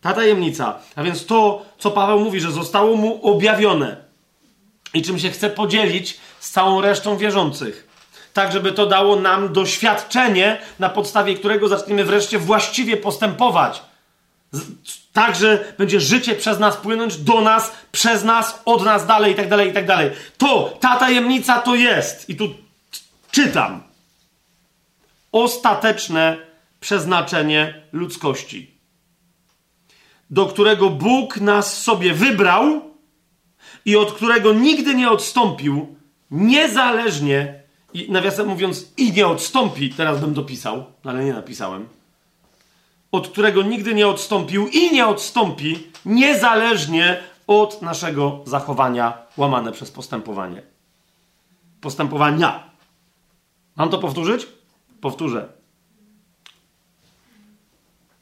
Ta 0.00 0.12
tajemnica, 0.12 0.78
a 0.96 1.02
więc 1.02 1.26
to, 1.26 1.66
co 1.78 1.90
Paweł 1.90 2.20
mówi, 2.20 2.40
że 2.40 2.52
zostało 2.52 2.96
mu 2.96 3.30
objawione 3.30 3.96
i 4.94 5.02
czym 5.02 5.18
się 5.18 5.30
chce 5.30 5.50
podzielić 5.50 6.20
z 6.40 6.50
całą 6.50 6.80
resztą 6.80 7.16
wierzących 7.16 7.93
tak 8.34 8.52
żeby 8.52 8.72
to 8.72 8.86
dało 8.86 9.16
nam 9.16 9.52
doświadczenie, 9.52 10.60
na 10.78 10.88
podstawie 10.88 11.34
którego 11.34 11.68
zaczniemy 11.68 12.04
wreszcie 12.04 12.38
właściwie 12.38 12.96
postępować. 12.96 13.82
Tak, 15.12 15.36
że 15.36 15.74
będzie 15.78 16.00
życie 16.00 16.34
przez 16.34 16.58
nas 16.58 16.76
płynąć 16.76 17.16
do 17.16 17.40
nas, 17.40 17.72
przez 17.92 18.24
nas, 18.24 18.62
od 18.64 18.84
nas 18.84 19.06
dalej 19.06 19.32
i 19.32 19.34
tak 19.34 19.48
dalej, 19.48 19.70
i 19.70 19.72
tak 19.72 19.86
dalej. 19.86 20.10
To, 20.38 20.78
ta 20.80 20.96
tajemnica 20.96 21.58
to 21.58 21.74
jest. 21.74 22.30
I 22.30 22.36
tu 22.36 22.54
czytam. 23.30 23.82
Ostateczne 25.32 26.36
przeznaczenie 26.80 27.82
ludzkości, 27.92 28.74
do 30.30 30.46
którego 30.46 30.90
Bóg 30.90 31.36
nas 31.36 31.82
sobie 31.82 32.14
wybrał 32.14 32.80
i 33.84 33.96
od 33.96 34.12
którego 34.12 34.52
nigdy 34.52 34.94
nie 34.94 35.10
odstąpił, 35.10 35.96
niezależnie 36.30 37.63
i 37.94 38.12
nawiasem 38.12 38.48
mówiąc, 38.48 38.92
i 38.96 39.12
nie 39.12 39.26
odstąpi, 39.26 39.90
teraz 39.90 40.20
bym 40.20 40.34
dopisał, 40.34 40.84
ale 41.04 41.24
nie 41.24 41.32
napisałem, 41.32 41.88
od 43.12 43.28
którego 43.28 43.62
nigdy 43.62 43.94
nie 43.94 44.08
odstąpił 44.08 44.68
i 44.68 44.92
nie 44.92 45.06
odstąpi, 45.06 45.86
niezależnie 46.06 47.22
od 47.46 47.82
naszego 47.82 48.40
zachowania 48.44 49.18
łamane 49.36 49.72
przez 49.72 49.90
postępowanie. 49.90 50.62
Postępowania. 51.80 52.70
Mam 53.76 53.90
to 53.90 53.98
powtórzyć? 53.98 54.46
Powtórzę. 55.00 55.48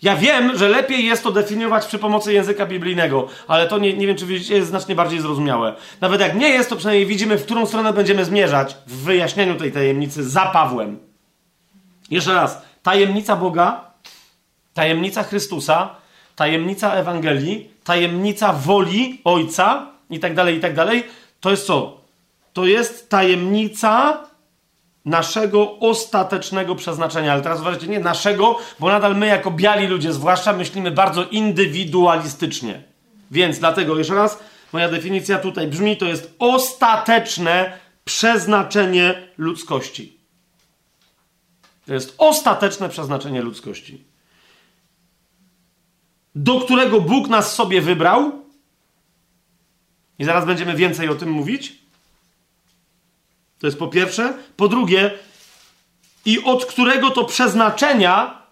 Ja 0.03 0.17
wiem, 0.17 0.59
że 0.59 0.69
lepiej 0.69 1.07
jest 1.07 1.23
to 1.23 1.33
definiować 1.33 1.87
przy 1.87 1.99
pomocy 1.99 2.33
języka 2.33 2.67
biblijnego, 2.67 3.29
ale 3.49 3.67
to 3.67 3.79
nie, 3.79 3.97
nie 3.97 4.07
wiem, 4.07 4.17
czy 4.17 4.27
widzicie, 4.27 4.55
jest 4.55 4.69
znacznie 4.69 4.95
bardziej 4.95 5.21
zrozumiałe. 5.21 5.75
Nawet 6.01 6.21
jak 6.21 6.35
nie 6.35 6.49
jest, 6.49 6.71
to 6.71 6.77
przynajmniej 6.77 7.07
widzimy, 7.07 7.39
w 7.39 7.45
którą 7.45 7.67
stronę 7.67 7.93
będziemy 7.93 8.25
zmierzać 8.25 8.77
w 8.87 8.97
wyjaśnieniu 9.05 9.55
tej 9.55 9.73
tajemnicy 9.73 10.29
za 10.29 10.47
Pawłem. 10.47 10.99
Jeszcze 12.11 12.35
raz, 12.35 12.63
tajemnica 12.83 13.37
Boga, 13.37 13.91
tajemnica 14.75 15.23
Chrystusa, 15.23 15.97
tajemnica 16.37 16.93
Ewangelii, 16.93 17.71
tajemnica 17.85 18.53
woli 18.53 19.21
Ojca 19.25 19.87
i 20.11 20.21
tak 20.21 20.35
dalej, 20.35 20.57
i 20.57 20.61
tak 20.61 20.75
dalej, 20.75 21.05
to 21.41 21.51
jest 21.51 21.67
co? 21.67 22.01
To 22.53 22.67
jest 22.67 23.11
tajemnica 23.11 24.23
naszego 25.05 25.79
ostatecznego 25.79 26.75
przeznaczenia. 26.75 27.33
Ale 27.33 27.43
teraz 27.43 27.61
uważajcie, 27.61 27.87
nie 27.87 28.01
naszego, 28.01 28.59
bo 28.81 28.89
nadal 28.89 29.17
my 29.17 29.27
jako 29.27 29.51
biali 29.51 29.87
ludzie, 29.87 30.13
zwłaszcza 30.13 30.53
myślimy 30.53 30.91
bardzo 30.91 31.25
indywidualistycznie. 31.25 32.83
Więc 33.31 33.59
dlatego 33.59 33.99
jeszcze 33.99 34.15
raz, 34.15 34.39
moja 34.73 34.89
definicja 34.89 35.39
tutaj 35.39 35.69
brzmi, 35.69 35.97
to 35.97 36.05
jest 36.05 36.35
ostateczne 36.39 37.79
przeznaczenie 38.05 39.29
ludzkości. 39.39 40.19
To 41.87 41.95
jest 41.95 42.15
ostateczne 42.19 42.89
przeznaczenie 42.89 43.43
ludzkości. 43.43 44.05
Do 46.35 46.61
którego 46.61 47.01
Bóg 47.01 47.29
nas 47.29 47.55
sobie 47.55 47.81
wybrał. 47.81 48.33
I 50.19 50.25
zaraz 50.25 50.45
będziemy 50.45 50.77
więcej 50.77 51.09
o 51.09 51.15
tym 51.15 51.31
mówić 51.31 51.82
to 53.63 53.67
jest 53.67 53.79
po 53.79 53.89
pierwsze. 53.89 54.35
Po 54.57 54.69
drugie, 54.69 55.11
i 56.25 56.45
od 56.45 56.65
którego 56.65 57.11
to 57.11 57.25
przeznaczenia, 57.25 58.43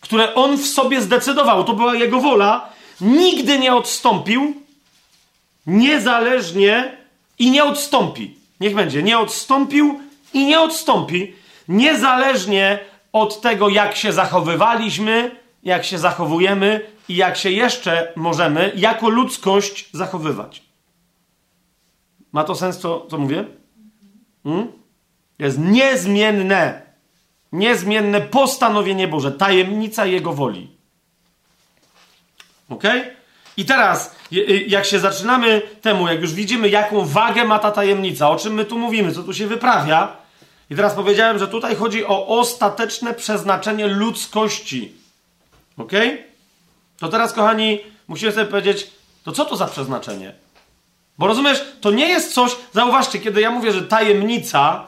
które 0.00 0.34
on 0.34 0.56
w 0.56 0.66
sobie 0.66 1.00
zdecydował, 1.00 1.64
to 1.64 1.72
była 1.72 1.94
jego 1.94 2.20
wola, 2.20 2.72
nigdy 3.00 3.58
nie 3.58 3.74
odstąpił, 3.74 4.54
niezależnie 5.66 6.96
i 7.38 7.50
nie 7.50 7.64
odstąpi. 7.64 8.34
Niech 8.60 8.74
będzie, 8.74 9.02
nie 9.02 9.18
odstąpił 9.18 10.00
i 10.32 10.46
nie 10.46 10.60
odstąpi, 10.60 11.34
niezależnie 11.68 12.78
od 13.12 13.40
tego, 13.40 13.68
jak 13.68 13.96
się 13.96 14.12
zachowywaliśmy, 14.12 15.36
jak 15.62 15.84
się 15.84 15.98
zachowujemy 15.98 16.86
i 17.08 17.16
jak 17.16 17.36
się 17.36 17.50
jeszcze 17.50 18.12
możemy 18.16 18.72
jako 18.76 19.08
ludzkość 19.08 19.88
zachowywać. 19.92 20.62
Ma 22.32 22.44
to 22.44 22.54
sens, 22.54 22.78
co, 22.78 23.06
co 23.10 23.18
mówię? 23.18 23.59
Hmm? 24.44 24.72
Jest 25.38 25.58
niezmienne. 25.58 26.82
Niezmienne 27.52 28.20
postanowienie 28.20 29.08
Boże, 29.08 29.32
tajemnica 29.32 30.06
Jego 30.06 30.32
woli. 30.32 30.68
Ok? 32.68 32.84
I 33.56 33.64
teraz, 33.64 34.16
jak 34.66 34.84
się 34.84 34.98
zaczynamy 34.98 35.62
temu, 35.82 36.08
jak 36.08 36.20
już 36.20 36.32
widzimy, 36.32 36.68
jaką 36.68 37.06
wagę 37.06 37.44
ma 37.44 37.58
ta 37.58 37.70
tajemnica, 37.70 38.30
o 38.30 38.36
czym 38.36 38.54
my 38.54 38.64
tu 38.64 38.78
mówimy, 38.78 39.12
co 39.12 39.22
tu 39.22 39.34
się 39.34 39.46
wyprawia, 39.46 40.16
i 40.70 40.76
teraz 40.76 40.94
powiedziałem, 40.94 41.38
że 41.38 41.48
tutaj 41.48 41.76
chodzi 41.76 42.06
o 42.06 42.26
ostateczne 42.26 43.14
przeznaczenie 43.14 43.86
ludzkości. 43.86 44.92
Ok? 45.76 45.92
To 46.98 47.08
teraz, 47.08 47.32
kochani, 47.32 47.80
musimy 48.08 48.32
sobie 48.32 48.46
powiedzieć, 48.46 48.90
to 49.24 49.32
co 49.32 49.44
to 49.44 49.56
za 49.56 49.66
przeznaczenie? 49.66 50.32
Bo 51.20 51.26
rozumiesz, 51.26 51.64
to 51.80 51.90
nie 51.90 52.08
jest 52.08 52.34
coś, 52.34 52.56
zauważcie, 52.72 53.18
kiedy 53.18 53.40
ja 53.40 53.50
mówię, 53.50 53.72
że 53.72 53.82
tajemnica 53.82 54.84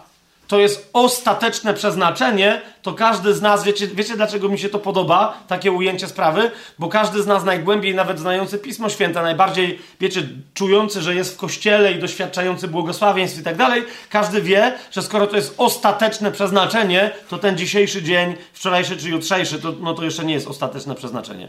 to 0.49 0.59
jest 0.59 0.91
ostateczne 0.93 1.75
przeznaczenie, 1.75 2.61
to 2.83 2.93
każdy 2.93 3.35
z 3.35 3.43
nas, 3.43 3.65
wiecie, 3.65 3.87
wiecie 3.87 4.17
dlaczego 4.17 4.49
mi 4.49 4.59
się 4.59 4.69
to 4.69 4.79
podoba, 4.79 5.43
takie 5.49 5.73
ujęcie 5.73 6.09
sprawy? 6.09 6.51
Bo 6.79 6.89
każdy 6.89 7.23
z 7.23 7.27
nas 7.27 7.45
najgłębiej, 7.45 7.95
nawet 7.95 8.19
znający 8.19 8.59
Pismo 8.59 8.89
Święte, 8.89 9.23
najbardziej, 9.23 9.79
wiecie, 10.01 10.29
czujący, 10.55 11.03
że 11.03 11.15
jest 11.15 11.35
w 11.35 11.37
Kościele 11.37 11.93
i 11.93 11.99
doświadczający 11.99 12.69
błogosławieństw 12.69 13.39
i 13.41 13.43
tak 13.43 13.57
dalej, 13.57 13.83
każdy 14.11 14.43
wie, 14.43 14.79
że 14.91 15.03
skoro 15.03 15.27
to 15.27 15.37
jest 15.37 15.55
ostateczne 15.59 16.33
przeznaczenie, 16.33 17.11
to 17.29 17.39
ten 17.39 17.59
dzisiejszy 17.59 18.03
dzień, 18.03 18.35
wczorajszy 18.53 18.97
czy 18.97 19.09
jutrzejszy, 19.09 19.59
to, 19.59 19.73
no 19.81 19.95
to 19.95 20.05
jeszcze 20.05 20.25
nie 20.25 20.35
jest 20.35 20.49
ostateczne 20.49 20.95
przeznaczenie. 20.95 21.49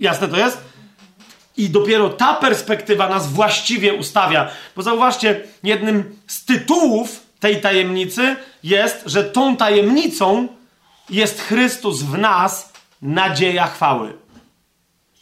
Jasne 0.00 0.28
to 0.28 0.36
jest? 0.36 0.75
I 1.56 1.70
dopiero 1.70 2.08
ta 2.08 2.34
perspektywa 2.34 3.08
nas 3.08 3.32
właściwie 3.32 3.94
ustawia. 3.94 4.48
Bo 4.76 4.82
zauważcie, 4.82 5.40
jednym 5.62 6.16
z 6.26 6.44
tytułów 6.44 7.22
tej 7.40 7.60
tajemnicy 7.60 8.36
jest, 8.62 9.02
że 9.06 9.24
tą 9.24 9.56
tajemnicą 9.56 10.48
jest 11.10 11.40
Chrystus 11.40 12.02
w 12.02 12.18
nas, 12.18 12.72
nadzieja 13.02 13.66
chwały. 13.66 14.12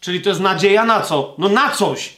Czyli 0.01 0.21
to 0.21 0.29
jest 0.29 0.41
nadzieja 0.41 0.85
na 0.85 1.01
co? 1.01 1.35
No 1.39 1.49
na 1.49 1.71
coś. 1.71 2.13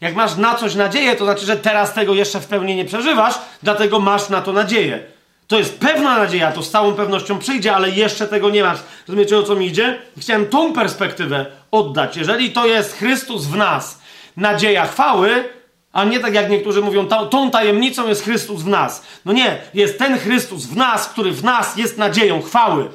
Jak 0.00 0.14
masz 0.14 0.36
na 0.36 0.54
coś 0.54 0.74
nadzieję, 0.74 1.16
to 1.16 1.24
znaczy, 1.24 1.46
że 1.46 1.56
teraz 1.56 1.94
tego 1.94 2.14
jeszcze 2.14 2.40
w 2.40 2.46
pełni 2.46 2.76
nie 2.76 2.84
przeżywasz, 2.84 3.34
dlatego 3.62 4.00
masz 4.00 4.28
na 4.28 4.40
to 4.40 4.52
nadzieję. 4.52 5.15
To 5.46 5.58
jest 5.58 5.78
pewna 5.80 6.18
nadzieja, 6.18 6.52
to 6.52 6.62
z 6.62 6.70
całą 6.70 6.92
pewnością 6.94 7.38
przyjdzie, 7.38 7.76
ale 7.76 7.90
jeszcze 7.90 8.28
tego 8.28 8.50
nie 8.50 8.62
masz. 8.62 8.78
Rozumiecie 9.08 9.38
o 9.38 9.42
co 9.42 9.56
mi 9.56 9.66
idzie? 9.66 9.98
Chciałem 10.18 10.46
tą 10.46 10.72
perspektywę 10.72 11.46
oddać. 11.70 12.16
Jeżeli 12.16 12.50
to 12.50 12.66
jest 12.66 12.96
Chrystus 12.96 13.46
w 13.46 13.56
nas, 13.56 14.00
nadzieja 14.36 14.86
chwały, 14.86 15.44
a 15.92 16.04
nie 16.04 16.20
tak 16.20 16.34
jak 16.34 16.50
niektórzy 16.50 16.82
mówią, 16.82 17.06
ta, 17.06 17.26
tą 17.26 17.50
tajemnicą 17.50 18.08
jest 18.08 18.24
Chrystus 18.24 18.62
w 18.62 18.66
nas. 18.66 19.02
No 19.24 19.32
nie, 19.32 19.58
jest 19.74 19.98
ten 19.98 20.18
Chrystus 20.18 20.66
w 20.66 20.76
nas, 20.76 21.08
który 21.08 21.32
w 21.32 21.44
nas 21.44 21.76
jest 21.76 21.98
nadzieją 21.98 22.42
chwały. 22.42 22.88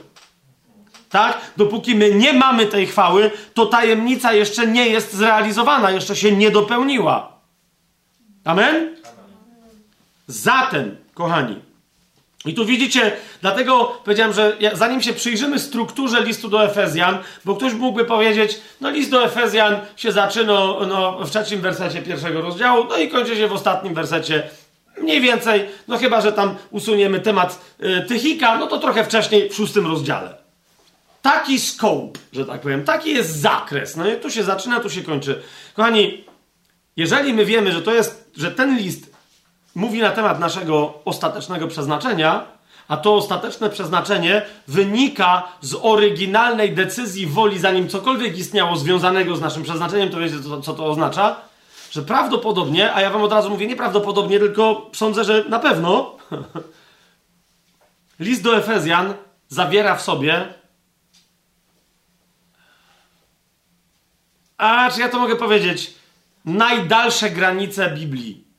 Tak? 1.10 1.41
Dopóki 1.57 1.95
my 1.95 2.11
nie 2.11 2.34
mamy 2.34 2.65
tej 2.65 2.88
chwały, 2.88 3.32
to 3.53 3.65
tajemnica 3.65 4.34
jeszcze 4.34 4.68
nie 4.68 4.88
jest 4.88 5.14
zrealizowana, 5.14 5.91
jeszcze 5.91 6.15
się 6.15 6.32
nie 6.32 6.52
dopełniła. 6.52 7.32
Amen? 8.44 8.95
Zatem, 10.28 10.98
kochani, 11.14 11.70
i 12.45 12.53
tu 12.53 12.65
widzicie, 12.65 13.11
dlatego 13.41 13.99
powiedziałem, 14.03 14.34
że 14.34 14.57
zanim 14.73 15.01
się 15.01 15.13
przyjrzymy 15.13 15.59
strukturze 15.59 16.23
listu 16.23 16.47
do 16.47 16.65
Efezjan, 16.65 17.18
bo 17.45 17.55
ktoś 17.55 17.73
mógłby 17.73 18.05
powiedzieć, 18.05 18.61
no 18.81 18.89
list 18.89 19.11
do 19.11 19.26
Efezjan 19.26 19.80
się 19.95 20.11
zaczyna 20.11 20.53
no, 20.88 21.19
w 21.26 21.30
trzecim 21.30 21.61
wersecie 21.61 22.01
pierwszego 22.01 22.41
rozdziału, 22.41 22.85
no 22.89 22.97
i 22.97 23.09
kończy 23.09 23.35
się 23.35 23.47
w 23.47 23.53
ostatnim 23.53 23.93
wersecie 23.93 24.43
mniej 25.01 25.22
więcej, 25.22 25.65
no 25.88 25.97
chyba, 25.97 26.22
że 26.22 26.31
tam 26.31 26.55
usuniemy 26.72 27.19
temat 27.19 27.61
y, 27.84 28.05
Tychika, 28.07 28.57
no 28.57 28.68
to 28.68 28.77
trochę 28.77 29.03
wcześniej 29.03 29.49
w 29.49 29.55
szóstym 29.55 29.88
rozdziale. 29.88 30.38
Taki 31.22 31.59
scope, 31.59 32.19
że 32.34 32.45
tak 32.45 32.61
powiem, 32.61 32.84
taki 32.84 33.13
jest 33.13 33.35
zakres. 33.35 33.95
No 33.95 34.09
i 34.09 34.15
tu 34.15 34.30
się 34.30 34.43
zaczyna, 34.43 34.80
tu 34.80 34.89
się 34.89 35.01
kończy. 35.01 35.41
Kochani, 35.76 36.23
jeżeli 36.97 37.34
my 37.34 37.45
wiemy, 37.45 37.72
że 37.72 37.81
to 37.81 37.93
jest, 37.93 38.31
że 38.38 38.51
ten 38.51 38.77
list 38.77 39.10
mówi 39.76 40.02
na 40.02 40.11
temat 40.11 40.39
naszego 40.39 40.93
ostatecznego 41.06 41.68
przeznaczenia, 41.68 42.45
a 42.88 42.98
to 42.98 43.15
ostateczne 43.15 43.69
przeznaczenie 43.69 44.41
wynika 44.68 45.43
z 45.61 45.76
oryginalnej 45.81 46.76
decyzji 46.76 47.27
woli, 47.27 47.60
zanim 47.60 47.89
cokolwiek 47.89 48.38
istniało 48.38 48.76
związanego 48.76 49.35
z 49.35 49.41
naszym 49.41 49.64
przeznaczeniem, 49.64 50.10
to 50.10 50.19
wiecie, 50.19 50.35
co, 50.64 50.73
to 50.73 50.85
oznacza? 50.85 51.35
Że 51.91 52.02
prawdopodobnie, 52.02 52.93
a 52.93 53.02
ja 53.02 53.10
wam 53.10 53.22
od 53.22 53.31
razu 53.31 53.49
mówię 53.49 53.68
nieprawdopodobnie, 53.68 54.39
tylko 54.39 54.89
sądzę, 54.93 55.23
że 55.23 55.43
na 55.49 55.60
pewno, 55.60 56.15
list 58.19 58.43
do 58.43 58.57
Efezjan 58.57 59.14
zawiera 59.49 59.95
w 59.95 60.02
sobie. 60.02 60.53
A 64.57 64.91
czy 64.91 64.99
ja 64.99 65.10
to 65.10 65.19
mogę 65.19 65.35
powiedzieć? 65.35 65.93
Najdalsze 66.45 67.30
granice 67.30 67.89
Biblii. 67.89 68.51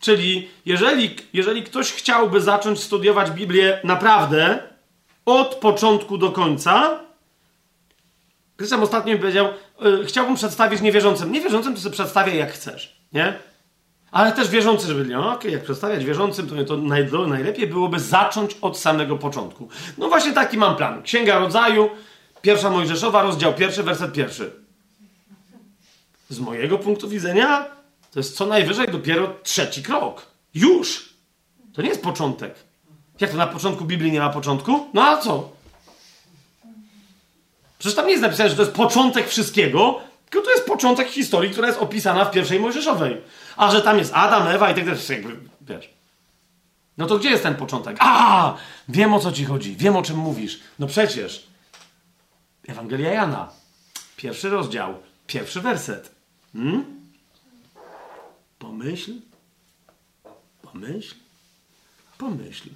Czyli 0.00 0.48
jeżeli, 0.66 1.16
jeżeli 1.32 1.62
ktoś 1.62 1.92
chciałby 1.92 2.40
zacząć 2.40 2.80
studiować 2.80 3.30
Biblię 3.30 3.80
naprawdę 3.84 4.62
od 5.26 5.54
początku 5.54 6.18
do 6.18 6.30
końca, 6.30 7.00
Krystian 8.56 8.82
ostatnio 8.82 9.12
mi 9.12 9.18
powiedział, 9.18 9.48
yy, 9.80 10.04
chciałbym 10.04 10.34
przedstawić 10.34 10.80
niewierzącym. 10.80 11.32
Niewierzącym 11.32 11.74
to 11.74 11.80
sobie 11.80 11.92
przedstawiaj 11.92 12.36
jak 12.36 12.52
chcesz, 12.52 13.00
nie? 13.12 13.34
Ale 14.10 14.32
też 14.32 14.48
wierzący, 14.48 14.86
żeby 14.86 15.00
byli, 15.00 15.14
no 15.14 15.20
okej, 15.20 15.36
okay, 15.36 15.50
jak 15.50 15.62
przedstawiać 15.62 16.04
wierzącym, 16.04 16.48
to, 16.48 16.64
to 16.64 16.76
naj, 16.76 17.08
najlepiej 17.28 17.66
byłoby 17.66 18.00
zacząć 18.00 18.56
od 18.60 18.78
samego 18.78 19.16
początku. 19.16 19.68
No 19.98 20.08
właśnie 20.08 20.32
taki 20.32 20.58
mam 20.58 20.76
plan. 20.76 21.02
Księga 21.02 21.38
Rodzaju, 21.38 21.90
pierwsza 22.42 22.70
Mojżeszowa, 22.70 23.22
rozdział 23.22 23.54
pierwszy, 23.54 23.82
werset 23.82 24.12
pierwszy. 24.12 24.52
Z 26.28 26.40
mojego 26.40 26.78
punktu 26.78 27.08
widzenia 27.08 27.79
to 28.10 28.20
jest 28.20 28.36
co 28.36 28.46
najwyżej 28.46 28.88
dopiero 28.88 29.34
trzeci 29.42 29.82
krok. 29.82 30.26
Już! 30.54 31.14
To 31.72 31.82
nie 31.82 31.88
jest 31.88 32.02
początek. 32.02 32.54
Jak 33.20 33.30
to 33.30 33.36
na 33.36 33.46
początku 33.46 33.84
Biblii 33.84 34.12
nie 34.12 34.20
ma 34.20 34.30
początku? 34.30 34.88
No 34.94 35.02
a 35.02 35.16
co? 35.16 35.50
Przecież 37.78 37.96
tam 37.96 38.04
nie 38.06 38.10
jest 38.10 38.22
napisane, 38.22 38.48
że 38.50 38.56
to 38.56 38.62
jest 38.62 38.74
początek 38.74 39.28
wszystkiego, 39.28 40.00
tylko 40.30 40.46
to 40.46 40.50
jest 40.50 40.66
początek 40.66 41.08
historii, 41.08 41.50
która 41.50 41.68
jest 41.68 41.80
opisana 41.80 42.24
w 42.24 42.30
pierwszej 42.30 42.60
Mojżeszowej. 42.60 43.20
A 43.56 43.70
że 43.70 43.82
tam 43.82 43.98
jest 43.98 44.12
Adam, 44.14 44.48
Ewa 44.48 44.70
i 44.70 44.74
tak 44.74 44.84
dalej, 44.84 45.00
jakby, 45.08 45.36
wiesz. 45.60 45.90
No 46.98 47.06
to 47.06 47.18
gdzie 47.18 47.30
jest 47.30 47.42
ten 47.42 47.54
początek? 47.54 47.96
A, 48.00 48.54
wiem 48.88 49.14
o 49.14 49.20
co 49.20 49.32
ci 49.32 49.44
chodzi, 49.44 49.76
wiem 49.76 49.96
o 49.96 50.02
czym 50.02 50.16
mówisz. 50.16 50.60
No 50.78 50.86
przecież. 50.86 51.46
Ewangelia 52.68 53.12
Jana. 53.12 53.52
Pierwszy 54.16 54.50
rozdział, 54.50 54.94
pierwszy 55.26 55.60
werset. 55.60 56.14
Hmm? 56.52 56.99
Pomyśl, 58.60 59.12
pomyśl, 60.62 61.14
pomyśl. 62.18 62.68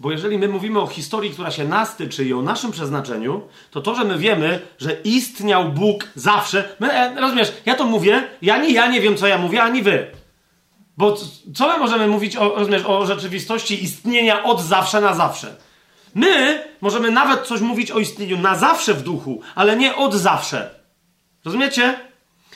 Bo 0.00 0.10
jeżeli 0.10 0.38
my 0.38 0.48
mówimy 0.48 0.80
o 0.80 0.86
historii, 0.86 1.30
która 1.30 1.50
się 1.50 1.64
nas 1.64 1.96
tyczy 1.96 2.24
i 2.24 2.32
o 2.32 2.42
naszym 2.42 2.72
przeznaczeniu, 2.72 3.42
to 3.70 3.80
to, 3.80 3.94
że 3.94 4.04
my 4.04 4.18
wiemy, 4.18 4.60
że 4.78 4.92
istniał 4.92 5.72
Bóg 5.72 6.08
zawsze. 6.14 6.76
My, 6.80 6.92
e, 6.92 7.20
rozumiesz, 7.20 7.52
ja 7.66 7.74
to 7.74 7.84
mówię, 7.84 8.28
ja 8.42 8.54
ani 8.54 8.72
ja 8.72 8.86
nie 8.86 9.00
wiem, 9.00 9.16
co 9.16 9.26
ja 9.26 9.38
mówię, 9.38 9.62
ani 9.62 9.82
wy. 9.82 10.06
Bo 10.96 11.16
co 11.54 11.68
my 11.68 11.78
możemy 11.78 12.06
mówić 12.08 12.36
o, 12.36 12.54
rozumiesz, 12.54 12.82
o 12.86 13.06
rzeczywistości 13.06 13.84
istnienia 13.84 14.44
od 14.44 14.62
zawsze 14.62 15.00
na 15.00 15.14
zawsze? 15.14 15.56
My 16.14 16.64
możemy 16.80 17.10
nawet 17.10 17.46
coś 17.46 17.60
mówić 17.60 17.90
o 17.90 17.98
istnieniu 17.98 18.38
na 18.38 18.54
zawsze 18.54 18.94
w 18.94 19.02
duchu, 19.02 19.40
ale 19.54 19.76
nie 19.76 19.96
od 19.96 20.14
zawsze. 20.14 20.70
Rozumiecie? 21.44 21.98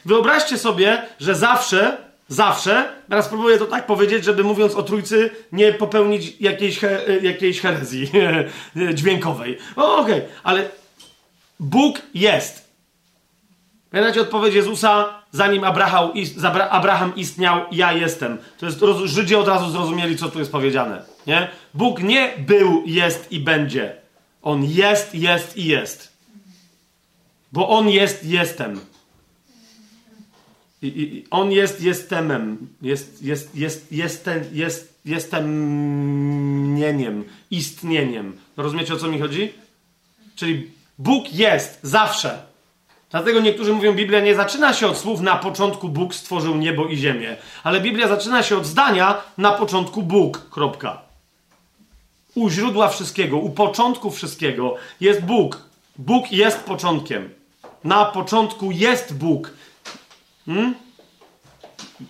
Wyobraźcie 0.04 0.59
sobie, 0.59 1.02
że 1.20 1.34
zawsze 1.34 2.11
Zawsze, 2.32 2.88
teraz 3.09 3.26
spróbuję 3.26 3.59
to 3.59 3.66
tak 3.66 3.86
powiedzieć, 3.86 4.24
żeby 4.24 4.44
mówiąc 4.44 4.74
o 4.74 4.82
trójcy 4.82 5.30
nie 5.52 5.72
popełnić 5.72 6.40
jakiejś, 6.40 6.78
he, 6.78 7.00
jakiejś 7.22 7.60
herezji 7.60 8.10
dźwiękowej. 8.94 9.59
O, 9.76 9.96
okej, 9.96 10.14
okay. 10.14 10.28
ale 10.42 10.68
Bóg 11.60 12.02
jest. 12.14 12.72
Pamiętacie 13.90 14.20
odpowiedź 14.20 14.54
Jezusa, 14.54 15.22
zanim 15.32 15.64
Abraham 16.70 17.12
istniał, 17.16 17.60
ja 17.72 17.92
jestem. 17.92 18.38
To 18.59 18.66
jest, 18.66 18.78
Żydzi 19.04 19.34
od 19.34 19.48
razu 19.48 19.70
zrozumieli, 19.70 20.16
co 20.16 20.28
tu 20.28 20.38
jest 20.38 20.52
powiedziane. 20.52 21.02
Nie? 21.26 21.48
Bóg 21.74 22.02
nie 22.02 22.34
był, 22.38 22.82
jest 22.86 23.32
i 23.32 23.40
będzie. 23.40 23.96
On 24.42 24.64
jest, 24.64 25.14
jest 25.14 25.56
i 25.56 25.64
jest. 25.64 26.12
Bo 27.52 27.68
On 27.68 27.88
jest, 27.88 28.24
jestem. 28.24 28.91
I, 30.82 30.86
i, 30.86 31.24
on 31.30 31.52
jest 31.52 31.82
jestemem. 31.82 32.68
Jest, 32.82 33.22
jest, 33.22 33.54
jest, 33.54 33.92
jest, 33.92 34.34
jest, 34.52 35.00
jestem 35.04 35.46
istnieniem, 36.82 37.24
istnieniem. 37.50 38.36
Rozumiecie 38.56 38.94
o 38.94 38.96
co 38.96 39.09
mi 39.09 39.20
chodzi? 39.20 39.52
Czyli 40.36 40.70
Bóg 40.98 41.34
jest 41.34 41.78
zawsze. 41.82 42.42
Dlatego 43.10 43.40
niektórzy 43.40 43.72
mówią, 43.72 43.92
Biblia 43.92 44.20
nie 44.20 44.34
zaczyna 44.34 44.74
się 44.74 44.86
od 44.86 44.98
słów 44.98 45.20
na 45.20 45.36
początku 45.36 45.88
Bóg 45.88 46.14
stworzył 46.14 46.56
niebo 46.56 46.86
i 46.86 46.96
ziemię, 46.96 47.36
ale 47.62 47.80
Biblia 47.80 48.09
zaczyna 48.09 48.42
się 48.42 48.56
od 48.56 48.66
zdania 48.66 49.22
na 49.38 49.52
początku 49.52 50.02
Bóg. 50.02 50.48
Kropka. 50.50 51.02
U 52.34 52.50
źródła 52.50 52.88
wszystkiego, 52.88 53.36
u 53.36 53.50
początku 53.50 54.10
wszystkiego 54.10 54.76
jest 55.00 55.20
Bóg. 55.20 55.59
Bóg 55.98 56.32
jest 56.32 56.59
początkiem. 56.60 57.30
Na 57.84 58.04
początku 58.04 58.70
jest 58.70 59.14
Bóg. 59.14 59.50
Hmm? 60.47 60.74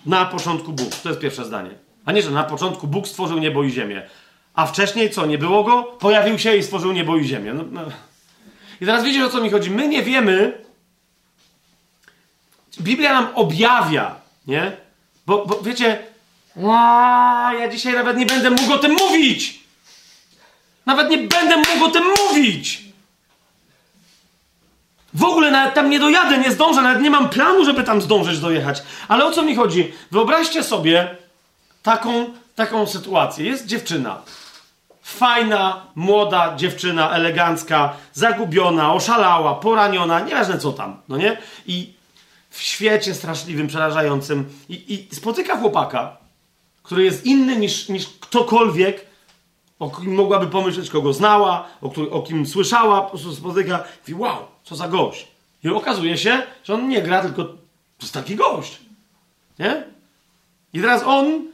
Na 0.05 0.25
początku 0.25 0.73
Bóg. 0.73 0.95
To 0.95 1.09
jest 1.09 1.21
pierwsze 1.21 1.45
zdanie. 1.45 1.69
A 2.05 2.11
nie, 2.11 2.21
że 2.21 2.31
na 2.31 2.43
początku 2.43 2.87
Bóg 2.87 3.07
stworzył 3.07 3.39
niebo 3.39 3.63
i 3.63 3.71
ziemię. 3.71 4.09
A 4.53 4.65
wcześniej 4.65 5.09
co? 5.09 5.25
Nie 5.25 5.37
było 5.37 5.63
go? 5.63 5.83
Pojawił 5.83 6.39
się 6.39 6.55
i 6.55 6.63
stworzył 6.63 6.91
niebo 6.91 7.17
i 7.17 7.25
ziemię. 7.25 7.53
No, 7.53 7.63
no. 7.71 7.81
I 8.81 8.85
teraz 8.85 9.03
wiecie 9.03 9.25
o 9.25 9.29
co 9.29 9.41
mi 9.41 9.49
chodzi? 9.49 9.71
My 9.71 9.87
nie 9.87 10.03
wiemy. 10.03 10.63
Biblia 12.81 13.13
nam 13.13 13.27
objawia, 13.35 14.15
nie? 14.47 14.71
Bo, 15.25 15.45
bo 15.45 15.61
wiecie, 15.61 15.99
ja 17.59 17.69
dzisiaj 17.71 17.93
nawet 17.93 18.17
nie 18.17 18.25
będę 18.25 18.49
mógł 18.49 18.73
o 18.73 18.77
tym 18.77 18.91
mówić. 18.91 19.59
Nawet 20.85 21.09
nie 21.09 21.17
będę 21.17 21.57
mógł 21.57 21.85
o 21.85 21.91
tym 21.91 22.03
mówić. 22.27 22.92
W 25.13 25.23
ogóle 25.23 25.51
nawet 25.51 25.73
tam 25.73 25.89
nie 25.89 25.99
dojadę, 25.99 26.37
nie 26.37 26.51
zdążę, 26.51 26.81
nawet 26.81 27.01
nie 27.01 27.11
mam 27.11 27.29
planu, 27.29 27.65
żeby 27.65 27.83
tam 27.83 28.01
zdążyć 28.01 28.39
dojechać. 28.39 28.83
Ale 29.07 29.25
o 29.25 29.31
co 29.31 29.41
mi 29.41 29.55
chodzi? 29.55 29.93
Wyobraźcie 30.11 30.63
sobie 30.63 31.17
taką, 31.83 32.25
taką 32.55 32.87
sytuację. 32.87 33.45
Jest 33.45 33.65
dziewczyna. 33.65 34.21
Fajna, 35.03 35.85
młoda 35.95 36.55
dziewczyna, 36.55 37.11
elegancka, 37.11 37.93
zagubiona, 38.13 38.93
oszalała, 38.93 39.55
poraniona, 39.55 40.19
nieważne 40.19 40.57
co 40.57 40.71
tam, 40.71 41.01
no 41.09 41.17
nie? 41.17 41.37
I 41.67 41.93
w 42.49 42.61
świecie 42.61 43.13
straszliwym, 43.13 43.67
przerażającym. 43.67 44.49
I, 44.69 44.93
i 44.93 45.15
spotyka 45.15 45.57
chłopaka, 45.57 46.17
który 46.83 47.03
jest 47.03 47.25
inny 47.25 47.55
niż, 47.55 47.89
niż 47.89 48.07
ktokolwiek, 48.19 49.05
o 49.83 49.89
kim 49.89 50.15
mogłaby 50.15 50.47
pomyśleć, 50.47 50.89
kogo 50.89 51.13
znała, 51.13 51.67
o, 51.81 51.89
który, 51.89 52.11
o 52.11 52.21
kim 52.21 52.47
słyszała, 52.47 53.01
po 53.01 53.09
prostu 53.09 53.35
spotyka 53.35 53.83
i 54.07 54.11
mówi, 54.11 54.23
wow, 54.23 54.37
co 54.63 54.75
za 54.75 54.87
gość. 54.87 55.27
I 55.63 55.69
okazuje 55.69 56.17
się, 56.17 56.41
że 56.63 56.73
on 56.73 56.89
nie 56.89 57.01
gra, 57.01 57.21
tylko 57.21 57.43
to 57.43 58.01
jest 58.01 58.13
taki 58.13 58.35
gość. 58.35 58.79
Nie? 59.59 59.83
I 60.73 60.81
teraz 60.81 61.03
on 61.05 61.45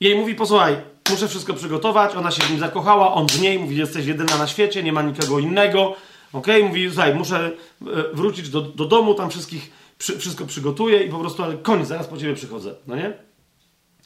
jej 0.00 0.14
mówi, 0.14 0.34
posłuchaj, 0.34 0.76
muszę 1.10 1.28
wszystko 1.28 1.54
przygotować, 1.54 2.14
ona 2.14 2.30
się 2.30 2.42
w 2.42 2.50
nim 2.50 2.58
zakochała, 2.58 3.14
on 3.14 3.26
w 3.26 3.40
niej, 3.40 3.58
mówi, 3.58 3.76
jesteś 3.76 4.06
jedyna 4.06 4.38
na 4.38 4.46
świecie, 4.46 4.82
nie 4.82 4.92
ma 4.92 5.02
nikogo 5.02 5.38
innego. 5.38 5.96
Ok, 6.32 6.46
mówi, 6.62 6.88
słuchaj, 6.90 7.14
muszę 7.14 7.46
e, 7.46 7.86
wrócić 8.12 8.48
do, 8.48 8.60
do 8.60 8.84
domu, 8.84 9.14
tam 9.14 9.30
wszystkich, 9.30 9.70
przy, 9.98 10.18
wszystko 10.18 10.46
przygotuję 10.46 11.02
i 11.02 11.10
po 11.10 11.18
prostu, 11.18 11.42
ale 11.42 11.56
koniec, 11.56 11.88
zaraz 11.88 12.06
po 12.06 12.16
ciebie 12.16 12.34
przychodzę, 12.34 12.74
no 12.86 12.96
nie? 12.96 13.12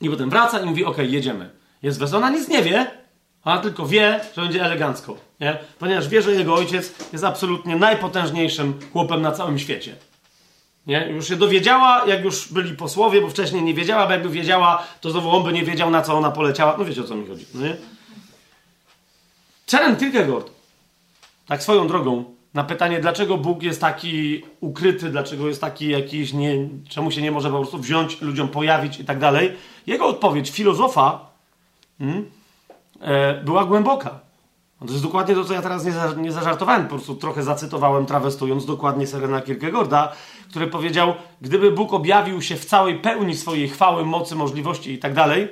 I 0.00 0.10
potem 0.10 0.30
wraca 0.30 0.60
i 0.60 0.66
mówi, 0.66 0.84
ok, 0.84 0.98
jedziemy. 0.98 1.50
Jest 1.82 2.14
ona 2.14 2.30
nic 2.30 2.48
nie 2.48 2.62
wie, 2.62 3.05
ona 3.46 3.58
tylko 3.58 3.86
wie, 3.86 4.20
że 4.36 4.42
będzie 4.42 4.64
elegancko, 4.64 5.16
nie? 5.40 5.58
Ponieważ 5.78 6.08
wie, 6.08 6.22
że 6.22 6.32
jego 6.32 6.54
ojciec 6.54 6.94
jest 7.12 7.24
absolutnie 7.24 7.76
najpotężniejszym 7.76 8.80
chłopem 8.92 9.22
na 9.22 9.32
całym 9.32 9.58
świecie. 9.58 9.96
Nie? 10.86 11.08
Już 11.10 11.28
się 11.28 11.36
dowiedziała, 11.36 12.04
jak 12.06 12.24
już 12.24 12.52
byli 12.52 12.76
posłowie, 12.76 13.20
bo 13.20 13.28
wcześniej 13.28 13.62
nie 13.62 13.74
wiedziała, 13.74 14.06
bo 14.06 14.12
jakby 14.12 14.28
wiedziała, 14.28 14.86
to 15.00 15.10
znowu 15.10 15.30
on 15.30 15.44
by 15.44 15.52
nie 15.52 15.62
wiedział, 15.62 15.90
na 15.90 16.02
co 16.02 16.14
ona 16.14 16.30
poleciała. 16.30 16.76
No 16.78 16.84
wiecie, 16.84 17.00
o 17.00 17.04
co 17.04 17.14
mi 17.14 17.26
chodzi. 17.26 17.46
No 17.54 17.62
nie? 17.62 17.76
Czeren 19.66 19.96
Kierkegaard, 19.96 20.50
tak 21.46 21.62
swoją 21.62 21.88
drogą, 21.88 22.24
na 22.54 22.64
pytanie, 22.64 23.00
dlaczego 23.00 23.36
Bóg 23.38 23.62
jest 23.62 23.80
taki 23.80 24.42
ukryty, 24.60 25.10
dlaczego 25.10 25.48
jest 25.48 25.60
taki 25.60 25.88
jakiś, 25.88 26.32
nie, 26.32 26.68
czemu 26.88 27.10
się 27.10 27.22
nie 27.22 27.30
może 27.30 27.50
po 27.50 27.58
prostu 27.58 27.78
wziąć, 27.78 28.20
ludziom 28.20 28.48
pojawić 28.48 29.00
i 29.00 29.04
tak 29.04 29.18
dalej, 29.18 29.52
jego 29.86 30.06
odpowiedź 30.06 30.50
filozofa 30.50 31.30
hmm, 31.98 32.30
była 33.44 33.64
głęboka. 33.64 34.20
To 34.78 34.92
jest 34.92 35.02
dokładnie 35.02 35.34
to, 35.34 35.44
co 35.44 35.54
ja 35.54 35.62
teraz 35.62 35.84
nie, 35.84 35.92
za, 35.92 36.12
nie 36.12 36.32
zażartowałem, 36.32 36.82
po 36.82 36.88
prostu 36.88 37.14
trochę 37.14 37.42
zacytowałem, 37.42 38.06
trawestując 38.06 38.66
dokładnie 38.66 39.06
Serena 39.06 39.40
Kierkegaarda, 39.40 40.12
który 40.50 40.66
powiedział, 40.66 41.14
gdyby 41.40 41.70
Bóg 41.70 41.92
objawił 41.92 42.42
się 42.42 42.56
w 42.56 42.64
całej 42.64 42.98
pełni 42.98 43.36
swojej 43.36 43.68
chwały, 43.68 44.04
mocy, 44.04 44.34
możliwości 44.34 44.92
i 44.92 44.98
tak 44.98 45.14
dalej, 45.14 45.48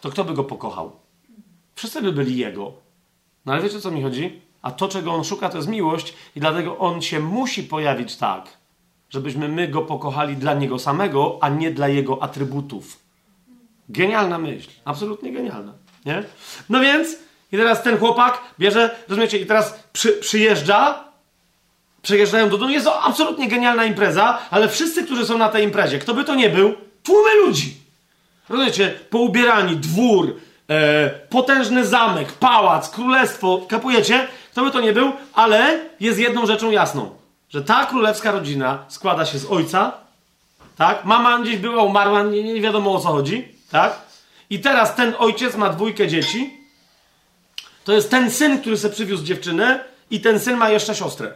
to 0.00 0.10
kto 0.10 0.24
by 0.24 0.34
go 0.34 0.44
pokochał? 0.44 0.92
Wszyscy 1.74 2.02
by 2.02 2.12
byli 2.12 2.36
Jego. 2.36 2.72
No 3.46 3.52
ale 3.52 3.62
wiecie, 3.62 3.76
o 3.76 3.80
co 3.80 3.90
mi 3.90 4.02
chodzi? 4.02 4.40
A 4.62 4.70
to, 4.70 4.88
czego 4.88 5.12
On 5.12 5.24
szuka, 5.24 5.48
to 5.48 5.56
jest 5.56 5.68
miłość 5.68 6.14
i 6.36 6.40
dlatego 6.40 6.78
On 6.78 7.02
się 7.02 7.20
musi 7.20 7.62
pojawić 7.62 8.16
tak, 8.16 8.58
żebyśmy 9.10 9.48
my 9.48 9.68
Go 9.68 9.82
pokochali 9.82 10.36
dla 10.36 10.54
Niego 10.54 10.78
samego, 10.78 11.38
a 11.40 11.48
nie 11.48 11.70
dla 11.70 11.88
Jego 11.88 12.22
atrybutów. 12.22 12.98
Genialna 13.88 14.38
myśl. 14.38 14.70
Absolutnie 14.84 15.32
genialna. 15.32 15.81
Nie? 16.04 16.22
No 16.68 16.80
więc 16.80 17.08
i 17.52 17.56
teraz 17.56 17.82
ten 17.82 17.98
chłopak 17.98 18.40
bierze, 18.58 18.90
rozumiecie, 19.08 19.38
i 19.38 19.46
teraz 19.46 19.84
przy, 19.92 20.12
przyjeżdża, 20.12 21.04
przyjeżdżają 22.02 22.48
do 22.48 22.58
domu, 22.58 22.70
jest 22.70 22.86
to 22.86 23.02
absolutnie 23.02 23.48
genialna 23.48 23.84
impreza, 23.84 24.38
ale 24.50 24.68
wszyscy, 24.68 25.04
którzy 25.04 25.26
są 25.26 25.38
na 25.38 25.48
tej 25.48 25.64
imprezie, 25.64 25.98
kto 25.98 26.14
by 26.14 26.24
to 26.24 26.34
nie 26.34 26.48
był, 26.48 26.74
tłumy 27.02 27.34
ludzi. 27.46 27.76
Rozumiecie, 28.48 28.94
poubierani, 29.10 29.76
dwór, 29.76 30.36
e, 30.70 31.10
potężny 31.10 31.86
zamek, 31.86 32.32
pałac, 32.32 32.90
królestwo, 32.90 33.66
kapujecie? 33.68 34.28
Kto 34.52 34.64
by 34.64 34.70
to 34.70 34.80
nie 34.80 34.92
był, 34.92 35.12
ale 35.34 35.80
jest 36.00 36.18
jedną 36.18 36.46
rzeczą 36.46 36.70
jasną, 36.70 37.10
że 37.50 37.62
ta 37.62 37.86
królewska 37.86 38.30
rodzina 38.30 38.84
składa 38.88 39.26
się 39.26 39.38
z 39.38 39.50
ojca, 39.50 39.92
tak? 40.76 41.04
Mama 41.04 41.38
gdzieś 41.38 41.56
była, 41.56 41.82
umarła, 41.82 42.22
nie, 42.22 42.42
nie 42.42 42.60
wiadomo 42.60 42.94
o 42.94 43.00
co 43.00 43.08
chodzi, 43.08 43.48
tak? 43.70 44.11
I 44.52 44.58
teraz 44.60 44.94
ten 44.94 45.14
ojciec 45.18 45.56
ma 45.56 45.68
dwójkę 45.68 46.08
dzieci, 46.08 46.56
to 47.84 47.92
jest 47.92 48.10
ten 48.10 48.30
syn, 48.30 48.60
który 48.60 48.76
sobie 48.76 48.94
przywiózł 48.94 49.24
dziewczynę 49.24 49.84
i 50.10 50.20
ten 50.20 50.40
syn 50.40 50.56
ma 50.56 50.70
jeszcze 50.70 50.94
siostrę. 50.94 51.32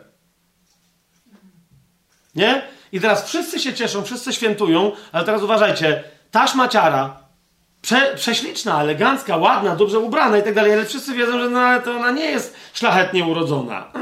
Nie? 2.34 2.62
I 2.92 3.00
teraz 3.00 3.28
wszyscy 3.28 3.60
się 3.60 3.74
cieszą, 3.74 4.02
wszyscy 4.02 4.32
świętują, 4.32 4.92
ale 5.12 5.24
teraz 5.24 5.42
uważajcie, 5.42 6.04
ta 6.30 6.46
szmaciara, 6.46 7.20
prze, 7.82 8.14
prześliczna, 8.16 8.82
elegancka, 8.82 9.36
ładna, 9.36 9.76
dobrze 9.76 9.98
ubrana 9.98 10.38
i 10.38 10.42
tak 10.42 10.54
dalej, 10.54 10.72
ale 10.72 10.84
wszyscy 10.84 11.14
wiedzą, 11.14 11.38
że 11.38 11.50
no, 11.50 11.60
ale 11.60 11.82
to 11.82 11.96
ona 11.96 12.10
nie 12.10 12.24
jest 12.24 12.56
szlachetnie 12.74 13.24
urodzona. 13.24 13.92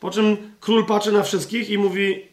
Po 0.00 0.10
czym 0.10 0.54
król 0.60 0.86
patrzy 0.86 1.12
na 1.12 1.22
wszystkich 1.22 1.70
i 1.70 1.78
mówi 1.78 2.29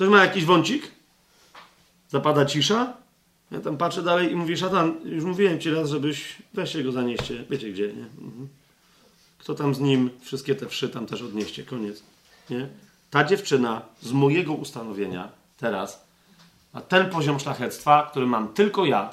Ktoś 0.00 0.08
ma 0.08 0.24
jakiś 0.24 0.44
wącik? 0.44 0.90
Zapada 2.08 2.46
cisza. 2.46 2.92
Ja 3.50 3.60
tam 3.60 3.76
patrzę 3.76 4.02
dalej 4.02 4.32
i 4.32 4.36
mówię, 4.36 4.56
szatan, 4.56 4.94
już 5.04 5.24
mówiłem 5.24 5.60
ci 5.60 5.70
raz, 5.70 5.90
żebyś, 5.90 6.36
weźcie 6.54 6.84
go 6.84 6.92
zanieście, 6.92 7.44
wiecie 7.50 7.72
gdzie, 7.72 7.86
nie? 7.86 8.02
Mhm. 8.02 8.48
Kto 9.38 9.54
tam 9.54 9.74
z 9.74 9.80
nim, 9.80 10.10
wszystkie 10.20 10.54
te 10.54 10.66
wszy 10.66 10.88
tam 10.88 11.06
też 11.06 11.22
odnieście, 11.22 11.62
koniec, 11.62 12.02
nie? 12.50 12.68
Ta 13.10 13.24
dziewczyna 13.24 13.82
z 14.02 14.12
mojego 14.12 14.52
ustanowienia 14.52 15.28
teraz 15.56 16.04
ma 16.72 16.80
ten 16.80 17.10
poziom 17.10 17.40
szlachectwa, 17.40 18.08
który 18.10 18.26
mam 18.26 18.48
tylko 18.48 18.84
ja, 18.84 19.10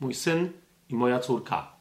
mój 0.00 0.14
syn 0.14 0.50
i 0.88 0.94
moja 0.94 1.18
córka. 1.18 1.72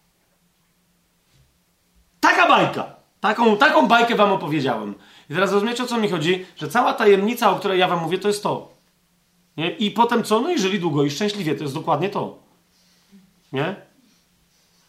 Taka 2.20 2.48
bajka! 2.48 2.96
Taką, 3.22 3.58
taką 3.58 3.88
bajkę 3.88 4.16
wam 4.16 4.32
opowiedziałem. 4.32 4.94
I 5.30 5.34
teraz 5.34 5.52
rozumiecie, 5.52 5.84
o 5.84 5.88
co 5.88 5.98
mi 5.98 6.10
chodzi? 6.10 6.46
Że 6.56 6.68
cała 6.68 6.94
tajemnica, 6.94 7.52
o 7.52 7.60
której 7.60 7.80
ja 7.80 7.88
wam 7.88 8.00
mówię, 8.00 8.18
to 8.18 8.28
jest 8.28 8.44
to. 8.44 8.74
Nie? 9.58 9.72
I 9.72 9.92
potem 9.92 10.24
co? 10.24 10.40
No 10.40 10.52
i 10.52 10.60
żyli 10.60 10.80
długo 10.80 11.04
i 11.04 11.12
szczęśliwie. 11.12 11.56
To 11.56 11.64
jest 11.64 11.74
dokładnie 11.74 12.10
to. 12.10 12.40
Nie? 13.54 13.76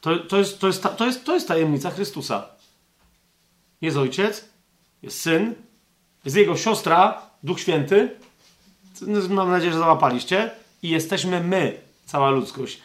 To, 0.00 0.16
to, 0.18 0.38
jest, 0.38 0.60
to, 0.60 0.66
jest, 0.66 0.82
to, 0.96 1.06
jest, 1.06 1.24
to 1.24 1.34
jest 1.34 1.48
tajemnica 1.48 1.90
Chrystusa. 1.90 2.48
Jest 3.80 3.96
ojciec, 3.96 4.48
jest 5.02 5.20
syn, 5.20 5.54
jest 6.24 6.36
jego 6.36 6.56
siostra, 6.56 7.22
Duch 7.42 7.60
Święty. 7.60 8.16
Mam 9.28 9.50
nadzieję, 9.50 9.72
że 9.72 9.78
załapaliście. 9.78 10.50
I 10.82 10.88
jesteśmy 10.88 11.40
my, 11.40 11.80
cała 12.06 12.30
ludzkość. 12.30 12.80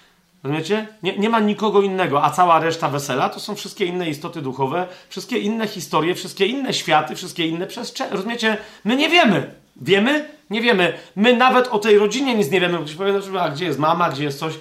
Rozumiecie? 0.45 0.87
Nie, 1.03 1.17
nie 1.17 1.29
ma 1.29 1.39
nikogo 1.39 1.81
innego, 1.81 2.23
a 2.23 2.29
cała 2.29 2.59
reszta 2.59 2.89
wesela 2.89 3.29
to 3.29 3.39
są 3.39 3.55
wszystkie 3.55 3.85
inne 3.85 4.09
istoty 4.09 4.41
duchowe, 4.41 4.87
wszystkie 5.09 5.39
inne 5.39 5.67
historie, 5.67 6.15
wszystkie 6.15 6.45
inne 6.45 6.73
światy, 6.73 7.15
wszystkie 7.15 7.47
inne 7.47 7.67
przestrzenie. 7.67 8.11
Rozumiecie? 8.11 8.57
My 8.83 8.95
nie 8.95 9.09
wiemy. 9.09 9.53
Wiemy? 9.81 10.29
Nie 10.49 10.61
wiemy. 10.61 10.93
My 11.15 11.37
nawet 11.37 11.67
o 11.67 11.79
tej 11.79 11.97
rodzinie 11.97 12.35
nic 12.35 12.51
nie 12.51 12.61
wiemy. 12.61 12.77
Ktoś 12.77 12.95
powie, 12.95 13.21
że 13.21 13.41
a 13.41 13.49
gdzie 13.49 13.65
jest 13.65 13.79
mama, 13.79 14.09
gdzie 14.09 14.23
jest 14.23 14.39
coś. 14.39 14.53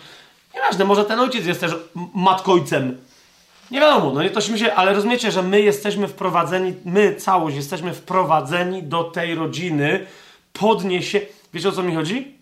Nieważne, 0.55 0.85
może 0.85 1.05
ten 1.05 1.21
ojciec 1.21 1.47
jest 1.47 1.61
też 1.61 1.73
matkojcem. 2.15 2.99
Nie 3.71 3.81
wiadomo, 3.81 4.13
no 4.15 4.23
nie 4.23 4.31
to 4.31 4.41
się, 4.41 4.75
ale 4.75 4.95
rozumiecie, 4.95 5.31
że 5.31 5.43
my 5.43 5.61
jesteśmy 5.61 6.09
wprowadzeni, 6.09 6.75
my 6.85 7.15
całość 7.15 7.57
jesteśmy 7.57 7.95
wprowadzeni 7.95 8.83
do 8.83 9.05
tej 9.05 9.35
rodziny, 9.35 10.07
podniesie. 10.53 11.21
Wiecie 11.55 11.69
o 11.69 11.73
co 11.73 11.83
mi 11.83 11.95
chodzi? 11.95 12.34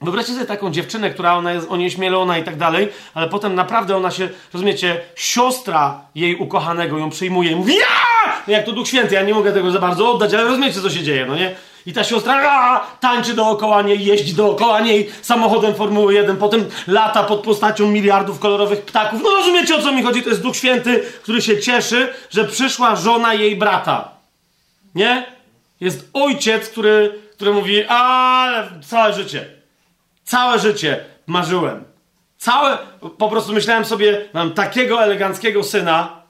Wyobraźcie 0.00 0.32
sobie 0.32 0.46
taką 0.46 0.70
dziewczynę, 0.70 1.10
która 1.10 1.34
ona 1.34 1.52
jest 1.52 1.70
onieśmielona 1.70 2.38
i 2.38 2.44
tak 2.44 2.56
dalej, 2.56 2.88
ale 3.14 3.28
potem 3.28 3.54
naprawdę 3.54 3.96
ona 3.96 4.10
się, 4.10 4.28
rozumiecie, 4.52 5.00
siostra 5.14 6.00
jej 6.14 6.36
ukochanego 6.36 6.98
ją 6.98 7.10
przyjmuje 7.10 7.50
i 7.50 7.56
mówi 7.56 7.74
ja! 7.76 8.32
No 8.46 8.52
jak 8.52 8.66
to 8.66 8.72
Duch 8.72 8.88
Święty, 8.88 9.14
ja 9.14 9.22
nie 9.22 9.34
mogę 9.34 9.52
tego 9.52 9.70
za 9.70 9.78
bardzo 9.78 10.12
oddać, 10.12 10.34
ale 10.34 10.44
rozumiecie, 10.44 10.80
co 10.80 10.90
się 10.90 11.02
dzieje, 11.02 11.26
no 11.26 11.36
nie? 11.36 11.54
I 11.86 11.92
ta 11.92 12.04
siostra 12.04 12.50
a, 12.50 12.80
tańczy 13.00 13.34
dookoła 13.34 13.82
niej, 13.82 14.04
jeździ 14.04 14.34
dookoła 14.34 14.80
niej 14.80 15.10
samochodem 15.22 15.74
Formuły 15.74 16.14
1, 16.14 16.36
potem 16.36 16.64
lata 16.86 17.22
pod 17.22 17.40
postacią 17.40 17.90
miliardów 17.90 18.38
kolorowych 18.38 18.82
ptaków. 18.82 19.20
No 19.22 19.30
rozumiecie, 19.30 19.76
o 19.76 19.82
co 19.82 19.92
mi 19.92 20.02
chodzi? 20.02 20.22
To 20.22 20.28
jest 20.28 20.42
Duch 20.42 20.56
Święty, 20.56 21.04
który 21.22 21.42
się 21.42 21.60
cieszy, 21.60 22.12
że 22.30 22.44
przyszła 22.44 22.96
żona 22.96 23.34
jej 23.34 23.56
brata. 23.56 24.08
Nie? 24.94 25.26
Jest 25.80 26.10
ojciec, 26.12 26.68
który, 26.68 27.18
który 27.32 27.52
mówi, 27.52 27.84
ale 27.84 28.70
całe 28.86 29.12
życie 29.12 29.57
Całe 30.28 30.58
życie 30.58 31.04
marzyłem. 31.26 31.84
Całe, 32.38 32.78
po 33.18 33.28
prostu 33.28 33.52
myślałem 33.52 33.84
sobie, 33.84 34.28
mam 34.34 34.54
takiego 34.54 35.02
eleganckiego 35.02 35.64
syna 35.64 36.22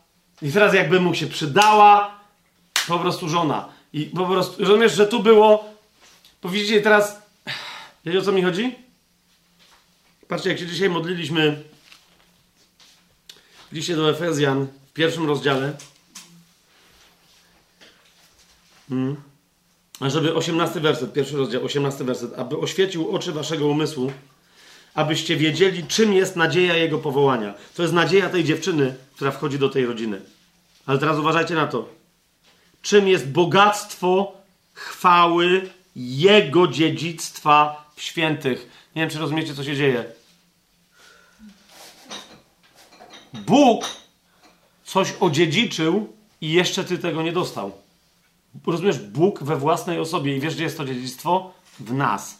i 0.43 0.53
teraz 0.53 0.75
jakby 0.75 1.01
mu 1.01 1.15
się 1.15 1.27
przydała 1.27 2.21
po 2.89 2.99
prostu 2.99 3.29
żona. 3.29 3.69
I 3.93 4.05
po 4.07 4.27
prostu, 4.27 4.65
rozumiesz, 4.65 4.95
że 4.95 5.07
tu 5.07 5.23
było, 5.23 5.75
powiedzicie 6.41 6.81
teraz, 6.81 7.23
wiecie 8.05 8.19
o 8.19 8.23
co 8.23 8.33
mi 8.33 8.43
chodzi? 8.43 8.75
Patrzcie, 10.29 10.51
jak 10.51 10.59
się 10.59 10.67
dzisiaj 10.67 10.91
modliliśmy 10.91 11.63
w 13.71 13.73
liście 13.73 13.97
do 13.97 14.11
Efezjan 14.11 14.67
w 14.91 14.93
pierwszym 14.93 15.27
rozdziale. 15.27 15.73
Hmm 18.89 19.28
żeby 20.01 20.35
18 20.35 20.81
werset, 20.81 21.13
pierwszy 21.13 21.37
rozdział, 21.37 21.65
18 21.65 22.05
werset, 22.05 22.39
aby 22.39 22.59
oświecił 22.59 23.11
oczy 23.11 23.33
waszego 23.33 23.67
umysłu, 23.67 24.13
abyście 24.95 25.37
wiedzieli, 25.37 25.87
czym 25.87 26.13
jest 26.13 26.37
nadzieja 26.37 26.77
jego 26.77 26.99
powołania. 26.99 27.55
To 27.75 27.83
jest 27.83 27.95
nadzieja 27.95 28.29
tej 28.29 28.45
dziewczyny, 28.45 28.95
która 29.15 29.31
wchodzi 29.31 29.59
do 29.59 29.69
tej 29.69 29.87
rodziny. 29.87 30.21
Ale 30.87 30.99
teraz 30.99 31.19
uważajcie 31.19 31.55
na 31.55 31.67
to. 31.67 31.89
Czym 32.83 33.09
jest 33.09 33.29
bogactwo 33.29 34.33
chwały 34.75 35.71
jego 35.97 36.69
dziedzictwa 36.69 37.85
w 37.97 38.03
świętych. 38.03 38.69
Nie 38.97 39.03
wiem, 39.03 39.11
czy 39.11 39.19
rozumiecie, 39.19 39.55
co 39.55 39.65
się 39.65 39.77
dzieje. 39.77 40.05
Bóg 43.35 43.85
coś 44.85 45.15
odziedziczył 45.21 46.13
i 46.41 46.53
jeszcze 46.53 46.85
ty 46.85 46.99
tego 46.99 47.23
nie 47.23 47.33
dostał 47.33 47.88
rozumiesz, 48.67 48.99
Bóg 48.99 49.43
we 49.43 49.57
własnej 49.57 49.99
osobie 49.99 50.37
i 50.37 50.41
wiesz, 50.41 50.55
gdzie 50.55 50.65
jest 50.65 50.77
to 50.77 50.85
dziedzictwo? 50.85 51.53
W 51.81 51.93
nas. 51.93 52.39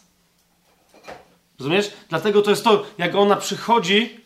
Rozumiesz? 1.59 1.91
Dlatego 2.09 2.41
to 2.41 2.49
jest 2.49 2.63
to, 2.63 2.83
jak 2.97 3.15
ona 3.15 3.35
przychodzi 3.35 4.19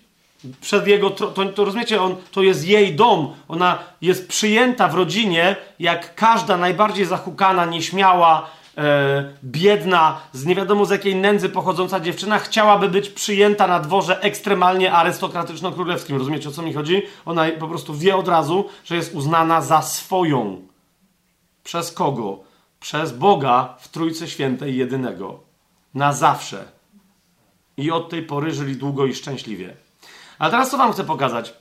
przed 0.62 0.88
jego, 0.88 1.10
to, 1.10 1.28
to, 1.28 1.66
rozumiecie, 1.66 2.02
on, 2.02 2.16
to 2.32 2.44
jest 2.44 2.68
jej 2.68 2.96
dom. 2.96 3.34
Ona 3.48 3.80
jest 4.02 4.28
przyjęta 4.28 4.88
w 4.88 4.96
rodzinie, 4.96 5.56
jak 5.80 6.16
każda 6.16 6.58
najbardziej 6.58 7.06
zahukana, 7.06 7.66
nieśmiała, 7.66 8.50
e, 8.78 9.34
biedna, 9.44 10.20
z 10.34 10.46
nie 10.46 10.56
wiadomo 10.56 10.86
z 10.86 10.90
jakiej 10.90 11.16
nędzy 11.16 11.50
pochodząca 11.50 12.00
dziewczyna 12.00 12.40
chciałaby 12.40 12.90
być 12.90 13.10
przyjęta 13.10 13.68
na 13.68 13.80
dworze 13.80 14.22
ekstremalnie 14.22 14.92
arystokratyczno-królewskim. 14.92 16.18
Rozumiecie, 16.18 16.50
o 16.50 16.52
co 16.52 16.62
mi 16.62 16.74
chodzi? 16.74 17.02
Ona 17.26 17.46
po 17.60 17.68
prostu 17.68 17.94
wie 17.94 18.16
od 18.16 18.28
razu, 18.28 18.70
że 18.86 18.96
jest 18.96 19.16
uznana 19.16 19.62
za 19.62 19.82
swoją. 19.82 20.73
Przez 21.64 21.92
kogo? 21.92 22.40
Przez 22.80 23.12
Boga 23.12 23.76
w 23.80 23.88
Trójcy 23.88 24.28
Świętej 24.28 24.78
jedynego. 24.78 25.40
Na 25.94 26.14
zawsze. 26.14 26.66
I 27.78 27.92
od 27.92 28.10
tej 28.10 28.24
pory 28.24 28.54
żyli 28.54 28.76
długo 28.76 29.06
i 29.06 29.16
szczęśliwie. 29.16 29.76
Ale 30.40 30.52
teraz 30.52 30.72
co 30.72 30.78
wam 30.78 30.94
chcę 30.94 31.04
pokazać? 31.04 31.54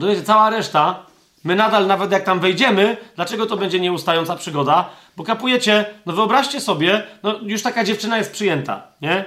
To 0.00 0.10
jest 0.10 0.26
cała 0.26 0.50
reszta. 0.50 1.06
My 1.44 1.56
nadal, 1.56 1.86
nawet 1.86 2.12
jak 2.12 2.24
tam 2.24 2.40
wejdziemy, 2.40 2.96
dlaczego 3.16 3.46
to 3.46 3.56
będzie 3.56 3.80
nieustająca 3.80 4.36
przygoda? 4.36 4.90
Bo 5.16 5.24
kapujecie, 5.24 5.84
no 6.06 6.12
wyobraźcie 6.12 6.60
sobie, 6.60 7.06
no 7.22 7.38
już 7.42 7.62
taka 7.62 7.84
dziewczyna 7.84 8.18
jest 8.18 8.32
przyjęta, 8.32 8.82
nie? 9.00 9.24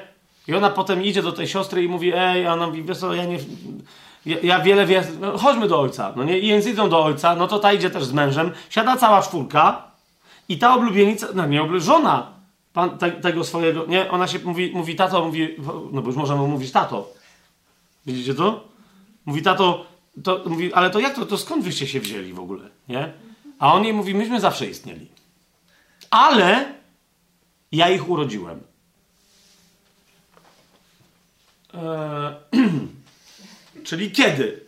I 0.47 0.53
ona 0.53 0.69
potem 0.69 1.03
idzie 1.03 1.21
do 1.21 1.31
tej 1.31 1.47
siostry 1.47 1.83
i 1.83 1.87
mówi, 1.87 2.11
ej, 2.15 2.47
a 2.47 2.53
ona 2.53 2.67
mówi, 2.67 2.83
wiesz 2.83 2.97
co, 2.97 3.13
ja 3.13 3.25
nie... 3.25 3.37
Ja, 4.27 4.37
ja 4.43 4.59
wiele 4.59 4.85
wie, 4.85 5.03
no, 5.19 5.37
chodźmy 5.37 5.67
do 5.67 5.79
ojca, 5.79 6.13
no 6.15 6.23
nie? 6.23 6.39
I 6.39 6.47
więc 6.47 6.65
idą 6.65 6.89
do 6.89 7.03
ojca, 7.03 7.35
no 7.35 7.47
to 7.47 7.59
ta 7.59 7.73
idzie 7.73 7.89
też 7.89 8.05
z 8.05 8.13
mężem, 8.13 8.51
siada 8.69 8.97
cała 8.97 9.21
czwórka 9.21 9.91
i 10.49 10.57
ta 10.57 10.75
oblubienica, 10.75 11.27
no 11.33 11.45
nie 11.45 11.79
żona 11.79 12.31
pan, 12.73 12.97
te, 12.97 13.11
tego 13.11 13.43
swojego, 13.43 13.85
nie? 13.85 14.11
Ona 14.11 14.27
się 14.27 14.39
mówi, 14.39 14.71
mówi 14.73 14.95
tato, 14.95 15.25
mówi, 15.25 15.55
no 15.91 16.01
bo 16.01 16.07
już 16.07 16.15
możemy 16.15 16.47
mówić 16.47 16.71
tato. 16.71 17.09
Widzicie 18.05 18.33
to? 18.33 18.67
Mówi 19.25 19.41
tato, 19.41 19.85
to, 20.23 20.43
mówi, 20.45 20.73
ale 20.73 20.89
to 20.89 20.99
jak 20.99 21.15
to, 21.15 21.25
to 21.25 21.37
skąd 21.37 21.63
wyście 21.63 21.87
się 21.87 21.99
wzięli 21.99 22.33
w 22.33 22.39
ogóle, 22.39 22.69
nie? 22.89 23.13
A 23.59 23.73
on 23.73 23.83
jej 23.83 23.93
mówi, 23.93 24.15
myśmy 24.15 24.39
zawsze 24.39 24.65
istnieli. 24.65 25.07
Ale 26.09 26.65
ja 27.71 27.89
ich 27.89 28.09
urodziłem. 28.09 28.61
Eee, 31.73 32.35
Czyli 33.87 34.11
kiedy? 34.11 34.59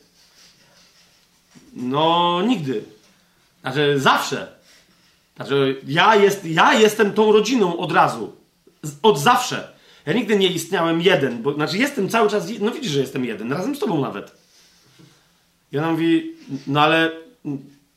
No, 1.74 2.42
nigdy. 2.42 2.84
Znaczy, 3.62 4.00
zawsze. 4.00 4.48
Znaczy, 5.36 5.82
ja, 5.88 6.16
jest, 6.16 6.46
ja 6.46 6.74
jestem 6.74 7.14
tą 7.14 7.32
rodziną 7.32 7.78
od 7.78 7.92
razu. 7.92 8.36
Od 9.02 9.20
zawsze. 9.20 9.74
Ja 10.06 10.14
nigdy 10.14 10.38
nie 10.38 10.48
istniałem 10.48 11.02
jeden, 11.02 11.42
bo 11.42 11.54
znaczy 11.54 11.78
jestem 11.78 12.10
cały 12.10 12.30
czas, 12.30 12.48
no 12.60 12.72
widzisz, 12.72 12.92
że 12.92 13.00
jestem 13.00 13.26
jeden, 13.26 13.54
razem 13.54 13.76
z 13.76 13.80
tobą 13.80 14.02
nawet. 14.02 14.32
I 15.72 15.78
ona 15.78 15.92
mówi, 15.92 16.36
no 16.68 16.82
ale, 16.82 17.12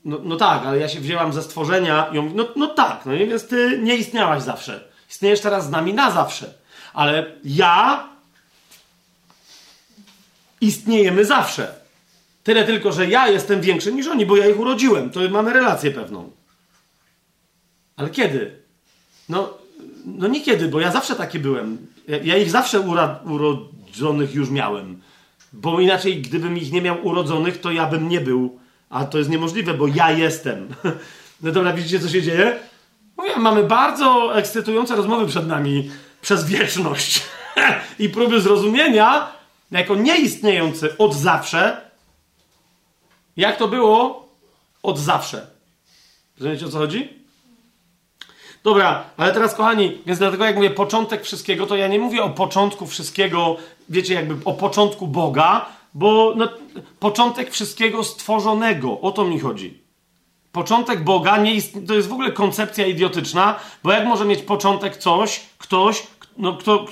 no, 0.05 0.19
no 0.23 0.37
tak, 0.37 0.67
ale 0.67 0.79
ja 0.79 0.89
się 0.89 1.01
wzięłam 1.01 1.33
ze 1.33 1.43
stworzenia 1.43 2.07
i 2.13 2.19
on 2.19 2.25
mówi, 2.25 2.37
no, 2.37 2.49
no 2.57 2.67
tak, 2.67 3.07
no 3.07 3.13
więc 3.13 3.47
ty 3.47 3.81
nie 3.83 3.97
istniałaś 3.97 4.43
zawsze. 4.43 4.89
Istniejesz 5.11 5.41
teraz 5.41 5.67
z 5.67 5.71
nami 5.71 5.95
na 5.95 6.11
zawsze. 6.11 6.55
Ale 6.93 7.33
ja 7.45 8.09
istniejemy 10.63 11.25
zawsze. 11.25 11.75
Tyle 12.43 12.65
tylko, 12.65 12.93
że 12.93 13.07
ja 13.07 13.29
jestem 13.29 13.61
większy 13.61 13.93
niż 13.93 14.07
oni, 14.07 14.27
bo 14.27 14.37
ja 14.37 14.49
ich 14.49 14.61
urodziłem. 14.61 15.11
To 15.11 15.21
mamy 15.31 15.53
relację 15.53 15.91
pewną. 15.91 16.31
Ale 17.97 18.11
kiedy? 18.11 18.63
No, 19.29 19.55
no 20.05 20.29
nie 20.29 20.41
kiedy, 20.41 20.69
bo 20.69 20.81
ja 20.81 20.93
zawsze 20.93 21.15
taki 21.15 21.39
byłem. 21.39 21.87
Ja, 22.09 22.17
ja 22.17 22.37
ich 22.37 22.51
zawsze 22.51 22.81
urodzonych 23.25 24.35
już 24.35 24.51
miałem. 24.51 25.03
Bo 25.53 25.81
inaczej, 25.81 26.23
gdybym 26.23 26.59
ich 26.59 26.73
nie 26.73 26.83
miał 26.83 27.07
urodzonych, 27.07 27.61
to 27.61 27.73
ja 27.73 27.87
bym 27.87 28.09
nie 28.09 28.21
był. 28.21 28.59
A 28.91 29.05
to 29.05 29.19
jest 29.19 29.31
niemożliwe, 29.31 29.75
bo 29.75 29.87
ja 29.87 30.11
jestem. 30.11 30.69
No 31.43 31.53
dobra, 31.53 31.73
widzicie, 31.73 32.01
co 32.01 32.09
się 32.09 32.23
dzieje? 32.23 32.59
Mówię, 33.17 33.37
mamy 33.37 33.65
bardzo 33.65 34.37
ekscytujące 34.37 34.97
rozmowy 34.97 35.27
przed 35.27 35.47
nami 35.47 35.91
przez 36.21 36.45
wieczność. 36.45 37.23
I 37.99 38.09
próby 38.09 38.41
zrozumienia, 38.41 39.33
jako 39.79 39.95
nieistniejący 39.95 40.99
od 40.99 41.15
zawsze, 41.15 41.91
jak 43.37 43.57
to 43.57 43.69
było 43.69 44.29
od 44.83 44.99
zawsze. 44.99 45.47
Rozumiecie, 46.39 46.67
o 46.67 46.69
co 46.69 46.79
chodzi? 46.79 47.23
Dobra, 48.65 49.05
ale 49.17 49.33
teraz 49.33 49.55
kochani, 49.55 49.99
więc 50.07 50.19
dlatego 50.19 50.45
jak 50.45 50.57
mówię 50.57 50.71
początek 50.71 51.25
wszystkiego, 51.25 51.67
to 51.67 51.77
ja 51.77 51.89
nie 51.89 51.99
mówię 51.99 52.23
o 52.23 52.31
początku 52.31 52.87
wszystkiego, 52.87 53.57
wiecie, 53.89 54.15
jakby 54.15 54.45
o 54.45 54.53
początku 54.53 55.07
Boga, 55.07 55.67
bo 55.95 56.35
no, 56.37 56.49
początek 57.01 57.51
wszystkiego 57.51 58.05
stworzonego, 58.05 59.01
o 59.01 59.13
to 59.13 59.25
mi 59.25 59.41
chodzi. 59.41 59.83
Początek 60.53 61.05
Boga 61.05 61.37
nie 61.37 61.55
jest, 61.55 61.75
to 61.87 61.95
jest 61.95 62.09
w 62.09 62.13
ogóle 62.13 62.33
koncepcja 62.33 62.87
idiotyczna, 62.87 63.61
bo 63.83 63.93
jak 63.93 64.07
może 64.07 64.25
mieć 64.25 64.43
początek 64.43 64.97
coś, 64.97 65.41
ktoś, 65.59 66.07
no, 66.37 66.57
kto, 66.57 66.87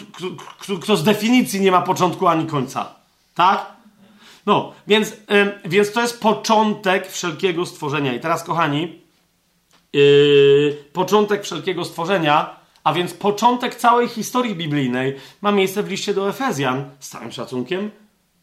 kto, 0.58 0.76
kto 0.78 0.96
z 0.96 1.04
definicji 1.04 1.60
nie 1.60 1.70
ma 1.70 1.82
początku 1.82 2.26
ani 2.26 2.46
końca. 2.46 2.94
Tak? 3.34 3.66
No, 4.46 4.72
więc, 4.86 5.16
więc 5.64 5.92
to 5.92 6.00
jest 6.00 6.20
początek 6.20 7.08
wszelkiego 7.08 7.66
stworzenia. 7.66 8.14
I 8.14 8.20
teraz, 8.20 8.44
kochani, 8.44 9.00
yy, 9.92 10.84
początek 10.92 11.42
wszelkiego 11.42 11.84
stworzenia, 11.84 12.56
a 12.84 12.92
więc 12.92 13.14
początek 13.14 13.74
całej 13.74 14.08
historii 14.08 14.54
biblijnej 14.54 15.16
ma 15.40 15.52
miejsce 15.52 15.82
w 15.82 15.90
liście 15.90 16.14
do 16.14 16.28
Efezjan, 16.28 16.90
z 17.00 17.08
całym 17.08 17.32
szacunkiem, 17.32 17.90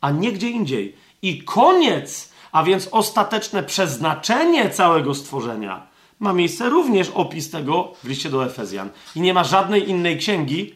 a 0.02 0.12
nie 0.12 0.32
gdzie 0.32 0.50
indziej. 0.50 0.96
I 1.22 1.44
koniec, 1.44 2.32
a 2.52 2.64
więc 2.64 2.88
ostateczne 2.92 3.64
przeznaczenie 3.64 4.70
całego 4.70 5.16
stworzenia 5.16 5.88
ma 6.20 6.34
miejsce 6.34 6.70
również 6.70 7.10
opis 7.10 7.50
tego 7.52 7.94
w 8.04 8.08
liście 8.08 8.30
do 8.30 8.46
Efezjan. 8.46 8.90
I 9.16 9.22
nie 9.22 9.34
ma 9.34 9.44
żadnej 9.44 9.90
innej 9.90 10.18
księgi, 10.18 10.74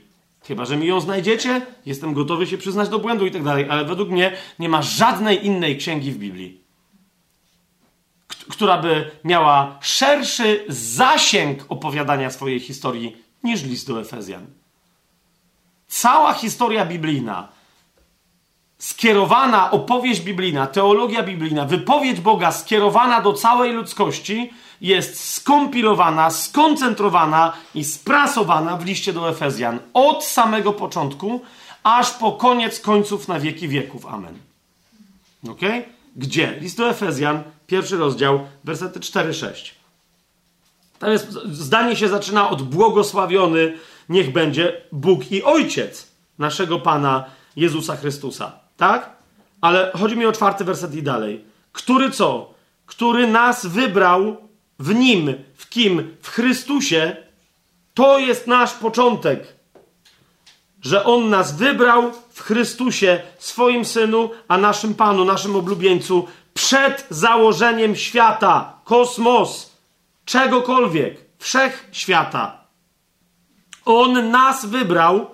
chyba 0.51 0.65
że 0.65 0.77
mi 0.77 0.87
ją 0.87 0.99
znajdziecie, 0.99 1.61
jestem 1.85 2.13
gotowy 2.13 2.47
się 2.47 2.57
przyznać 2.57 2.89
do 2.89 2.99
błędu 2.99 3.25
i 3.25 3.31
tak 3.31 3.43
dalej, 3.43 3.69
ale 3.69 3.85
według 3.85 4.09
mnie 4.09 4.37
nie 4.59 4.69
ma 4.69 4.81
żadnej 4.81 5.45
innej 5.45 5.77
księgi 5.77 6.11
w 6.11 6.17
Biblii, 6.17 6.61
która 8.49 8.77
by 8.77 9.11
miała 9.23 9.79
szerszy 9.81 10.65
zasięg 10.67 11.65
opowiadania 11.69 12.29
swojej 12.29 12.59
historii 12.59 13.17
niż 13.43 13.63
list 13.63 13.87
do 13.87 14.01
Efezjan. 14.01 14.45
cała 15.87 16.33
historia 16.33 16.85
biblijna, 16.85 17.50
skierowana, 18.81 19.71
opowieść 19.71 20.21
biblijna, 20.21 20.67
teologia 20.67 21.23
biblijna, 21.23 21.65
wypowiedź 21.65 22.19
Boga 22.19 22.51
skierowana 22.51 23.21
do 23.21 23.33
całej 23.33 23.73
ludzkości 23.73 24.53
jest 24.81 25.33
skompilowana, 25.33 26.29
skoncentrowana 26.29 27.53
i 27.75 27.83
sprasowana 27.83 28.77
w 28.77 28.85
liście 28.85 29.13
do 29.13 29.29
Efezjan 29.29 29.79
od 29.93 30.23
samego 30.25 30.73
początku 30.73 31.41
aż 31.83 32.11
po 32.11 32.31
koniec 32.31 32.79
końców 32.79 33.27
na 33.27 33.39
wieki 33.39 33.67
wieków. 33.67 34.05
Amen. 34.05 34.37
Ok? 35.49 35.61
Gdzie? 36.15 36.57
List 36.59 36.77
do 36.77 36.89
Efezjan, 36.89 37.43
pierwszy 37.67 37.97
rozdział, 37.97 38.47
wersety 38.63 38.99
4-6. 38.99 39.71
Tam 40.99 41.11
jest, 41.11 41.31
zdanie 41.51 41.95
się 41.95 42.07
zaczyna 42.07 42.49
od 42.49 42.61
błogosławiony 42.61 43.77
niech 44.09 44.31
będzie 44.31 44.81
Bóg 44.91 45.31
i 45.31 45.43
Ojciec 45.43 46.07
naszego 46.39 46.79
Pana 46.79 47.25
Jezusa 47.55 47.95
Chrystusa. 47.95 48.60
Tak? 48.81 49.09
Ale 49.61 49.91
chodzi 49.99 50.17
mi 50.17 50.25
o 50.25 50.31
czwarty 50.31 50.63
werset 50.63 50.95
i 50.95 51.03
dalej. 51.03 51.45
Który 51.71 52.11
co? 52.11 52.53
Który 52.85 53.27
nas 53.27 53.65
wybrał 53.65 54.37
w 54.79 54.95
Nim, 54.95 55.33
w 55.55 55.69
kim? 55.69 56.17
W 56.21 56.29
Chrystusie. 56.29 57.15
To 57.93 58.19
jest 58.19 58.47
nasz 58.47 58.73
początek. 58.73 59.55
Że 60.81 61.05
On 61.05 61.29
nas 61.29 61.57
wybrał 61.57 62.11
w 62.29 62.41
Chrystusie, 62.41 63.21
swoim 63.37 63.85
Synu, 63.85 64.29
a 64.47 64.57
naszym 64.57 64.95
Panu, 64.95 65.25
naszym 65.25 65.55
oblubieńcu, 65.55 66.27
przed 66.53 67.07
założeniem 67.09 67.95
świata, 67.95 68.73
kosmos, 68.83 69.71
czegokolwiek, 70.25 71.17
wszechświata. 71.39 72.57
On 73.85 74.31
nas 74.31 74.65
wybrał 74.65 75.27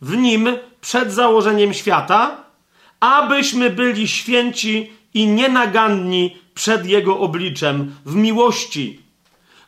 w 0.00 0.16
Nim 0.16 0.48
przed 0.80 1.12
założeniem 1.12 1.74
świata, 1.74 2.45
abyśmy 3.00 3.70
byli 3.70 4.08
święci 4.08 4.92
i 5.14 5.26
nienaganni 5.26 6.36
przed 6.54 6.86
Jego 6.86 7.18
obliczem 7.18 7.94
w 8.06 8.14
miłości. 8.14 9.00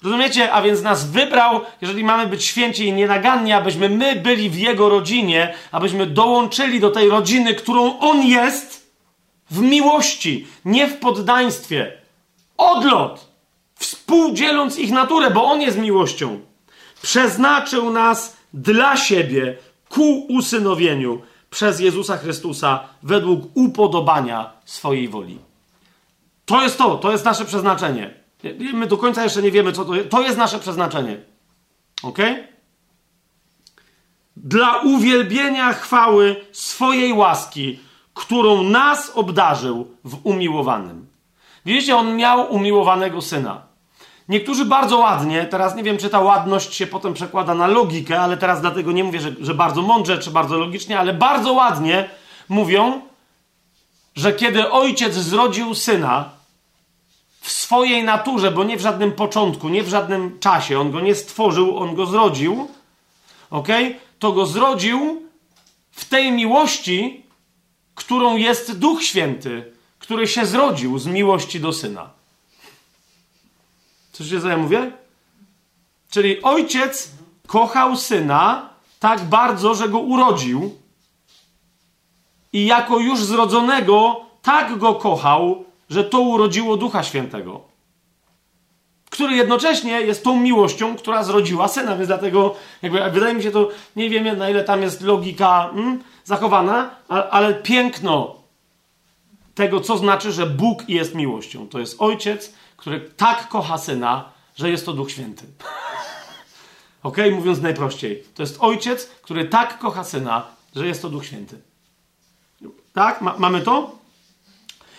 Rozumiecie? 0.03 0.53
A 0.53 0.63
więc 0.63 0.83
nas 0.83 1.11
wybrał, 1.11 1.61
jeżeli 1.81 2.05
mamy 2.05 2.27
być 2.27 2.45
święci 2.45 2.85
i 2.85 2.93
nienaganni, 2.93 3.53
abyśmy 3.53 3.89
my 3.89 4.17
byli 4.17 4.51
w 4.51 4.59
Jego 4.59 4.89
rodzinie, 4.89 5.55
abyśmy 5.73 6.07
dołączyli 6.07 6.81
do 6.81 6.91
tej 6.91 7.09
rodziny, 7.09 7.55
którą 7.55 7.99
On 7.99 8.23
jest, 8.23 8.93
w 9.51 9.61
miłości, 9.61 10.47
nie 10.65 10.87
w 10.87 10.97
poddaństwie. 10.97 11.93
Odlot! 12.57 13.29
Współdzieląc 13.75 14.79
ich 14.79 14.93
naturę, 14.93 15.31
bo 15.31 15.45
On 15.45 15.61
jest 15.61 15.79
miłością. 15.79 16.41
Przeznaczył 17.03 17.91
nas 17.91 18.37
dla 18.55 18.97
siebie 18.97 19.57
ku 19.89 20.27
usynowieniu 20.29 21.23
przez 21.51 21.81
Jezusa 21.81 22.17
Chrystusa 22.17 22.81
według 23.03 23.45
upodobania 23.55 24.53
swojej 24.65 25.09
woli. 25.09 25.39
To 26.45 26.63
jest 26.63 26.79
to, 26.79 26.99
to 26.99 27.13
jest 27.13 27.25
nasze 27.25 27.45
przeznaczenie. 27.45 28.15
My 28.73 28.87
do 28.87 28.97
końca 28.97 29.25
jeszcze 29.25 29.43
nie 29.43 29.51
wiemy, 29.51 29.73
co 29.73 29.85
to 29.85 29.95
jest. 29.95 30.09
To 30.09 30.23
jest 30.23 30.39
nasze 30.39 30.59
przeznaczenie. 30.59 31.21
Ok? 32.03 32.19
Dla 34.37 34.77
uwielbienia 34.77 35.73
chwały 35.73 36.37
swojej 36.53 37.13
łaski, 37.13 37.79
którą 38.15 38.63
nas 38.63 39.13
obdarzył 39.15 39.95
w 40.05 40.27
umiłowanym. 40.27 41.07
Widzicie, 41.67 41.97
on 41.97 42.17
miał 42.17 42.53
umiłowanego 42.55 43.23
syna. 43.23 43.68
Niektórzy 44.29 44.65
bardzo 44.65 44.99
ładnie, 44.99 45.45
teraz 45.45 45.77
nie 45.77 45.83
wiem, 45.83 45.99
czy 45.99 46.11
ta 46.11 46.21
ładność 46.21 46.75
się 46.75 46.87
potem 46.87 47.15
przekłada 47.15 47.55
na 47.55 47.67
logikę, 47.67 48.21
ale 48.21 48.37
teraz 48.37 48.61
dlatego 48.61 48.93
nie 48.93 49.05
mówię, 49.05 49.21
że, 49.21 49.33
że 49.41 49.55
bardzo 49.55 49.83
mądrze 49.83 50.19
czy 50.19 50.31
bardzo 50.31 50.59
logicznie, 50.59 50.99
ale 50.99 51.15
bardzo 51.15 51.53
ładnie 51.53 52.11
mówią, 52.49 53.03
że 54.17 54.33
kiedy 54.33 54.71
ojciec 54.71 55.15
zrodził 55.15 55.75
syna 55.75 56.31
w 57.41 57.51
swojej 57.51 58.05
naturze, 58.05 58.51
bo 58.51 58.65
nie 58.65 58.77
w 58.77 58.81
żadnym 58.81 59.13
początku, 59.13 59.69
nie 59.69 59.83
w 59.83 59.89
żadnym 59.89 60.39
czasie, 60.39 60.81
on 60.81 60.91
go 60.91 61.01
nie 61.01 61.15
stworzył, 61.15 61.79
on 61.79 61.95
go 61.95 62.07
zrodził, 62.07 62.69
ok? 63.51 63.69
To 64.19 64.33
go 64.33 64.47
zrodził 64.47 65.23
w 65.91 66.05
tej 66.05 66.33
miłości, 66.33 67.23
którą 67.95 68.37
jest 68.37 68.79
Duch 68.79 69.03
Święty, 69.03 69.73
który 69.99 70.29
się 70.29 70.47
zrodził 70.47 70.99
z 70.99 71.07
miłości 71.07 71.61
do 71.61 71.73
syna. 71.73 72.18
Słyszycie, 74.19 74.41
co 74.41 74.49
ja 74.49 74.57
mówię? 74.57 74.91
Czyli 76.11 76.43
ojciec 76.43 77.11
kochał 77.47 77.97
syna 77.97 78.69
tak 79.01 79.25
bardzo, 79.25 79.75
że 79.75 79.89
go 79.89 79.99
urodził 79.99 80.75
i 82.53 82.67
jako 82.67 82.99
już 82.99 83.25
zrodzonego 83.25 84.21
tak 84.43 84.79
go 84.79 84.95
kochał, 84.95 85.65
że 85.91 86.05
to 86.05 86.21
urodziło 86.21 86.77
Ducha 86.77 87.03
Świętego. 87.03 87.61
Który 89.11 89.37
jednocześnie 89.37 90.01
jest 90.01 90.25
tą 90.25 90.41
miłością, 90.41 90.97
która 90.97 91.25
zrodziła 91.25 91.69
syna, 91.69 91.97
więc 91.97 92.07
dlatego 92.07 92.55
jakby, 92.83 93.11
wydaje 93.11 93.35
mi 93.35 93.43
się 93.43 93.51
to, 93.51 93.69
nie 93.97 94.11
wiem 94.11 94.39
na 94.39 94.51
ile 94.51 94.65
tam 94.65 94.83
jest 94.83 95.03
logika 95.03 95.71
hmm, 95.75 96.03
zachowana, 96.25 96.91
ale, 97.09 97.31
ale 97.31 97.55
piękno 97.55 98.35
tego, 99.55 99.81
co 99.81 99.99
znaczy, 99.99 100.33
że 100.33 100.47
Bóg 100.47 100.89
jest 100.89 101.15
miłością. 101.15 101.69
To 101.69 101.79
jest 101.79 102.03
ojciec, 102.03 102.55
który 102.79 103.01
tak 103.01 103.49
kocha 103.49 103.79
syna, 103.79 104.33
że 104.57 104.71
jest 104.71 104.87
to 104.87 104.93
Duch 104.93 105.11
Święty. 105.11 105.47
ok, 107.03 107.17
mówiąc 107.33 107.61
najprościej. 107.61 108.25
To 108.35 108.43
jest 108.43 108.57
ojciec, 108.61 109.07
który 109.07 109.45
tak 109.45 109.79
kocha 109.79 110.05
syna, 110.05 110.47
że 110.77 110.87
jest 110.87 111.03
to 111.03 111.09
Duch 111.09 111.27
Święty. 111.27 111.61
Tak? 112.93 113.21
Ma 113.21 113.35
mamy 113.39 113.61
to? 113.61 113.99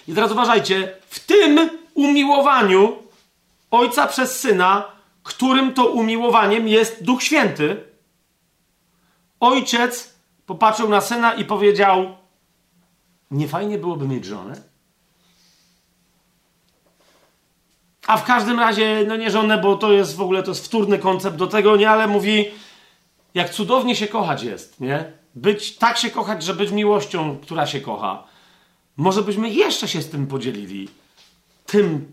I 0.08 0.14
teraz 0.14 0.32
uważajcie, 0.32 0.96
w 1.10 1.20
tym 1.20 1.70
umiłowaniu 1.94 2.98
ojca 3.72 4.08
przez 4.08 4.40
syna, 4.40 4.86
którym 5.24 5.74
to 5.74 5.86
umiłowaniem 5.86 6.68
jest 6.68 7.04
Duch 7.04 7.24
Święty, 7.24 7.84
ojciec 9.40 10.14
popatrzył 10.46 10.90
na 10.90 11.02
syna 11.02 11.34
i 11.34 11.46
powiedział: 11.46 12.16
Nie 13.32 13.48
fajnie 13.48 13.78
byłoby 13.78 14.08
mieć 14.08 14.26
żonę? 14.26 14.69
A 18.10 18.18
w 18.18 18.24
każdym 18.24 18.60
razie, 18.60 19.06
no 19.08 19.16
nie 19.16 19.32
żonę, 19.32 19.58
bo 19.58 19.76
to 19.76 19.92
jest 19.92 20.16
w 20.16 20.22
ogóle 20.22 20.44
to 20.44 20.52
jest 20.52 20.66
wtórny 20.66 21.00
koncept 21.00 21.38
do 21.38 21.48
tego, 21.48 21.76
nie, 21.76 21.90
ale 21.90 22.08
mówi, 22.08 22.46
jak 23.34 23.50
cudownie 23.50 23.96
się 23.96 24.08
kochać 24.08 24.44
jest, 24.44 24.80
nie? 24.80 25.12
Być, 25.36 25.76
tak 25.76 25.98
się 25.98 26.10
kochać, 26.10 26.44
że 26.44 26.54
być 26.54 26.72
miłością, 26.72 27.38
która 27.38 27.68
się 27.68 27.82
kocha. 27.82 28.24
Może 28.98 29.22
byśmy 29.22 29.50
jeszcze 29.50 29.88
się 29.88 30.02
z 30.02 30.10
tym 30.10 30.28
podzielili. 30.28 30.90
Tym, 31.66 32.12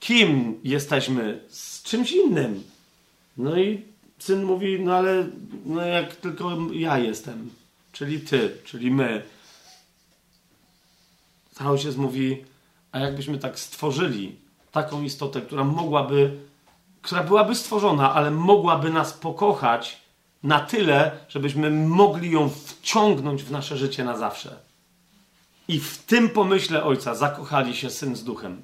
kim 0.00 0.60
jesteśmy, 0.62 1.40
z 1.48 1.82
czymś 1.82 2.12
innym. 2.12 2.62
No 3.36 3.58
i 3.58 3.82
syn 4.18 4.44
mówi, 4.44 4.80
no 4.80 4.94
ale 4.94 5.26
no 5.64 5.86
jak 5.86 6.16
tylko 6.16 6.56
ja 6.72 6.98
jestem, 6.98 7.50
czyli 7.92 8.20
ty, 8.20 8.56
czyli 8.64 8.90
my. 8.90 9.22
Ojciec 11.64 11.96
mówi, 11.96 12.44
a 12.92 12.98
jakbyśmy 12.98 13.38
tak 13.38 13.58
stworzyli 13.58 14.43
taką 14.74 15.02
istotę, 15.02 15.40
która 15.40 15.64
mogłaby, 15.64 16.38
która 17.02 17.22
byłaby 17.22 17.54
stworzona, 17.54 18.14
ale 18.14 18.30
mogłaby 18.30 18.90
nas 18.90 19.12
pokochać 19.12 20.00
na 20.42 20.60
tyle, 20.60 21.10
żebyśmy 21.28 21.70
mogli 21.70 22.30
ją 22.30 22.48
wciągnąć 22.48 23.42
w 23.42 23.50
nasze 23.50 23.76
życie 23.76 24.04
na 24.04 24.16
zawsze. 24.16 24.56
I 25.68 25.80
w 25.80 25.98
tym 25.98 26.28
pomyśle 26.28 26.84
ojca 26.84 27.14
zakochali 27.14 27.76
się 27.76 27.90
syn 27.90 28.16
z 28.16 28.24
duchem. 28.24 28.62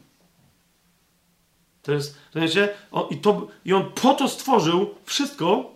To 1.82 1.93
jest, 1.93 2.19
to 2.32 2.41
wiecie, 2.41 2.69
on, 2.93 3.09
i, 3.11 3.16
to, 3.16 3.49
i 3.65 3.73
on 3.73 3.91
po 4.03 4.15
to 4.15 4.28
stworzył 4.28 4.95
wszystko, 5.05 5.70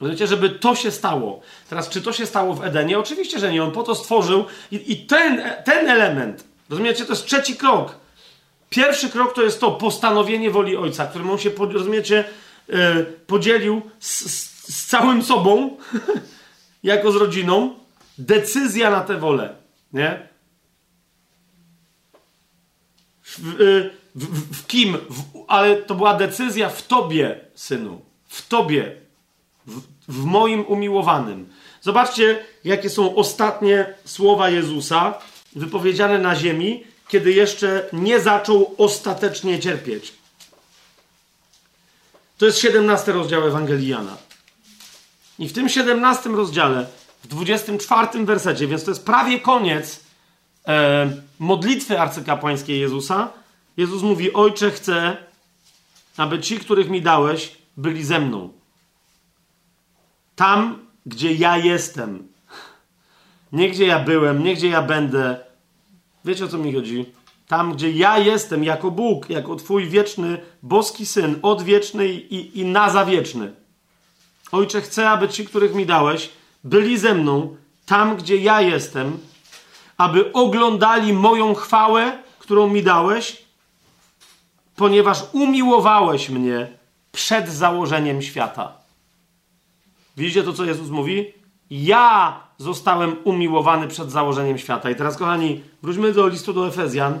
wiecie, 0.00 0.26
żeby 0.26 0.50
to 0.50 0.74
się 0.74 0.90
stało. 0.90 1.40
Teraz, 1.68 1.88
czy 1.88 2.02
to 2.02 2.12
się 2.12 2.26
stało 2.26 2.54
w 2.54 2.64
Edenie? 2.64 2.98
Oczywiście, 2.98 3.38
że 3.38 3.52
nie. 3.52 3.64
On 3.64 3.72
po 3.72 3.82
to 3.82 3.94
stworzył 3.94 4.44
i, 4.70 4.92
i 4.92 5.06
ten, 5.06 5.42
ten 5.64 5.88
element, 5.88 6.44
rozumiecie, 6.70 7.04
to 7.04 7.12
jest 7.12 7.26
trzeci 7.26 7.56
krok. 7.56 8.05
Pierwszy 8.70 9.10
krok 9.10 9.34
to 9.34 9.42
jest 9.42 9.60
to 9.60 9.70
postanowienie 9.70 10.50
woli 10.50 10.76
ojca, 10.76 11.06
którym 11.06 11.30
on 11.30 11.38
się, 11.38 11.50
rozumiecie, 11.58 12.24
e, 12.68 13.04
podzielił 13.04 13.82
z, 14.00 14.30
z, 14.30 14.74
z 14.74 14.86
całym 14.86 15.22
sobą, 15.22 15.76
jako 16.82 17.12
z 17.12 17.16
rodziną. 17.16 17.74
Decyzja 18.18 18.90
na 18.90 19.00
tę 19.00 19.18
wolę. 19.18 19.54
Nie? 19.92 20.28
W, 23.22 23.38
w, 24.14 24.24
w, 24.24 24.56
w 24.56 24.66
kim? 24.66 24.96
ale 25.48 25.76
to 25.76 25.94
była 25.94 26.14
decyzja 26.14 26.68
w 26.68 26.86
tobie, 26.86 27.40
synu. 27.54 28.00
W 28.28 28.48
tobie. 28.48 28.96
w 30.08 30.24
moim 30.24 30.66
umiłowanym. 30.66 31.48
Zobaczcie, 31.80 32.38
jakie 32.64 32.90
są 32.90 33.14
ostatnie 33.16 33.94
słowa 34.04 34.50
Jezusa 34.50 35.14
wypowiedziane 35.56 36.18
na 36.18 36.36
ziemi, 36.36 36.84
kiedy 37.08 37.32
jeszcze 37.32 37.88
nie 37.92 38.20
zaczął 38.20 38.74
ostatecznie 38.78 39.60
cierpieć. 39.60 40.12
To 42.38 42.46
jest 42.46 42.58
17 42.58 43.12
rozdział 43.12 43.46
Ewangelii 43.46 43.88
Jana. 43.88 44.16
I 45.38 45.48
w 45.48 45.52
tym 45.52 45.68
17 45.68 46.30
rozdziale, 46.30 46.86
w 47.24 47.26
24 47.26 48.24
wersecie, 48.24 48.66
więc 48.66 48.84
to 48.84 48.90
jest 48.90 49.04
prawie 49.04 49.40
koniec 49.40 50.00
e, 50.68 51.10
modlitwy 51.38 52.00
arcykapłańskiej 52.00 52.80
Jezusa, 52.80 53.28
Jezus 53.76 54.02
mówi: 54.02 54.32
Ojcze, 54.32 54.70
chcę, 54.70 55.16
aby 56.16 56.40
ci, 56.40 56.58
których 56.58 56.88
mi 56.88 57.02
dałeś, 57.02 57.56
byli 57.76 58.04
ze 58.04 58.20
mną. 58.20 58.52
Tam, 60.36 60.86
gdzie 61.06 61.32
ja 61.32 61.56
jestem. 61.56 62.28
Nie 63.52 63.70
gdzie 63.70 63.86
ja 63.86 63.98
byłem, 63.98 64.44
nie 64.44 64.54
gdzie 64.54 64.68
ja 64.68 64.82
będę. 64.82 65.45
Wiecie 66.26 66.44
o 66.44 66.48
co 66.48 66.58
mi 66.58 66.74
chodzi? 66.74 67.04
Tam, 67.48 67.72
gdzie 67.72 67.90
ja 67.90 68.18
jestem 68.18 68.64
jako 68.64 68.90
Bóg, 68.90 69.30
jako 69.30 69.56
Twój 69.56 69.88
wieczny, 69.88 70.40
boski 70.62 71.06
syn, 71.06 71.38
odwieczny 71.42 72.08
i, 72.08 72.60
i 72.60 72.64
na 72.64 72.90
zawieczny. 72.90 73.52
Ojcze, 74.52 74.80
chcę, 74.80 75.10
aby 75.10 75.28
ci, 75.28 75.46
których 75.46 75.74
mi 75.74 75.86
dałeś, 75.86 76.30
byli 76.64 76.98
ze 76.98 77.14
mną, 77.14 77.56
tam, 77.86 78.16
gdzie 78.16 78.36
ja 78.36 78.60
jestem, 78.60 79.18
aby 79.96 80.32
oglądali 80.32 81.12
moją 81.12 81.54
chwałę, 81.54 82.18
którą 82.38 82.68
mi 82.68 82.82
dałeś, 82.82 83.42
ponieważ 84.76 85.18
umiłowałeś 85.32 86.28
mnie 86.28 86.66
przed 87.12 87.48
założeniem 87.48 88.22
świata. 88.22 88.72
Widzicie 90.16 90.42
to, 90.42 90.52
co 90.52 90.64
Jezus 90.64 90.90
mówi? 90.90 91.32
Ja 91.70 92.40
zostałem 92.58 93.16
umiłowany 93.24 93.88
przed 93.88 94.10
założeniem 94.10 94.58
świata. 94.58 94.90
I 94.90 94.96
teraz, 94.96 95.16
kochani, 95.16 95.62
wróćmy 95.82 96.12
do 96.12 96.28
listu 96.28 96.52
do 96.52 96.68
Efezjan. 96.68 97.18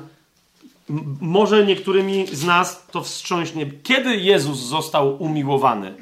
może 1.20 1.66
niektórymi 1.66 2.26
z 2.26 2.44
nas 2.44 2.86
to 2.90 3.02
wstrząśnie. 3.02 3.70
Kiedy 3.82 4.16
Jezus 4.16 4.58
został 4.58 5.22
umiłowany? 5.22 5.94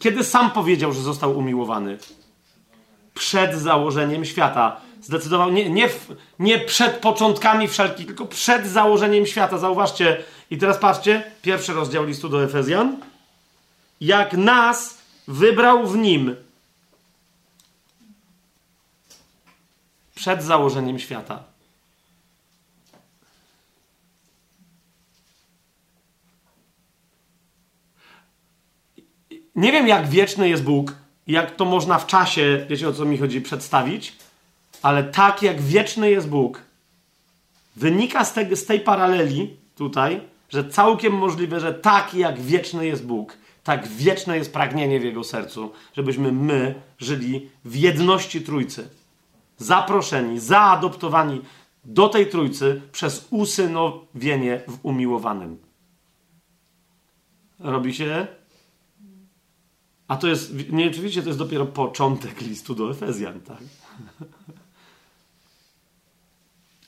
Kiedy 0.00 0.24
sam 0.24 0.50
powiedział, 0.50 0.92
że 0.92 1.02
został 1.02 1.38
umiłowany? 1.38 1.98
Przed 3.14 3.54
założeniem 3.54 4.24
świata. 4.24 4.80
Zdecydował, 5.02 5.50
nie, 5.50 5.70
nie, 5.70 5.88
nie 6.38 6.58
przed 6.58 6.96
początkami 6.96 7.68
wszelkich, 7.68 8.06
tylko 8.06 8.26
przed 8.26 8.66
założeniem 8.66 9.26
świata. 9.26 9.58
Zauważcie, 9.58 10.24
i 10.50 10.58
teraz 10.58 10.78
patrzcie, 10.78 11.22
pierwszy 11.42 11.72
rozdział 11.72 12.04
listu 12.04 12.28
do 12.28 12.44
Efezjan. 12.44 12.96
Jak 14.00 14.32
nas 14.32 14.93
wybrał 15.28 15.86
w 15.86 15.96
nim 15.96 16.36
przed 20.14 20.42
założeniem 20.42 20.98
świata. 20.98 21.42
Nie 29.56 29.72
wiem, 29.72 29.88
jak 29.88 30.08
wieczny 30.08 30.48
jest 30.48 30.62
Bóg, 30.62 30.94
jak 31.26 31.56
to 31.56 31.64
można 31.64 31.98
w 31.98 32.06
czasie, 32.06 32.66
wiecie 32.68 32.88
o 32.88 32.92
co 32.92 33.04
mi 33.04 33.18
chodzi, 33.18 33.40
przedstawić, 33.40 34.16
ale 34.82 35.04
tak 35.04 35.42
jak 35.42 35.60
wieczny 35.60 36.10
jest 36.10 36.28
Bóg, 36.28 36.62
wynika 37.76 38.24
z, 38.24 38.32
te, 38.32 38.56
z 38.56 38.66
tej 38.66 38.80
paraleli 38.80 39.56
tutaj, 39.76 40.20
że 40.48 40.68
całkiem 40.68 41.12
możliwe, 41.12 41.60
że 41.60 41.74
tak 41.74 42.14
jak 42.14 42.40
wieczny 42.40 42.86
jest 42.86 43.06
Bóg, 43.06 43.36
tak 43.64 43.88
wieczne 43.88 44.38
jest 44.38 44.52
pragnienie 44.52 45.00
w 45.00 45.04
Jego 45.04 45.24
sercu, 45.24 45.72
żebyśmy 45.96 46.32
my 46.32 46.82
żyli 46.98 47.50
w 47.64 47.76
jedności 47.76 48.40
Trójcy. 48.42 48.88
Zaproszeni, 49.56 50.40
zaadoptowani 50.40 51.40
do 51.84 52.08
tej 52.08 52.30
Trójcy 52.30 52.82
przez 52.92 53.26
usynowienie 53.30 54.60
w 54.68 54.78
umiłowanym. 54.82 55.58
Robi 57.58 57.94
się? 57.94 58.26
A 60.08 60.16
to 60.16 60.28
jest, 60.28 60.70
nie 60.70 60.86
oczywiście 60.86 61.22
to 61.22 61.28
jest 61.28 61.38
dopiero 61.38 61.66
początek 61.66 62.40
listu 62.40 62.74
do 62.74 62.90
Efezjan, 62.90 63.40
tak? 63.40 63.58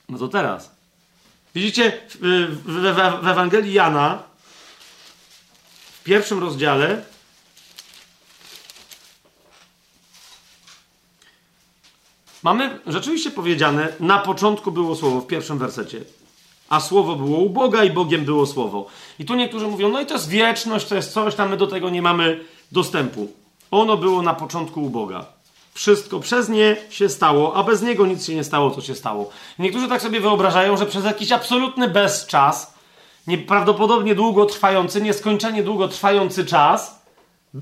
No 0.09 0.17
to 0.17 0.27
teraz. 0.27 0.75
Widzicie, 1.55 2.01
w, 2.09 2.57
w, 2.65 3.23
w 3.23 3.27
Ewangelii 3.27 3.73
Jana, 3.73 4.23
w 4.23 4.26
pierwszym 6.07 6.39
rozdziale, 6.39 7.01
mamy 12.43 12.79
rzeczywiście 12.87 13.31
powiedziane, 13.31 13.93
na 13.99 14.19
początku 14.19 14.71
było 14.71 14.95
słowo, 14.95 15.21
w 15.21 15.27
pierwszym 15.27 15.57
wersecie. 15.57 16.01
A 16.69 16.79
słowo 16.79 17.15
było 17.15 17.37
u 17.37 17.49
Boga 17.49 17.83
i 17.83 17.91
Bogiem 17.91 18.25
było 18.25 18.45
słowo. 18.45 18.87
I 19.19 19.25
tu 19.25 19.35
niektórzy 19.35 19.67
mówią, 19.67 19.89
no 19.89 20.01
i 20.01 20.05
to 20.05 20.13
jest 20.13 20.29
wieczność, 20.29 20.87
to 20.87 20.95
jest 20.95 21.13
coś, 21.13 21.35
tam 21.35 21.49
my 21.49 21.57
do 21.57 21.67
tego 21.67 21.89
nie 21.89 22.01
mamy 22.01 22.39
dostępu. 22.71 23.31
Ono 23.71 23.97
było 23.97 24.21
na 24.21 24.33
początku 24.33 24.83
u 24.83 24.89
Boga. 24.89 25.25
Wszystko 25.73 26.19
przez 26.19 26.49
nie 26.49 26.77
się 26.89 27.09
stało, 27.09 27.55
a 27.55 27.63
bez 27.63 27.81
niego 27.81 28.05
nic 28.05 28.25
się 28.25 28.35
nie 28.35 28.43
stało, 28.43 28.71
co 28.71 28.81
się 28.81 28.95
stało. 28.95 29.29
Niektórzy 29.59 29.87
tak 29.87 30.01
sobie 30.01 30.19
wyobrażają, 30.19 30.77
że 30.77 30.85
przez 30.85 31.05
jakiś 31.05 31.31
absolutny 31.31 31.89
bezczas, 31.89 32.76
nieprawdopodobnie 33.27 34.15
długo 34.15 34.45
trwający, 34.45 35.01
nieskończenie 35.01 35.63
długo 35.63 35.87
trwający 35.87 36.45
czas, 36.45 37.05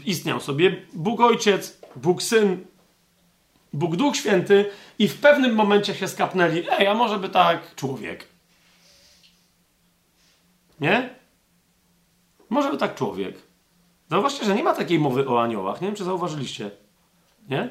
istniał 0.05 0.39
sobie 0.39 0.85
Bóg 0.93 1.19
Ojciec, 1.19 1.79
Bóg 1.95 2.23
Syn, 2.23 2.65
Bóg 3.73 3.95
Duch 3.95 4.15
Święty 4.15 4.69
i 4.99 5.07
w 5.07 5.17
pewnym 5.17 5.55
momencie 5.55 5.95
się 5.95 6.07
skapnęli, 6.07 6.63
ej, 6.71 6.87
a 6.87 6.93
może 6.93 7.19
by 7.19 7.29
tak 7.29 7.75
człowiek. 7.75 8.27
Nie? 10.79 11.09
Może 12.49 12.71
by 12.71 12.77
tak 12.77 12.95
człowiek. 12.95 13.35
Zauważcie, 14.09 14.45
że 14.45 14.55
nie 14.55 14.63
ma 14.63 14.73
takiej 14.73 14.99
mowy 14.99 15.29
o 15.29 15.43
aniołach. 15.43 15.81
Nie 15.81 15.87
wiem, 15.87 15.95
czy 15.95 16.03
zauważyliście. 16.03 16.71
Nie? 17.49 17.69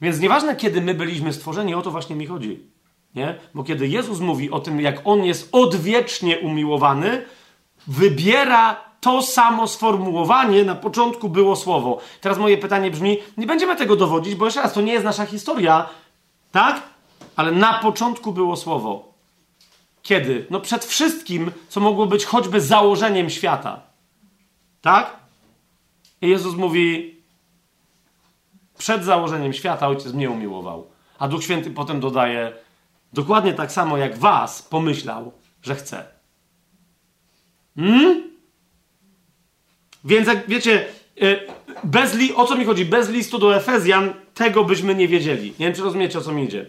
Więc 0.00 0.20
nieważne, 0.20 0.56
kiedy 0.56 0.80
my 0.80 0.94
byliśmy 0.94 1.32
stworzeni, 1.32 1.74
o 1.74 1.82
to 1.82 1.90
właśnie 1.90 2.16
mi 2.16 2.26
chodzi. 2.26 2.70
Nie? 3.14 3.38
Bo 3.54 3.64
kiedy 3.64 3.88
Jezus 3.88 4.20
mówi 4.20 4.50
o 4.50 4.60
tym, 4.60 4.80
jak 4.80 5.00
On 5.04 5.24
jest 5.24 5.48
odwiecznie 5.52 6.38
umiłowany, 6.38 7.24
wybiera 7.86 8.88
to 9.00 9.22
samo 9.22 9.66
sformułowanie, 9.66 10.64
na 10.64 10.74
początku 10.74 11.28
było 11.28 11.56
słowo. 11.56 12.00
Teraz 12.20 12.38
moje 12.38 12.58
pytanie 12.58 12.90
brzmi, 12.90 13.18
nie 13.36 13.46
będziemy 13.46 13.76
tego 13.76 13.96
dowodzić, 13.96 14.34
bo 14.34 14.44
jeszcze 14.44 14.62
raz, 14.62 14.72
to 14.72 14.80
nie 14.80 14.92
jest 14.92 15.04
nasza 15.04 15.26
historia, 15.26 15.88
tak? 16.52 16.82
Ale 17.36 17.52
na 17.52 17.74
początku 17.74 18.32
było 18.32 18.56
słowo. 18.56 19.12
Kiedy? 20.02 20.46
No 20.50 20.60
przed 20.60 20.84
wszystkim, 20.84 21.50
co 21.68 21.80
mogło 21.80 22.06
być 22.06 22.24
choćby 22.24 22.60
założeniem 22.60 23.30
świata. 23.30 23.80
Tak? 24.80 25.16
I 26.22 26.28
Jezus 26.28 26.54
mówi, 26.54 27.16
przed 28.78 29.04
założeniem 29.04 29.52
świata 29.52 29.88
ojciec 29.88 30.12
mnie 30.12 30.30
umiłował. 30.30 30.86
A 31.18 31.28
Duch 31.28 31.44
Święty 31.44 31.70
potem 31.70 32.00
dodaje, 32.00 32.52
dokładnie 33.12 33.54
tak 33.54 33.72
samo 33.72 33.96
jak 33.96 34.18
was 34.18 34.62
pomyślał, 34.62 35.32
że 35.62 35.74
chce. 35.74 36.04
Hmm? 37.76 38.22
Więc 40.04 40.28
jak 40.28 40.48
wiecie, 40.48 40.86
y, 41.22 41.40
bez 41.84 42.14
li, 42.14 42.34
o 42.34 42.44
co 42.44 42.56
mi 42.56 42.64
chodzi? 42.64 42.84
Bez 42.84 43.08
listu 43.08 43.38
do 43.38 43.56
Efezjan 43.56 44.12
tego 44.34 44.64
byśmy 44.64 44.94
nie 44.94 45.08
wiedzieli. 45.08 45.54
Nie 45.58 45.66
wiem, 45.66 45.74
czy 45.74 45.82
rozumiecie, 45.82 46.18
o 46.18 46.22
co 46.22 46.32
mi 46.32 46.44
idzie. 46.44 46.66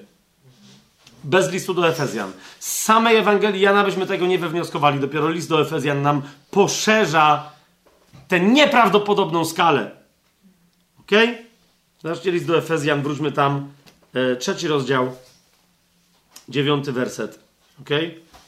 Bez 1.24 1.52
listu 1.52 1.74
do 1.74 1.88
Efezjan. 1.88 2.32
Z 2.60 2.84
samej 2.84 3.18
Ewangelii 3.18 3.62
Jana 3.62 3.84
byśmy 3.84 4.06
tego 4.06 4.28
nie 4.28 4.40
wywnioskowali. 4.40 5.00
Dopiero 5.00 5.30
list 5.30 5.50
do 5.50 5.62
Efezjan 5.62 6.02
nam 6.02 6.22
poszerza 6.52 7.52
tę 8.28 8.40
nieprawdopodobną 8.40 9.46
skalę. 9.46 9.92
Ok? 11.00 11.12
Zobaczcie 12.04 12.32
list 12.32 12.48
do 12.48 12.58
Efezjan, 12.58 13.02
wróćmy 13.02 13.32
tam. 13.32 13.72
E, 14.14 14.36
trzeci 14.36 14.68
rozdział, 14.68 15.16
dziewiąty 16.50 16.92
werset. 16.92 17.40
Ok? 17.82 17.90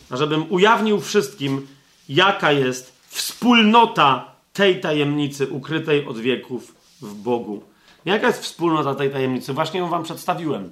A 0.09 0.17
żebym 0.17 0.51
ujawnił 0.51 1.01
wszystkim, 1.01 1.67
jaka 2.09 2.51
jest 2.51 3.01
wspólnota 3.07 4.31
tej 4.53 4.81
tajemnicy 4.81 5.47
ukrytej 5.47 6.05
od 6.05 6.17
wieków 6.17 6.75
w 7.01 7.13
Bogu. 7.13 7.63
Jaka 8.05 8.27
jest 8.27 8.43
wspólnota 8.43 8.95
tej 8.95 9.11
tajemnicy? 9.11 9.53
Właśnie 9.53 9.79
ją 9.79 9.89
wam 9.89 10.03
przedstawiłem. 10.03 10.71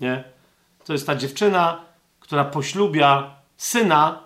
Nie? 0.00 0.24
To 0.84 0.92
jest 0.92 1.06
ta 1.06 1.16
dziewczyna, 1.16 1.80
która 2.20 2.44
poślubia 2.44 3.34
syna, 3.56 4.18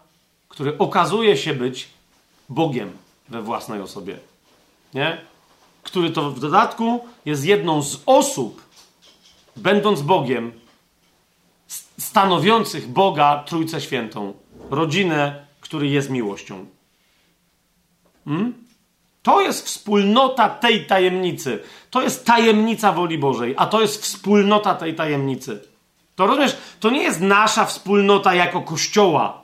który 0.49 0.79
okazuje 0.79 1.37
się 1.37 1.55
być 1.55 1.89
Bogiem 2.49 2.93
we 3.29 3.43
własnej 3.43 3.81
osobie. 3.81 4.19
Nie? 4.95 5.21
Który 5.83 6.11
to 6.11 6.31
w 6.31 6.41
dodatku 6.41 7.09
jest 7.25 7.45
jedną 7.45 7.83
z 7.83 8.03
osób, 8.07 8.63
będąc 9.57 10.03
Bogiem, 10.03 10.53
stanowiących 11.99 12.89
Boga 12.89 13.45
Trójcę 13.47 13.81
Świętą, 13.81 14.35
rodzinę, 14.71 15.47
który 15.61 15.89
jest 15.89 16.11
miłością. 16.11 16.67
Hmm? 18.25 18.55
To 19.23 19.41
jest 19.41 19.67
wspólnota 19.67 20.49
tej 20.49 20.87
tajemnicy. 20.87 21.63
To 21.91 22.03
jest 22.03 22.27
tajemnica 22.27 22.93
woli 22.93 23.19
Bożej, 23.19 23.55
a 23.57 23.67
to 23.67 23.81
jest 23.81 24.03
wspólnota 24.03 24.75
tej 24.75 24.95
tajemnicy. 24.95 25.63
To 26.17 26.27
rozumiesz, 26.27 26.57
to 26.81 26.91
nie 26.91 27.03
jest 27.03 27.21
nasza 27.21 27.65
wspólnota 27.65 28.35
jako 28.35 28.61
Kościoła. 28.61 29.43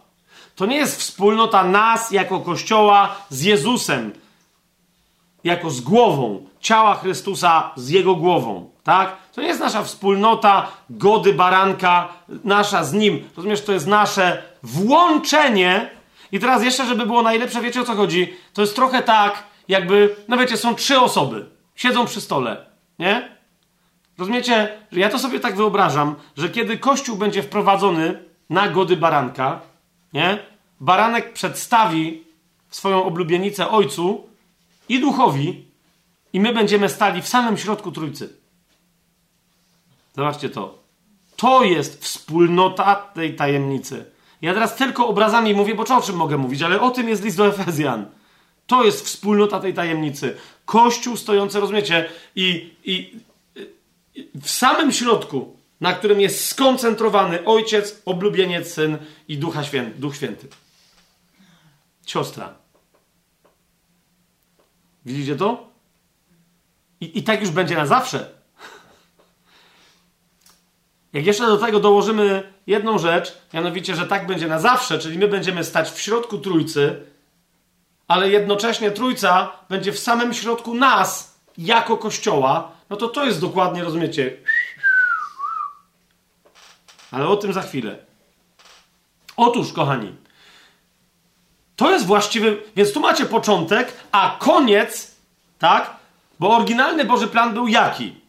To 0.57 0.67
nie 0.67 0.77
jest 0.77 1.01
wspólnota 1.01 1.65
nas 1.65 2.11
jako 2.11 2.41
Kościoła 2.41 3.17
z 3.29 3.43
Jezusem. 3.43 4.13
jako 5.45 5.71
z 5.71 5.81
głową 5.81 6.47
ciała 6.61 6.95
Chrystusa 6.95 7.71
z 7.77 7.89
jego 7.89 8.15
głową, 8.15 8.70
tak? 8.85 9.17
To 9.33 9.41
nie 9.41 9.49
jest 9.49 9.61
nasza 9.61 9.83
wspólnota 9.83 10.69
gody 10.91 11.33
baranka, 11.33 12.09
nasza 12.45 12.85
z 12.85 12.93
nim. 12.93 13.29
Rozumiesz, 13.37 13.65
to 13.65 13.73
jest 13.73 13.87
nasze 13.87 14.43
włączenie. 14.63 15.91
I 16.33 16.41
teraz 16.41 16.63
jeszcze, 16.63 16.87
żeby 16.87 17.07
było 17.07 17.23
najlepsze, 17.23 17.61
wiecie 17.61 17.81
o 17.81 17.85
co 17.85 17.95
chodzi? 17.95 18.35
To 18.55 18.61
jest 18.61 18.77
trochę 18.77 19.03
tak, 19.03 19.43
jakby, 19.69 20.17
no 20.29 20.37
wiecie, 20.37 20.57
są 20.57 20.75
trzy 20.75 21.01
osoby, 21.01 21.47
siedzą 21.75 22.07
przy 22.07 22.21
stole, 22.21 22.67
nie? 22.99 23.29
Rozumiecie, 24.19 24.79
ja 24.93 25.11
to 25.11 25.19
sobie 25.19 25.41
tak 25.41 25.57
wyobrażam, 25.57 26.15
że 26.37 26.49
kiedy 26.49 26.79
Kościół 26.79 27.17
będzie 27.17 27.43
wprowadzony 27.43 28.23
na 28.51 28.69
gody 28.69 28.97
baranka, 28.97 29.61
nie? 30.13 30.39
Baranek 30.81 31.33
przedstawi 31.33 32.25
swoją 32.71 33.05
oblubienicę 33.05 33.71
ojcu 33.71 34.29
i 34.89 35.01
duchowi, 35.01 35.71
i 36.33 36.41
my 36.41 36.53
będziemy 36.53 36.89
stali 36.89 37.23
w 37.23 37.29
samym 37.29 37.57
środku 37.57 37.93
trójcy. 37.93 38.40
Zobaczcie 40.17 40.51
to. 40.51 40.79
To 41.37 41.65
jest 41.65 42.05
wspólnota 42.05 42.95
tej 42.95 43.37
tajemnicy. 43.37 44.05
Ja 44.43 44.55
teraz 44.55 44.77
tylko 44.77 45.07
obrazami 45.07 45.55
mówię, 45.55 45.75
bo 45.75 45.83
o 45.97 46.03
czym 46.03 46.17
mogę 46.17 46.37
mówić, 46.37 46.63
ale 46.63 46.81
o 46.81 46.91
tym 46.91 47.09
jest 47.09 47.25
list 47.25 47.37
do 47.37 47.47
Efezjan. 47.47 48.07
To 48.67 48.85
jest 48.85 49.07
wspólnota 49.07 49.61
tej 49.61 49.75
tajemnicy. 49.75 50.37
Kościół 50.65 51.17
stojący, 51.17 51.61
rozumiecie, 51.61 52.11
i, 52.37 52.75
i, 52.85 53.21
i 54.15 54.31
w 54.35 54.51
samym 54.51 54.93
środku, 54.93 55.57
na 55.81 55.93
którym 55.93 56.21
jest 56.21 56.47
skoncentrowany 56.47 57.45
Ojciec, 57.45 58.03
oblubieniec, 58.05 58.73
Syn 58.73 58.99
i 59.29 59.39
Ducha 59.39 59.65
Święty, 59.65 60.01
Duch 60.01 60.17
Święty. 60.17 60.49
Siostra. 62.07 62.55
Widzicie 65.07 65.37
to? 65.37 65.71
I, 67.01 67.19
I 67.19 67.23
tak 67.23 67.41
już 67.41 67.51
będzie 67.51 67.75
na 67.75 67.87
zawsze. 67.87 68.40
Jak 71.13 71.27
jeszcze 71.27 71.47
do 71.47 71.59
tego 71.59 71.81
dołożymy 71.81 72.53
jedną 72.67 72.99
rzecz, 72.99 73.39
mianowicie, 73.55 73.97
że 73.97 74.07
tak 74.07 74.27
będzie 74.27 74.47
na 74.47 74.59
zawsze, 74.59 74.99
czyli 74.99 75.19
my 75.19 75.29
będziemy 75.29 75.65
stać 75.65 75.91
w 75.91 76.01
środku 76.01 76.39
trójcy, 76.39 77.07
ale 78.09 78.29
jednocześnie 78.29 78.91
trójca 78.91 79.53
będzie 79.69 79.93
w 79.93 79.99
samym 79.99 80.35
środku 80.35 80.75
nas, 80.75 81.41
jako 81.59 81.97
kościoła, 81.97 82.73
no 82.91 82.97
to 82.97 83.09
to 83.09 83.25
jest 83.25 83.41
dokładnie, 83.41 83.85
rozumiecie? 83.85 84.37
Ale 87.11 87.29
o 87.29 87.37
tym 87.37 87.53
za 87.53 87.63
chwilę. 87.63 87.99
Otóż, 89.37 89.73
kochani, 89.73 90.15
to 91.77 91.91
jest 91.91 92.07
właściwy, 92.07 92.63
więc 92.77 92.93
tu 92.93 93.01
macie 93.01 93.27
początek, 93.27 93.93
a 94.13 94.37
koniec, 94.39 95.17
tak? 95.59 95.97
Bo 96.41 96.57
oryginalny 96.57 97.05
Boży 97.05 97.29
plan 97.29 97.55
był 97.55 97.69
jaki? 97.69 98.21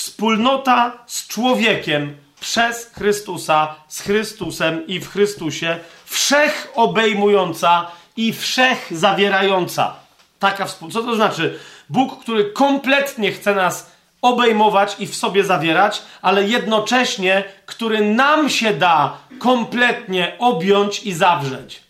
Wspólnota 0.00 0.98
z 1.06 1.26
człowiekiem 1.26 2.16
przez 2.40 2.90
Chrystusa, 2.94 3.74
z 3.88 4.00
Chrystusem 4.00 4.86
i 4.86 5.00
w 5.00 5.08
Chrystusie, 5.08 5.78
wszech 6.04 6.72
obejmująca 6.74 7.90
i 8.16 8.32
wszech 8.32 8.88
zawierająca. 8.90 9.96
Taka 10.38 10.64
wspólnota. 10.64 11.00
Co 11.00 11.06
to 11.06 11.16
znaczy? 11.16 11.58
Bóg, 11.88 12.20
który 12.22 12.44
kompletnie 12.44 13.32
chce 13.32 13.54
nas 13.54 13.90
obejmować 14.22 14.96
i 14.98 15.06
w 15.06 15.16
sobie 15.16 15.44
zawierać, 15.44 16.02
ale 16.22 16.48
jednocześnie, 16.48 17.44
który 17.66 18.14
nam 18.14 18.50
się 18.50 18.74
da 18.74 19.18
kompletnie 19.38 20.36
objąć 20.38 21.02
i 21.02 21.12
zawrzeć. 21.12 21.82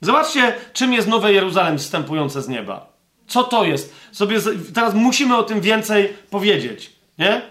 Zobaczcie, 0.00 0.54
czym 0.72 0.92
jest 0.92 1.08
Nowe 1.08 1.32
Jeruzalem 1.32 1.78
wstępujące 1.78 2.42
z 2.42 2.48
nieba. 2.48 2.97
Co 3.28 3.44
to 3.44 3.64
jest? 3.64 3.94
Sobie 4.12 4.40
teraz 4.74 4.94
musimy 4.94 5.36
o 5.36 5.42
tym 5.42 5.60
więcej 5.60 6.08
powiedzieć, 6.30 6.92
nie? 7.18 7.42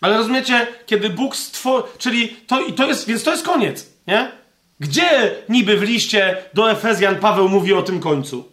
Ale 0.00 0.16
rozumiecie, 0.16 0.66
kiedy 0.86 1.10
Bóg 1.10 1.36
stworzył, 1.36 1.88
czyli 1.98 2.28
to, 2.28 2.60
i 2.60 2.72
to 2.72 2.86
jest, 2.86 3.06
więc 3.06 3.22
to 3.22 3.30
jest 3.30 3.44
koniec, 3.44 3.86
nie? 4.06 4.32
Gdzie 4.80 5.36
niby 5.48 5.76
w 5.76 5.82
liście 5.82 6.44
do 6.54 6.70
Efezjan 6.70 7.16
Paweł 7.16 7.48
mówi 7.48 7.72
o 7.72 7.82
tym 7.82 8.00
końcu? 8.00 8.52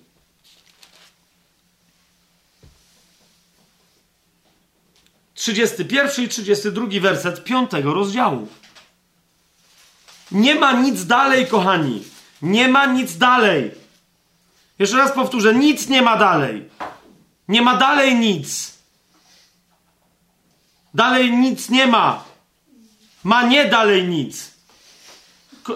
Trzydziesty 5.34 5.86
pierwszy 5.86 6.24
i 6.24 6.28
trzydziesty 6.28 6.72
drugi 6.72 7.00
werset 7.00 7.44
piątego 7.44 7.94
rozdziału. 7.94 8.48
Nie 10.32 10.56
ma 10.56 10.72
nic 10.72 11.06
dalej, 11.06 11.48
kochani. 11.48 12.04
Nie 12.42 12.68
ma 12.68 12.86
nic 12.86 13.18
dalej. 13.18 13.72
Jeszcze 14.80 14.98
raz 14.98 15.12
powtórzę, 15.12 15.56
nic 15.56 15.90
nie 15.90 16.02
ma 16.02 16.18
dalej. 16.18 16.70
Nie 17.48 17.62
ma 17.62 17.78
dalej 17.78 18.16
nic. 18.16 18.74
Dalej 20.94 21.32
nic 21.32 21.70
nie 21.70 21.88
ma. 21.88 22.24
Ma 23.24 23.44
nie 23.44 23.66
dalej 23.66 24.08
nic. 24.08 24.52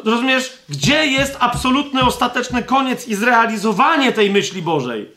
Rozumiesz? 0.03 0.57
Gdzie 0.69 1.07
jest 1.07 1.37
absolutny, 1.39 2.03
ostateczny 2.03 2.63
koniec 2.63 3.07
i 3.07 3.15
zrealizowanie 3.15 4.11
tej 4.11 4.29
myśli 4.29 4.61
Bożej, 4.61 5.11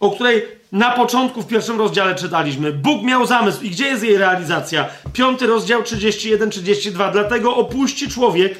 o 0.00 0.10
której 0.10 0.42
na 0.72 0.90
początku 0.90 1.42
w 1.42 1.46
pierwszym 1.46 1.78
rozdziale 1.78 2.14
czytaliśmy? 2.14 2.72
Bóg 2.72 3.02
miał 3.02 3.26
zamysł 3.26 3.62
i 3.62 3.70
gdzie 3.70 3.86
jest 3.86 4.02
jej 4.02 4.18
realizacja? 4.18 4.88
Piąty 5.12 5.46
rozdział 5.46 5.82
31-32. 5.82 7.12
Dlatego 7.12 7.56
opuści 7.56 8.08
człowiek 8.08 8.58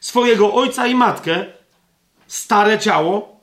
swojego 0.00 0.54
ojca 0.54 0.86
i 0.86 0.94
matkę, 0.94 1.44
stare 2.26 2.78
ciało, 2.78 3.37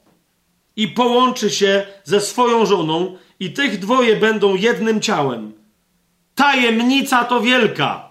i 0.75 0.87
połączy 0.87 1.49
się 1.49 1.87
ze 2.03 2.21
swoją 2.21 2.65
żoną, 2.65 3.17
i 3.39 3.53
tych 3.53 3.79
dwoje 3.79 4.15
będą 4.15 4.55
jednym 4.55 5.01
ciałem. 5.01 5.53
Tajemnica 6.35 7.23
to 7.23 7.41
wielka. 7.41 8.09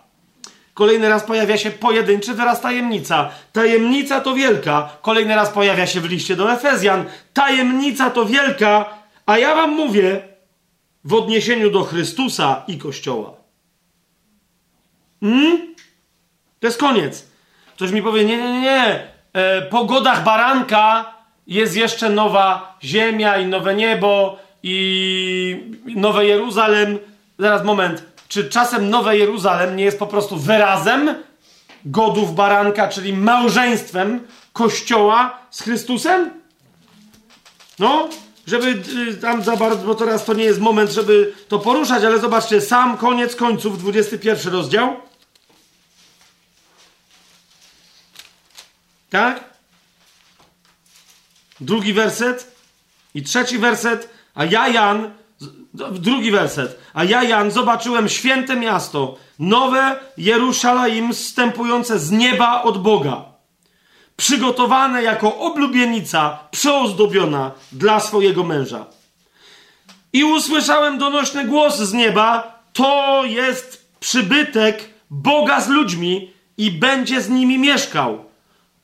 Kolejny 0.74 1.08
raz 1.08 1.24
pojawia 1.24 1.58
się 1.58 1.70
pojedynczy 1.70 2.34
wyraz 2.34 2.60
tajemnica. 2.60 3.30
Tajemnica 3.52 4.20
to 4.20 4.34
wielka. 4.34 4.96
Kolejny 5.02 5.34
raz 5.34 5.50
pojawia 5.50 5.86
się 5.86 6.00
w 6.00 6.10
liście 6.10 6.36
do 6.36 6.52
Efezjan. 6.52 7.04
Tajemnica 7.32 8.10
to 8.10 8.26
wielka, 8.26 8.98
a 9.26 9.38
ja 9.38 9.54
wam 9.54 9.70
mówię 9.70 10.22
w 11.04 11.14
odniesieniu 11.14 11.70
do 11.70 11.84
Chrystusa 11.84 12.62
i 12.68 12.78
Kościoła. 12.78 13.32
Hmm? 15.20 15.74
To 16.60 16.66
jest 16.66 16.78
koniec. 16.78 17.26
Ktoś 17.74 17.90
mi 17.90 18.02
powie, 18.02 18.24
nie, 18.24 18.36
nie, 18.36 18.60
nie, 18.60 19.08
e, 19.32 19.62
po 19.62 19.84
godach 19.84 20.24
baranka 20.24 21.13
jest 21.46 21.76
jeszcze 21.76 22.10
nowa 22.10 22.78
ziemia 22.82 23.38
i 23.38 23.46
nowe 23.46 23.74
niebo 23.74 24.38
i 24.62 25.94
nowe 25.96 26.26
Jeruzalem. 26.26 26.98
Zaraz, 27.38 27.64
moment. 27.64 28.02
Czy 28.28 28.48
czasem 28.48 28.90
nowe 28.90 29.18
Jeruzalem 29.18 29.76
nie 29.76 29.84
jest 29.84 29.98
po 29.98 30.06
prostu 30.06 30.36
wyrazem 30.36 31.14
godów 31.84 32.34
baranka, 32.34 32.88
czyli 32.88 33.12
małżeństwem 33.12 34.26
Kościoła 34.52 35.38
z 35.50 35.62
Chrystusem? 35.62 36.30
No, 37.78 38.08
żeby 38.46 38.82
y, 39.10 39.16
tam 39.16 39.42
za 39.42 39.56
bardzo, 39.56 39.86
bo 39.86 39.94
teraz 39.94 40.24
to 40.24 40.34
nie 40.34 40.44
jest 40.44 40.60
moment, 40.60 40.90
żeby 40.90 41.34
to 41.48 41.58
poruszać, 41.58 42.04
ale 42.04 42.18
zobaczcie, 42.18 42.60
sam 42.60 42.96
koniec 42.96 43.36
końców, 43.36 43.78
21 43.78 44.52
rozdział. 44.52 44.96
Tak? 49.10 49.53
Drugi 51.60 51.92
werset 51.92 52.56
i 53.14 53.22
trzeci 53.22 53.58
werset, 53.58 54.08
a 54.34 54.44
ja 54.44 54.68
Jan, 54.68 55.10
drugi 55.92 56.30
werset, 56.30 56.78
a 56.94 57.04
ja 57.04 57.22
Jan 57.22 57.50
zobaczyłem 57.50 58.08
święte 58.08 58.56
miasto, 58.56 59.16
nowe 59.38 59.96
Jerusalem 60.16 61.12
wstępujące 61.12 61.98
z 61.98 62.10
nieba 62.10 62.62
od 62.62 62.82
Boga, 62.82 63.24
przygotowane 64.16 65.02
jako 65.02 65.38
oblubienica, 65.38 66.38
przeozdobiona 66.50 67.50
dla 67.72 68.00
swojego 68.00 68.44
męża. 68.44 68.86
I 70.12 70.24
usłyszałem 70.24 70.98
donośny 70.98 71.44
głos 71.44 71.78
z 71.78 71.92
nieba, 71.92 72.58
to 72.72 73.22
jest 73.24 73.90
przybytek 74.00 74.90
Boga 75.10 75.60
z 75.60 75.68
ludźmi 75.68 76.32
i 76.56 76.70
będzie 76.70 77.20
z 77.20 77.28
nimi 77.28 77.58
mieszkał 77.58 78.24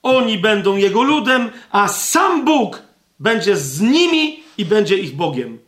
oni 0.03 0.39
będą 0.39 0.77
Jego 0.77 1.03
ludem, 1.03 1.51
a 1.71 1.89
sam 1.89 2.45
Bóg 2.45 2.83
będzie 3.21 3.57
z 3.57 3.81
nimi 3.81 4.43
i 4.59 4.65
będzie 4.65 4.99
ich 4.99 5.17
Bogiem. 5.17 5.59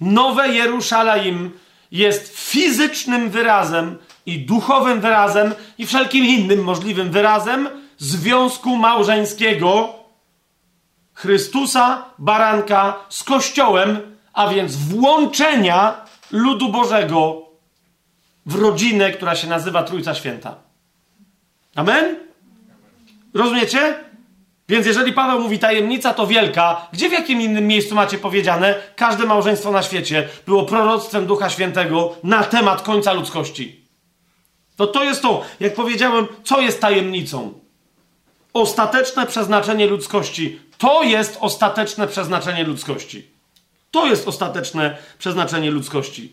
Nowe 0.00 0.48
Jerusalem 0.48 1.50
jest 1.92 2.38
fizycznym 2.38 3.30
wyrazem 3.30 3.98
i 4.26 4.38
duchowym 4.38 5.00
wyrazem 5.00 5.54
i 5.78 5.86
wszelkim 5.86 6.24
innym 6.24 6.64
możliwym 6.64 7.10
wyrazem 7.10 7.68
związku 7.98 8.76
małżeńskiego 8.76 9.94
Chrystusa, 11.14 12.04
baranka 12.18 12.96
z 13.08 13.24
Kościołem, 13.24 14.16
a 14.32 14.48
więc 14.48 14.76
włączenia 14.76 16.04
ludu 16.30 16.68
Bożego 16.68 17.42
w 18.46 18.54
rodzinę, 18.54 19.12
która 19.12 19.36
się 19.36 19.48
nazywa 19.48 19.82
Trójca 19.82 20.14
Święta. 20.14 20.54
Amen? 21.74 22.27
Rozumiecie? 23.38 23.94
Więc 24.68 24.86
jeżeli 24.86 25.12
Paweł 25.12 25.40
mówi 25.40 25.58
tajemnica 25.58 26.14
to 26.14 26.26
wielka, 26.26 26.88
gdzie 26.92 27.08
w 27.08 27.12
jakim 27.12 27.40
innym 27.40 27.66
miejscu 27.66 27.94
macie 27.94 28.18
powiedziane, 28.18 28.74
każde 28.96 29.26
małżeństwo 29.26 29.70
na 29.72 29.82
świecie 29.82 30.28
było 30.46 30.64
proroctwem 30.64 31.26
Ducha 31.26 31.50
Świętego 31.50 32.14
na 32.22 32.42
temat 32.42 32.82
końca 32.82 33.12
ludzkości. 33.12 33.80
To 34.76 34.86
to 34.86 35.04
jest 35.04 35.22
to, 35.22 35.44
jak 35.60 35.74
powiedziałem, 35.74 36.26
co 36.44 36.60
jest 36.60 36.80
tajemnicą. 36.80 37.52
Ostateczne 38.52 39.26
przeznaczenie 39.26 39.86
ludzkości. 39.86 40.60
To 40.78 41.02
jest 41.02 41.38
ostateczne 41.40 42.08
przeznaczenie 42.08 42.64
ludzkości. 42.64 43.26
To 43.90 44.06
jest 44.06 44.28
ostateczne 44.28 44.96
przeznaczenie 45.18 45.70
ludzkości. 45.70 46.32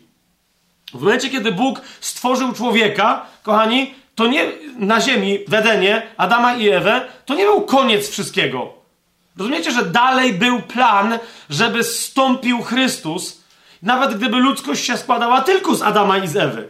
W 0.94 1.00
momencie, 1.00 1.30
kiedy 1.30 1.52
Bóg 1.52 1.80
stworzył 2.00 2.52
człowieka, 2.52 3.26
kochani, 3.42 3.94
to 4.16 4.26
nie 4.26 4.52
na 4.78 5.00
ziemi, 5.00 5.38
w 5.48 5.54
Edenie, 5.54 6.02
Adama 6.16 6.56
i 6.56 6.68
Ewę, 6.68 7.00
to 7.24 7.34
nie 7.34 7.44
był 7.44 7.60
koniec 7.60 8.08
wszystkiego. 8.08 8.72
Rozumiecie, 9.38 9.72
że 9.72 9.84
dalej 9.84 10.32
był 10.32 10.62
plan, 10.62 11.18
żeby 11.50 11.84
stąpił 11.84 12.62
Chrystus, 12.62 13.42
nawet 13.82 14.14
gdyby 14.14 14.36
ludzkość 14.36 14.84
się 14.84 14.96
składała 14.96 15.40
tylko 15.40 15.74
z 15.74 15.82
Adama 15.82 16.18
i 16.18 16.28
z 16.28 16.36
Ewy. 16.36 16.68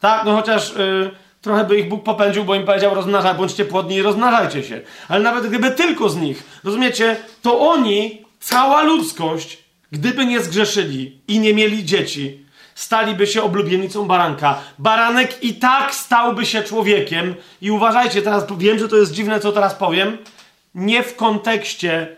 Tak, 0.00 0.24
no 0.24 0.36
chociaż 0.36 0.72
yy, 0.76 1.10
trochę 1.40 1.64
by 1.64 1.78
ich 1.78 1.88
Bóg 1.88 2.04
popędził, 2.04 2.44
bo 2.44 2.54
im 2.54 2.66
powiedział 2.66 2.94
rozmnażaj, 2.94 3.34
bądźcie 3.34 3.64
płodni 3.64 3.96
i 3.96 4.02
rozmnażajcie 4.02 4.62
się. 4.62 4.80
Ale 5.08 5.20
nawet 5.20 5.46
gdyby 5.46 5.70
tylko 5.70 6.08
z 6.08 6.16
nich, 6.16 6.42
rozumiecie, 6.64 7.16
to 7.42 7.60
oni, 7.60 8.24
cała 8.40 8.82
ludzkość, 8.82 9.58
gdyby 9.92 10.26
nie 10.26 10.40
zgrzeszyli 10.40 11.20
i 11.28 11.38
nie 11.38 11.54
mieli 11.54 11.84
dzieci, 11.84 12.44
staliby 12.80 13.26
się 13.26 13.42
oblubienicą 13.42 14.06
baranka. 14.06 14.58
Baranek 14.78 15.44
i 15.44 15.54
tak 15.54 15.94
stałby 15.94 16.46
się 16.46 16.62
człowiekiem. 16.62 17.34
I 17.60 17.70
uważajcie, 17.70 18.22
teraz 18.22 18.46
wiem, 18.58 18.78
że 18.78 18.88
to 18.88 18.96
jest 18.96 19.12
dziwne, 19.12 19.40
co 19.40 19.52
teraz 19.52 19.74
powiem. 19.74 20.18
Nie 20.74 21.02
w 21.02 21.16
kontekście 21.16 22.16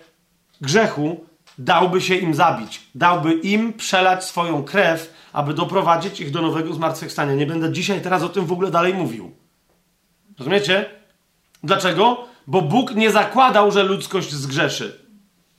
grzechu 0.60 1.26
dałby 1.58 2.00
się 2.00 2.14
im 2.14 2.34
zabić. 2.34 2.80
Dałby 2.94 3.32
im 3.32 3.72
przelać 3.72 4.24
swoją 4.24 4.64
krew, 4.64 5.14
aby 5.32 5.54
doprowadzić 5.54 6.20
ich 6.20 6.30
do 6.30 6.42
nowego 6.42 6.74
zmartwychwstania. 6.74 7.34
Nie 7.34 7.46
będę 7.46 7.72
dzisiaj 7.72 8.00
teraz 8.00 8.22
o 8.22 8.28
tym 8.28 8.46
w 8.46 8.52
ogóle 8.52 8.70
dalej 8.70 8.94
mówił. 8.94 9.32
Rozumiecie? 10.38 10.90
Dlaczego? 11.62 12.24
Bo 12.46 12.62
Bóg 12.62 12.94
nie 12.94 13.10
zakładał, 13.10 13.70
że 13.70 13.82
ludzkość 13.82 14.32
zgrzeszy. 14.32 15.06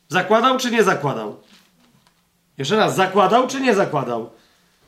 Zakładał 0.10 0.58
czy 0.58 0.72
nie 0.72 0.84
zakładał? 0.84 1.42
Jeszcze 2.58 2.76
raz, 2.76 2.96
zakładał 2.96 3.48
czy 3.48 3.62
nie 3.62 3.76
zakładał? 3.76 4.30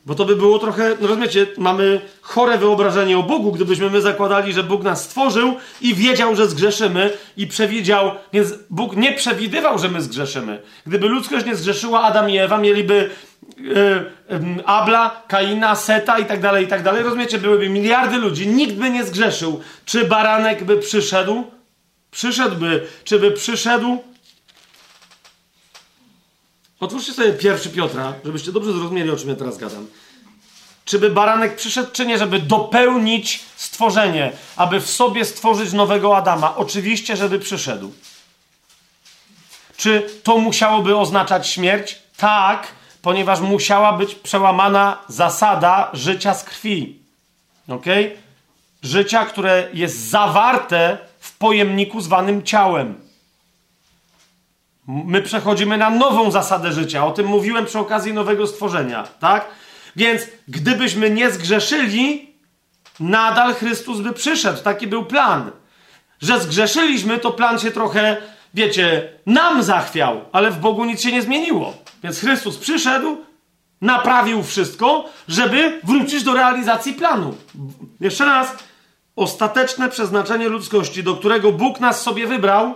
Bo 0.05 0.15
to 0.15 0.25
by 0.25 0.35
było 0.35 0.59
trochę, 0.59 0.95
no 1.01 1.07
rozumiecie, 1.07 1.47
mamy 1.57 2.01
chore 2.21 2.57
wyobrażenie 2.57 3.17
o 3.17 3.23
Bogu, 3.23 3.51
gdybyśmy 3.51 3.89
my 3.89 4.01
zakładali, 4.01 4.53
że 4.53 4.63
Bóg 4.63 4.83
nas 4.83 5.03
stworzył 5.03 5.55
i 5.81 5.95
wiedział, 5.95 6.35
że 6.35 6.47
zgrzeszymy 6.47 7.09
i 7.37 7.47
przewidział, 7.47 8.11
więc 8.33 8.53
Bóg 8.69 8.95
nie 8.95 9.13
przewidywał, 9.13 9.79
że 9.79 9.89
my 9.89 10.01
zgrzeszymy. 10.01 10.61
Gdyby 10.87 11.07
ludzkość 11.07 11.45
nie 11.45 11.55
zgrzeszyła, 11.55 12.01
Adam 12.01 12.29
i 12.29 12.37
Ewa 12.37 12.57
mieliby 12.57 13.09
yy, 13.57 14.63
Abla, 14.65 15.23
Kaina, 15.27 15.75
Seta 15.75 16.19
i 16.19 16.25
tak 16.25 16.41
dalej, 16.41 16.65
i 16.65 16.67
tak 16.67 16.83
dalej. 16.83 17.03
Rozumiecie, 17.03 17.37
byłyby 17.37 17.69
miliardy 17.69 18.17
ludzi, 18.17 18.47
nikt 18.47 18.75
by 18.75 18.89
nie 18.89 19.03
zgrzeszył. 19.03 19.61
Czy 19.85 20.05
baranek 20.05 20.63
by 20.63 20.77
przyszedł? 20.77 21.43
Przyszedłby. 22.11 22.87
Czy 23.03 23.19
by 23.19 23.31
przyszedł? 23.31 23.97
Otwórzcie 26.79 27.13
sobie 27.13 27.33
pierwszy 27.33 27.69
Piotra, 27.69 28.13
żebyście 28.25 28.51
dobrze 28.51 28.73
zrozumieli, 28.73 29.09
o 29.09 29.17
czym 29.17 29.29
ja 29.29 29.35
teraz 29.35 29.57
gadam. 29.57 29.87
Czy 30.85 30.99
by 30.99 31.09
baranek 31.09 31.55
przyszedł, 31.55 31.91
czy 31.91 32.05
nie, 32.05 32.17
żeby 32.17 32.39
dopełnić 32.39 33.43
stworzenie, 33.55 34.31
aby 34.55 34.79
w 34.79 34.89
sobie 34.89 35.25
stworzyć 35.25 35.73
nowego 35.73 36.17
Adama? 36.17 36.55
Oczywiście, 36.55 37.17
żeby 37.17 37.39
przyszedł. 37.39 37.91
Czy 39.77 40.09
to 40.23 40.37
musiałoby 40.37 40.97
oznaczać 40.97 41.47
śmierć? 41.47 41.99
Tak, 42.17 42.67
ponieważ 43.01 43.39
musiała 43.39 43.93
być 43.93 44.15
przełamana 44.15 44.97
zasada 45.07 45.89
życia 45.93 46.33
z 46.33 46.43
krwi. 46.43 46.99
Ok? 47.67 47.85
Życia, 48.83 49.25
które 49.25 49.67
jest 49.73 50.09
zawarte 50.09 50.97
w 51.19 51.37
pojemniku 51.37 52.01
zwanym 52.01 52.43
ciałem. 52.43 53.04
My 54.87 55.21
przechodzimy 55.21 55.77
na 55.77 55.89
nową 55.89 56.31
zasadę 56.31 56.71
życia. 56.71 57.05
O 57.05 57.11
tym 57.11 57.25
mówiłem 57.27 57.65
przy 57.65 57.79
okazji 57.79 58.13
nowego 58.13 58.47
stworzenia, 58.47 59.03
tak? 59.19 59.45
Więc 59.95 60.21
gdybyśmy 60.47 61.09
nie 61.09 61.31
zgrzeszyli, 61.31 62.33
nadal 62.99 63.53
Chrystus 63.53 63.99
by 63.99 64.13
przyszedł. 64.13 64.63
Taki 64.63 64.87
był 64.87 65.05
plan. 65.05 65.51
Że 66.21 66.39
zgrzeszyliśmy, 66.39 67.19
to 67.19 67.31
plan 67.31 67.59
się 67.59 67.71
trochę, 67.71 68.17
wiecie, 68.53 69.09
nam 69.25 69.63
zachwiał, 69.63 70.21
ale 70.31 70.51
w 70.51 70.59
Bogu 70.59 70.85
nic 70.85 71.01
się 71.01 71.11
nie 71.11 71.21
zmieniło. 71.21 71.73
Więc 72.03 72.19
Chrystus 72.19 72.57
przyszedł, 72.57 73.17
naprawił 73.81 74.43
wszystko, 74.43 75.05
żeby 75.27 75.81
wrócić 75.83 76.23
do 76.23 76.33
realizacji 76.33 76.93
planu. 76.93 77.35
Jeszcze 77.99 78.25
raz, 78.25 78.55
ostateczne 79.15 79.89
przeznaczenie 79.89 80.49
ludzkości, 80.49 81.03
do 81.03 81.15
którego 81.15 81.51
Bóg 81.51 81.79
nas 81.79 82.01
sobie 82.01 82.27
wybrał, 82.27 82.73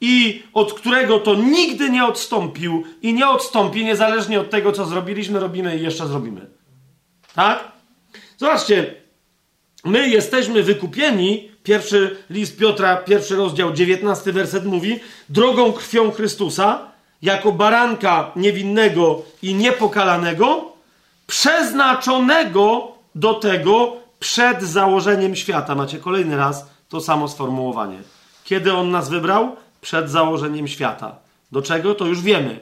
i 0.00 0.42
od 0.52 0.72
którego 0.72 1.18
to 1.18 1.34
nigdy 1.34 1.90
nie 1.90 2.04
odstąpił 2.04 2.84
i 3.02 3.14
nie 3.14 3.28
odstąpi, 3.28 3.84
niezależnie 3.84 4.40
od 4.40 4.50
tego, 4.50 4.72
co 4.72 4.86
zrobiliśmy, 4.86 5.40
robimy 5.40 5.78
i 5.78 5.82
jeszcze 5.82 6.06
zrobimy. 6.06 6.46
Tak? 7.34 7.72
Zobaczcie, 8.36 8.94
my 9.84 10.08
jesteśmy 10.08 10.62
wykupieni. 10.62 11.50
Pierwszy 11.62 12.16
list 12.30 12.58
Piotra, 12.58 12.96
pierwszy 12.96 13.36
rozdział, 13.36 13.72
dziewiętnasty 13.72 14.32
werset 14.32 14.64
mówi: 14.64 15.00
drogą 15.28 15.72
krwią 15.72 16.10
Chrystusa, 16.10 16.78
jako 17.22 17.52
baranka 17.52 18.32
niewinnego 18.36 19.22
i 19.42 19.54
niepokalanego, 19.54 20.72
przeznaczonego 21.26 22.92
do 23.14 23.34
tego 23.34 23.96
przed 24.18 24.62
założeniem 24.62 25.36
świata. 25.36 25.74
Macie 25.74 25.98
kolejny 25.98 26.36
raz 26.36 26.66
to 26.88 27.00
samo 27.00 27.28
sformułowanie. 27.28 27.98
Kiedy 28.44 28.72
on 28.72 28.90
nas 28.90 29.08
wybrał? 29.08 29.56
Przed 29.80 30.10
założeniem 30.10 30.68
świata. 30.68 31.16
Do 31.52 31.62
czego? 31.62 31.94
To 31.94 32.06
już 32.06 32.22
wiemy. 32.22 32.60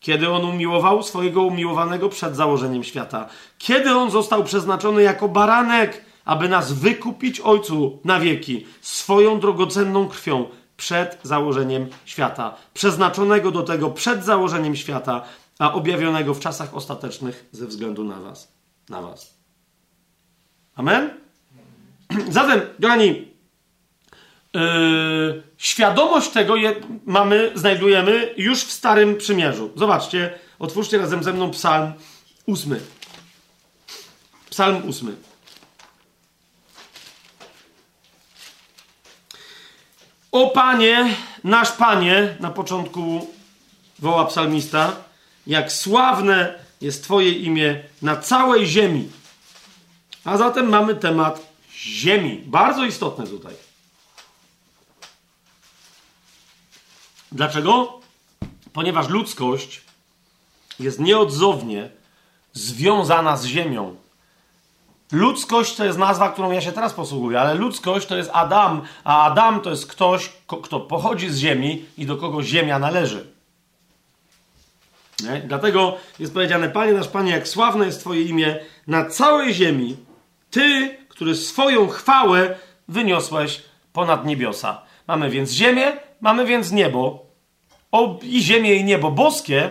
Kiedy 0.00 0.30
on 0.30 0.44
umiłował 0.44 1.02
swojego 1.02 1.42
umiłowanego 1.42 2.08
przed 2.08 2.36
założeniem 2.36 2.84
świata. 2.84 3.28
Kiedy 3.58 3.90
on 3.90 4.10
został 4.10 4.44
przeznaczony 4.44 5.02
jako 5.02 5.28
baranek, 5.28 6.04
aby 6.24 6.48
nas 6.48 6.72
wykupić 6.72 7.40
Ojcu 7.40 7.98
na 8.04 8.20
wieki 8.20 8.66
swoją 8.80 9.40
drogocenną 9.40 10.08
krwią 10.08 10.48
przed 10.76 11.18
założeniem 11.22 11.86
świata. 12.04 12.54
Przeznaczonego 12.74 13.50
do 13.50 13.62
tego 13.62 13.90
przed 13.90 14.24
założeniem 14.24 14.76
świata, 14.76 15.24
a 15.58 15.72
objawionego 15.72 16.34
w 16.34 16.40
czasach 16.40 16.74
ostatecznych 16.74 17.48
ze 17.52 17.66
względu 17.66 18.04
na 18.04 18.20
Was. 18.20 18.52
Na 18.88 19.02
Was. 19.02 19.34
Amen? 20.76 21.10
Zatem, 22.28 22.60
kochani, 22.82 23.34
Yy, 24.54 25.42
świadomość 25.64 26.30
tego 26.30 26.56
je, 26.56 26.74
mamy, 27.06 27.52
znajdujemy 27.54 28.34
już 28.36 28.64
w 28.64 28.72
Starym 28.72 29.16
Przymierzu. 29.16 29.70
Zobaczcie, 29.76 30.38
otwórzcie 30.58 30.98
razem 30.98 31.24
ze 31.24 31.32
mną 31.32 31.50
Psalm 31.50 31.92
ósmy. 32.46 32.80
Psalm 34.50 34.88
ósmy. 34.88 35.16
O 40.32 40.50
Panie, 40.50 41.14
nasz 41.44 41.72
Panie, 41.72 42.36
na 42.40 42.50
początku 42.50 43.34
woła 43.98 44.24
psalmista, 44.24 44.96
jak 45.46 45.72
sławne 45.72 46.54
jest 46.80 47.04
Twoje 47.04 47.30
imię 47.30 47.82
na 48.02 48.16
całej 48.16 48.66
ziemi. 48.66 49.10
A 50.24 50.36
zatem 50.36 50.68
mamy 50.68 50.94
temat 50.94 51.52
ziemi. 51.72 52.42
Bardzo 52.46 52.84
istotny 52.84 53.26
tutaj. 53.26 53.63
Dlaczego? 57.34 58.00
Ponieważ 58.72 59.08
ludzkość 59.08 59.82
jest 60.80 61.00
nieodzownie 61.00 61.90
związana 62.52 63.36
z 63.36 63.44
Ziemią. 63.44 63.96
Ludzkość 65.12 65.76
to 65.76 65.84
jest 65.84 65.98
nazwa, 65.98 66.28
którą 66.28 66.50
ja 66.50 66.60
się 66.60 66.72
teraz 66.72 66.92
posługuję, 66.92 67.40
ale 67.40 67.54
ludzkość 67.54 68.06
to 68.06 68.16
jest 68.16 68.30
Adam, 68.32 68.82
a 69.04 69.24
Adam 69.24 69.60
to 69.60 69.70
jest 69.70 69.86
ktoś, 69.86 70.32
kto 70.62 70.80
pochodzi 70.80 71.30
z 71.30 71.38
Ziemi 71.38 71.84
i 71.98 72.06
do 72.06 72.16
kogo 72.16 72.42
Ziemia 72.42 72.78
należy. 72.78 73.26
Nie? 75.22 75.40
Dlatego 75.46 75.96
jest 76.18 76.34
powiedziane, 76.34 76.68
Panie 76.68 76.92
nasz 76.92 77.08
Panie, 77.08 77.32
jak 77.32 77.48
sławne 77.48 77.86
jest 77.86 78.00
Twoje 78.00 78.22
imię 78.22 78.60
na 78.86 79.04
całej 79.04 79.54
ziemi, 79.54 79.96
Ty, 80.50 80.98
który 81.08 81.34
swoją 81.34 81.88
chwałę 81.88 82.56
wyniosłeś 82.88 83.62
ponad 83.92 84.26
niebiosa. 84.26 84.82
Mamy 85.08 85.30
więc 85.30 85.50
ziemię, 85.50 85.92
mamy 86.20 86.46
więc 86.46 86.72
niebo, 86.72 87.23
o, 87.94 88.18
i 88.22 88.42
ziemię 88.42 88.74
i 88.74 88.84
niebo 88.84 89.10
boskie, 89.10 89.70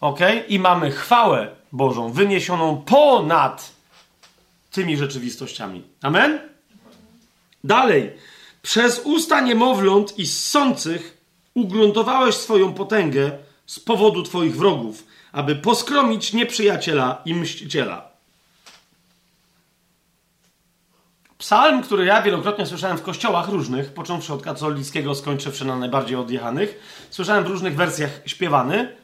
ok? 0.00 0.18
I 0.48 0.58
mamy 0.58 0.90
chwałę 0.90 1.48
Bożą 1.72 2.12
wyniesioną 2.12 2.82
ponad 2.86 3.72
tymi 4.70 4.96
rzeczywistościami. 4.96 5.82
Amen? 6.02 6.38
Dalej. 7.64 8.10
Przez 8.62 9.00
usta 9.04 9.40
niemowląt 9.40 10.18
i 10.18 10.26
ssących 10.26 11.18
ugruntowałeś 11.54 12.34
swoją 12.34 12.74
potęgę 12.74 13.30
z 13.66 13.80
powodu 13.80 14.22
twoich 14.22 14.56
wrogów, 14.56 15.06
aby 15.32 15.56
poskromić 15.56 16.32
nieprzyjaciela 16.32 17.22
i 17.24 17.34
mściciela. 17.34 18.09
Psalm, 21.40 21.82
który 21.82 22.04
ja 22.04 22.22
wielokrotnie 22.22 22.66
słyszałem 22.66 22.98
w 22.98 23.02
kościołach 23.02 23.48
różnych, 23.48 23.92
począwszy 23.92 24.32
od 24.32 24.42
katolickiego, 24.42 25.14
skończywszy 25.14 25.64
na 25.64 25.76
najbardziej 25.76 26.16
odjechanych, 26.16 26.80
słyszałem 27.10 27.44
w 27.44 27.46
różnych 27.46 27.76
wersjach 27.76 28.10
śpiewany 28.26 28.96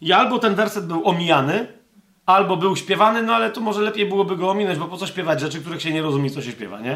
i 0.00 0.12
albo 0.12 0.38
ten 0.38 0.54
werset 0.54 0.86
był 0.86 1.08
omijany, 1.08 1.66
albo 2.26 2.56
był 2.56 2.76
śpiewany, 2.76 3.22
no 3.22 3.34
ale 3.34 3.50
to 3.50 3.60
może 3.60 3.82
lepiej 3.82 4.06
byłoby 4.06 4.36
go 4.36 4.50
ominąć, 4.50 4.78
bo 4.78 4.84
po 4.84 4.96
co 4.96 5.06
śpiewać 5.06 5.40
rzeczy, 5.40 5.60
których 5.60 5.82
się 5.82 5.92
nie 5.92 6.02
rozumie, 6.02 6.30
co 6.30 6.42
się 6.42 6.52
śpiewa, 6.52 6.80
nie? 6.80 6.90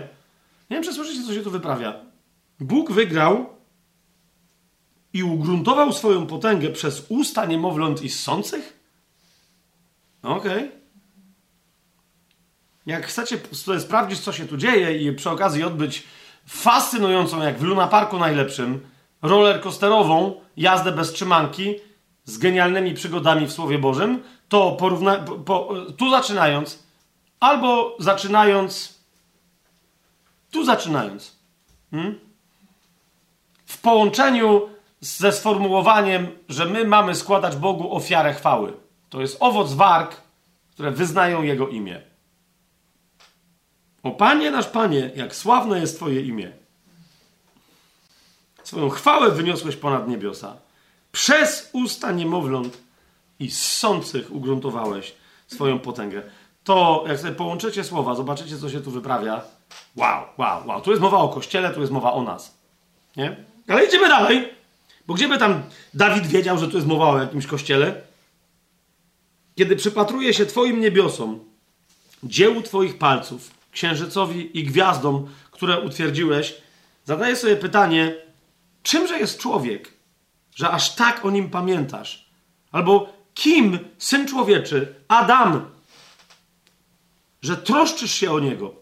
Nie 0.70 0.76
wiem, 0.76 0.82
czy 0.82 0.92
słyszycie, 0.92 1.22
co 1.26 1.34
się 1.34 1.42
tu 1.42 1.50
wyprawia. 1.50 1.94
Bóg 2.60 2.92
wygrał 2.92 3.46
i 5.12 5.22
ugruntował 5.22 5.92
swoją 5.92 6.26
potęgę 6.26 6.70
przez 6.70 7.06
usta 7.08 7.46
niemowląt 7.46 8.02
i 8.02 8.08
sących? 8.08 8.80
Okej. 10.22 10.66
Okay. 10.66 10.77
Jak 12.88 13.06
chcecie 13.06 13.38
sprawdzić, 13.78 14.20
co 14.20 14.32
się 14.32 14.46
tu 14.46 14.56
dzieje 14.56 14.98
i 14.98 15.12
przy 15.12 15.30
okazji 15.30 15.64
odbyć 15.64 16.04
fascynującą, 16.46 17.42
jak 17.42 17.58
w 17.58 17.62
Luna 17.62 17.86
Parku 17.86 18.18
najlepszym, 18.18 18.80
rollercoasterową 19.22 20.40
jazdę 20.56 20.92
bez 20.92 21.12
trzymanki 21.12 21.74
z 22.24 22.38
genialnymi 22.38 22.94
przygodami 22.94 23.46
w 23.46 23.52
Słowie 23.52 23.78
Bożym, 23.78 24.22
to 24.48 24.72
porówna, 24.72 25.16
po, 25.16 25.34
po, 25.36 25.74
tu 25.98 26.10
zaczynając, 26.10 26.82
albo 27.40 27.96
zaczynając, 27.98 28.98
tu 30.50 30.64
zaczynając, 30.64 31.36
hmm? 31.90 32.18
w 33.66 33.80
połączeniu 33.80 34.68
ze 35.00 35.32
sformułowaniem, 35.32 36.26
że 36.48 36.64
my 36.64 36.84
mamy 36.84 37.14
składać 37.14 37.56
Bogu 37.56 37.96
ofiarę 37.96 38.34
chwały. 38.34 38.72
To 39.08 39.20
jest 39.20 39.36
owoc 39.40 39.72
warg, 39.72 40.22
które 40.70 40.90
wyznają 40.90 41.42
Jego 41.42 41.68
imię. 41.68 42.07
O 44.02 44.10
Panie 44.10 44.50
nasz 44.50 44.66
Panie, 44.66 45.10
jak 45.16 45.36
sławne 45.36 45.80
jest 45.80 45.96
Twoje 45.96 46.20
imię. 46.20 46.52
Swoją 48.64 48.88
chwałę 48.88 49.30
wyniosłeś 49.30 49.76
ponad 49.76 50.08
niebiosa. 50.08 50.56
Przez 51.12 51.70
usta 51.72 52.12
niemowląt 52.12 52.78
i 53.38 53.50
ssących 53.50 54.32
ugruntowałeś 54.32 55.14
swoją 55.46 55.78
potęgę. 55.78 56.22
To, 56.64 57.04
jak 57.08 57.18
sobie 57.18 57.34
połączycie 57.34 57.84
słowa, 57.84 58.14
zobaczycie, 58.14 58.58
co 58.58 58.70
się 58.70 58.80
tu 58.80 58.90
wyprawia. 58.90 59.42
Wow, 59.96 60.24
wow, 60.38 60.66
wow. 60.66 60.80
Tu 60.80 60.90
jest 60.90 61.02
mowa 61.02 61.18
o 61.18 61.28
Kościele, 61.28 61.74
tu 61.74 61.80
jest 61.80 61.92
mowa 61.92 62.12
o 62.12 62.22
nas. 62.22 62.54
Nie? 63.16 63.36
Ale 63.68 63.84
idziemy 63.84 64.08
dalej. 64.08 64.48
Bo 65.06 65.14
gdzie 65.14 65.28
by 65.28 65.38
tam 65.38 65.62
Dawid 65.94 66.26
wiedział, 66.26 66.58
że 66.58 66.68
tu 66.68 66.76
jest 66.76 66.86
mowa 66.86 67.08
o 67.08 67.18
jakimś 67.18 67.46
Kościele? 67.46 68.02
Kiedy 69.56 69.76
przypatruje 69.76 70.34
się 70.34 70.46
Twoim 70.46 70.80
niebiosom, 70.80 71.40
dziełu 72.22 72.62
Twoich 72.62 72.98
palców, 72.98 73.50
księżycowi 73.78 74.58
i 74.58 74.64
gwiazdom, 74.64 75.28
które 75.50 75.80
utwierdziłeś, 75.80 76.54
zadaję 77.04 77.36
sobie 77.36 77.56
pytanie, 77.56 78.14
czymże 78.82 79.18
jest 79.18 79.38
człowiek, 79.38 79.92
że 80.54 80.70
aż 80.70 80.94
tak 80.94 81.24
o 81.24 81.30
nim 81.30 81.50
pamiętasz? 81.50 82.28
Albo 82.72 83.12
kim 83.34 83.78
syn 83.98 84.28
człowieczy, 84.28 84.94
Adam, 85.08 85.70
że 87.42 87.56
troszczysz 87.56 88.14
się 88.14 88.32
o 88.32 88.40
niego? 88.40 88.74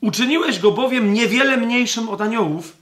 Uczyniłeś 0.00 0.58
go 0.58 0.72
bowiem 0.72 1.12
niewiele 1.12 1.56
mniejszym 1.56 2.08
od 2.08 2.20
aniołów, 2.20 2.76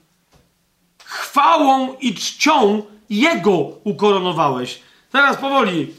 chwałą 1.05 1.95
i 1.95 2.15
czcią 2.15 2.83
jego 3.11 3.57
ukoronowałeś. 3.85 4.81
Teraz 5.11 5.37
powoli. 5.37 5.95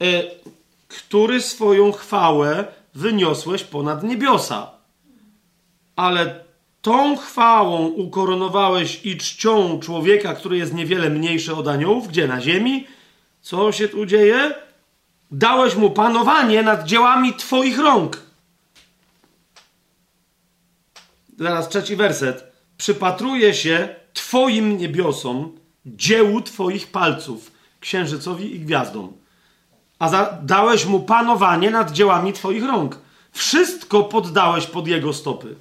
E, 0.00 0.22
który 0.88 1.40
swoją 1.40 1.92
chwałę 1.92 2.81
wyniosłeś 2.94 3.64
ponad 3.64 4.02
niebiosa. 4.02 4.70
Ale 5.96 6.44
tą 6.82 7.16
chwałą 7.16 7.86
ukoronowałeś 7.86 9.06
i 9.06 9.16
czcią 9.16 9.80
człowieka, 9.80 10.34
który 10.34 10.56
jest 10.58 10.74
niewiele 10.74 11.10
mniejszy 11.10 11.54
od 11.54 11.68
aniołów, 11.68 12.08
gdzie 12.08 12.28
na 12.28 12.40
ziemi? 12.40 12.86
Co 13.40 13.72
się 13.72 13.88
tu 13.88 14.06
dzieje? 14.06 14.54
Dałeś 15.30 15.76
mu 15.76 15.90
panowanie 15.90 16.62
nad 16.62 16.84
dziełami 16.84 17.34
Twoich 17.34 17.78
rąk. 17.78 18.22
Zaraz 21.38 21.68
trzeci 21.68 21.96
werset. 21.96 22.52
Przypatruje 22.76 23.54
się 23.54 23.88
Twoim 24.12 24.78
niebiosom, 24.78 25.58
dziełu 25.86 26.40
Twoich 26.40 26.86
palców, 26.86 27.52
księżycowi 27.80 28.56
i 28.56 28.60
gwiazdom 28.60 29.21
a 30.02 30.28
dałeś 30.42 30.86
mu 30.86 31.00
panowanie 31.00 31.70
nad 31.70 31.92
dziełami 31.92 32.32
Twoich 32.32 32.64
rąk. 32.64 32.98
Wszystko 33.32 34.02
poddałeś 34.02 34.66
pod 34.66 34.88
jego 34.88 35.12
stopy. 35.12 35.54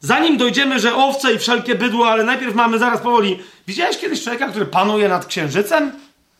Zanim 0.00 0.36
dojdziemy, 0.36 0.80
że 0.80 0.94
owce 0.94 1.34
i 1.34 1.38
wszelkie 1.38 1.74
bydło, 1.74 2.10
ale 2.10 2.24
najpierw 2.24 2.54
mamy 2.54 2.78
zaraz 2.78 3.00
powoli. 3.00 3.38
Widziałeś 3.66 3.98
kiedyś 3.98 4.22
człowieka, 4.22 4.48
który 4.48 4.66
panuje 4.66 5.08
nad 5.08 5.26
księżycem? 5.26 5.92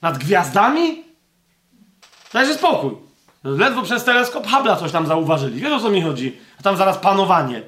Nad 0.02 0.18
gwiazdami? 0.18 1.04
Dajże 2.32 2.54
spokój. 2.54 2.90
Ledwo 3.44 3.82
przez 3.82 4.04
teleskop 4.04 4.46
Hubble'a 4.46 4.78
coś 4.78 4.92
tam 4.92 5.06
zauważyli. 5.06 5.60
Wiesz 5.60 5.72
o 5.72 5.80
co 5.80 5.90
mi 5.90 6.02
chodzi? 6.02 6.36
A 6.60 6.62
tam 6.62 6.76
zaraz 6.76 6.98
panowanie. 6.98 7.62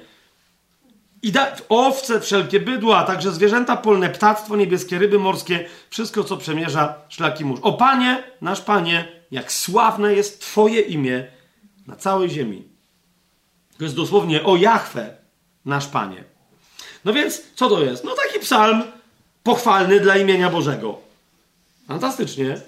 I 1.22 1.32
da, 1.32 1.46
owce, 1.68 2.20
wszelkie 2.20 2.60
bydła, 2.60 2.98
a 2.98 3.04
także 3.04 3.32
zwierzęta 3.32 3.76
polne, 3.76 4.10
ptactwo 4.10 4.56
niebieskie, 4.56 4.98
ryby 4.98 5.18
morskie, 5.18 5.64
wszystko, 5.90 6.24
co 6.24 6.36
przemierza 6.36 6.94
szlaki 7.08 7.44
mórz. 7.44 7.60
O 7.62 7.72
Panie, 7.72 8.22
nasz 8.40 8.60
Panie, 8.60 9.08
jak 9.34 9.52
sławne 9.52 10.14
jest 10.14 10.40
Twoje 10.40 10.80
imię 10.80 11.26
na 11.86 11.96
całej 11.96 12.30
ziemi. 12.30 12.68
To 13.78 13.84
jest 13.84 13.96
dosłownie 13.96 14.44
o 14.44 14.56
Jachwę, 14.56 15.16
nasz 15.64 15.86
Panie. 15.86 16.24
No 17.04 17.12
więc, 17.12 17.42
co 17.54 17.68
to 17.68 17.82
jest? 17.82 18.04
No 18.04 18.14
taki 18.14 18.40
psalm 18.40 18.82
pochwalny 19.42 20.00
dla 20.00 20.16
imienia 20.16 20.50
Bożego. 20.50 20.98
Fantastycznie. 21.88 22.60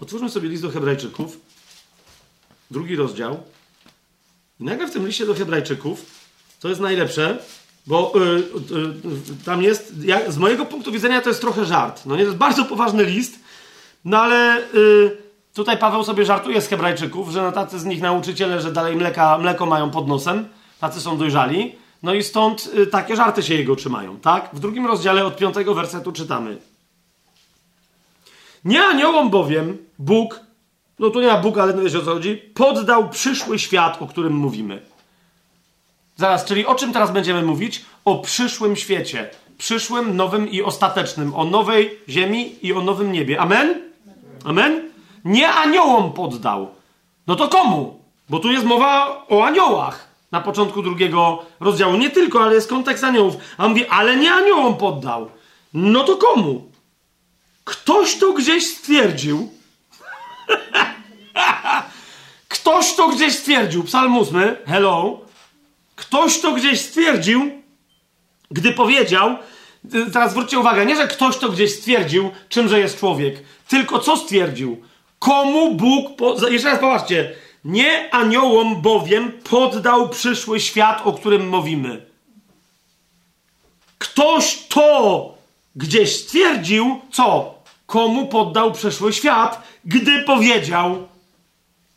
Otwórzmy 0.00 0.30
sobie 0.30 0.48
list 0.48 0.62
do 0.62 0.70
Hebrajczyków, 0.70 1.40
drugi 2.70 2.96
rozdział. 2.96 3.42
I 4.60 4.64
nagle 4.64 4.86
w 4.86 4.92
tym 4.92 5.06
liście 5.06 5.26
do 5.26 5.34
Hebrajczyków, 5.34 6.06
co 6.58 6.68
jest 6.68 6.80
najlepsze, 6.80 7.38
bo 7.86 8.12
y, 8.16 8.20
y, 8.20 8.40
y, 9.32 9.44
tam 9.44 9.62
jest, 9.62 9.92
ja, 10.04 10.30
z 10.30 10.38
mojego 10.38 10.66
punktu 10.66 10.92
widzenia 10.92 11.20
to 11.20 11.28
jest 11.28 11.40
trochę 11.40 11.64
żart. 11.64 12.06
No 12.06 12.16
nie, 12.16 12.22
to 12.22 12.26
jest 12.26 12.38
bardzo 12.38 12.64
poważny 12.64 13.04
list, 13.04 13.38
no 14.04 14.18
ale 14.18 14.58
y, 14.74 15.27
tutaj 15.58 15.78
Paweł 15.78 16.04
sobie 16.04 16.24
żartuje 16.24 16.60
z 16.60 16.68
Hebrajczyków, 16.68 17.30
że 17.30 17.42
no 17.42 17.52
tacy 17.52 17.78
z 17.78 17.84
nich 17.84 18.02
nauczyciele, 18.02 18.60
że 18.60 18.72
dalej 18.72 18.96
mleka, 18.96 19.38
mleko 19.38 19.66
mają 19.66 19.90
pod 19.90 20.08
nosem, 20.08 20.48
tacy 20.80 21.00
są 21.00 21.18
dojrzali. 21.18 21.74
No 22.02 22.14
i 22.14 22.22
stąd 22.22 22.70
y, 22.78 22.86
takie 22.86 23.16
żarty 23.16 23.42
się 23.42 23.54
jego 23.54 23.76
trzymają, 23.76 24.16
tak? 24.16 24.50
W 24.52 24.60
drugim 24.60 24.86
rozdziale 24.86 25.24
od 25.24 25.36
piątego 25.36 25.74
wersetu 25.74 26.12
czytamy. 26.12 26.56
Nie 28.64 28.84
aniołom 28.84 29.30
bowiem 29.30 29.78
Bóg, 29.98 30.40
no 30.98 31.10
tu 31.10 31.20
nie 31.20 31.26
ma 31.26 31.40
Bóg, 31.40 31.58
ale 31.58 31.82
wiesz 31.82 31.94
o 31.94 32.02
co 32.02 32.14
chodzi, 32.14 32.36
poddał 32.36 33.08
przyszły 33.08 33.58
świat, 33.58 34.02
o 34.02 34.06
którym 34.06 34.32
mówimy. 34.32 34.82
Zaraz, 36.16 36.44
czyli 36.44 36.66
o 36.66 36.74
czym 36.74 36.92
teraz 36.92 37.10
będziemy 37.10 37.42
mówić? 37.42 37.84
O 38.04 38.18
przyszłym 38.18 38.76
świecie. 38.76 39.30
Przyszłym, 39.58 40.16
nowym 40.16 40.50
i 40.50 40.62
ostatecznym. 40.62 41.34
O 41.34 41.44
nowej 41.44 41.98
ziemi 42.08 42.54
i 42.62 42.72
o 42.72 42.80
nowym 42.80 43.12
niebie. 43.12 43.40
Amen? 43.40 43.82
Amen? 44.44 44.87
Nie 45.28 45.52
aniołom 45.52 46.12
poddał. 46.12 46.68
No 47.26 47.36
to 47.36 47.48
komu? 47.48 48.00
Bo 48.28 48.38
tu 48.38 48.52
jest 48.52 48.64
mowa 48.64 49.24
o 49.28 49.44
aniołach 49.44 50.08
na 50.32 50.40
początku 50.40 50.82
drugiego 50.82 51.46
rozdziału. 51.60 51.96
Nie 51.96 52.10
tylko, 52.10 52.42
ale 52.42 52.54
jest 52.54 52.68
kontekst 52.68 53.04
aniołów. 53.04 53.34
A 53.58 53.68
mówi, 53.68 53.86
ale 53.86 54.16
nie 54.16 54.32
aniołom 54.32 54.76
poddał. 54.76 55.30
No 55.74 56.04
to 56.04 56.16
komu? 56.16 56.70
Ktoś 57.64 58.18
to 58.18 58.32
gdzieś 58.32 58.66
stwierdził. 58.66 59.52
Ktoś 62.48 62.94
to 62.94 63.08
gdzieś 63.08 63.34
stwierdził. 63.34 63.84
Psalm 63.84 64.16
8. 64.16 64.56
Hello. 64.66 65.20
Ktoś 65.96 66.40
to 66.40 66.52
gdzieś 66.52 66.80
stwierdził, 66.80 67.50
gdy 68.50 68.72
powiedział, 68.72 69.36
teraz 70.12 70.30
zwróćcie 70.30 70.58
uwagę, 70.58 70.86
nie, 70.86 70.96
że 70.96 71.08
ktoś 71.08 71.36
to 71.36 71.48
gdzieś 71.48 71.74
stwierdził, 71.74 72.30
czymże 72.48 72.80
jest 72.80 72.98
człowiek, 72.98 73.42
tylko 73.68 73.98
co 73.98 74.16
stwierdził? 74.16 74.82
Komu 75.18 75.74
Bóg, 75.74 76.16
po... 76.16 76.48
jeszcze 76.48 76.68
raz 76.68 76.80
popatrzcie, 76.80 77.34
nie 77.64 78.14
aniołom 78.14 78.82
bowiem 78.82 79.32
poddał 79.50 80.08
przyszły 80.08 80.60
świat, 80.60 81.00
o 81.04 81.12
którym 81.12 81.48
mówimy. 81.48 82.06
Ktoś 83.98 84.66
to 84.68 85.34
gdzieś 85.76 86.16
stwierdził, 86.16 87.00
co? 87.12 87.54
Komu 87.86 88.26
poddał 88.26 88.72
przyszły 88.72 89.12
świat, 89.12 89.62
gdy 89.84 90.22
powiedział, 90.22 91.08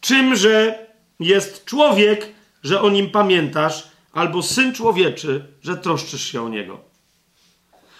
czymże 0.01 0.85
jest 1.19 1.65
człowiek, 1.65 2.33
że 2.63 2.81
o 2.81 2.89
nim 2.89 3.09
pamiętasz, 3.09 3.87
albo 4.13 4.43
syn 4.43 4.73
człowieczy, 4.73 5.45
że 5.61 5.77
troszczysz 5.77 6.31
się 6.31 6.41
o 6.41 6.49
niego. 6.49 6.79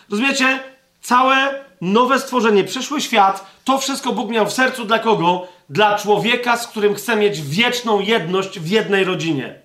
Rozumiecie? 0.09 0.63
Całe 1.01 1.65
nowe 1.81 2.19
stworzenie, 2.19 2.63
przyszły 2.63 3.01
świat, 3.01 3.45
to 3.63 3.77
wszystko 3.77 4.13
Bóg 4.13 4.29
miał 4.29 4.45
w 4.45 4.53
sercu 4.53 4.85
dla 4.85 4.99
kogo? 4.99 5.47
Dla 5.69 5.97
człowieka, 5.97 6.57
z 6.57 6.67
którym 6.67 6.95
chce 6.95 7.15
mieć 7.15 7.41
wieczną 7.41 7.99
jedność 7.99 8.59
w 8.59 8.67
jednej 8.67 9.03
rodzinie. 9.03 9.59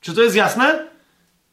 Czy 0.00 0.14
to 0.14 0.22
jest 0.22 0.36
jasne? 0.36 0.86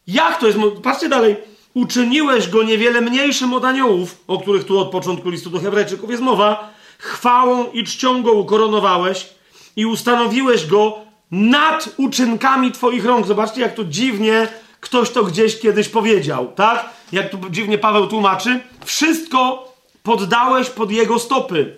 Jak 0.08 0.40
to 0.40 0.48
jest? 0.48 0.60
Patrzcie 0.84 1.10
dalej. 1.10 1.36
Uczyniłeś 1.74 2.50
go 2.50 2.64
niewiele 2.64 3.02
mniejszym 3.02 3.54
od 3.54 3.66
aniołów, 3.66 4.24
o 4.28 4.40
których 4.40 4.66
tu 4.66 4.80
od 4.80 4.92
początku 4.92 5.30
listu 5.30 5.50
do 5.50 5.60
Hebrajczyków 5.60 6.10
jest 6.10 6.22
mowa. 6.22 6.74
Chwałą 6.98 7.72
i 7.72 7.84
czcią 7.84 8.24
go 8.24 8.34
ukoronowałeś 8.34 9.30
i 9.76 9.86
ustanowiłeś 9.86 10.66
go 10.68 10.98
nad 11.32 11.90
uczynkami 11.98 12.72
Twoich 12.72 13.06
rąk. 13.06 13.28
Zobaczcie, 13.28 13.62
jak 13.62 13.76
to 13.76 13.84
dziwnie 13.84 14.48
ktoś 14.84 15.10
to 15.10 15.24
gdzieś 15.24 15.60
kiedyś 15.60 15.90
powiedział, 15.90 16.52
tak? 16.56 16.90
Jak 17.12 17.30
tu 17.30 17.38
dziwnie 17.50 17.78
Paweł 17.78 18.08
tłumaczy. 18.08 18.60
Wszystko 18.86 19.74
poddałeś 20.04 20.70
pod 20.70 20.92
jego 20.92 21.20
stopy. 21.20 21.78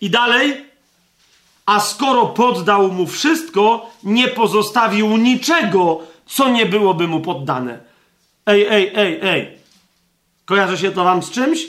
I 0.00 0.10
dalej, 0.10 0.66
a 1.66 1.80
skoro 1.80 2.26
poddał 2.26 2.92
mu 2.92 3.06
wszystko, 3.06 3.90
nie 4.02 4.28
pozostawił 4.28 5.16
niczego, 5.16 6.00
co 6.26 6.48
nie 6.48 6.66
byłoby 6.66 7.08
mu 7.08 7.20
poddane. 7.20 7.78
Ej, 8.46 8.66
ej, 8.70 8.92
ej, 8.94 9.18
ej. 9.22 9.58
Kojarzy 10.44 10.78
się 10.78 10.90
to 10.90 11.04
wam 11.04 11.22
z 11.22 11.30
czymś? 11.30 11.66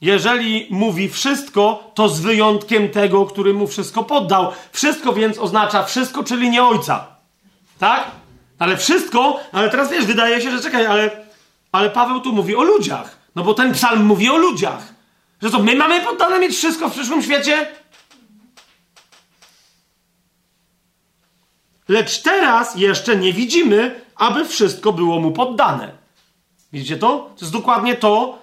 Jeżeli 0.00 0.66
mówi 0.70 1.08
wszystko, 1.08 1.90
to 1.94 2.08
z 2.08 2.20
wyjątkiem 2.20 2.88
tego, 2.88 3.26
który 3.26 3.54
mu 3.54 3.66
wszystko 3.66 4.04
poddał. 4.04 4.52
Wszystko 4.72 5.12
więc 5.12 5.38
oznacza 5.38 5.84
wszystko, 5.84 6.24
czyli 6.24 6.50
nie 6.50 6.64
ojca. 6.64 7.06
Tak? 7.78 8.10
Ale 8.58 8.76
wszystko, 8.76 9.40
ale 9.52 9.70
teraz 9.70 9.90
wiesz, 9.90 10.04
wydaje 10.04 10.40
się, 10.40 10.50
że 10.50 10.62
czekaj, 10.62 10.86
ale, 10.86 11.10
ale 11.72 11.90
Paweł 11.90 12.20
tu 12.20 12.32
mówi 12.32 12.56
o 12.56 12.62
ludziach. 12.62 13.18
No 13.34 13.44
bo 13.44 13.54
ten 13.54 13.72
psalm 13.72 14.04
mówi 14.04 14.30
o 14.30 14.36
ludziach. 14.36 14.94
Że 15.42 15.50
to 15.50 15.58
my 15.58 15.76
mamy 15.76 16.00
poddane 16.00 16.38
mieć 16.38 16.56
wszystko 16.56 16.88
w 16.88 16.92
przyszłym 16.92 17.22
świecie? 17.22 17.66
Lecz 21.88 22.22
teraz 22.22 22.76
jeszcze 22.76 23.16
nie 23.16 23.32
widzimy, 23.32 24.00
aby 24.16 24.44
wszystko 24.44 24.92
było 24.92 25.20
mu 25.20 25.32
poddane. 25.32 25.90
Widzicie 26.72 26.96
to? 26.96 27.08
To 27.08 27.40
jest 27.40 27.52
dokładnie 27.52 27.96
to, 27.96 28.38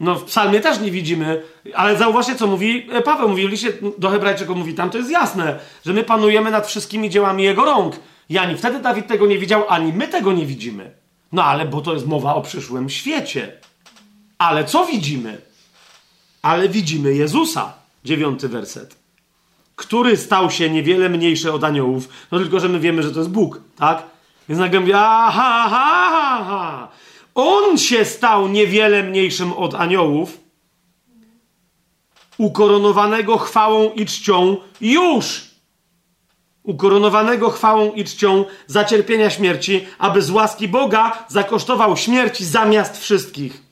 no 0.00 0.14
w 0.14 0.24
psalmie 0.24 0.60
też 0.60 0.80
nie 0.80 0.90
widzimy, 0.90 1.42
ale 1.74 1.96
zauważcie, 1.96 2.34
co 2.34 2.46
mówi 2.46 2.88
e, 2.92 3.02
Paweł. 3.02 3.28
Mówi 3.28 3.48
w 3.48 3.50
liście 3.50 3.72
do 3.98 4.10
Hebrajczyków, 4.10 4.56
mówi 4.56 4.74
tam, 4.74 4.90
to 4.90 4.98
jest 4.98 5.10
jasne, 5.10 5.58
że 5.86 5.92
my 5.92 6.04
panujemy 6.04 6.50
nad 6.50 6.66
wszystkimi 6.66 7.10
dziełami 7.10 7.42
Jego 7.42 7.64
rąk. 7.64 7.96
I 8.28 8.38
ani 8.38 8.56
wtedy 8.56 8.80
Dawid 8.80 9.06
tego 9.06 9.26
nie 9.26 9.38
widział, 9.38 9.64
ani 9.68 9.92
my 9.92 10.08
tego 10.08 10.32
nie 10.32 10.46
widzimy. 10.46 10.90
No 11.32 11.44
ale, 11.44 11.66
bo 11.66 11.80
to 11.80 11.94
jest 11.94 12.06
mowa 12.06 12.34
o 12.34 12.42
przyszłym 12.42 12.90
świecie. 12.90 13.52
Ale 14.38 14.64
co 14.64 14.86
widzimy? 14.86 15.40
Ale 16.42 16.68
widzimy 16.68 17.14
Jezusa. 17.14 17.72
Dziewiąty 18.04 18.48
werset. 18.48 18.96
Który 19.76 20.16
stał 20.16 20.50
się 20.50 20.70
niewiele 20.70 21.08
mniejszy 21.08 21.52
od 21.52 21.64
aniołów. 21.64 22.08
No 22.32 22.38
tylko, 22.38 22.60
że 22.60 22.68
my 22.68 22.80
wiemy, 22.80 23.02
że 23.02 23.12
to 23.12 23.18
jest 23.18 23.30
Bóg, 23.30 23.60
tak? 23.76 24.02
Więc 24.48 24.60
nagle 24.60 24.80
mówię, 24.80 24.94
aha, 24.98 25.62
aha, 25.64 26.38
aha. 26.40 26.88
On 27.34 27.78
się 27.78 28.04
stał 28.04 28.48
niewiele 28.48 29.02
mniejszym 29.02 29.52
od 29.52 29.74
aniołów, 29.74 30.40
ukoronowanego 32.38 33.38
chwałą 33.38 33.92
i 33.92 34.06
czcią 34.06 34.56
już. 34.80 35.53
Ukoronowanego 36.64 37.50
chwałą 37.50 37.92
i 37.92 38.04
czcią 38.04 38.44
za 38.66 38.84
cierpienia 38.84 39.30
śmierci, 39.30 39.86
aby 39.98 40.22
z 40.22 40.30
łaski 40.30 40.68
Boga 40.68 41.24
zakosztował 41.28 41.96
śmierci 41.96 42.44
zamiast 42.44 42.98
wszystkich. 42.98 43.62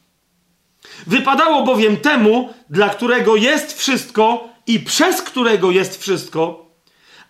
Wypadało 1.06 1.64
bowiem 1.64 1.96
temu, 1.96 2.54
dla 2.70 2.88
którego 2.88 3.36
jest 3.36 3.78
wszystko 3.78 4.48
i 4.66 4.80
przez 4.80 5.22
którego 5.22 5.70
jest 5.70 6.00
wszystko, 6.00 6.66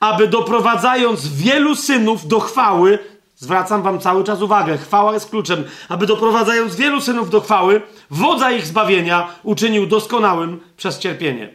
aby 0.00 0.28
doprowadzając 0.28 1.28
wielu 1.28 1.76
synów 1.76 2.28
do 2.28 2.40
chwały, 2.40 2.98
Zwracam 3.42 3.82
wam 3.82 4.00
cały 4.00 4.24
czas 4.24 4.42
uwagę. 4.42 4.78
Chwała 4.78 5.14
jest 5.14 5.30
kluczem, 5.30 5.64
aby 5.88 6.06
doprowadzając 6.06 6.76
wielu 6.76 7.00
synów 7.00 7.30
do 7.30 7.40
chwały, 7.40 7.82
wodza 8.10 8.50
ich 8.50 8.66
zbawienia 8.66 9.28
uczynił 9.42 9.86
doskonałym 9.86 10.60
przez 10.76 10.98
cierpienie. 10.98 11.54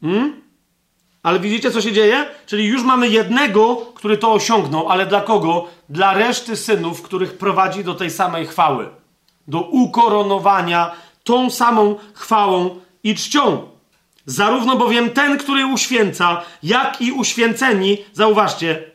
Hmm? 0.00 0.45
Ale 1.26 1.40
widzicie, 1.40 1.70
co 1.70 1.80
się 1.80 1.92
dzieje? 1.92 2.26
Czyli 2.46 2.64
już 2.64 2.82
mamy 2.82 3.08
jednego, 3.08 3.76
który 3.94 4.18
to 4.18 4.32
osiągnął, 4.32 4.88
ale 4.88 5.06
dla 5.06 5.20
kogo? 5.20 5.68
Dla 5.88 6.14
reszty 6.14 6.56
synów, 6.56 7.02
których 7.02 7.38
prowadzi 7.38 7.84
do 7.84 7.94
tej 7.94 8.10
samej 8.10 8.46
chwały. 8.46 8.88
Do 9.48 9.60
ukoronowania 9.60 10.92
tą 11.24 11.50
samą 11.50 11.96
chwałą 12.14 12.80
i 13.02 13.14
czcią. 13.14 13.68
Zarówno 14.26 14.76
bowiem 14.76 15.10
ten, 15.10 15.38
który 15.38 15.66
uświęca, 15.66 16.42
jak 16.62 17.02
i 17.02 17.12
uświęceni, 17.12 17.98
zauważcie, 18.12 18.90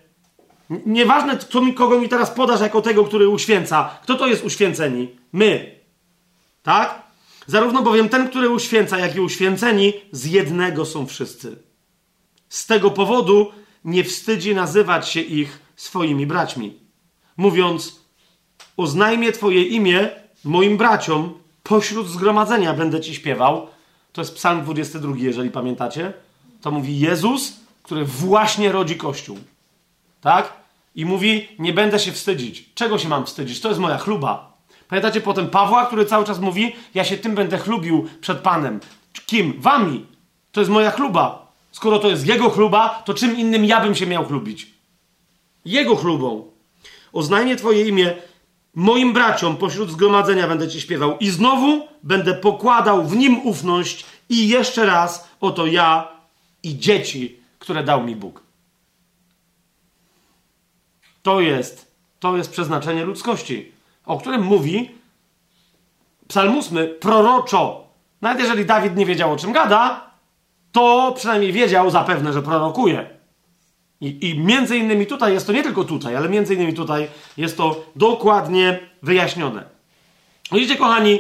nieważne 0.86 1.38
kto 1.38 1.62
mi, 1.62 1.74
kogo 1.74 2.00
mi 2.00 2.10
teraz 2.10 2.32
podasz 2.32 2.62
jako 2.62 2.82
tego, 2.82 3.04
który 3.04 3.30
uświęca, 3.30 3.90
kto 4.04 4.16
to 4.16 4.28
jest 4.28 4.44
uświęceni? 4.44 5.10
My. 5.34 5.76
Tak? 6.64 7.02
Zarówno 7.48 7.82
bowiem 7.82 8.10
ten, 8.10 8.30
który 8.30 8.50
uświęca, 8.50 9.00
jak 9.00 9.16
i 9.16 9.20
uświęceni, 9.20 9.94
z 10.12 10.26
jednego 10.26 10.86
są 10.86 11.08
wszyscy. 11.08 11.71
Z 12.52 12.66
tego 12.66 12.92
powodu 12.92 13.52
nie 13.86 14.04
wstydzi 14.04 14.56
nazywać 14.56 15.10
się 15.10 15.22
ich 15.22 15.60
swoimi 15.76 16.28
braćmi. 16.28 16.80
Mówiąc, 17.38 18.02
oznajmię 18.78 19.32
Twoje 19.32 19.64
imię 19.64 20.10
moim 20.44 20.78
braciom, 20.78 21.34
pośród 21.64 22.08
zgromadzenia 22.08 22.74
będę 22.74 23.02
Ci 23.02 23.16
śpiewał, 23.16 23.68
to 24.14 24.22
jest 24.22 24.36
Psalm 24.36 24.62
22, 24.62 25.14
jeżeli 25.18 25.50
pamiętacie. 25.50 26.14
To 26.62 26.72
mówi 26.72 27.00
Jezus, 27.00 27.54
który 27.84 28.06
właśnie 28.06 28.72
rodzi 28.72 28.96
Kościół. 28.96 29.38
Tak? 30.22 30.54
I 30.96 31.06
mówi, 31.06 31.48
nie 31.60 31.74
będę 31.74 32.00
się 32.00 32.12
wstydzić. 32.12 32.70
Czego 32.76 32.98
się 32.98 33.10
mam 33.10 33.26
wstydzić? 33.26 33.62
To 33.62 33.68
jest 33.68 33.80
moja 33.80 33.98
chluba. 33.98 34.58
Pamiętacie 34.88 35.22
potem 35.22 35.50
Pawła, 35.50 35.86
który 35.86 36.06
cały 36.06 36.26
czas 36.26 36.40
mówi, 36.40 36.76
ja 36.94 37.04
się 37.04 37.18
tym 37.18 37.36
będę 37.36 37.58
chlubił 37.58 38.08
przed 38.22 38.40
Panem. 38.40 38.80
Kim? 39.26 39.54
Wami. 39.58 40.06
To 40.52 40.62
jest 40.62 40.72
moja 40.72 40.92
chluba. 40.92 41.41
Skoro 41.72 42.00
to 42.00 42.08
jest 42.08 42.28
jego 42.28 42.50
chluba, 42.50 43.02
to 43.06 43.14
czym 43.14 43.38
innym 43.38 43.66
ja 43.66 43.82
bym 43.82 43.96
się 43.96 44.08
miał 44.08 44.26
chlubić? 44.26 44.68
Jego 45.66 45.96
chlubą. 45.96 46.52
Oznajmię 47.14 47.56
Twoje 47.56 47.88
imię 47.88 48.16
moim 48.76 49.14
braciom 49.14 49.58
pośród 49.58 49.92
zgromadzenia 49.92 50.48
będę 50.48 50.68
Ci 50.68 50.82
śpiewał 50.82 51.18
i 51.18 51.30
znowu 51.30 51.88
będę 52.04 52.34
pokładał 52.34 53.06
w 53.06 53.16
nim 53.16 53.48
ufność 53.48 54.06
i 54.30 54.48
jeszcze 54.48 54.86
raz 54.86 55.30
oto 55.42 55.66
ja 55.66 56.08
i 56.64 56.78
dzieci, 56.78 57.40
które 57.60 57.84
dał 57.84 58.04
mi 58.04 58.16
Bóg. 58.16 58.44
To 61.24 61.42
jest, 61.42 61.96
to 62.20 62.38
jest 62.38 62.52
przeznaczenie 62.52 63.06
ludzkości, 63.06 63.72
o 64.06 64.18
którym 64.18 64.42
mówi 64.42 64.92
Psalm 66.28 66.58
8 66.58 66.78
proroczo. 67.00 67.88
Nawet 68.22 68.40
jeżeli 68.40 68.66
Dawid 68.66 68.96
nie 68.96 69.06
wiedział 69.06 69.34
o 69.34 69.38
czym 69.38 69.52
gada, 69.52 70.11
to 70.72 71.14
przynajmniej 71.18 71.52
wiedział 71.52 71.90
zapewne, 71.90 72.34
że 72.34 72.42
prorokuje. 72.42 73.10
I, 74.02 74.30
I 74.30 74.40
między 74.40 74.78
innymi 74.78 75.06
tutaj 75.06 75.34
jest 75.34 75.48
to 75.48 75.54
nie 75.54 75.64
tylko 75.64 75.84
tutaj, 75.84 76.16
ale 76.16 76.30
między 76.30 76.56
innymi 76.56 76.74
tutaj 76.74 77.08
jest 77.38 77.58
to 77.58 77.84
dokładnie 77.96 78.80
wyjaśnione. 79.04 79.64
Widzicie, 80.52 80.76
kochani, 80.76 81.12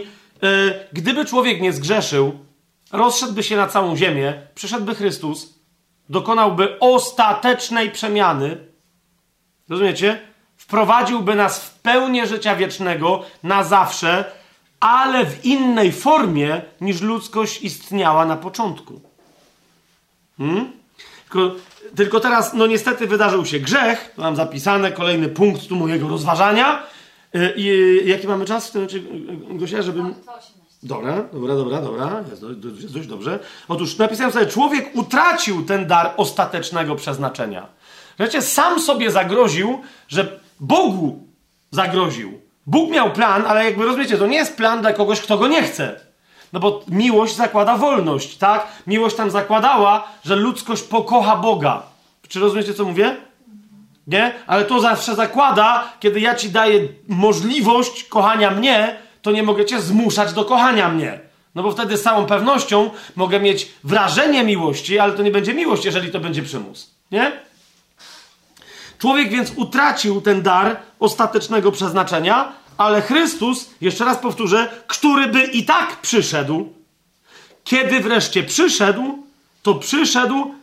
yy, 0.42 0.88
gdyby 0.94 1.26
człowiek 1.26 1.62
nie 1.62 1.74
zgrzeszył, 1.74 2.40
rozszedłby 2.92 3.44
się 3.44 3.58
na 3.58 3.68
całą 3.68 3.96
ziemię, 3.96 4.42
przyszedłby 4.56 4.96
Chrystus, 4.96 5.60
dokonałby 6.10 6.80
ostatecznej 6.80 7.92
przemiany, 7.92 8.58
rozumiecie? 9.70 10.22
Wprowadziłby 10.58 11.36
nas 11.36 11.66
w 11.66 11.80
pełnię 11.80 12.28
życia 12.28 12.56
wiecznego 12.56 13.24
na 13.44 13.64
zawsze, 13.64 14.26
ale 14.80 15.26
w 15.26 15.46
innej 15.46 15.92
formie 15.92 16.62
niż 16.82 17.02
ludzkość 17.02 17.62
istniała 17.62 18.26
na 18.26 18.38
początku. 18.38 19.11
Hmm? 20.38 20.72
Tylko 21.24 21.56
tylko 21.96 22.20
teraz, 22.20 22.54
no 22.54 22.68
niestety 22.68 23.08
wydarzył 23.08 23.46
się 23.46 23.60
grzech, 23.60 24.14
to 24.16 24.22
mam 24.22 24.36
zapisane, 24.36 24.92
kolejny 24.92 25.30
punkt 25.30 25.68
tu 25.68 25.76
mojego 25.76 26.08
rozważania. 26.08 26.84
Y, 27.36 27.54
I 27.56 28.10
jaki 28.10 28.28
mamy 28.28 28.46
czas 28.46 28.68
w 28.68 28.72
tym 28.72 28.82
momencie, 28.82 29.00
Gosia, 29.50 29.82
żebym... 29.82 30.16
Dobra, 30.84 31.24
dobra, 31.34 31.56
dobra, 31.56 31.82
dobra, 31.82 32.24
jest, 32.32 32.44
jest 32.82 32.94
dość 32.94 33.08
dobrze. 33.08 33.40
Otóż 33.68 33.98
napisałem 33.98 34.32
sobie, 34.32 34.46
człowiek 34.46 34.96
utracił 34.96 35.66
ten 35.66 35.88
dar 35.88 36.14
ostatecznego 36.18 36.96
przeznaczenia. 36.96 37.68
Wiecie, 38.20 38.42
sam 38.42 38.82
sobie 38.82 39.12
zagroził, 39.12 39.82
że 40.08 40.40
Bogu 40.60 41.28
zagroził. 41.72 42.42
Bóg 42.66 42.92
miał 42.92 43.12
plan, 43.12 43.44
ale 43.48 43.66
jakby 43.66 43.86
rozumiecie, 43.86 44.18
to 44.18 44.28
nie 44.28 44.38
jest 44.38 44.58
plan 44.58 44.82
dla 44.82 44.94
kogoś, 44.94 45.22
kto 45.22 45.38
go 45.38 45.48
nie 45.48 45.64
chce. 45.64 46.00
No 46.54 46.60
bo 46.60 46.84
miłość 46.88 47.36
zakłada 47.36 47.78
wolność, 47.78 48.38
tak? 48.38 48.68
Miłość 48.88 49.16
tam 49.16 49.32
zakładała, 49.32 50.08
że 50.26 50.36
ludzkość 50.36 50.84
pokocha 50.84 51.36
Boga. 51.36 51.84
Czy 52.28 52.40
rozumiecie, 52.40 52.74
co 52.74 52.86
mówię? 52.86 53.16
nie? 54.08 54.34
Ale 54.48 54.66
to 54.66 54.80
zawsze 54.80 55.16
zakłada, 55.16 55.94
kiedy 56.00 56.20
ja 56.20 56.36
ci 56.36 56.50
daję 56.50 56.88
możliwość 57.08 58.04
kochania 58.04 58.52
mnie, 58.52 58.96
to 59.22 59.32
nie 59.32 59.44
mogę 59.44 59.66
cię 59.66 59.82
zmuszać 59.82 60.34
do 60.34 60.46
kochania 60.46 60.90
mnie. 60.90 61.20
No 61.56 61.64
bo 61.64 61.72
wtedy 61.72 61.98
z 61.98 62.04
całą 62.04 62.26
pewnością 62.26 62.90
mogę 63.16 63.40
mieć 63.40 63.70
wrażenie 63.84 64.44
miłości, 64.44 65.00
ale 65.00 65.14
to 65.14 65.24
nie 65.24 65.32
będzie 65.32 65.54
miłość, 65.54 65.86
jeżeli 65.86 66.12
to 66.12 66.20
będzie 66.20 66.44
przymus. 66.44 66.92
Nie? 67.12 67.32
Człowiek 68.98 69.30
więc 69.30 69.52
utracił 69.56 70.22
ten 70.22 70.42
dar 70.42 70.78
ostatecznego 71.00 71.72
przeznaczenia, 71.72 72.52
ale 72.82 73.02
Chrystus, 73.02 73.70
jeszcze 73.82 74.06
raz 74.06 74.18
powtórzę, 74.18 74.70
który 74.88 75.28
by 75.28 75.44
i 75.44 75.66
tak 75.66 76.02
przyszedł, 76.02 76.74
kiedy 77.64 78.00
wreszcie 78.00 78.44
przyszedł, 78.44 79.24
to 79.64 79.76
przyszedł 79.76 80.56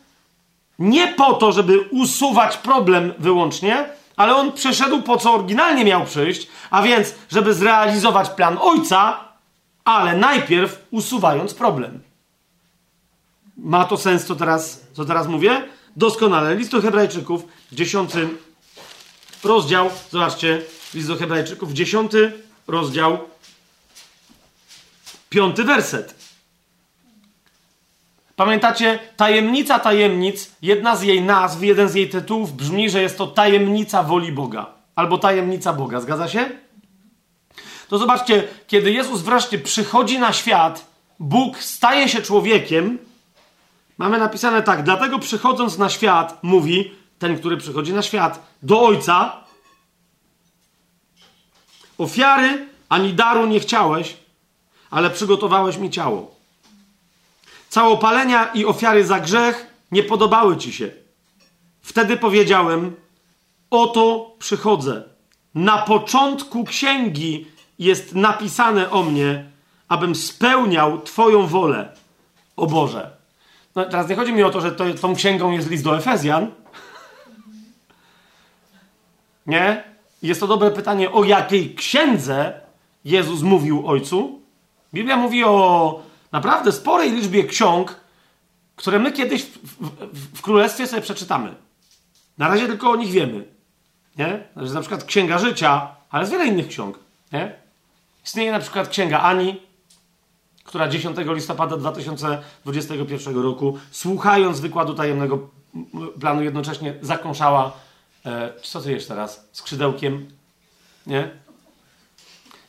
nie 0.78 1.08
po 1.08 1.34
to, 1.34 1.52
żeby 1.52 1.80
usuwać 1.80 2.56
problem 2.56 3.12
wyłącznie, 3.18 3.88
ale 4.16 4.36
on 4.36 4.52
przyszedł 4.52 5.02
po 5.02 5.16
co 5.16 5.34
oryginalnie 5.34 5.84
miał 5.84 6.04
przyjść, 6.04 6.48
a 6.70 6.82
więc, 6.82 7.14
żeby 7.30 7.54
zrealizować 7.54 8.30
plan 8.30 8.58
Ojca, 8.60 9.20
ale 9.84 10.16
najpierw 10.16 10.86
usuwając 10.90 11.54
problem. 11.54 12.00
Ma 13.56 13.84
to 13.84 13.96
sens, 13.96 14.24
co 14.24 14.36
teraz, 14.36 14.80
co 14.92 15.04
teraz 15.04 15.26
mówię? 15.26 15.62
Doskonale. 15.96 16.56
List 16.56 16.70
do 16.70 16.80
Hebrajczyków, 16.80 17.44
dziesiąty 17.72 18.28
rozdział, 19.44 19.90
zobaczcie, 20.10 20.62
list 20.94 21.08
do 21.08 21.16
Hebrajczyków, 21.16 21.72
dziesiąty 21.72 22.32
rozdział, 22.66 23.18
piąty 25.30 25.64
werset. 25.64 26.14
Pamiętacie, 28.36 28.98
tajemnica 29.16 29.78
tajemnic, 29.78 30.50
jedna 30.62 30.96
z 30.96 31.02
jej 31.02 31.22
nazw, 31.22 31.62
jeden 31.62 31.88
z 31.88 31.94
jej 31.94 32.08
tytułów 32.08 32.52
brzmi, 32.52 32.90
że 32.90 33.02
jest 33.02 33.18
to 33.18 33.26
tajemnica 33.26 34.02
woli 34.02 34.32
Boga. 34.32 34.66
Albo 34.94 35.18
tajemnica 35.18 35.72
Boga, 35.72 36.00
zgadza 36.00 36.28
się? 36.28 36.50
To 37.88 37.98
zobaczcie, 37.98 38.48
kiedy 38.66 38.92
Jezus 38.92 39.22
wreszcie 39.22 39.58
przychodzi 39.58 40.18
na 40.18 40.32
świat, 40.32 40.86
Bóg 41.20 41.58
staje 41.58 42.08
się 42.08 42.22
człowiekiem, 42.22 42.98
mamy 43.98 44.18
napisane 44.18 44.62
tak, 44.62 44.82
dlatego 44.82 45.18
przychodząc 45.18 45.78
na 45.78 45.88
świat, 45.88 46.38
mówi 46.42 46.90
ten, 47.18 47.38
który 47.38 47.56
przychodzi 47.56 47.92
na 47.92 48.02
świat, 48.02 48.46
do 48.62 48.80
Ojca, 48.82 49.36
ofiary 51.98 52.68
ani 52.88 53.12
daru 53.12 53.46
nie 53.46 53.60
chciałeś, 53.60 54.16
ale 54.90 55.10
przygotowałeś 55.10 55.76
mi 55.76 55.90
ciało. 55.90 56.34
Całopalenia 57.68 58.44
i 58.44 58.64
ofiary 58.64 59.06
za 59.06 59.20
grzech 59.20 59.66
nie 59.92 60.02
podobały 60.02 60.56
ci 60.56 60.72
się. 60.72 60.90
Wtedy 61.82 62.16
powiedziałem: 62.16 62.96
Oto 63.70 64.32
przychodzę. 64.38 65.02
Na 65.54 65.78
początku 65.78 66.64
księgi 66.64 67.46
jest 67.78 68.14
napisane 68.14 68.90
o 68.90 69.02
mnie, 69.02 69.50
abym 69.88 70.14
spełniał 70.14 71.02
Twoją 71.02 71.46
wolę, 71.46 71.96
o 72.56 72.66
Boże. 72.66 73.10
No, 73.74 73.84
teraz 73.84 74.08
nie 74.08 74.16
chodzi 74.16 74.32
mi 74.32 74.42
o 74.42 74.50
to, 74.50 74.60
że 74.60 74.72
to, 74.72 74.84
tą 74.94 75.14
księgą 75.14 75.50
jest 75.50 75.70
list 75.70 75.84
do 75.84 75.96
Efezjan. 75.96 76.50
Nie? 79.46 79.84
Jest 80.22 80.40
to 80.40 80.46
dobre 80.46 80.70
pytanie, 80.70 81.12
o 81.12 81.24
jakiej 81.24 81.74
księdze 81.74 82.60
Jezus 83.04 83.42
mówił 83.42 83.88
Ojcu. 83.88 84.40
Biblia 84.94 85.16
mówi 85.16 85.44
o 85.44 86.02
naprawdę 86.32 86.72
sporej 86.72 87.12
liczbie 87.12 87.44
ksiąg, 87.44 88.00
które 88.76 88.98
my 88.98 89.12
kiedyś 89.12 89.44
w, 89.44 89.58
w, 90.12 90.38
w, 90.38 90.42
Królestwie 90.42 90.86
sobie 90.86 91.02
przeczytamy. 91.02 91.54
Na 92.38 92.48
razie 92.48 92.66
tylko 92.66 92.90
o 92.90 92.96
nich 92.96 93.10
wiemy. 93.10 93.44
Nie? 94.16 94.48
Znaczy, 94.56 94.74
na 94.74 94.80
przykład 94.80 95.04
Księga 95.04 95.38
Życia, 95.38 95.94
ale 96.10 96.22
jest 96.22 96.32
wiele 96.32 96.46
innych 96.46 96.68
ksiąg. 96.68 96.98
Nie? 97.32 97.54
Istnieje 98.24 98.52
na 98.52 98.60
przykład 98.60 98.88
Księga 98.88 99.20
Ani, 99.20 99.60
która 100.64 100.88
10 100.88 101.16
listopada 101.26 101.76
2021 101.76 103.42
roku, 103.42 103.78
słuchając 103.90 104.60
wykładu 104.60 104.94
tajemnego 104.94 105.48
planu, 106.20 106.42
jednocześnie 106.42 106.94
zakąszała, 107.02 107.72
co 108.62 108.80
ty 108.80 108.92
jest 108.92 109.08
teraz, 109.08 109.48
skrzydełkiem, 109.52 110.30
nie? 111.06 111.30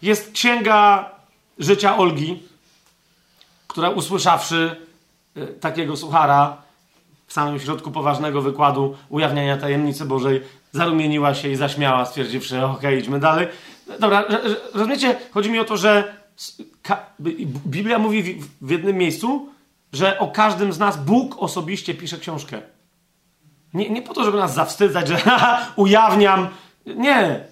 Jest 0.01 0.31
księga 0.31 1.09
życia 1.59 1.97
Olgi, 1.97 2.43
która 3.67 3.89
usłyszawszy 3.89 4.75
e, 5.35 5.47
takiego 5.47 5.97
suchara 5.97 6.57
w 7.27 7.33
samym 7.33 7.59
środku 7.59 7.91
poważnego 7.91 8.41
wykładu 8.41 8.97
ujawniania 9.09 9.57
tajemnicy 9.57 10.05
Bożej, 10.05 10.41
zarumieniła 10.71 11.33
się 11.35 11.49
i 11.49 11.55
zaśmiała, 11.55 12.05
stwierdziwszy, 12.05 12.65
okej, 12.65 12.77
okay, 12.77 12.97
idźmy 12.97 13.19
dalej. 13.19 13.47
Dobra, 13.99 14.25
rozumiecie? 14.73 15.15
Chodzi 15.31 15.51
mi 15.51 15.59
o 15.59 15.65
to, 15.65 15.77
że 15.77 16.15
Biblia 17.67 17.99
mówi 17.99 18.41
w 18.61 18.69
jednym 18.69 18.97
miejscu, 18.97 19.49
że 19.93 20.19
o 20.19 20.27
każdym 20.27 20.73
z 20.73 20.79
nas 20.79 20.97
Bóg 20.97 21.35
osobiście 21.37 21.93
pisze 21.93 22.17
książkę. 22.17 22.61
Nie, 23.73 23.89
nie 23.89 24.01
po 24.01 24.13
to, 24.13 24.23
żeby 24.23 24.37
nas 24.37 24.53
zawstydzać, 24.53 25.07
że 25.07 25.21
ujawniam. 25.75 26.47
Nie. 26.85 27.47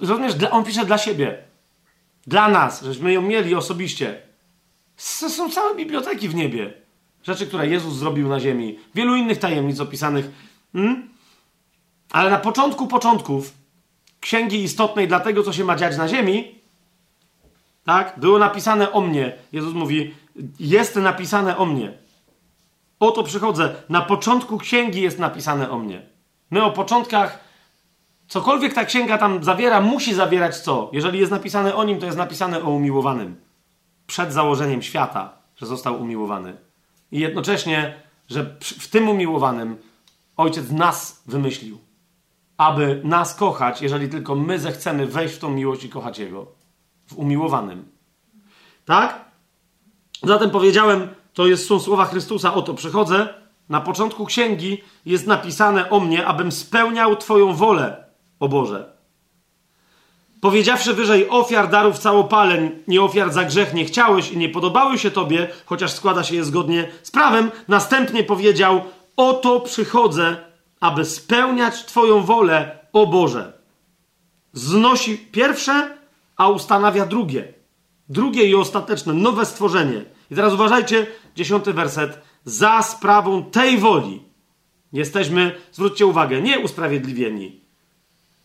Rozumiesz? 0.00 0.32
On 0.50 0.64
pisze 0.64 0.86
dla 0.86 0.98
siebie. 0.98 1.38
Dla 2.26 2.48
nas, 2.48 2.82
żeśmy 2.82 3.12
ją 3.12 3.22
mieli 3.22 3.54
osobiście. 3.54 4.22
Są 4.96 5.50
całe 5.50 5.74
biblioteki 5.74 6.28
w 6.28 6.34
niebie. 6.34 6.74
Rzeczy, 7.22 7.46
które 7.46 7.68
Jezus 7.68 7.94
zrobił 7.94 8.28
na 8.28 8.40
ziemi. 8.40 8.78
Wielu 8.94 9.16
innych 9.16 9.38
tajemnic 9.38 9.80
opisanych. 9.80 10.30
Hmm? 10.72 11.08
Ale 12.10 12.30
na 12.30 12.38
początku 12.38 12.86
początków 12.86 13.52
księgi 14.20 14.62
istotnej 14.62 15.08
dla 15.08 15.20
tego, 15.20 15.42
co 15.42 15.52
się 15.52 15.64
ma 15.64 15.76
dziać 15.76 15.96
na 15.96 16.08
ziemi, 16.08 16.54
tak, 17.84 18.14
było 18.16 18.38
napisane 18.38 18.92
o 18.92 19.00
mnie. 19.00 19.32
Jezus 19.52 19.74
mówi, 19.74 20.14
jest 20.60 20.96
napisane 20.96 21.56
o 21.56 21.66
mnie. 21.66 21.92
Oto 23.00 23.22
przychodzę. 23.22 23.74
Na 23.88 24.02
początku 24.02 24.58
księgi 24.58 25.00
jest 25.00 25.18
napisane 25.18 25.70
o 25.70 25.78
mnie. 25.78 26.02
My 26.50 26.64
o 26.64 26.70
początkach, 26.70 27.38
cokolwiek 28.28 28.74
ta 28.74 28.84
księga 28.84 29.18
tam 29.18 29.44
zawiera, 29.44 29.80
musi 29.80 30.14
zawierać 30.14 30.56
co? 30.58 30.90
Jeżeli 30.92 31.18
jest 31.18 31.30
napisane 31.30 31.74
o 31.74 31.84
nim, 31.84 31.98
to 31.98 32.06
jest 32.06 32.18
napisane 32.18 32.62
o 32.62 32.70
umiłowanym 32.70 33.36
przed 34.06 34.32
założeniem 34.32 34.82
świata, 34.82 35.32
że 35.56 35.66
został 35.66 36.02
umiłowany. 36.02 36.56
I 37.12 37.20
jednocześnie, 37.20 37.94
że 38.28 38.56
w 38.60 38.88
tym 38.88 39.08
umiłowanym 39.08 39.76
Ojciec 40.36 40.70
nas 40.70 41.22
wymyślił, 41.26 41.78
aby 42.56 43.00
nas 43.04 43.34
kochać, 43.34 43.82
jeżeli 43.82 44.08
tylko 44.08 44.34
my 44.34 44.58
zechcemy 44.58 45.06
wejść 45.06 45.34
w 45.34 45.38
tą 45.38 45.50
miłość 45.50 45.84
i 45.84 45.88
kochać 45.88 46.18
Jego. 46.18 46.46
W 47.06 47.18
umiłowanym. 47.18 47.88
Tak? 48.84 49.24
Zatem 50.22 50.50
powiedziałem, 50.50 51.08
to 51.36 51.46
jest, 51.46 51.66
są 51.66 51.80
słowa 51.80 52.04
Chrystusa, 52.04 52.54
oto 52.54 52.74
przychodzę. 52.74 53.28
Na 53.68 53.80
początku 53.80 54.26
księgi 54.26 54.82
jest 55.06 55.26
napisane 55.26 55.90
o 55.90 56.00
mnie, 56.00 56.26
abym 56.26 56.52
spełniał 56.52 57.16
Twoją 57.16 57.54
wolę, 57.54 58.04
o 58.40 58.48
Boże. 58.48 58.92
Powiedziawszy 60.40 60.94
wyżej 60.94 61.28
ofiar, 61.28 61.70
darów, 61.70 61.98
całopaleń, 61.98 62.70
nie 62.88 63.02
ofiar 63.02 63.32
za 63.32 63.44
grzech 63.44 63.74
nie 63.74 63.84
chciałeś 63.84 64.30
i 64.30 64.36
nie 64.36 64.48
podobały 64.48 64.98
się 64.98 65.10
tobie, 65.10 65.48
chociaż 65.66 65.92
składa 65.92 66.24
się 66.24 66.34
je 66.34 66.44
zgodnie 66.44 66.88
z 67.02 67.10
prawem, 67.10 67.50
następnie 67.68 68.24
powiedział: 68.24 68.84
Oto 69.16 69.60
przychodzę, 69.60 70.36
aby 70.80 71.04
spełniać 71.04 71.84
Twoją 71.84 72.22
wolę, 72.22 72.78
o 72.92 73.06
Boże. 73.06 73.52
Znosi 74.52 75.18
pierwsze, 75.18 75.96
a 76.36 76.48
ustanawia 76.48 77.06
drugie. 77.06 77.54
Drugie 78.08 78.44
i 78.44 78.54
ostateczne, 78.54 79.12
nowe 79.12 79.46
stworzenie. 79.46 80.15
I 80.30 80.34
teraz 80.34 80.52
uważajcie, 80.52 81.06
dziesiąty 81.36 81.72
werset. 81.72 82.20
Za 82.44 82.82
sprawą 82.82 83.44
tej 83.44 83.78
woli 83.78 84.22
jesteśmy, 84.92 85.54
zwróćcie 85.72 86.06
uwagę, 86.06 86.42
nie 86.42 86.58
usprawiedliwieni, 86.58 87.60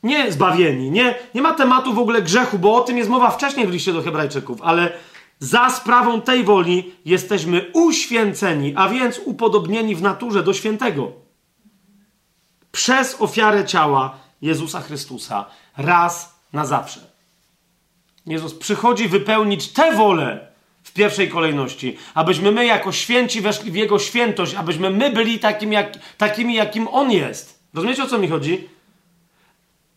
nie 0.04 0.32
zbawieni. 0.32 0.92
Nie, 0.92 1.16
nie 1.36 1.42
ma 1.42 1.54
tematu 1.54 1.94
w 1.94 2.00
ogóle 2.00 2.22
grzechu, 2.22 2.60
bo 2.60 2.76
o 2.76 2.82
tym 2.82 2.98
jest 2.98 3.10
mowa 3.10 3.32
wcześniej 3.32 3.68
w 3.68 3.72
liście 3.72 3.94
do 3.94 4.02
Hebrajczyków, 4.02 4.62
ale 4.62 4.92
za 5.40 5.70
sprawą 5.70 6.22
tej 6.22 6.44
woli 6.44 6.92
jesteśmy 7.06 7.72
uświęceni, 7.74 8.74
a 8.76 8.90
więc 8.90 9.22
upodobnieni 9.26 9.96
w 9.96 10.02
naturze 10.02 10.44
do 10.44 10.54
świętego. 10.54 11.12
Przez 12.72 13.22
ofiarę 13.22 13.66
ciała 13.66 14.18
Jezusa 14.42 14.82
Chrystusa 14.82 15.46
raz 15.78 16.40
na 16.54 16.66
zawsze. 16.66 17.12
Jezus 18.26 18.54
przychodzi 18.54 19.08
wypełnić 19.08 19.68
tę 19.68 19.96
wolę 19.96 20.51
w 20.92 20.94
pierwszej 20.94 21.30
kolejności, 21.30 21.98
abyśmy 22.14 22.52
my 22.52 22.66
jako 22.66 22.92
święci 22.92 23.42
weszli 23.42 23.72
w 23.72 23.76
Jego 23.76 24.00
świętość, 24.00 24.56
abyśmy 24.56 24.90
my 24.90 25.10
byli 25.10 25.40
takim 25.40 25.74
jak, 25.74 25.94
takimi, 26.18 26.54
jakim 26.56 26.88
On 26.88 27.12
jest. 27.12 27.60
Rozumiecie, 27.74 28.04
o 28.04 28.08
co 28.08 28.18
mi 28.18 28.28
chodzi? 28.28 28.70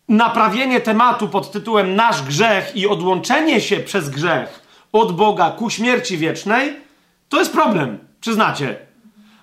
naprawienie 0.09 0.81
tematu 0.81 1.27
pod 1.27 1.51
tytułem 1.51 1.95
Nasz 1.95 2.21
grzech 2.21 2.75
i 2.75 2.87
odłączenie 2.87 3.61
się 3.61 3.79
przez 3.79 4.09
grzech 4.09 4.61
od 4.91 5.15
Boga 5.15 5.51
ku 5.51 5.69
śmierci 5.69 6.17
wiecznej, 6.17 6.73
to 7.29 7.39
jest 7.39 7.51
problem, 7.51 7.99
przyznacie. 8.21 8.75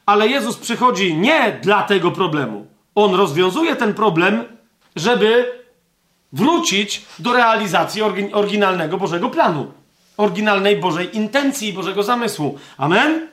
Ale 0.06 0.28
Jezus 0.28 0.56
przychodzi 0.56 1.16
nie 1.16 1.58
dla 1.62 1.82
tego 1.82 2.10
problemu. 2.10 2.66
On 2.94 3.14
rozwiązuje 3.14 3.76
ten 3.76 3.94
problem, 3.94 4.44
żeby 4.96 5.52
wrócić 6.32 7.04
do 7.18 7.32
realizacji 7.32 8.02
oryginalnego 8.32 8.98
Bożego 8.98 9.30
planu, 9.30 9.72
oryginalnej 10.16 10.76
Bożej 10.76 11.16
intencji 11.16 11.68
i 11.68 11.72
Bożego 11.72 12.02
zamysłu. 12.02 12.58
Amen? 12.76 13.28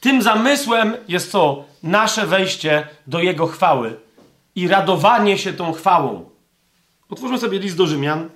Tym 0.00 0.22
zamysłem 0.22 0.96
jest 1.08 1.30
co? 1.30 1.64
Nasze 1.82 2.26
wejście 2.26 2.86
do 3.06 3.20
Jego 3.20 3.46
chwały 3.46 3.96
i 4.54 4.68
radowanie 4.68 5.38
się 5.38 5.52
tą 5.52 5.72
chwałą. 5.72 6.30
Otwórzmy 7.10 7.38
sobie 7.38 7.58
list 7.58 7.76
do 7.76 7.86
Rzymian. 7.86 8.28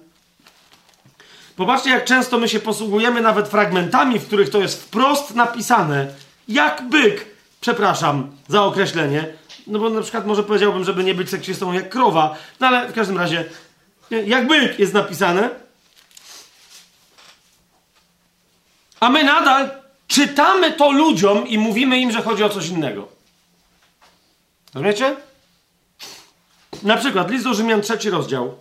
Popatrzcie, 1.57 1.91
jak 1.91 2.05
często 2.05 2.39
my 2.39 2.49
się 2.49 2.61
posługujemy 2.61 3.21
nawet 3.21 3.49
fragmentami, 3.49 4.19
w 4.19 4.27
których 4.27 4.51
to 4.51 4.59
jest 4.59 4.83
wprost 4.83 5.35
napisane, 5.35 6.07
jak 6.49 6.89
byk, 6.89 7.27
przepraszam 7.61 8.31
za 8.49 8.63
określenie, 8.63 9.27
no 9.67 9.79
bo 9.79 9.91
na 9.91 10.03
przykład 10.03 10.27
może 10.27 10.43
powiedziałbym, 10.43 10.85
żeby 10.85 11.05
nie 11.05 11.15
być 11.15 11.31
seksistą 11.31 11.73
jak 11.73 11.89
krowa, 11.89 12.37
no 12.61 12.67
ale 12.67 12.89
w 12.89 12.93
każdym 12.93 13.19
razie, 13.19 13.45
jak 14.11 14.47
byk 14.47 14.79
jest 14.79 14.95
napisane, 14.95 15.51
a 19.05 19.11
my 19.11 19.25
nadal 19.25 19.71
czytamy 20.09 20.73
to 20.73 20.91
ludziom 20.91 21.49
i 21.49 21.59
mówimy 21.59 21.99
im, 21.99 22.13
że 22.13 22.23
chodzi 22.23 22.45
o 22.45 22.49
coś 22.49 22.69
innego. 22.69 23.09
Rozumiecie? 24.75 25.17
Na 26.83 26.97
przykład 26.97 27.31
list 27.31 27.45
do 27.45 27.55
Rzymian, 27.55 27.81
trzeci 27.81 28.11
rozdział. 28.11 28.59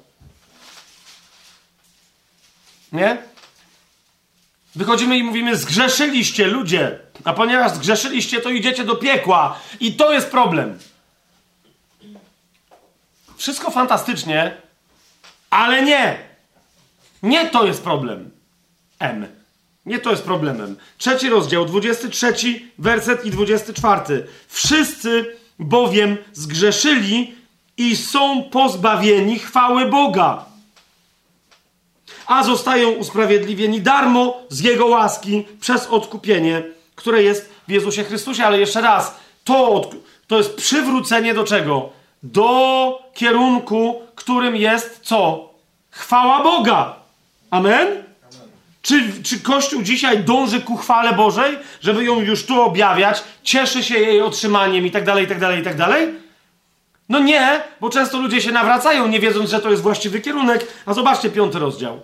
Nie? 2.91 3.17
Wychodzimy 4.75 5.17
i 5.17 5.23
mówimy, 5.23 5.57
zgrzeszyliście 5.57 6.47
ludzie, 6.47 6.99
a 7.23 7.33
ponieważ 7.33 7.71
zgrzeszyliście, 7.71 8.41
to 8.41 8.49
idziecie 8.49 8.83
do 8.83 8.95
piekła. 8.95 9.59
I 9.79 9.93
to 9.93 10.13
jest 10.13 10.31
problem. 10.31 10.79
Wszystko 13.37 13.71
fantastycznie, 13.71 14.57
ale 15.49 15.83
nie. 15.83 16.17
Nie 17.23 17.49
to 17.49 17.65
jest 17.65 17.83
problem. 17.83 18.31
M. 18.99 19.42
Nie 19.85 19.99
to 19.99 20.11
jest 20.11 20.23
problemem. 20.23 20.75
Trzeci 20.97 21.29
rozdział, 21.29 21.65
23 21.65 22.33
werset 22.77 23.25
i 23.25 23.31
24. 23.31 24.27
Wszyscy 24.47 25.35
bowiem 25.59 26.17
zgrzeszyli 26.33 27.35
i 27.77 27.95
są 27.95 28.43
pozbawieni 28.43 29.39
chwały 29.39 29.85
Boga. 29.85 30.45
A 32.27 32.43
zostają 32.43 32.89
usprawiedliwieni 32.89 33.81
darmo 33.81 34.37
z 34.49 34.59
Jego 34.59 34.85
łaski 34.85 35.45
przez 35.59 35.87
odkupienie, 35.87 36.63
które 36.95 37.23
jest 37.23 37.49
w 37.67 37.71
Jezusie 37.71 38.03
Chrystusie. 38.03 38.45
Ale 38.45 38.59
jeszcze 38.59 38.81
raz, 38.81 39.15
to, 39.43 39.89
to 40.27 40.37
jest 40.37 40.55
przywrócenie 40.55 41.33
do 41.33 41.43
czego? 41.43 41.89
Do 42.23 42.99
kierunku, 43.13 44.01
którym 44.15 44.55
jest 44.55 44.99
co? 45.03 45.49
Chwała 45.89 46.43
Boga. 46.43 46.95
Amen? 47.49 48.12
Czy, 48.83 49.23
czy 49.23 49.39
Kościół 49.39 49.81
dzisiaj 49.81 50.23
dąży 50.23 50.61
ku 50.61 50.77
chwale 50.77 51.13
Bożej, 51.13 51.57
żeby 51.81 52.03
ją 52.03 52.21
już 52.21 52.45
tu 52.45 52.61
objawiać, 52.61 53.23
cieszy 53.43 53.83
się 53.83 53.99
jej 53.99 54.21
otrzymaniem 54.21 54.85
i 54.85 54.91
tak 54.91 55.03
dalej, 55.05 55.25
i 55.25 55.27
tak 55.27 55.39
dalej, 55.39 55.61
i 55.61 55.63
tak 55.63 55.77
dalej? 55.77 56.07
No 57.09 57.19
nie, 57.19 57.61
bo 57.81 57.89
często 57.89 58.19
ludzie 58.21 58.41
się 58.41 58.51
nawracają, 58.51 59.07
nie 59.07 59.19
wiedząc, 59.19 59.49
że 59.49 59.59
to 59.59 59.69
jest 59.69 59.81
właściwy 59.81 60.21
kierunek. 60.21 60.67
A 60.85 60.93
zobaczcie 60.93 61.29
piąty 61.29 61.59
rozdział. 61.59 62.01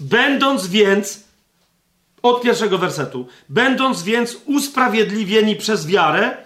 Będąc 0.00 0.66
więc, 0.66 1.24
od 2.22 2.42
pierwszego 2.42 2.78
wersetu, 2.78 3.26
będąc 3.48 4.02
więc 4.02 4.36
usprawiedliwieni 4.46 5.56
przez 5.56 5.86
wiarę, 5.86 6.36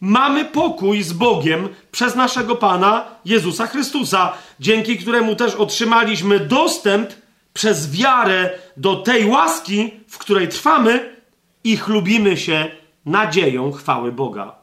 mamy 0.00 0.44
pokój 0.44 1.02
z 1.02 1.12
Bogiem 1.12 1.68
przez 1.92 2.14
naszego 2.14 2.56
Pana 2.56 3.04
Jezusa 3.24 3.66
Chrystusa, 3.66 4.32
dzięki 4.60 4.98
któremu 4.98 5.36
też 5.36 5.54
otrzymaliśmy 5.54 6.40
dostęp 6.40 7.21
przez 7.52 7.92
wiarę 7.92 8.50
do 8.76 8.96
tej 8.96 9.26
łaski, 9.26 9.90
w 10.08 10.18
której 10.18 10.48
trwamy 10.48 11.16
i 11.64 11.76
chlubimy 11.76 12.36
się 12.36 12.70
nadzieją 13.06 13.72
chwały 13.72 14.12
Boga. 14.12 14.54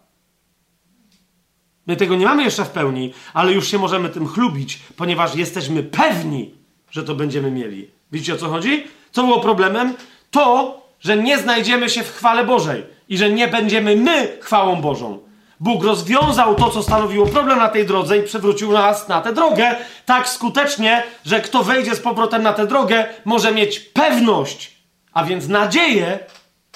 My 1.88 1.95
tego 1.95 2.16
nie 2.16 2.26
mamy 2.26 2.43
jeszcze 2.43 2.66
w 2.66 2.69
pełni, 2.69 3.14
ale 3.34 3.53
już 3.53 3.68
się 3.68 3.77
możemy 3.77 4.09
tym 4.09 4.27
chlubić, 4.27 4.80
ponieważ 4.95 5.35
jesteśmy 5.35 5.84
pewni, 5.84 6.53
że 6.92 7.03
to 7.03 7.16
będziemy 7.16 7.51
mieli. 7.51 7.90
Widzicie 8.11 8.34
o 8.34 8.38
co 8.38 8.50
chodzi? 8.50 8.84
Co 9.11 9.24
było 9.24 9.40
problemem? 9.40 9.93
To, 10.32 10.82
że 11.00 11.18
nie 11.18 11.38
znajdziemy 11.38 11.90
się 11.90 12.03
w 12.03 12.16
chwale 12.16 12.45
Bożej 12.45 12.84
i 13.09 13.18
że 13.18 13.30
nie 13.30 13.48
będziemy 13.48 13.95
my 13.95 14.38
chwałą 14.42 14.82
Bożą. 14.82 15.28
Bóg 15.59 15.83
rozwiązał 15.83 16.55
to, 16.55 16.69
co 16.69 16.83
stanowiło 16.83 17.27
problem 17.27 17.57
na 17.57 17.69
tej 17.69 17.85
drodze 17.85 18.17
i 18.17 18.23
przewrócił 18.23 18.71
nas 18.71 19.07
na 19.07 19.21
tę 19.21 19.33
drogę 19.33 19.75
tak 20.05 20.29
skutecznie, 20.29 21.03
że 21.25 21.41
kto 21.41 21.63
wejdzie 21.63 21.95
z 21.95 21.99
powrotem 21.99 22.43
na 22.43 22.53
tę 22.53 22.67
drogę, 22.67 23.05
może 23.25 23.51
mieć 23.51 23.79
pewność, 23.79 24.75
a 25.13 25.23
więc 25.23 25.47
nadzieję 25.47 26.19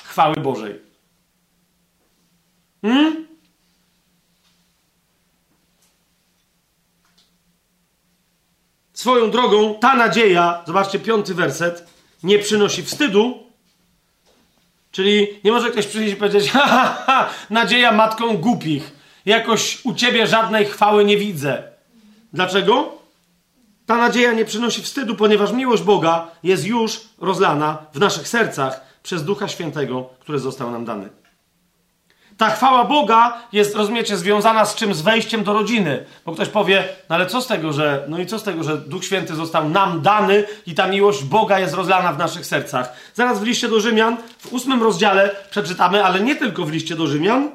chwały 0.03 0.35
Bożej. 0.35 0.79
Hmm? 2.81 3.27
Swoją 8.93 9.31
drogą 9.31 9.75
ta 9.79 9.95
nadzieja, 9.95 10.63
zobaczcie 10.67 10.99
piąty 10.99 11.33
werset, 11.33 11.87
nie 12.23 12.39
przynosi 12.39 12.83
wstydu, 12.83 13.42
Czyli 14.93 15.27
nie 15.43 15.51
może 15.51 15.71
ktoś 15.71 15.87
przyjść 15.87 16.13
i 16.13 16.15
powiedzieć, 16.15 16.51
ha, 16.53 16.67
ha, 16.67 17.03
ha, 17.05 17.29
nadzieja 17.49 17.91
matką 17.91 18.37
głupich. 18.37 18.91
Jakoś 19.25 19.85
u 19.85 19.93
ciebie 19.93 20.27
żadnej 20.27 20.65
chwały 20.65 21.05
nie 21.05 21.17
widzę. 21.17 21.63
Dlaczego? 22.33 22.97
Ta 23.85 23.97
nadzieja 23.97 24.33
nie 24.33 24.45
przynosi 24.45 24.81
wstydu, 24.81 25.15
ponieważ 25.15 25.51
miłość 25.51 25.83
Boga 25.83 26.27
jest 26.43 26.65
już 26.65 27.01
rozlana 27.21 27.85
w 27.93 27.99
naszych 27.99 28.27
sercach 28.27 28.81
przez 29.03 29.25
Ducha 29.25 29.47
Świętego, 29.47 30.09
który 30.19 30.39
został 30.39 30.71
nam 30.71 30.85
dany. 30.85 31.09
Ta 32.43 32.49
chwała 32.49 32.83
Boga 32.83 33.43
jest, 33.51 33.75
rozumiecie, 33.75 34.17
związana 34.17 34.65
z 34.65 34.75
czym? 34.75 34.93
Z 34.93 35.01
wejściem 35.01 35.43
do 35.43 35.53
rodziny. 35.53 36.05
Bo 36.25 36.31
ktoś 36.31 36.49
powie, 36.49 36.89
no 37.09 37.15
ale 37.15 37.25
co 37.25 37.41
z 37.41 37.47
tego, 37.47 37.73
że, 37.73 38.05
no 38.07 38.19
i 38.19 38.25
co 38.25 38.39
z 38.39 38.43
tego, 38.43 38.63
że 38.63 38.77
Duch 38.77 39.05
Święty 39.05 39.35
został 39.35 39.69
nam 39.69 40.01
dany 40.01 40.45
i 40.67 40.75
ta 40.75 40.87
miłość 40.87 41.23
Boga 41.23 41.59
jest 41.59 41.73
rozlana 41.73 42.13
w 42.13 42.17
naszych 42.17 42.45
sercach. 42.45 42.93
Zaraz 43.13 43.39
w 43.39 43.43
liście 43.43 43.69
do 43.69 43.79
Rzymian, 43.79 44.17
w 44.37 44.53
ósmym 44.53 44.83
rozdziale 44.83 45.35
przeczytamy, 45.51 46.05
ale 46.05 46.19
nie 46.19 46.35
tylko 46.35 46.65
w 46.65 46.71
liście 46.71 46.95
do 46.95 47.07
Rzymian, 47.07 47.51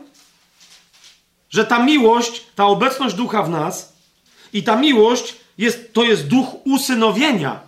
że 1.50 1.64
ta 1.64 1.78
miłość, 1.78 2.44
ta 2.54 2.66
obecność 2.66 3.14
Ducha 3.14 3.42
w 3.42 3.50
nas 3.50 3.92
i 4.52 4.62
ta 4.62 4.76
miłość 4.76 5.36
jest, 5.58 5.94
to 5.94 6.02
jest 6.02 6.28
duch 6.28 6.46
usynowienia. 6.64 7.60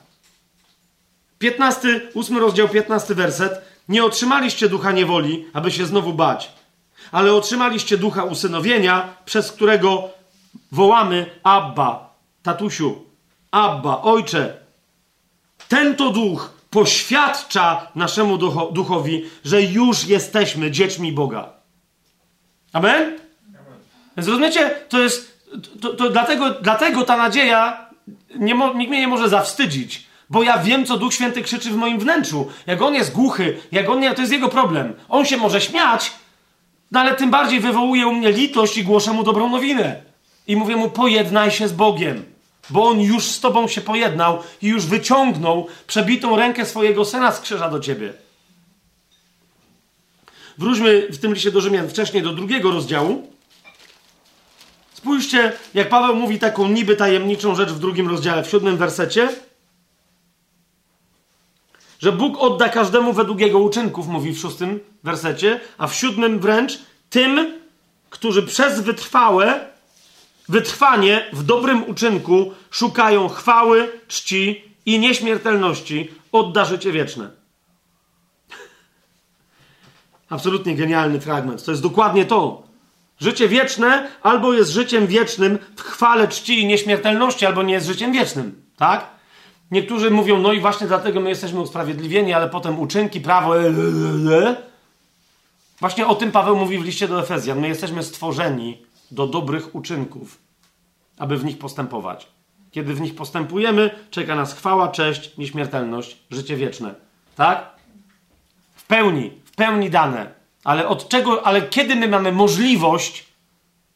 15, 1.38 2.00
8 2.14 2.38
rozdział, 2.38 2.68
15 2.68 3.14
werset. 3.14 3.60
Nie 3.88 4.04
otrzymaliście 4.04 4.68
ducha 4.68 4.92
niewoli, 4.92 5.46
aby 5.52 5.70
się 5.70 5.86
znowu 5.86 6.12
bać 6.12 6.59
ale 7.12 7.34
otrzymaliście 7.34 7.98
ducha 7.98 8.24
usynowienia, 8.24 9.08
przez 9.24 9.52
którego 9.52 10.08
wołamy 10.72 11.26
Abba, 11.42 12.14
tatusiu, 12.42 13.04
Abba, 13.50 14.02
ojcze. 14.02 14.56
Ten 15.68 15.96
to 15.96 16.10
duch 16.10 16.50
poświadcza 16.70 17.86
naszemu 17.94 18.38
duchowi, 18.72 19.24
że 19.44 19.62
już 19.62 20.04
jesteśmy 20.04 20.70
dziećmi 20.70 21.12
Boga. 21.12 21.48
Amen? 22.72 23.18
Rozumiecie, 24.16 24.70
to 24.88 24.98
jest, 24.98 25.46
to, 25.80 25.94
to 25.94 26.10
dlatego, 26.10 26.50
dlatego 26.50 27.04
ta 27.04 27.16
nadzieja 27.16 27.90
nie 28.36 28.54
nikt 28.54 28.90
mnie 28.90 29.00
nie 29.00 29.08
może 29.08 29.28
zawstydzić, 29.28 30.06
bo 30.30 30.42
ja 30.42 30.58
wiem, 30.58 30.86
co 30.86 30.96
Duch 30.96 31.14
Święty 31.14 31.42
krzyczy 31.42 31.70
w 31.70 31.76
moim 31.76 31.98
wnętrzu. 31.98 32.50
Jak 32.66 32.82
on 32.82 32.94
jest 32.94 33.12
głuchy, 33.12 33.60
jak 33.72 33.88
on 33.88 34.00
nie, 34.00 34.14
to 34.14 34.20
jest 34.20 34.32
jego 34.32 34.48
problem. 34.48 34.94
On 35.08 35.24
się 35.24 35.36
może 35.36 35.60
śmiać, 35.60 36.12
no 36.90 37.00
ale 37.00 37.14
tym 37.14 37.30
bardziej 37.30 37.60
wywołuje 37.60 38.06
u 38.06 38.12
mnie 38.12 38.32
litość 38.32 38.76
i 38.76 38.84
głoszę 38.84 39.12
mu 39.12 39.22
dobrą 39.22 39.48
nowinę. 39.48 40.02
I 40.46 40.56
mówię 40.56 40.76
mu, 40.76 40.90
pojednaj 40.90 41.50
się 41.50 41.68
z 41.68 41.72
Bogiem. 41.72 42.24
Bo 42.70 42.88
on 42.88 43.00
już 43.00 43.24
z 43.24 43.40
tobą 43.40 43.68
się 43.68 43.80
pojednał 43.80 44.38
i 44.62 44.68
już 44.68 44.86
wyciągnął 44.86 45.66
przebitą 45.86 46.36
rękę 46.36 46.66
swojego 46.66 47.04
syna 47.04 47.32
z 47.32 47.40
krzyża 47.40 47.70
do 47.70 47.80
ciebie. 47.80 48.12
Wróćmy 50.58 51.06
w 51.10 51.18
tym 51.18 51.34
liście 51.34 51.50
do 51.50 51.60
Rzymian 51.60 51.88
wcześniej 51.88 52.22
do 52.22 52.32
drugiego 52.32 52.70
rozdziału. 52.70 53.30
Spójrzcie, 54.94 55.52
jak 55.74 55.88
Paweł 55.88 56.16
mówi 56.16 56.38
taką 56.38 56.68
niby 56.68 56.96
tajemniczą 56.96 57.54
rzecz 57.54 57.70
w 57.70 57.78
drugim 57.78 58.08
rozdziale, 58.08 58.44
w 58.44 58.50
siódmym 58.50 58.76
wersecie 58.76 59.28
że 62.00 62.12
Bóg 62.12 62.38
odda 62.38 62.68
każdemu 62.68 63.12
według 63.12 63.40
jego 63.40 63.58
uczynków, 63.58 64.08
mówi 64.08 64.32
w 64.32 64.38
szóstym 64.38 64.80
wersecie, 65.04 65.60
a 65.78 65.86
w 65.86 65.94
siódmym 65.94 66.38
wręcz 66.38 66.78
tym, 67.10 67.58
którzy 68.10 68.42
przez 68.42 68.80
wytrwałe, 68.80 69.66
wytrwanie 70.48 71.26
w 71.32 71.42
dobrym 71.42 71.90
uczynku 71.90 72.52
szukają 72.70 73.28
chwały, 73.28 73.92
czci 74.08 74.64
i 74.86 74.98
nieśmiertelności, 74.98 76.10
odda 76.32 76.64
życie 76.64 76.92
wieczne. 76.92 77.30
Absolutnie 80.30 80.76
genialny 80.76 81.20
fragment. 81.20 81.64
To 81.64 81.70
jest 81.70 81.82
dokładnie 81.82 82.24
to. 82.24 82.62
Życie 83.20 83.48
wieczne 83.48 84.08
albo 84.22 84.52
jest 84.52 84.70
życiem 84.70 85.06
wiecznym 85.06 85.58
w 85.76 85.82
chwale 85.82 86.28
czci 86.28 86.60
i 86.60 86.66
nieśmiertelności, 86.66 87.46
albo 87.46 87.62
nie 87.62 87.74
jest 87.74 87.86
życiem 87.86 88.12
wiecznym. 88.12 88.62
Tak? 88.76 89.19
Niektórzy 89.70 90.10
mówią, 90.10 90.38
no 90.38 90.52
i 90.52 90.60
właśnie 90.60 90.86
dlatego 90.86 91.20
my 91.20 91.28
jesteśmy 91.28 91.60
usprawiedliwieni, 91.60 92.32
ale 92.32 92.48
potem 92.48 92.80
uczynki, 92.80 93.20
prawo. 93.20 93.60
E, 93.60 93.66
e, 93.66 94.48
e. 94.48 94.56
Właśnie 95.80 96.06
o 96.06 96.14
tym 96.14 96.32
Paweł 96.32 96.56
mówi 96.56 96.78
w 96.78 96.84
liście 96.84 97.08
do 97.08 97.20
Efezjan. 97.20 97.60
My 97.60 97.68
jesteśmy 97.68 98.02
stworzeni 98.02 98.82
do 99.10 99.26
dobrych 99.26 99.74
uczynków, 99.74 100.38
aby 101.18 101.36
w 101.36 101.44
nich 101.44 101.58
postępować. 101.58 102.26
Kiedy 102.70 102.94
w 102.94 103.00
nich 103.00 103.14
postępujemy, 103.14 103.90
czeka 104.10 104.34
nas 104.34 104.54
chwała, 104.54 104.88
cześć, 104.88 105.36
nieśmiertelność, 105.36 106.16
życie 106.30 106.56
wieczne. 106.56 106.94
Tak? 107.36 107.70
W 108.74 108.86
pełni, 108.86 109.32
w 109.44 109.56
pełni 109.56 109.90
dane. 109.90 110.30
Ale 110.64 110.88
od 110.88 111.08
czego, 111.08 111.46
ale 111.46 111.62
kiedy 111.62 111.96
my 111.96 112.08
mamy 112.08 112.32
możliwość 112.32 113.26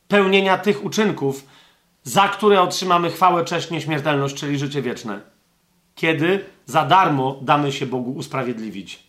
pełnienia 0.09 0.59
tych 0.59 0.85
uczynków, 0.85 1.47
za 2.03 2.29
które 2.29 2.63
otrzymamy 2.63 3.11
chwałę, 3.11 3.45
cześć, 3.45 3.71
nieśmiertelność, 3.71 4.35
czyli 4.35 4.59
życie 4.59 4.83
wieczne? 4.83 5.34
Kiedy 5.95 6.45
za 6.67 6.85
darmo 6.85 7.39
damy 7.43 7.73
się 7.73 7.87
Bogu 7.87 8.13
usprawiedliwić. 8.13 9.03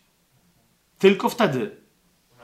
Tylko 1.00 1.30
wtedy. 1.30 1.72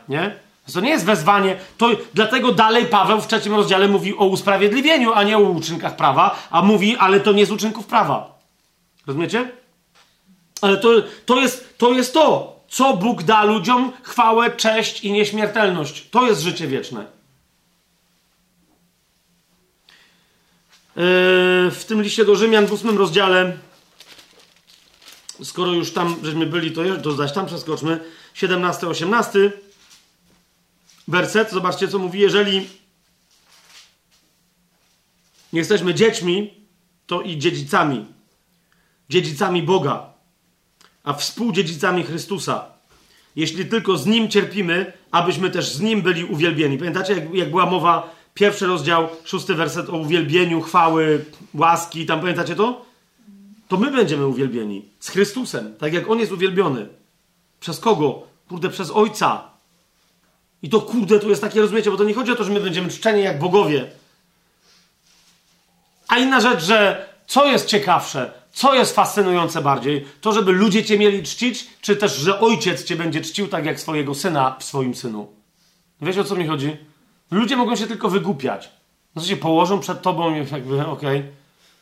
Nie? 0.10 0.36
To 0.74 0.82
nie 0.82 0.90
jest 0.90 1.06
wezwanie. 1.06 1.56
To, 1.78 1.90
dlatego 2.14 2.52
dalej 2.52 2.86
Paweł 2.86 3.22
w 3.22 3.28
trzecim 3.28 3.54
rozdziale 3.54 3.88
mówi 3.88 4.18
o 4.18 4.26
usprawiedliwieniu, 4.26 5.14
a 5.14 5.24
nie 5.24 5.38
o 5.38 5.42
uczynkach 5.42 5.96
prawa, 5.96 6.48
a 6.52 6.62
mówi, 6.62 6.98
ale 6.98 7.20
to 7.20 7.32
nie 7.32 7.46
z 7.46 7.52
uczynków 7.52 7.86
prawa. 7.86 8.40
Rozumiecie? 9.08 9.52
Ale 10.62 10.78
to, 10.78 10.90
to, 11.26 11.42
jest, 11.42 11.78
to 11.78 11.92
jest 11.92 12.14
to, 12.14 12.60
co 12.68 12.98
Bóg 12.98 13.24
da 13.24 13.44
ludziom: 13.44 13.92
chwałę, 14.02 14.52
cześć 14.52 15.04
i 15.04 15.12
nieśmiertelność. 15.12 16.10
To 16.10 16.28
jest 16.28 16.42
życie 16.42 16.68
wieczne. 16.68 17.06
Yy, 20.96 21.72
w 21.72 21.84
tym 21.88 22.02
liście 22.02 22.26
do 22.26 22.36
Rzymian 22.36 22.68
w 22.68 22.72
ósmym 22.72 22.98
rozdziale, 22.98 23.58
skoro 25.44 25.72
już 25.72 25.94
tam 25.94 26.16
żeśmy 26.24 26.46
byli, 26.46 26.72
to, 26.72 26.82
to 27.04 27.12
zaś 27.12 27.34
tam 27.34 27.46
przeskoczmy. 27.46 28.00
17-18 28.36 29.52
werset, 31.08 31.52
zobaczcie 31.52 31.88
co 31.88 32.00
mówi, 32.00 32.20
jeżeli 32.20 32.68
nie 35.54 35.60
jesteśmy 35.60 35.94
dziećmi, 35.94 36.54
to 37.08 37.22
i 37.22 37.38
dziedzicami. 37.38 38.06
Dziedzicami 39.10 39.64
Boga, 39.64 40.14
a 41.04 41.14
współdziedzicami 41.14 42.04
Chrystusa. 42.04 42.66
Jeśli 43.36 43.66
tylko 43.66 43.98
z 43.98 44.06
Nim 44.06 44.30
cierpimy, 44.30 44.94
abyśmy 45.12 45.50
też 45.50 45.70
z 45.70 45.82
Nim 45.82 46.02
byli 46.02 46.26
uwielbieni. 46.26 46.78
Pamiętacie, 46.78 47.14
jak, 47.14 47.34
jak 47.34 47.50
była 47.50 47.66
mowa, 47.66 48.16
pierwszy 48.34 48.68
rozdział, 48.68 49.10
szósty 49.24 49.56
werset 49.56 49.90
o 49.90 49.98
uwielbieniu, 49.98 50.62
chwały, 50.62 51.26
łaski, 51.54 52.06
tam 52.06 52.20
pamiętacie 52.20 52.56
to? 52.56 52.91
To 53.72 53.78
my 53.78 53.92
będziemy 53.92 54.28
uwielbieni 54.28 54.86
z 55.00 55.10
Chrystusem, 55.10 55.76
tak 55.78 55.94
jak 55.94 56.10
On 56.10 56.20
jest 56.20 56.32
uwielbiony. 56.32 56.88
Przez 57.60 57.80
kogo? 57.80 58.24
Kurde, 58.50 58.70
przez 58.70 58.92
Ojca. 58.92 59.50
I 60.62 60.70
to 60.70 60.82
kurde, 60.82 61.20
tu 61.20 61.30
jest 61.30 61.42
takie, 61.42 61.62
rozumiecie, 61.62 61.92
bo 61.92 61.98
to 61.98 62.04
nie 62.04 62.14
chodzi 62.14 62.32
o 62.32 62.36
to, 62.36 62.44
że 62.44 62.52
my 62.52 62.60
będziemy 62.60 62.90
czczeni 62.90 63.24
jak 63.24 63.40
bogowie. 63.40 63.88
A 66.08 66.18
inna 66.18 66.42
rzecz, 66.42 66.64
że 66.64 67.10
co 67.28 67.46
jest 67.46 67.66
ciekawsze, 67.66 68.32
co 68.54 68.74
jest 68.74 68.96
fascynujące 68.96 69.62
bardziej, 69.62 70.06
to 70.22 70.32
żeby 70.32 70.52
ludzie 70.52 70.84
cię 70.84 71.00
mieli 71.00 71.24
czcić, 71.24 71.68
czy 71.82 71.96
też, 71.96 72.16
że 72.16 72.40
ojciec 72.40 72.84
cię 72.84 72.96
będzie 72.96 73.22
czcił 73.22 73.48
tak 73.48 73.66
jak 73.66 73.80
swojego 73.80 74.16
syna 74.16 74.56
w 74.60 74.64
swoim 74.64 74.96
synu. 74.96 75.28
Wiecie 76.02 76.22
o 76.22 76.24
co 76.24 76.36
mi 76.36 76.48
chodzi? 76.48 76.78
Ludzie 77.32 77.58
mogą 77.58 77.76
się 77.76 77.88
tylko 77.88 78.10
wygłupiać. 78.10 78.70
No 79.16 79.22
się 79.22 79.38
położą 79.38 79.80
przed 79.80 80.02
tobą 80.02 80.36
jakby, 80.36 80.86
okej, 80.88 81.18
okay. 81.18 81.41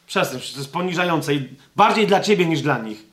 Przestań, 0.10 0.40
to 0.40 0.60
jest 0.60 0.74
poniżające 0.74 1.36
i 1.36 1.50
bardziej 1.76 2.08
dla 2.08 2.20
ciebie 2.20 2.46
niż 2.46 2.62
dla 2.62 2.78
nich. 2.78 3.06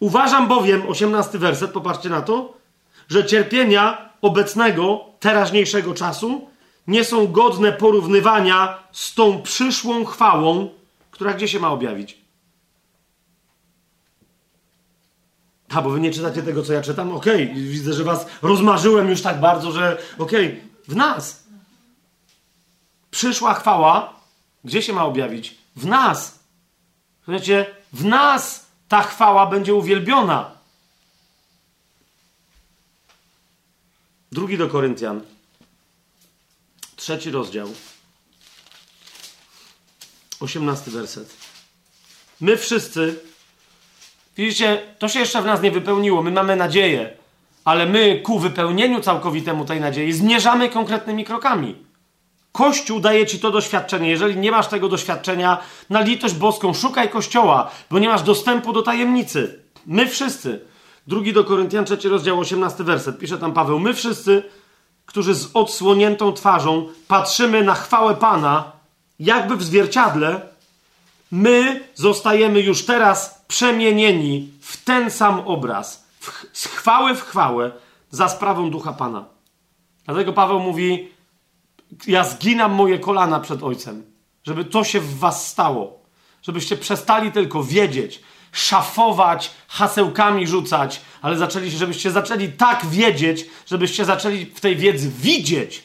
Uważam 0.00 0.48
bowiem, 0.48 0.88
osiemnasty 0.88 1.38
werset, 1.38 1.70
popatrzcie 1.70 2.08
na 2.08 2.22
to, 2.22 2.54
że 3.08 3.26
cierpienia 3.26 4.10
obecnego, 4.22 5.04
teraźniejszego 5.20 5.94
czasu 5.94 6.48
nie 6.86 7.04
są 7.04 7.26
godne 7.26 7.72
porównywania 7.72 8.78
z 8.92 9.14
tą 9.14 9.42
przyszłą 9.42 10.04
chwałą, 10.04 10.70
która 11.10 11.34
gdzie 11.34 11.48
się 11.48 11.60
ma 11.60 11.70
objawić? 11.70 12.18
A, 15.68 15.82
bo 15.82 15.90
wy 15.90 16.00
nie 16.00 16.10
czytacie 16.10 16.42
tego, 16.42 16.62
co 16.62 16.72
ja 16.72 16.82
czytam? 16.82 17.12
Okej, 17.12 17.50
okay. 17.50 17.62
widzę, 17.62 17.92
że 17.92 18.04
was 18.04 18.26
rozmarzyłem 18.42 19.10
już 19.10 19.22
tak 19.22 19.40
bardzo, 19.40 19.72
że 19.72 19.98
okej, 20.18 20.46
okay. 20.46 20.60
w 20.88 20.96
nas. 20.96 21.44
Przyszła 23.10 23.54
chwała, 23.54 24.17
gdzie 24.64 24.82
się 24.82 24.92
ma 24.92 25.04
objawić? 25.04 25.54
W 25.76 25.86
nas. 25.86 26.38
Wiecie, 27.28 27.66
w 27.92 28.04
nas 28.04 28.66
ta 28.88 29.02
chwała 29.02 29.46
będzie 29.46 29.74
uwielbiona. 29.74 30.50
Drugi 34.32 34.58
do 34.58 34.68
Koryntian. 34.68 35.20
Trzeci 36.96 37.30
rozdział. 37.30 37.68
Osiemnasty 40.40 40.90
werset. 40.90 41.36
My 42.40 42.56
wszyscy, 42.56 43.20
widzicie, 44.36 44.94
to 44.98 45.08
się 45.08 45.20
jeszcze 45.20 45.42
w 45.42 45.44
nas 45.44 45.62
nie 45.62 45.70
wypełniło. 45.70 46.22
My 46.22 46.30
mamy 46.30 46.56
nadzieję, 46.56 47.16
ale 47.64 47.86
my 47.86 48.20
ku 48.24 48.38
wypełnieniu 48.38 49.00
całkowitemu 49.00 49.64
tej 49.64 49.80
nadziei 49.80 50.12
zmierzamy 50.12 50.68
konkretnymi 50.68 51.24
krokami. 51.24 51.87
Kościół 52.52 53.00
daje 53.00 53.26
ci 53.26 53.40
to 53.40 53.50
doświadczenie. 53.50 54.10
Jeżeli 54.10 54.36
nie 54.36 54.50
masz 54.50 54.66
tego 54.66 54.88
doświadczenia, 54.88 55.58
na 55.90 56.00
litość 56.00 56.34
boską 56.34 56.74
szukaj 56.74 57.08
kościoła, 57.08 57.70
bo 57.90 57.98
nie 57.98 58.08
masz 58.08 58.22
dostępu 58.22 58.72
do 58.72 58.82
tajemnicy. 58.82 59.62
My 59.86 60.06
wszyscy. 60.06 60.60
Drugi 61.06 61.32
do 61.32 61.44
Koryntian, 61.44 61.84
trzeci 61.84 62.08
rozdział, 62.08 62.40
18 62.40 62.84
werset. 62.84 63.18
Pisze 63.18 63.38
tam 63.38 63.52
Paweł. 63.52 63.78
My 63.78 63.94
wszyscy, 63.94 64.42
którzy 65.06 65.34
z 65.34 65.50
odsłoniętą 65.54 66.32
twarzą 66.32 66.88
patrzymy 67.08 67.64
na 67.64 67.74
chwałę 67.74 68.16
Pana, 68.16 68.72
jakby 69.18 69.56
w 69.56 69.62
zwierciadle, 69.62 70.40
my 71.30 71.84
zostajemy 71.94 72.60
już 72.60 72.84
teraz 72.84 73.44
przemienieni 73.48 74.52
w 74.60 74.84
ten 74.84 75.10
sam 75.10 75.40
obraz, 75.40 76.04
w, 76.20 76.46
z 76.52 76.66
chwały 76.66 77.14
w 77.14 77.22
chwałę, 77.22 77.70
za 78.10 78.28
sprawą 78.28 78.70
ducha 78.70 78.92
Pana. 78.92 79.24
Dlatego 80.06 80.32
Paweł 80.32 80.60
mówi: 80.60 81.08
Ja 82.06 82.24
zginam 82.24 82.72
moje 82.72 82.98
kolana 82.98 83.40
przed 83.40 83.62
Ojcem, 83.62 84.04
żeby 84.44 84.64
to 84.64 84.84
się 84.84 85.00
w 85.00 85.18
Was 85.18 85.48
stało, 85.48 86.02
żebyście 86.42 86.76
przestali 86.76 87.32
tylko 87.32 87.64
wiedzieć, 87.64 88.22
szafować, 88.52 89.50
hasełkami 89.68 90.46
rzucać, 90.46 91.00
ale 91.22 91.36
zaczęli, 91.36 91.70
żebyście 91.70 92.10
zaczęli 92.10 92.48
tak 92.48 92.86
wiedzieć, 92.86 93.46
żebyście 93.66 94.04
zaczęli 94.04 94.46
w 94.46 94.60
tej 94.60 94.76
wiedzy 94.76 95.10
widzieć 95.10 95.82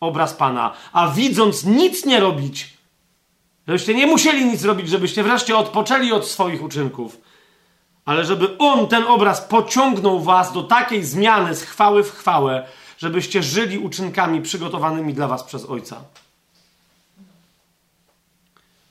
obraz 0.00 0.34
Pana, 0.34 0.72
a 0.92 1.08
widząc 1.08 1.64
nic 1.64 2.06
nie 2.06 2.20
robić, 2.20 2.76
żebyście 3.66 3.94
nie 3.94 4.06
musieli 4.06 4.44
nic 4.44 4.64
robić, 4.64 4.88
żebyście 4.88 5.22
wreszcie 5.22 5.56
odpoczęli 5.56 6.12
od 6.12 6.26
swoich 6.26 6.62
uczynków, 6.62 7.20
ale 8.04 8.24
żeby 8.24 8.58
On, 8.58 8.88
ten 8.88 9.04
obraz, 9.04 9.40
pociągnął 9.40 10.20
was 10.20 10.52
do 10.52 10.62
takiej 10.62 11.04
zmiany 11.04 11.54
z 11.54 11.62
chwały 11.62 12.04
w 12.04 12.10
chwałę, 12.10 12.66
żebyście 12.98 13.42
żyli 13.42 13.78
uczynkami 13.78 14.42
przygotowanymi 14.42 15.14
dla 15.14 15.28
was 15.28 15.44
przez 15.44 15.64
Ojca. 15.64 16.00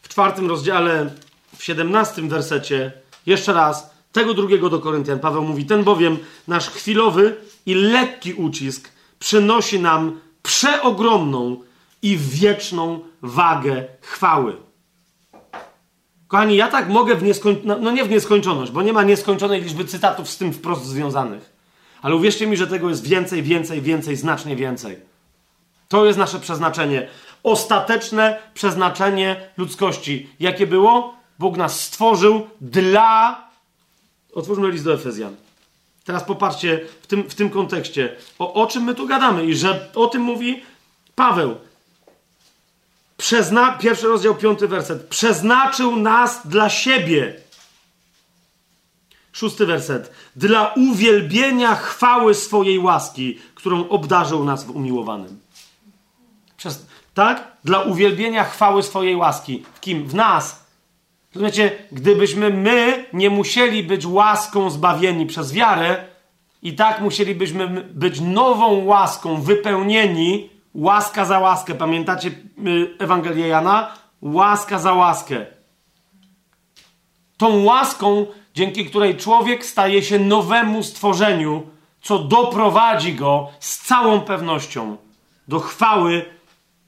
W 0.01 0.09
czwartym 0.09 0.49
rozdziale, 0.49 1.09
w 1.57 1.63
siedemnastym 1.63 2.29
wersecie 2.29 2.91
jeszcze 3.25 3.53
raz, 3.53 3.95
tego 4.11 4.33
drugiego 4.33 4.69
do 4.69 4.79
Koryntian, 4.79 5.19
Paweł 5.19 5.43
mówi: 5.43 5.65
Ten 5.65 5.83
bowiem 5.83 6.17
nasz 6.47 6.69
chwilowy 6.69 7.35
i 7.65 7.73
lekki 7.73 8.33
ucisk 8.33 8.89
przynosi 9.19 9.79
nam 9.79 10.19
przeogromną 10.43 11.63
i 12.01 12.17
wieczną 12.17 12.99
wagę 13.21 13.85
chwały. 14.01 14.55
Kochani, 16.27 16.55
ja 16.55 16.67
tak 16.67 16.89
mogę 16.89 17.15
w 17.15 17.23
nieskończoność, 17.23 17.81
no, 17.83 17.91
nie 17.91 18.03
w 18.03 18.09
nieskończoność, 18.09 18.71
bo 18.71 18.81
nie 18.81 18.93
ma 18.93 19.03
nieskończonej 19.03 19.61
liczby 19.61 19.85
cytatów 19.85 20.29
z 20.29 20.37
tym 20.37 20.53
wprost 20.53 20.85
związanych. 20.85 21.54
Ale 22.05 22.15
uwierzcie 22.15 22.47
mi, 22.47 22.57
że 22.57 22.67
tego 22.67 22.89
jest 22.89 23.07
więcej, 23.07 23.43
więcej, 23.43 23.81
więcej, 23.81 24.15
znacznie 24.15 24.55
więcej. 24.55 24.97
To 25.87 26.05
jest 26.05 26.19
nasze 26.19 26.39
przeznaczenie. 26.39 27.07
Ostateczne 27.43 28.41
przeznaczenie 28.53 29.49
ludzkości. 29.57 30.29
Jakie 30.39 30.67
było? 30.67 31.15
Bóg 31.39 31.57
nas 31.57 31.79
stworzył 31.79 32.47
dla. 32.61 33.41
Otwórzmy 34.33 34.71
list 34.71 34.83
do 34.83 34.93
Efezjan. 34.93 35.35
Teraz 36.03 36.23
popatrzcie 36.23 36.79
w 37.01 37.07
tym, 37.07 37.29
w 37.29 37.35
tym 37.35 37.49
kontekście, 37.49 38.15
o, 38.39 38.53
o 38.53 38.67
czym 38.67 38.83
my 38.83 38.95
tu 38.95 39.07
gadamy 39.07 39.45
i 39.45 39.55
że 39.55 39.89
o 39.95 40.07
tym 40.07 40.21
mówi 40.21 40.63
Paweł. 41.15 41.55
Przezna... 43.17 43.71
Pierwszy 43.71 44.07
rozdział, 44.07 44.35
piąty 44.35 44.67
werset. 44.67 45.07
Przeznaczył 45.07 45.95
nas 45.95 46.47
dla 46.47 46.69
siebie. 46.69 47.44
Szósty 49.35 49.65
werset. 49.65 50.11
Dla 50.35 50.73
uwielbienia 50.73 51.75
chwały 51.75 52.35
swojej 52.35 52.79
łaski, 52.79 53.39
którą 53.55 53.89
obdarzył 53.89 54.43
nas 54.43 54.63
w 54.63 54.69
umiłowanym. 54.69 55.39
Przez, 56.57 56.85
tak? 57.13 57.57
Dla 57.63 57.81
uwielbienia 57.81 58.43
chwały 58.43 58.83
swojej 58.83 59.15
łaski. 59.15 59.63
W 59.73 59.79
kim? 59.79 60.07
W 60.07 60.15
nas. 60.15 60.65
Rozumiecie? 61.33 61.71
Gdybyśmy 61.91 62.49
my 62.49 63.05
nie 63.13 63.29
musieli 63.29 63.83
być 63.83 64.05
łaską 64.05 64.69
zbawieni 64.69 65.25
przez 65.25 65.53
wiarę, 65.53 66.05
i 66.61 66.73
tak 66.73 67.01
musielibyśmy 67.01 67.67
być 67.83 68.19
nową 68.21 68.85
łaską, 68.85 69.41
wypełnieni, 69.41 70.49
łaska 70.73 71.25
za 71.25 71.39
łaskę. 71.39 71.75
Pamiętacie 71.75 72.29
y, 72.67 72.95
Ewangelię 72.99 73.47
Jana? 73.47 73.91
Łaska 74.21 74.79
za 74.79 74.93
łaskę. 74.93 75.45
Tą 77.37 77.63
łaską, 77.63 78.25
dzięki 78.55 78.85
której 78.85 79.17
człowiek 79.17 79.65
staje 79.65 80.03
się 80.03 80.19
nowemu 80.19 80.83
stworzeniu, 80.83 81.63
co 82.01 82.19
doprowadzi 82.19 83.13
go 83.13 83.49
z 83.59 83.77
całą 83.77 84.21
pewnością 84.21 84.97
do 85.47 85.59
chwały 85.59 86.25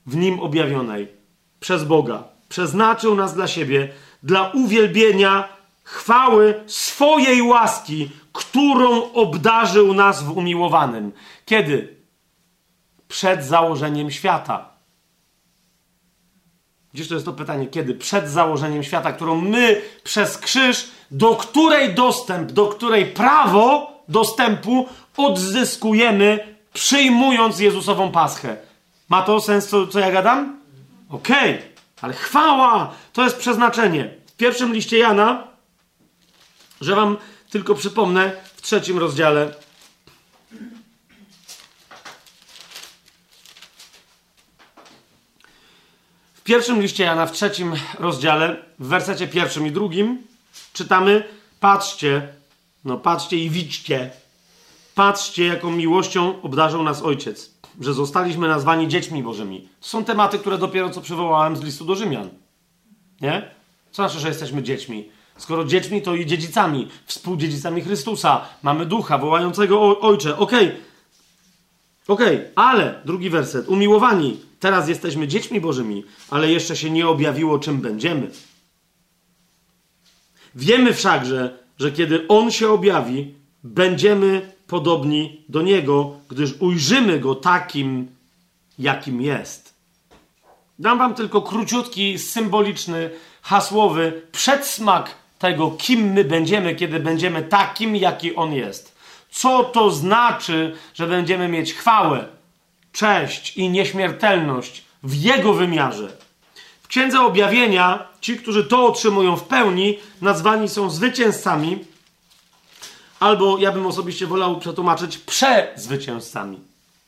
w 0.06 0.16
nim 0.16 0.40
objawionej 0.40 1.08
przez 1.60 1.84
Boga. 1.84 2.24
Przeznaczył 2.48 3.14
nas 3.14 3.34
dla 3.34 3.48
siebie, 3.48 3.88
dla 4.22 4.48
uwielbienia 4.48 5.48
chwały 5.84 6.64
swojej 6.66 7.42
łaski, 7.42 8.10
którą 8.32 9.12
obdarzył 9.12 9.94
nas 9.94 10.22
w 10.22 10.36
umiłowanym. 10.36 11.12
Kiedy? 11.44 11.96
Przed 13.08 13.44
założeniem 13.44 14.10
świata. 14.10 14.68
Dziś 16.94 17.08
to 17.08 17.14
jest 17.14 17.26
to 17.26 17.32
pytanie, 17.32 17.66
kiedy? 17.66 17.94
Przed 17.94 18.28
założeniem 18.28 18.82
świata, 18.84 19.12
którą 19.12 19.40
my 19.40 19.82
przez 20.04 20.38
krzyż, 20.38 20.90
do 21.10 21.36
której 21.36 21.94
dostęp, 21.94 22.52
do 22.52 22.66
której 22.66 23.06
prawo 23.06 23.92
dostępu 24.08 24.88
odzyskujemy, 25.16 26.56
przyjmując 26.72 27.60
Jezusową 27.60 28.12
paschę. 28.12 28.56
Ma 29.08 29.22
to 29.22 29.40
sens, 29.40 29.68
co, 29.68 29.86
co 29.86 29.98
ja 29.98 30.10
gadam? 30.10 30.60
Okej, 31.08 31.54
okay. 31.54 31.68
ale 32.00 32.12
chwała 32.12 32.94
to 33.12 33.24
jest 33.24 33.36
przeznaczenie. 33.36 34.10
W 34.26 34.36
pierwszym 34.36 34.74
liście 34.74 34.98
Jana, 34.98 35.48
że 36.80 36.96
wam 36.96 37.16
tylko 37.50 37.74
przypomnę, 37.74 38.32
w 38.54 38.62
trzecim 38.62 38.98
rozdziale. 38.98 39.54
W 46.34 46.42
pierwszym 46.42 46.82
liście 46.82 47.04
Jana, 47.04 47.26
w 47.26 47.32
trzecim 47.32 47.74
rozdziale, 47.98 48.56
w 48.78 48.86
wersecie 48.86 49.28
pierwszym 49.28 49.66
i 49.66 49.70
drugim, 49.70 50.22
czytamy: 50.78 51.24
Patrzcie, 51.60 52.28
no 52.84 52.98
patrzcie 52.98 53.36
i 53.36 53.50
widźcie, 53.50 54.10
patrzcie, 54.94 55.44
jaką 55.44 55.70
miłością 55.70 56.42
obdarzył 56.42 56.82
nas 56.82 57.02
Ojciec, 57.02 57.50
że 57.80 57.94
zostaliśmy 57.94 58.48
nazwani 58.48 58.88
dziećmi 58.88 59.22
Bożymi. 59.22 59.68
To 59.80 59.88
są 59.88 60.04
tematy, 60.04 60.38
które 60.38 60.58
dopiero 60.58 60.90
co 60.90 61.00
przywołałem 61.00 61.56
z 61.56 61.62
listu 61.62 61.84
do 61.84 61.94
Rzymian. 61.94 62.28
Nie? 63.20 63.50
Co 63.90 64.02
znaczy, 64.02 64.20
że 64.20 64.28
jesteśmy 64.28 64.62
dziećmi? 64.62 65.08
Skoro 65.38 65.64
dziećmi, 65.64 66.02
to 66.02 66.14
i 66.14 66.26
dziedzicami, 66.26 66.88
współdziedzicami 67.06 67.82
Chrystusa. 67.82 68.40
Mamy 68.62 68.86
ducha 68.86 69.18
wołającego 69.18 69.80
o, 69.80 70.00
Ojcze. 70.00 70.36
Okej. 70.36 70.66
Okay. 70.66 70.80
Okej, 72.08 72.36
okay. 72.36 72.52
ale 72.54 73.00
drugi 73.04 73.30
werset. 73.30 73.68
Umiłowani, 73.68 74.40
teraz 74.60 74.88
jesteśmy 74.88 75.28
dziećmi 75.28 75.60
Bożymi, 75.60 76.04
ale 76.30 76.50
jeszcze 76.50 76.76
się 76.76 76.90
nie 76.90 77.08
objawiło, 77.08 77.58
czym 77.58 77.80
będziemy. 77.80 78.30
Wiemy 80.54 80.94
wszakże, 80.94 81.58
że 81.78 81.92
kiedy 81.92 82.28
On 82.28 82.50
się 82.50 82.68
objawi, 82.70 83.34
będziemy 83.64 84.52
podobni 84.66 85.44
do 85.48 85.62
Niego, 85.62 86.16
gdyż 86.28 86.54
ujrzymy 86.60 87.20
Go 87.20 87.34
takim, 87.34 88.08
jakim 88.78 89.22
jest. 89.22 89.74
Dam 90.78 90.98
Wam 90.98 91.14
tylko 91.14 91.42
króciutki, 91.42 92.18
symboliczny, 92.18 93.10
hasłowy 93.42 94.22
przedsmak 94.32 95.14
tego, 95.38 95.70
kim 95.70 96.12
my 96.12 96.24
będziemy, 96.24 96.74
kiedy 96.74 97.00
będziemy 97.00 97.42
takim, 97.42 97.96
jaki 97.96 98.36
On 98.36 98.52
jest. 98.52 98.98
Co 99.30 99.64
to 99.64 99.90
znaczy, 99.90 100.76
że 100.94 101.06
będziemy 101.06 101.48
mieć 101.48 101.74
chwałę, 101.74 102.24
cześć 102.92 103.56
i 103.56 103.68
nieśmiertelność 103.68 104.84
w 105.02 105.14
Jego 105.14 105.54
wymiarze. 105.54 106.27
W 106.88 106.90
Księdze 106.90 107.20
Objawienia 107.20 108.06
ci, 108.20 108.36
którzy 108.36 108.64
to 108.64 108.86
otrzymują 108.86 109.36
w 109.36 109.44
pełni, 109.44 109.98
nazwani 110.22 110.68
są 110.68 110.90
zwycięzcami, 110.90 111.84
albo 113.20 113.58
ja 113.58 113.72
bym 113.72 113.86
osobiście 113.86 114.26
wolał 114.26 114.60
przetłumaczyć 114.60 115.18
przezwycięzcami. 115.18 116.60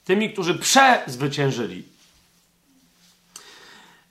Tymi, 0.05 0.33
którzy 0.33 0.55
przezwyciężyli. 0.55 1.83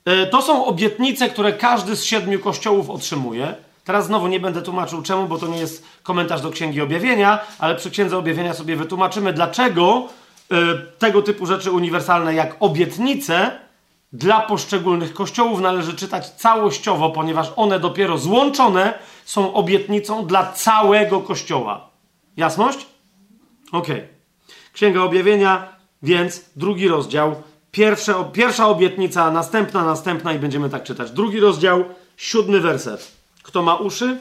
E, 0.04 0.26
to 0.26 0.42
są 0.42 0.64
obietnice, 0.64 1.28
które 1.28 1.52
każdy 1.52 1.96
z 1.96 2.04
siedmiu 2.04 2.38
kościołów 2.38 2.90
otrzymuje. 2.90 3.54
Teraz 3.84 4.06
znowu 4.06 4.26
nie 4.26 4.40
będę 4.40 4.62
tłumaczył 4.62 5.02
czemu, 5.02 5.26
bo 5.26 5.38
to 5.38 5.46
nie 5.46 5.58
jest 5.58 5.84
komentarz 6.02 6.42
do 6.42 6.50
Księgi 6.50 6.80
Objawienia, 6.80 7.38
ale 7.58 7.74
przy 7.74 7.90
Księdze 7.90 8.18
Objawienia 8.18 8.54
sobie 8.54 8.76
wytłumaczymy, 8.76 9.32
dlaczego 9.32 10.08
y, 10.52 10.56
tego 10.98 11.22
typu 11.22 11.46
rzeczy 11.46 11.70
uniwersalne 11.70 12.34
jak 12.34 12.56
obietnice 12.60 13.60
dla 14.12 14.40
poszczególnych 14.40 15.14
kościołów 15.14 15.60
należy 15.60 15.94
czytać 15.94 16.30
całościowo, 16.30 17.10
ponieważ 17.10 17.52
one 17.56 17.80
dopiero 17.80 18.18
złączone 18.18 18.98
są 19.24 19.54
obietnicą 19.54 20.26
dla 20.26 20.52
całego 20.52 21.20
kościoła. 21.20 21.90
Jasność? 22.36 22.86
Ok. 23.72 23.86
Księga 24.72 25.02
Objawienia, 25.02 25.76
więc 26.02 26.44
drugi 26.56 26.88
rozdział, 26.88 27.42
pierwsza, 27.72 28.24
pierwsza 28.24 28.68
obietnica, 28.68 29.30
następna, 29.30 29.84
następna 29.84 30.32
i 30.32 30.38
będziemy 30.38 30.70
tak 30.70 30.82
czytać. 30.82 31.10
Drugi 31.10 31.40
rozdział, 31.40 31.84
siódmy 32.16 32.60
werset. 32.60 33.12
Kto 33.42 33.62
ma 33.62 33.76
uszy, 33.76 34.18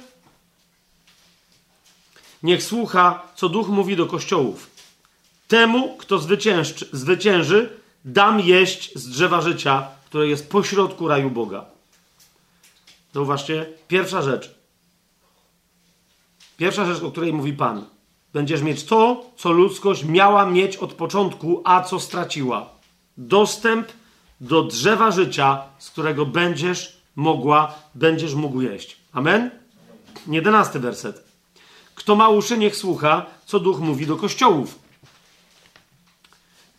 niech 2.44 2.64
słucha, 2.64 3.22
co 3.36 3.50
Duch 3.50 3.68
mówi 3.68 3.96
do 3.96 4.06
kościołów. 4.06 4.70
Temu, 5.48 5.98
kto 5.98 6.20
zwycięży, 6.20 6.74
zwycięży, 6.92 7.79
dam 8.06 8.40
jeść 8.40 8.96
z 8.96 9.10
drzewa 9.10 9.42
życia, 9.42 9.88
które 10.06 10.28
jest 10.28 10.50
pośrodku 10.50 11.08
raju 11.08 11.30
Boga. 11.32 11.66
Zauważcie, 13.14 13.66
pierwsza 13.88 14.22
rzecz. 14.22 14.56
Pierwsza 16.58 16.86
rzecz, 16.86 17.04
o 17.04 17.12
której 17.12 17.34
mówi 17.34 17.54
Pan. 17.54 17.86
Będziesz 18.34 18.62
mieć 18.62 18.84
to, 18.84 19.26
co 19.38 19.52
ludzkość 19.52 20.04
miała 20.04 20.46
mieć 20.46 20.78
od 20.78 20.94
początku, 20.94 21.62
a 21.66 21.84
co 21.84 22.00
straciła. 22.00 22.70
Dostęp 23.18 23.88
do 24.42 24.64
drzewa 24.64 25.12
życia, 25.12 25.64
z 25.80 25.90
którego 25.90 26.26
będziesz 26.26 26.98
mogła, 27.16 27.74
będziesz 27.96 28.34
mógł 28.34 28.62
jeść. 28.62 28.98
Amen? 29.12 29.52
Jedenasty 30.28 30.80
werset. 30.80 31.24
Kto 31.96 32.16
ma 32.16 32.30
uszy, 32.30 32.58
niech 32.58 32.76
słucha, 32.76 33.26
co 33.46 33.60
duch 33.60 33.80
mówi 33.80 34.08
do 34.08 34.16
kościołów. 34.16 34.80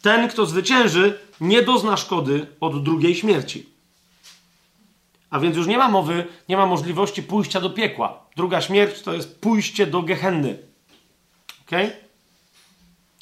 Ten, 0.02 0.28
kto 0.28 0.46
zwycięży, 0.46 1.18
nie 1.40 1.62
dozna 1.62 1.96
szkody 1.96 2.46
od 2.60 2.84
drugiej 2.84 3.14
śmierci. 3.14 3.68
A 5.30 5.40
więc 5.40 5.56
już 5.56 5.66
nie 5.66 5.78
ma 5.78 5.88
mowy, 5.88 6.26
nie 6.48 6.56
ma 6.56 6.66
możliwości 6.66 7.22
pójścia 7.22 7.60
do 7.60 7.70
piekła. 7.70 8.22
Druga 8.36 8.60
śmierć 8.60 9.02
to 9.02 9.14
jest 9.14 9.40
pójście 9.40 9.86
do 9.86 10.02
gehenny. 10.02 10.58
Ok? 11.62 11.70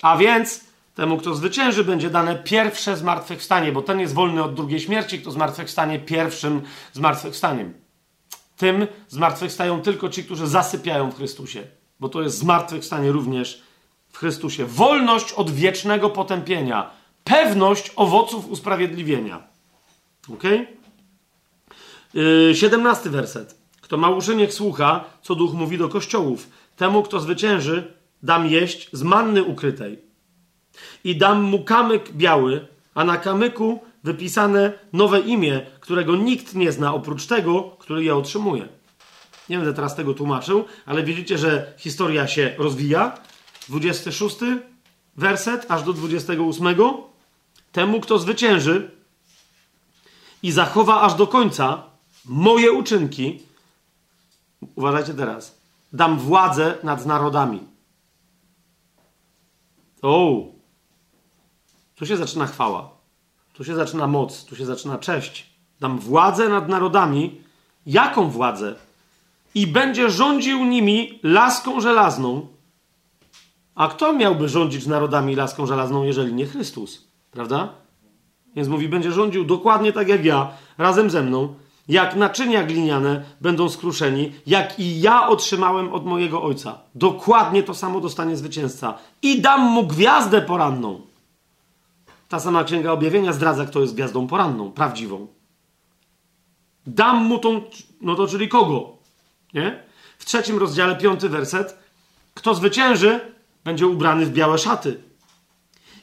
A 0.03 0.17
więc 0.17 0.61
temu, 0.95 1.17
kto 1.17 1.35
zwycięży, 1.35 1.85
będzie 1.85 2.11
dane 2.11 2.37
pierwsze 2.37 2.97
zmartwychwstanie, 2.97 3.73
bo 3.73 3.83
ten 3.83 4.01
jest 4.01 4.15
wolny 4.15 4.43
od 4.43 4.55
drugiej 4.55 4.81
śmierci, 4.81 5.21
kto 5.21 5.31
zmartwychwstanie 5.31 5.99
pierwszym 5.99 6.63
zmartwychwstaniem. 6.93 7.75
Tym 8.57 8.87
zmartwychwstają 9.09 9.83
tylko 9.83 10.09
ci, 10.09 10.25
którzy 10.25 10.47
zasypiają 10.47 11.11
w 11.11 11.17
Chrystusie, 11.17 11.67
bo 12.01 12.09
to 12.09 12.23
jest 12.23 12.39
zmartwychwstanie 12.39 13.13
również 13.13 13.63
Chrystusie. 14.19 14.67
Wolność 14.67 15.33
od 15.33 15.51
wiecznego 15.51 16.11
potępienia, 16.11 16.91
pewność 17.25 17.93
owoców 17.97 18.51
usprawiedliwienia. 18.51 19.43
Ok? 20.33 20.43
Yy, 22.15 22.55
17 22.55 23.11
werset. 23.11 23.59
Kto 23.81 23.97
ma 23.97 24.11
uszy, 24.11 24.37
niech 24.37 24.55
słucha, 24.55 25.05
co 25.23 25.35
duch 25.35 25.55
mówi 25.55 25.79
do 25.79 25.89
kościołów. 25.89 26.49
Temu, 26.77 27.03
kto 27.03 27.21
zwycięży, 27.21 27.95
dam 28.23 28.47
jeść 28.47 28.89
z 28.93 29.03
manny 29.03 29.45
ukrytej. 29.45 29.99
I 31.05 31.17
dam 31.17 31.43
mu 31.43 31.65
kamyk 31.65 32.13
biały, 32.13 32.67
a 32.95 33.05
na 33.05 33.17
kamyku 33.17 33.81
wypisane 34.05 34.73
nowe 34.93 35.21
imię, 35.21 35.61
którego 35.81 36.17
nikt 36.17 36.55
nie 36.55 36.73
zna 36.73 36.95
oprócz 36.95 37.27
tego, 37.27 37.63
który 37.79 38.05
je 38.05 38.17
otrzymuje. 38.17 38.69
Nie 39.49 39.57
będę 39.57 39.75
teraz 39.75 39.97
tego 39.97 40.15
tłumaczył, 40.15 40.65
ale 40.87 41.03
widzicie, 41.03 41.39
że 41.39 41.73
historia 41.77 42.27
się 42.27 42.55
rozwija. 42.59 43.28
26 43.69 44.37
werset 45.17 45.71
aż 45.71 45.83
do 45.83 45.93
28. 45.93 46.77
Temu, 47.73 48.01
kto 48.01 48.19
zwycięży 48.19 48.91
i 50.43 50.53
zachowa 50.53 51.01
aż 51.01 51.15
do 51.15 51.27
końca 51.27 51.83
moje 52.25 52.73
uczynki, 52.73 53.43
uważajcie 54.77 55.15
teraz, 55.15 55.59
dam 55.93 56.19
władzę 56.19 56.79
nad 56.83 57.07
narodami. 57.07 57.61
O, 60.03 60.45
tu 61.95 62.07
się 62.07 62.17
zaczyna 62.17 62.47
chwała. 62.47 62.99
Tu 63.53 63.65
się 63.65 63.75
zaczyna 63.75 64.07
moc, 64.07 64.45
tu 64.45 64.57
się 64.57 64.67
zaczyna 64.67 64.99
cześć. 64.99 65.47
Dam 65.81 65.99
władzę 65.99 66.49
nad 66.49 66.69
narodami. 66.69 67.41
Jaką 67.87 68.31
władzę? 68.31 68.75
I 69.55 69.67
będzie 69.67 70.11
rządził 70.11 70.65
nimi 70.65 71.19
laską 71.23 71.81
żelazną. 71.81 72.47
A 73.79 73.89
kto 73.89 74.13
miałby 74.13 74.49
rządzić 74.49 74.87
narodami 74.87 75.37
laską 75.37 75.67
żelazną, 75.67 76.05
jeżeli 76.05 76.35
nie 76.35 76.47
Chrystus? 76.47 77.09
Prawda? 77.31 77.69
Więc 78.57 78.69
mówi, 78.69 78.89
będzie 78.89 79.13
rządził 79.13 79.45
dokładnie 79.45 79.93
tak 79.93 80.09
jak 80.09 80.25
ja, 80.25 80.51
razem 80.79 81.11
ze 81.11 81.23
mną. 81.23 81.55
Jak 81.89 82.17
naczynia 82.17 82.63
gliniane 82.63 83.25
będą 83.41 83.69
skruszeni, 83.69 84.33
jak 84.47 84.79
i 84.81 85.01
ja 85.01 85.29
otrzymałem 85.29 85.93
od 85.93 86.07
mojego 86.07 86.43
ojca. 86.43 86.79
Dokładnie 86.95 87.63
to 87.63 87.75
samo 87.75 88.01
dostanie 88.01 88.37
zwycięzca. 88.37 88.99
I 89.23 89.41
dam 89.41 89.61
mu 89.61 89.87
gwiazdę 89.87 90.43
poranną. 90.43 91.01
Ta 92.29 92.41
sama 92.41 92.65
księga 92.65 92.93
objawienia 92.93 93.33
zdradza, 93.33 93.67
kto 93.67 93.81
jest 93.81 93.95
gwiazdą 93.95 94.27
poranną, 94.27 94.73
prawdziwą. 94.73 95.27
Dam 96.87 97.25
mu 97.25 97.39
tą, 97.39 97.61
no 98.01 98.15
to 98.15 98.27
czyli 98.27 98.49
kogo? 98.49 98.97
Nie? 99.55 99.83
W 100.19 100.25
trzecim 100.25 100.59
rozdziale, 100.59 100.97
piąty 100.97 101.29
werset. 101.29 101.79
Kto 102.35 102.55
zwycięży, 102.55 103.38
będzie 103.69 103.87
ubrany 103.87 104.27
w 104.27 104.33
białe 104.33 104.59
szaty. 104.59 105.01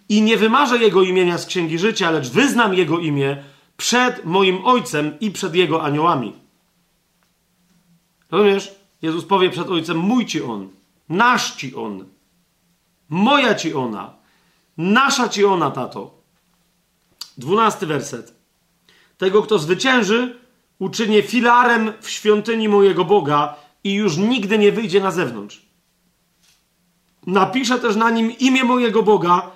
I 0.09 0.21
nie 0.21 0.37
wymarzę 0.37 0.77
jego 0.77 1.01
imienia 1.01 1.37
z 1.37 1.45
księgi 1.45 1.79
życia, 1.79 2.11
lecz 2.11 2.29
wyznam 2.29 2.73
jego 2.73 2.99
imię 2.99 3.43
przed 3.77 4.25
moim 4.25 4.65
ojcem 4.65 5.19
i 5.19 5.31
przed 5.31 5.55
jego 5.55 5.83
aniołami. 5.83 6.33
Rozumiesz? 8.31 8.75
Jezus 9.01 9.25
powie 9.25 9.49
przed 9.49 9.69
ojcem: 9.69 9.97
Mój 9.97 10.25
ci 10.25 10.41
on, 10.41 10.69
nasz 11.09 11.55
ci 11.55 11.75
on, 11.75 12.05
moja 13.09 13.55
ci 13.55 13.73
ona, 13.73 14.13
nasza 14.77 15.29
ci 15.29 15.45
ona, 15.45 15.71
tato. 15.71 16.21
Dwunasty 17.37 17.85
werset. 17.85 18.33
Tego, 19.17 19.41
kto 19.41 19.59
zwycięży, 19.59 20.39
uczynię 20.79 21.21
filarem 21.23 21.93
w 22.01 22.09
świątyni 22.09 22.69
mojego 22.69 23.05
Boga 23.05 23.55
i 23.83 23.93
już 23.93 24.17
nigdy 24.17 24.57
nie 24.57 24.71
wyjdzie 24.71 25.01
na 25.01 25.11
zewnątrz. 25.11 25.64
Napiszę 27.27 27.79
też 27.79 27.95
na 27.95 28.09
nim 28.09 28.31
imię 28.39 28.63
mojego 28.63 29.03
Boga 29.03 29.51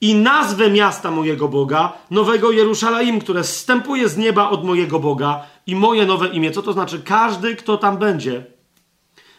i 0.00 0.14
nazwę 0.14 0.70
miasta 0.70 1.10
mojego 1.10 1.48
Boga, 1.48 1.92
nowego 2.10 2.50
Jerusalem, 2.50 3.20
które 3.20 3.44
zstępuje 3.44 4.08
z 4.08 4.16
nieba 4.16 4.50
od 4.50 4.64
mojego 4.64 5.00
Boga 5.00 5.46
i 5.66 5.76
moje 5.76 6.06
nowe 6.06 6.28
imię. 6.28 6.50
Co 6.50 6.62
to 6.62 6.72
znaczy? 6.72 7.02
Każdy, 7.02 7.56
kto 7.56 7.76
tam 7.76 7.98
będzie, 7.98 8.44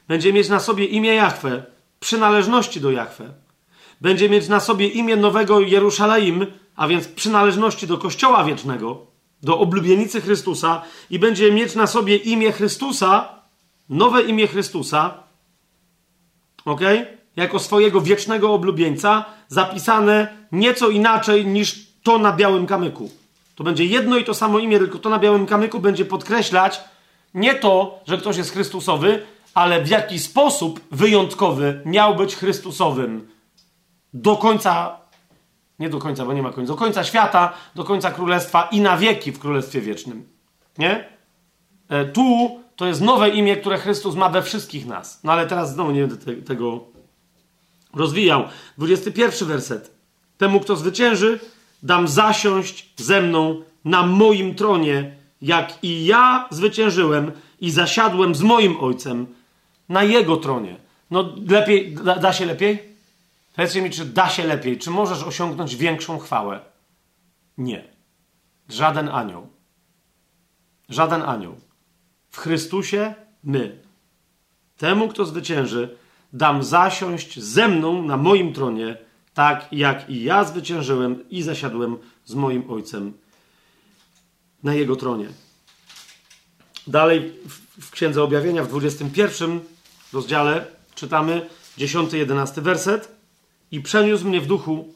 będzie 0.08 0.34
mieć 0.34 0.50
na 0.50 0.60
sobie 0.60 0.86
imię 0.86 1.14
Jahwe, 1.14 1.64
przynależności 2.00 2.82
do 2.82 2.92
Jahwe. 2.92 3.34
Będzie 4.02 4.30
mieć 4.30 4.48
na 4.48 4.60
sobie 4.60 4.88
imię 4.88 5.16
nowego 5.16 5.60
Jerusalem, 5.60 6.46
a 6.76 6.88
więc 6.88 7.08
przynależności 7.08 7.88
do 7.88 7.98
Kościoła 7.98 8.44
Wiecznego, 8.44 9.06
do 9.44 9.60
oblubienicy 9.60 10.22
Chrystusa 10.22 10.82
i 11.10 11.20
będzie 11.20 11.52
mieć 11.52 11.76
na 11.76 11.88
sobie 11.88 12.16
imię 12.16 12.52
Chrystusa, 12.52 13.30
nowe 13.90 14.22
imię 14.22 14.48
Chrystusa, 14.48 15.24
ok? 16.66 16.82
Jako 17.36 17.60
swojego 17.60 18.02
wiecznego 18.02 18.54
oblubieńca, 18.54 19.26
zapisane 19.48 20.28
nieco 20.52 20.90
inaczej 20.90 21.46
niż 21.46 21.86
to 22.04 22.18
na 22.18 22.32
białym 22.32 22.66
kamyku. 22.66 23.10
To 23.56 23.64
będzie 23.64 23.86
jedno 23.86 24.18
i 24.18 24.24
to 24.24 24.34
samo 24.34 24.60
imię, 24.60 24.80
tylko 24.80 25.00
to 25.00 25.10
na 25.10 25.20
białym 25.20 25.46
kamyku 25.46 25.80
będzie 25.80 26.06
podkreślać 26.06 26.82
nie 27.36 27.56
to, 27.56 28.00
że 28.08 28.18
ktoś 28.18 28.38
jest 28.38 28.52
Chrystusowy, 28.52 29.26
ale 29.54 29.84
w 29.84 29.90
jaki 29.90 30.20
sposób 30.20 30.80
wyjątkowy 30.92 31.82
miał 31.86 32.16
być 32.16 32.36
Chrystusowym 32.36 33.28
do 34.14 34.38
końca, 34.38 34.98
nie 35.80 35.90
do 35.90 36.00
końca, 36.00 36.26
bo 36.26 36.34
nie 36.34 36.42
ma 36.42 36.52
końca, 36.52 36.74
do 36.74 36.78
końca 36.78 37.04
świata, 37.04 37.54
do 37.76 37.84
końca 37.84 38.12
królestwa 38.12 38.68
i 38.72 38.82
na 38.82 38.98
wieki 38.98 39.32
w 39.32 39.40
królestwie 39.40 39.82
wiecznym. 39.82 40.30
Nie? 40.78 41.10
E, 41.90 42.06
tu 42.06 42.60
to 42.76 42.86
jest 42.86 43.02
nowe 43.02 43.30
imię, 43.30 43.58
które 43.58 43.78
Chrystus 43.78 44.16
ma 44.16 44.30
we 44.30 44.42
wszystkich 44.42 44.86
nas. 44.86 45.24
No 45.24 45.32
ale 45.32 45.48
teraz 45.48 45.74
znowu 45.74 45.92
nie 45.92 46.02
będę 46.02 46.18
te, 46.18 46.34
tego 46.34 46.95
rozwijał. 47.96 48.44
21 48.78 49.48
werset. 49.48 49.92
Temu, 50.38 50.60
kto 50.60 50.76
zwycięży, 50.76 51.40
dam 51.84 52.08
zasiąść 52.08 52.94
ze 52.98 53.22
mną 53.22 53.62
na 53.86 54.06
moim 54.06 54.56
tronie, 54.56 55.16
jak 55.42 55.84
i 55.84 56.06
ja 56.06 56.48
zwyciężyłem 56.52 57.32
i 57.62 57.72
zasiadłem 57.72 58.36
z 58.36 58.42
moim 58.42 58.78
ojcem 58.80 59.28
na 59.90 60.04
jego 60.04 60.38
tronie. 60.38 60.78
No 61.12 61.36
lepiej, 61.50 61.94
da, 61.94 62.16
da 62.16 62.34
się 62.34 62.46
lepiej? 62.46 62.96
Powiedzcie 63.56 63.82
mi, 63.82 63.90
czy 63.90 64.06
da 64.06 64.30
się 64.30 64.44
lepiej? 64.48 64.78
Czy 64.78 64.92
możesz 64.92 65.24
osiągnąć 65.24 65.76
większą 65.76 66.20
chwałę? 66.20 66.60
Nie. 67.58 67.84
Żaden 68.70 69.10
anioł. 69.10 69.48
Żaden 70.90 71.22
anioł. 71.22 71.56
W 72.30 72.38
Chrystusie 72.38 73.14
my. 73.44 73.80
Temu, 74.78 75.08
kto 75.08 75.26
zwycięży, 75.26 75.98
dam 76.36 76.64
zasiąść 76.64 77.40
ze 77.40 77.68
mną 77.68 78.04
na 78.04 78.18
moim 78.18 78.54
tronie, 78.54 78.98
tak 79.34 79.68
jak 79.72 80.10
i 80.10 80.24
ja 80.24 80.44
zwyciężyłem 80.44 81.30
i 81.30 81.42
zasiadłem 81.42 81.98
z 82.26 82.36
moim 82.36 82.72
Ojcem 82.72 83.14
na 84.64 84.74
jego 84.74 84.96
tronie. 84.96 85.30
Dalej 86.88 87.34
w 87.82 87.92
Księdze 87.92 88.24
Objawienia 88.24 88.64
w 88.64 88.68
21 88.68 89.60
rozdziale 90.14 90.66
czytamy 90.96 91.50
10-11 91.78 92.62
werset. 92.62 93.16
I 93.72 93.82
przeniósł 93.82 94.28
mnie 94.28 94.42
w 94.42 94.48
duchu 94.48 94.94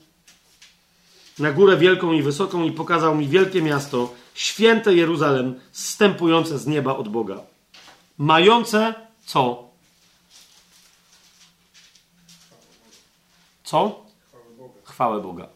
na 1.39 1.51
górę 1.51 1.77
wielką 1.77 2.13
i 2.13 2.21
wysoką 2.21 2.63
i 2.63 2.71
pokazał 2.71 3.15
mi 3.15 3.27
wielkie 3.27 3.61
miasto, 3.61 4.13
święte 4.33 4.95
Jeruzalem, 4.95 5.59
zstępujące 5.71 6.59
z 6.59 6.67
nieba 6.67 6.95
od 6.95 7.09
Boga. 7.09 7.41
Mające 8.17 8.93
co? 9.25 9.68
Co? 13.69 14.06
Chwałę 14.83 15.22
Boga. 15.22 15.48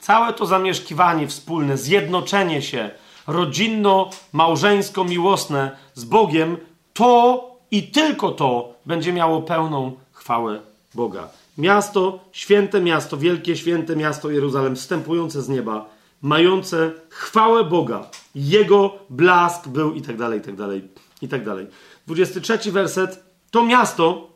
Całe 0.00 0.32
to 0.32 0.46
zamieszkiwanie 0.46 1.28
wspólne, 1.28 1.76
zjednoczenie 1.76 2.62
się 2.62 2.90
rodzinno-małżeńsko-miłosne 3.26 5.70
z 5.94 6.04
Bogiem, 6.04 6.56
to 6.94 7.44
i 7.70 7.82
tylko 7.82 8.30
to 8.30 8.74
będzie 8.86 9.12
miało 9.12 9.42
pełną 9.42 9.92
chwałę 10.12 10.60
Boga. 10.94 11.28
Miasto, 11.58 12.18
święte 12.32 12.80
miasto, 12.80 13.16
wielkie 13.16 13.56
święte 13.56 13.96
miasto 13.96 14.30
Jeruzalem, 14.30 14.76
wstępujące 14.76 15.42
z 15.42 15.48
nieba, 15.48 15.88
mające 16.22 16.92
chwałę 17.08 17.64
Boga. 17.64 18.06
Jego 18.34 18.98
blask 19.10 19.68
był 19.68 19.94
i 19.94 20.02
tak 20.02 20.16
dalej, 20.16 20.38
i 20.38 20.42
tak 20.42 20.56
dalej, 20.56 20.88
i 21.22 21.28
tak 21.28 21.44
dalej. 21.44 21.66
23 22.06 22.72
werset. 22.72 23.24
To 23.50 23.64
miasto, 23.64 24.29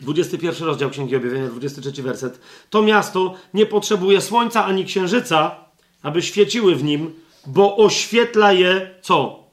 21 0.00 0.66
rozdział 0.66 0.90
Księgi 0.90 1.16
Objawienia, 1.16 1.48
23 1.48 2.02
werset. 2.02 2.40
To 2.70 2.82
miasto 2.82 3.34
nie 3.54 3.66
potrzebuje 3.66 4.20
słońca 4.20 4.64
ani 4.64 4.84
księżyca, 4.84 5.56
aby 6.02 6.22
świeciły 6.22 6.76
w 6.76 6.84
nim, 6.84 7.14
bo 7.46 7.76
oświetla 7.76 8.52
je 8.52 8.94
co? 9.02 9.44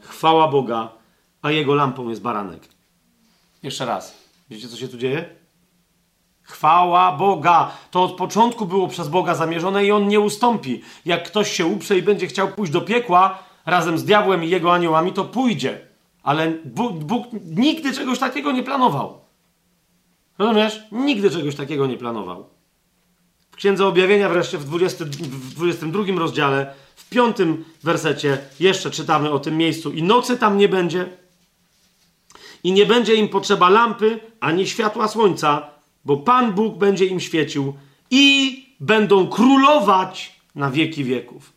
Chwała 0.00 0.48
Boga, 0.48 0.92
a 1.42 1.50
jego 1.50 1.74
lampą 1.74 2.08
jest 2.08 2.22
baranek. 2.22 2.68
Jeszcze 3.62 3.86
raz. 3.86 4.14
Wiecie, 4.50 4.68
co 4.68 4.76
się 4.76 4.88
tu 4.88 4.98
dzieje? 4.98 5.24
Chwała 6.42 7.12
Boga. 7.12 7.70
To 7.90 8.02
od 8.02 8.12
początku 8.12 8.66
było 8.66 8.88
przez 8.88 9.08
Boga 9.08 9.34
zamierzone 9.34 9.84
i 9.84 9.92
on 9.92 10.08
nie 10.08 10.20
ustąpi. 10.20 10.82
Jak 11.04 11.26
ktoś 11.26 11.52
się 11.52 11.66
uprze 11.66 11.98
i 11.98 12.02
będzie 12.02 12.26
chciał 12.26 12.48
pójść 12.48 12.72
do 12.72 12.80
piekła 12.80 13.38
razem 13.66 13.98
z 13.98 14.04
diabłem 14.04 14.44
i 14.44 14.48
jego 14.48 14.74
aniołami, 14.74 15.12
to 15.12 15.24
pójdzie. 15.24 15.91
Ale 16.22 16.52
Bóg, 16.64 16.92
Bóg 16.92 17.26
nigdy 17.44 17.92
czegoś 17.92 18.18
takiego 18.18 18.52
nie 18.52 18.62
planował. 18.62 19.20
Rozumiesz? 20.38 20.82
Nigdy 20.92 21.30
czegoś 21.30 21.54
takiego 21.54 21.86
nie 21.86 21.96
planował. 21.96 22.46
W 23.50 23.56
Księdze 23.56 23.86
Objawienia 23.86 24.28
wreszcie 24.28 24.58
w, 24.58 24.64
20, 24.64 25.04
w 25.04 25.54
22 25.54 26.04
rozdziale, 26.18 26.74
w 26.96 27.08
piątym 27.08 27.64
wersecie 27.82 28.38
jeszcze 28.60 28.90
czytamy 28.90 29.30
o 29.30 29.38
tym 29.38 29.56
miejscu. 29.56 29.92
I 29.92 30.02
nocy 30.02 30.38
tam 30.38 30.58
nie 30.58 30.68
będzie, 30.68 31.08
i 32.64 32.72
nie 32.72 32.86
będzie 32.86 33.14
im 33.14 33.28
potrzeba 33.28 33.68
lampy 33.68 34.20
ani 34.40 34.66
światła 34.66 35.08
słońca, 35.08 35.70
bo 36.04 36.16
Pan 36.16 36.52
Bóg 36.52 36.78
będzie 36.78 37.06
im 37.06 37.20
świecił 37.20 37.74
i 38.10 38.56
będą 38.80 39.26
królować 39.26 40.40
na 40.54 40.70
wieki 40.70 41.04
wieków. 41.04 41.52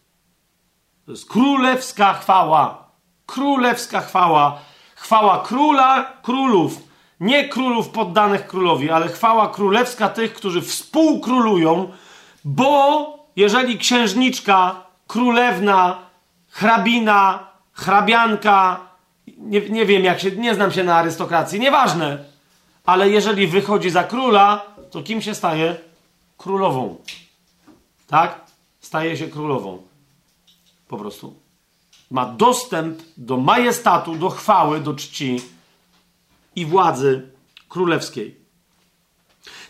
To 1.05 1.11
jest 1.11 1.29
królewska 1.29 2.13
chwała. 2.13 2.84
Królewska 3.25 4.01
chwała. 4.01 4.59
Chwała 4.95 5.39
króla 5.39 6.13
królów. 6.21 6.77
Nie 7.19 7.49
królów 7.49 7.89
poddanych 7.89 8.47
królowi, 8.47 8.91
ale 8.91 9.07
chwała 9.07 9.47
królewska 9.47 10.09
tych, 10.09 10.33
którzy 10.33 10.61
współkrólują, 10.61 11.91
bo 12.45 13.07
jeżeli 13.35 13.77
księżniczka, 13.77 14.85
królewna, 15.07 15.99
hrabina, 16.49 17.47
hrabianka, 17.73 18.79
nie, 19.37 19.61
nie 19.61 19.85
wiem 19.85 20.03
jak 20.03 20.19
się, 20.19 20.31
nie 20.31 20.55
znam 20.55 20.71
się 20.71 20.83
na 20.83 20.95
arystokracji, 20.95 21.59
nieważne. 21.59 22.23
Ale 22.85 23.09
jeżeli 23.09 23.47
wychodzi 23.47 23.89
za 23.89 24.03
króla, 24.03 24.65
to 24.91 25.03
kim 25.03 25.21
się 25.21 25.35
staje? 25.35 25.75
Królową. 26.37 26.95
Tak? 28.07 28.41
Staje 28.81 29.17
się 29.17 29.27
królową. 29.27 29.81
Po 30.87 30.97
prostu. 30.97 31.44
Ma 32.11 32.25
dostęp 32.25 32.99
do 33.17 33.37
majestatu, 33.37 34.15
do 34.15 34.29
chwały, 34.29 34.79
do 34.79 34.93
czci 34.93 35.41
i 36.55 36.65
władzy 36.65 37.29
królewskiej. 37.69 38.35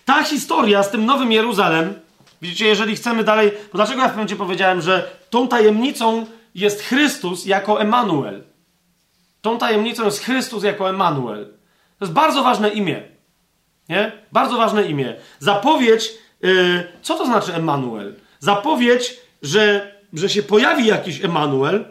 Ta 0.06 0.24
historia 0.24 0.84
z 0.84 0.92
tym 0.92 1.06
Nowym 1.06 1.32
Jeruzalem, 1.32 1.94
widzicie, 2.42 2.66
jeżeli 2.66 2.96
chcemy 2.96 3.24
dalej, 3.24 3.52
bo 3.72 3.78
dlaczego 3.78 4.02
ja 4.02 4.08
w 4.08 4.12
momencie 4.12 4.36
powiedziałem, 4.36 4.82
że 4.82 5.12
tą 5.30 5.48
tajemnicą 5.48 6.26
jest 6.56 6.82
Chrystus 6.82 7.46
jako 7.46 7.82
Emanuel. 7.82 8.44
Tą 9.42 9.58
tajemnicą 9.58 10.06
jest 10.06 10.24
Chrystus 10.24 10.64
jako 10.64 10.90
Emanuel. 10.90 11.46
To 12.00 12.06
jest 12.06 12.14
bardzo 12.14 12.44
ważne 12.44 12.70
imię. 12.70 13.02
Nie? 13.90 14.12
Bardzo 14.32 14.58
ważne 14.58 14.84
imię. 14.84 15.16
Zapowiedź, 15.40 16.12
yy, 16.42 16.88
co 17.02 17.18
to 17.18 17.26
znaczy 17.26 17.54
Emanuel? 17.54 18.16
Zapowiedź, 18.40 19.18
że, 19.42 19.96
że 20.14 20.30
się 20.30 20.44
pojawi 20.44 20.86
jakiś 20.86 21.26
Emanuel, 21.26 21.86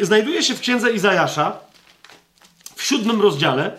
znajduje 0.00 0.42
się 0.42 0.54
w 0.54 0.60
księdze 0.60 0.92
Izajasza 0.92 1.60
w 2.74 2.82
siódmym 2.82 3.20
rozdziale. 3.20 3.78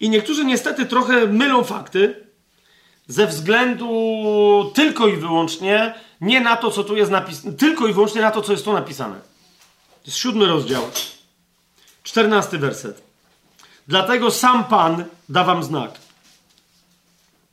I 0.00 0.10
niektórzy 0.10 0.44
niestety 0.44 0.86
trochę 0.86 1.26
mylą 1.26 1.64
fakty 1.64 2.26
ze 3.08 3.26
względu 3.26 4.72
tylko 4.74 5.08
i 5.08 5.16
wyłącznie 5.16 5.94
nie 6.20 6.40
na 6.40 6.56
to, 6.56 6.70
co 6.70 6.84
tu 6.84 6.96
jest 6.96 7.10
napisane, 7.10 7.52
tylko 7.52 7.86
i 7.86 7.92
wyłącznie 7.92 8.20
na 8.20 8.30
to, 8.30 8.42
co 8.42 8.52
jest 8.52 8.64
tu 8.64 8.72
napisane. 8.72 9.20
To 10.02 10.06
jest 10.06 10.18
siódmy 10.18 10.46
rozdział, 10.46 10.90
czternasty 12.02 12.58
werset. 12.58 13.02
Dlatego 13.88 14.30
sam 14.30 14.64
Pan 14.64 15.04
da 15.28 15.44
wam 15.44 15.62
znak. 15.62 15.90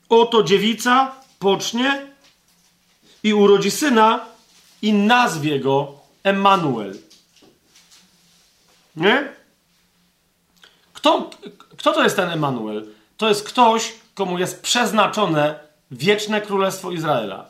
Oto 0.10 0.44
dziewica 0.44 1.19
pocznie 1.40 2.08
i 3.24 3.34
urodzi 3.34 3.72
syna 3.72 4.26
i 4.82 4.94
nazwie 4.94 5.60
go 5.60 5.94
Emmanuel. 6.24 6.98
Nie? 8.96 9.34
Kto, 10.94 11.30
kto 11.78 11.94
to 11.94 12.04
jest 12.04 12.16
ten 12.16 12.30
Emanuel? 12.30 12.88
To 13.18 13.30
jest 13.30 13.44
ktoś, 13.44 13.94
komu 14.14 14.40
jest 14.40 14.62
przeznaczone 14.62 15.60
wieczne 15.92 16.42
królestwo 16.42 16.92
Izraela. 16.92 17.46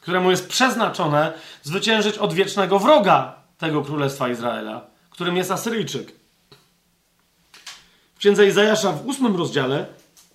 Któremu 0.00 0.30
jest 0.30 0.48
przeznaczone 0.48 1.32
zwyciężyć 1.62 2.18
od 2.18 2.32
wiecznego 2.32 2.78
wroga 2.78 3.34
tego 3.58 3.82
królestwa 3.82 4.28
Izraela, 4.28 4.86
którym 5.10 5.36
jest 5.36 5.50
Asyryjczyk. 5.50 6.12
W 8.14 8.18
księdze 8.18 8.46
Izajasza 8.46 8.92
w 8.92 9.06
ósmym 9.06 9.36
rozdziale 9.36 9.86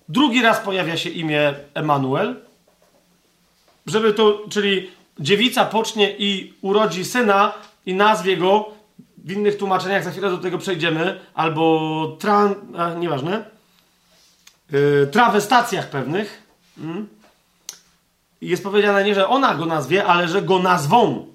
drugi 0.08 0.42
raz 0.42 0.60
pojawia 0.60 0.96
się 0.96 1.10
imię 1.10 1.54
Emanuel, 1.74 2.36
żeby 3.86 4.14
to, 4.14 4.42
czyli 4.50 4.90
dziewica 5.20 5.64
pocznie 5.64 6.16
i 6.18 6.54
urodzi 6.60 7.04
syna 7.04 7.52
i 7.86 7.94
nazwie 7.94 8.36
go 8.36 8.68
w 9.18 9.32
innych 9.32 9.56
tłumaczeniach, 9.56 10.04
za 10.04 10.10
chwilę 10.10 10.30
do 10.30 10.38
tego 10.38 10.58
przejdziemy, 10.58 11.20
albo 11.34 12.16
tran, 12.18 12.54
a, 12.76 12.94
nieważne, 12.94 13.44
yy, 14.72 15.08
trawestacjach 15.12 15.90
pewnych. 15.90 16.42
Mm. 16.78 17.08
Jest 18.40 18.62
powiedziane 18.62 19.04
nie, 19.04 19.14
że 19.14 19.28
ona 19.28 19.54
go 19.54 19.66
nazwie, 19.66 20.04
ale 20.04 20.28
że 20.28 20.42
go 20.42 20.58
nazwą. 20.58 21.26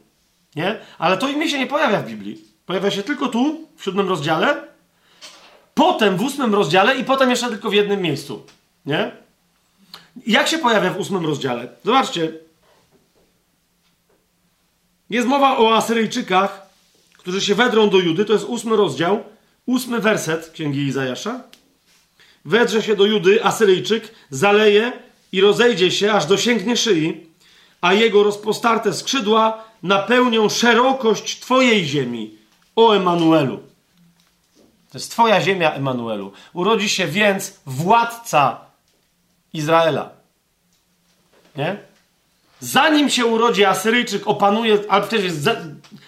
Nie? 0.55 0.79
Ale 0.97 1.17
to 1.17 1.29
imię 1.29 1.49
się 1.49 1.59
nie 1.59 1.67
pojawia 1.67 2.01
w 2.01 2.05
Biblii. 2.05 2.45
Pojawia 2.65 2.91
się 2.91 3.03
tylko 3.03 3.27
tu, 3.27 3.67
w 3.77 3.83
siódmym 3.83 4.09
rozdziale, 4.09 4.63
potem 5.73 6.17
w 6.17 6.21
ósmym 6.21 6.55
rozdziale 6.55 6.95
i 6.95 7.03
potem 7.03 7.29
jeszcze 7.29 7.49
tylko 7.49 7.69
w 7.69 7.73
jednym 7.73 8.01
miejscu. 8.01 8.45
Nie? 8.85 9.11
Jak 10.27 10.47
się 10.47 10.57
pojawia 10.57 10.93
w 10.93 10.99
ósmym 10.99 11.25
rozdziale? 11.25 11.67
Zobaczcie. 11.85 12.33
Jest 15.09 15.27
mowa 15.27 15.57
o 15.57 15.75
Asyryjczykach, 15.75 16.69
którzy 17.17 17.41
się 17.41 17.55
wedrą 17.55 17.89
do 17.89 17.99
Judy, 17.99 18.25
to 18.25 18.33
jest 18.33 18.45
ósmy 18.45 18.75
rozdział, 18.75 19.23
ósmy 19.65 19.99
werset 19.99 20.49
Księgi 20.49 20.81
Izajasza. 20.81 21.43
Wedrze 22.45 22.83
się 22.83 22.95
do 22.95 23.05
Judy 23.05 23.45
Asyryjczyk, 23.45 24.15
zaleje 24.29 24.91
i 25.31 25.41
rozejdzie 25.41 25.91
się, 25.91 26.11
aż 26.11 26.25
dosięgnie 26.25 26.77
szyi, 26.77 27.27
a 27.81 27.93
jego 27.93 28.23
rozpostarte 28.23 28.93
skrzydła 28.93 29.63
napełnią 29.83 30.49
szerokość 30.49 31.39
Twojej 31.39 31.85
ziemi, 31.85 32.37
o 32.75 32.93
Emanuelu. 32.93 33.59
To 34.91 34.97
jest 34.97 35.11
Twoja 35.11 35.41
ziemia, 35.41 35.71
Emanuelu. 35.71 36.31
Urodzi 36.53 36.89
się 36.89 37.07
więc 37.07 37.59
władca 37.65 38.70
Izraela. 39.53 40.09
Nie? 41.55 41.77
Zanim 42.59 43.09
się 43.09 43.25
urodzi 43.25 43.65
Asyryjczyk, 43.65 44.27
opanuje, 44.27 44.77
ale 44.89 45.07
przecież 45.07 45.31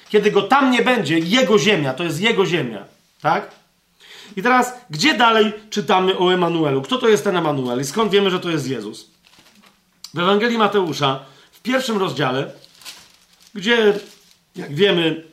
kiedy 0.09 0.31
go 0.31 0.41
tam 0.41 0.71
nie 0.71 0.81
będzie, 0.81 1.19
jego 1.19 1.59
ziemia, 1.59 1.93
to 1.93 2.03
jest 2.03 2.21
jego 2.21 2.45
ziemia. 2.45 2.85
Tak? 3.21 3.51
I 4.35 4.43
teraz, 4.43 4.73
gdzie 4.89 5.13
dalej 5.13 5.53
czytamy 5.69 6.17
o 6.17 6.33
Emanuelu? 6.33 6.81
Kto 6.81 6.97
to 6.97 7.07
jest 7.07 7.23
ten 7.23 7.37
Emanuel 7.37 7.81
i 7.81 7.85
skąd 7.85 8.11
wiemy, 8.11 8.31
że 8.31 8.39
to 8.39 8.49
jest 8.49 8.67
Jezus? 8.67 9.09
W 10.13 10.19
Ewangelii 10.19 10.57
Mateusza, 10.57 11.19
w 11.51 11.61
pierwszym 11.61 11.97
rozdziale, 11.97 12.51
gdzie, 13.55 13.93
jak 14.55 14.75
wiemy, 14.75 15.23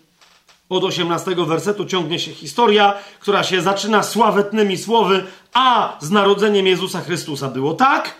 od 0.71 0.85
18 0.85 1.35
wersetu 1.35 1.85
ciągnie 1.85 2.19
się 2.19 2.33
historia, 2.33 2.95
która 3.21 3.45
się 3.45 3.63
zaczyna 3.63 4.03
sławetnymi 4.03 4.79
słowy, 4.79 5.27
a 5.53 5.97
z 6.01 6.11
narodzeniem 6.11 6.67
Jezusa 6.67 7.01
Chrystusa 7.01 7.49
było 7.49 7.75
tak. 7.75 8.17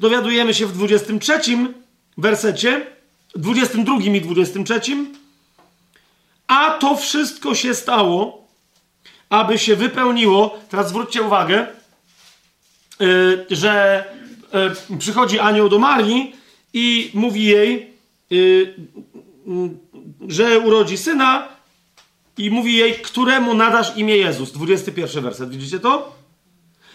Dowiadujemy 0.00 0.54
się 0.54 0.66
w 0.66 0.72
23 0.72 1.40
wersecie, 2.18 2.86
22 3.36 3.96
i 3.96 4.20
23, 4.20 4.80
a 6.46 6.70
to 6.70 6.96
wszystko 6.96 7.54
się 7.54 7.74
stało, 7.74 8.48
aby 9.30 9.58
się 9.58 9.76
wypełniło. 9.76 10.58
Teraz 10.68 10.88
zwróćcie 10.88 11.22
uwagę, 11.22 11.66
yy, 13.00 13.46
że 13.50 14.04
yy, 14.90 14.98
przychodzi 14.98 15.38
anioł 15.38 15.68
do 15.68 15.78
Marii 15.78 16.36
i 16.72 17.10
mówi 17.14 17.44
jej, 17.44 17.90
yy, 18.30 18.74
że 20.28 20.58
urodzi 20.58 20.98
syna 20.98 21.48
i 22.38 22.50
mówi 22.50 22.76
jej, 22.76 22.94
któremu 22.94 23.54
nadasz 23.54 23.96
imię 23.96 24.16
Jezus. 24.16 24.52
21 24.52 25.22
werset, 25.22 25.50
widzicie 25.50 25.80
to? 25.80 26.14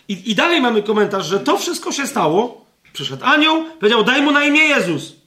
I, 0.07 0.31
I 0.31 0.35
dalej 0.35 0.61
mamy 0.61 0.83
komentarz, 0.83 1.25
że 1.25 1.39
to 1.39 1.57
wszystko 1.57 1.91
się 1.91 2.07
stało. 2.07 2.65
Przyszedł 2.93 3.25
anioł, 3.25 3.65
powiedział, 3.79 4.03
daj 4.03 4.21
mu 4.21 4.31
na 4.31 4.45
imię 4.45 4.61
Jezus 4.61 5.17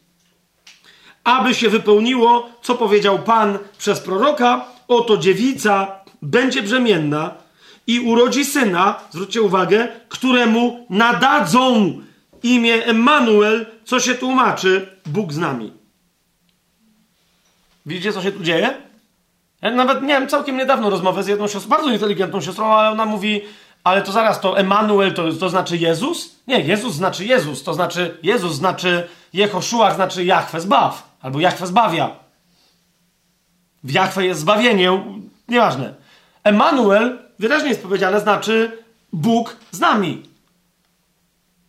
aby 1.25 1.55
się 1.55 1.68
wypełniło, 1.68 2.50
co 2.62 2.75
powiedział 2.75 3.18
Pan 3.18 3.59
przez 3.78 4.00
proroka: 4.00 4.65
Oto 4.89 5.17
dziewica 5.17 6.00
będzie 6.23 6.62
brzemienna 6.62 7.34
i 7.86 8.00
urodzi 8.00 8.44
syna, 8.44 9.00
zwróćcie 9.10 9.42
uwagę, 9.42 9.89
któremu 10.09 10.86
nadadzą 10.91 11.99
imię 12.42 12.86
Emmanuel, 12.86 13.67
co 13.84 14.00
się 14.00 14.15
tłumaczy 14.15 14.99
Bóg 15.07 15.33
z 15.33 15.39
nami. 15.39 15.73
Widzicie, 17.86 18.12
co 18.12 18.23
się 18.23 18.33
tu 18.33 18.42
dzieje? 18.42 18.75
Ja 19.62 19.70
nawet 19.70 20.02
miałem 20.02 20.28
całkiem 20.28 20.57
niedawno 20.57 20.91
rozmowę 20.91 21.23
z 21.23 21.26
jedną 21.26 21.49
siostrą, 21.49 21.70
bardzo 21.70 21.91
inteligentną 21.91 22.41
siostrą, 22.41 22.67
ale 22.67 22.91
ona 22.91 23.07
mówi, 23.07 23.42
ale 23.84 24.02
to 24.02 24.12
zaraz, 24.12 24.41
to 24.41 24.59
Emmanuel 24.59 25.15
to, 25.15 25.33
to 25.33 25.49
znaczy 25.49 25.76
Jezus? 25.76 26.36
Nie, 26.47 26.60
Jezus 26.60 26.94
znaczy 26.94 27.25
Jezus, 27.25 27.62
to 27.62 27.75
znaczy 27.75 28.18
Jezus 28.23 28.55
znaczy 28.55 29.09
Jehoszua, 29.33 29.94
znaczy 29.94 30.25
Jahwe 30.25 30.60
zbaw. 30.60 31.10
Albo 31.23 31.41
Jachwę 31.41 31.67
zbawia. 31.67 32.10
W 33.84 33.92
Jachwę 33.92 34.26
jest 34.26 34.41
zbawienie, 34.41 35.02
nieważne. 35.49 35.94
Emanuel, 36.44 37.18
wyraźnie 37.39 37.68
jest 37.68 37.83
powiedziane, 37.83 38.20
znaczy 38.20 38.84
Bóg 39.12 39.57
z 39.70 39.81
nami. 39.81 40.23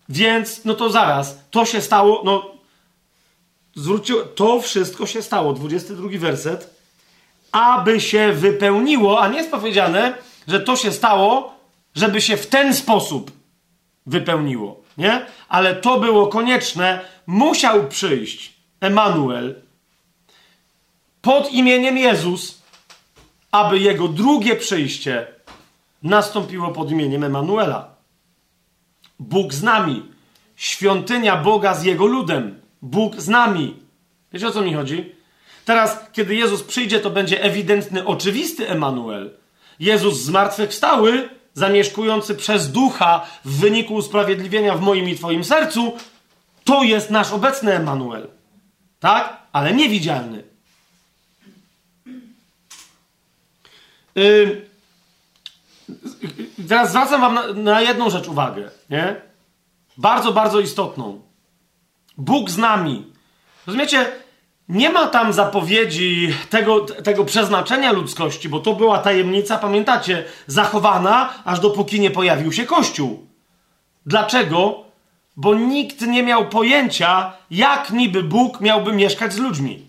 Więc, 0.10 0.66
no 0.66 0.74
to 0.74 0.90
zaraz, 0.90 1.40
to 1.52 1.66
się 1.66 1.82
stało, 1.82 2.22
no, 2.26 2.51
zwróćcie, 3.76 4.14
to 4.36 4.62
wszystko 4.62 5.06
się 5.06 5.22
stało, 5.22 5.54
22 5.54 6.10
werset, 6.14 6.76
aby 7.52 8.02
się 8.02 8.34
wypełniło, 8.34 9.22
a 9.22 9.28
nie 9.28 9.38
jest 9.38 9.52
powiedziane, 9.52 10.14
że 10.48 10.60
to 10.60 10.76
się 10.76 10.92
stało, 10.92 11.56
żeby 11.96 12.22
się 12.22 12.38
w 12.38 12.48
ten 12.48 12.76
sposób 12.76 13.32
wypełniło, 14.06 14.82
nie? 14.98 15.26
Ale 15.50 15.76
to 15.76 16.00
było 16.00 16.28
konieczne, 16.28 17.00
musiał 17.28 17.88
przyjść 17.88 18.54
Emanuel 18.82 19.56
pod 21.22 21.52
imieniem 21.52 21.98
Jezus, 21.98 22.62
aby 23.52 23.80
jego 23.80 24.08
drugie 24.08 24.56
przyjście 24.56 25.28
nastąpiło 26.04 26.72
pod 26.72 26.92
imieniem 26.92 27.24
Emanuela. 27.24 27.96
Bóg 29.20 29.54
z 29.54 29.64
nami. 29.64 30.06
Świątynia 30.56 31.38
Boga 31.38 31.74
z 31.74 31.84
jego 31.84 32.06
ludem. 32.06 32.61
Bóg 32.82 33.22
z 33.22 33.28
nami. 33.28 33.76
Wiecie 34.34 34.48
o 34.48 34.52
co 34.52 34.62
mi 34.62 34.74
chodzi? 34.74 35.16
Teraz, 35.66 36.00
kiedy 36.14 36.36
Jezus 36.36 36.64
przyjdzie, 36.64 37.00
to 37.00 37.10
będzie 37.10 37.44
ewidentny, 37.44 38.06
oczywisty 38.06 38.70
Emanuel. 38.70 39.32
Jezus 39.80 40.22
zmartwychwstały, 40.22 41.30
zamieszkujący 41.54 42.36
przez 42.36 42.72
ducha 42.72 43.26
w 43.46 43.60
wyniku 43.60 43.94
usprawiedliwienia 43.94 44.76
w 44.76 44.82
moim 44.82 45.10
i 45.10 45.16
Twoim 45.16 45.44
sercu, 45.44 45.98
to 46.64 46.84
jest 46.84 47.10
nasz 47.10 47.32
obecny 47.32 47.74
Emanuel. 47.74 48.28
Tak? 49.00 49.38
Ale 49.52 49.74
niewidzialny. 49.74 50.44
Yy, 54.16 54.66
teraz 56.70 56.90
zwracam 56.90 57.22
Wam 57.22 57.34
na, 57.34 57.54
na 57.54 57.82
jedną 57.82 58.10
rzecz 58.10 58.28
uwagę. 58.28 58.72
Nie? 58.90 59.16
Bardzo, 59.98 60.32
bardzo 60.32 60.60
istotną. 60.60 61.22
Bóg 62.22 62.50
z 62.50 62.58
nami. 62.58 63.06
Rozumiecie? 63.68 64.12
Nie 64.70 64.90
ma 64.90 65.08
tam 65.08 65.34
zapowiedzi 65.34 66.34
tego, 66.50 66.80
tego 66.80 67.26
przeznaczenia 67.26 67.92
ludzkości, 67.92 68.50
bo 68.50 68.60
to 68.60 68.74
była 68.74 68.98
tajemnica, 68.98 69.58
pamiętacie, 69.58 70.24
zachowana, 70.48 71.34
aż 71.46 71.60
dopóki 71.60 72.00
nie 72.00 72.12
pojawił 72.12 72.52
się 72.52 72.66
Kościół. 72.66 73.28
Dlaczego? 74.06 74.84
Bo 75.36 75.56
nikt 75.56 76.02
nie 76.02 76.24
miał 76.24 76.50
pojęcia, 76.50 77.34
jak 77.52 77.92
niby 77.92 78.24
Bóg 78.24 78.62
miałby 78.62 78.94
mieszkać 78.94 79.34
z 79.34 79.38
ludźmi. 79.38 79.86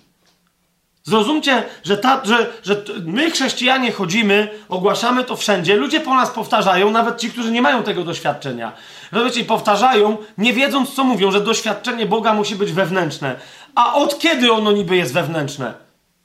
Zrozumcie, 1.05 1.65
że, 1.85 1.97
ta, 1.97 2.25
że, 2.25 2.53
że 2.63 2.85
my, 3.05 3.31
chrześcijanie, 3.31 3.93
chodzimy, 3.93 4.49
ogłaszamy 4.69 5.25
to 5.25 5.37
wszędzie, 5.37 5.77
ludzie 5.77 6.01
po 6.01 6.15
nas 6.15 6.31
powtarzają, 6.31 6.91
nawet 6.91 7.21
ci, 7.21 7.31
którzy 7.31 7.51
nie 7.53 7.63
mają 7.63 7.83
tego 7.83 8.05
doświadczenia. 8.05 8.73
Rozumiecie, 9.13 9.45
powtarzają, 9.45 10.17
nie 10.39 10.53
wiedząc, 10.53 10.95
co 10.95 11.05
mówią, 11.05 11.31
że 11.31 11.41
doświadczenie 11.41 12.07
Boga 12.07 12.35
musi 12.35 12.57
być 12.57 12.73
wewnętrzne. 12.73 13.37
A 13.75 13.95
od 13.95 14.19
kiedy 14.19 14.53
ono 14.53 14.73
niby 14.73 14.97
jest 14.97 15.15
wewnętrzne? 15.15 15.75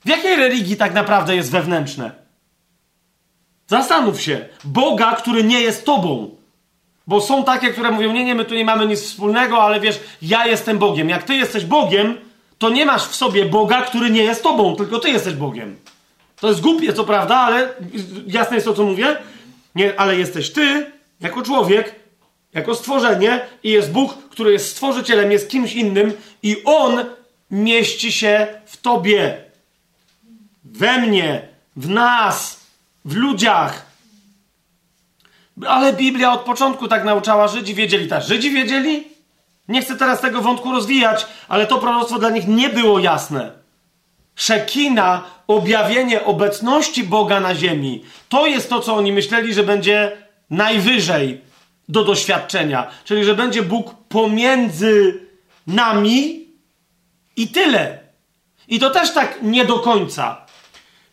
W 0.05 0.09
jakiej 0.09 0.35
religii 0.35 0.77
tak 0.77 0.93
naprawdę 0.93 1.35
jest 1.35 1.51
wewnętrzne? 1.51 2.11
Zastanów 3.67 4.21
się. 4.21 4.45
Boga, 4.63 5.15
który 5.15 5.43
nie 5.43 5.61
jest 5.61 5.85
tobą. 5.85 6.35
Bo 7.07 7.21
są 7.21 7.43
takie, 7.43 7.69
które 7.69 7.91
mówią, 7.91 8.13
nie, 8.13 8.25
nie, 8.25 8.35
my 8.35 8.45
tu 8.45 8.55
nie 8.55 8.65
mamy 8.65 8.87
nic 8.87 9.01
wspólnego, 9.01 9.63
ale 9.63 9.79
wiesz, 9.79 9.99
ja 10.21 10.47
jestem 10.47 10.77
Bogiem. 10.77 11.09
Jak 11.09 11.23
ty 11.23 11.35
jesteś 11.35 11.65
Bogiem, 11.65 12.17
to 12.57 12.69
nie 12.69 12.85
masz 12.85 13.03
w 13.07 13.15
sobie 13.15 13.45
Boga, 13.45 13.81
który 13.81 14.09
nie 14.09 14.23
jest 14.23 14.43
tobą, 14.43 14.75
tylko 14.75 14.99
ty 14.99 15.09
jesteś 15.09 15.33
Bogiem. 15.33 15.75
To 16.39 16.47
jest 16.49 16.61
głupie, 16.61 16.93
co 16.93 17.03
prawda, 17.03 17.35
ale 17.35 17.73
jasne 18.27 18.55
jest 18.55 18.67
to, 18.67 18.73
co 18.73 18.83
mówię. 18.83 19.17
Nie, 19.75 19.99
ale 19.99 20.15
jesteś 20.15 20.53
ty, 20.53 20.91
jako 21.21 21.41
człowiek, 21.41 21.95
jako 22.53 22.75
stworzenie 22.75 23.45
i 23.63 23.69
jest 23.69 23.91
Bóg, 23.91 24.29
który 24.29 24.51
jest 24.51 24.69
stworzycielem, 24.69 25.31
jest 25.31 25.49
kimś 25.49 25.73
innym 25.73 26.13
i 26.43 26.63
On 26.65 27.05
mieści 27.51 28.11
się 28.11 28.47
w 28.65 28.77
tobie, 28.77 29.37
we 30.63 30.97
mnie, 30.97 31.47
w 31.75 31.89
nas, 31.89 32.59
w 33.05 33.15
ludziach. 33.15 33.85
Ale 35.67 35.93
Biblia 35.93 36.33
od 36.33 36.41
początku 36.41 36.87
tak 36.87 37.03
nauczała, 37.03 37.47
Żydzi 37.47 37.75
wiedzieli 37.75 38.07
tak. 38.07 38.23
Żydzi 38.23 38.51
wiedzieli? 38.51 39.07
Nie 39.67 39.81
chcę 39.81 39.95
teraz 39.95 40.21
tego 40.21 40.41
wątku 40.41 40.71
rozwijać, 40.71 41.27
ale 41.47 41.67
to 41.67 41.77
proroctwo 41.77 42.19
dla 42.19 42.29
nich 42.29 42.47
nie 42.47 42.69
było 42.69 42.99
jasne. 42.99 43.51
Szekina, 44.35 45.23
objawienie 45.47 46.25
obecności 46.25 47.03
Boga 47.03 47.39
na 47.39 47.55
ziemi, 47.55 48.03
to 48.29 48.47
jest 48.47 48.69
to, 48.69 48.79
co 48.79 48.95
oni 48.95 49.11
myśleli, 49.11 49.53
że 49.53 49.63
będzie 49.63 50.17
najwyżej 50.49 51.41
do 51.89 52.03
doświadczenia. 52.03 52.87
Czyli, 53.05 53.25
że 53.25 53.35
będzie 53.35 53.63
Bóg 53.63 53.93
pomiędzy 54.09 55.25
nami 55.67 56.47
i 57.35 57.47
tyle. 57.47 57.99
I 58.67 58.79
to 58.79 58.89
też 58.89 59.13
tak 59.13 59.39
nie 59.41 59.65
do 59.65 59.79
końca. 59.79 60.45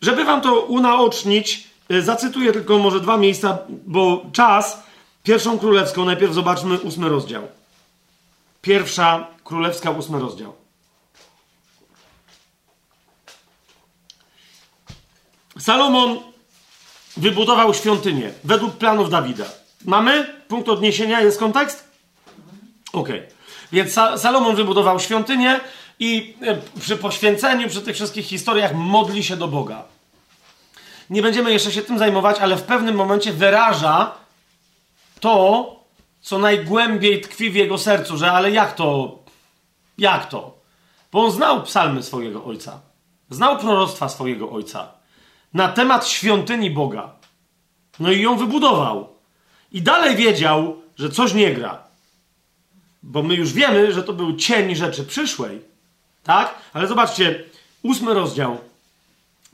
Żeby 0.01 0.25
wam 0.25 0.41
to 0.41 0.61
unaocznić, 0.61 1.69
y, 1.91 2.03
zacytuję 2.03 2.53
tylko 2.53 2.79
może 2.79 3.01
dwa 3.01 3.17
miejsca, 3.17 3.59
bo 3.69 4.27
czas. 4.33 4.83
Pierwszą 5.23 5.59
królewską, 5.59 6.05
najpierw 6.05 6.35
zobaczmy 6.35 6.79
ósmy 6.79 7.09
rozdział. 7.09 7.49
Pierwsza 8.63 9.27
królewska, 9.45 9.91
ósmy 9.91 10.21
rozdział. 10.21 10.55
Salomon 15.59 16.19
wybudował 17.17 17.75
świątynię 17.75 18.33
według 18.45 18.77
planów 18.77 19.11
Dawida. 19.11 19.45
Mamy? 19.85 20.35
Punkt 20.49 20.69
odniesienia, 20.69 21.21
jest 21.21 21.39
kontekst? 21.39 21.89
Okej. 22.93 23.19
Okay. 23.19 23.35
Więc 23.73 23.93
Salomon 23.93 24.57
wybudował 24.57 25.01
świątynię 25.01 25.61
i 25.99 26.37
e, 26.43 26.81
przy 26.81 26.97
poświęceniu, 26.97 27.69
przy 27.69 27.83
tych 27.83 27.95
wszystkich 27.95 28.27
historiach 28.27 28.75
modli 28.75 29.25
się 29.25 29.37
do 29.37 29.49
Boga. 29.49 29.83
Nie 31.11 31.23
będziemy 31.23 31.53
jeszcze 31.53 31.73
się 31.73 31.83
tym 31.83 31.99
zajmować, 31.99 32.39
ale 32.39 32.57
w 32.57 32.63
pewnym 32.63 32.95
momencie 32.95 33.33
wyraża 33.33 34.15
to, 35.21 35.77
co 36.21 36.39
najgłębiej 36.39 37.21
tkwi 37.21 37.51
w 37.51 37.55
jego 37.55 37.79
sercu, 37.79 38.17
że 38.17 38.33
ale 38.33 38.51
jak 38.51 38.75
to? 38.75 39.19
Jak 39.99 40.29
to? 40.29 40.55
Bo 41.13 41.25
on 41.25 41.31
znał 41.31 41.63
psalmy 41.63 42.03
swojego 42.03 42.45
ojca. 42.45 42.81
Znał 43.31 43.59
proroctwa 43.59 44.09
swojego 44.09 44.51
ojca 44.51 44.89
na 45.55 45.69
temat 45.69 46.09
świątyni 46.09 46.71
Boga. 46.71 47.11
No 48.01 48.13
i 48.13 48.21
ją 48.21 48.37
wybudował. 48.37 49.14
I 49.75 49.83
dalej 49.83 50.17
wiedział, 50.17 50.83
że 50.97 51.11
coś 51.11 51.35
nie 51.35 51.55
gra. 51.55 51.83
Bo 53.03 53.23
my 53.23 53.35
już 53.35 53.53
wiemy, 53.53 53.93
że 53.93 54.03
to 54.03 54.13
był 54.13 54.37
cień 54.37 54.75
rzeczy 54.75 55.05
przyszłej. 55.05 55.61
Tak? 56.23 56.55
Ale 56.73 56.87
zobaczcie, 56.87 57.45
ósmy 57.83 58.15
rozdział 58.15 58.59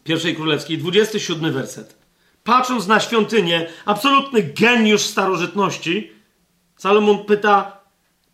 pierwszej 0.05 0.37
królewskiej, 0.37 0.79
27 0.79 1.53
werset. 1.53 1.97
Patrząc 2.45 2.87
na 2.87 3.01
świątynię, 3.01 3.67
absolutny 3.85 4.43
geniusz 4.43 5.03
starożytności, 5.03 6.13
Salomon 6.77 7.25
pyta, 7.25 7.77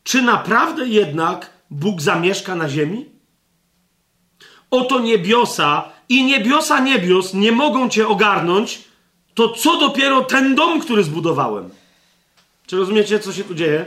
czy 0.05 0.23
naprawdę 0.23 0.89
jednak 0.89 1.51
Bóg 1.71 2.03
zamieszka 2.03 2.55
na 2.55 2.69
ziemi? 2.69 3.07
Oto 4.71 5.01
niebiosa 5.01 5.89
i 6.09 6.25
niebiosa 6.25 6.81
niebios 6.81 7.35
nie 7.35 7.53
mogą 7.53 7.89
cię 7.89 8.09
ogarnąć, 8.09 8.85
to 9.35 9.49
co 9.49 9.77
dopiero 9.77 10.25
ten 10.25 10.55
dom, 10.55 10.81
który 10.81 11.05
zbudowałem? 11.05 11.71
Czy 12.67 12.77
rozumiecie, 12.77 13.20
co 13.20 13.33
się 13.33 13.45
tu 13.45 13.55
dzieje? 13.55 13.85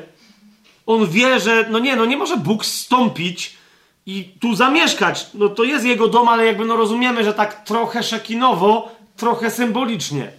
On 0.85 1.09
wie, 1.09 1.40
że 1.40 1.66
no 1.69 1.80
nie, 1.80 1.95
no 1.95 2.06
nie 2.06 2.17
może 2.17 2.38
Bóg 2.38 2.66
stąpić 2.66 3.58
i 4.06 4.24
tu 4.41 4.56
zamieszkać. 4.56 5.27
No 5.33 5.49
to 5.49 5.64
jest 5.64 5.85
jego 5.85 6.08
dom, 6.08 6.27
ale 6.27 6.45
jakby 6.45 6.66
no 6.66 6.75
rozumiemy, 6.75 7.24
że 7.24 7.33
tak 7.33 7.64
trochę 7.64 8.03
szekinowo, 8.03 8.95
trochę 9.17 9.51
symbolicznie. 9.51 10.32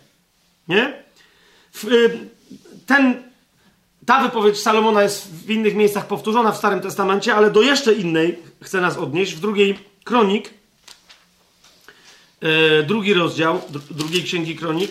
Nie? 0.68 1.02
Y, 1.84 2.28
ten, 2.86 3.22
ta 4.06 4.22
wypowiedź 4.22 4.60
Salomona 4.60 5.02
jest 5.02 5.32
w 5.32 5.50
innych 5.50 5.74
miejscach 5.74 6.06
powtórzona 6.06 6.52
w 6.52 6.56
Starym 6.56 6.80
Testamencie, 6.80 7.34
ale 7.34 7.50
do 7.50 7.62
jeszcze 7.62 7.92
innej 7.92 8.38
chce 8.62 8.80
nas 8.80 8.96
odnieść. 8.96 9.34
W 9.34 9.40
drugiej 9.40 9.78
kronik, 10.04 10.50
yy, 12.40 12.84
drugi 12.86 13.14
rozdział 13.14 13.62
drugiej 13.90 14.22
księgi 14.22 14.56
kronik, 14.56 14.90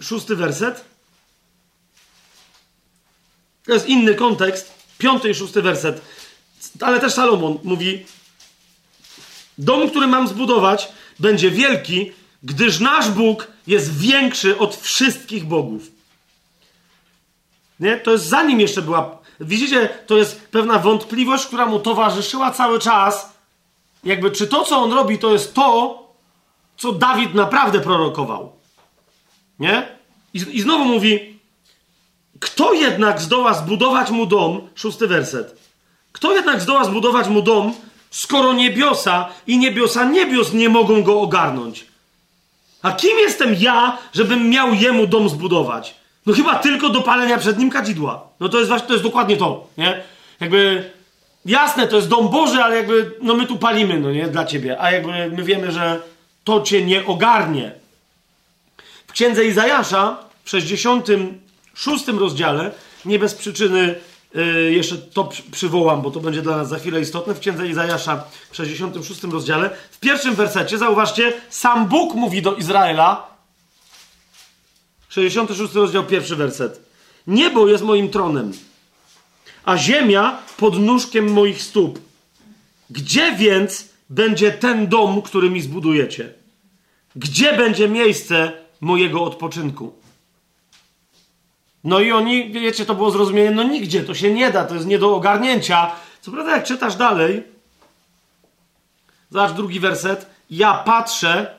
szósty 0.00 0.36
werset. 0.36 0.93
To 3.66 3.72
jest 3.72 3.88
inny 3.88 4.14
kontekst. 4.14 4.74
Piąty 4.98 5.30
i 5.30 5.34
szósty 5.34 5.62
werset. 5.62 6.00
Ale 6.80 7.00
też 7.00 7.12
Salomon 7.12 7.58
mówi: 7.62 8.06
Dom, 9.58 9.90
który 9.90 10.06
mam 10.06 10.28
zbudować, 10.28 10.88
będzie 11.18 11.50
wielki, 11.50 12.12
gdyż 12.42 12.80
nasz 12.80 13.10
Bóg 13.10 13.46
jest 13.66 13.98
większy 13.98 14.58
od 14.58 14.76
wszystkich 14.76 15.44
bogów. 15.44 15.82
Nie? 17.80 17.96
To 17.96 18.10
jest 18.10 18.24
zanim 18.24 18.60
jeszcze 18.60 18.82
była. 18.82 19.18
Widzicie, 19.40 19.88
to 20.06 20.16
jest 20.16 20.40
pewna 20.48 20.78
wątpliwość, 20.78 21.46
która 21.46 21.66
mu 21.66 21.80
towarzyszyła 21.80 22.50
cały 22.50 22.78
czas. 22.78 23.32
Jakby, 24.04 24.30
czy 24.30 24.46
to, 24.46 24.64
co 24.64 24.78
on 24.78 24.92
robi, 24.92 25.18
to 25.18 25.32
jest 25.32 25.54
to, 25.54 26.04
co 26.76 26.92
Dawid 26.92 27.34
naprawdę 27.34 27.80
prorokował. 27.80 28.52
Nie? 29.58 29.88
I, 30.34 30.44
i 30.52 30.60
znowu 30.60 30.84
mówi: 30.84 31.33
Kto 32.44 32.72
jednak 32.72 33.20
zdoła 33.20 33.54
zbudować 33.54 34.10
mu 34.10 34.26
dom? 34.26 34.68
Szósty 34.74 35.06
werset. 35.06 35.56
Kto 36.12 36.32
jednak 36.32 36.60
zdoła 36.60 36.84
zbudować 36.84 37.28
mu 37.28 37.42
dom, 37.42 37.72
skoro 38.10 38.52
niebiosa 38.52 39.28
i 39.46 39.58
niebiosa 39.58 40.04
niebios 40.04 40.52
nie 40.52 40.68
mogą 40.68 41.02
go 41.02 41.20
ogarnąć? 41.20 41.86
A 42.82 42.92
kim 42.92 43.18
jestem 43.18 43.54
ja, 43.58 43.98
żebym 44.14 44.50
miał 44.50 44.74
jemu 44.74 45.06
dom 45.06 45.28
zbudować? 45.28 45.94
No 46.26 46.34
chyba 46.34 46.54
tylko 46.54 46.88
do 46.88 47.02
palenia 47.02 47.38
przed 47.38 47.58
nim 47.58 47.70
kadzidła. 47.70 48.26
No 48.40 48.48
to 48.48 48.58
jest 48.58 48.68
właśnie, 48.68 48.86
to 48.86 48.92
jest 48.92 49.04
dokładnie 49.04 49.36
to, 49.36 49.66
nie? 49.78 50.02
Jakby, 50.40 50.90
jasne, 51.46 51.88
to 51.88 51.96
jest 51.96 52.08
dom 52.08 52.28
Boży, 52.28 52.62
ale 52.62 52.76
jakby, 52.76 53.10
no 53.22 53.34
my 53.34 53.46
tu 53.46 53.56
palimy, 53.56 54.00
no 54.00 54.12
nie, 54.12 54.28
dla 54.28 54.44
ciebie. 54.44 54.80
A 54.80 54.90
jakby 54.90 55.30
my 55.30 55.42
wiemy, 55.42 55.72
że 55.72 56.02
to 56.44 56.60
cię 56.60 56.84
nie 56.84 57.06
ogarnie. 57.06 57.72
W 59.06 59.12
księdze 59.12 59.44
Izajasza, 59.44 60.16
w 60.44 60.50
66 61.74 62.20
rozdziale, 62.20 62.72
nie 63.04 63.18
bez 63.18 63.34
przyczyny 63.34 63.94
yy, 64.34 64.72
jeszcze 64.72 64.98
to 64.98 65.28
przywołam, 65.50 66.02
bo 66.02 66.10
to 66.10 66.20
będzie 66.20 66.42
dla 66.42 66.56
nas 66.56 66.68
za 66.68 66.78
chwilę 66.78 67.00
istotne. 67.00 67.34
W 67.34 67.40
księdze 67.40 67.68
Izajasza, 67.68 68.24
w 68.50 68.56
66 68.56 69.22
rozdziale, 69.22 69.70
w 69.90 70.00
pierwszym 70.00 70.34
wersecie, 70.34 70.78
zauważcie, 70.78 71.32
sam 71.50 71.88
Bóg 71.88 72.14
mówi 72.14 72.42
do 72.42 72.54
Izraela, 72.54 73.34
66 75.08 75.74
rozdział, 75.74 76.04
pierwszy 76.04 76.36
werset. 76.36 76.80
Niebo 77.26 77.68
jest 77.68 77.84
moim 77.84 78.08
tronem, 78.08 78.52
a 79.64 79.76
ziemia 79.76 80.38
pod 80.56 80.78
nóżkiem 80.78 81.32
moich 81.32 81.62
stóp. 81.62 81.98
Gdzie 82.90 83.36
więc 83.36 83.88
będzie 84.10 84.52
ten 84.52 84.86
dom, 84.86 85.22
który 85.22 85.50
mi 85.50 85.62
zbudujecie? 85.62 86.32
Gdzie 87.16 87.56
będzie 87.56 87.88
miejsce 87.88 88.52
mojego 88.80 89.24
odpoczynku? 89.24 90.03
No 91.84 92.00
i 92.00 92.12
oni, 92.12 92.52
wiecie, 92.52 92.86
to 92.86 92.94
było 92.94 93.10
zrozumienie, 93.10 93.50
no 93.50 93.62
nigdzie, 93.62 94.04
to 94.04 94.14
się 94.14 94.32
nie 94.32 94.50
da, 94.50 94.64
to 94.64 94.74
jest 94.74 94.86
nie 94.86 94.98
do 94.98 95.16
ogarnięcia. 95.16 95.90
Co 96.20 96.30
prawda, 96.30 96.56
jak 96.56 96.64
czytasz 96.64 96.96
dalej, 96.96 97.42
zobacz 99.30 99.52
drugi 99.52 99.80
werset, 99.80 100.26
ja 100.50 100.74
patrzę, 100.74 101.54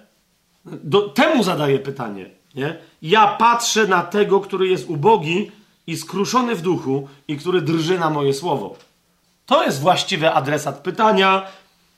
do, 0.65 1.01
temu 1.01 1.43
zadaję 1.43 1.79
pytanie, 1.79 2.29
nie? 2.55 2.77
Ja 3.01 3.27
patrzę 3.27 3.87
na 3.87 4.01
tego, 4.01 4.39
który 4.39 4.67
jest 4.67 4.89
ubogi 4.89 5.51
i 5.87 5.97
skruszony 5.97 6.55
w 6.55 6.61
duchu 6.61 7.07
i 7.27 7.37
który 7.37 7.61
drży 7.61 7.99
na 7.99 8.09
moje 8.09 8.33
słowo. 8.33 8.75
To 9.45 9.63
jest 9.63 9.79
właściwy 9.79 10.31
adresat 10.31 10.79
pytania, 10.79 11.47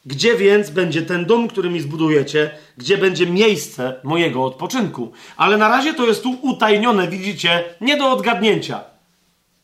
gdzie 0.07 0.35
więc 0.35 0.69
będzie 0.69 1.01
ten 1.01 1.25
dom, 1.25 1.47
który 1.47 1.69
mi 1.69 1.79
zbudujecie? 1.79 2.51
Gdzie 2.77 2.97
będzie 2.97 3.25
miejsce 3.25 3.95
mojego 4.03 4.45
odpoczynku? 4.45 5.11
Ale 5.37 5.57
na 5.57 5.67
razie 5.67 5.93
to 5.93 6.05
jest 6.05 6.23
tu 6.23 6.37
utajnione, 6.41 7.07
widzicie, 7.07 7.63
nie 7.81 7.97
do 7.97 8.11
odgadnięcia. 8.11 8.83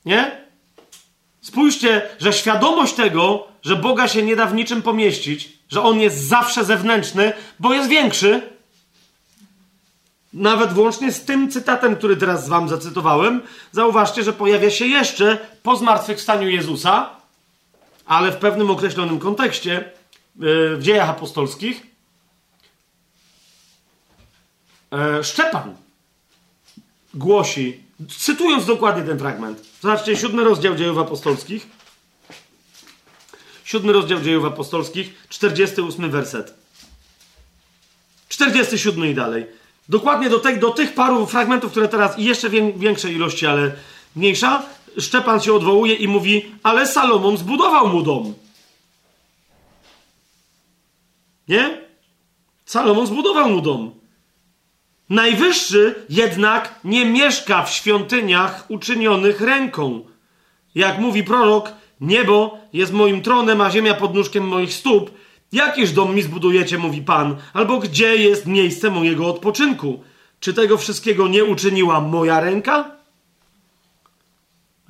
Nie? 0.05 0.31
Spójrzcie, 1.41 2.01
że 2.19 2.33
świadomość 2.33 2.93
tego, 2.93 3.47
że 3.61 3.75
Boga 3.75 4.07
się 4.07 4.23
nie 4.23 4.35
da 4.35 4.45
w 4.45 4.55
niczym 4.55 4.81
pomieścić, 4.81 5.49
że 5.69 5.83
On 5.83 5.99
jest 5.99 6.17
zawsze 6.17 6.65
zewnętrzny, 6.65 7.33
bo 7.59 7.73
jest 7.73 7.89
większy, 7.89 8.41
nawet 10.33 10.73
włącznie 10.73 11.11
z 11.11 11.25
tym 11.25 11.51
cytatem, 11.51 11.95
który 11.95 12.17
teraz 12.17 12.49
wam 12.49 12.69
zacytowałem, 12.69 13.41
zauważcie, 13.71 14.23
że 14.23 14.33
pojawia 14.33 14.69
się 14.69 14.85
jeszcze 14.85 15.37
po 15.63 15.75
zmartwychwstaniu 15.75 16.49
Jezusa, 16.49 17.09
ale 18.05 18.31
w 18.31 18.37
pewnym 18.37 18.71
określonym 18.71 19.19
kontekście, 19.19 19.91
w 20.35 20.77
dziejach 20.81 21.09
apostolskich 21.09 21.81
e, 24.91 25.23
Szczepan 25.23 25.75
głosi, 27.13 27.83
cytując 28.17 28.65
dokładnie 28.65 29.03
ten 29.03 29.19
fragment. 29.19 29.61
Zobaczcie, 29.81 30.17
siódmy 30.17 30.43
rozdział 30.43 30.75
dziejów 30.75 30.97
apostolskich. 30.97 31.67
Siódmy 33.63 33.93
rozdział 33.93 34.21
dziejów 34.21 34.45
apostolskich, 34.45 35.13
48 35.29 36.11
werset. 36.11 36.53
47 38.29 39.05
i 39.05 39.15
dalej. 39.15 39.45
Dokładnie 39.89 40.29
do, 40.29 40.39
te, 40.39 40.57
do 40.57 40.71
tych 40.71 40.93
paru 40.93 41.25
fragmentów, 41.25 41.71
które 41.71 41.87
teraz 41.87 42.19
i 42.19 42.23
jeszcze 42.23 42.49
większej 42.75 43.15
ilości, 43.15 43.47
ale 43.47 43.71
mniejsza, 44.15 44.65
Szczepan 44.99 45.41
się 45.41 45.53
odwołuje 45.53 45.93
i 45.93 46.07
mówi, 46.07 46.51
ale 46.63 46.87
Salomon 46.87 47.37
zbudował 47.37 47.87
mu 47.87 48.01
dom. 48.01 48.33
Nie? 51.47 51.81
Salomon 52.65 53.07
zbudował 53.07 53.49
mu 53.49 53.61
dom. 53.61 53.91
Najwyższy 55.09 56.05
jednak 56.09 56.79
nie 56.83 57.05
mieszka 57.05 57.63
w 57.63 57.71
świątyniach 57.71 58.65
uczynionych 58.69 59.41
ręką. 59.41 60.05
Jak 60.75 60.99
mówi 60.99 61.23
prorok, 61.23 61.71
niebo 62.01 62.57
jest 62.73 62.93
moim 62.93 63.21
tronem, 63.21 63.61
a 63.61 63.71
ziemia 63.71 63.93
pod 63.93 64.15
nóżkiem 64.15 64.47
moich 64.47 64.73
stóp. 64.73 65.11
Jakiż 65.51 65.91
dom 65.91 66.15
mi 66.15 66.21
zbudujecie, 66.21 66.77
mówi 66.77 67.01
Pan, 67.01 67.35
albo 67.53 67.79
gdzie 67.79 68.15
jest 68.15 68.45
miejsce 68.45 68.89
mojego 68.89 69.27
odpoczynku? 69.27 70.03
Czy 70.39 70.53
tego 70.53 70.77
wszystkiego 70.77 71.27
nie 71.27 71.45
uczyniła 71.45 72.01
moja 72.01 72.39
ręka? 72.39 72.91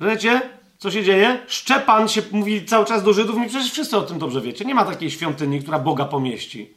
Wiecie, 0.00 0.40
co 0.78 0.90
się 0.90 1.04
dzieje? 1.04 1.38
Szczepan 1.46 2.08
się 2.08 2.22
mówi 2.32 2.64
cały 2.64 2.86
czas 2.86 3.02
do 3.02 3.12
Żydów, 3.12 3.36
i 3.36 3.48
przecież 3.48 3.72
wszyscy 3.72 3.96
o 3.96 4.02
tym 4.02 4.18
dobrze 4.18 4.40
wiecie. 4.40 4.64
Nie 4.64 4.74
ma 4.74 4.84
takiej 4.84 5.10
świątyni, 5.10 5.62
która 5.62 5.78
Boga 5.78 6.04
pomieści. 6.04 6.74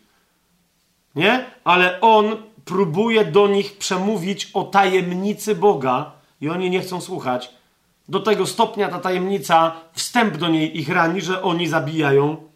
Nie? 1.16 1.46
Ale 1.64 2.02
on 2.02 2.36
próbuje 2.66 3.26
do 3.26 3.48
nich 3.48 3.78
przemówić 3.78 4.52
o 4.54 4.64
tajemnicy 4.64 5.56
Boga 5.56 6.12
i 6.42 6.50
oni 6.50 6.70
nie 6.70 6.80
chcą 6.80 7.02
słuchać. 7.02 7.50
Do 8.10 8.20
tego 8.20 8.46
stopnia 8.46 8.90
ta 8.90 9.00
tajemnica, 9.00 9.72
wstęp 9.94 10.38
do 10.38 10.48
niej 10.48 10.80
ich 10.80 10.90
rani, 10.90 11.22
że 11.22 11.42
oni 11.42 11.68
zabijają 11.68 12.48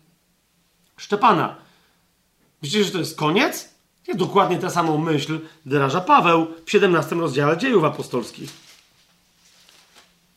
Szczepana. 0.98 1.56
Myślicie, 2.62 2.84
że 2.84 2.92
to 2.92 2.98
jest 2.98 3.18
koniec? 3.18 3.70
Nie, 4.08 4.16
dokładnie 4.16 4.58
tę 4.58 4.70
samą 4.70 4.98
myśl 4.98 5.40
wyraża 5.66 6.02
Paweł 6.02 6.48
w 6.66 6.72
17 6.72 7.16
rozdziale 7.16 7.58
dziejów 7.58 7.84
apostolskich. 7.84 8.50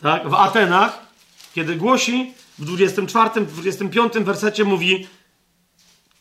Tak? 0.05 0.29
W 0.29 0.35
Atenach, 0.35 1.07
kiedy 1.55 1.77
głosi, 1.77 2.33
w 2.59 2.65
24, 2.65 3.47
25 3.47 4.13
wersecie 4.13 4.65
mówi 4.65 5.07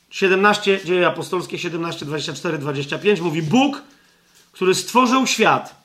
17, 0.09 0.79
dzieje 0.85 1.07
apostolskie 1.07 1.59
17, 1.59 2.05
24, 2.05 2.57
25 2.57 3.19
mówi 3.19 3.41
Bóg, 3.41 3.81
który 4.51 4.75
stworzył 4.75 5.27
świat 5.27 5.75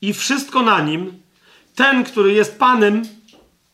i 0.00 0.14
wszystko 0.14 0.62
na 0.62 0.80
nim, 0.80 1.22
ten, 1.74 2.04
który 2.04 2.32
jest 2.32 2.58
Panem 2.58 3.02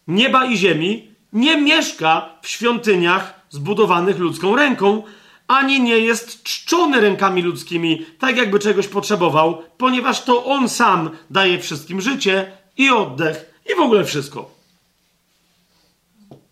nieba 0.09 0.45
i 0.45 0.57
ziemi, 0.57 1.09
nie 1.33 1.57
mieszka 1.57 2.29
w 2.43 2.49
świątyniach 2.49 3.41
zbudowanych 3.51 4.19
ludzką 4.19 4.57
ręką, 4.57 5.03
ani 5.49 5.81
nie 5.81 5.99
jest 5.99 6.43
czczony 6.43 7.01
rękami 7.01 7.43
ludzkimi, 7.43 8.07
tak 8.19 8.37
jakby 8.37 8.59
czegoś 8.59 8.89
potrzebował, 8.89 9.63
ponieważ 9.79 10.23
to 10.23 10.45
On 10.45 10.69
sam 10.69 11.11
daje 11.31 11.59
wszystkim 11.59 12.01
życie 12.01 12.53
i 12.77 12.91
oddech 12.91 13.56
i 13.73 13.75
w 13.75 13.81
ogóle 13.81 14.05
wszystko. 14.05 14.51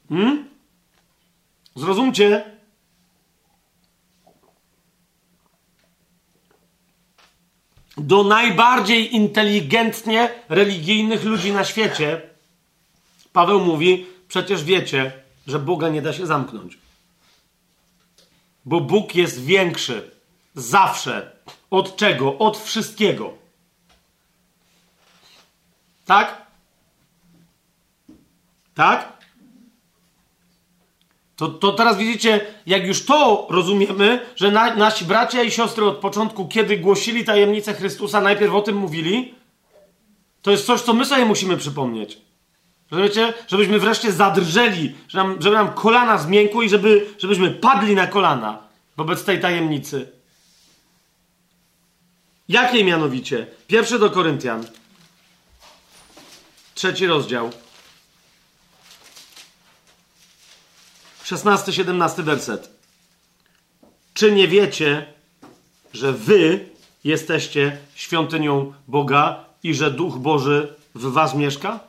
Hmm? 0.09 0.49
Zrozumcie? 1.77 2.55
Do 7.97 8.25
najbardziej 8.25 9.15
inteligentnie 9.15 10.31
religijnych 10.49 11.25
ludzi 11.25 11.53
na 11.53 11.65
świecie 11.65 12.35
Paweł 13.35 13.61
mówi: 13.61 14.07
Przecież 14.29 14.65
wiecie, 14.65 15.13
że 15.47 15.59
Boga 15.59 15.89
nie 15.89 16.03
da 16.03 16.13
się 16.13 16.27
zamknąć. 16.27 16.79
Bo 18.65 18.81
Bóg 18.81 19.15
jest 19.15 19.45
większy 19.45 20.11
zawsze. 20.55 21.37
Od 21.71 21.97
czego? 21.97 22.39
Od 22.39 22.59
wszystkiego. 22.59 23.35
Tak? 26.05 26.44
Tak? 28.75 29.15
To, 31.37 31.49
to 31.49 31.73
teraz 31.73 31.99
widzicie, 31.99 32.47
jak 32.67 32.87
już 32.87 33.05
to 33.05 33.47
rozumiemy, 33.51 34.27
że 34.37 34.51
na, 34.51 34.75
nasi 34.75 35.05
bracia 35.05 35.43
i 35.43 35.51
siostry 35.51 35.85
od 35.85 35.97
początku, 35.97 36.49
kiedy 36.49 36.77
głosili 36.77 37.25
tajemnicę 37.25 37.75
Chrystusa, 37.75 38.21
najpierw 38.21 38.55
o 38.55 38.63
tym 38.63 38.77
mówili, 38.77 39.35
to 40.43 40.51
jest 40.51 40.67
coś, 40.67 40.81
co 40.81 40.95
my 40.95 41.05
sobie 41.05 41.25
musimy 41.25 41.57
przypomnieć. 41.57 42.19
Rozumiecie? 42.91 43.35
Żebyśmy 43.49 43.79
wreszcie 43.79 44.13
zadrżeli, 44.13 44.95
żeby 45.09 45.25
nam, 45.25 45.43
żeby 45.43 45.57
nam 45.57 45.73
kolana 45.73 46.19
zmiękły 46.19 46.65
i 46.65 46.69
żeby, 46.69 47.07
żebyśmy 47.19 47.51
padli 47.51 47.95
na 47.95 48.07
kolana 48.07 48.59
wobec 48.97 49.25
tej 49.25 49.41
tajemnicy. 49.41 50.13
Jakiej 52.49 52.85
mianowicie? 52.85 53.47
Pierwszy 53.67 53.99
do 53.99 54.11
Koryntian. 54.11 54.67
Trzeci 56.75 57.07
rozdział. 57.07 57.51
16-17 61.25 62.23
werset. 62.23 62.71
Czy 64.15 64.33
nie 64.33 64.49
wiecie, 64.49 65.07
że 65.93 66.13
wy 66.13 66.69
jesteście 67.05 67.79
świątynią 67.95 68.73
Boga 68.89 69.45
i 69.63 69.75
że 69.75 69.91
Duch 69.91 70.19
Boży 70.19 70.75
w 70.95 71.13
was 71.13 71.35
mieszka? 71.35 71.81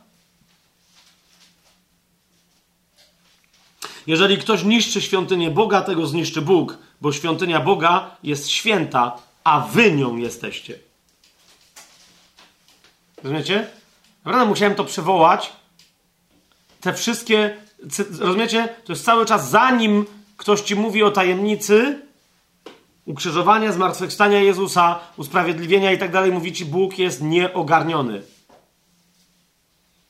Jeżeli 4.08 4.38
ktoś 4.38 4.64
niszczy 4.64 5.02
świątynię 5.02 5.52
Boga, 5.52 5.82
tego 5.82 6.08
zniszczy 6.08 6.42
Bóg, 6.42 6.78
bo 7.02 7.12
świątynia 7.12 7.60
Boga 7.60 8.16
jest 8.24 8.50
święta, 8.50 9.18
a 9.44 9.60
wy 9.60 9.92
nią 9.92 10.18
jesteście. 10.18 10.80
Rozumiecie? 13.24 13.68
Naprawdę 14.26 14.50
musiałem 14.50 14.76
to 14.76 14.86
przywołać. 14.86 15.52
Te 16.82 16.94
wszystkie, 16.94 17.58
rozumiecie? 18.20 18.70
To 18.86 18.94
jest 18.94 19.06
cały 19.06 19.26
czas 19.26 19.50
zanim 19.50 20.06
ktoś 20.38 20.62
ci 20.62 20.76
mówi 20.76 21.04
o 21.04 21.12
tajemnicy 21.12 22.02
ukrzyżowania, 23.06 23.72
zmartwychwstania 23.72 24.40
Jezusa, 24.40 25.00
usprawiedliwienia 25.18 25.92
i 25.92 25.98
tak 25.98 26.12
dalej, 26.12 26.32
mówi 26.32 26.54
ci 26.54 26.66
Bóg 26.66 26.98
jest 27.00 27.22
nieogarniony. 27.22 28.22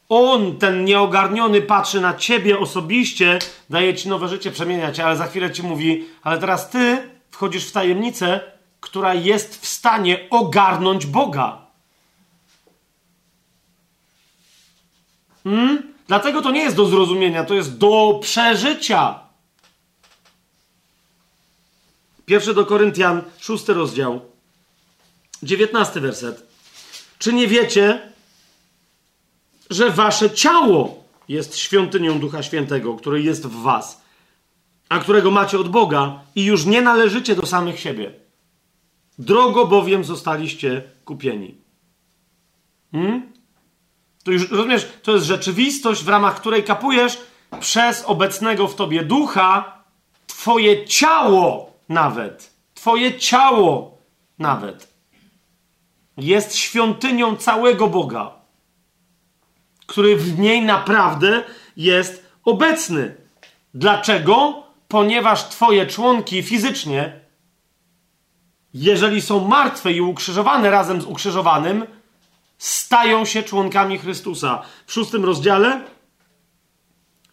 On, 0.09 0.57
ten 0.57 0.85
nieogarniony, 0.85 1.61
patrzy 1.61 2.01
na 2.01 2.13
ciebie 2.13 2.59
osobiście, 2.59 3.39
daje 3.69 3.95
ci 3.95 4.09
nowe 4.09 4.27
życie, 4.27 4.51
przemienia 4.51 4.91
cię, 4.91 5.05
ale 5.05 5.17
za 5.17 5.27
chwilę 5.27 5.51
ci 5.51 5.63
mówi, 5.63 6.05
ale 6.23 6.37
teraz 6.37 6.69
ty 6.69 7.09
wchodzisz 7.31 7.67
w 7.67 7.71
tajemnicę, 7.71 8.39
która 8.79 9.13
jest 9.13 9.61
w 9.61 9.67
stanie 9.67 10.27
ogarnąć 10.29 11.05
Boga. 11.05 11.65
Hmm? 15.43 15.94
Dlatego 16.07 16.41
to 16.41 16.51
nie 16.51 16.63
jest 16.63 16.75
do 16.75 16.85
zrozumienia, 16.85 17.43
to 17.43 17.53
jest 17.53 17.77
do 17.77 18.19
przeżycia. 18.21 19.19
Pierwszy 22.25 22.53
do 22.53 22.65
Koryntian, 22.65 23.21
szósty 23.39 23.73
rozdział, 23.73 24.21
dziewiętnasty 25.43 26.01
werset. 26.01 26.47
Czy 27.19 27.33
nie 27.33 27.47
wiecie, 27.47 28.11
że 29.69 29.89
wasze 29.89 30.29
ciało 30.29 31.03
jest 31.27 31.57
świątynią 31.57 32.19
Ducha 32.19 32.43
Świętego, 32.43 32.95
który 32.95 33.21
jest 33.21 33.47
w 33.47 33.61
was, 33.61 34.01
a 34.89 34.99
którego 34.99 35.31
macie 35.31 35.59
od 35.59 35.69
Boga 35.69 36.19
i 36.35 36.45
już 36.45 36.65
nie 36.65 36.81
należycie 36.81 37.35
do 37.35 37.45
samych 37.45 37.79
siebie? 37.79 38.13
Drogo 39.19 39.67
bowiem 39.67 40.03
zostaliście 40.03 40.83
kupieni. 41.05 41.55
Hmm? 42.91 43.33
To 44.25 44.31
już 44.31 44.51
rozumiesz, 44.51 44.87
to 45.03 45.11
jest 45.11 45.25
rzeczywistość, 45.25 46.03
w 46.03 46.09
ramach 46.09 46.35
której 46.35 46.63
kapujesz 46.63 47.17
przez 47.59 48.03
obecnego 48.05 48.67
w 48.67 48.75
tobie 48.75 49.03
ducha 49.03 49.83
twoje 50.27 50.85
ciało 50.85 51.73
nawet. 51.89 52.53
Twoje 52.73 53.19
ciało 53.19 53.97
nawet 54.39 54.95
jest 56.17 56.55
świątynią 56.55 57.35
całego 57.35 57.87
Boga, 57.87 58.31
który 59.85 60.15
w 60.17 60.39
niej 60.39 60.61
naprawdę 60.61 61.43
jest 61.77 62.25
obecny. 62.45 63.15
Dlaczego? 63.73 64.63
Ponieważ 64.87 65.49
twoje 65.49 65.87
członki 65.87 66.43
fizycznie, 66.43 67.19
jeżeli 68.73 69.21
są 69.21 69.47
martwe 69.47 69.91
i 69.91 70.01
ukrzyżowane 70.01 70.71
razem 70.71 71.01
z 71.01 71.05
ukrzyżowanym, 71.05 71.85
stają 72.57 73.25
się 73.25 73.43
członkami 73.43 73.97
Chrystusa. 73.97 74.61
W 74.85 74.93
szóstym 74.93 75.25
rozdziale, 75.25 75.81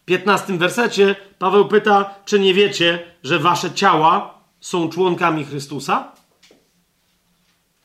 piętnastym 0.05 0.59
wersecie, 0.59 1.17
Paweł 1.39 1.69
pyta, 1.69 2.15
czy 2.25 2.41
nie 2.41 2.55
wiecie, 2.55 3.03
że 3.23 3.39
wasze 3.39 3.71
ciała 3.71 4.39
są 4.61 4.89
członkami 4.89 5.45
Chrystusa? 5.45 6.13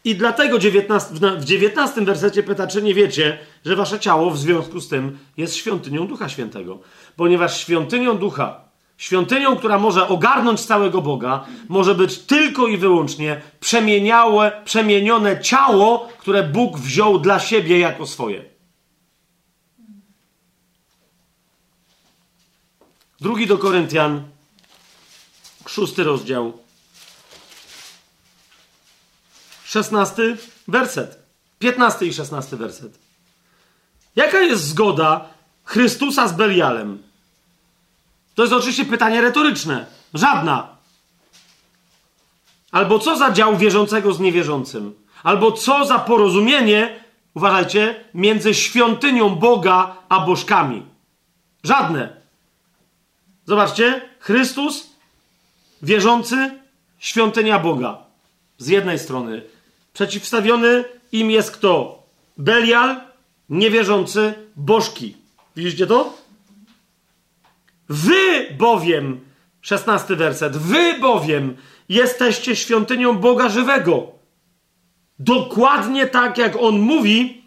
I 0.04 0.16
dlatego 0.16 0.60
19, 0.60 1.14
w 1.38 1.44
dziewiętnastym 1.44 2.06
wersecie 2.06 2.44
pyta, 2.44 2.68
czy 2.68 2.82
nie 2.82 2.94
wiecie, 2.94 3.40
że 3.66 3.76
wasze 3.76 4.00
ciało 4.00 4.32
w 4.32 4.38
związku 4.38 4.80
z 4.80 4.88
tym 4.88 5.18
jest 5.38 5.56
świątynią 5.56 6.08
Ducha 6.08 6.30
Świętego. 6.30 6.80
Ponieważ 7.16 7.62
świątynią 7.62 8.18
Ducha 8.18 8.67
Świątynią, 8.98 9.56
która 9.56 9.80
może 9.80 10.08
ogarnąć 10.08 10.66
całego 10.66 11.02
Boga, 11.02 11.46
może 11.68 11.96
być 11.96 12.20
tylko 12.20 12.68
i 12.68 12.78
wyłącznie 12.78 13.42
przemieniałe, 13.60 14.62
przemienione 14.66 15.42
ciało, 15.42 16.10
które 16.20 16.44
Bóg 16.44 16.80
wziął 16.80 17.20
dla 17.20 17.40
siebie 17.40 17.80
jako 17.80 18.08
swoje. 18.08 18.46
Drugi 23.22 23.48
do 23.48 23.58
Koryntian, 23.58 24.24
szósty 25.68 26.04
rozdział, 26.04 26.54
szesnasty 29.64 30.38
werset, 30.68 31.20
piętnasty 31.60 32.06
i 32.06 32.14
szesnasty 32.14 32.58
werset. 32.58 33.00
Jaka 34.16 34.40
jest 34.40 34.64
zgoda 34.64 35.30
Chrystusa 35.64 36.28
z 36.28 36.34
Belialem? 36.34 37.07
To 38.38 38.44
jest 38.44 38.54
oczywiście 38.54 38.86
pytanie 38.86 39.22
retoryczne. 39.22 39.86
Żadna. 40.14 40.68
Albo 42.72 43.00
co 43.00 43.18
za 43.18 43.32
dział 43.32 43.58
wierzącego 43.58 44.14
z 44.14 44.20
niewierzącym? 44.20 44.94
Albo 45.24 45.52
co 45.52 45.86
za 45.86 46.00
porozumienie, 46.00 47.04
uważajcie, 47.34 48.04
między 48.14 48.54
świątynią 48.54 49.36
Boga 49.36 49.96
a 50.10 50.20
bożkami? 50.20 50.86
Żadne. 51.64 52.10
Zobaczcie, 53.46 54.02
Chrystus, 54.20 54.90
wierzący, 55.82 56.60
świątynia 57.00 57.60
Boga. 57.60 57.98
Z 58.58 58.68
jednej 58.68 59.00
strony. 59.00 59.42
Przeciwstawiony 59.94 60.86
im 61.12 61.32
jest 61.32 61.52
kto? 61.52 62.04
Belial, 62.38 63.02
niewierzący, 63.50 64.34
bożki. 64.56 65.18
Widzicie 65.56 65.88
to? 65.88 66.27
Wy 67.90 68.56
bowiem, 68.58 69.20
szesnasty 69.62 70.16
werset, 70.16 70.58
wy 70.58 71.00
bowiem 71.00 71.58
jesteście 71.90 72.56
świątynią 72.56 73.18
Boga 73.18 73.50
żywego. 73.50 74.08
Dokładnie 75.20 76.08
tak 76.08 76.38
jak 76.38 76.56
on 76.60 76.80
mówi, 76.80 77.44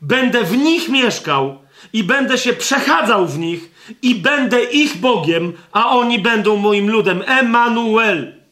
będę 0.00 0.44
w 0.44 0.56
nich 0.56 0.88
mieszkał 0.88 1.58
i 1.92 2.04
będę 2.04 2.38
się 2.38 2.52
przechadzał 2.52 3.26
w 3.26 3.38
nich 3.38 3.70
i 4.02 4.14
będę 4.14 4.64
ich 4.64 4.96
Bogiem, 4.96 5.52
a 5.72 5.90
oni 5.90 6.18
będą 6.18 6.56
moim 6.56 6.90
ludem. 6.90 7.22
Emanuel. 7.26 8.42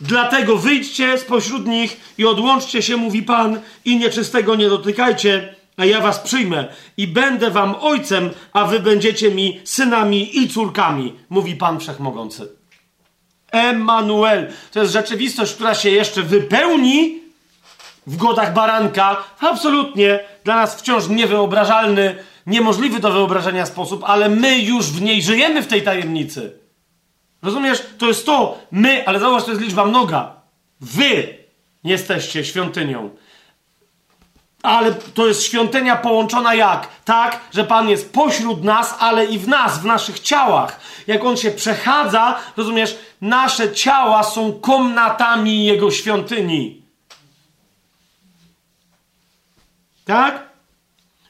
Dlatego 0.00 0.56
wyjdźcie 0.56 1.18
spośród 1.18 1.66
nich 1.66 2.14
i 2.18 2.24
odłączcie 2.24 2.82
się, 2.82 2.96
mówi 2.96 3.22
Pan, 3.22 3.60
i 3.84 3.96
nieczystego 3.96 4.54
nie 4.54 4.68
dotykajcie, 4.68 5.54
a 5.76 5.84
ja 5.84 6.00
was 6.00 6.18
przyjmę 6.18 6.68
i 6.96 7.06
będę 7.06 7.50
wam 7.50 7.74
ojcem, 7.80 8.30
a 8.52 8.64
wy 8.64 8.80
będziecie 8.80 9.30
mi 9.30 9.60
synami 9.64 10.38
i 10.38 10.48
córkami, 10.48 11.14
mówi 11.28 11.56
Pan 11.56 11.80
Wszechmogący. 11.80 12.48
Emanuel. 13.52 14.52
To 14.72 14.80
jest 14.80 14.92
rzeczywistość, 14.92 15.54
która 15.54 15.74
się 15.74 15.90
jeszcze 15.90 16.22
wypełni 16.22 17.20
w 18.06 18.16
godach 18.16 18.54
baranka. 18.54 19.24
Absolutnie 19.40 20.20
dla 20.44 20.56
nas 20.56 20.74
wciąż 20.74 21.08
niewyobrażalny, 21.08 22.16
niemożliwy 22.46 23.00
do 23.00 23.12
wyobrażenia 23.12 23.66
sposób, 23.66 24.04
ale 24.04 24.28
my 24.28 24.58
już 24.58 24.86
w 24.86 25.02
niej 25.02 25.22
żyjemy 25.22 25.62
w 25.62 25.66
tej 25.66 25.82
tajemnicy. 25.82 26.52
Rozumiesz? 27.42 27.82
To 27.98 28.08
jest 28.08 28.26
to, 28.26 28.58
my, 28.72 29.06
ale 29.06 29.20
zauważ, 29.20 29.44
to 29.44 29.50
jest 29.50 29.62
liczba 29.62 29.84
mnoga. 29.84 30.34
Wy 30.80 31.34
jesteście 31.84 32.44
świątynią 32.44 33.10
ale 34.62 34.94
to 34.94 35.26
jest 35.26 35.42
świątynia 35.42 35.96
połączona 35.96 36.54
jak? 36.54 36.88
Tak, 37.04 37.40
że 37.52 37.64
Pan 37.64 37.88
jest 37.88 38.12
pośród 38.12 38.64
nas, 38.64 38.94
ale 38.98 39.24
i 39.24 39.38
w 39.38 39.48
nas, 39.48 39.78
w 39.78 39.84
naszych 39.84 40.20
ciałach. 40.20 40.80
Jak 41.06 41.24
On 41.24 41.36
się 41.36 41.50
przechadza, 41.50 42.38
rozumiesz, 42.56 42.98
nasze 43.20 43.72
ciała 43.72 44.22
są 44.22 44.52
komnatami 44.52 45.64
Jego 45.64 45.90
świątyni. 45.90 46.82
Tak? 50.04 50.52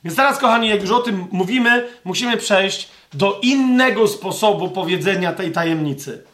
Więc 0.05 0.17
teraz, 0.17 0.39
kochani, 0.39 0.69
jak 0.69 0.81
już 0.81 0.91
o 0.91 1.01
tym 1.01 1.27
mówimy, 1.33 1.89
musimy 2.05 2.37
przejść 2.37 2.89
do 3.15 3.41
innego 3.43 4.09
sposobu 4.09 4.69
powiedzenia 4.69 5.33
tej 5.33 5.53
tajemnicy. 5.53 6.25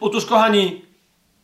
Otóż, 0.00 0.26
kochani, 0.26 0.84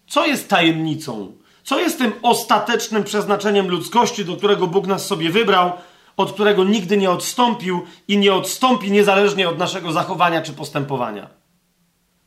co 0.08 0.26
jest 0.26 0.48
tajemnicą? 0.48 1.32
Co 1.66 1.80
jest 1.80 1.98
tym 1.98 2.12
ostatecznym 2.22 3.04
przeznaczeniem 3.04 3.68
ludzkości, 3.68 4.24
do 4.24 4.36
którego 4.36 4.66
Bóg 4.66 4.86
nas 4.86 5.06
sobie 5.06 5.30
wybrał, 5.30 5.72
od 6.16 6.32
którego 6.32 6.64
nigdy 6.64 6.96
nie 6.96 7.10
odstąpił 7.10 7.86
i 8.08 8.18
nie 8.18 8.34
odstąpi 8.34 8.90
niezależnie 8.90 9.48
od 9.48 9.58
naszego 9.58 9.92
zachowania 9.92 10.42
czy 10.42 10.52
postępowania? 10.52 11.28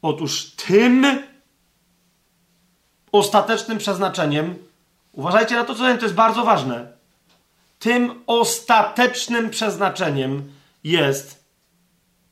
Otóż 0.02 0.52
tym 0.52 1.24
ostatecznym 3.12 3.78
przeznaczeniem, 3.78 4.56
uważajcie 5.12 5.56
na 5.56 5.66
to, 5.66 5.76
co 5.76 5.84
to 5.84 6.06
jest 6.06 6.16
bardzo 6.16 6.44
ważne, 6.44 6.92
tym 7.80 8.24
ostatecznym 8.28 9.50
przeznaczeniem 9.50 10.52
jest 10.84 11.44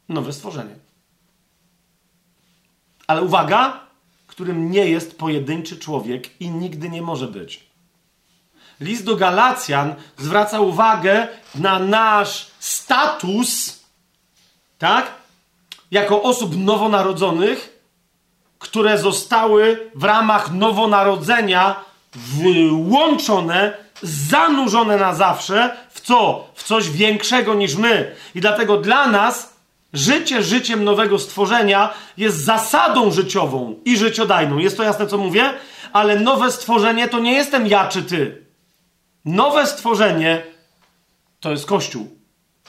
nowe 0.09 0.33
stworzenie. 0.33 0.75
Ale 3.07 3.21
uwaga, 3.21 3.86
którym 4.37 4.71
nie 4.71 4.85
jest 4.89 5.17
pojedynczy 5.17 5.77
człowiek 5.77 6.41
i 6.41 6.49
nigdy 6.49 6.89
nie 6.89 7.01
może 7.01 7.27
być. 7.27 7.63
List 8.79 9.05
do 9.05 9.15
Galacjan 9.15 9.95
zwraca 10.17 10.59
uwagę 10.59 11.27
na 11.55 11.79
nasz 11.79 12.47
status, 12.59 13.79
tak? 14.77 15.11
Jako 15.91 16.23
osób 16.23 16.57
nowonarodzonych, 16.57 17.79
które 18.59 18.97
zostały 18.97 19.91
w 19.95 20.03
ramach 20.03 20.51
nowonarodzenia 20.51 21.75
włączone, 22.13 23.77
zanurzone 24.01 24.97
na 24.97 25.15
zawsze 25.15 25.77
w 25.89 26.01
co? 26.01 26.47
W 26.55 26.63
coś 26.63 26.89
większego 26.89 27.53
niż 27.53 27.75
my. 27.75 28.15
I 28.35 28.41
dlatego 28.41 28.77
dla 28.77 29.07
nas 29.07 29.56
Życie 29.93 30.43
życiem 30.43 30.83
nowego 30.83 31.19
stworzenia 31.19 31.93
jest 32.17 32.45
zasadą 32.45 33.11
życiową 33.11 33.75
i 33.85 33.97
życiodajną. 33.97 34.57
Jest 34.57 34.77
to 34.77 34.83
jasne, 34.83 35.07
co 35.07 35.17
mówię? 35.17 35.53
Ale 35.93 36.19
nowe 36.19 36.51
stworzenie 36.51 37.07
to 37.07 37.19
nie 37.19 37.33
jestem 37.33 37.67
ja 37.67 37.87
czy 37.87 38.03
ty. 38.03 38.45
Nowe 39.25 39.67
stworzenie 39.67 40.43
to 41.39 41.51
jest 41.51 41.65
Kościół. 41.65 42.17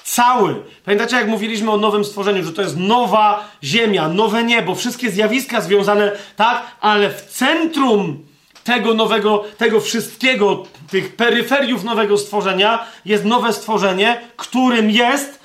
Cały. 0.04 0.62
Pamiętacie, 0.84 1.16
jak 1.16 1.28
mówiliśmy 1.28 1.70
o 1.70 1.76
nowym 1.76 2.04
stworzeniu, 2.04 2.44
że 2.44 2.52
to 2.52 2.62
jest 2.62 2.76
nowa 2.76 3.48
ziemia, 3.64 4.08
nowe 4.08 4.44
niebo, 4.44 4.74
wszystkie 4.74 5.10
zjawiska 5.10 5.60
związane, 5.60 6.12
tak? 6.36 6.62
Ale 6.80 7.10
w 7.10 7.22
centrum 7.22 8.26
tego 8.64 8.94
nowego, 8.94 9.44
tego 9.58 9.80
wszystkiego, 9.80 10.62
tych 10.90 11.16
peryferiów 11.16 11.84
nowego 11.84 12.18
stworzenia 12.18 12.84
jest 13.04 13.24
nowe 13.24 13.52
stworzenie, 13.52 14.20
którym 14.36 14.90
jest 14.90 15.37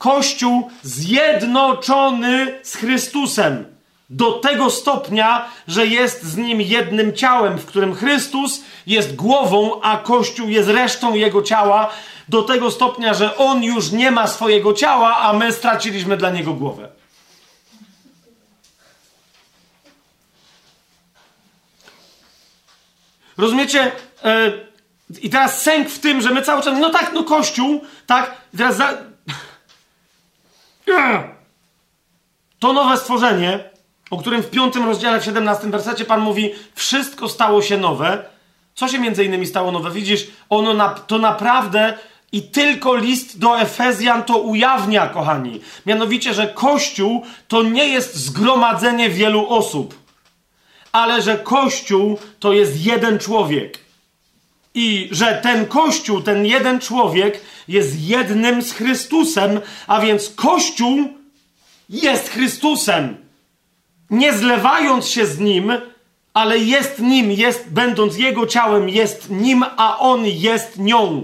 Kościół 0.00 0.70
zjednoczony 0.82 2.58
z 2.62 2.76
Chrystusem. 2.76 3.64
Do 4.10 4.32
tego 4.32 4.70
stopnia, 4.70 5.48
że 5.68 5.86
jest 5.86 6.22
z 6.22 6.36
nim 6.36 6.60
jednym 6.60 7.12
ciałem, 7.12 7.58
w 7.58 7.66
którym 7.66 7.94
Chrystus 7.94 8.60
jest 8.86 9.16
głową, 9.16 9.80
a 9.82 9.96
Kościół 9.96 10.48
jest 10.48 10.68
resztą 10.68 11.14
jego 11.14 11.42
ciała, 11.42 11.90
do 12.28 12.42
tego 12.42 12.70
stopnia, 12.70 13.14
że 13.14 13.36
on 13.36 13.64
już 13.64 13.92
nie 13.92 14.10
ma 14.10 14.26
swojego 14.26 14.74
ciała, 14.74 15.18
a 15.18 15.32
my 15.32 15.52
straciliśmy 15.52 16.16
dla 16.16 16.30
niego 16.30 16.54
głowę. 16.54 16.88
Rozumiecie? 23.36 23.92
E, 24.24 24.52
I 25.22 25.30
teraz 25.30 25.62
sęk 25.62 25.88
w 25.88 25.98
tym, 25.98 26.20
że 26.20 26.30
my 26.30 26.42
cały 26.42 26.62
czas, 26.62 26.78
no 26.78 26.90
tak, 26.90 27.10
no 27.14 27.24
Kościół, 27.24 27.80
tak? 28.06 28.34
I 28.54 28.56
teraz 28.56 28.76
za... 28.76 29.09
To 32.58 32.72
nowe 32.72 32.96
stworzenie, 32.96 33.70
o 34.10 34.18
którym 34.18 34.42
w 34.42 34.50
piątym 34.50 34.84
rozdziale, 34.84 35.20
w 35.20 35.24
17 35.24 35.70
wersecie 35.70 36.04
Pan 36.04 36.20
mówi, 36.20 36.50
wszystko 36.74 37.28
stało 37.28 37.62
się 37.62 37.78
nowe. 37.78 38.24
Co 38.74 38.88
się 38.88 38.98
między 38.98 39.24
innymi 39.24 39.46
stało 39.46 39.72
nowe? 39.72 39.90
Widzisz, 39.90 40.26
ono 40.48 40.74
na, 40.74 40.88
to 40.88 41.18
naprawdę 41.18 41.98
i 42.32 42.42
tylko 42.42 42.96
list 42.96 43.38
do 43.38 43.60
Efezjan 43.60 44.22
to 44.22 44.38
ujawnia, 44.38 45.06
kochani. 45.06 45.60
Mianowicie, 45.86 46.34
że 46.34 46.46
Kościół 46.46 47.24
to 47.48 47.62
nie 47.62 47.88
jest 47.88 48.16
zgromadzenie 48.16 49.10
wielu 49.10 49.48
osób, 49.48 49.94
ale 50.92 51.22
że 51.22 51.38
Kościół 51.38 52.18
to 52.40 52.52
jest 52.52 52.86
jeden 52.86 53.18
człowiek. 53.18 53.78
I 54.74 55.08
że 55.12 55.40
ten 55.42 55.66
Kościół, 55.66 56.20
ten 56.20 56.46
jeden 56.46 56.80
człowiek 56.80 57.40
jest 57.68 58.00
jednym 58.00 58.62
z 58.62 58.72
Chrystusem, 58.72 59.60
a 59.86 60.00
więc 60.00 60.28
Kościół 60.28 61.08
jest 61.88 62.28
Chrystusem. 62.28 63.16
Nie 64.10 64.32
zlewając 64.32 65.08
się 65.08 65.26
z 65.26 65.38
nim, 65.38 65.72
ale 66.34 66.58
jest 66.58 66.98
nim, 66.98 67.30
jest, 67.30 67.70
będąc 67.70 68.18
jego 68.18 68.46
ciałem, 68.46 68.88
jest 68.88 69.30
nim, 69.30 69.64
a 69.76 69.98
on 69.98 70.26
jest 70.26 70.78
nią. 70.78 71.22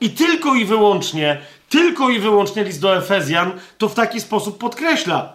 I 0.00 0.10
tylko 0.10 0.54
i 0.54 0.64
wyłącznie, 0.64 1.40
tylko 1.68 2.10
i 2.10 2.18
wyłącznie 2.18 2.64
list 2.64 2.80
do 2.80 2.96
Efezjan 2.96 3.52
to 3.78 3.88
w 3.88 3.94
taki 3.94 4.20
sposób 4.20 4.58
podkreśla. 4.58 5.32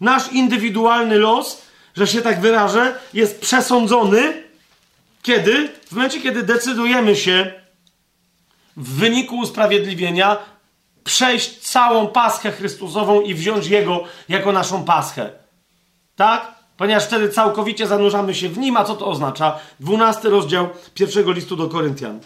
Nasz 0.00 0.32
indywidualny 0.32 1.18
los, 1.18 1.62
że 1.96 2.06
się 2.06 2.22
tak 2.22 2.40
wyrażę, 2.40 2.94
jest 3.14 3.40
przesądzony, 3.40 4.45
kiedy? 5.26 5.68
W 5.86 5.92
momencie, 5.92 6.20
kiedy 6.20 6.42
decydujemy 6.42 7.16
się 7.16 7.52
w 8.76 8.88
wyniku 8.94 9.38
usprawiedliwienia 9.38 10.36
przejść 11.04 11.58
całą 11.58 12.06
paschę 12.06 12.52
Chrystusową 12.52 13.20
i 13.20 13.34
wziąć 13.34 13.66
Jego 13.66 14.04
jako 14.28 14.52
naszą 14.52 14.84
paschę. 14.84 15.32
Tak? 16.16 16.54
Ponieważ 16.76 17.04
wtedy 17.04 17.28
całkowicie 17.28 17.86
zanurzamy 17.86 18.34
się 18.34 18.48
w 18.48 18.58
Nim, 18.58 18.76
a 18.76 18.84
co 18.84 18.94
to 18.94 19.06
oznacza? 19.06 19.58
12 19.80 20.28
rozdział 20.28 20.68
pierwszego 20.94 21.32
listu 21.32 21.56
do 21.56 21.68
Koryntian. 21.68 22.20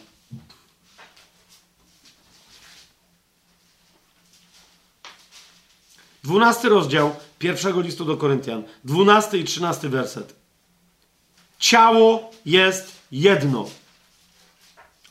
Dwunasty 6.24 6.68
rozdział 6.68 7.16
pierwszego 7.38 7.80
listu 7.80 8.04
do 8.04 8.16
Koryntian, 8.16 8.62
dwunasty 8.84 9.38
i 9.38 9.44
trzynasty 9.44 9.88
werset. 9.88 10.39
Ciało 11.60 12.30
jest 12.46 13.00
jedno. 13.12 13.68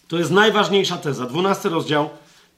To 0.08 0.18
jest 0.18 0.32
najważniejsza 0.32 0.98
teza. 0.98 1.26
Dwunasty 1.26 1.70
rozdział 1.70 2.10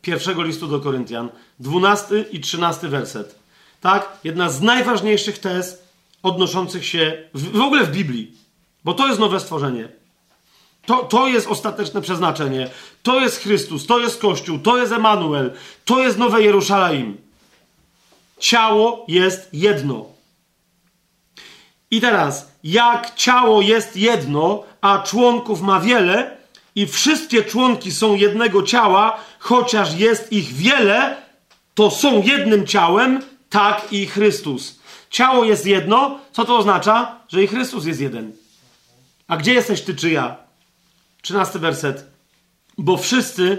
pierwszego 0.02 0.44
listu 0.44 0.68
do 0.68 0.80
Koryntian, 0.80 1.30
dwunasty 1.60 2.26
i 2.32 2.40
trzynasty 2.40 2.90
werset. 2.90 3.36
Tak? 3.82 4.18
Jedna 4.24 4.50
z 4.50 4.62
najważniejszych 4.62 5.40
tez 5.40 5.84
odnoszących 6.24 6.86
się 6.86 7.30
w, 7.34 7.58
w 7.58 7.62
ogóle 7.62 7.84
w 7.84 7.92
Biblii, 7.92 8.32
bo 8.84 8.94
to 8.94 9.08
jest 9.08 9.20
nowe 9.20 9.40
stworzenie. 9.40 9.90
To, 10.86 11.04
to 11.04 11.28
jest 11.28 11.48
ostateczne 11.48 12.02
przeznaczenie. 12.02 12.70
To 13.04 13.20
jest 13.20 13.38
Chrystus, 13.38 13.86
to 13.86 14.00
jest 14.00 14.22
Kościół, 14.22 14.60
to 14.60 14.78
jest 14.78 14.92
Emanuel, 14.92 15.52
to 15.86 16.04
jest 16.04 16.18
Nowe 16.18 16.42
Jerusalem. 16.42 17.18
Ciało 18.40 19.06
jest 19.08 19.50
jedno. 19.54 20.11
I 21.92 22.02
teraz, 22.02 22.52
jak 22.64 23.16
ciało 23.16 23.62
jest 23.62 23.98
jedno, 23.98 24.64
a 24.82 25.00
członków 25.00 25.62
ma 25.62 25.80
wiele, 25.80 26.38
i 26.76 26.88
wszystkie 26.88 27.44
członki 27.44 27.92
są 27.92 28.16
jednego 28.16 28.64
ciała, 28.64 29.18
chociaż 29.40 29.94
jest 30.00 30.32
ich 30.32 30.54
wiele, 30.54 31.18
to 31.74 31.92
są 31.92 32.22
jednym 32.22 32.68
ciałem, 32.68 33.22
tak 33.50 33.94
i 33.94 34.08
Chrystus. 34.08 34.80
Ciało 35.10 35.46
jest 35.46 35.66
jedno, 35.66 36.20
co 36.32 36.46
to 36.46 36.58
oznacza? 36.58 37.16
Że 37.28 37.44
i 37.44 37.48
Chrystus 37.48 37.86
jest 37.86 38.00
jeden. 38.00 38.32
A 39.28 39.38
gdzie 39.38 39.54
jesteś 39.54 39.82
ty 39.82 39.96
czy 39.96 40.12
ja? 40.12 40.38
Trzynasty 41.22 41.60
werset. 41.60 42.06
Bo 42.78 42.98
wszyscy 42.98 43.58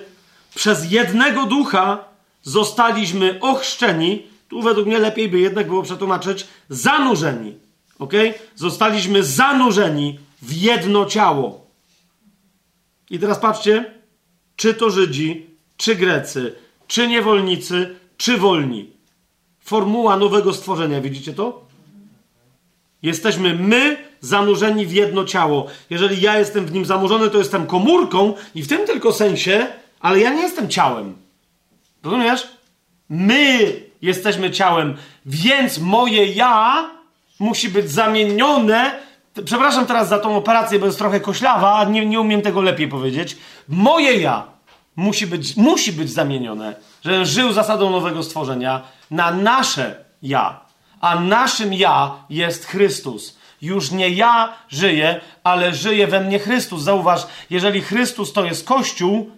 przez 0.54 0.92
jednego 0.92 1.46
ducha 1.46 2.04
zostaliśmy 2.42 3.38
ochrzczeni 3.40 4.32
tu 4.52 4.62
według 4.62 4.86
mnie 4.86 4.98
lepiej 4.98 5.28
by 5.28 5.40
jednak 5.40 5.66
było 5.66 5.82
przetłumaczyć 5.82 6.46
zanurzeni. 6.68 7.54
Ok? 8.02 8.12
Zostaliśmy 8.54 9.22
zanurzeni 9.22 10.18
w 10.42 10.52
jedno 10.52 11.06
ciało. 11.06 11.66
I 13.10 13.18
teraz 13.18 13.38
patrzcie, 13.38 13.94
czy 14.56 14.74
to 14.74 14.90
Żydzi, 14.90 15.46
czy 15.76 15.96
Grecy, 15.96 16.54
czy 16.86 17.08
niewolnicy, 17.08 17.96
czy 18.16 18.36
wolni. 18.36 18.90
Formuła 19.60 20.16
nowego 20.16 20.54
stworzenia, 20.54 21.00
widzicie 21.00 21.32
to? 21.32 21.64
Jesteśmy 23.02 23.54
my 23.54 23.96
zanurzeni 24.20 24.86
w 24.86 24.92
jedno 24.92 25.24
ciało. 25.24 25.66
Jeżeli 25.90 26.20
ja 26.20 26.38
jestem 26.38 26.66
w 26.66 26.72
nim 26.72 26.84
zanurzony, 26.84 27.30
to 27.30 27.38
jestem 27.38 27.66
komórką 27.66 28.34
i 28.54 28.62
w 28.62 28.68
tym 28.68 28.86
tylko 28.86 29.12
sensie, 29.12 29.66
ale 30.00 30.20
ja 30.20 30.34
nie 30.34 30.42
jestem 30.42 30.68
ciałem. 30.68 31.16
Rozumiesz? 32.02 32.48
My 33.08 33.72
jesteśmy 34.02 34.50
ciałem, 34.50 34.96
więc 35.26 35.78
moje 35.78 36.26
ja 36.26 36.90
musi 37.38 37.68
być 37.68 37.90
zamienione. 37.90 38.98
Przepraszam 39.44 39.86
teraz 39.86 40.08
za 40.08 40.18
tą 40.18 40.36
operację, 40.36 40.78
bo 40.78 40.86
jest 40.86 40.98
trochę 40.98 41.20
koślawa, 41.20 41.84
nie, 41.84 42.06
nie 42.06 42.20
umiem 42.20 42.42
tego 42.42 42.62
lepiej 42.62 42.88
powiedzieć. 42.88 43.36
Moje 43.68 44.16
ja 44.16 44.52
musi 44.96 45.26
być, 45.26 45.56
musi 45.56 45.92
być 45.92 46.10
zamienione, 46.10 46.74
że 47.04 47.26
żył 47.26 47.52
zasadą 47.52 47.90
nowego 47.90 48.22
stworzenia 48.22 48.82
na 49.10 49.30
nasze 49.30 50.04
ja. 50.22 50.60
A 51.00 51.20
naszym 51.20 51.74
ja 51.74 52.14
jest 52.30 52.66
Chrystus. 52.66 53.38
Już 53.62 53.90
nie 53.90 54.08
ja 54.10 54.52
żyję, 54.68 55.20
ale 55.44 55.74
żyje 55.74 56.06
we 56.06 56.20
mnie 56.20 56.38
Chrystus. 56.38 56.82
Zauważ, 56.82 57.26
jeżeli 57.50 57.80
Chrystus 57.80 58.32
to 58.32 58.44
jest 58.44 58.66
Kościół, 58.66 59.30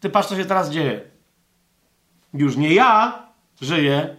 ty 0.00 0.10
patrz, 0.10 0.28
co 0.28 0.36
się 0.36 0.44
teraz 0.44 0.70
dzieje. 0.70 1.00
Już 2.34 2.56
nie 2.56 2.74
ja 2.74 3.22
żyję, 3.60 4.16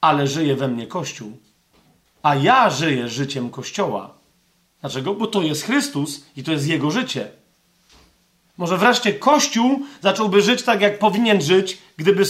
ale 0.00 0.26
żyje 0.26 0.56
we 0.56 0.68
mnie 0.68 0.86
Kościół. 0.86 1.38
A 2.22 2.34
ja 2.34 2.70
żyję 2.70 3.08
życiem 3.08 3.50
Kościoła. 3.50 4.14
Dlaczego? 4.80 5.14
Bo 5.14 5.26
to 5.26 5.42
jest 5.42 5.64
Chrystus 5.64 6.24
i 6.36 6.44
to 6.44 6.52
jest 6.52 6.66
Jego 6.66 6.90
życie. 6.90 7.28
Może 8.58 8.78
wreszcie 8.78 9.14
Kościół 9.14 9.86
zacząłby 10.02 10.42
żyć 10.42 10.62
tak, 10.62 10.80
jak 10.80 10.98
powinien 10.98 11.40
żyć, 11.42 11.78
gdyby, 11.96 12.24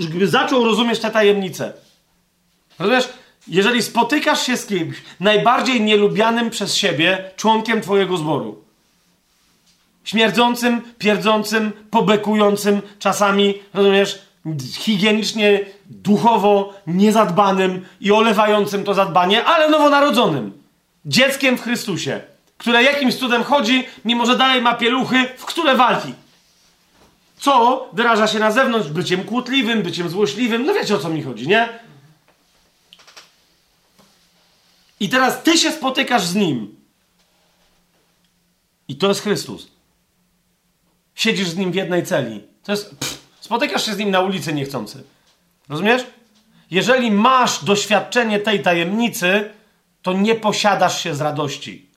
gdyby 0.00 0.28
zaczął 0.28 0.64
rozumieć 0.64 0.98
te 0.98 1.10
tajemnice. 1.10 1.72
Rozumiesz? 2.78 3.08
Jeżeli 3.48 3.82
spotykasz 3.82 4.46
się 4.46 4.56
z 4.56 4.66
kimś 4.66 4.96
najbardziej 5.20 5.80
nielubianym 5.80 6.50
przez 6.50 6.76
siebie 6.76 7.30
członkiem 7.36 7.80
Twojego 7.80 8.16
zboru, 8.16 8.64
śmierdzącym, 10.04 10.82
pierdzącym, 10.98 11.72
pobekującym, 11.90 12.82
czasami, 12.98 13.54
rozumiesz, 13.74 14.22
higienicznie, 14.78 15.60
duchowo 15.88 16.74
niezadbanym 16.86 17.86
i 18.00 18.12
olewającym 18.12 18.84
to 18.84 18.94
zadbanie, 18.94 19.44
ale 19.44 19.68
nowonarodzonym. 19.70 20.62
Dzieckiem 21.04 21.58
w 21.58 21.62
Chrystusie, 21.62 22.20
które 22.58 22.82
jakimś 22.82 23.14
cudem 23.14 23.44
chodzi, 23.44 23.86
mimo 24.04 24.26
że 24.26 24.36
dalej 24.36 24.62
ma 24.62 24.74
pieluchy, 24.74 25.28
w 25.38 25.44
które 25.44 25.74
walki. 25.74 26.14
Co 27.38 27.88
wyraża 27.92 28.26
się 28.26 28.38
na 28.38 28.50
zewnątrz 28.50 28.88
byciem 28.88 29.24
kłótliwym, 29.24 29.82
byciem 29.82 30.08
złośliwym. 30.08 30.66
No 30.66 30.74
wiecie 30.74 30.94
o 30.94 30.98
co 30.98 31.08
mi 31.08 31.22
chodzi, 31.22 31.48
nie? 31.48 31.68
I 35.00 35.08
teraz 35.08 35.42
ty 35.42 35.58
się 35.58 35.72
spotykasz 35.72 36.24
z 36.24 36.34
nim. 36.34 36.76
I 38.88 38.96
to 38.96 39.08
jest 39.08 39.22
Chrystus. 39.22 39.68
Siedzisz 41.14 41.48
z 41.48 41.56
nim 41.56 41.72
w 41.72 41.74
jednej 41.74 42.06
celi. 42.06 42.42
To 42.62 42.72
jest. 42.72 42.96
Pff, 42.96 43.18
spotykasz 43.40 43.86
się 43.86 43.94
z 43.94 43.98
nim 43.98 44.10
na 44.10 44.20
ulicy 44.20 44.52
niechcący. 44.52 45.04
Rozumiesz? 45.68 46.06
Jeżeli 46.70 47.10
masz 47.10 47.64
doświadczenie 47.64 48.38
tej 48.38 48.62
tajemnicy, 48.62 49.50
to 50.02 50.12
nie 50.12 50.34
posiadasz 50.34 51.02
się 51.02 51.14
z 51.14 51.20
radości. 51.20 51.88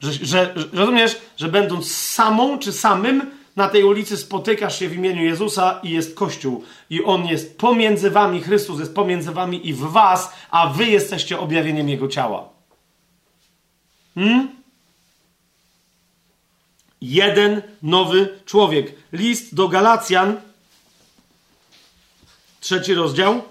Że, 0.00 0.12
że, 0.12 0.54
rozumiesz, 0.72 1.20
że 1.36 1.48
będąc 1.48 1.92
samą 1.92 2.58
czy 2.58 2.72
samym 2.72 3.30
na 3.56 3.68
tej 3.68 3.84
ulicy 3.84 4.16
spotykasz 4.16 4.78
się 4.78 4.88
w 4.88 4.96
imieniu 4.96 5.24
Jezusa 5.24 5.80
i 5.82 5.90
jest 5.90 6.14
Kościół. 6.14 6.64
I 6.90 7.04
On 7.04 7.26
jest 7.26 7.58
pomiędzy 7.58 8.10
wami, 8.10 8.40
Chrystus 8.40 8.80
jest 8.80 8.94
pomiędzy 8.94 9.32
wami 9.32 9.68
i 9.68 9.74
w 9.74 9.80
was, 9.80 10.32
a 10.50 10.68
wy 10.68 10.84
jesteście 10.84 11.38
objawieniem 11.38 11.88
Jego 11.88 12.08
ciała. 12.08 12.48
Hmm? 14.14 14.48
Jeden 17.00 17.62
nowy 17.82 18.38
człowiek. 18.46 18.94
List 19.12 19.54
do 19.54 19.68
Galacjan, 19.68 20.36
trzeci 22.64 22.94
rozdział, 22.94 23.42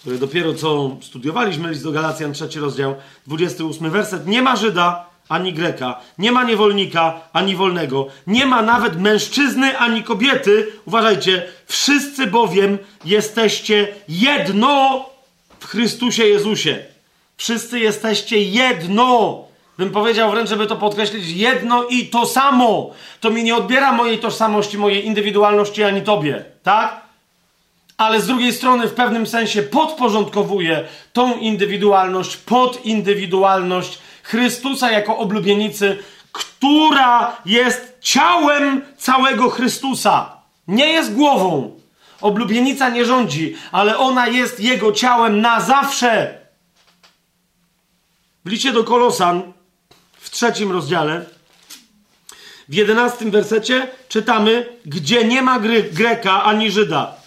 który 0.00 0.18
dopiero 0.18 0.54
co 0.54 0.96
studiowaliśmy, 1.00 1.68
list 1.70 1.84
do 1.84 1.92
Galacjan, 1.92 2.32
trzeci 2.32 2.58
rozdział, 2.58 2.94
28 3.26 3.90
werset. 3.90 4.26
Nie 4.26 4.42
ma 4.42 4.56
Żyda, 4.56 5.06
ani 5.28 5.52
Greka, 5.52 6.00
nie 6.18 6.32
ma 6.32 6.44
niewolnika, 6.44 7.20
ani 7.32 7.56
wolnego, 7.56 8.06
nie 8.26 8.46
ma 8.46 8.62
nawet 8.62 9.00
mężczyzny, 9.00 9.78
ani 9.78 10.02
kobiety. 10.02 10.72
Uważajcie, 10.84 11.48
wszyscy 11.66 12.26
bowiem 12.26 12.78
jesteście 13.04 13.88
jedno 14.08 15.04
w 15.60 15.66
Chrystusie 15.66 16.24
Jezusie. 16.24 16.84
Wszyscy 17.36 17.80
jesteście 17.80 18.42
jedno. 18.42 19.38
Bym 19.78 19.90
powiedział 19.90 20.30
wręcz, 20.30 20.48
żeby 20.48 20.66
to 20.66 20.76
podkreślić, 20.76 21.28
jedno 21.28 21.84
i 21.84 22.06
to 22.06 22.26
samo. 22.26 22.90
To 23.20 23.30
mi 23.30 23.44
nie 23.44 23.56
odbiera 23.56 23.92
mojej 23.92 24.18
tożsamości, 24.18 24.78
mojej 24.78 25.06
indywidualności 25.06 25.84
ani 25.84 26.02
tobie, 26.02 26.44
tak? 26.62 27.01
Ale 28.02 28.20
z 28.20 28.26
drugiej 28.26 28.52
strony 28.52 28.88
w 28.88 28.94
pewnym 28.94 29.26
sensie 29.26 29.62
podporządkowuje 29.62 30.84
tą 31.12 31.38
indywidualność 31.38 32.36
pod 32.36 32.84
indywidualność 32.86 33.98
Chrystusa 34.22 34.90
jako 34.90 35.18
oblubienicy, 35.18 35.98
która 36.32 37.36
jest 37.46 37.96
ciałem 38.00 38.82
całego 38.96 39.50
Chrystusa. 39.50 40.36
Nie 40.68 40.88
jest 40.88 41.14
głową. 41.14 41.80
Oblubienica 42.20 42.88
nie 42.88 43.04
rządzi, 43.04 43.56
ale 43.72 43.98
ona 43.98 44.26
jest 44.28 44.60
jego 44.60 44.92
ciałem 44.92 45.40
na 45.40 45.60
zawsze. 45.60 46.38
W 48.44 48.50
liście 48.50 48.72
do 48.72 48.84
Kolosan 48.84 49.52
w 50.14 50.30
trzecim 50.30 50.72
rozdziale, 50.72 51.24
w 52.68 52.74
jedenastym 52.74 53.30
wersecie 53.30 53.88
czytamy, 54.08 54.66
gdzie 54.86 55.24
nie 55.24 55.42
ma 55.42 55.60
Greka 55.92 56.44
ani 56.44 56.70
Żyda, 56.70 57.21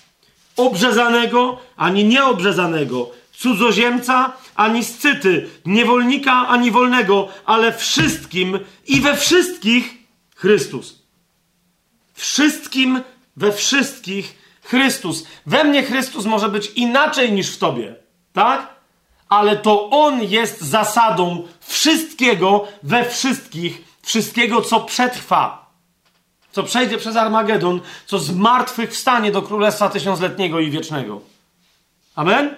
obrzezanego 0.58 1.58
ani 1.77 2.06
nieobrzezanego, 2.06 3.11
cudzoziemca 3.38 4.34
ani 4.56 4.84
scyty, 4.84 5.50
niewolnika 5.66 6.48
ani 6.48 6.72
wolnego, 6.72 7.27
ale 7.45 7.74
wszystkim 7.74 8.59
i 8.88 9.01
we 9.01 9.17
wszystkich 9.17 9.93
Chrystus. 10.35 11.06
Wszystkim, 12.14 13.01
we 13.38 13.51
wszystkich 13.51 14.38
Chrystus. 14.64 15.27
We 15.45 15.64
mnie 15.64 15.84
Chrystus 15.84 16.25
może 16.25 16.50
być 16.50 16.72
inaczej 16.75 17.32
niż 17.32 17.51
w 17.51 17.58
tobie, 17.58 17.95
tak? 18.34 18.75
Ale 19.30 19.58
to 19.58 19.90
On 19.90 20.24
jest 20.24 20.61
zasadą 20.61 21.48
wszystkiego 21.59 22.67
we 22.84 23.09
wszystkich, 23.09 23.82
wszystkiego, 24.01 24.61
co 24.61 24.80
przetrwa. 24.80 25.65
Co 26.56 26.64
przejdzie 26.64 26.98
przez 26.98 27.16
Armagedon, 27.16 27.82
co 28.06 28.19
z 28.19 28.32
martwych 28.32 28.92
wstanie 28.92 29.32
do 29.32 29.42
Królestwa 29.42 29.90
Tysiącletniego 29.90 30.59
i 30.59 30.72
Wiecznego. 30.72 31.22
Amen? 32.16 32.56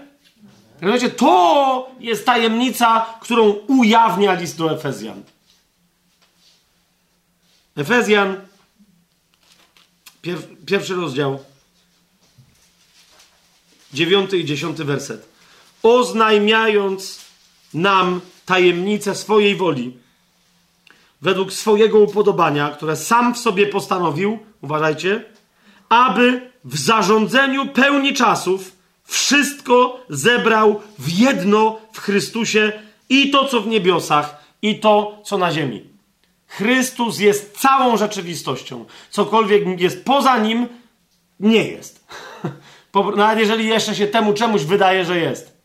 Rozumiecie, 0.82 1.10
to 1.10 1.90
jest 2.00 2.26
tajemnica, 2.26 3.06
którą 3.22 3.50
ujawnia 3.50 4.34
list 4.34 4.58
do 4.58 4.72
Efezjan. 4.72 5.24
Efezjan, 7.76 8.42
pier, 10.22 10.38
pierwszy 10.66 10.96
rozdział, 10.96 11.40
dziewiąty 13.94 14.38
i 14.38 14.46
dziesiąty 14.46 14.86
werset. 14.86 15.30
Oznajmiając 15.84 17.20
nam 17.74 18.22
tajemnicę 18.46 19.16
swojej 19.16 19.56
woli, 19.56 19.98
według 21.22 21.54
swojego 21.54 22.00
upodobania, 22.00 22.70
które 22.70 22.96
sam 22.96 23.34
w 23.34 23.38
sobie 23.38 23.68
postanowił, 23.68 24.40
uważajcie, 24.62 25.24
aby 25.90 26.52
w 26.64 26.78
zarządzeniu 26.78 27.66
pełni 27.66 28.14
czasów 28.14 28.72
wszystko 29.04 30.00
zebrał 30.10 30.82
w 31.00 31.10
jedno 31.10 31.80
w 31.92 32.00
Chrystusie 32.00 32.72
i 33.10 33.32
to, 33.32 33.46
co 33.46 33.62
w 33.62 33.68
niebiosach, 33.68 34.44
i 34.62 34.80
to, 34.80 35.22
co 35.26 35.38
na 35.38 35.52
ziemi. 35.52 35.84
Chrystus 36.48 37.20
jest 37.20 37.58
całą 37.58 37.98
rzeczywistością. 37.98 38.86
Cokolwiek 39.10 39.82
jest 39.82 40.06
poza 40.06 40.38
nim, 40.38 40.68
nie 41.40 41.68
jest. 41.68 42.08
Nawet 43.16 43.40
jeżeli 43.40 43.68
jeszcze 43.68 43.96
się 43.96 44.08
temu 44.08 44.34
czemuś 44.34 44.62
wydaje, 44.64 45.06
że 45.06 45.20
jest. 45.20 45.57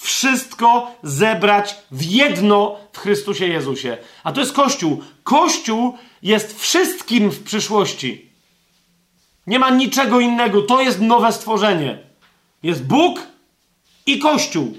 Wszystko 0.00 0.94
zebrać 1.02 1.76
w 1.90 2.02
jedno 2.02 2.76
w 2.92 2.98
Chrystusie 2.98 3.46
Jezusie. 3.46 3.96
A 4.24 4.32
to 4.32 4.40
jest 4.40 4.52
Kościół. 4.52 5.02
Kościół 5.24 5.98
jest 6.22 6.60
wszystkim 6.60 7.30
w 7.30 7.42
przyszłości. 7.42 8.30
Nie 9.46 9.58
ma 9.58 9.70
niczego 9.70 10.20
innego. 10.20 10.62
To 10.62 10.80
jest 10.80 11.00
nowe 11.00 11.32
stworzenie. 11.32 11.98
Jest 12.62 12.86
Bóg 12.86 13.20
i 14.06 14.18
Kościół. 14.18 14.76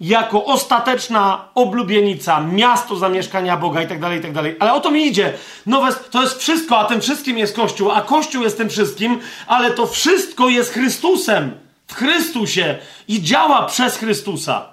Jako 0.00 0.44
ostateczna 0.44 1.48
oblubienica, 1.54 2.40
miasto 2.40 2.96
zamieszkania 2.96 3.56
Boga 3.56 3.82
i 3.82 3.88
tak 3.88 4.00
dalej, 4.00 4.18
i 4.18 4.22
tak 4.22 4.32
dalej. 4.32 4.56
Ale 4.58 4.72
o 4.72 4.80
to 4.80 4.90
mi 4.90 5.06
idzie. 5.06 5.32
Nowe, 5.66 5.92
to 6.10 6.22
jest 6.22 6.38
wszystko, 6.38 6.78
a 6.78 6.84
tym 6.84 7.00
wszystkim 7.00 7.38
jest 7.38 7.56
Kościół, 7.56 7.90
a 7.90 8.00
Kościół 8.00 8.42
jest 8.42 8.56
tym 8.56 8.68
wszystkim, 8.68 9.20
ale 9.46 9.70
to 9.70 9.86
wszystko 9.86 10.48
jest 10.48 10.72
Chrystusem. 10.72 11.65
W 11.86 11.94
Chrystusie 11.94 12.78
i 13.08 13.22
działa 13.22 13.66
przez 13.66 13.96
Chrystusa. 13.96 14.72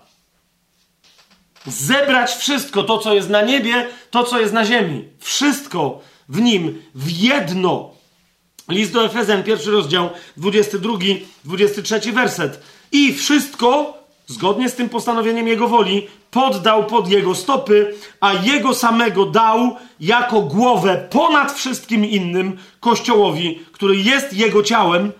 Zebrać 1.65 2.31
wszystko, 2.31 2.83
to 2.83 2.97
co 2.97 3.13
jest 3.13 3.29
na 3.29 3.41
niebie, 3.41 3.87
to 4.11 4.23
co 4.23 4.39
jest 4.39 4.53
na 4.53 4.65
ziemi. 4.65 5.07
Wszystko 5.19 6.01
w 6.29 6.41
nim, 6.41 6.81
w 6.95 7.11
jedno 7.11 7.93
List 8.69 8.93
do 8.93 9.05
Efezjan, 9.05 9.43
pierwszy 9.43 9.71
rozdział, 9.71 10.09
22, 10.37 10.97
23 11.45 12.11
werset. 12.11 12.63
I 12.91 13.13
wszystko, 13.13 13.97
zgodnie 14.27 14.69
z 14.69 14.75
tym 14.75 14.89
postanowieniem 14.89 15.47
Jego 15.47 15.67
woli, 15.67 16.07
poddał 16.31 16.85
pod 16.85 17.09
Jego 17.09 17.35
stopy, 17.35 17.95
a 18.19 18.33
Jego 18.33 18.73
samego 18.75 19.25
dał 19.25 19.75
jako 19.99 20.41
głowę 20.41 21.07
ponad 21.09 21.51
wszystkim 21.51 22.05
innym 22.05 22.57
Kościołowi, 22.79 23.59
który 23.71 23.95
jest 23.95 24.33
Jego 24.33 24.63
ciałem. 24.63 25.11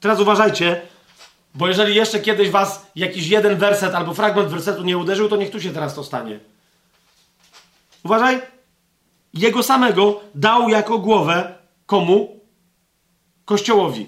Teraz 0.00 0.20
uważajcie, 0.20 0.82
bo 1.54 1.68
jeżeli 1.68 1.94
jeszcze 1.94 2.20
kiedyś 2.20 2.50
was 2.50 2.86
jakiś 2.96 3.26
jeden 3.26 3.56
werset 3.56 3.94
albo 3.94 4.14
fragment 4.14 4.48
wersetu 4.48 4.82
nie 4.82 4.98
uderzył, 4.98 5.28
to 5.28 5.36
niech 5.36 5.50
tu 5.50 5.60
się 5.60 5.70
teraz 5.70 5.94
to 5.94 6.04
stanie. 6.04 6.40
Uważaj. 8.04 8.40
Jego 9.34 9.62
samego 9.62 10.20
dał 10.34 10.68
jako 10.68 10.98
głowę 10.98 11.58
komu? 11.86 12.40
Kościołowi. 13.44 14.06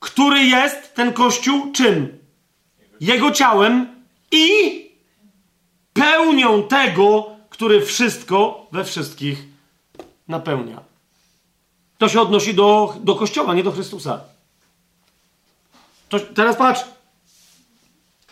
Który 0.00 0.44
jest 0.44 0.94
ten 0.94 1.12
Kościół 1.12 1.72
czym? 1.72 2.18
Jego 3.00 3.30
ciałem 3.30 4.04
i 4.30 4.44
pełnią 5.92 6.62
tego, 6.62 7.26
który 7.50 7.80
wszystko 7.80 8.66
we 8.72 8.84
wszystkich 8.84 9.44
napełnia. 10.28 10.80
To 11.98 12.08
się 12.08 12.20
odnosi 12.20 12.54
do, 12.54 12.94
do 13.00 13.14
Kościoła, 13.14 13.54
nie 13.54 13.62
do 13.62 13.72
Chrystusa. 13.72 14.33
To, 16.08 16.20
teraz 16.20 16.56
patrz. 16.56 16.80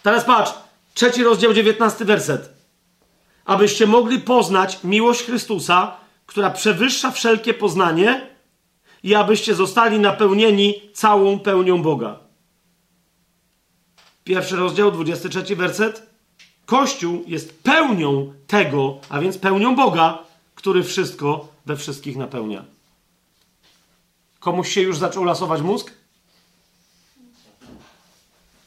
Teraz 0.02 0.24
patrz. 0.24 0.52
Trzeci 0.94 1.22
rozdział, 1.22 1.54
dziewiętnasty 1.54 2.04
werset. 2.04 2.48
Abyście 3.44 3.86
mogli 3.86 4.20
poznać 4.20 4.84
miłość 4.84 5.22
Chrystusa, 5.22 5.96
która 6.26 6.50
przewyższa 6.50 7.10
wszelkie 7.10 7.54
poznanie, 7.54 8.32
i 9.02 9.14
abyście 9.14 9.54
zostali 9.54 9.98
napełnieni 9.98 10.74
całą 10.94 11.38
pełnią 11.38 11.82
Boga. 11.82 12.18
Pierwszy 14.24 14.56
rozdział, 14.56 14.92
23 14.92 15.56
werset. 15.56 16.06
Kościół 16.66 17.24
jest 17.26 17.62
pełnią 17.62 18.32
tego, 18.46 18.98
a 19.08 19.20
więc 19.20 19.38
pełnią 19.38 19.76
Boga, 19.76 20.18
który 20.54 20.82
wszystko 20.82 21.48
we 21.66 21.76
wszystkich 21.76 22.16
napełnia. 22.16 22.64
Komuś 24.40 24.72
się 24.72 24.80
już 24.80 24.98
zaczął 24.98 25.24
lasować 25.24 25.62
mózg? 25.62 25.90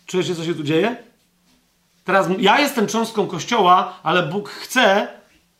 Czujecie, 0.06 0.35
co 0.35 0.45
się 0.45 0.56
tu 0.56 0.64
dzieje? 0.64 0.95
Teraz 2.03 2.27
ja 2.40 2.59
jestem 2.59 2.88
cząstką 2.88 3.27
Kościoła, 3.27 4.00
ale 4.03 4.24
Bóg 4.24 4.50
chce, 4.50 5.08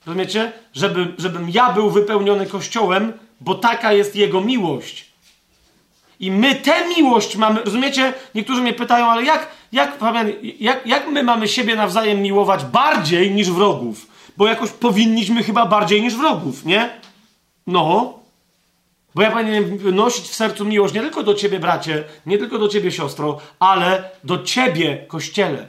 rozumiecie, 0.06 0.52
żeby, 0.74 1.14
żebym 1.18 1.50
ja 1.50 1.74
był 1.74 1.90
wypełniony 1.90 2.46
Kościołem, 2.46 3.14
bo 3.42 3.56
taka 3.56 3.94
jest 3.94 4.16
Jego 4.16 4.42
miłość. 4.42 5.06
I 6.20 6.32
my 6.32 6.56
tę 6.56 6.88
miłość 6.88 7.36
mamy, 7.36 7.64
rozumiecie? 7.64 8.14
Niektórzy 8.36 8.62
mnie 8.62 8.74
pytają, 8.74 9.06
ale 9.06 9.24
jak, 9.24 9.48
jak, 9.72 9.98
jak, 10.60 10.88
jak 10.88 11.08
my 11.08 11.24
mamy 11.24 11.48
siebie 11.48 11.76
nawzajem 11.76 12.22
miłować 12.22 12.66
bardziej 12.66 13.32
niż 13.32 13.52
wrogów? 13.52 14.08
Bo 14.38 14.48
jakoś 14.48 14.70
powinniśmy 14.70 15.44
chyba 15.44 15.66
bardziej 15.66 16.02
niż 16.02 16.16
wrogów, 16.16 16.66
nie? 16.66 16.90
No. 17.68 18.20
Bo 19.16 19.22
ja 19.22 19.32
powinienem 19.32 19.96
nosić 19.96 20.28
w 20.28 20.36
sercu 20.36 20.66
miłość 20.66 20.94
nie 20.94 21.02
tylko 21.02 21.24
do 21.24 21.34
ciebie, 21.34 21.60
bracie, 21.60 22.04
nie 22.26 22.38
tylko 22.38 22.60
do 22.60 22.68
ciebie, 22.68 22.92
siostro, 22.92 23.40
ale 23.60 24.12
do 24.24 24.44
ciebie, 24.44 25.06
kościele. 25.08 25.68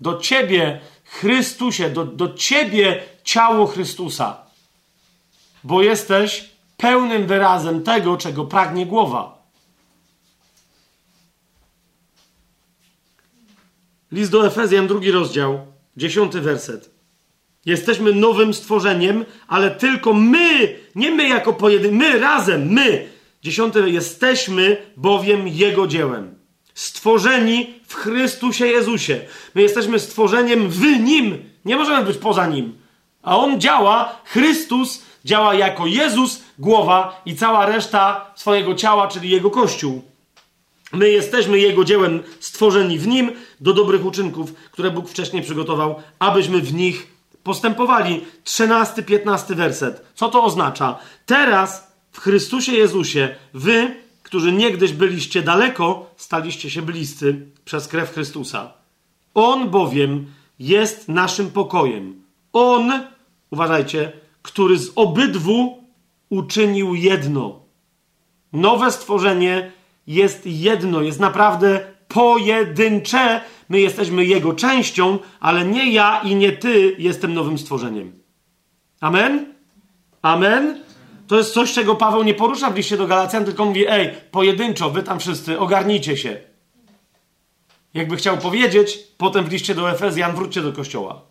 Do 0.00 0.18
ciebie, 0.18 0.80
Chrystusie, 1.04 1.90
do, 1.90 2.04
do 2.04 2.34
ciebie, 2.34 3.02
ciało 3.24 3.66
Chrystusa. 3.66 4.36
Bo 5.64 5.82
jesteś 5.82 6.50
pełnym 6.76 7.26
wyrazem 7.26 7.82
tego, 7.82 8.16
czego 8.16 8.44
pragnie 8.44 8.86
głowa. 8.86 9.42
List 14.12 14.30
do 14.30 14.46
Efezjan, 14.46 14.86
drugi 14.86 15.10
rozdział, 15.10 15.66
dziesiąty 15.96 16.40
werset. 16.40 16.93
Jesteśmy 17.66 18.12
nowym 18.12 18.54
stworzeniem, 18.54 19.24
ale 19.48 19.70
tylko 19.70 20.12
my, 20.12 20.76
nie 20.94 21.10
my 21.10 21.28
jako 21.28 21.52
pojedynczy, 21.52 21.96
my 21.96 22.18
razem, 22.18 22.68
my. 22.72 23.08
Dziesiąty, 23.42 23.90
jesteśmy 23.90 24.76
bowiem 24.96 25.48
Jego 25.48 25.86
dziełem. 25.86 26.34
Stworzeni 26.74 27.74
w 27.86 27.94
Chrystusie 27.94 28.66
Jezusie. 28.66 29.20
My 29.54 29.62
jesteśmy 29.62 29.98
stworzeniem 29.98 30.68
w 30.68 30.80
Nim. 30.80 31.38
Nie 31.64 31.76
możemy 31.76 32.06
być 32.06 32.16
poza 32.16 32.46
Nim. 32.46 32.76
A 33.22 33.38
On 33.38 33.60
działa, 33.60 34.20
Chrystus 34.24 35.02
działa 35.24 35.54
jako 35.54 35.86
Jezus, 35.86 36.42
głowa 36.58 37.22
i 37.26 37.36
cała 37.36 37.66
reszta 37.66 38.32
swojego 38.36 38.74
ciała, 38.74 39.08
czyli 39.08 39.30
Jego 39.30 39.50
Kościół. 39.50 40.02
My 40.92 41.10
jesteśmy 41.10 41.58
Jego 41.58 41.84
dziełem 41.84 42.22
stworzeni 42.40 42.98
w 42.98 43.06
Nim 43.06 43.32
do 43.60 43.72
dobrych 43.72 44.04
uczynków, 44.04 44.54
które 44.54 44.90
Bóg 44.90 45.08
wcześniej 45.08 45.42
przygotował, 45.42 46.02
abyśmy 46.18 46.60
w 46.60 46.74
nich 46.74 47.13
postępowali. 47.44 48.24
13-15 48.44 49.54
werset. 49.54 50.04
Co 50.14 50.28
to 50.28 50.44
oznacza? 50.44 50.98
Teraz 51.26 51.92
w 52.12 52.20
Chrystusie 52.20 52.72
Jezusie 52.72 53.34
wy, 53.54 53.96
którzy 54.22 54.52
niegdyś 54.52 54.92
byliście 54.92 55.42
daleko, 55.42 56.10
staliście 56.16 56.70
się 56.70 56.82
bliscy 56.82 57.46
przez 57.64 57.88
krew 57.88 58.12
Chrystusa. 58.12 58.72
On 59.34 59.70
bowiem 59.70 60.26
jest 60.58 61.08
naszym 61.08 61.50
pokojem. 61.50 62.22
On, 62.52 62.92
uważajcie, 63.50 64.12
który 64.42 64.78
z 64.78 64.92
obydwu 64.94 65.84
uczynił 66.28 66.94
jedno. 66.94 67.60
Nowe 68.52 68.92
stworzenie 68.92 69.72
jest 70.06 70.46
jedno, 70.46 71.02
jest 71.02 71.20
naprawdę 71.20 71.80
pojedyncze. 72.08 73.40
My 73.68 73.80
jesteśmy 73.80 74.24
Jego 74.24 74.52
częścią, 74.52 75.18
ale 75.40 75.64
nie 75.64 75.92
ja 75.92 76.20
i 76.24 76.34
nie 76.34 76.52
Ty 76.52 76.96
jestem 76.98 77.34
nowym 77.34 77.58
stworzeniem. 77.58 78.12
Amen? 79.00 79.54
Amen? 80.22 80.84
To 81.26 81.36
jest 81.36 81.54
coś, 81.54 81.72
czego 81.72 81.94
Paweł 81.94 82.22
nie 82.22 82.34
porusza 82.34 82.70
w 82.70 82.76
liście 82.76 82.96
do 82.96 83.06
Galacjan, 83.06 83.44
tylko 83.44 83.64
mówi, 83.64 83.84
ej, 83.88 84.14
pojedynczo, 84.30 84.90
wy 84.90 85.02
tam 85.02 85.20
wszyscy, 85.20 85.58
ogarnijcie 85.58 86.16
się. 86.16 86.36
Jakby 87.94 88.16
chciał 88.16 88.38
powiedzieć, 88.38 88.98
potem 89.18 89.44
w 89.44 89.52
liście 89.52 89.74
do 89.74 89.90
Efezjan 89.90 90.34
wróćcie 90.34 90.62
do 90.62 90.72
kościoła. 90.72 91.22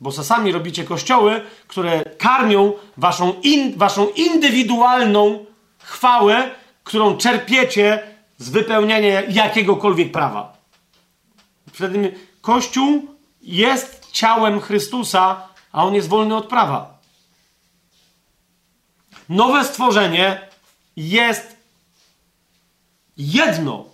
Bo 0.00 0.12
czasami 0.12 0.52
robicie 0.52 0.84
kościoły, 0.84 1.40
które 1.68 2.04
karmią 2.04 2.72
waszą, 2.96 3.34
in, 3.42 3.78
waszą 3.78 4.08
indywidualną 4.08 5.44
chwałę, 5.78 6.50
którą 6.84 7.16
czerpiecie 7.16 8.02
z 8.38 8.50
wypełniania 8.50 9.22
jakiegokolwiek 9.22 10.12
prawa. 10.12 10.55
Wtedy 11.76 12.14
Kościół 12.40 13.06
jest 13.42 14.10
ciałem 14.12 14.60
Chrystusa, 14.60 15.48
a 15.72 15.84
on 15.84 15.94
jest 15.94 16.08
wolny 16.08 16.36
od 16.36 16.46
prawa. 16.46 16.98
Nowe 19.28 19.64
stworzenie 19.64 20.48
jest 20.96 21.56
jedno. 23.16 23.84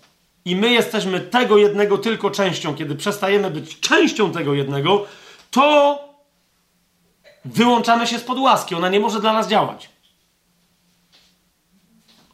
I 0.44 0.56
my 0.56 0.70
jesteśmy 0.70 1.20
tego 1.20 1.58
jednego 1.58 1.98
tylko 1.98 2.30
częścią. 2.30 2.74
Kiedy 2.74 2.94
przestajemy 2.94 3.50
być 3.50 3.80
częścią 3.80 4.32
tego 4.32 4.54
jednego, 4.54 5.06
to 5.50 5.98
wyłączamy 7.44 8.06
się 8.06 8.18
spod 8.18 8.38
łaski. 8.38 8.74
Ona 8.74 8.88
nie 8.88 9.00
może 9.00 9.20
dla 9.20 9.32
nas 9.32 9.48
działać. 9.48 9.88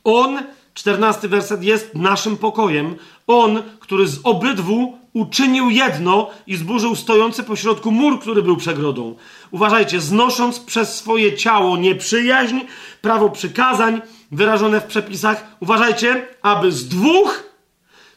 On, 0.04 0.42
czternasty 0.74 1.28
werset, 1.28 1.62
jest 1.62 1.94
naszym 1.94 2.36
pokojem. 2.36 2.96
On, 3.26 3.62
który 3.80 4.08
z 4.08 4.20
obydwu 4.24 4.97
uczynił 5.12 5.70
jedno 5.70 6.30
i 6.46 6.56
zburzył 6.56 6.96
stojący 6.96 7.44
pośrodku 7.44 7.90
mur, 7.90 8.20
który 8.20 8.42
był 8.42 8.56
przegrodą. 8.56 9.14
Uważajcie, 9.50 10.00
znosząc 10.00 10.60
przez 10.60 10.96
swoje 10.96 11.36
ciało 11.36 11.76
nieprzyjaźń, 11.76 12.58
prawo 13.02 13.30
przykazań 13.30 14.02
wyrażone 14.32 14.80
w 14.80 14.86
przepisach, 14.86 15.46
uważajcie, 15.60 16.26
aby 16.42 16.72
z 16.72 16.88
dwóch 16.88 17.44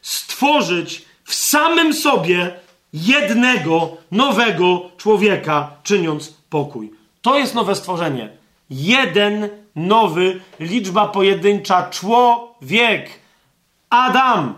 stworzyć 0.02 1.04
w 1.24 1.34
samym 1.34 1.92
sobie 1.92 2.54
jednego 2.92 3.96
nowego 4.10 4.90
człowieka, 4.96 5.70
czyniąc 5.82 6.34
pokój. 6.50 6.92
To 7.22 7.38
jest 7.38 7.54
nowe 7.54 7.74
stworzenie. 7.74 8.28
Jeden 8.70 9.48
nowy, 9.76 10.40
liczba 10.60 11.08
pojedyncza, 11.08 11.90
człowiek. 11.90 13.10
Adam. 13.90 14.54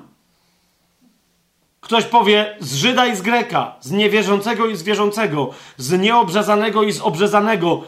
Ktoś 1.85 2.05
powie 2.05 2.57
z 2.61 2.75
Żyda 2.75 3.07
i 3.07 3.17
z 3.17 3.23
Greka, 3.23 3.77
z 3.81 3.91
niewierzącego 3.91 4.67
i 4.67 4.77
z 4.77 4.83
wierzącego, 4.83 5.51
z 5.77 5.93
nieobrzezanego 6.01 6.83
i 6.83 6.93
z 6.93 7.01
obrzezanego. 7.01 7.83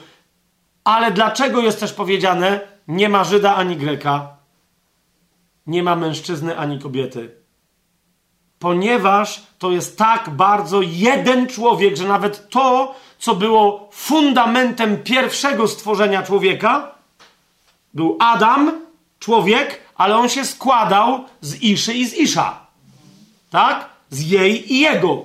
Ale 0.85 1.11
dlaczego 1.11 1.61
jest 1.61 1.81
też 1.81 1.93
powiedziane, 1.93 2.61
nie 2.89 3.09
ma 3.09 3.25
Żyda 3.25 3.55
ani 3.55 3.77
Greka, 3.77 4.29
nie 5.67 5.83
ma 5.83 5.97
mężczyzny 5.97 6.59
ani 6.59 6.79
kobiety? 6.79 7.35
Ponieważ 8.59 9.43
to 9.59 9.71
jest 9.71 9.99
tak 9.99 10.31
bardzo 10.31 10.81
jeden 10.83 11.47
człowiek, 11.47 11.97
że 11.97 12.09
nawet 12.09 12.51
to, 12.51 12.95
co 13.19 13.35
było 13.35 13.89
fundamentem 13.93 15.03
pierwszego 15.03 15.69
stworzenia 15.69 16.23
człowieka, 16.23 16.95
był 17.95 18.17
Adam, 18.21 18.73
człowiek, 19.19 19.81
ale 19.95 20.17
on 20.17 20.29
się 20.29 20.45
składał 20.45 21.25
z 21.41 21.63
Iszy 21.63 21.95
i 21.95 22.07
z 22.07 22.15
Isza. 22.15 22.66
Tak? 23.51 23.89
Z 24.11 24.31
jej 24.31 24.73
i 24.73 24.81
jego. 24.81 25.25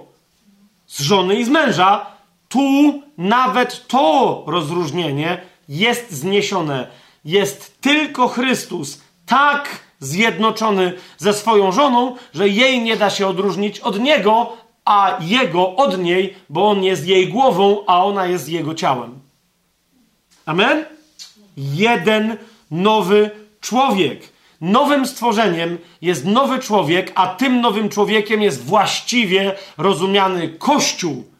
Z 0.87 1.01
żony 1.01 1.35
i 1.35 1.45
z 1.45 1.49
męża. 1.49 2.05
Tu 2.49 3.01
nawet 3.17 3.87
to 3.87 4.43
rozróżnienie 4.47 5.41
jest 5.69 6.11
zniesione. 6.11 6.87
Jest 7.25 7.81
tylko 7.81 8.27
Chrystus 8.27 9.01
tak 9.25 9.79
zjednoczony 9.99 10.93
ze 11.17 11.33
swoją 11.33 11.71
żoną, 11.71 12.15
że 12.33 12.49
jej 12.49 12.81
nie 12.81 12.97
da 12.97 13.09
się 13.09 13.27
odróżnić 13.27 13.79
od 13.79 13.99
niego, 13.99 14.57
a 14.85 15.17
jego 15.21 15.75
od 15.75 15.99
niej, 15.99 16.35
bo 16.49 16.69
on 16.69 16.83
jest 16.83 17.07
jej 17.07 17.27
głową, 17.27 17.85
a 17.87 18.05
ona 18.05 18.25
jest 18.25 18.49
jego 18.49 18.75
ciałem. 18.75 19.19
Amen? 20.45 20.85
Jeden 21.57 22.37
nowy 22.71 23.31
człowiek. 23.61 24.29
Nowym 24.61 25.07
stworzeniem 25.07 25.77
jest 26.01 26.25
nowy 26.25 26.59
człowiek, 26.59 27.11
a 27.15 27.27
tym 27.27 27.61
nowym 27.61 27.89
człowiekiem 27.89 28.41
jest 28.41 28.63
właściwie 28.63 29.55
rozumiany 29.77 30.49
Kościół. 30.49 31.31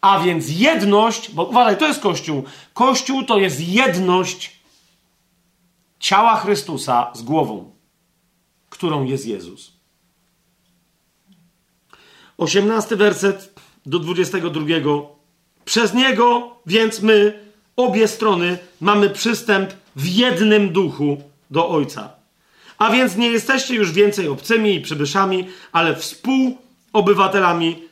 A 0.00 0.20
więc 0.20 0.48
jedność, 0.48 1.30
bo 1.30 1.44
uważaj, 1.44 1.76
to 1.76 1.86
jest 1.86 2.00
Kościół. 2.00 2.44
Kościół 2.74 3.24
to 3.24 3.38
jest 3.38 3.60
jedność 3.60 4.58
ciała 6.00 6.36
Chrystusa 6.36 7.10
z 7.14 7.22
głową, 7.22 7.72
którą 8.70 9.04
jest 9.04 9.26
Jezus. 9.26 9.72
18 12.38 12.96
werset 12.96 13.60
do 13.86 13.98
22. 13.98 14.64
Przez 15.64 15.94
niego 15.94 16.56
więc 16.66 17.00
my, 17.00 17.44
obie 17.76 18.08
strony, 18.08 18.58
mamy 18.80 19.10
przystęp 19.10 19.74
w 19.96 20.06
jednym 20.06 20.72
duchu 20.72 21.22
do 21.50 21.68
Ojca. 21.68 22.10
A 22.78 22.90
więc 22.90 23.16
nie 23.16 23.30
jesteście 23.30 23.74
już 23.74 23.92
więcej 23.92 24.28
obcymi 24.28 24.74
i 24.74 24.80
przybyszami, 24.80 25.48
ale 25.72 25.96
współobywatelami 25.96 27.88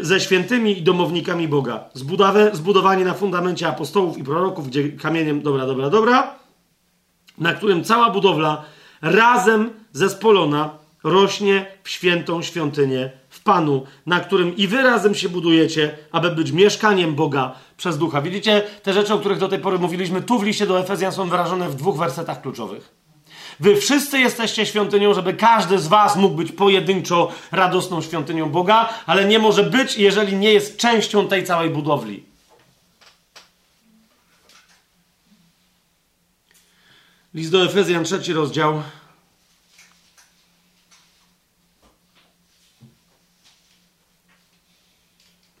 ze 0.00 0.20
świętymi 0.20 0.78
i 0.78 0.82
domownikami 0.82 1.48
Boga. 1.48 1.84
Zbudowe, 1.94 2.50
zbudowani 2.52 3.04
na 3.04 3.14
fundamencie 3.14 3.68
apostołów 3.68 4.18
i 4.18 4.24
proroków, 4.24 4.68
gdzie 4.68 4.88
kamieniem, 4.88 5.42
dobra, 5.42 5.66
dobra, 5.66 5.90
dobra, 5.90 6.34
na 7.38 7.54
którym 7.54 7.84
cała 7.84 8.10
budowla 8.10 8.64
razem 9.02 9.70
zespolona 9.92 10.70
rośnie 11.04 11.66
w 11.82 11.88
świętą 11.88 12.42
świątynię 12.42 13.10
Panu, 13.44 13.86
na 14.06 14.20
którym 14.20 14.56
i 14.56 14.68
wy 14.68 14.82
razem 14.82 15.14
się 15.14 15.28
budujecie, 15.28 15.96
aby 16.12 16.30
być 16.30 16.52
mieszkaniem 16.52 17.14
Boga 17.14 17.54
przez 17.76 17.98
Ducha. 17.98 18.22
Widzicie, 18.22 18.62
te 18.82 18.92
rzeczy, 18.92 19.14
o 19.14 19.18
których 19.18 19.38
do 19.38 19.48
tej 19.48 19.58
pory 19.58 19.78
mówiliśmy, 19.78 20.22
tu 20.22 20.38
w 20.38 20.42
liście 20.42 20.66
do 20.66 20.80
Efezjan 20.80 21.12
są 21.12 21.28
wyrażone 21.28 21.68
w 21.68 21.74
dwóch 21.74 21.98
wersetach 21.98 22.42
kluczowych. 22.42 22.94
Wy 23.60 23.76
wszyscy 23.76 24.18
jesteście 24.18 24.66
świątynią, 24.66 25.14
żeby 25.14 25.34
każdy 25.34 25.78
z 25.78 25.86
was 25.86 26.16
mógł 26.16 26.36
być 26.36 26.52
pojedynczo 26.52 27.32
radosną 27.52 28.02
świątynią 28.02 28.50
Boga, 28.50 28.88
ale 29.06 29.24
nie 29.24 29.38
może 29.38 29.64
być, 29.64 29.98
jeżeli 29.98 30.36
nie 30.36 30.52
jest 30.52 30.76
częścią 30.76 31.28
tej 31.28 31.44
całej 31.44 31.70
budowli. 31.70 32.24
List 37.34 37.52
do 37.52 37.64
Efezjan, 37.64 38.04
trzeci 38.04 38.32
rozdział. 38.32 38.82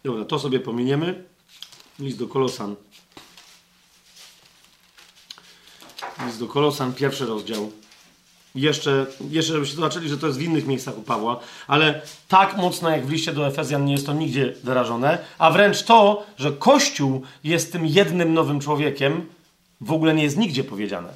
Dobra, 0.04 0.24
to 0.24 0.38
sobie 0.38 0.60
pominiemy. 0.60 1.24
List 1.98 2.18
do 2.18 2.28
Kolosan. 2.28 2.76
List 6.26 6.38
do 6.38 6.48
Kolosan, 6.48 6.92
pierwszy 6.92 7.26
rozdział. 7.26 7.70
Jeszcze, 8.54 9.06
jeszcze 9.30 9.52
żebyście 9.52 9.76
zobaczyli, 9.76 10.08
że 10.08 10.18
to 10.18 10.26
jest 10.26 10.38
w 10.38 10.42
innych 10.42 10.66
miejscach 10.66 10.98
u 10.98 11.02
Pawła, 11.02 11.40
ale 11.66 12.02
tak 12.28 12.56
mocno 12.56 12.90
jak 12.90 13.06
w 13.06 13.10
liście 13.10 13.32
do 13.32 13.46
Efezjan 13.46 13.84
nie 13.84 13.92
jest 13.92 14.06
to 14.06 14.12
nigdzie 14.12 14.54
wyrażone, 14.64 15.18
a 15.38 15.50
wręcz 15.50 15.82
to, 15.82 16.26
że 16.36 16.52
Kościół 16.52 17.22
jest 17.44 17.72
tym 17.72 17.86
jednym 17.86 18.34
nowym 18.34 18.60
człowiekiem, 18.60 19.26
w 19.80 19.92
ogóle 19.92 20.14
nie 20.14 20.22
jest 20.22 20.36
nigdzie 20.36 20.64
powiedziane. 20.64 21.12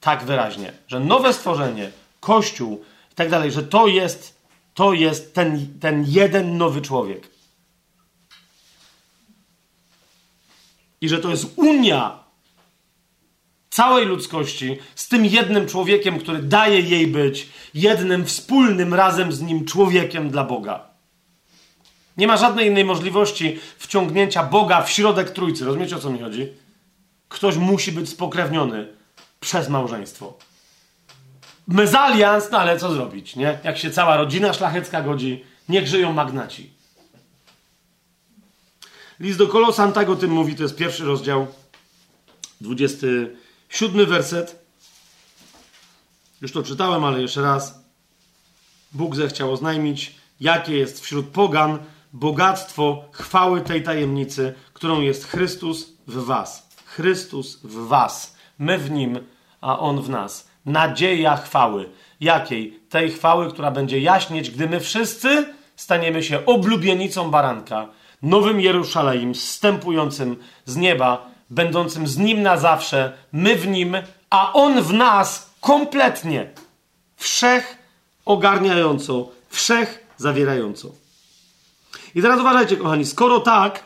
Tak 0.00 0.24
wyraźnie, 0.24 0.72
że 0.88 1.00
nowe 1.00 1.32
stworzenie, 1.32 1.90
Kościół 2.20 2.84
i 3.12 3.14
tak 3.14 3.30
dalej, 3.30 3.52
że 3.52 3.62
to 3.62 3.86
jest, 3.86 4.40
to 4.74 4.92
jest 4.92 5.34
ten, 5.34 5.78
ten 5.80 6.04
jeden 6.08 6.58
nowy 6.58 6.82
człowiek. 6.82 7.39
I 11.00 11.08
że 11.08 11.18
to 11.18 11.30
jest 11.30 11.52
unia 11.56 12.20
całej 13.70 14.06
ludzkości 14.06 14.78
z 14.94 15.08
tym 15.08 15.26
jednym 15.26 15.68
człowiekiem, 15.68 16.18
który 16.18 16.42
daje 16.42 16.80
jej 16.80 17.06
być 17.06 17.48
jednym 17.74 18.24
wspólnym 18.24 18.94
razem 18.94 19.32
z 19.32 19.40
nim 19.40 19.64
człowiekiem 19.64 20.30
dla 20.30 20.44
Boga. 20.44 20.90
Nie 22.16 22.26
ma 22.26 22.36
żadnej 22.36 22.66
innej 22.66 22.84
możliwości 22.84 23.58
wciągnięcia 23.78 24.42
Boga 24.42 24.82
w 24.82 24.90
środek 24.90 25.30
trójcy. 25.30 25.64
Rozumiecie 25.64 25.96
o 25.96 25.98
co 25.98 26.10
mi 26.10 26.18
chodzi? 26.18 26.48
Ktoś 27.28 27.56
musi 27.56 27.92
być 27.92 28.08
spokrewniony 28.08 28.88
przez 29.40 29.68
małżeństwo. 29.68 30.38
Mezalians, 31.68 32.50
no 32.50 32.58
ale 32.58 32.78
co 32.78 32.92
zrobić, 32.92 33.36
nie? 33.36 33.58
Jak 33.64 33.78
się 33.78 33.90
cała 33.90 34.16
rodzina 34.16 34.52
szlachecka 34.52 35.02
godzi, 35.02 35.44
niech 35.68 35.86
żyją 35.86 36.12
magnaci. 36.12 36.70
List 39.20 39.38
do 39.38 39.48
Kolosan 39.48 39.92
tak 39.92 40.08
o 40.08 40.16
tym 40.16 40.30
mówi, 40.30 40.56
to 40.56 40.62
jest 40.62 40.76
pierwszy 40.76 41.04
rozdział, 41.04 41.46
27 42.60 44.06
werset. 44.06 44.64
Już 46.42 46.52
to 46.52 46.62
czytałem, 46.62 47.04
ale 47.04 47.22
jeszcze 47.22 47.42
raz. 47.42 47.84
Bóg 48.92 49.16
zechciał 49.16 49.52
oznajmić, 49.52 50.14
jakie 50.40 50.76
jest 50.76 51.00
wśród 51.00 51.26
pogan 51.26 51.78
bogactwo 52.12 53.04
chwały 53.12 53.60
tej 53.60 53.82
tajemnicy, 53.82 54.54
którą 54.72 55.00
jest 55.00 55.24
Chrystus 55.24 55.92
w 56.06 56.24
was. 56.24 56.68
Chrystus 56.84 57.60
w 57.62 57.86
was. 57.88 58.36
My 58.58 58.78
w 58.78 58.90
nim, 58.90 59.18
a 59.60 59.78
on 59.78 60.02
w 60.02 60.08
nas. 60.08 60.48
Nadzieja 60.66 61.36
chwały. 61.36 61.90
Jakiej? 62.20 62.80
Tej 62.88 63.10
chwały, 63.10 63.50
która 63.50 63.70
będzie 63.70 64.00
jaśnieć, 64.00 64.50
gdy 64.50 64.68
my 64.68 64.80
wszyscy 64.80 65.54
staniemy 65.76 66.22
się 66.22 66.46
oblubienicą 66.46 67.30
baranka 67.30 67.88
nowym 68.22 68.60
Jerusalem, 68.60 69.34
zstępującym 69.34 70.36
z 70.64 70.76
nieba, 70.76 71.30
będącym 71.50 72.06
z 72.06 72.18
nim 72.18 72.42
na 72.42 72.56
zawsze, 72.56 73.12
my 73.32 73.56
w 73.56 73.68
nim, 73.68 73.96
a 74.30 74.52
on 74.52 74.82
w 74.82 74.92
nas 74.92 75.50
kompletnie, 75.60 76.50
wszech 77.16 77.78
ogarniająco, 78.24 79.28
wszech 79.48 80.06
zawierająco. 80.16 80.88
I 82.14 82.22
teraz 82.22 82.40
uważajcie, 82.40 82.76
kochani, 82.76 83.06
skoro 83.06 83.40
tak, 83.40 83.84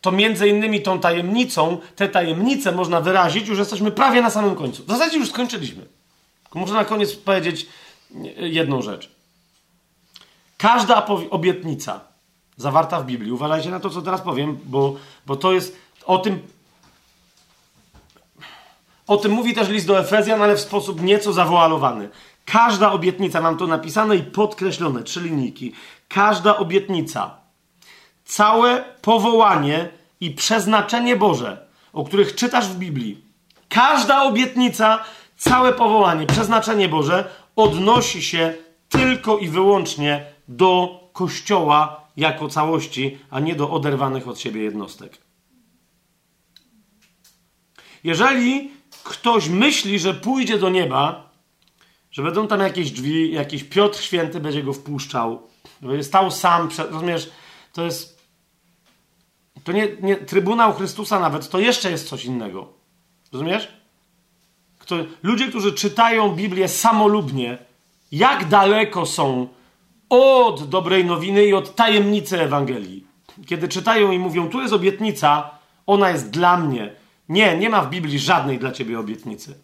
to 0.00 0.12
między 0.12 0.48
innymi 0.48 0.82
tą 0.82 1.00
tajemnicą, 1.00 1.78
te 1.96 2.08
tajemnice 2.08 2.72
można 2.72 3.00
wyrazić, 3.00 3.48
już 3.48 3.58
jesteśmy 3.58 3.90
prawie 3.90 4.22
na 4.22 4.30
samym 4.30 4.54
końcu. 4.54 4.84
W 4.84 4.88
zasadzie 4.88 5.18
już 5.18 5.30
skończyliśmy. 5.30 5.86
Muszę 6.54 6.72
na 6.72 6.84
koniec 6.84 7.14
powiedzieć 7.14 7.66
jedną 8.36 8.82
rzecz. 8.82 9.10
Każda 10.56 11.06
obietnica, 11.30 12.00
zawarta 12.56 13.00
w 13.00 13.06
Biblii. 13.06 13.32
Uważajcie 13.32 13.70
na 13.70 13.80
to, 13.80 13.90
co 13.90 14.02
teraz 14.02 14.20
powiem, 14.20 14.58
bo, 14.64 14.96
bo 15.26 15.36
to 15.36 15.52
jest 15.52 15.76
o 16.06 16.18
tym. 16.18 16.42
O 19.06 19.16
tym 19.16 19.32
mówi 19.32 19.54
też 19.54 19.68
list 19.68 19.86
do 19.86 19.98
Efezjan, 19.98 20.42
ale 20.42 20.56
w 20.56 20.60
sposób 20.60 21.02
nieco 21.02 21.32
zawoalowany. 21.32 22.08
Każda 22.44 22.92
obietnica, 22.92 23.40
mam 23.40 23.56
to 23.56 23.66
napisane 23.66 24.16
i 24.16 24.22
podkreślone, 24.22 25.02
trzy 25.02 25.20
linijki. 25.20 25.72
Każda 26.08 26.56
obietnica, 26.56 27.36
całe 28.24 28.84
powołanie 29.02 29.88
i 30.20 30.30
przeznaczenie 30.30 31.16
Boże, 31.16 31.66
o 31.92 32.04
których 32.04 32.34
czytasz 32.34 32.68
w 32.68 32.76
Biblii, 32.76 33.24
każda 33.68 34.22
obietnica, 34.22 35.04
całe 35.36 35.72
powołanie, 35.72 36.26
przeznaczenie 36.26 36.88
Boże 36.88 37.30
odnosi 37.56 38.22
się 38.22 38.54
tylko 38.88 39.38
i 39.38 39.48
wyłącznie 39.48 40.26
do 40.48 41.00
Kościoła 41.12 42.03
jako 42.16 42.48
całości, 42.48 43.18
a 43.30 43.40
nie 43.40 43.54
do 43.54 43.70
oderwanych 43.70 44.28
od 44.28 44.40
siebie 44.40 44.62
jednostek. 44.62 45.18
Jeżeli 48.04 48.70
ktoś 49.04 49.48
myśli, 49.48 49.98
że 49.98 50.14
pójdzie 50.14 50.58
do 50.58 50.70
nieba, 50.70 51.30
że 52.10 52.22
będą 52.22 52.48
tam 52.48 52.60
jakieś 52.60 52.90
drzwi, 52.90 53.32
jakiś 53.32 53.64
Piotr 53.64 54.00
Święty 54.00 54.40
będzie 54.40 54.62
go 54.62 54.72
wpuszczał, 54.72 55.48
będzie 55.80 56.04
stał 56.04 56.30
sam, 56.30 56.68
rozumiesz, 56.90 57.30
to 57.72 57.84
jest 57.84 58.14
to 59.64 59.72
nie, 59.72 59.88
nie 60.02 60.16
Trybunał 60.16 60.72
Chrystusa 60.72 61.20
nawet, 61.20 61.48
to 61.48 61.58
jeszcze 61.58 61.90
jest 61.90 62.08
coś 62.08 62.24
innego. 62.24 62.72
Rozumiesz? 63.32 63.68
Kto, 64.78 64.96
ludzie, 65.22 65.48
którzy 65.48 65.72
czytają 65.72 66.36
Biblię 66.36 66.68
samolubnie, 66.68 67.58
jak 68.12 68.48
daleko 68.48 69.06
są 69.06 69.48
od 70.14 70.68
dobrej 70.68 71.04
nowiny 71.04 71.44
i 71.44 71.54
od 71.54 71.74
tajemnicy 71.74 72.40
Ewangelii. 72.40 73.06
Kiedy 73.46 73.68
czytają 73.68 74.12
i 74.12 74.18
mówią, 74.18 74.48
tu 74.48 74.60
jest 74.60 74.74
obietnica, 74.74 75.50
ona 75.86 76.10
jest 76.10 76.30
dla 76.30 76.56
mnie. 76.56 76.92
Nie, 77.28 77.58
nie 77.58 77.70
ma 77.70 77.82
w 77.82 77.90
Biblii 77.90 78.18
żadnej 78.18 78.58
dla 78.58 78.72
ciebie 78.72 78.98
obietnicy. 78.98 79.58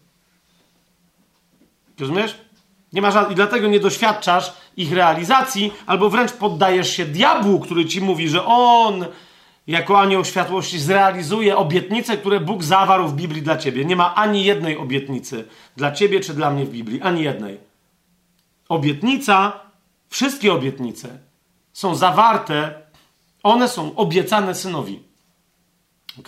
Rozumiesz? 1.99 2.37
Nie 2.93 3.01
ma 3.01 3.11
żadnej, 3.11 3.33
i 3.33 3.35
dlatego 3.35 3.67
nie 3.67 3.79
doświadczasz 3.79 4.53
ich 4.77 4.93
realizacji, 4.93 5.73
albo 5.85 6.09
wręcz 6.09 6.31
poddajesz 6.31 6.89
się 6.89 7.05
diabłu, 7.05 7.59
który 7.59 7.85
ci 7.85 8.01
mówi, 8.01 8.29
że 8.29 8.45
on 8.45 9.05
jako 9.67 9.99
anioł 9.99 10.25
światłości 10.25 10.79
zrealizuje 10.79 11.57
obietnice, 11.57 12.17
które 12.17 12.39
Bóg 12.39 12.63
zawarł 12.63 13.07
w 13.07 13.15
Biblii 13.15 13.41
dla 13.41 13.57
ciebie. 13.57 13.85
Nie 13.85 13.95
ma 13.95 14.15
ani 14.15 14.45
jednej 14.45 14.77
obietnicy 14.77 15.47
dla 15.77 15.91
ciebie 15.91 16.19
czy 16.19 16.33
dla 16.33 16.51
mnie 16.51 16.65
w 16.65 16.69
Biblii, 16.69 17.01
ani 17.01 17.23
jednej. 17.23 17.57
Obietnica 18.69 19.59
Wszystkie 20.11 20.53
obietnice 20.53 21.17
są 21.73 21.95
zawarte, 21.95 22.81
one 23.43 23.69
są 23.69 23.95
obiecane 23.95 24.55
synowi. 24.55 25.03
Ok? 26.19 26.27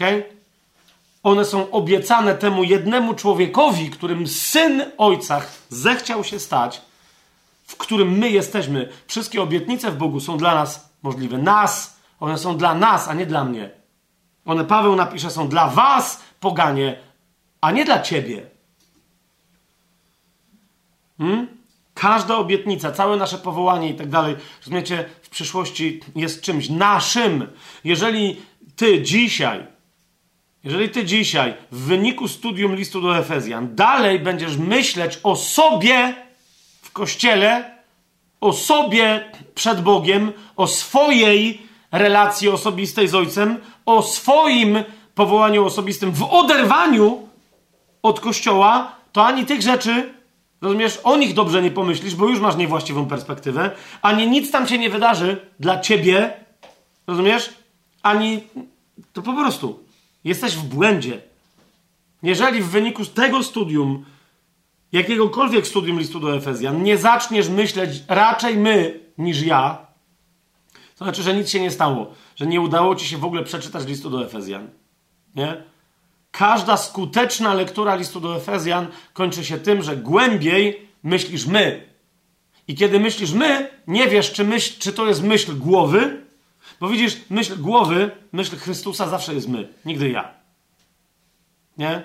One 1.23 1.45
są 1.45 1.71
obiecane 1.71 2.35
temu 2.35 2.63
jednemu 2.63 3.13
człowiekowi, 3.13 3.89
którym 3.89 4.27
syn 4.27 4.83
ojca 4.97 5.41
zechciał 5.69 6.23
się 6.23 6.39
stać, 6.39 6.81
w 7.67 7.77
którym 7.77 8.17
my 8.17 8.29
jesteśmy. 8.29 8.89
Wszystkie 9.07 9.41
obietnice 9.41 9.91
w 9.91 9.97
Bogu 9.97 10.19
są 10.19 10.37
dla 10.37 10.55
nas 10.55 10.89
możliwe. 11.01 11.37
Nas, 11.37 11.97
one 12.19 12.37
są 12.37 12.57
dla 12.57 12.75
nas, 12.75 13.07
a 13.07 13.13
nie 13.13 13.25
dla 13.25 13.43
mnie. 13.43 13.71
One, 14.45 14.65
Paweł 14.65 14.95
napisze, 14.95 15.31
są 15.31 15.49
dla 15.49 15.67
was, 15.67 16.19
poganie, 16.39 16.99
a 17.61 17.71
nie 17.71 17.85
dla 17.85 18.01
ciebie. 18.01 18.45
Hmm? 21.17 21.62
Każda 21.93 22.37
obietnica, 22.37 22.91
całe 22.91 23.17
nasze 23.17 23.37
powołanie 23.37 23.89
i 23.89 23.93
tak 23.93 24.09
dalej, 24.09 24.35
rozumiecie, 24.59 25.05
w 25.21 25.29
przyszłości 25.29 25.99
jest 26.15 26.41
czymś 26.41 26.69
naszym. 26.69 27.47
Jeżeli 27.83 28.41
ty 28.75 29.01
dzisiaj, 29.01 29.67
jeżeli 30.63 30.89
ty 30.89 31.05
dzisiaj 31.05 31.53
w 31.71 31.79
wyniku 31.79 32.27
studium 32.27 32.75
listu 32.75 33.01
do 33.01 33.17
Efezjan 33.17 33.75
dalej 33.75 34.19
będziesz 34.19 34.57
myśleć 34.57 35.19
o 35.23 35.35
sobie 35.35 36.15
w 36.81 36.91
kościele, 36.91 37.77
o 38.41 38.53
sobie 38.53 39.31
przed 39.55 39.81
Bogiem, 39.81 40.31
o 40.55 40.67
swojej 40.67 41.61
relacji 41.91 42.49
osobistej 42.49 43.07
z 43.07 43.15
Ojcem, 43.15 43.57
o 43.85 44.01
swoim 44.01 44.83
powołaniu 45.15 45.65
osobistym 45.65 46.11
w 46.11 46.23
oderwaniu 46.23 47.27
od 48.03 48.19
Kościoła, 48.19 48.95
to 49.11 49.25
ani 49.25 49.45
tych 49.45 49.61
rzeczy 49.61 50.13
Rozumiesz? 50.63 50.99
O 51.03 51.17
nich 51.17 51.33
dobrze 51.33 51.61
nie 51.61 51.71
pomyślisz, 51.71 52.15
bo 52.15 52.29
już 52.29 52.39
masz 52.39 52.55
niewłaściwą 52.55 53.05
perspektywę, 53.05 53.71
ani 54.01 54.27
nic 54.27 54.51
tam 54.51 54.67
się 54.67 54.77
nie 54.77 54.89
wydarzy 54.89 55.37
dla 55.59 55.79
ciebie. 55.79 56.33
Rozumiesz? 57.07 57.53
Ani. 58.03 58.43
To 59.13 59.21
po 59.21 59.33
prostu 59.33 59.83
jesteś 60.23 60.55
w 60.55 60.63
błędzie. 60.63 61.21
Jeżeli 62.23 62.61
w 62.61 62.69
wyniku 62.69 63.05
tego 63.05 63.43
studium 63.43 64.05
jakiegokolwiek 64.91 65.67
studium 65.67 65.99
listu 65.99 66.19
do 66.19 66.35
Efezjan 66.35 66.83
nie 66.83 66.97
zaczniesz 66.97 67.49
myśleć 67.49 68.03
raczej 68.07 68.57
my 68.57 68.99
niż 69.17 69.41
ja, 69.41 69.87
to 70.97 71.05
znaczy, 71.05 71.23
że 71.23 71.35
nic 71.35 71.49
się 71.49 71.59
nie 71.59 71.71
stało, 71.71 72.13
że 72.35 72.45
nie 72.45 72.61
udało 72.61 72.95
ci 72.95 73.07
się 73.07 73.17
w 73.17 73.25
ogóle 73.25 73.43
przeczytać 73.43 73.87
listu 73.87 74.09
do 74.09 74.25
Efezjan. 74.25 74.69
Nie? 75.35 75.63
Każda 76.33 76.77
skuteczna 76.77 77.53
lektura 77.53 77.95
listu 77.95 78.19
do 78.19 78.35
Efezjan 78.35 78.87
kończy 79.13 79.45
się 79.45 79.57
tym, 79.57 79.83
że 79.83 79.97
głębiej 79.97 80.89
myślisz 81.03 81.45
my. 81.45 81.87
I 82.67 82.75
kiedy 82.75 82.99
myślisz 82.99 83.31
my, 83.31 83.69
nie 83.87 84.07
wiesz, 84.07 84.31
czy, 84.31 84.43
myśl, 84.43 84.79
czy 84.79 84.93
to 84.93 85.07
jest 85.07 85.23
myśl 85.23 85.57
głowy, 85.57 86.25
bo 86.79 86.87
widzisz, 86.87 87.17
myśl 87.29 87.57
głowy, 87.57 88.11
myśl 88.31 88.57
Chrystusa 88.57 89.09
zawsze 89.09 89.33
jest 89.33 89.47
my, 89.47 89.73
nigdy 89.85 90.09
ja. 90.09 90.31
Nie? 91.77 92.03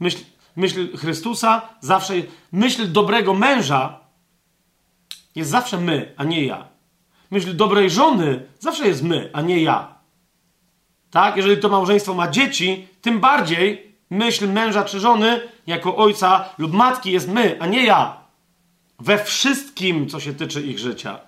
Myśl, 0.00 0.18
myśl 0.56 0.96
Chrystusa 0.96 1.68
zawsze. 1.80 2.14
Myśl 2.52 2.92
dobrego 2.92 3.34
męża 3.34 4.00
jest 5.34 5.50
zawsze 5.50 5.78
my, 5.78 6.14
a 6.16 6.24
nie 6.24 6.44
ja. 6.44 6.68
Myśl 7.30 7.56
dobrej 7.56 7.90
żony 7.90 8.46
zawsze 8.58 8.88
jest 8.88 9.02
my, 9.02 9.30
a 9.32 9.40
nie 9.40 9.62
ja. 9.62 9.95
Tak? 11.16 11.36
Jeżeli 11.36 11.56
to 11.56 11.68
małżeństwo 11.68 12.14
ma 12.14 12.28
dzieci, 12.28 12.88
tym 13.02 13.20
bardziej 13.20 13.92
myśl 14.10 14.48
męża 14.48 14.84
czy 14.84 15.00
żony 15.00 15.40
jako 15.66 15.96
ojca 15.96 16.48
lub 16.58 16.72
matki 16.72 17.12
jest 17.12 17.28
my, 17.28 17.56
a 17.60 17.66
nie 17.66 17.84
ja. 17.84 18.16
We 18.98 19.24
wszystkim, 19.24 20.08
co 20.08 20.20
się 20.20 20.34
tyczy 20.34 20.62
ich 20.62 20.78
życia. 20.78 21.18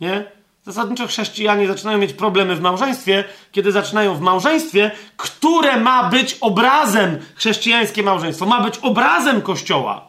Nie? 0.00 0.24
Zasadniczo 0.64 1.06
chrześcijanie 1.06 1.66
zaczynają 1.66 1.98
mieć 1.98 2.12
problemy 2.12 2.56
w 2.56 2.60
małżeństwie, 2.60 3.24
kiedy 3.52 3.72
zaczynają 3.72 4.14
w 4.14 4.20
małżeństwie, 4.20 4.90
które 5.16 5.80
ma 5.80 6.10
być 6.10 6.36
obrazem, 6.40 7.18
chrześcijańskie 7.34 8.02
małżeństwo, 8.02 8.46
ma 8.46 8.60
być 8.60 8.78
obrazem 8.78 9.42
Kościoła, 9.42 10.08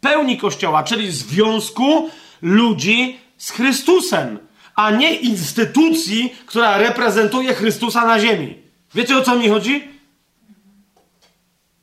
pełni 0.00 0.38
Kościoła, 0.38 0.82
czyli 0.82 1.12
związku 1.12 2.10
ludzi 2.42 3.18
z 3.36 3.50
Chrystusem, 3.50 4.47
a 4.78 4.90
nie 4.90 5.16
instytucji, 5.16 6.36
która 6.46 6.78
reprezentuje 6.78 7.54
Chrystusa 7.54 8.06
na 8.06 8.20
ziemi. 8.20 8.54
Wiecie 8.94 9.18
o 9.18 9.22
co 9.22 9.36
mi 9.36 9.48
chodzi? 9.48 9.88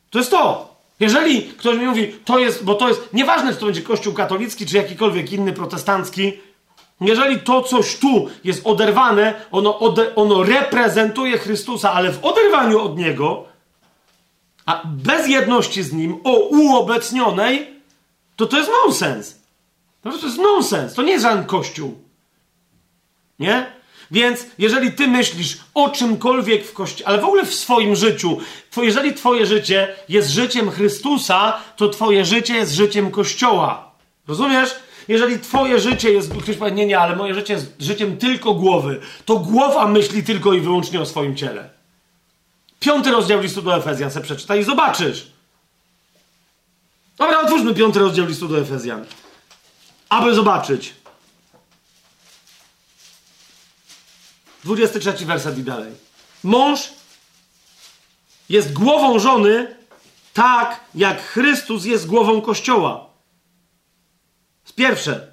To 0.10 0.20
jest 0.20 0.32
to. 0.32 0.76
Jeżeli 1.00 1.44
ktoś 1.44 1.78
mi 1.78 1.86
mówi, 1.86 2.16
to 2.26 2.40
jest, 2.40 2.64
bo 2.64 2.76
to 2.76 2.88
jest, 2.88 3.14
nieważne 3.14 3.54
czy 3.54 3.60
to 3.60 3.66
będzie 3.66 3.82
Kościół 3.82 4.14
katolicki, 4.14 4.66
czy 4.66 4.78
jakikolwiek 4.78 5.32
inny 5.32 5.54
protestancki, 5.54 6.34
jeżeli 7.02 7.40
to 7.40 7.62
coś 7.62 7.96
tu 7.96 8.30
jest 8.44 8.68
oderwane, 8.68 9.34
ono, 9.52 9.80
ode, 9.80 10.16
ono 10.16 10.44
reprezentuje 10.44 11.38
Chrystusa, 11.38 11.94
ale 11.94 12.12
w 12.12 12.26
oderwaniu 12.26 12.82
od 12.82 12.98
Niego, 12.98 13.46
a 14.66 14.82
bez 14.86 15.28
jedności 15.28 15.84
z 15.84 15.94
Nim, 15.94 16.18
o 16.24 16.32
uobecnionej, 16.34 17.68
to 18.36 18.46
to 18.46 18.58
jest 18.58 18.72
nonsens. 18.84 19.36
To 20.04 20.12
jest 20.12 20.38
nonsens. 20.38 20.94
To 20.94 21.02
nie 21.02 21.12
jest 21.12 21.24
żaden 21.24 21.46
Kościół. 21.46 22.05
Nie? 23.40 23.76
Więc 24.12 24.46
jeżeli 24.58 24.92
ty 24.92 25.08
myślisz 25.08 25.58
o 25.74 25.90
czymkolwiek 25.90 26.66
w 26.66 26.74
kościele, 26.74 27.08
ale 27.08 27.22
w 27.22 27.26
ogóle 27.26 27.46
w 27.46 27.56
swoim 27.56 27.96
życiu, 27.96 28.40
jeżeli 28.78 29.14
twoje 29.14 29.46
życie 29.46 29.96
jest 30.10 30.30
życiem 30.30 30.72
Chrystusa, 30.72 31.58
to 31.78 31.90
twoje 31.90 32.26
życie 32.26 32.56
jest 32.56 32.74
życiem 32.74 33.12
Kościoła. 33.12 33.92
Rozumiesz? 34.28 34.76
Jeżeli 35.08 35.40
twoje 35.40 35.80
życie 35.80 36.12
jest, 36.12 36.32
ktoś 36.42 36.56
powie, 36.58 36.72
nie, 36.72 36.86
nie, 36.86 37.00
ale 37.00 37.16
moje 37.16 37.34
życie 37.34 37.54
jest 37.54 37.74
życiem 37.80 38.18
tylko 38.18 38.54
głowy, 38.54 39.00
to 39.26 39.36
głowa 39.36 39.88
myśli 39.88 40.24
tylko 40.24 40.54
i 40.54 40.62
wyłącznie 40.62 41.02
o 41.02 41.06
swoim 41.06 41.36
ciele. 41.36 41.70
Piąty 42.80 43.12
rozdział 43.12 43.42
listu 43.42 43.62
do 43.62 43.76
Efezjan 43.76 44.12
se 44.12 44.22
przeczytaj 44.22 44.60
i 44.60 44.64
zobaczysz. 44.64 45.28
Dobra, 47.18 47.42
otwórzmy 47.42 47.74
piąty 47.74 48.00
rozdział 48.00 48.26
listu 48.26 48.48
do 48.48 48.60
Efezjan. 48.60 49.06
Aby 50.10 50.36
zobaczyć. 50.36 50.94
23 54.66 55.26
werset 55.26 55.58
i 55.58 55.64
dalej. 55.64 55.92
Mąż 56.44 56.90
jest 58.50 58.74
głową 58.74 59.20
żony, 59.20 59.76
tak 60.34 60.80
jak 60.96 61.22
Chrystus 61.22 61.86
jest 61.86 62.08
głową 62.08 62.42
Kościoła. 62.42 63.10
Pierwsze. 64.76 65.28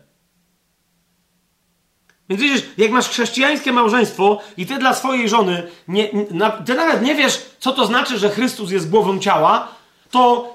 Więc 2.29 2.43
widzisz, 2.43 2.63
jak 2.77 2.91
masz 2.91 3.09
chrześcijańskie 3.09 3.73
małżeństwo 3.73 4.41
i 4.57 4.67
ty 4.67 4.79
dla 4.79 4.95
swojej 4.95 5.29
żony, 5.29 5.69
nie, 5.89 6.11
na, 6.31 6.51
ty 6.51 6.75
nawet 6.75 7.03
nie 7.03 7.15
wiesz, 7.15 7.43
co 7.61 7.73
to 7.73 7.87
znaczy, 7.87 8.19
że 8.19 8.31
Chrystus 8.31 8.71
jest 8.71 8.91
głową 8.91 9.19
ciała, 9.19 9.69
to 10.11 10.55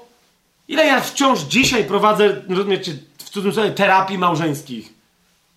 ile 0.68 0.86
ja 0.86 1.00
wciąż 1.00 1.40
dzisiaj 1.40 1.84
prowadzę, 1.84 2.42
rozumiecie, 2.48 2.92
w 3.18 3.30
cudzysłowie, 3.30 3.70
terapii 3.70 4.18
małżeńskich. 4.18 4.97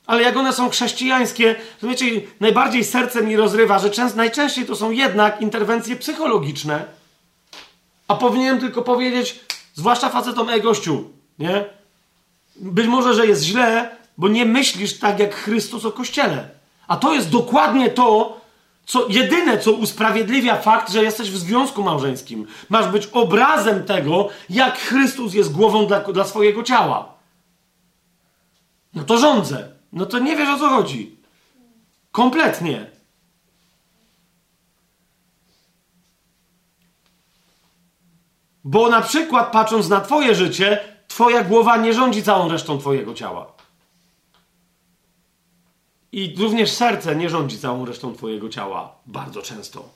Ale 0.08 0.24
jak 0.24 0.38
one 0.38 0.54
są 0.54 0.70
chrześcijańskie, 0.70 1.56
to 1.82 1.88
wiecie, 1.88 2.06
najbardziej 2.40 2.84
serce 2.84 3.22
mi 3.22 3.36
rozrywa, 3.36 3.80
że 3.80 3.90
częst, 3.90 4.16
najczęściej 4.16 4.66
to 4.66 4.76
są 4.76 4.92
jednak 4.92 5.42
interwencje 5.42 5.96
psychologiczne. 5.96 6.86
A 8.08 8.16
powinienem 8.16 8.60
tylko 8.60 8.82
powiedzieć, 8.82 9.40
zwłaszcza 9.74 10.10
facetom 10.10 10.50
ej 10.50 10.62
gościu, 10.62 11.10
nie? 11.40 11.66
Być 12.56 12.88
może, 12.88 13.14
że 13.14 13.28
jest 13.28 13.44
źle, 13.44 13.96
bo 14.18 14.28
nie 14.28 14.46
myślisz 14.46 15.00
tak 15.00 15.20
jak 15.20 15.36
Chrystus 15.36 15.86
o 15.86 15.92
Kościele. 15.92 16.50
A 16.88 16.98
to 16.98 17.14
jest 17.14 17.30
dokładnie 17.30 17.90
to, 17.90 18.42
co 18.86 19.08
jedyne, 19.10 19.58
co 19.58 19.72
usprawiedliwia 19.72 20.56
fakt, 20.56 20.92
że 20.92 21.04
jesteś 21.04 21.32
w 21.32 21.38
związku 21.38 21.84
małżeńskim. 21.84 22.48
Masz 22.70 22.88
być 22.88 23.08
obrazem 23.08 23.84
tego, 23.84 24.30
jak 24.50 24.78
Chrystus 24.78 25.34
jest 25.34 25.52
głową 25.52 25.86
dla, 25.86 26.00
dla 26.00 26.24
swojego 26.24 26.64
ciała. 26.64 27.14
No 28.94 29.04
to 29.04 29.18
rządzę. 29.18 29.81
No 29.94 30.06
to 30.06 30.20
nie 30.20 30.38
wiesz 30.38 30.50
o 30.50 30.60
co 30.60 30.70
chodzi. 30.70 31.16
Kompletnie. 32.12 32.92
Bo 38.64 38.90
na 38.90 39.02
przykład 39.02 39.52
patrząc 39.52 39.90
na 39.90 40.02
Twoje 40.02 40.36
życie, 40.36 40.80
Twoja 41.08 41.44
głowa 41.44 41.78
nie 41.78 41.94
rządzi 41.94 42.24
całą 42.24 42.50
resztą 42.50 42.78
Twojego 42.78 43.14
ciała. 43.14 43.52
I 46.12 46.36
również 46.38 46.72
serce 46.72 47.16
nie 47.16 47.30
rządzi 47.30 47.60
całą 47.60 47.86
resztą 47.86 48.16
Twojego 48.16 48.50
ciała 48.50 48.96
bardzo 49.06 49.42
często. 49.42 49.90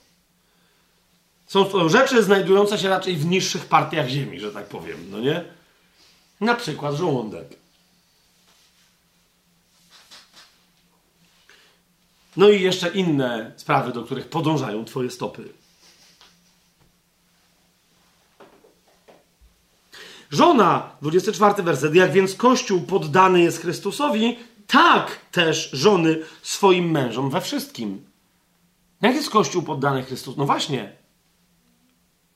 Są 1.47 1.65
to 1.65 1.89
rzeczy 1.89 2.23
znajdujące 2.23 2.77
się 2.77 2.89
raczej 2.89 3.15
w 3.15 3.25
niższych 3.25 3.65
partiach 3.65 4.07
ziemi, 4.07 4.39
że 4.39 4.51
tak 4.51 4.65
powiem, 4.65 4.97
no 5.11 5.19
nie? 5.19 5.43
Na 6.41 6.55
przykład 6.55 6.95
żołądek. 6.95 7.64
No 12.37 12.49
i 12.49 12.61
jeszcze 12.61 12.89
inne 12.89 13.51
sprawy, 13.55 13.91
do 13.91 14.03
których 14.03 14.29
podążają 14.29 14.85
Twoje 14.85 15.11
stopy. 15.11 15.49
Żona, 20.31 20.89
24 21.01 21.63
werset, 21.63 21.95
jak 21.95 22.11
więc 22.11 22.35
Kościół 22.35 22.81
poddany 22.81 23.41
jest 23.41 23.61
Chrystusowi, 23.61 24.37
tak 24.67 25.19
też 25.31 25.69
żony 25.71 26.19
swoim 26.41 26.91
mężom 26.91 27.29
we 27.29 27.41
wszystkim. 27.41 28.05
Jak 29.01 29.15
jest 29.15 29.29
Kościół 29.29 29.61
poddany 29.61 30.03
Chrystusowi? 30.03 30.39
No 30.39 30.45
właśnie. 30.45 30.91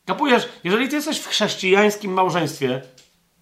Kapujesz, 0.06 0.50
jeżeli 0.64 0.90
ty 0.90 0.96
jesteś 0.96 1.20
w 1.20 1.28
chrześcijańskim 1.28 2.14
małżeństwie, 2.14 2.82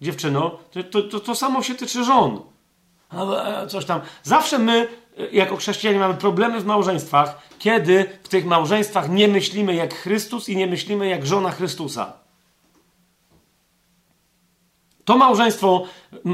dziewczyno, 0.00 0.58
to, 0.70 0.82
to, 0.82 1.02
to, 1.02 1.20
to 1.20 1.34
samo 1.34 1.62
się 1.62 1.74
tyczy 1.74 2.04
żon. 2.04 2.40
E, 3.12 3.66
coś 3.66 3.84
tam. 3.84 4.00
Zawsze 4.22 4.58
my 4.58 4.88
jako 5.32 5.56
chrześcijanie 5.56 5.98
mamy 5.98 6.14
problemy 6.14 6.60
w 6.60 6.66
małżeństwach, 6.66 7.48
kiedy 7.58 8.06
w 8.22 8.28
tych 8.28 8.46
małżeństwach 8.46 9.10
nie 9.10 9.28
myślimy 9.28 9.74
jak 9.74 9.94
Chrystus 9.94 10.48
i 10.48 10.56
nie 10.56 10.66
myślimy 10.66 11.08
jak 11.08 11.26
żona 11.26 11.50
Chrystusa. 11.50 12.12
To 15.04 15.16
małżeństwo 15.16 15.84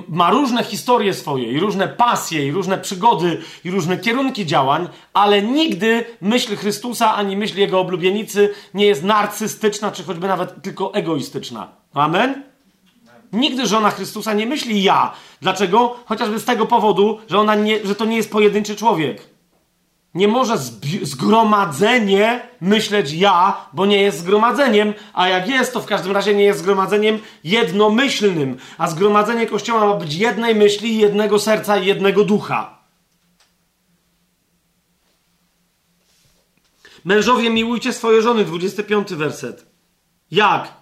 ma 0.08 0.30
różne 0.30 0.64
historie 0.64 1.14
swoje, 1.14 1.52
i 1.52 1.60
różne 1.60 1.88
pasje, 1.88 2.46
i 2.46 2.50
różne 2.50 2.78
przygody, 2.78 3.42
i 3.64 3.70
różne 3.70 3.98
kierunki 3.98 4.46
działań, 4.46 4.88
ale 5.12 5.42
nigdy 5.42 6.04
myśl 6.20 6.56
Chrystusa 6.56 7.14
ani 7.14 7.36
myśl 7.36 7.58
jego 7.58 7.80
oblubienicy 7.80 8.54
nie 8.74 8.86
jest 8.86 9.04
narcystyczna, 9.04 9.92
czy 9.92 10.04
choćby 10.04 10.28
nawet 10.28 10.62
tylko 10.62 10.94
egoistyczna. 10.94 11.68
Amen? 11.92 12.53
Nigdy 13.34 13.66
żona 13.66 13.90
Chrystusa 13.90 14.32
nie 14.32 14.46
myśli 14.46 14.82
ja. 14.82 15.12
Dlaczego? 15.42 15.96
Chociażby 16.06 16.38
z 16.38 16.44
tego 16.44 16.66
powodu, 16.66 17.18
że, 17.30 17.38
ona 17.38 17.54
nie, 17.54 17.86
że 17.86 17.94
to 17.94 18.04
nie 18.04 18.16
jest 18.16 18.30
pojedynczy 18.30 18.76
człowiek. 18.76 19.34
Nie 20.14 20.28
może 20.28 20.54
zgromadzenie 21.02 22.48
myśleć 22.60 23.12
ja, 23.12 23.56
bo 23.72 23.86
nie 23.86 24.02
jest 24.02 24.18
zgromadzeniem, 24.18 24.94
a 25.12 25.28
jak 25.28 25.48
jest, 25.48 25.72
to 25.72 25.80
w 25.80 25.86
każdym 25.86 26.12
razie 26.12 26.34
nie 26.34 26.44
jest 26.44 26.58
zgromadzeniem 26.58 27.18
jednomyślnym. 27.44 28.56
A 28.78 28.90
zgromadzenie 28.90 29.46
Kościoła 29.46 29.86
ma 29.86 29.94
być 29.94 30.14
jednej 30.14 30.54
myśli, 30.54 30.98
jednego 30.98 31.38
serca 31.38 31.76
i 31.76 31.86
jednego 31.86 32.24
ducha. 32.24 32.78
Mężowie, 37.04 37.50
miłujcie 37.50 37.92
swoje 37.92 38.22
żony, 38.22 38.44
25 38.44 39.14
werset. 39.14 39.66
Jak? 40.30 40.72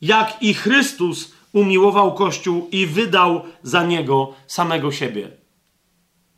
Jak 0.00 0.42
i 0.42 0.54
Chrystus 0.54 1.35
umiłował 1.56 2.14
Kościół 2.14 2.68
i 2.72 2.86
wydał 2.86 3.42
za 3.62 3.84
niego 3.84 4.32
samego 4.46 4.92
siebie. 4.92 5.28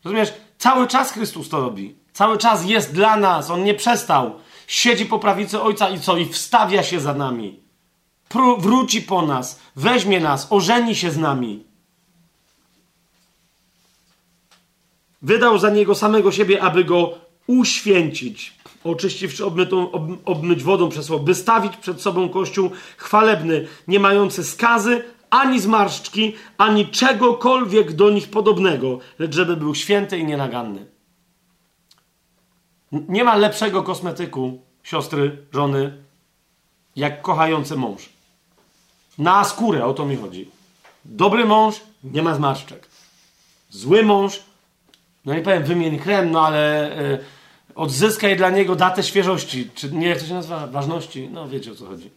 Rozumiesz? 0.05 0.33
Cały 0.59 0.87
czas 0.87 1.13
Chrystus 1.13 1.49
to 1.49 1.61
robi. 1.61 1.97
Cały 2.13 2.39
czas 2.39 2.65
jest 2.65 2.95
dla 2.95 3.17
nas. 3.17 3.51
On 3.51 3.65
nie 3.65 3.75
przestał. 3.75 4.35
Siedzi 4.67 5.07
po 5.07 5.19
prawicy 5.19 5.63
Ojca 5.63 5.89
i 5.89 6.01
co? 6.01 6.17
I 6.17 6.27
wstawia 6.27 6.83
się 6.83 7.01
za 7.01 7.15
nami. 7.15 7.61
Wróci 8.59 9.03
po 9.03 9.23
nas. 9.23 9.61
Weźmie 9.77 10.21
nas. 10.21 10.47
Ożeni 10.51 10.95
się 10.95 11.11
z 11.11 11.19
nami. 11.19 11.65
Wydał 15.23 15.59
za 15.59 15.71
niego 15.71 15.95
samego 15.95 16.33
siebie, 16.33 16.63
aby 16.63 16.85
go 16.85 17.19
uświęcić, 17.49 18.55
oczyściwszy 18.85 19.47
obmytą, 19.47 19.91
ob, 19.91 20.03
obmyć 20.25 20.63
wodą 20.63 20.89
przez 20.89 21.07
słowo, 21.07 21.25
by 21.25 21.35
stawić 21.35 21.77
przed 21.77 22.03
sobą 22.03 22.29
Kościół 22.29 22.71
chwalebny, 22.97 23.67
nie 23.89 24.01
mający 24.01 24.45
skazy, 24.45 25.05
ani 25.31 25.61
zmarszczki, 25.61 26.35
ani 26.59 26.89
czegokolwiek 26.89 27.93
do 27.93 28.11
nich 28.11 28.31
podobnego, 28.31 28.99
lecz 29.19 29.35
żeby 29.35 29.57
był 29.57 29.75
święty 29.75 30.19
i 30.19 30.25
nienaganny. 30.25 30.87
Nie 32.93 33.25
ma 33.25 33.37
lepszego 33.37 33.83
kosmetyku, 33.83 34.63
siostry, 34.83 35.47
żony, 35.53 36.03
jak 36.97 37.23
kochający 37.23 37.77
mąż. 37.77 38.09
Na 39.19 39.45
skórę, 39.45 39.85
o 39.85 39.95
to 39.95 40.07
mi 40.07 40.17
chodzi. 40.17 40.51
Dobry 41.05 41.45
mąż 41.45 41.81
nie 42.05 42.23
ma 42.23 42.35
zmarszczek. 42.35 42.89
Zły 43.71 44.03
mąż 44.03 44.41
no 45.29 45.35
nie 45.35 45.41
powiem 45.41 45.65
wymień 45.65 45.99
krem, 45.99 46.31
no 46.31 46.47
ale 46.47 46.93
y, 47.01 47.19
odzyskaj 47.79 48.37
dla 48.37 48.51
niego 48.51 48.77
datę 48.77 49.03
świeżości, 49.03 49.71
czy 49.75 49.93
nie, 49.93 50.09
jak 50.09 50.19
to 50.19 50.27
się 50.27 50.35
nazywa, 50.35 50.67
ważności, 50.67 51.29
no 51.33 51.49
wiecie 51.49 51.73
o 51.73 51.75
co 51.75 51.87
chodzi. 51.87 52.11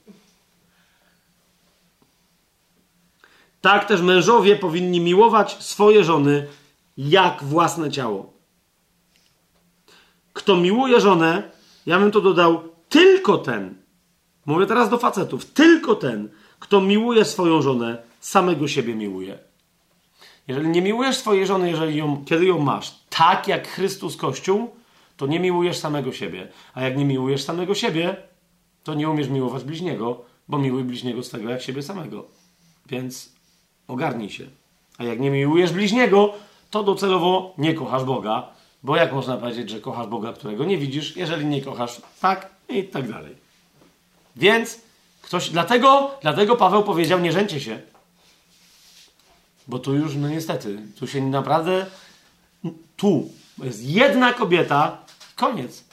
Tak 3.62 3.88
też 3.88 4.02
mężowie 4.02 4.56
powinni 4.56 5.00
miłować 5.00 5.64
swoje 5.64 6.04
żony 6.04 6.48
jak 6.98 7.44
własne 7.44 7.92
ciało. 7.92 8.34
Kto 10.34 10.56
miłuje 10.56 11.02
żonę, 11.02 11.52
ja 11.86 12.00
bym 12.00 12.12
to 12.12 12.22
dodał, 12.22 12.64
tylko 12.90 13.38
ten, 13.38 13.76
mówię 14.46 14.66
teraz 14.66 14.90
do 14.90 14.98
facetów, 14.98 15.46
tylko 15.46 15.96
ten, 15.96 16.30
kto 16.60 16.82
miłuje 16.82 17.26
swoją 17.26 17.62
żonę, 17.62 18.04
samego 18.20 18.68
siebie 18.68 18.96
miłuje. 18.96 19.40
Jeżeli 20.48 20.70
nie 20.70 20.82
miłujesz 20.82 21.18
swojej 21.18 21.48
żony, 21.48 21.70
jeżeli 21.70 21.98
ją, 21.98 22.26
kiedy 22.26 22.46
ją 22.46 22.60
masz, 22.60 22.92
tak 23.10 23.48
jak 23.48 23.68
Chrystus 23.68 24.18
Kościół, 24.18 24.81
to 25.22 25.28
nie 25.28 25.40
miłujesz 25.40 25.78
samego 25.78 26.14
siebie. 26.14 26.48
A 26.74 26.82
jak 26.82 26.98
nie 26.98 27.06
miłujesz 27.06 27.44
samego 27.44 27.76
siebie, 27.76 28.16
to 28.84 28.94
nie 28.94 29.10
umiesz 29.10 29.30
miłować 29.30 29.64
bliźniego, 29.64 30.22
bo 30.48 30.58
miłuj 30.58 30.84
bliźniego 30.84 31.24
swego 31.24 31.50
jak 31.50 31.62
siebie 31.62 31.84
samego. 31.84 32.26
Więc 32.86 33.30
ogarnij 33.88 34.30
się. 34.30 34.46
A 34.98 35.04
jak 35.04 35.20
nie 35.20 35.32
miłujesz 35.32 35.72
bliźniego, 35.72 36.34
to 36.72 36.84
docelowo 36.84 37.54
nie 37.58 37.74
kochasz 37.74 38.04
Boga, 38.04 38.50
bo 38.84 38.96
jak 38.96 39.14
można 39.14 39.38
powiedzieć, 39.38 39.70
że 39.70 39.80
kochasz 39.80 40.08
Boga, 40.08 40.34
którego 40.34 40.66
nie 40.66 40.78
widzisz, 40.78 41.18
jeżeli 41.18 41.46
nie 41.46 41.62
kochasz 41.62 42.02
tak 42.22 42.50
i 42.70 42.84
tak 42.84 43.12
dalej. 43.12 43.36
Więc 44.36 44.82
ktoś, 45.22 45.50
dlatego, 45.50 46.12
dlatego 46.22 46.56
Paweł 46.56 46.84
powiedział, 46.84 47.20
nie 47.20 47.32
rzęcie 47.32 47.60
się. 47.60 47.82
Bo 49.68 49.80
tu 49.80 49.96
już, 49.96 50.16
no 50.16 50.30
niestety, 50.30 50.82
tu 51.00 51.08
się 51.08 51.22
naprawdę, 51.22 51.86
tu 52.98 53.30
jest 53.64 53.84
jedna 53.84 54.34
kobieta, 54.34 55.11
koniec. 55.42 55.84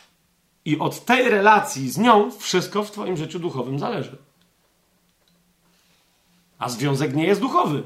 I 0.64 0.78
od 0.78 1.04
tej 1.04 1.28
relacji 1.28 1.90
z 1.90 1.98
nią 1.98 2.30
wszystko 2.30 2.84
w 2.84 2.90
Twoim 2.90 3.16
życiu 3.16 3.38
duchowym 3.38 3.78
zależy. 3.78 4.16
A 6.58 6.68
związek 6.68 7.14
nie 7.14 7.26
jest 7.26 7.40
duchowy. 7.40 7.82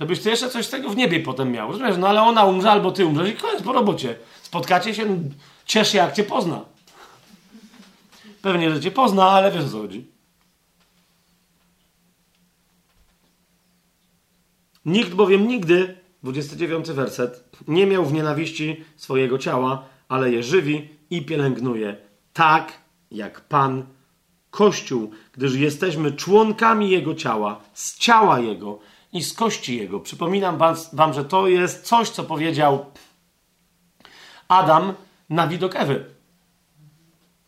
Żebyś 0.00 0.20
ty 0.20 0.30
jeszcze 0.30 0.50
coś 0.50 0.66
z 0.66 0.70
tego 0.70 0.90
w 0.90 0.96
niebie 0.96 1.20
potem 1.20 1.52
miał. 1.52 1.72
Rozumiesz? 1.72 1.96
No 1.98 2.08
ale 2.08 2.22
ona 2.22 2.44
umrze 2.44 2.70
albo 2.70 2.90
ty 2.90 3.06
umrzesz 3.06 3.28
i 3.28 3.36
koniec 3.36 3.62
po 3.62 3.72
robocie. 3.72 4.18
Spotkacie 4.42 4.94
się, 4.94 5.18
ciesz 5.66 5.92
się 5.92 5.98
jak 5.98 6.14
cię 6.14 6.24
pozna. 6.24 6.64
Pewnie, 8.42 8.70
że 8.70 8.80
cię 8.80 8.90
pozna, 8.90 9.30
ale 9.30 9.52
wiesz 9.52 9.64
o 9.64 9.68
co 9.68 9.78
chodzi. 9.78 10.06
Nikt 14.84 15.14
bowiem 15.14 15.48
nigdy, 15.48 16.00
29 16.22 16.90
werset, 16.90 17.48
nie 17.68 17.86
miał 17.86 18.04
w 18.04 18.12
nienawiści 18.12 18.84
swojego 18.96 19.38
ciała, 19.38 19.88
ale 20.08 20.30
je 20.30 20.42
żywi 20.42 20.88
i 21.10 21.22
pielęgnuje, 21.22 21.96
tak 22.32 22.72
jak 23.10 23.40
Pan 23.40 23.86
Kościół, 24.50 25.10
gdyż 25.32 25.54
jesteśmy 25.54 26.12
członkami 26.12 26.90
Jego 26.90 27.14
ciała, 27.14 27.60
z 27.74 27.98
ciała 27.98 28.40
Jego 28.40 28.78
i 29.12 29.22
z 29.22 29.34
kości 29.34 29.76
Jego. 29.76 30.00
Przypominam 30.00 30.58
wam, 30.92 31.12
że 31.12 31.24
to 31.24 31.48
jest 31.48 31.84
coś, 31.84 32.10
co 32.10 32.24
powiedział 32.24 32.86
Adam 34.48 34.94
na 35.30 35.46
widok 35.46 35.76
Ewy. 35.76 36.04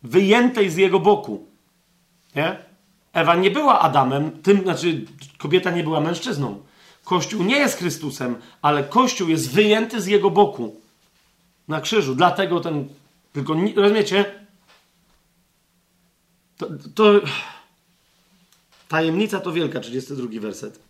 Wyjętej 0.02 0.70
z 0.70 0.76
jego 0.76 1.00
boku. 1.00 1.46
Nie? 2.36 2.56
Ewa 3.12 3.34
nie 3.34 3.50
była 3.50 3.80
Adamem, 3.80 4.30
tym, 4.42 4.62
znaczy 4.62 5.04
kobieta 5.38 5.70
nie 5.70 5.84
była 5.84 6.00
mężczyzną. 6.00 6.62
Kościół 7.04 7.42
nie 7.42 7.56
jest 7.56 7.78
Chrystusem, 7.78 8.36
ale 8.62 8.84
Kościół 8.84 9.28
jest 9.28 9.52
wyjęty 9.52 10.00
z 10.00 10.06
jego 10.06 10.30
boku 10.30 10.80
na 11.70 11.80
krzyżu. 11.80 12.14
Dlatego 12.14 12.60
ten. 12.60 12.88
Tylko 13.32 13.54
rozumiecie? 13.76 14.46
To, 16.56 16.66
to 16.94 17.20
tajemnica 18.88 19.40
to 19.40 19.52
wielka, 19.52 19.80
32 19.80 20.40
werset. 20.40 20.80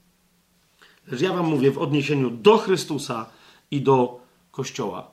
Lecz 1.06 1.20
ja 1.20 1.32
wam 1.32 1.46
mówię 1.46 1.70
w 1.70 1.78
odniesieniu 1.78 2.30
do 2.30 2.58
Chrystusa 2.58 3.26
i 3.70 3.82
do 3.82 4.20
Kościoła. 4.50 5.10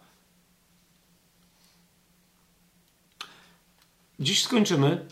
Dziś 4.20 4.44
skończymy. 4.44 5.06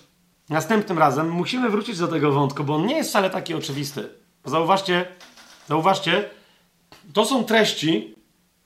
Następnym 0.50 0.98
razem 0.98 1.30
musimy 1.30 1.70
wrócić 1.70 1.98
do 1.98 2.08
tego 2.08 2.32
wątku, 2.32 2.64
bo 2.64 2.76
on 2.76 2.86
nie 2.86 2.96
jest 2.96 3.10
wcale 3.10 3.30
taki 3.30 3.54
oczywisty. 3.54 4.10
Zauważcie, 4.46 5.06
Zauważcie, 5.68 6.30
to 7.14 7.26
są 7.26 7.44
treści, 7.44 8.15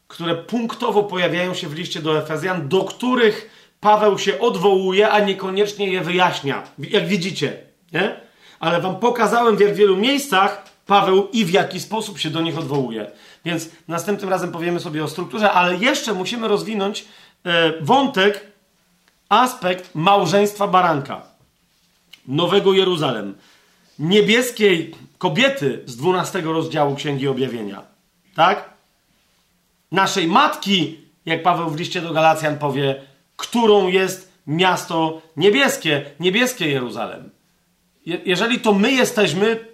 które 0.10 0.36
punktowo 0.36 1.04
pojawiają 1.04 1.54
się 1.54 1.68
w 1.68 1.74
liście 1.74 2.02
do 2.02 2.18
Efezjan, 2.18 2.68
do 2.70 2.84
których 2.84 3.50
Paweł 3.80 4.20
się 4.20 4.40
odwołuje, 4.40 5.10
a 5.10 5.20
niekoniecznie 5.20 5.92
je 5.92 6.02
wyjaśnia. 6.02 6.64
Jak 6.80 7.08
widzicie, 7.08 7.58
nie? 7.94 8.16
Ale 8.60 8.82
wam 8.82 9.00
pokazałem 9.00 9.58
w 9.58 9.60
jak 9.60 9.76
wielu 9.76 9.98
miejscach 9.98 10.64
Paweł 10.86 11.28
i 11.34 11.46
w 11.46 11.50
jaki 11.50 11.80
sposób 11.80 12.20
się 12.20 12.30
do 12.30 12.42
nich 12.42 12.58
odwołuje. 12.58 13.12
Więc 13.46 13.70
następnym 13.88 14.30
razem 14.30 14.52
powiemy 14.52 14.80
sobie 14.80 15.04
o 15.04 15.08
strukturze, 15.08 15.52
ale 15.52 15.78
jeszcze 15.78 16.14
musimy 16.14 16.48
rozwinąć 16.48 17.06
e, 17.46 17.74
wątek, 17.82 18.48
aspekt 19.30 19.96
małżeństwa 19.96 20.68
baranka. 20.68 21.22
Nowego 22.28 22.74
Jeruzalem. 22.74 23.38
Niebieskiej 24.00 24.96
kobiety 25.18 25.84
z 25.86 25.96
12 25.96 26.42
rozdziału 26.42 26.96
Księgi 26.96 27.28
Objawienia. 27.28 27.82
Tak? 28.36 28.69
Naszej 29.92 30.28
matki, 30.28 30.98
jak 31.26 31.44
Paweł 31.44 31.70
w 31.70 31.80
liście 31.80 32.02
do 32.02 32.14
Galacjan 32.14 32.58
powie, 32.58 33.02
którą 33.36 33.88
jest 33.88 34.32
miasto 34.48 35.22
niebieskie, 35.38 36.12
niebieskie 36.20 36.68
Jeruzalem. 36.68 37.30
Je 38.06 38.22
jeżeli 38.26 38.60
to 38.60 38.74
my 38.74 38.92
jesteśmy, 38.92 39.66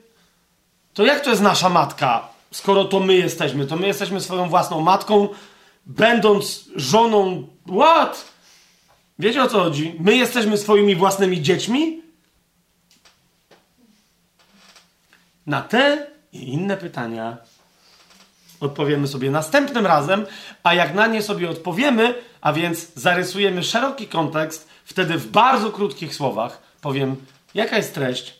to 0.94 1.06
jak 1.06 1.20
to 1.20 1.30
jest 1.30 1.42
nasza 1.42 1.70
matka, 1.70 2.28
skoro 2.52 2.86
to 2.86 3.00
my 3.00 3.16
jesteśmy? 3.16 3.66
To 3.68 3.76
my 3.76 3.88
jesteśmy 3.88 4.22
swoją 4.22 4.50
własną 4.50 4.82
matką, 4.82 5.30
będąc 5.86 6.70
żoną. 6.76 7.48
What? 7.68 8.26
Wiecie 9.20 9.44
o 9.44 9.48
co 9.48 9.60
chodzi? 9.64 9.96
My 10.00 10.16
jesteśmy 10.16 10.58
swoimi 10.58 10.96
własnymi 10.96 11.42
dziećmi? 11.42 12.02
Na 15.46 15.62
te 15.62 16.08
i 16.32 16.54
inne 16.54 16.78
pytania 16.78 17.38
odpowiemy 18.60 19.08
sobie 19.08 19.32
następnym 19.32 19.86
razem, 19.86 20.26
a 20.64 20.74
jak 20.74 20.94
na 20.94 21.08
nie 21.08 21.22
sobie 21.22 21.50
odpowiemy, 21.50 22.14
a 22.42 22.54
więc 22.54 22.94
zarysujemy 22.96 23.64
szeroki 23.64 24.08
kontekst, 24.08 24.70
wtedy 24.86 25.18
w 25.18 25.28
bardzo 25.28 25.72
krótkich 25.72 26.16
słowach 26.16 26.62
powiem, 26.82 27.16
jaka 27.54 27.78
jest 27.78 27.94
treść. 27.94 28.40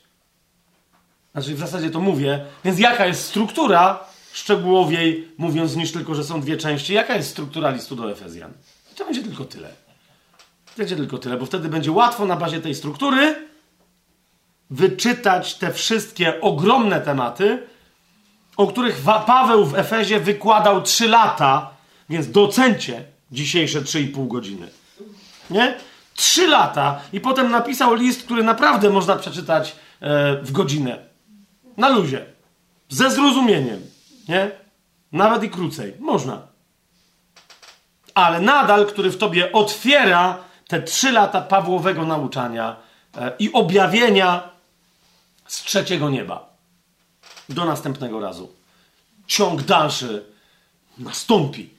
Znaczy, 1.32 1.56
w 1.56 1.60
zasadzie 1.60 1.90
to 1.90 2.00
mówię, 2.00 2.46
więc 2.66 2.80
jaka 2.80 3.06
jest 3.06 3.26
struktura, 3.26 4.00
szczegółowiej 4.32 5.32
mówiąc, 5.38 5.76
niż 5.76 5.92
tylko, 5.92 6.16
że 6.16 6.24
są 6.24 6.42
dwie 6.42 6.58
części, 6.58 6.94
jaka 6.94 7.16
jest 7.16 7.30
struktura 7.30 7.70
listu 7.70 7.96
do 7.96 8.12
Efezjan. 8.12 8.54
I 8.92 8.96
to 8.96 9.06
będzie 9.06 9.24
tylko 9.24 9.46
tyle. 9.46 9.70
Będzie 10.78 10.96
tylko 10.96 11.18
tyle, 11.18 11.38
bo 11.38 11.46
wtedy 11.46 11.70
będzie 11.70 11.92
łatwo 11.92 12.26
na 12.26 12.36
bazie 12.36 12.62
tej 12.62 12.76
struktury 12.76 13.36
wyczytać 14.70 15.56
te 15.56 15.74
wszystkie 15.74 16.42
ogromne 16.42 17.02
tematy, 17.02 17.68
o 18.58 18.68
których 18.68 19.02
Paweł 19.26 19.66
w 19.66 19.76
Efezie 19.76 20.20
wykładał 20.20 20.82
3 20.82 21.08
lata, 21.08 21.70
więc 22.10 22.32
docencie 22.32 23.04
dzisiejsze 23.32 23.82
3,5 23.82 24.28
godziny. 24.28 24.68
Nie? 25.50 25.78
3 26.14 26.48
lata 26.48 27.00
i 27.14 27.20
potem 27.20 27.52
napisał 27.52 27.94
list, 27.94 28.24
który 28.24 28.44
naprawdę 28.44 28.90
można 28.90 29.16
przeczytać 29.16 29.76
e, 30.02 30.36
w 30.42 30.52
godzinę. 30.52 30.98
Na 31.78 31.90
luzie. 31.90 32.26
Ze 32.90 33.12
zrozumieniem, 33.12 33.82
nie? 34.30 34.52
Nawet 35.12 35.44
i 35.44 35.50
krócej. 35.50 35.94
Można. 36.00 36.42
Ale 38.14 38.42
nadal, 38.42 38.86
który 38.86 39.12
w 39.12 39.18
tobie 39.18 39.52
otwiera 39.52 40.38
te 40.68 40.82
trzy 40.82 41.12
lata 41.12 41.42
Pawłowego 41.42 42.06
nauczania 42.06 42.76
e, 43.18 43.32
i 43.40 43.54
objawienia 43.54 44.50
z 45.48 45.64
trzeciego 45.64 46.10
nieba. 46.10 46.55
Do 47.50 47.66
następnego 47.66 48.20
razu. 48.20 48.52
Ciąg 49.28 49.62
dalszy 49.62 50.26
nastąpi. 50.98 51.70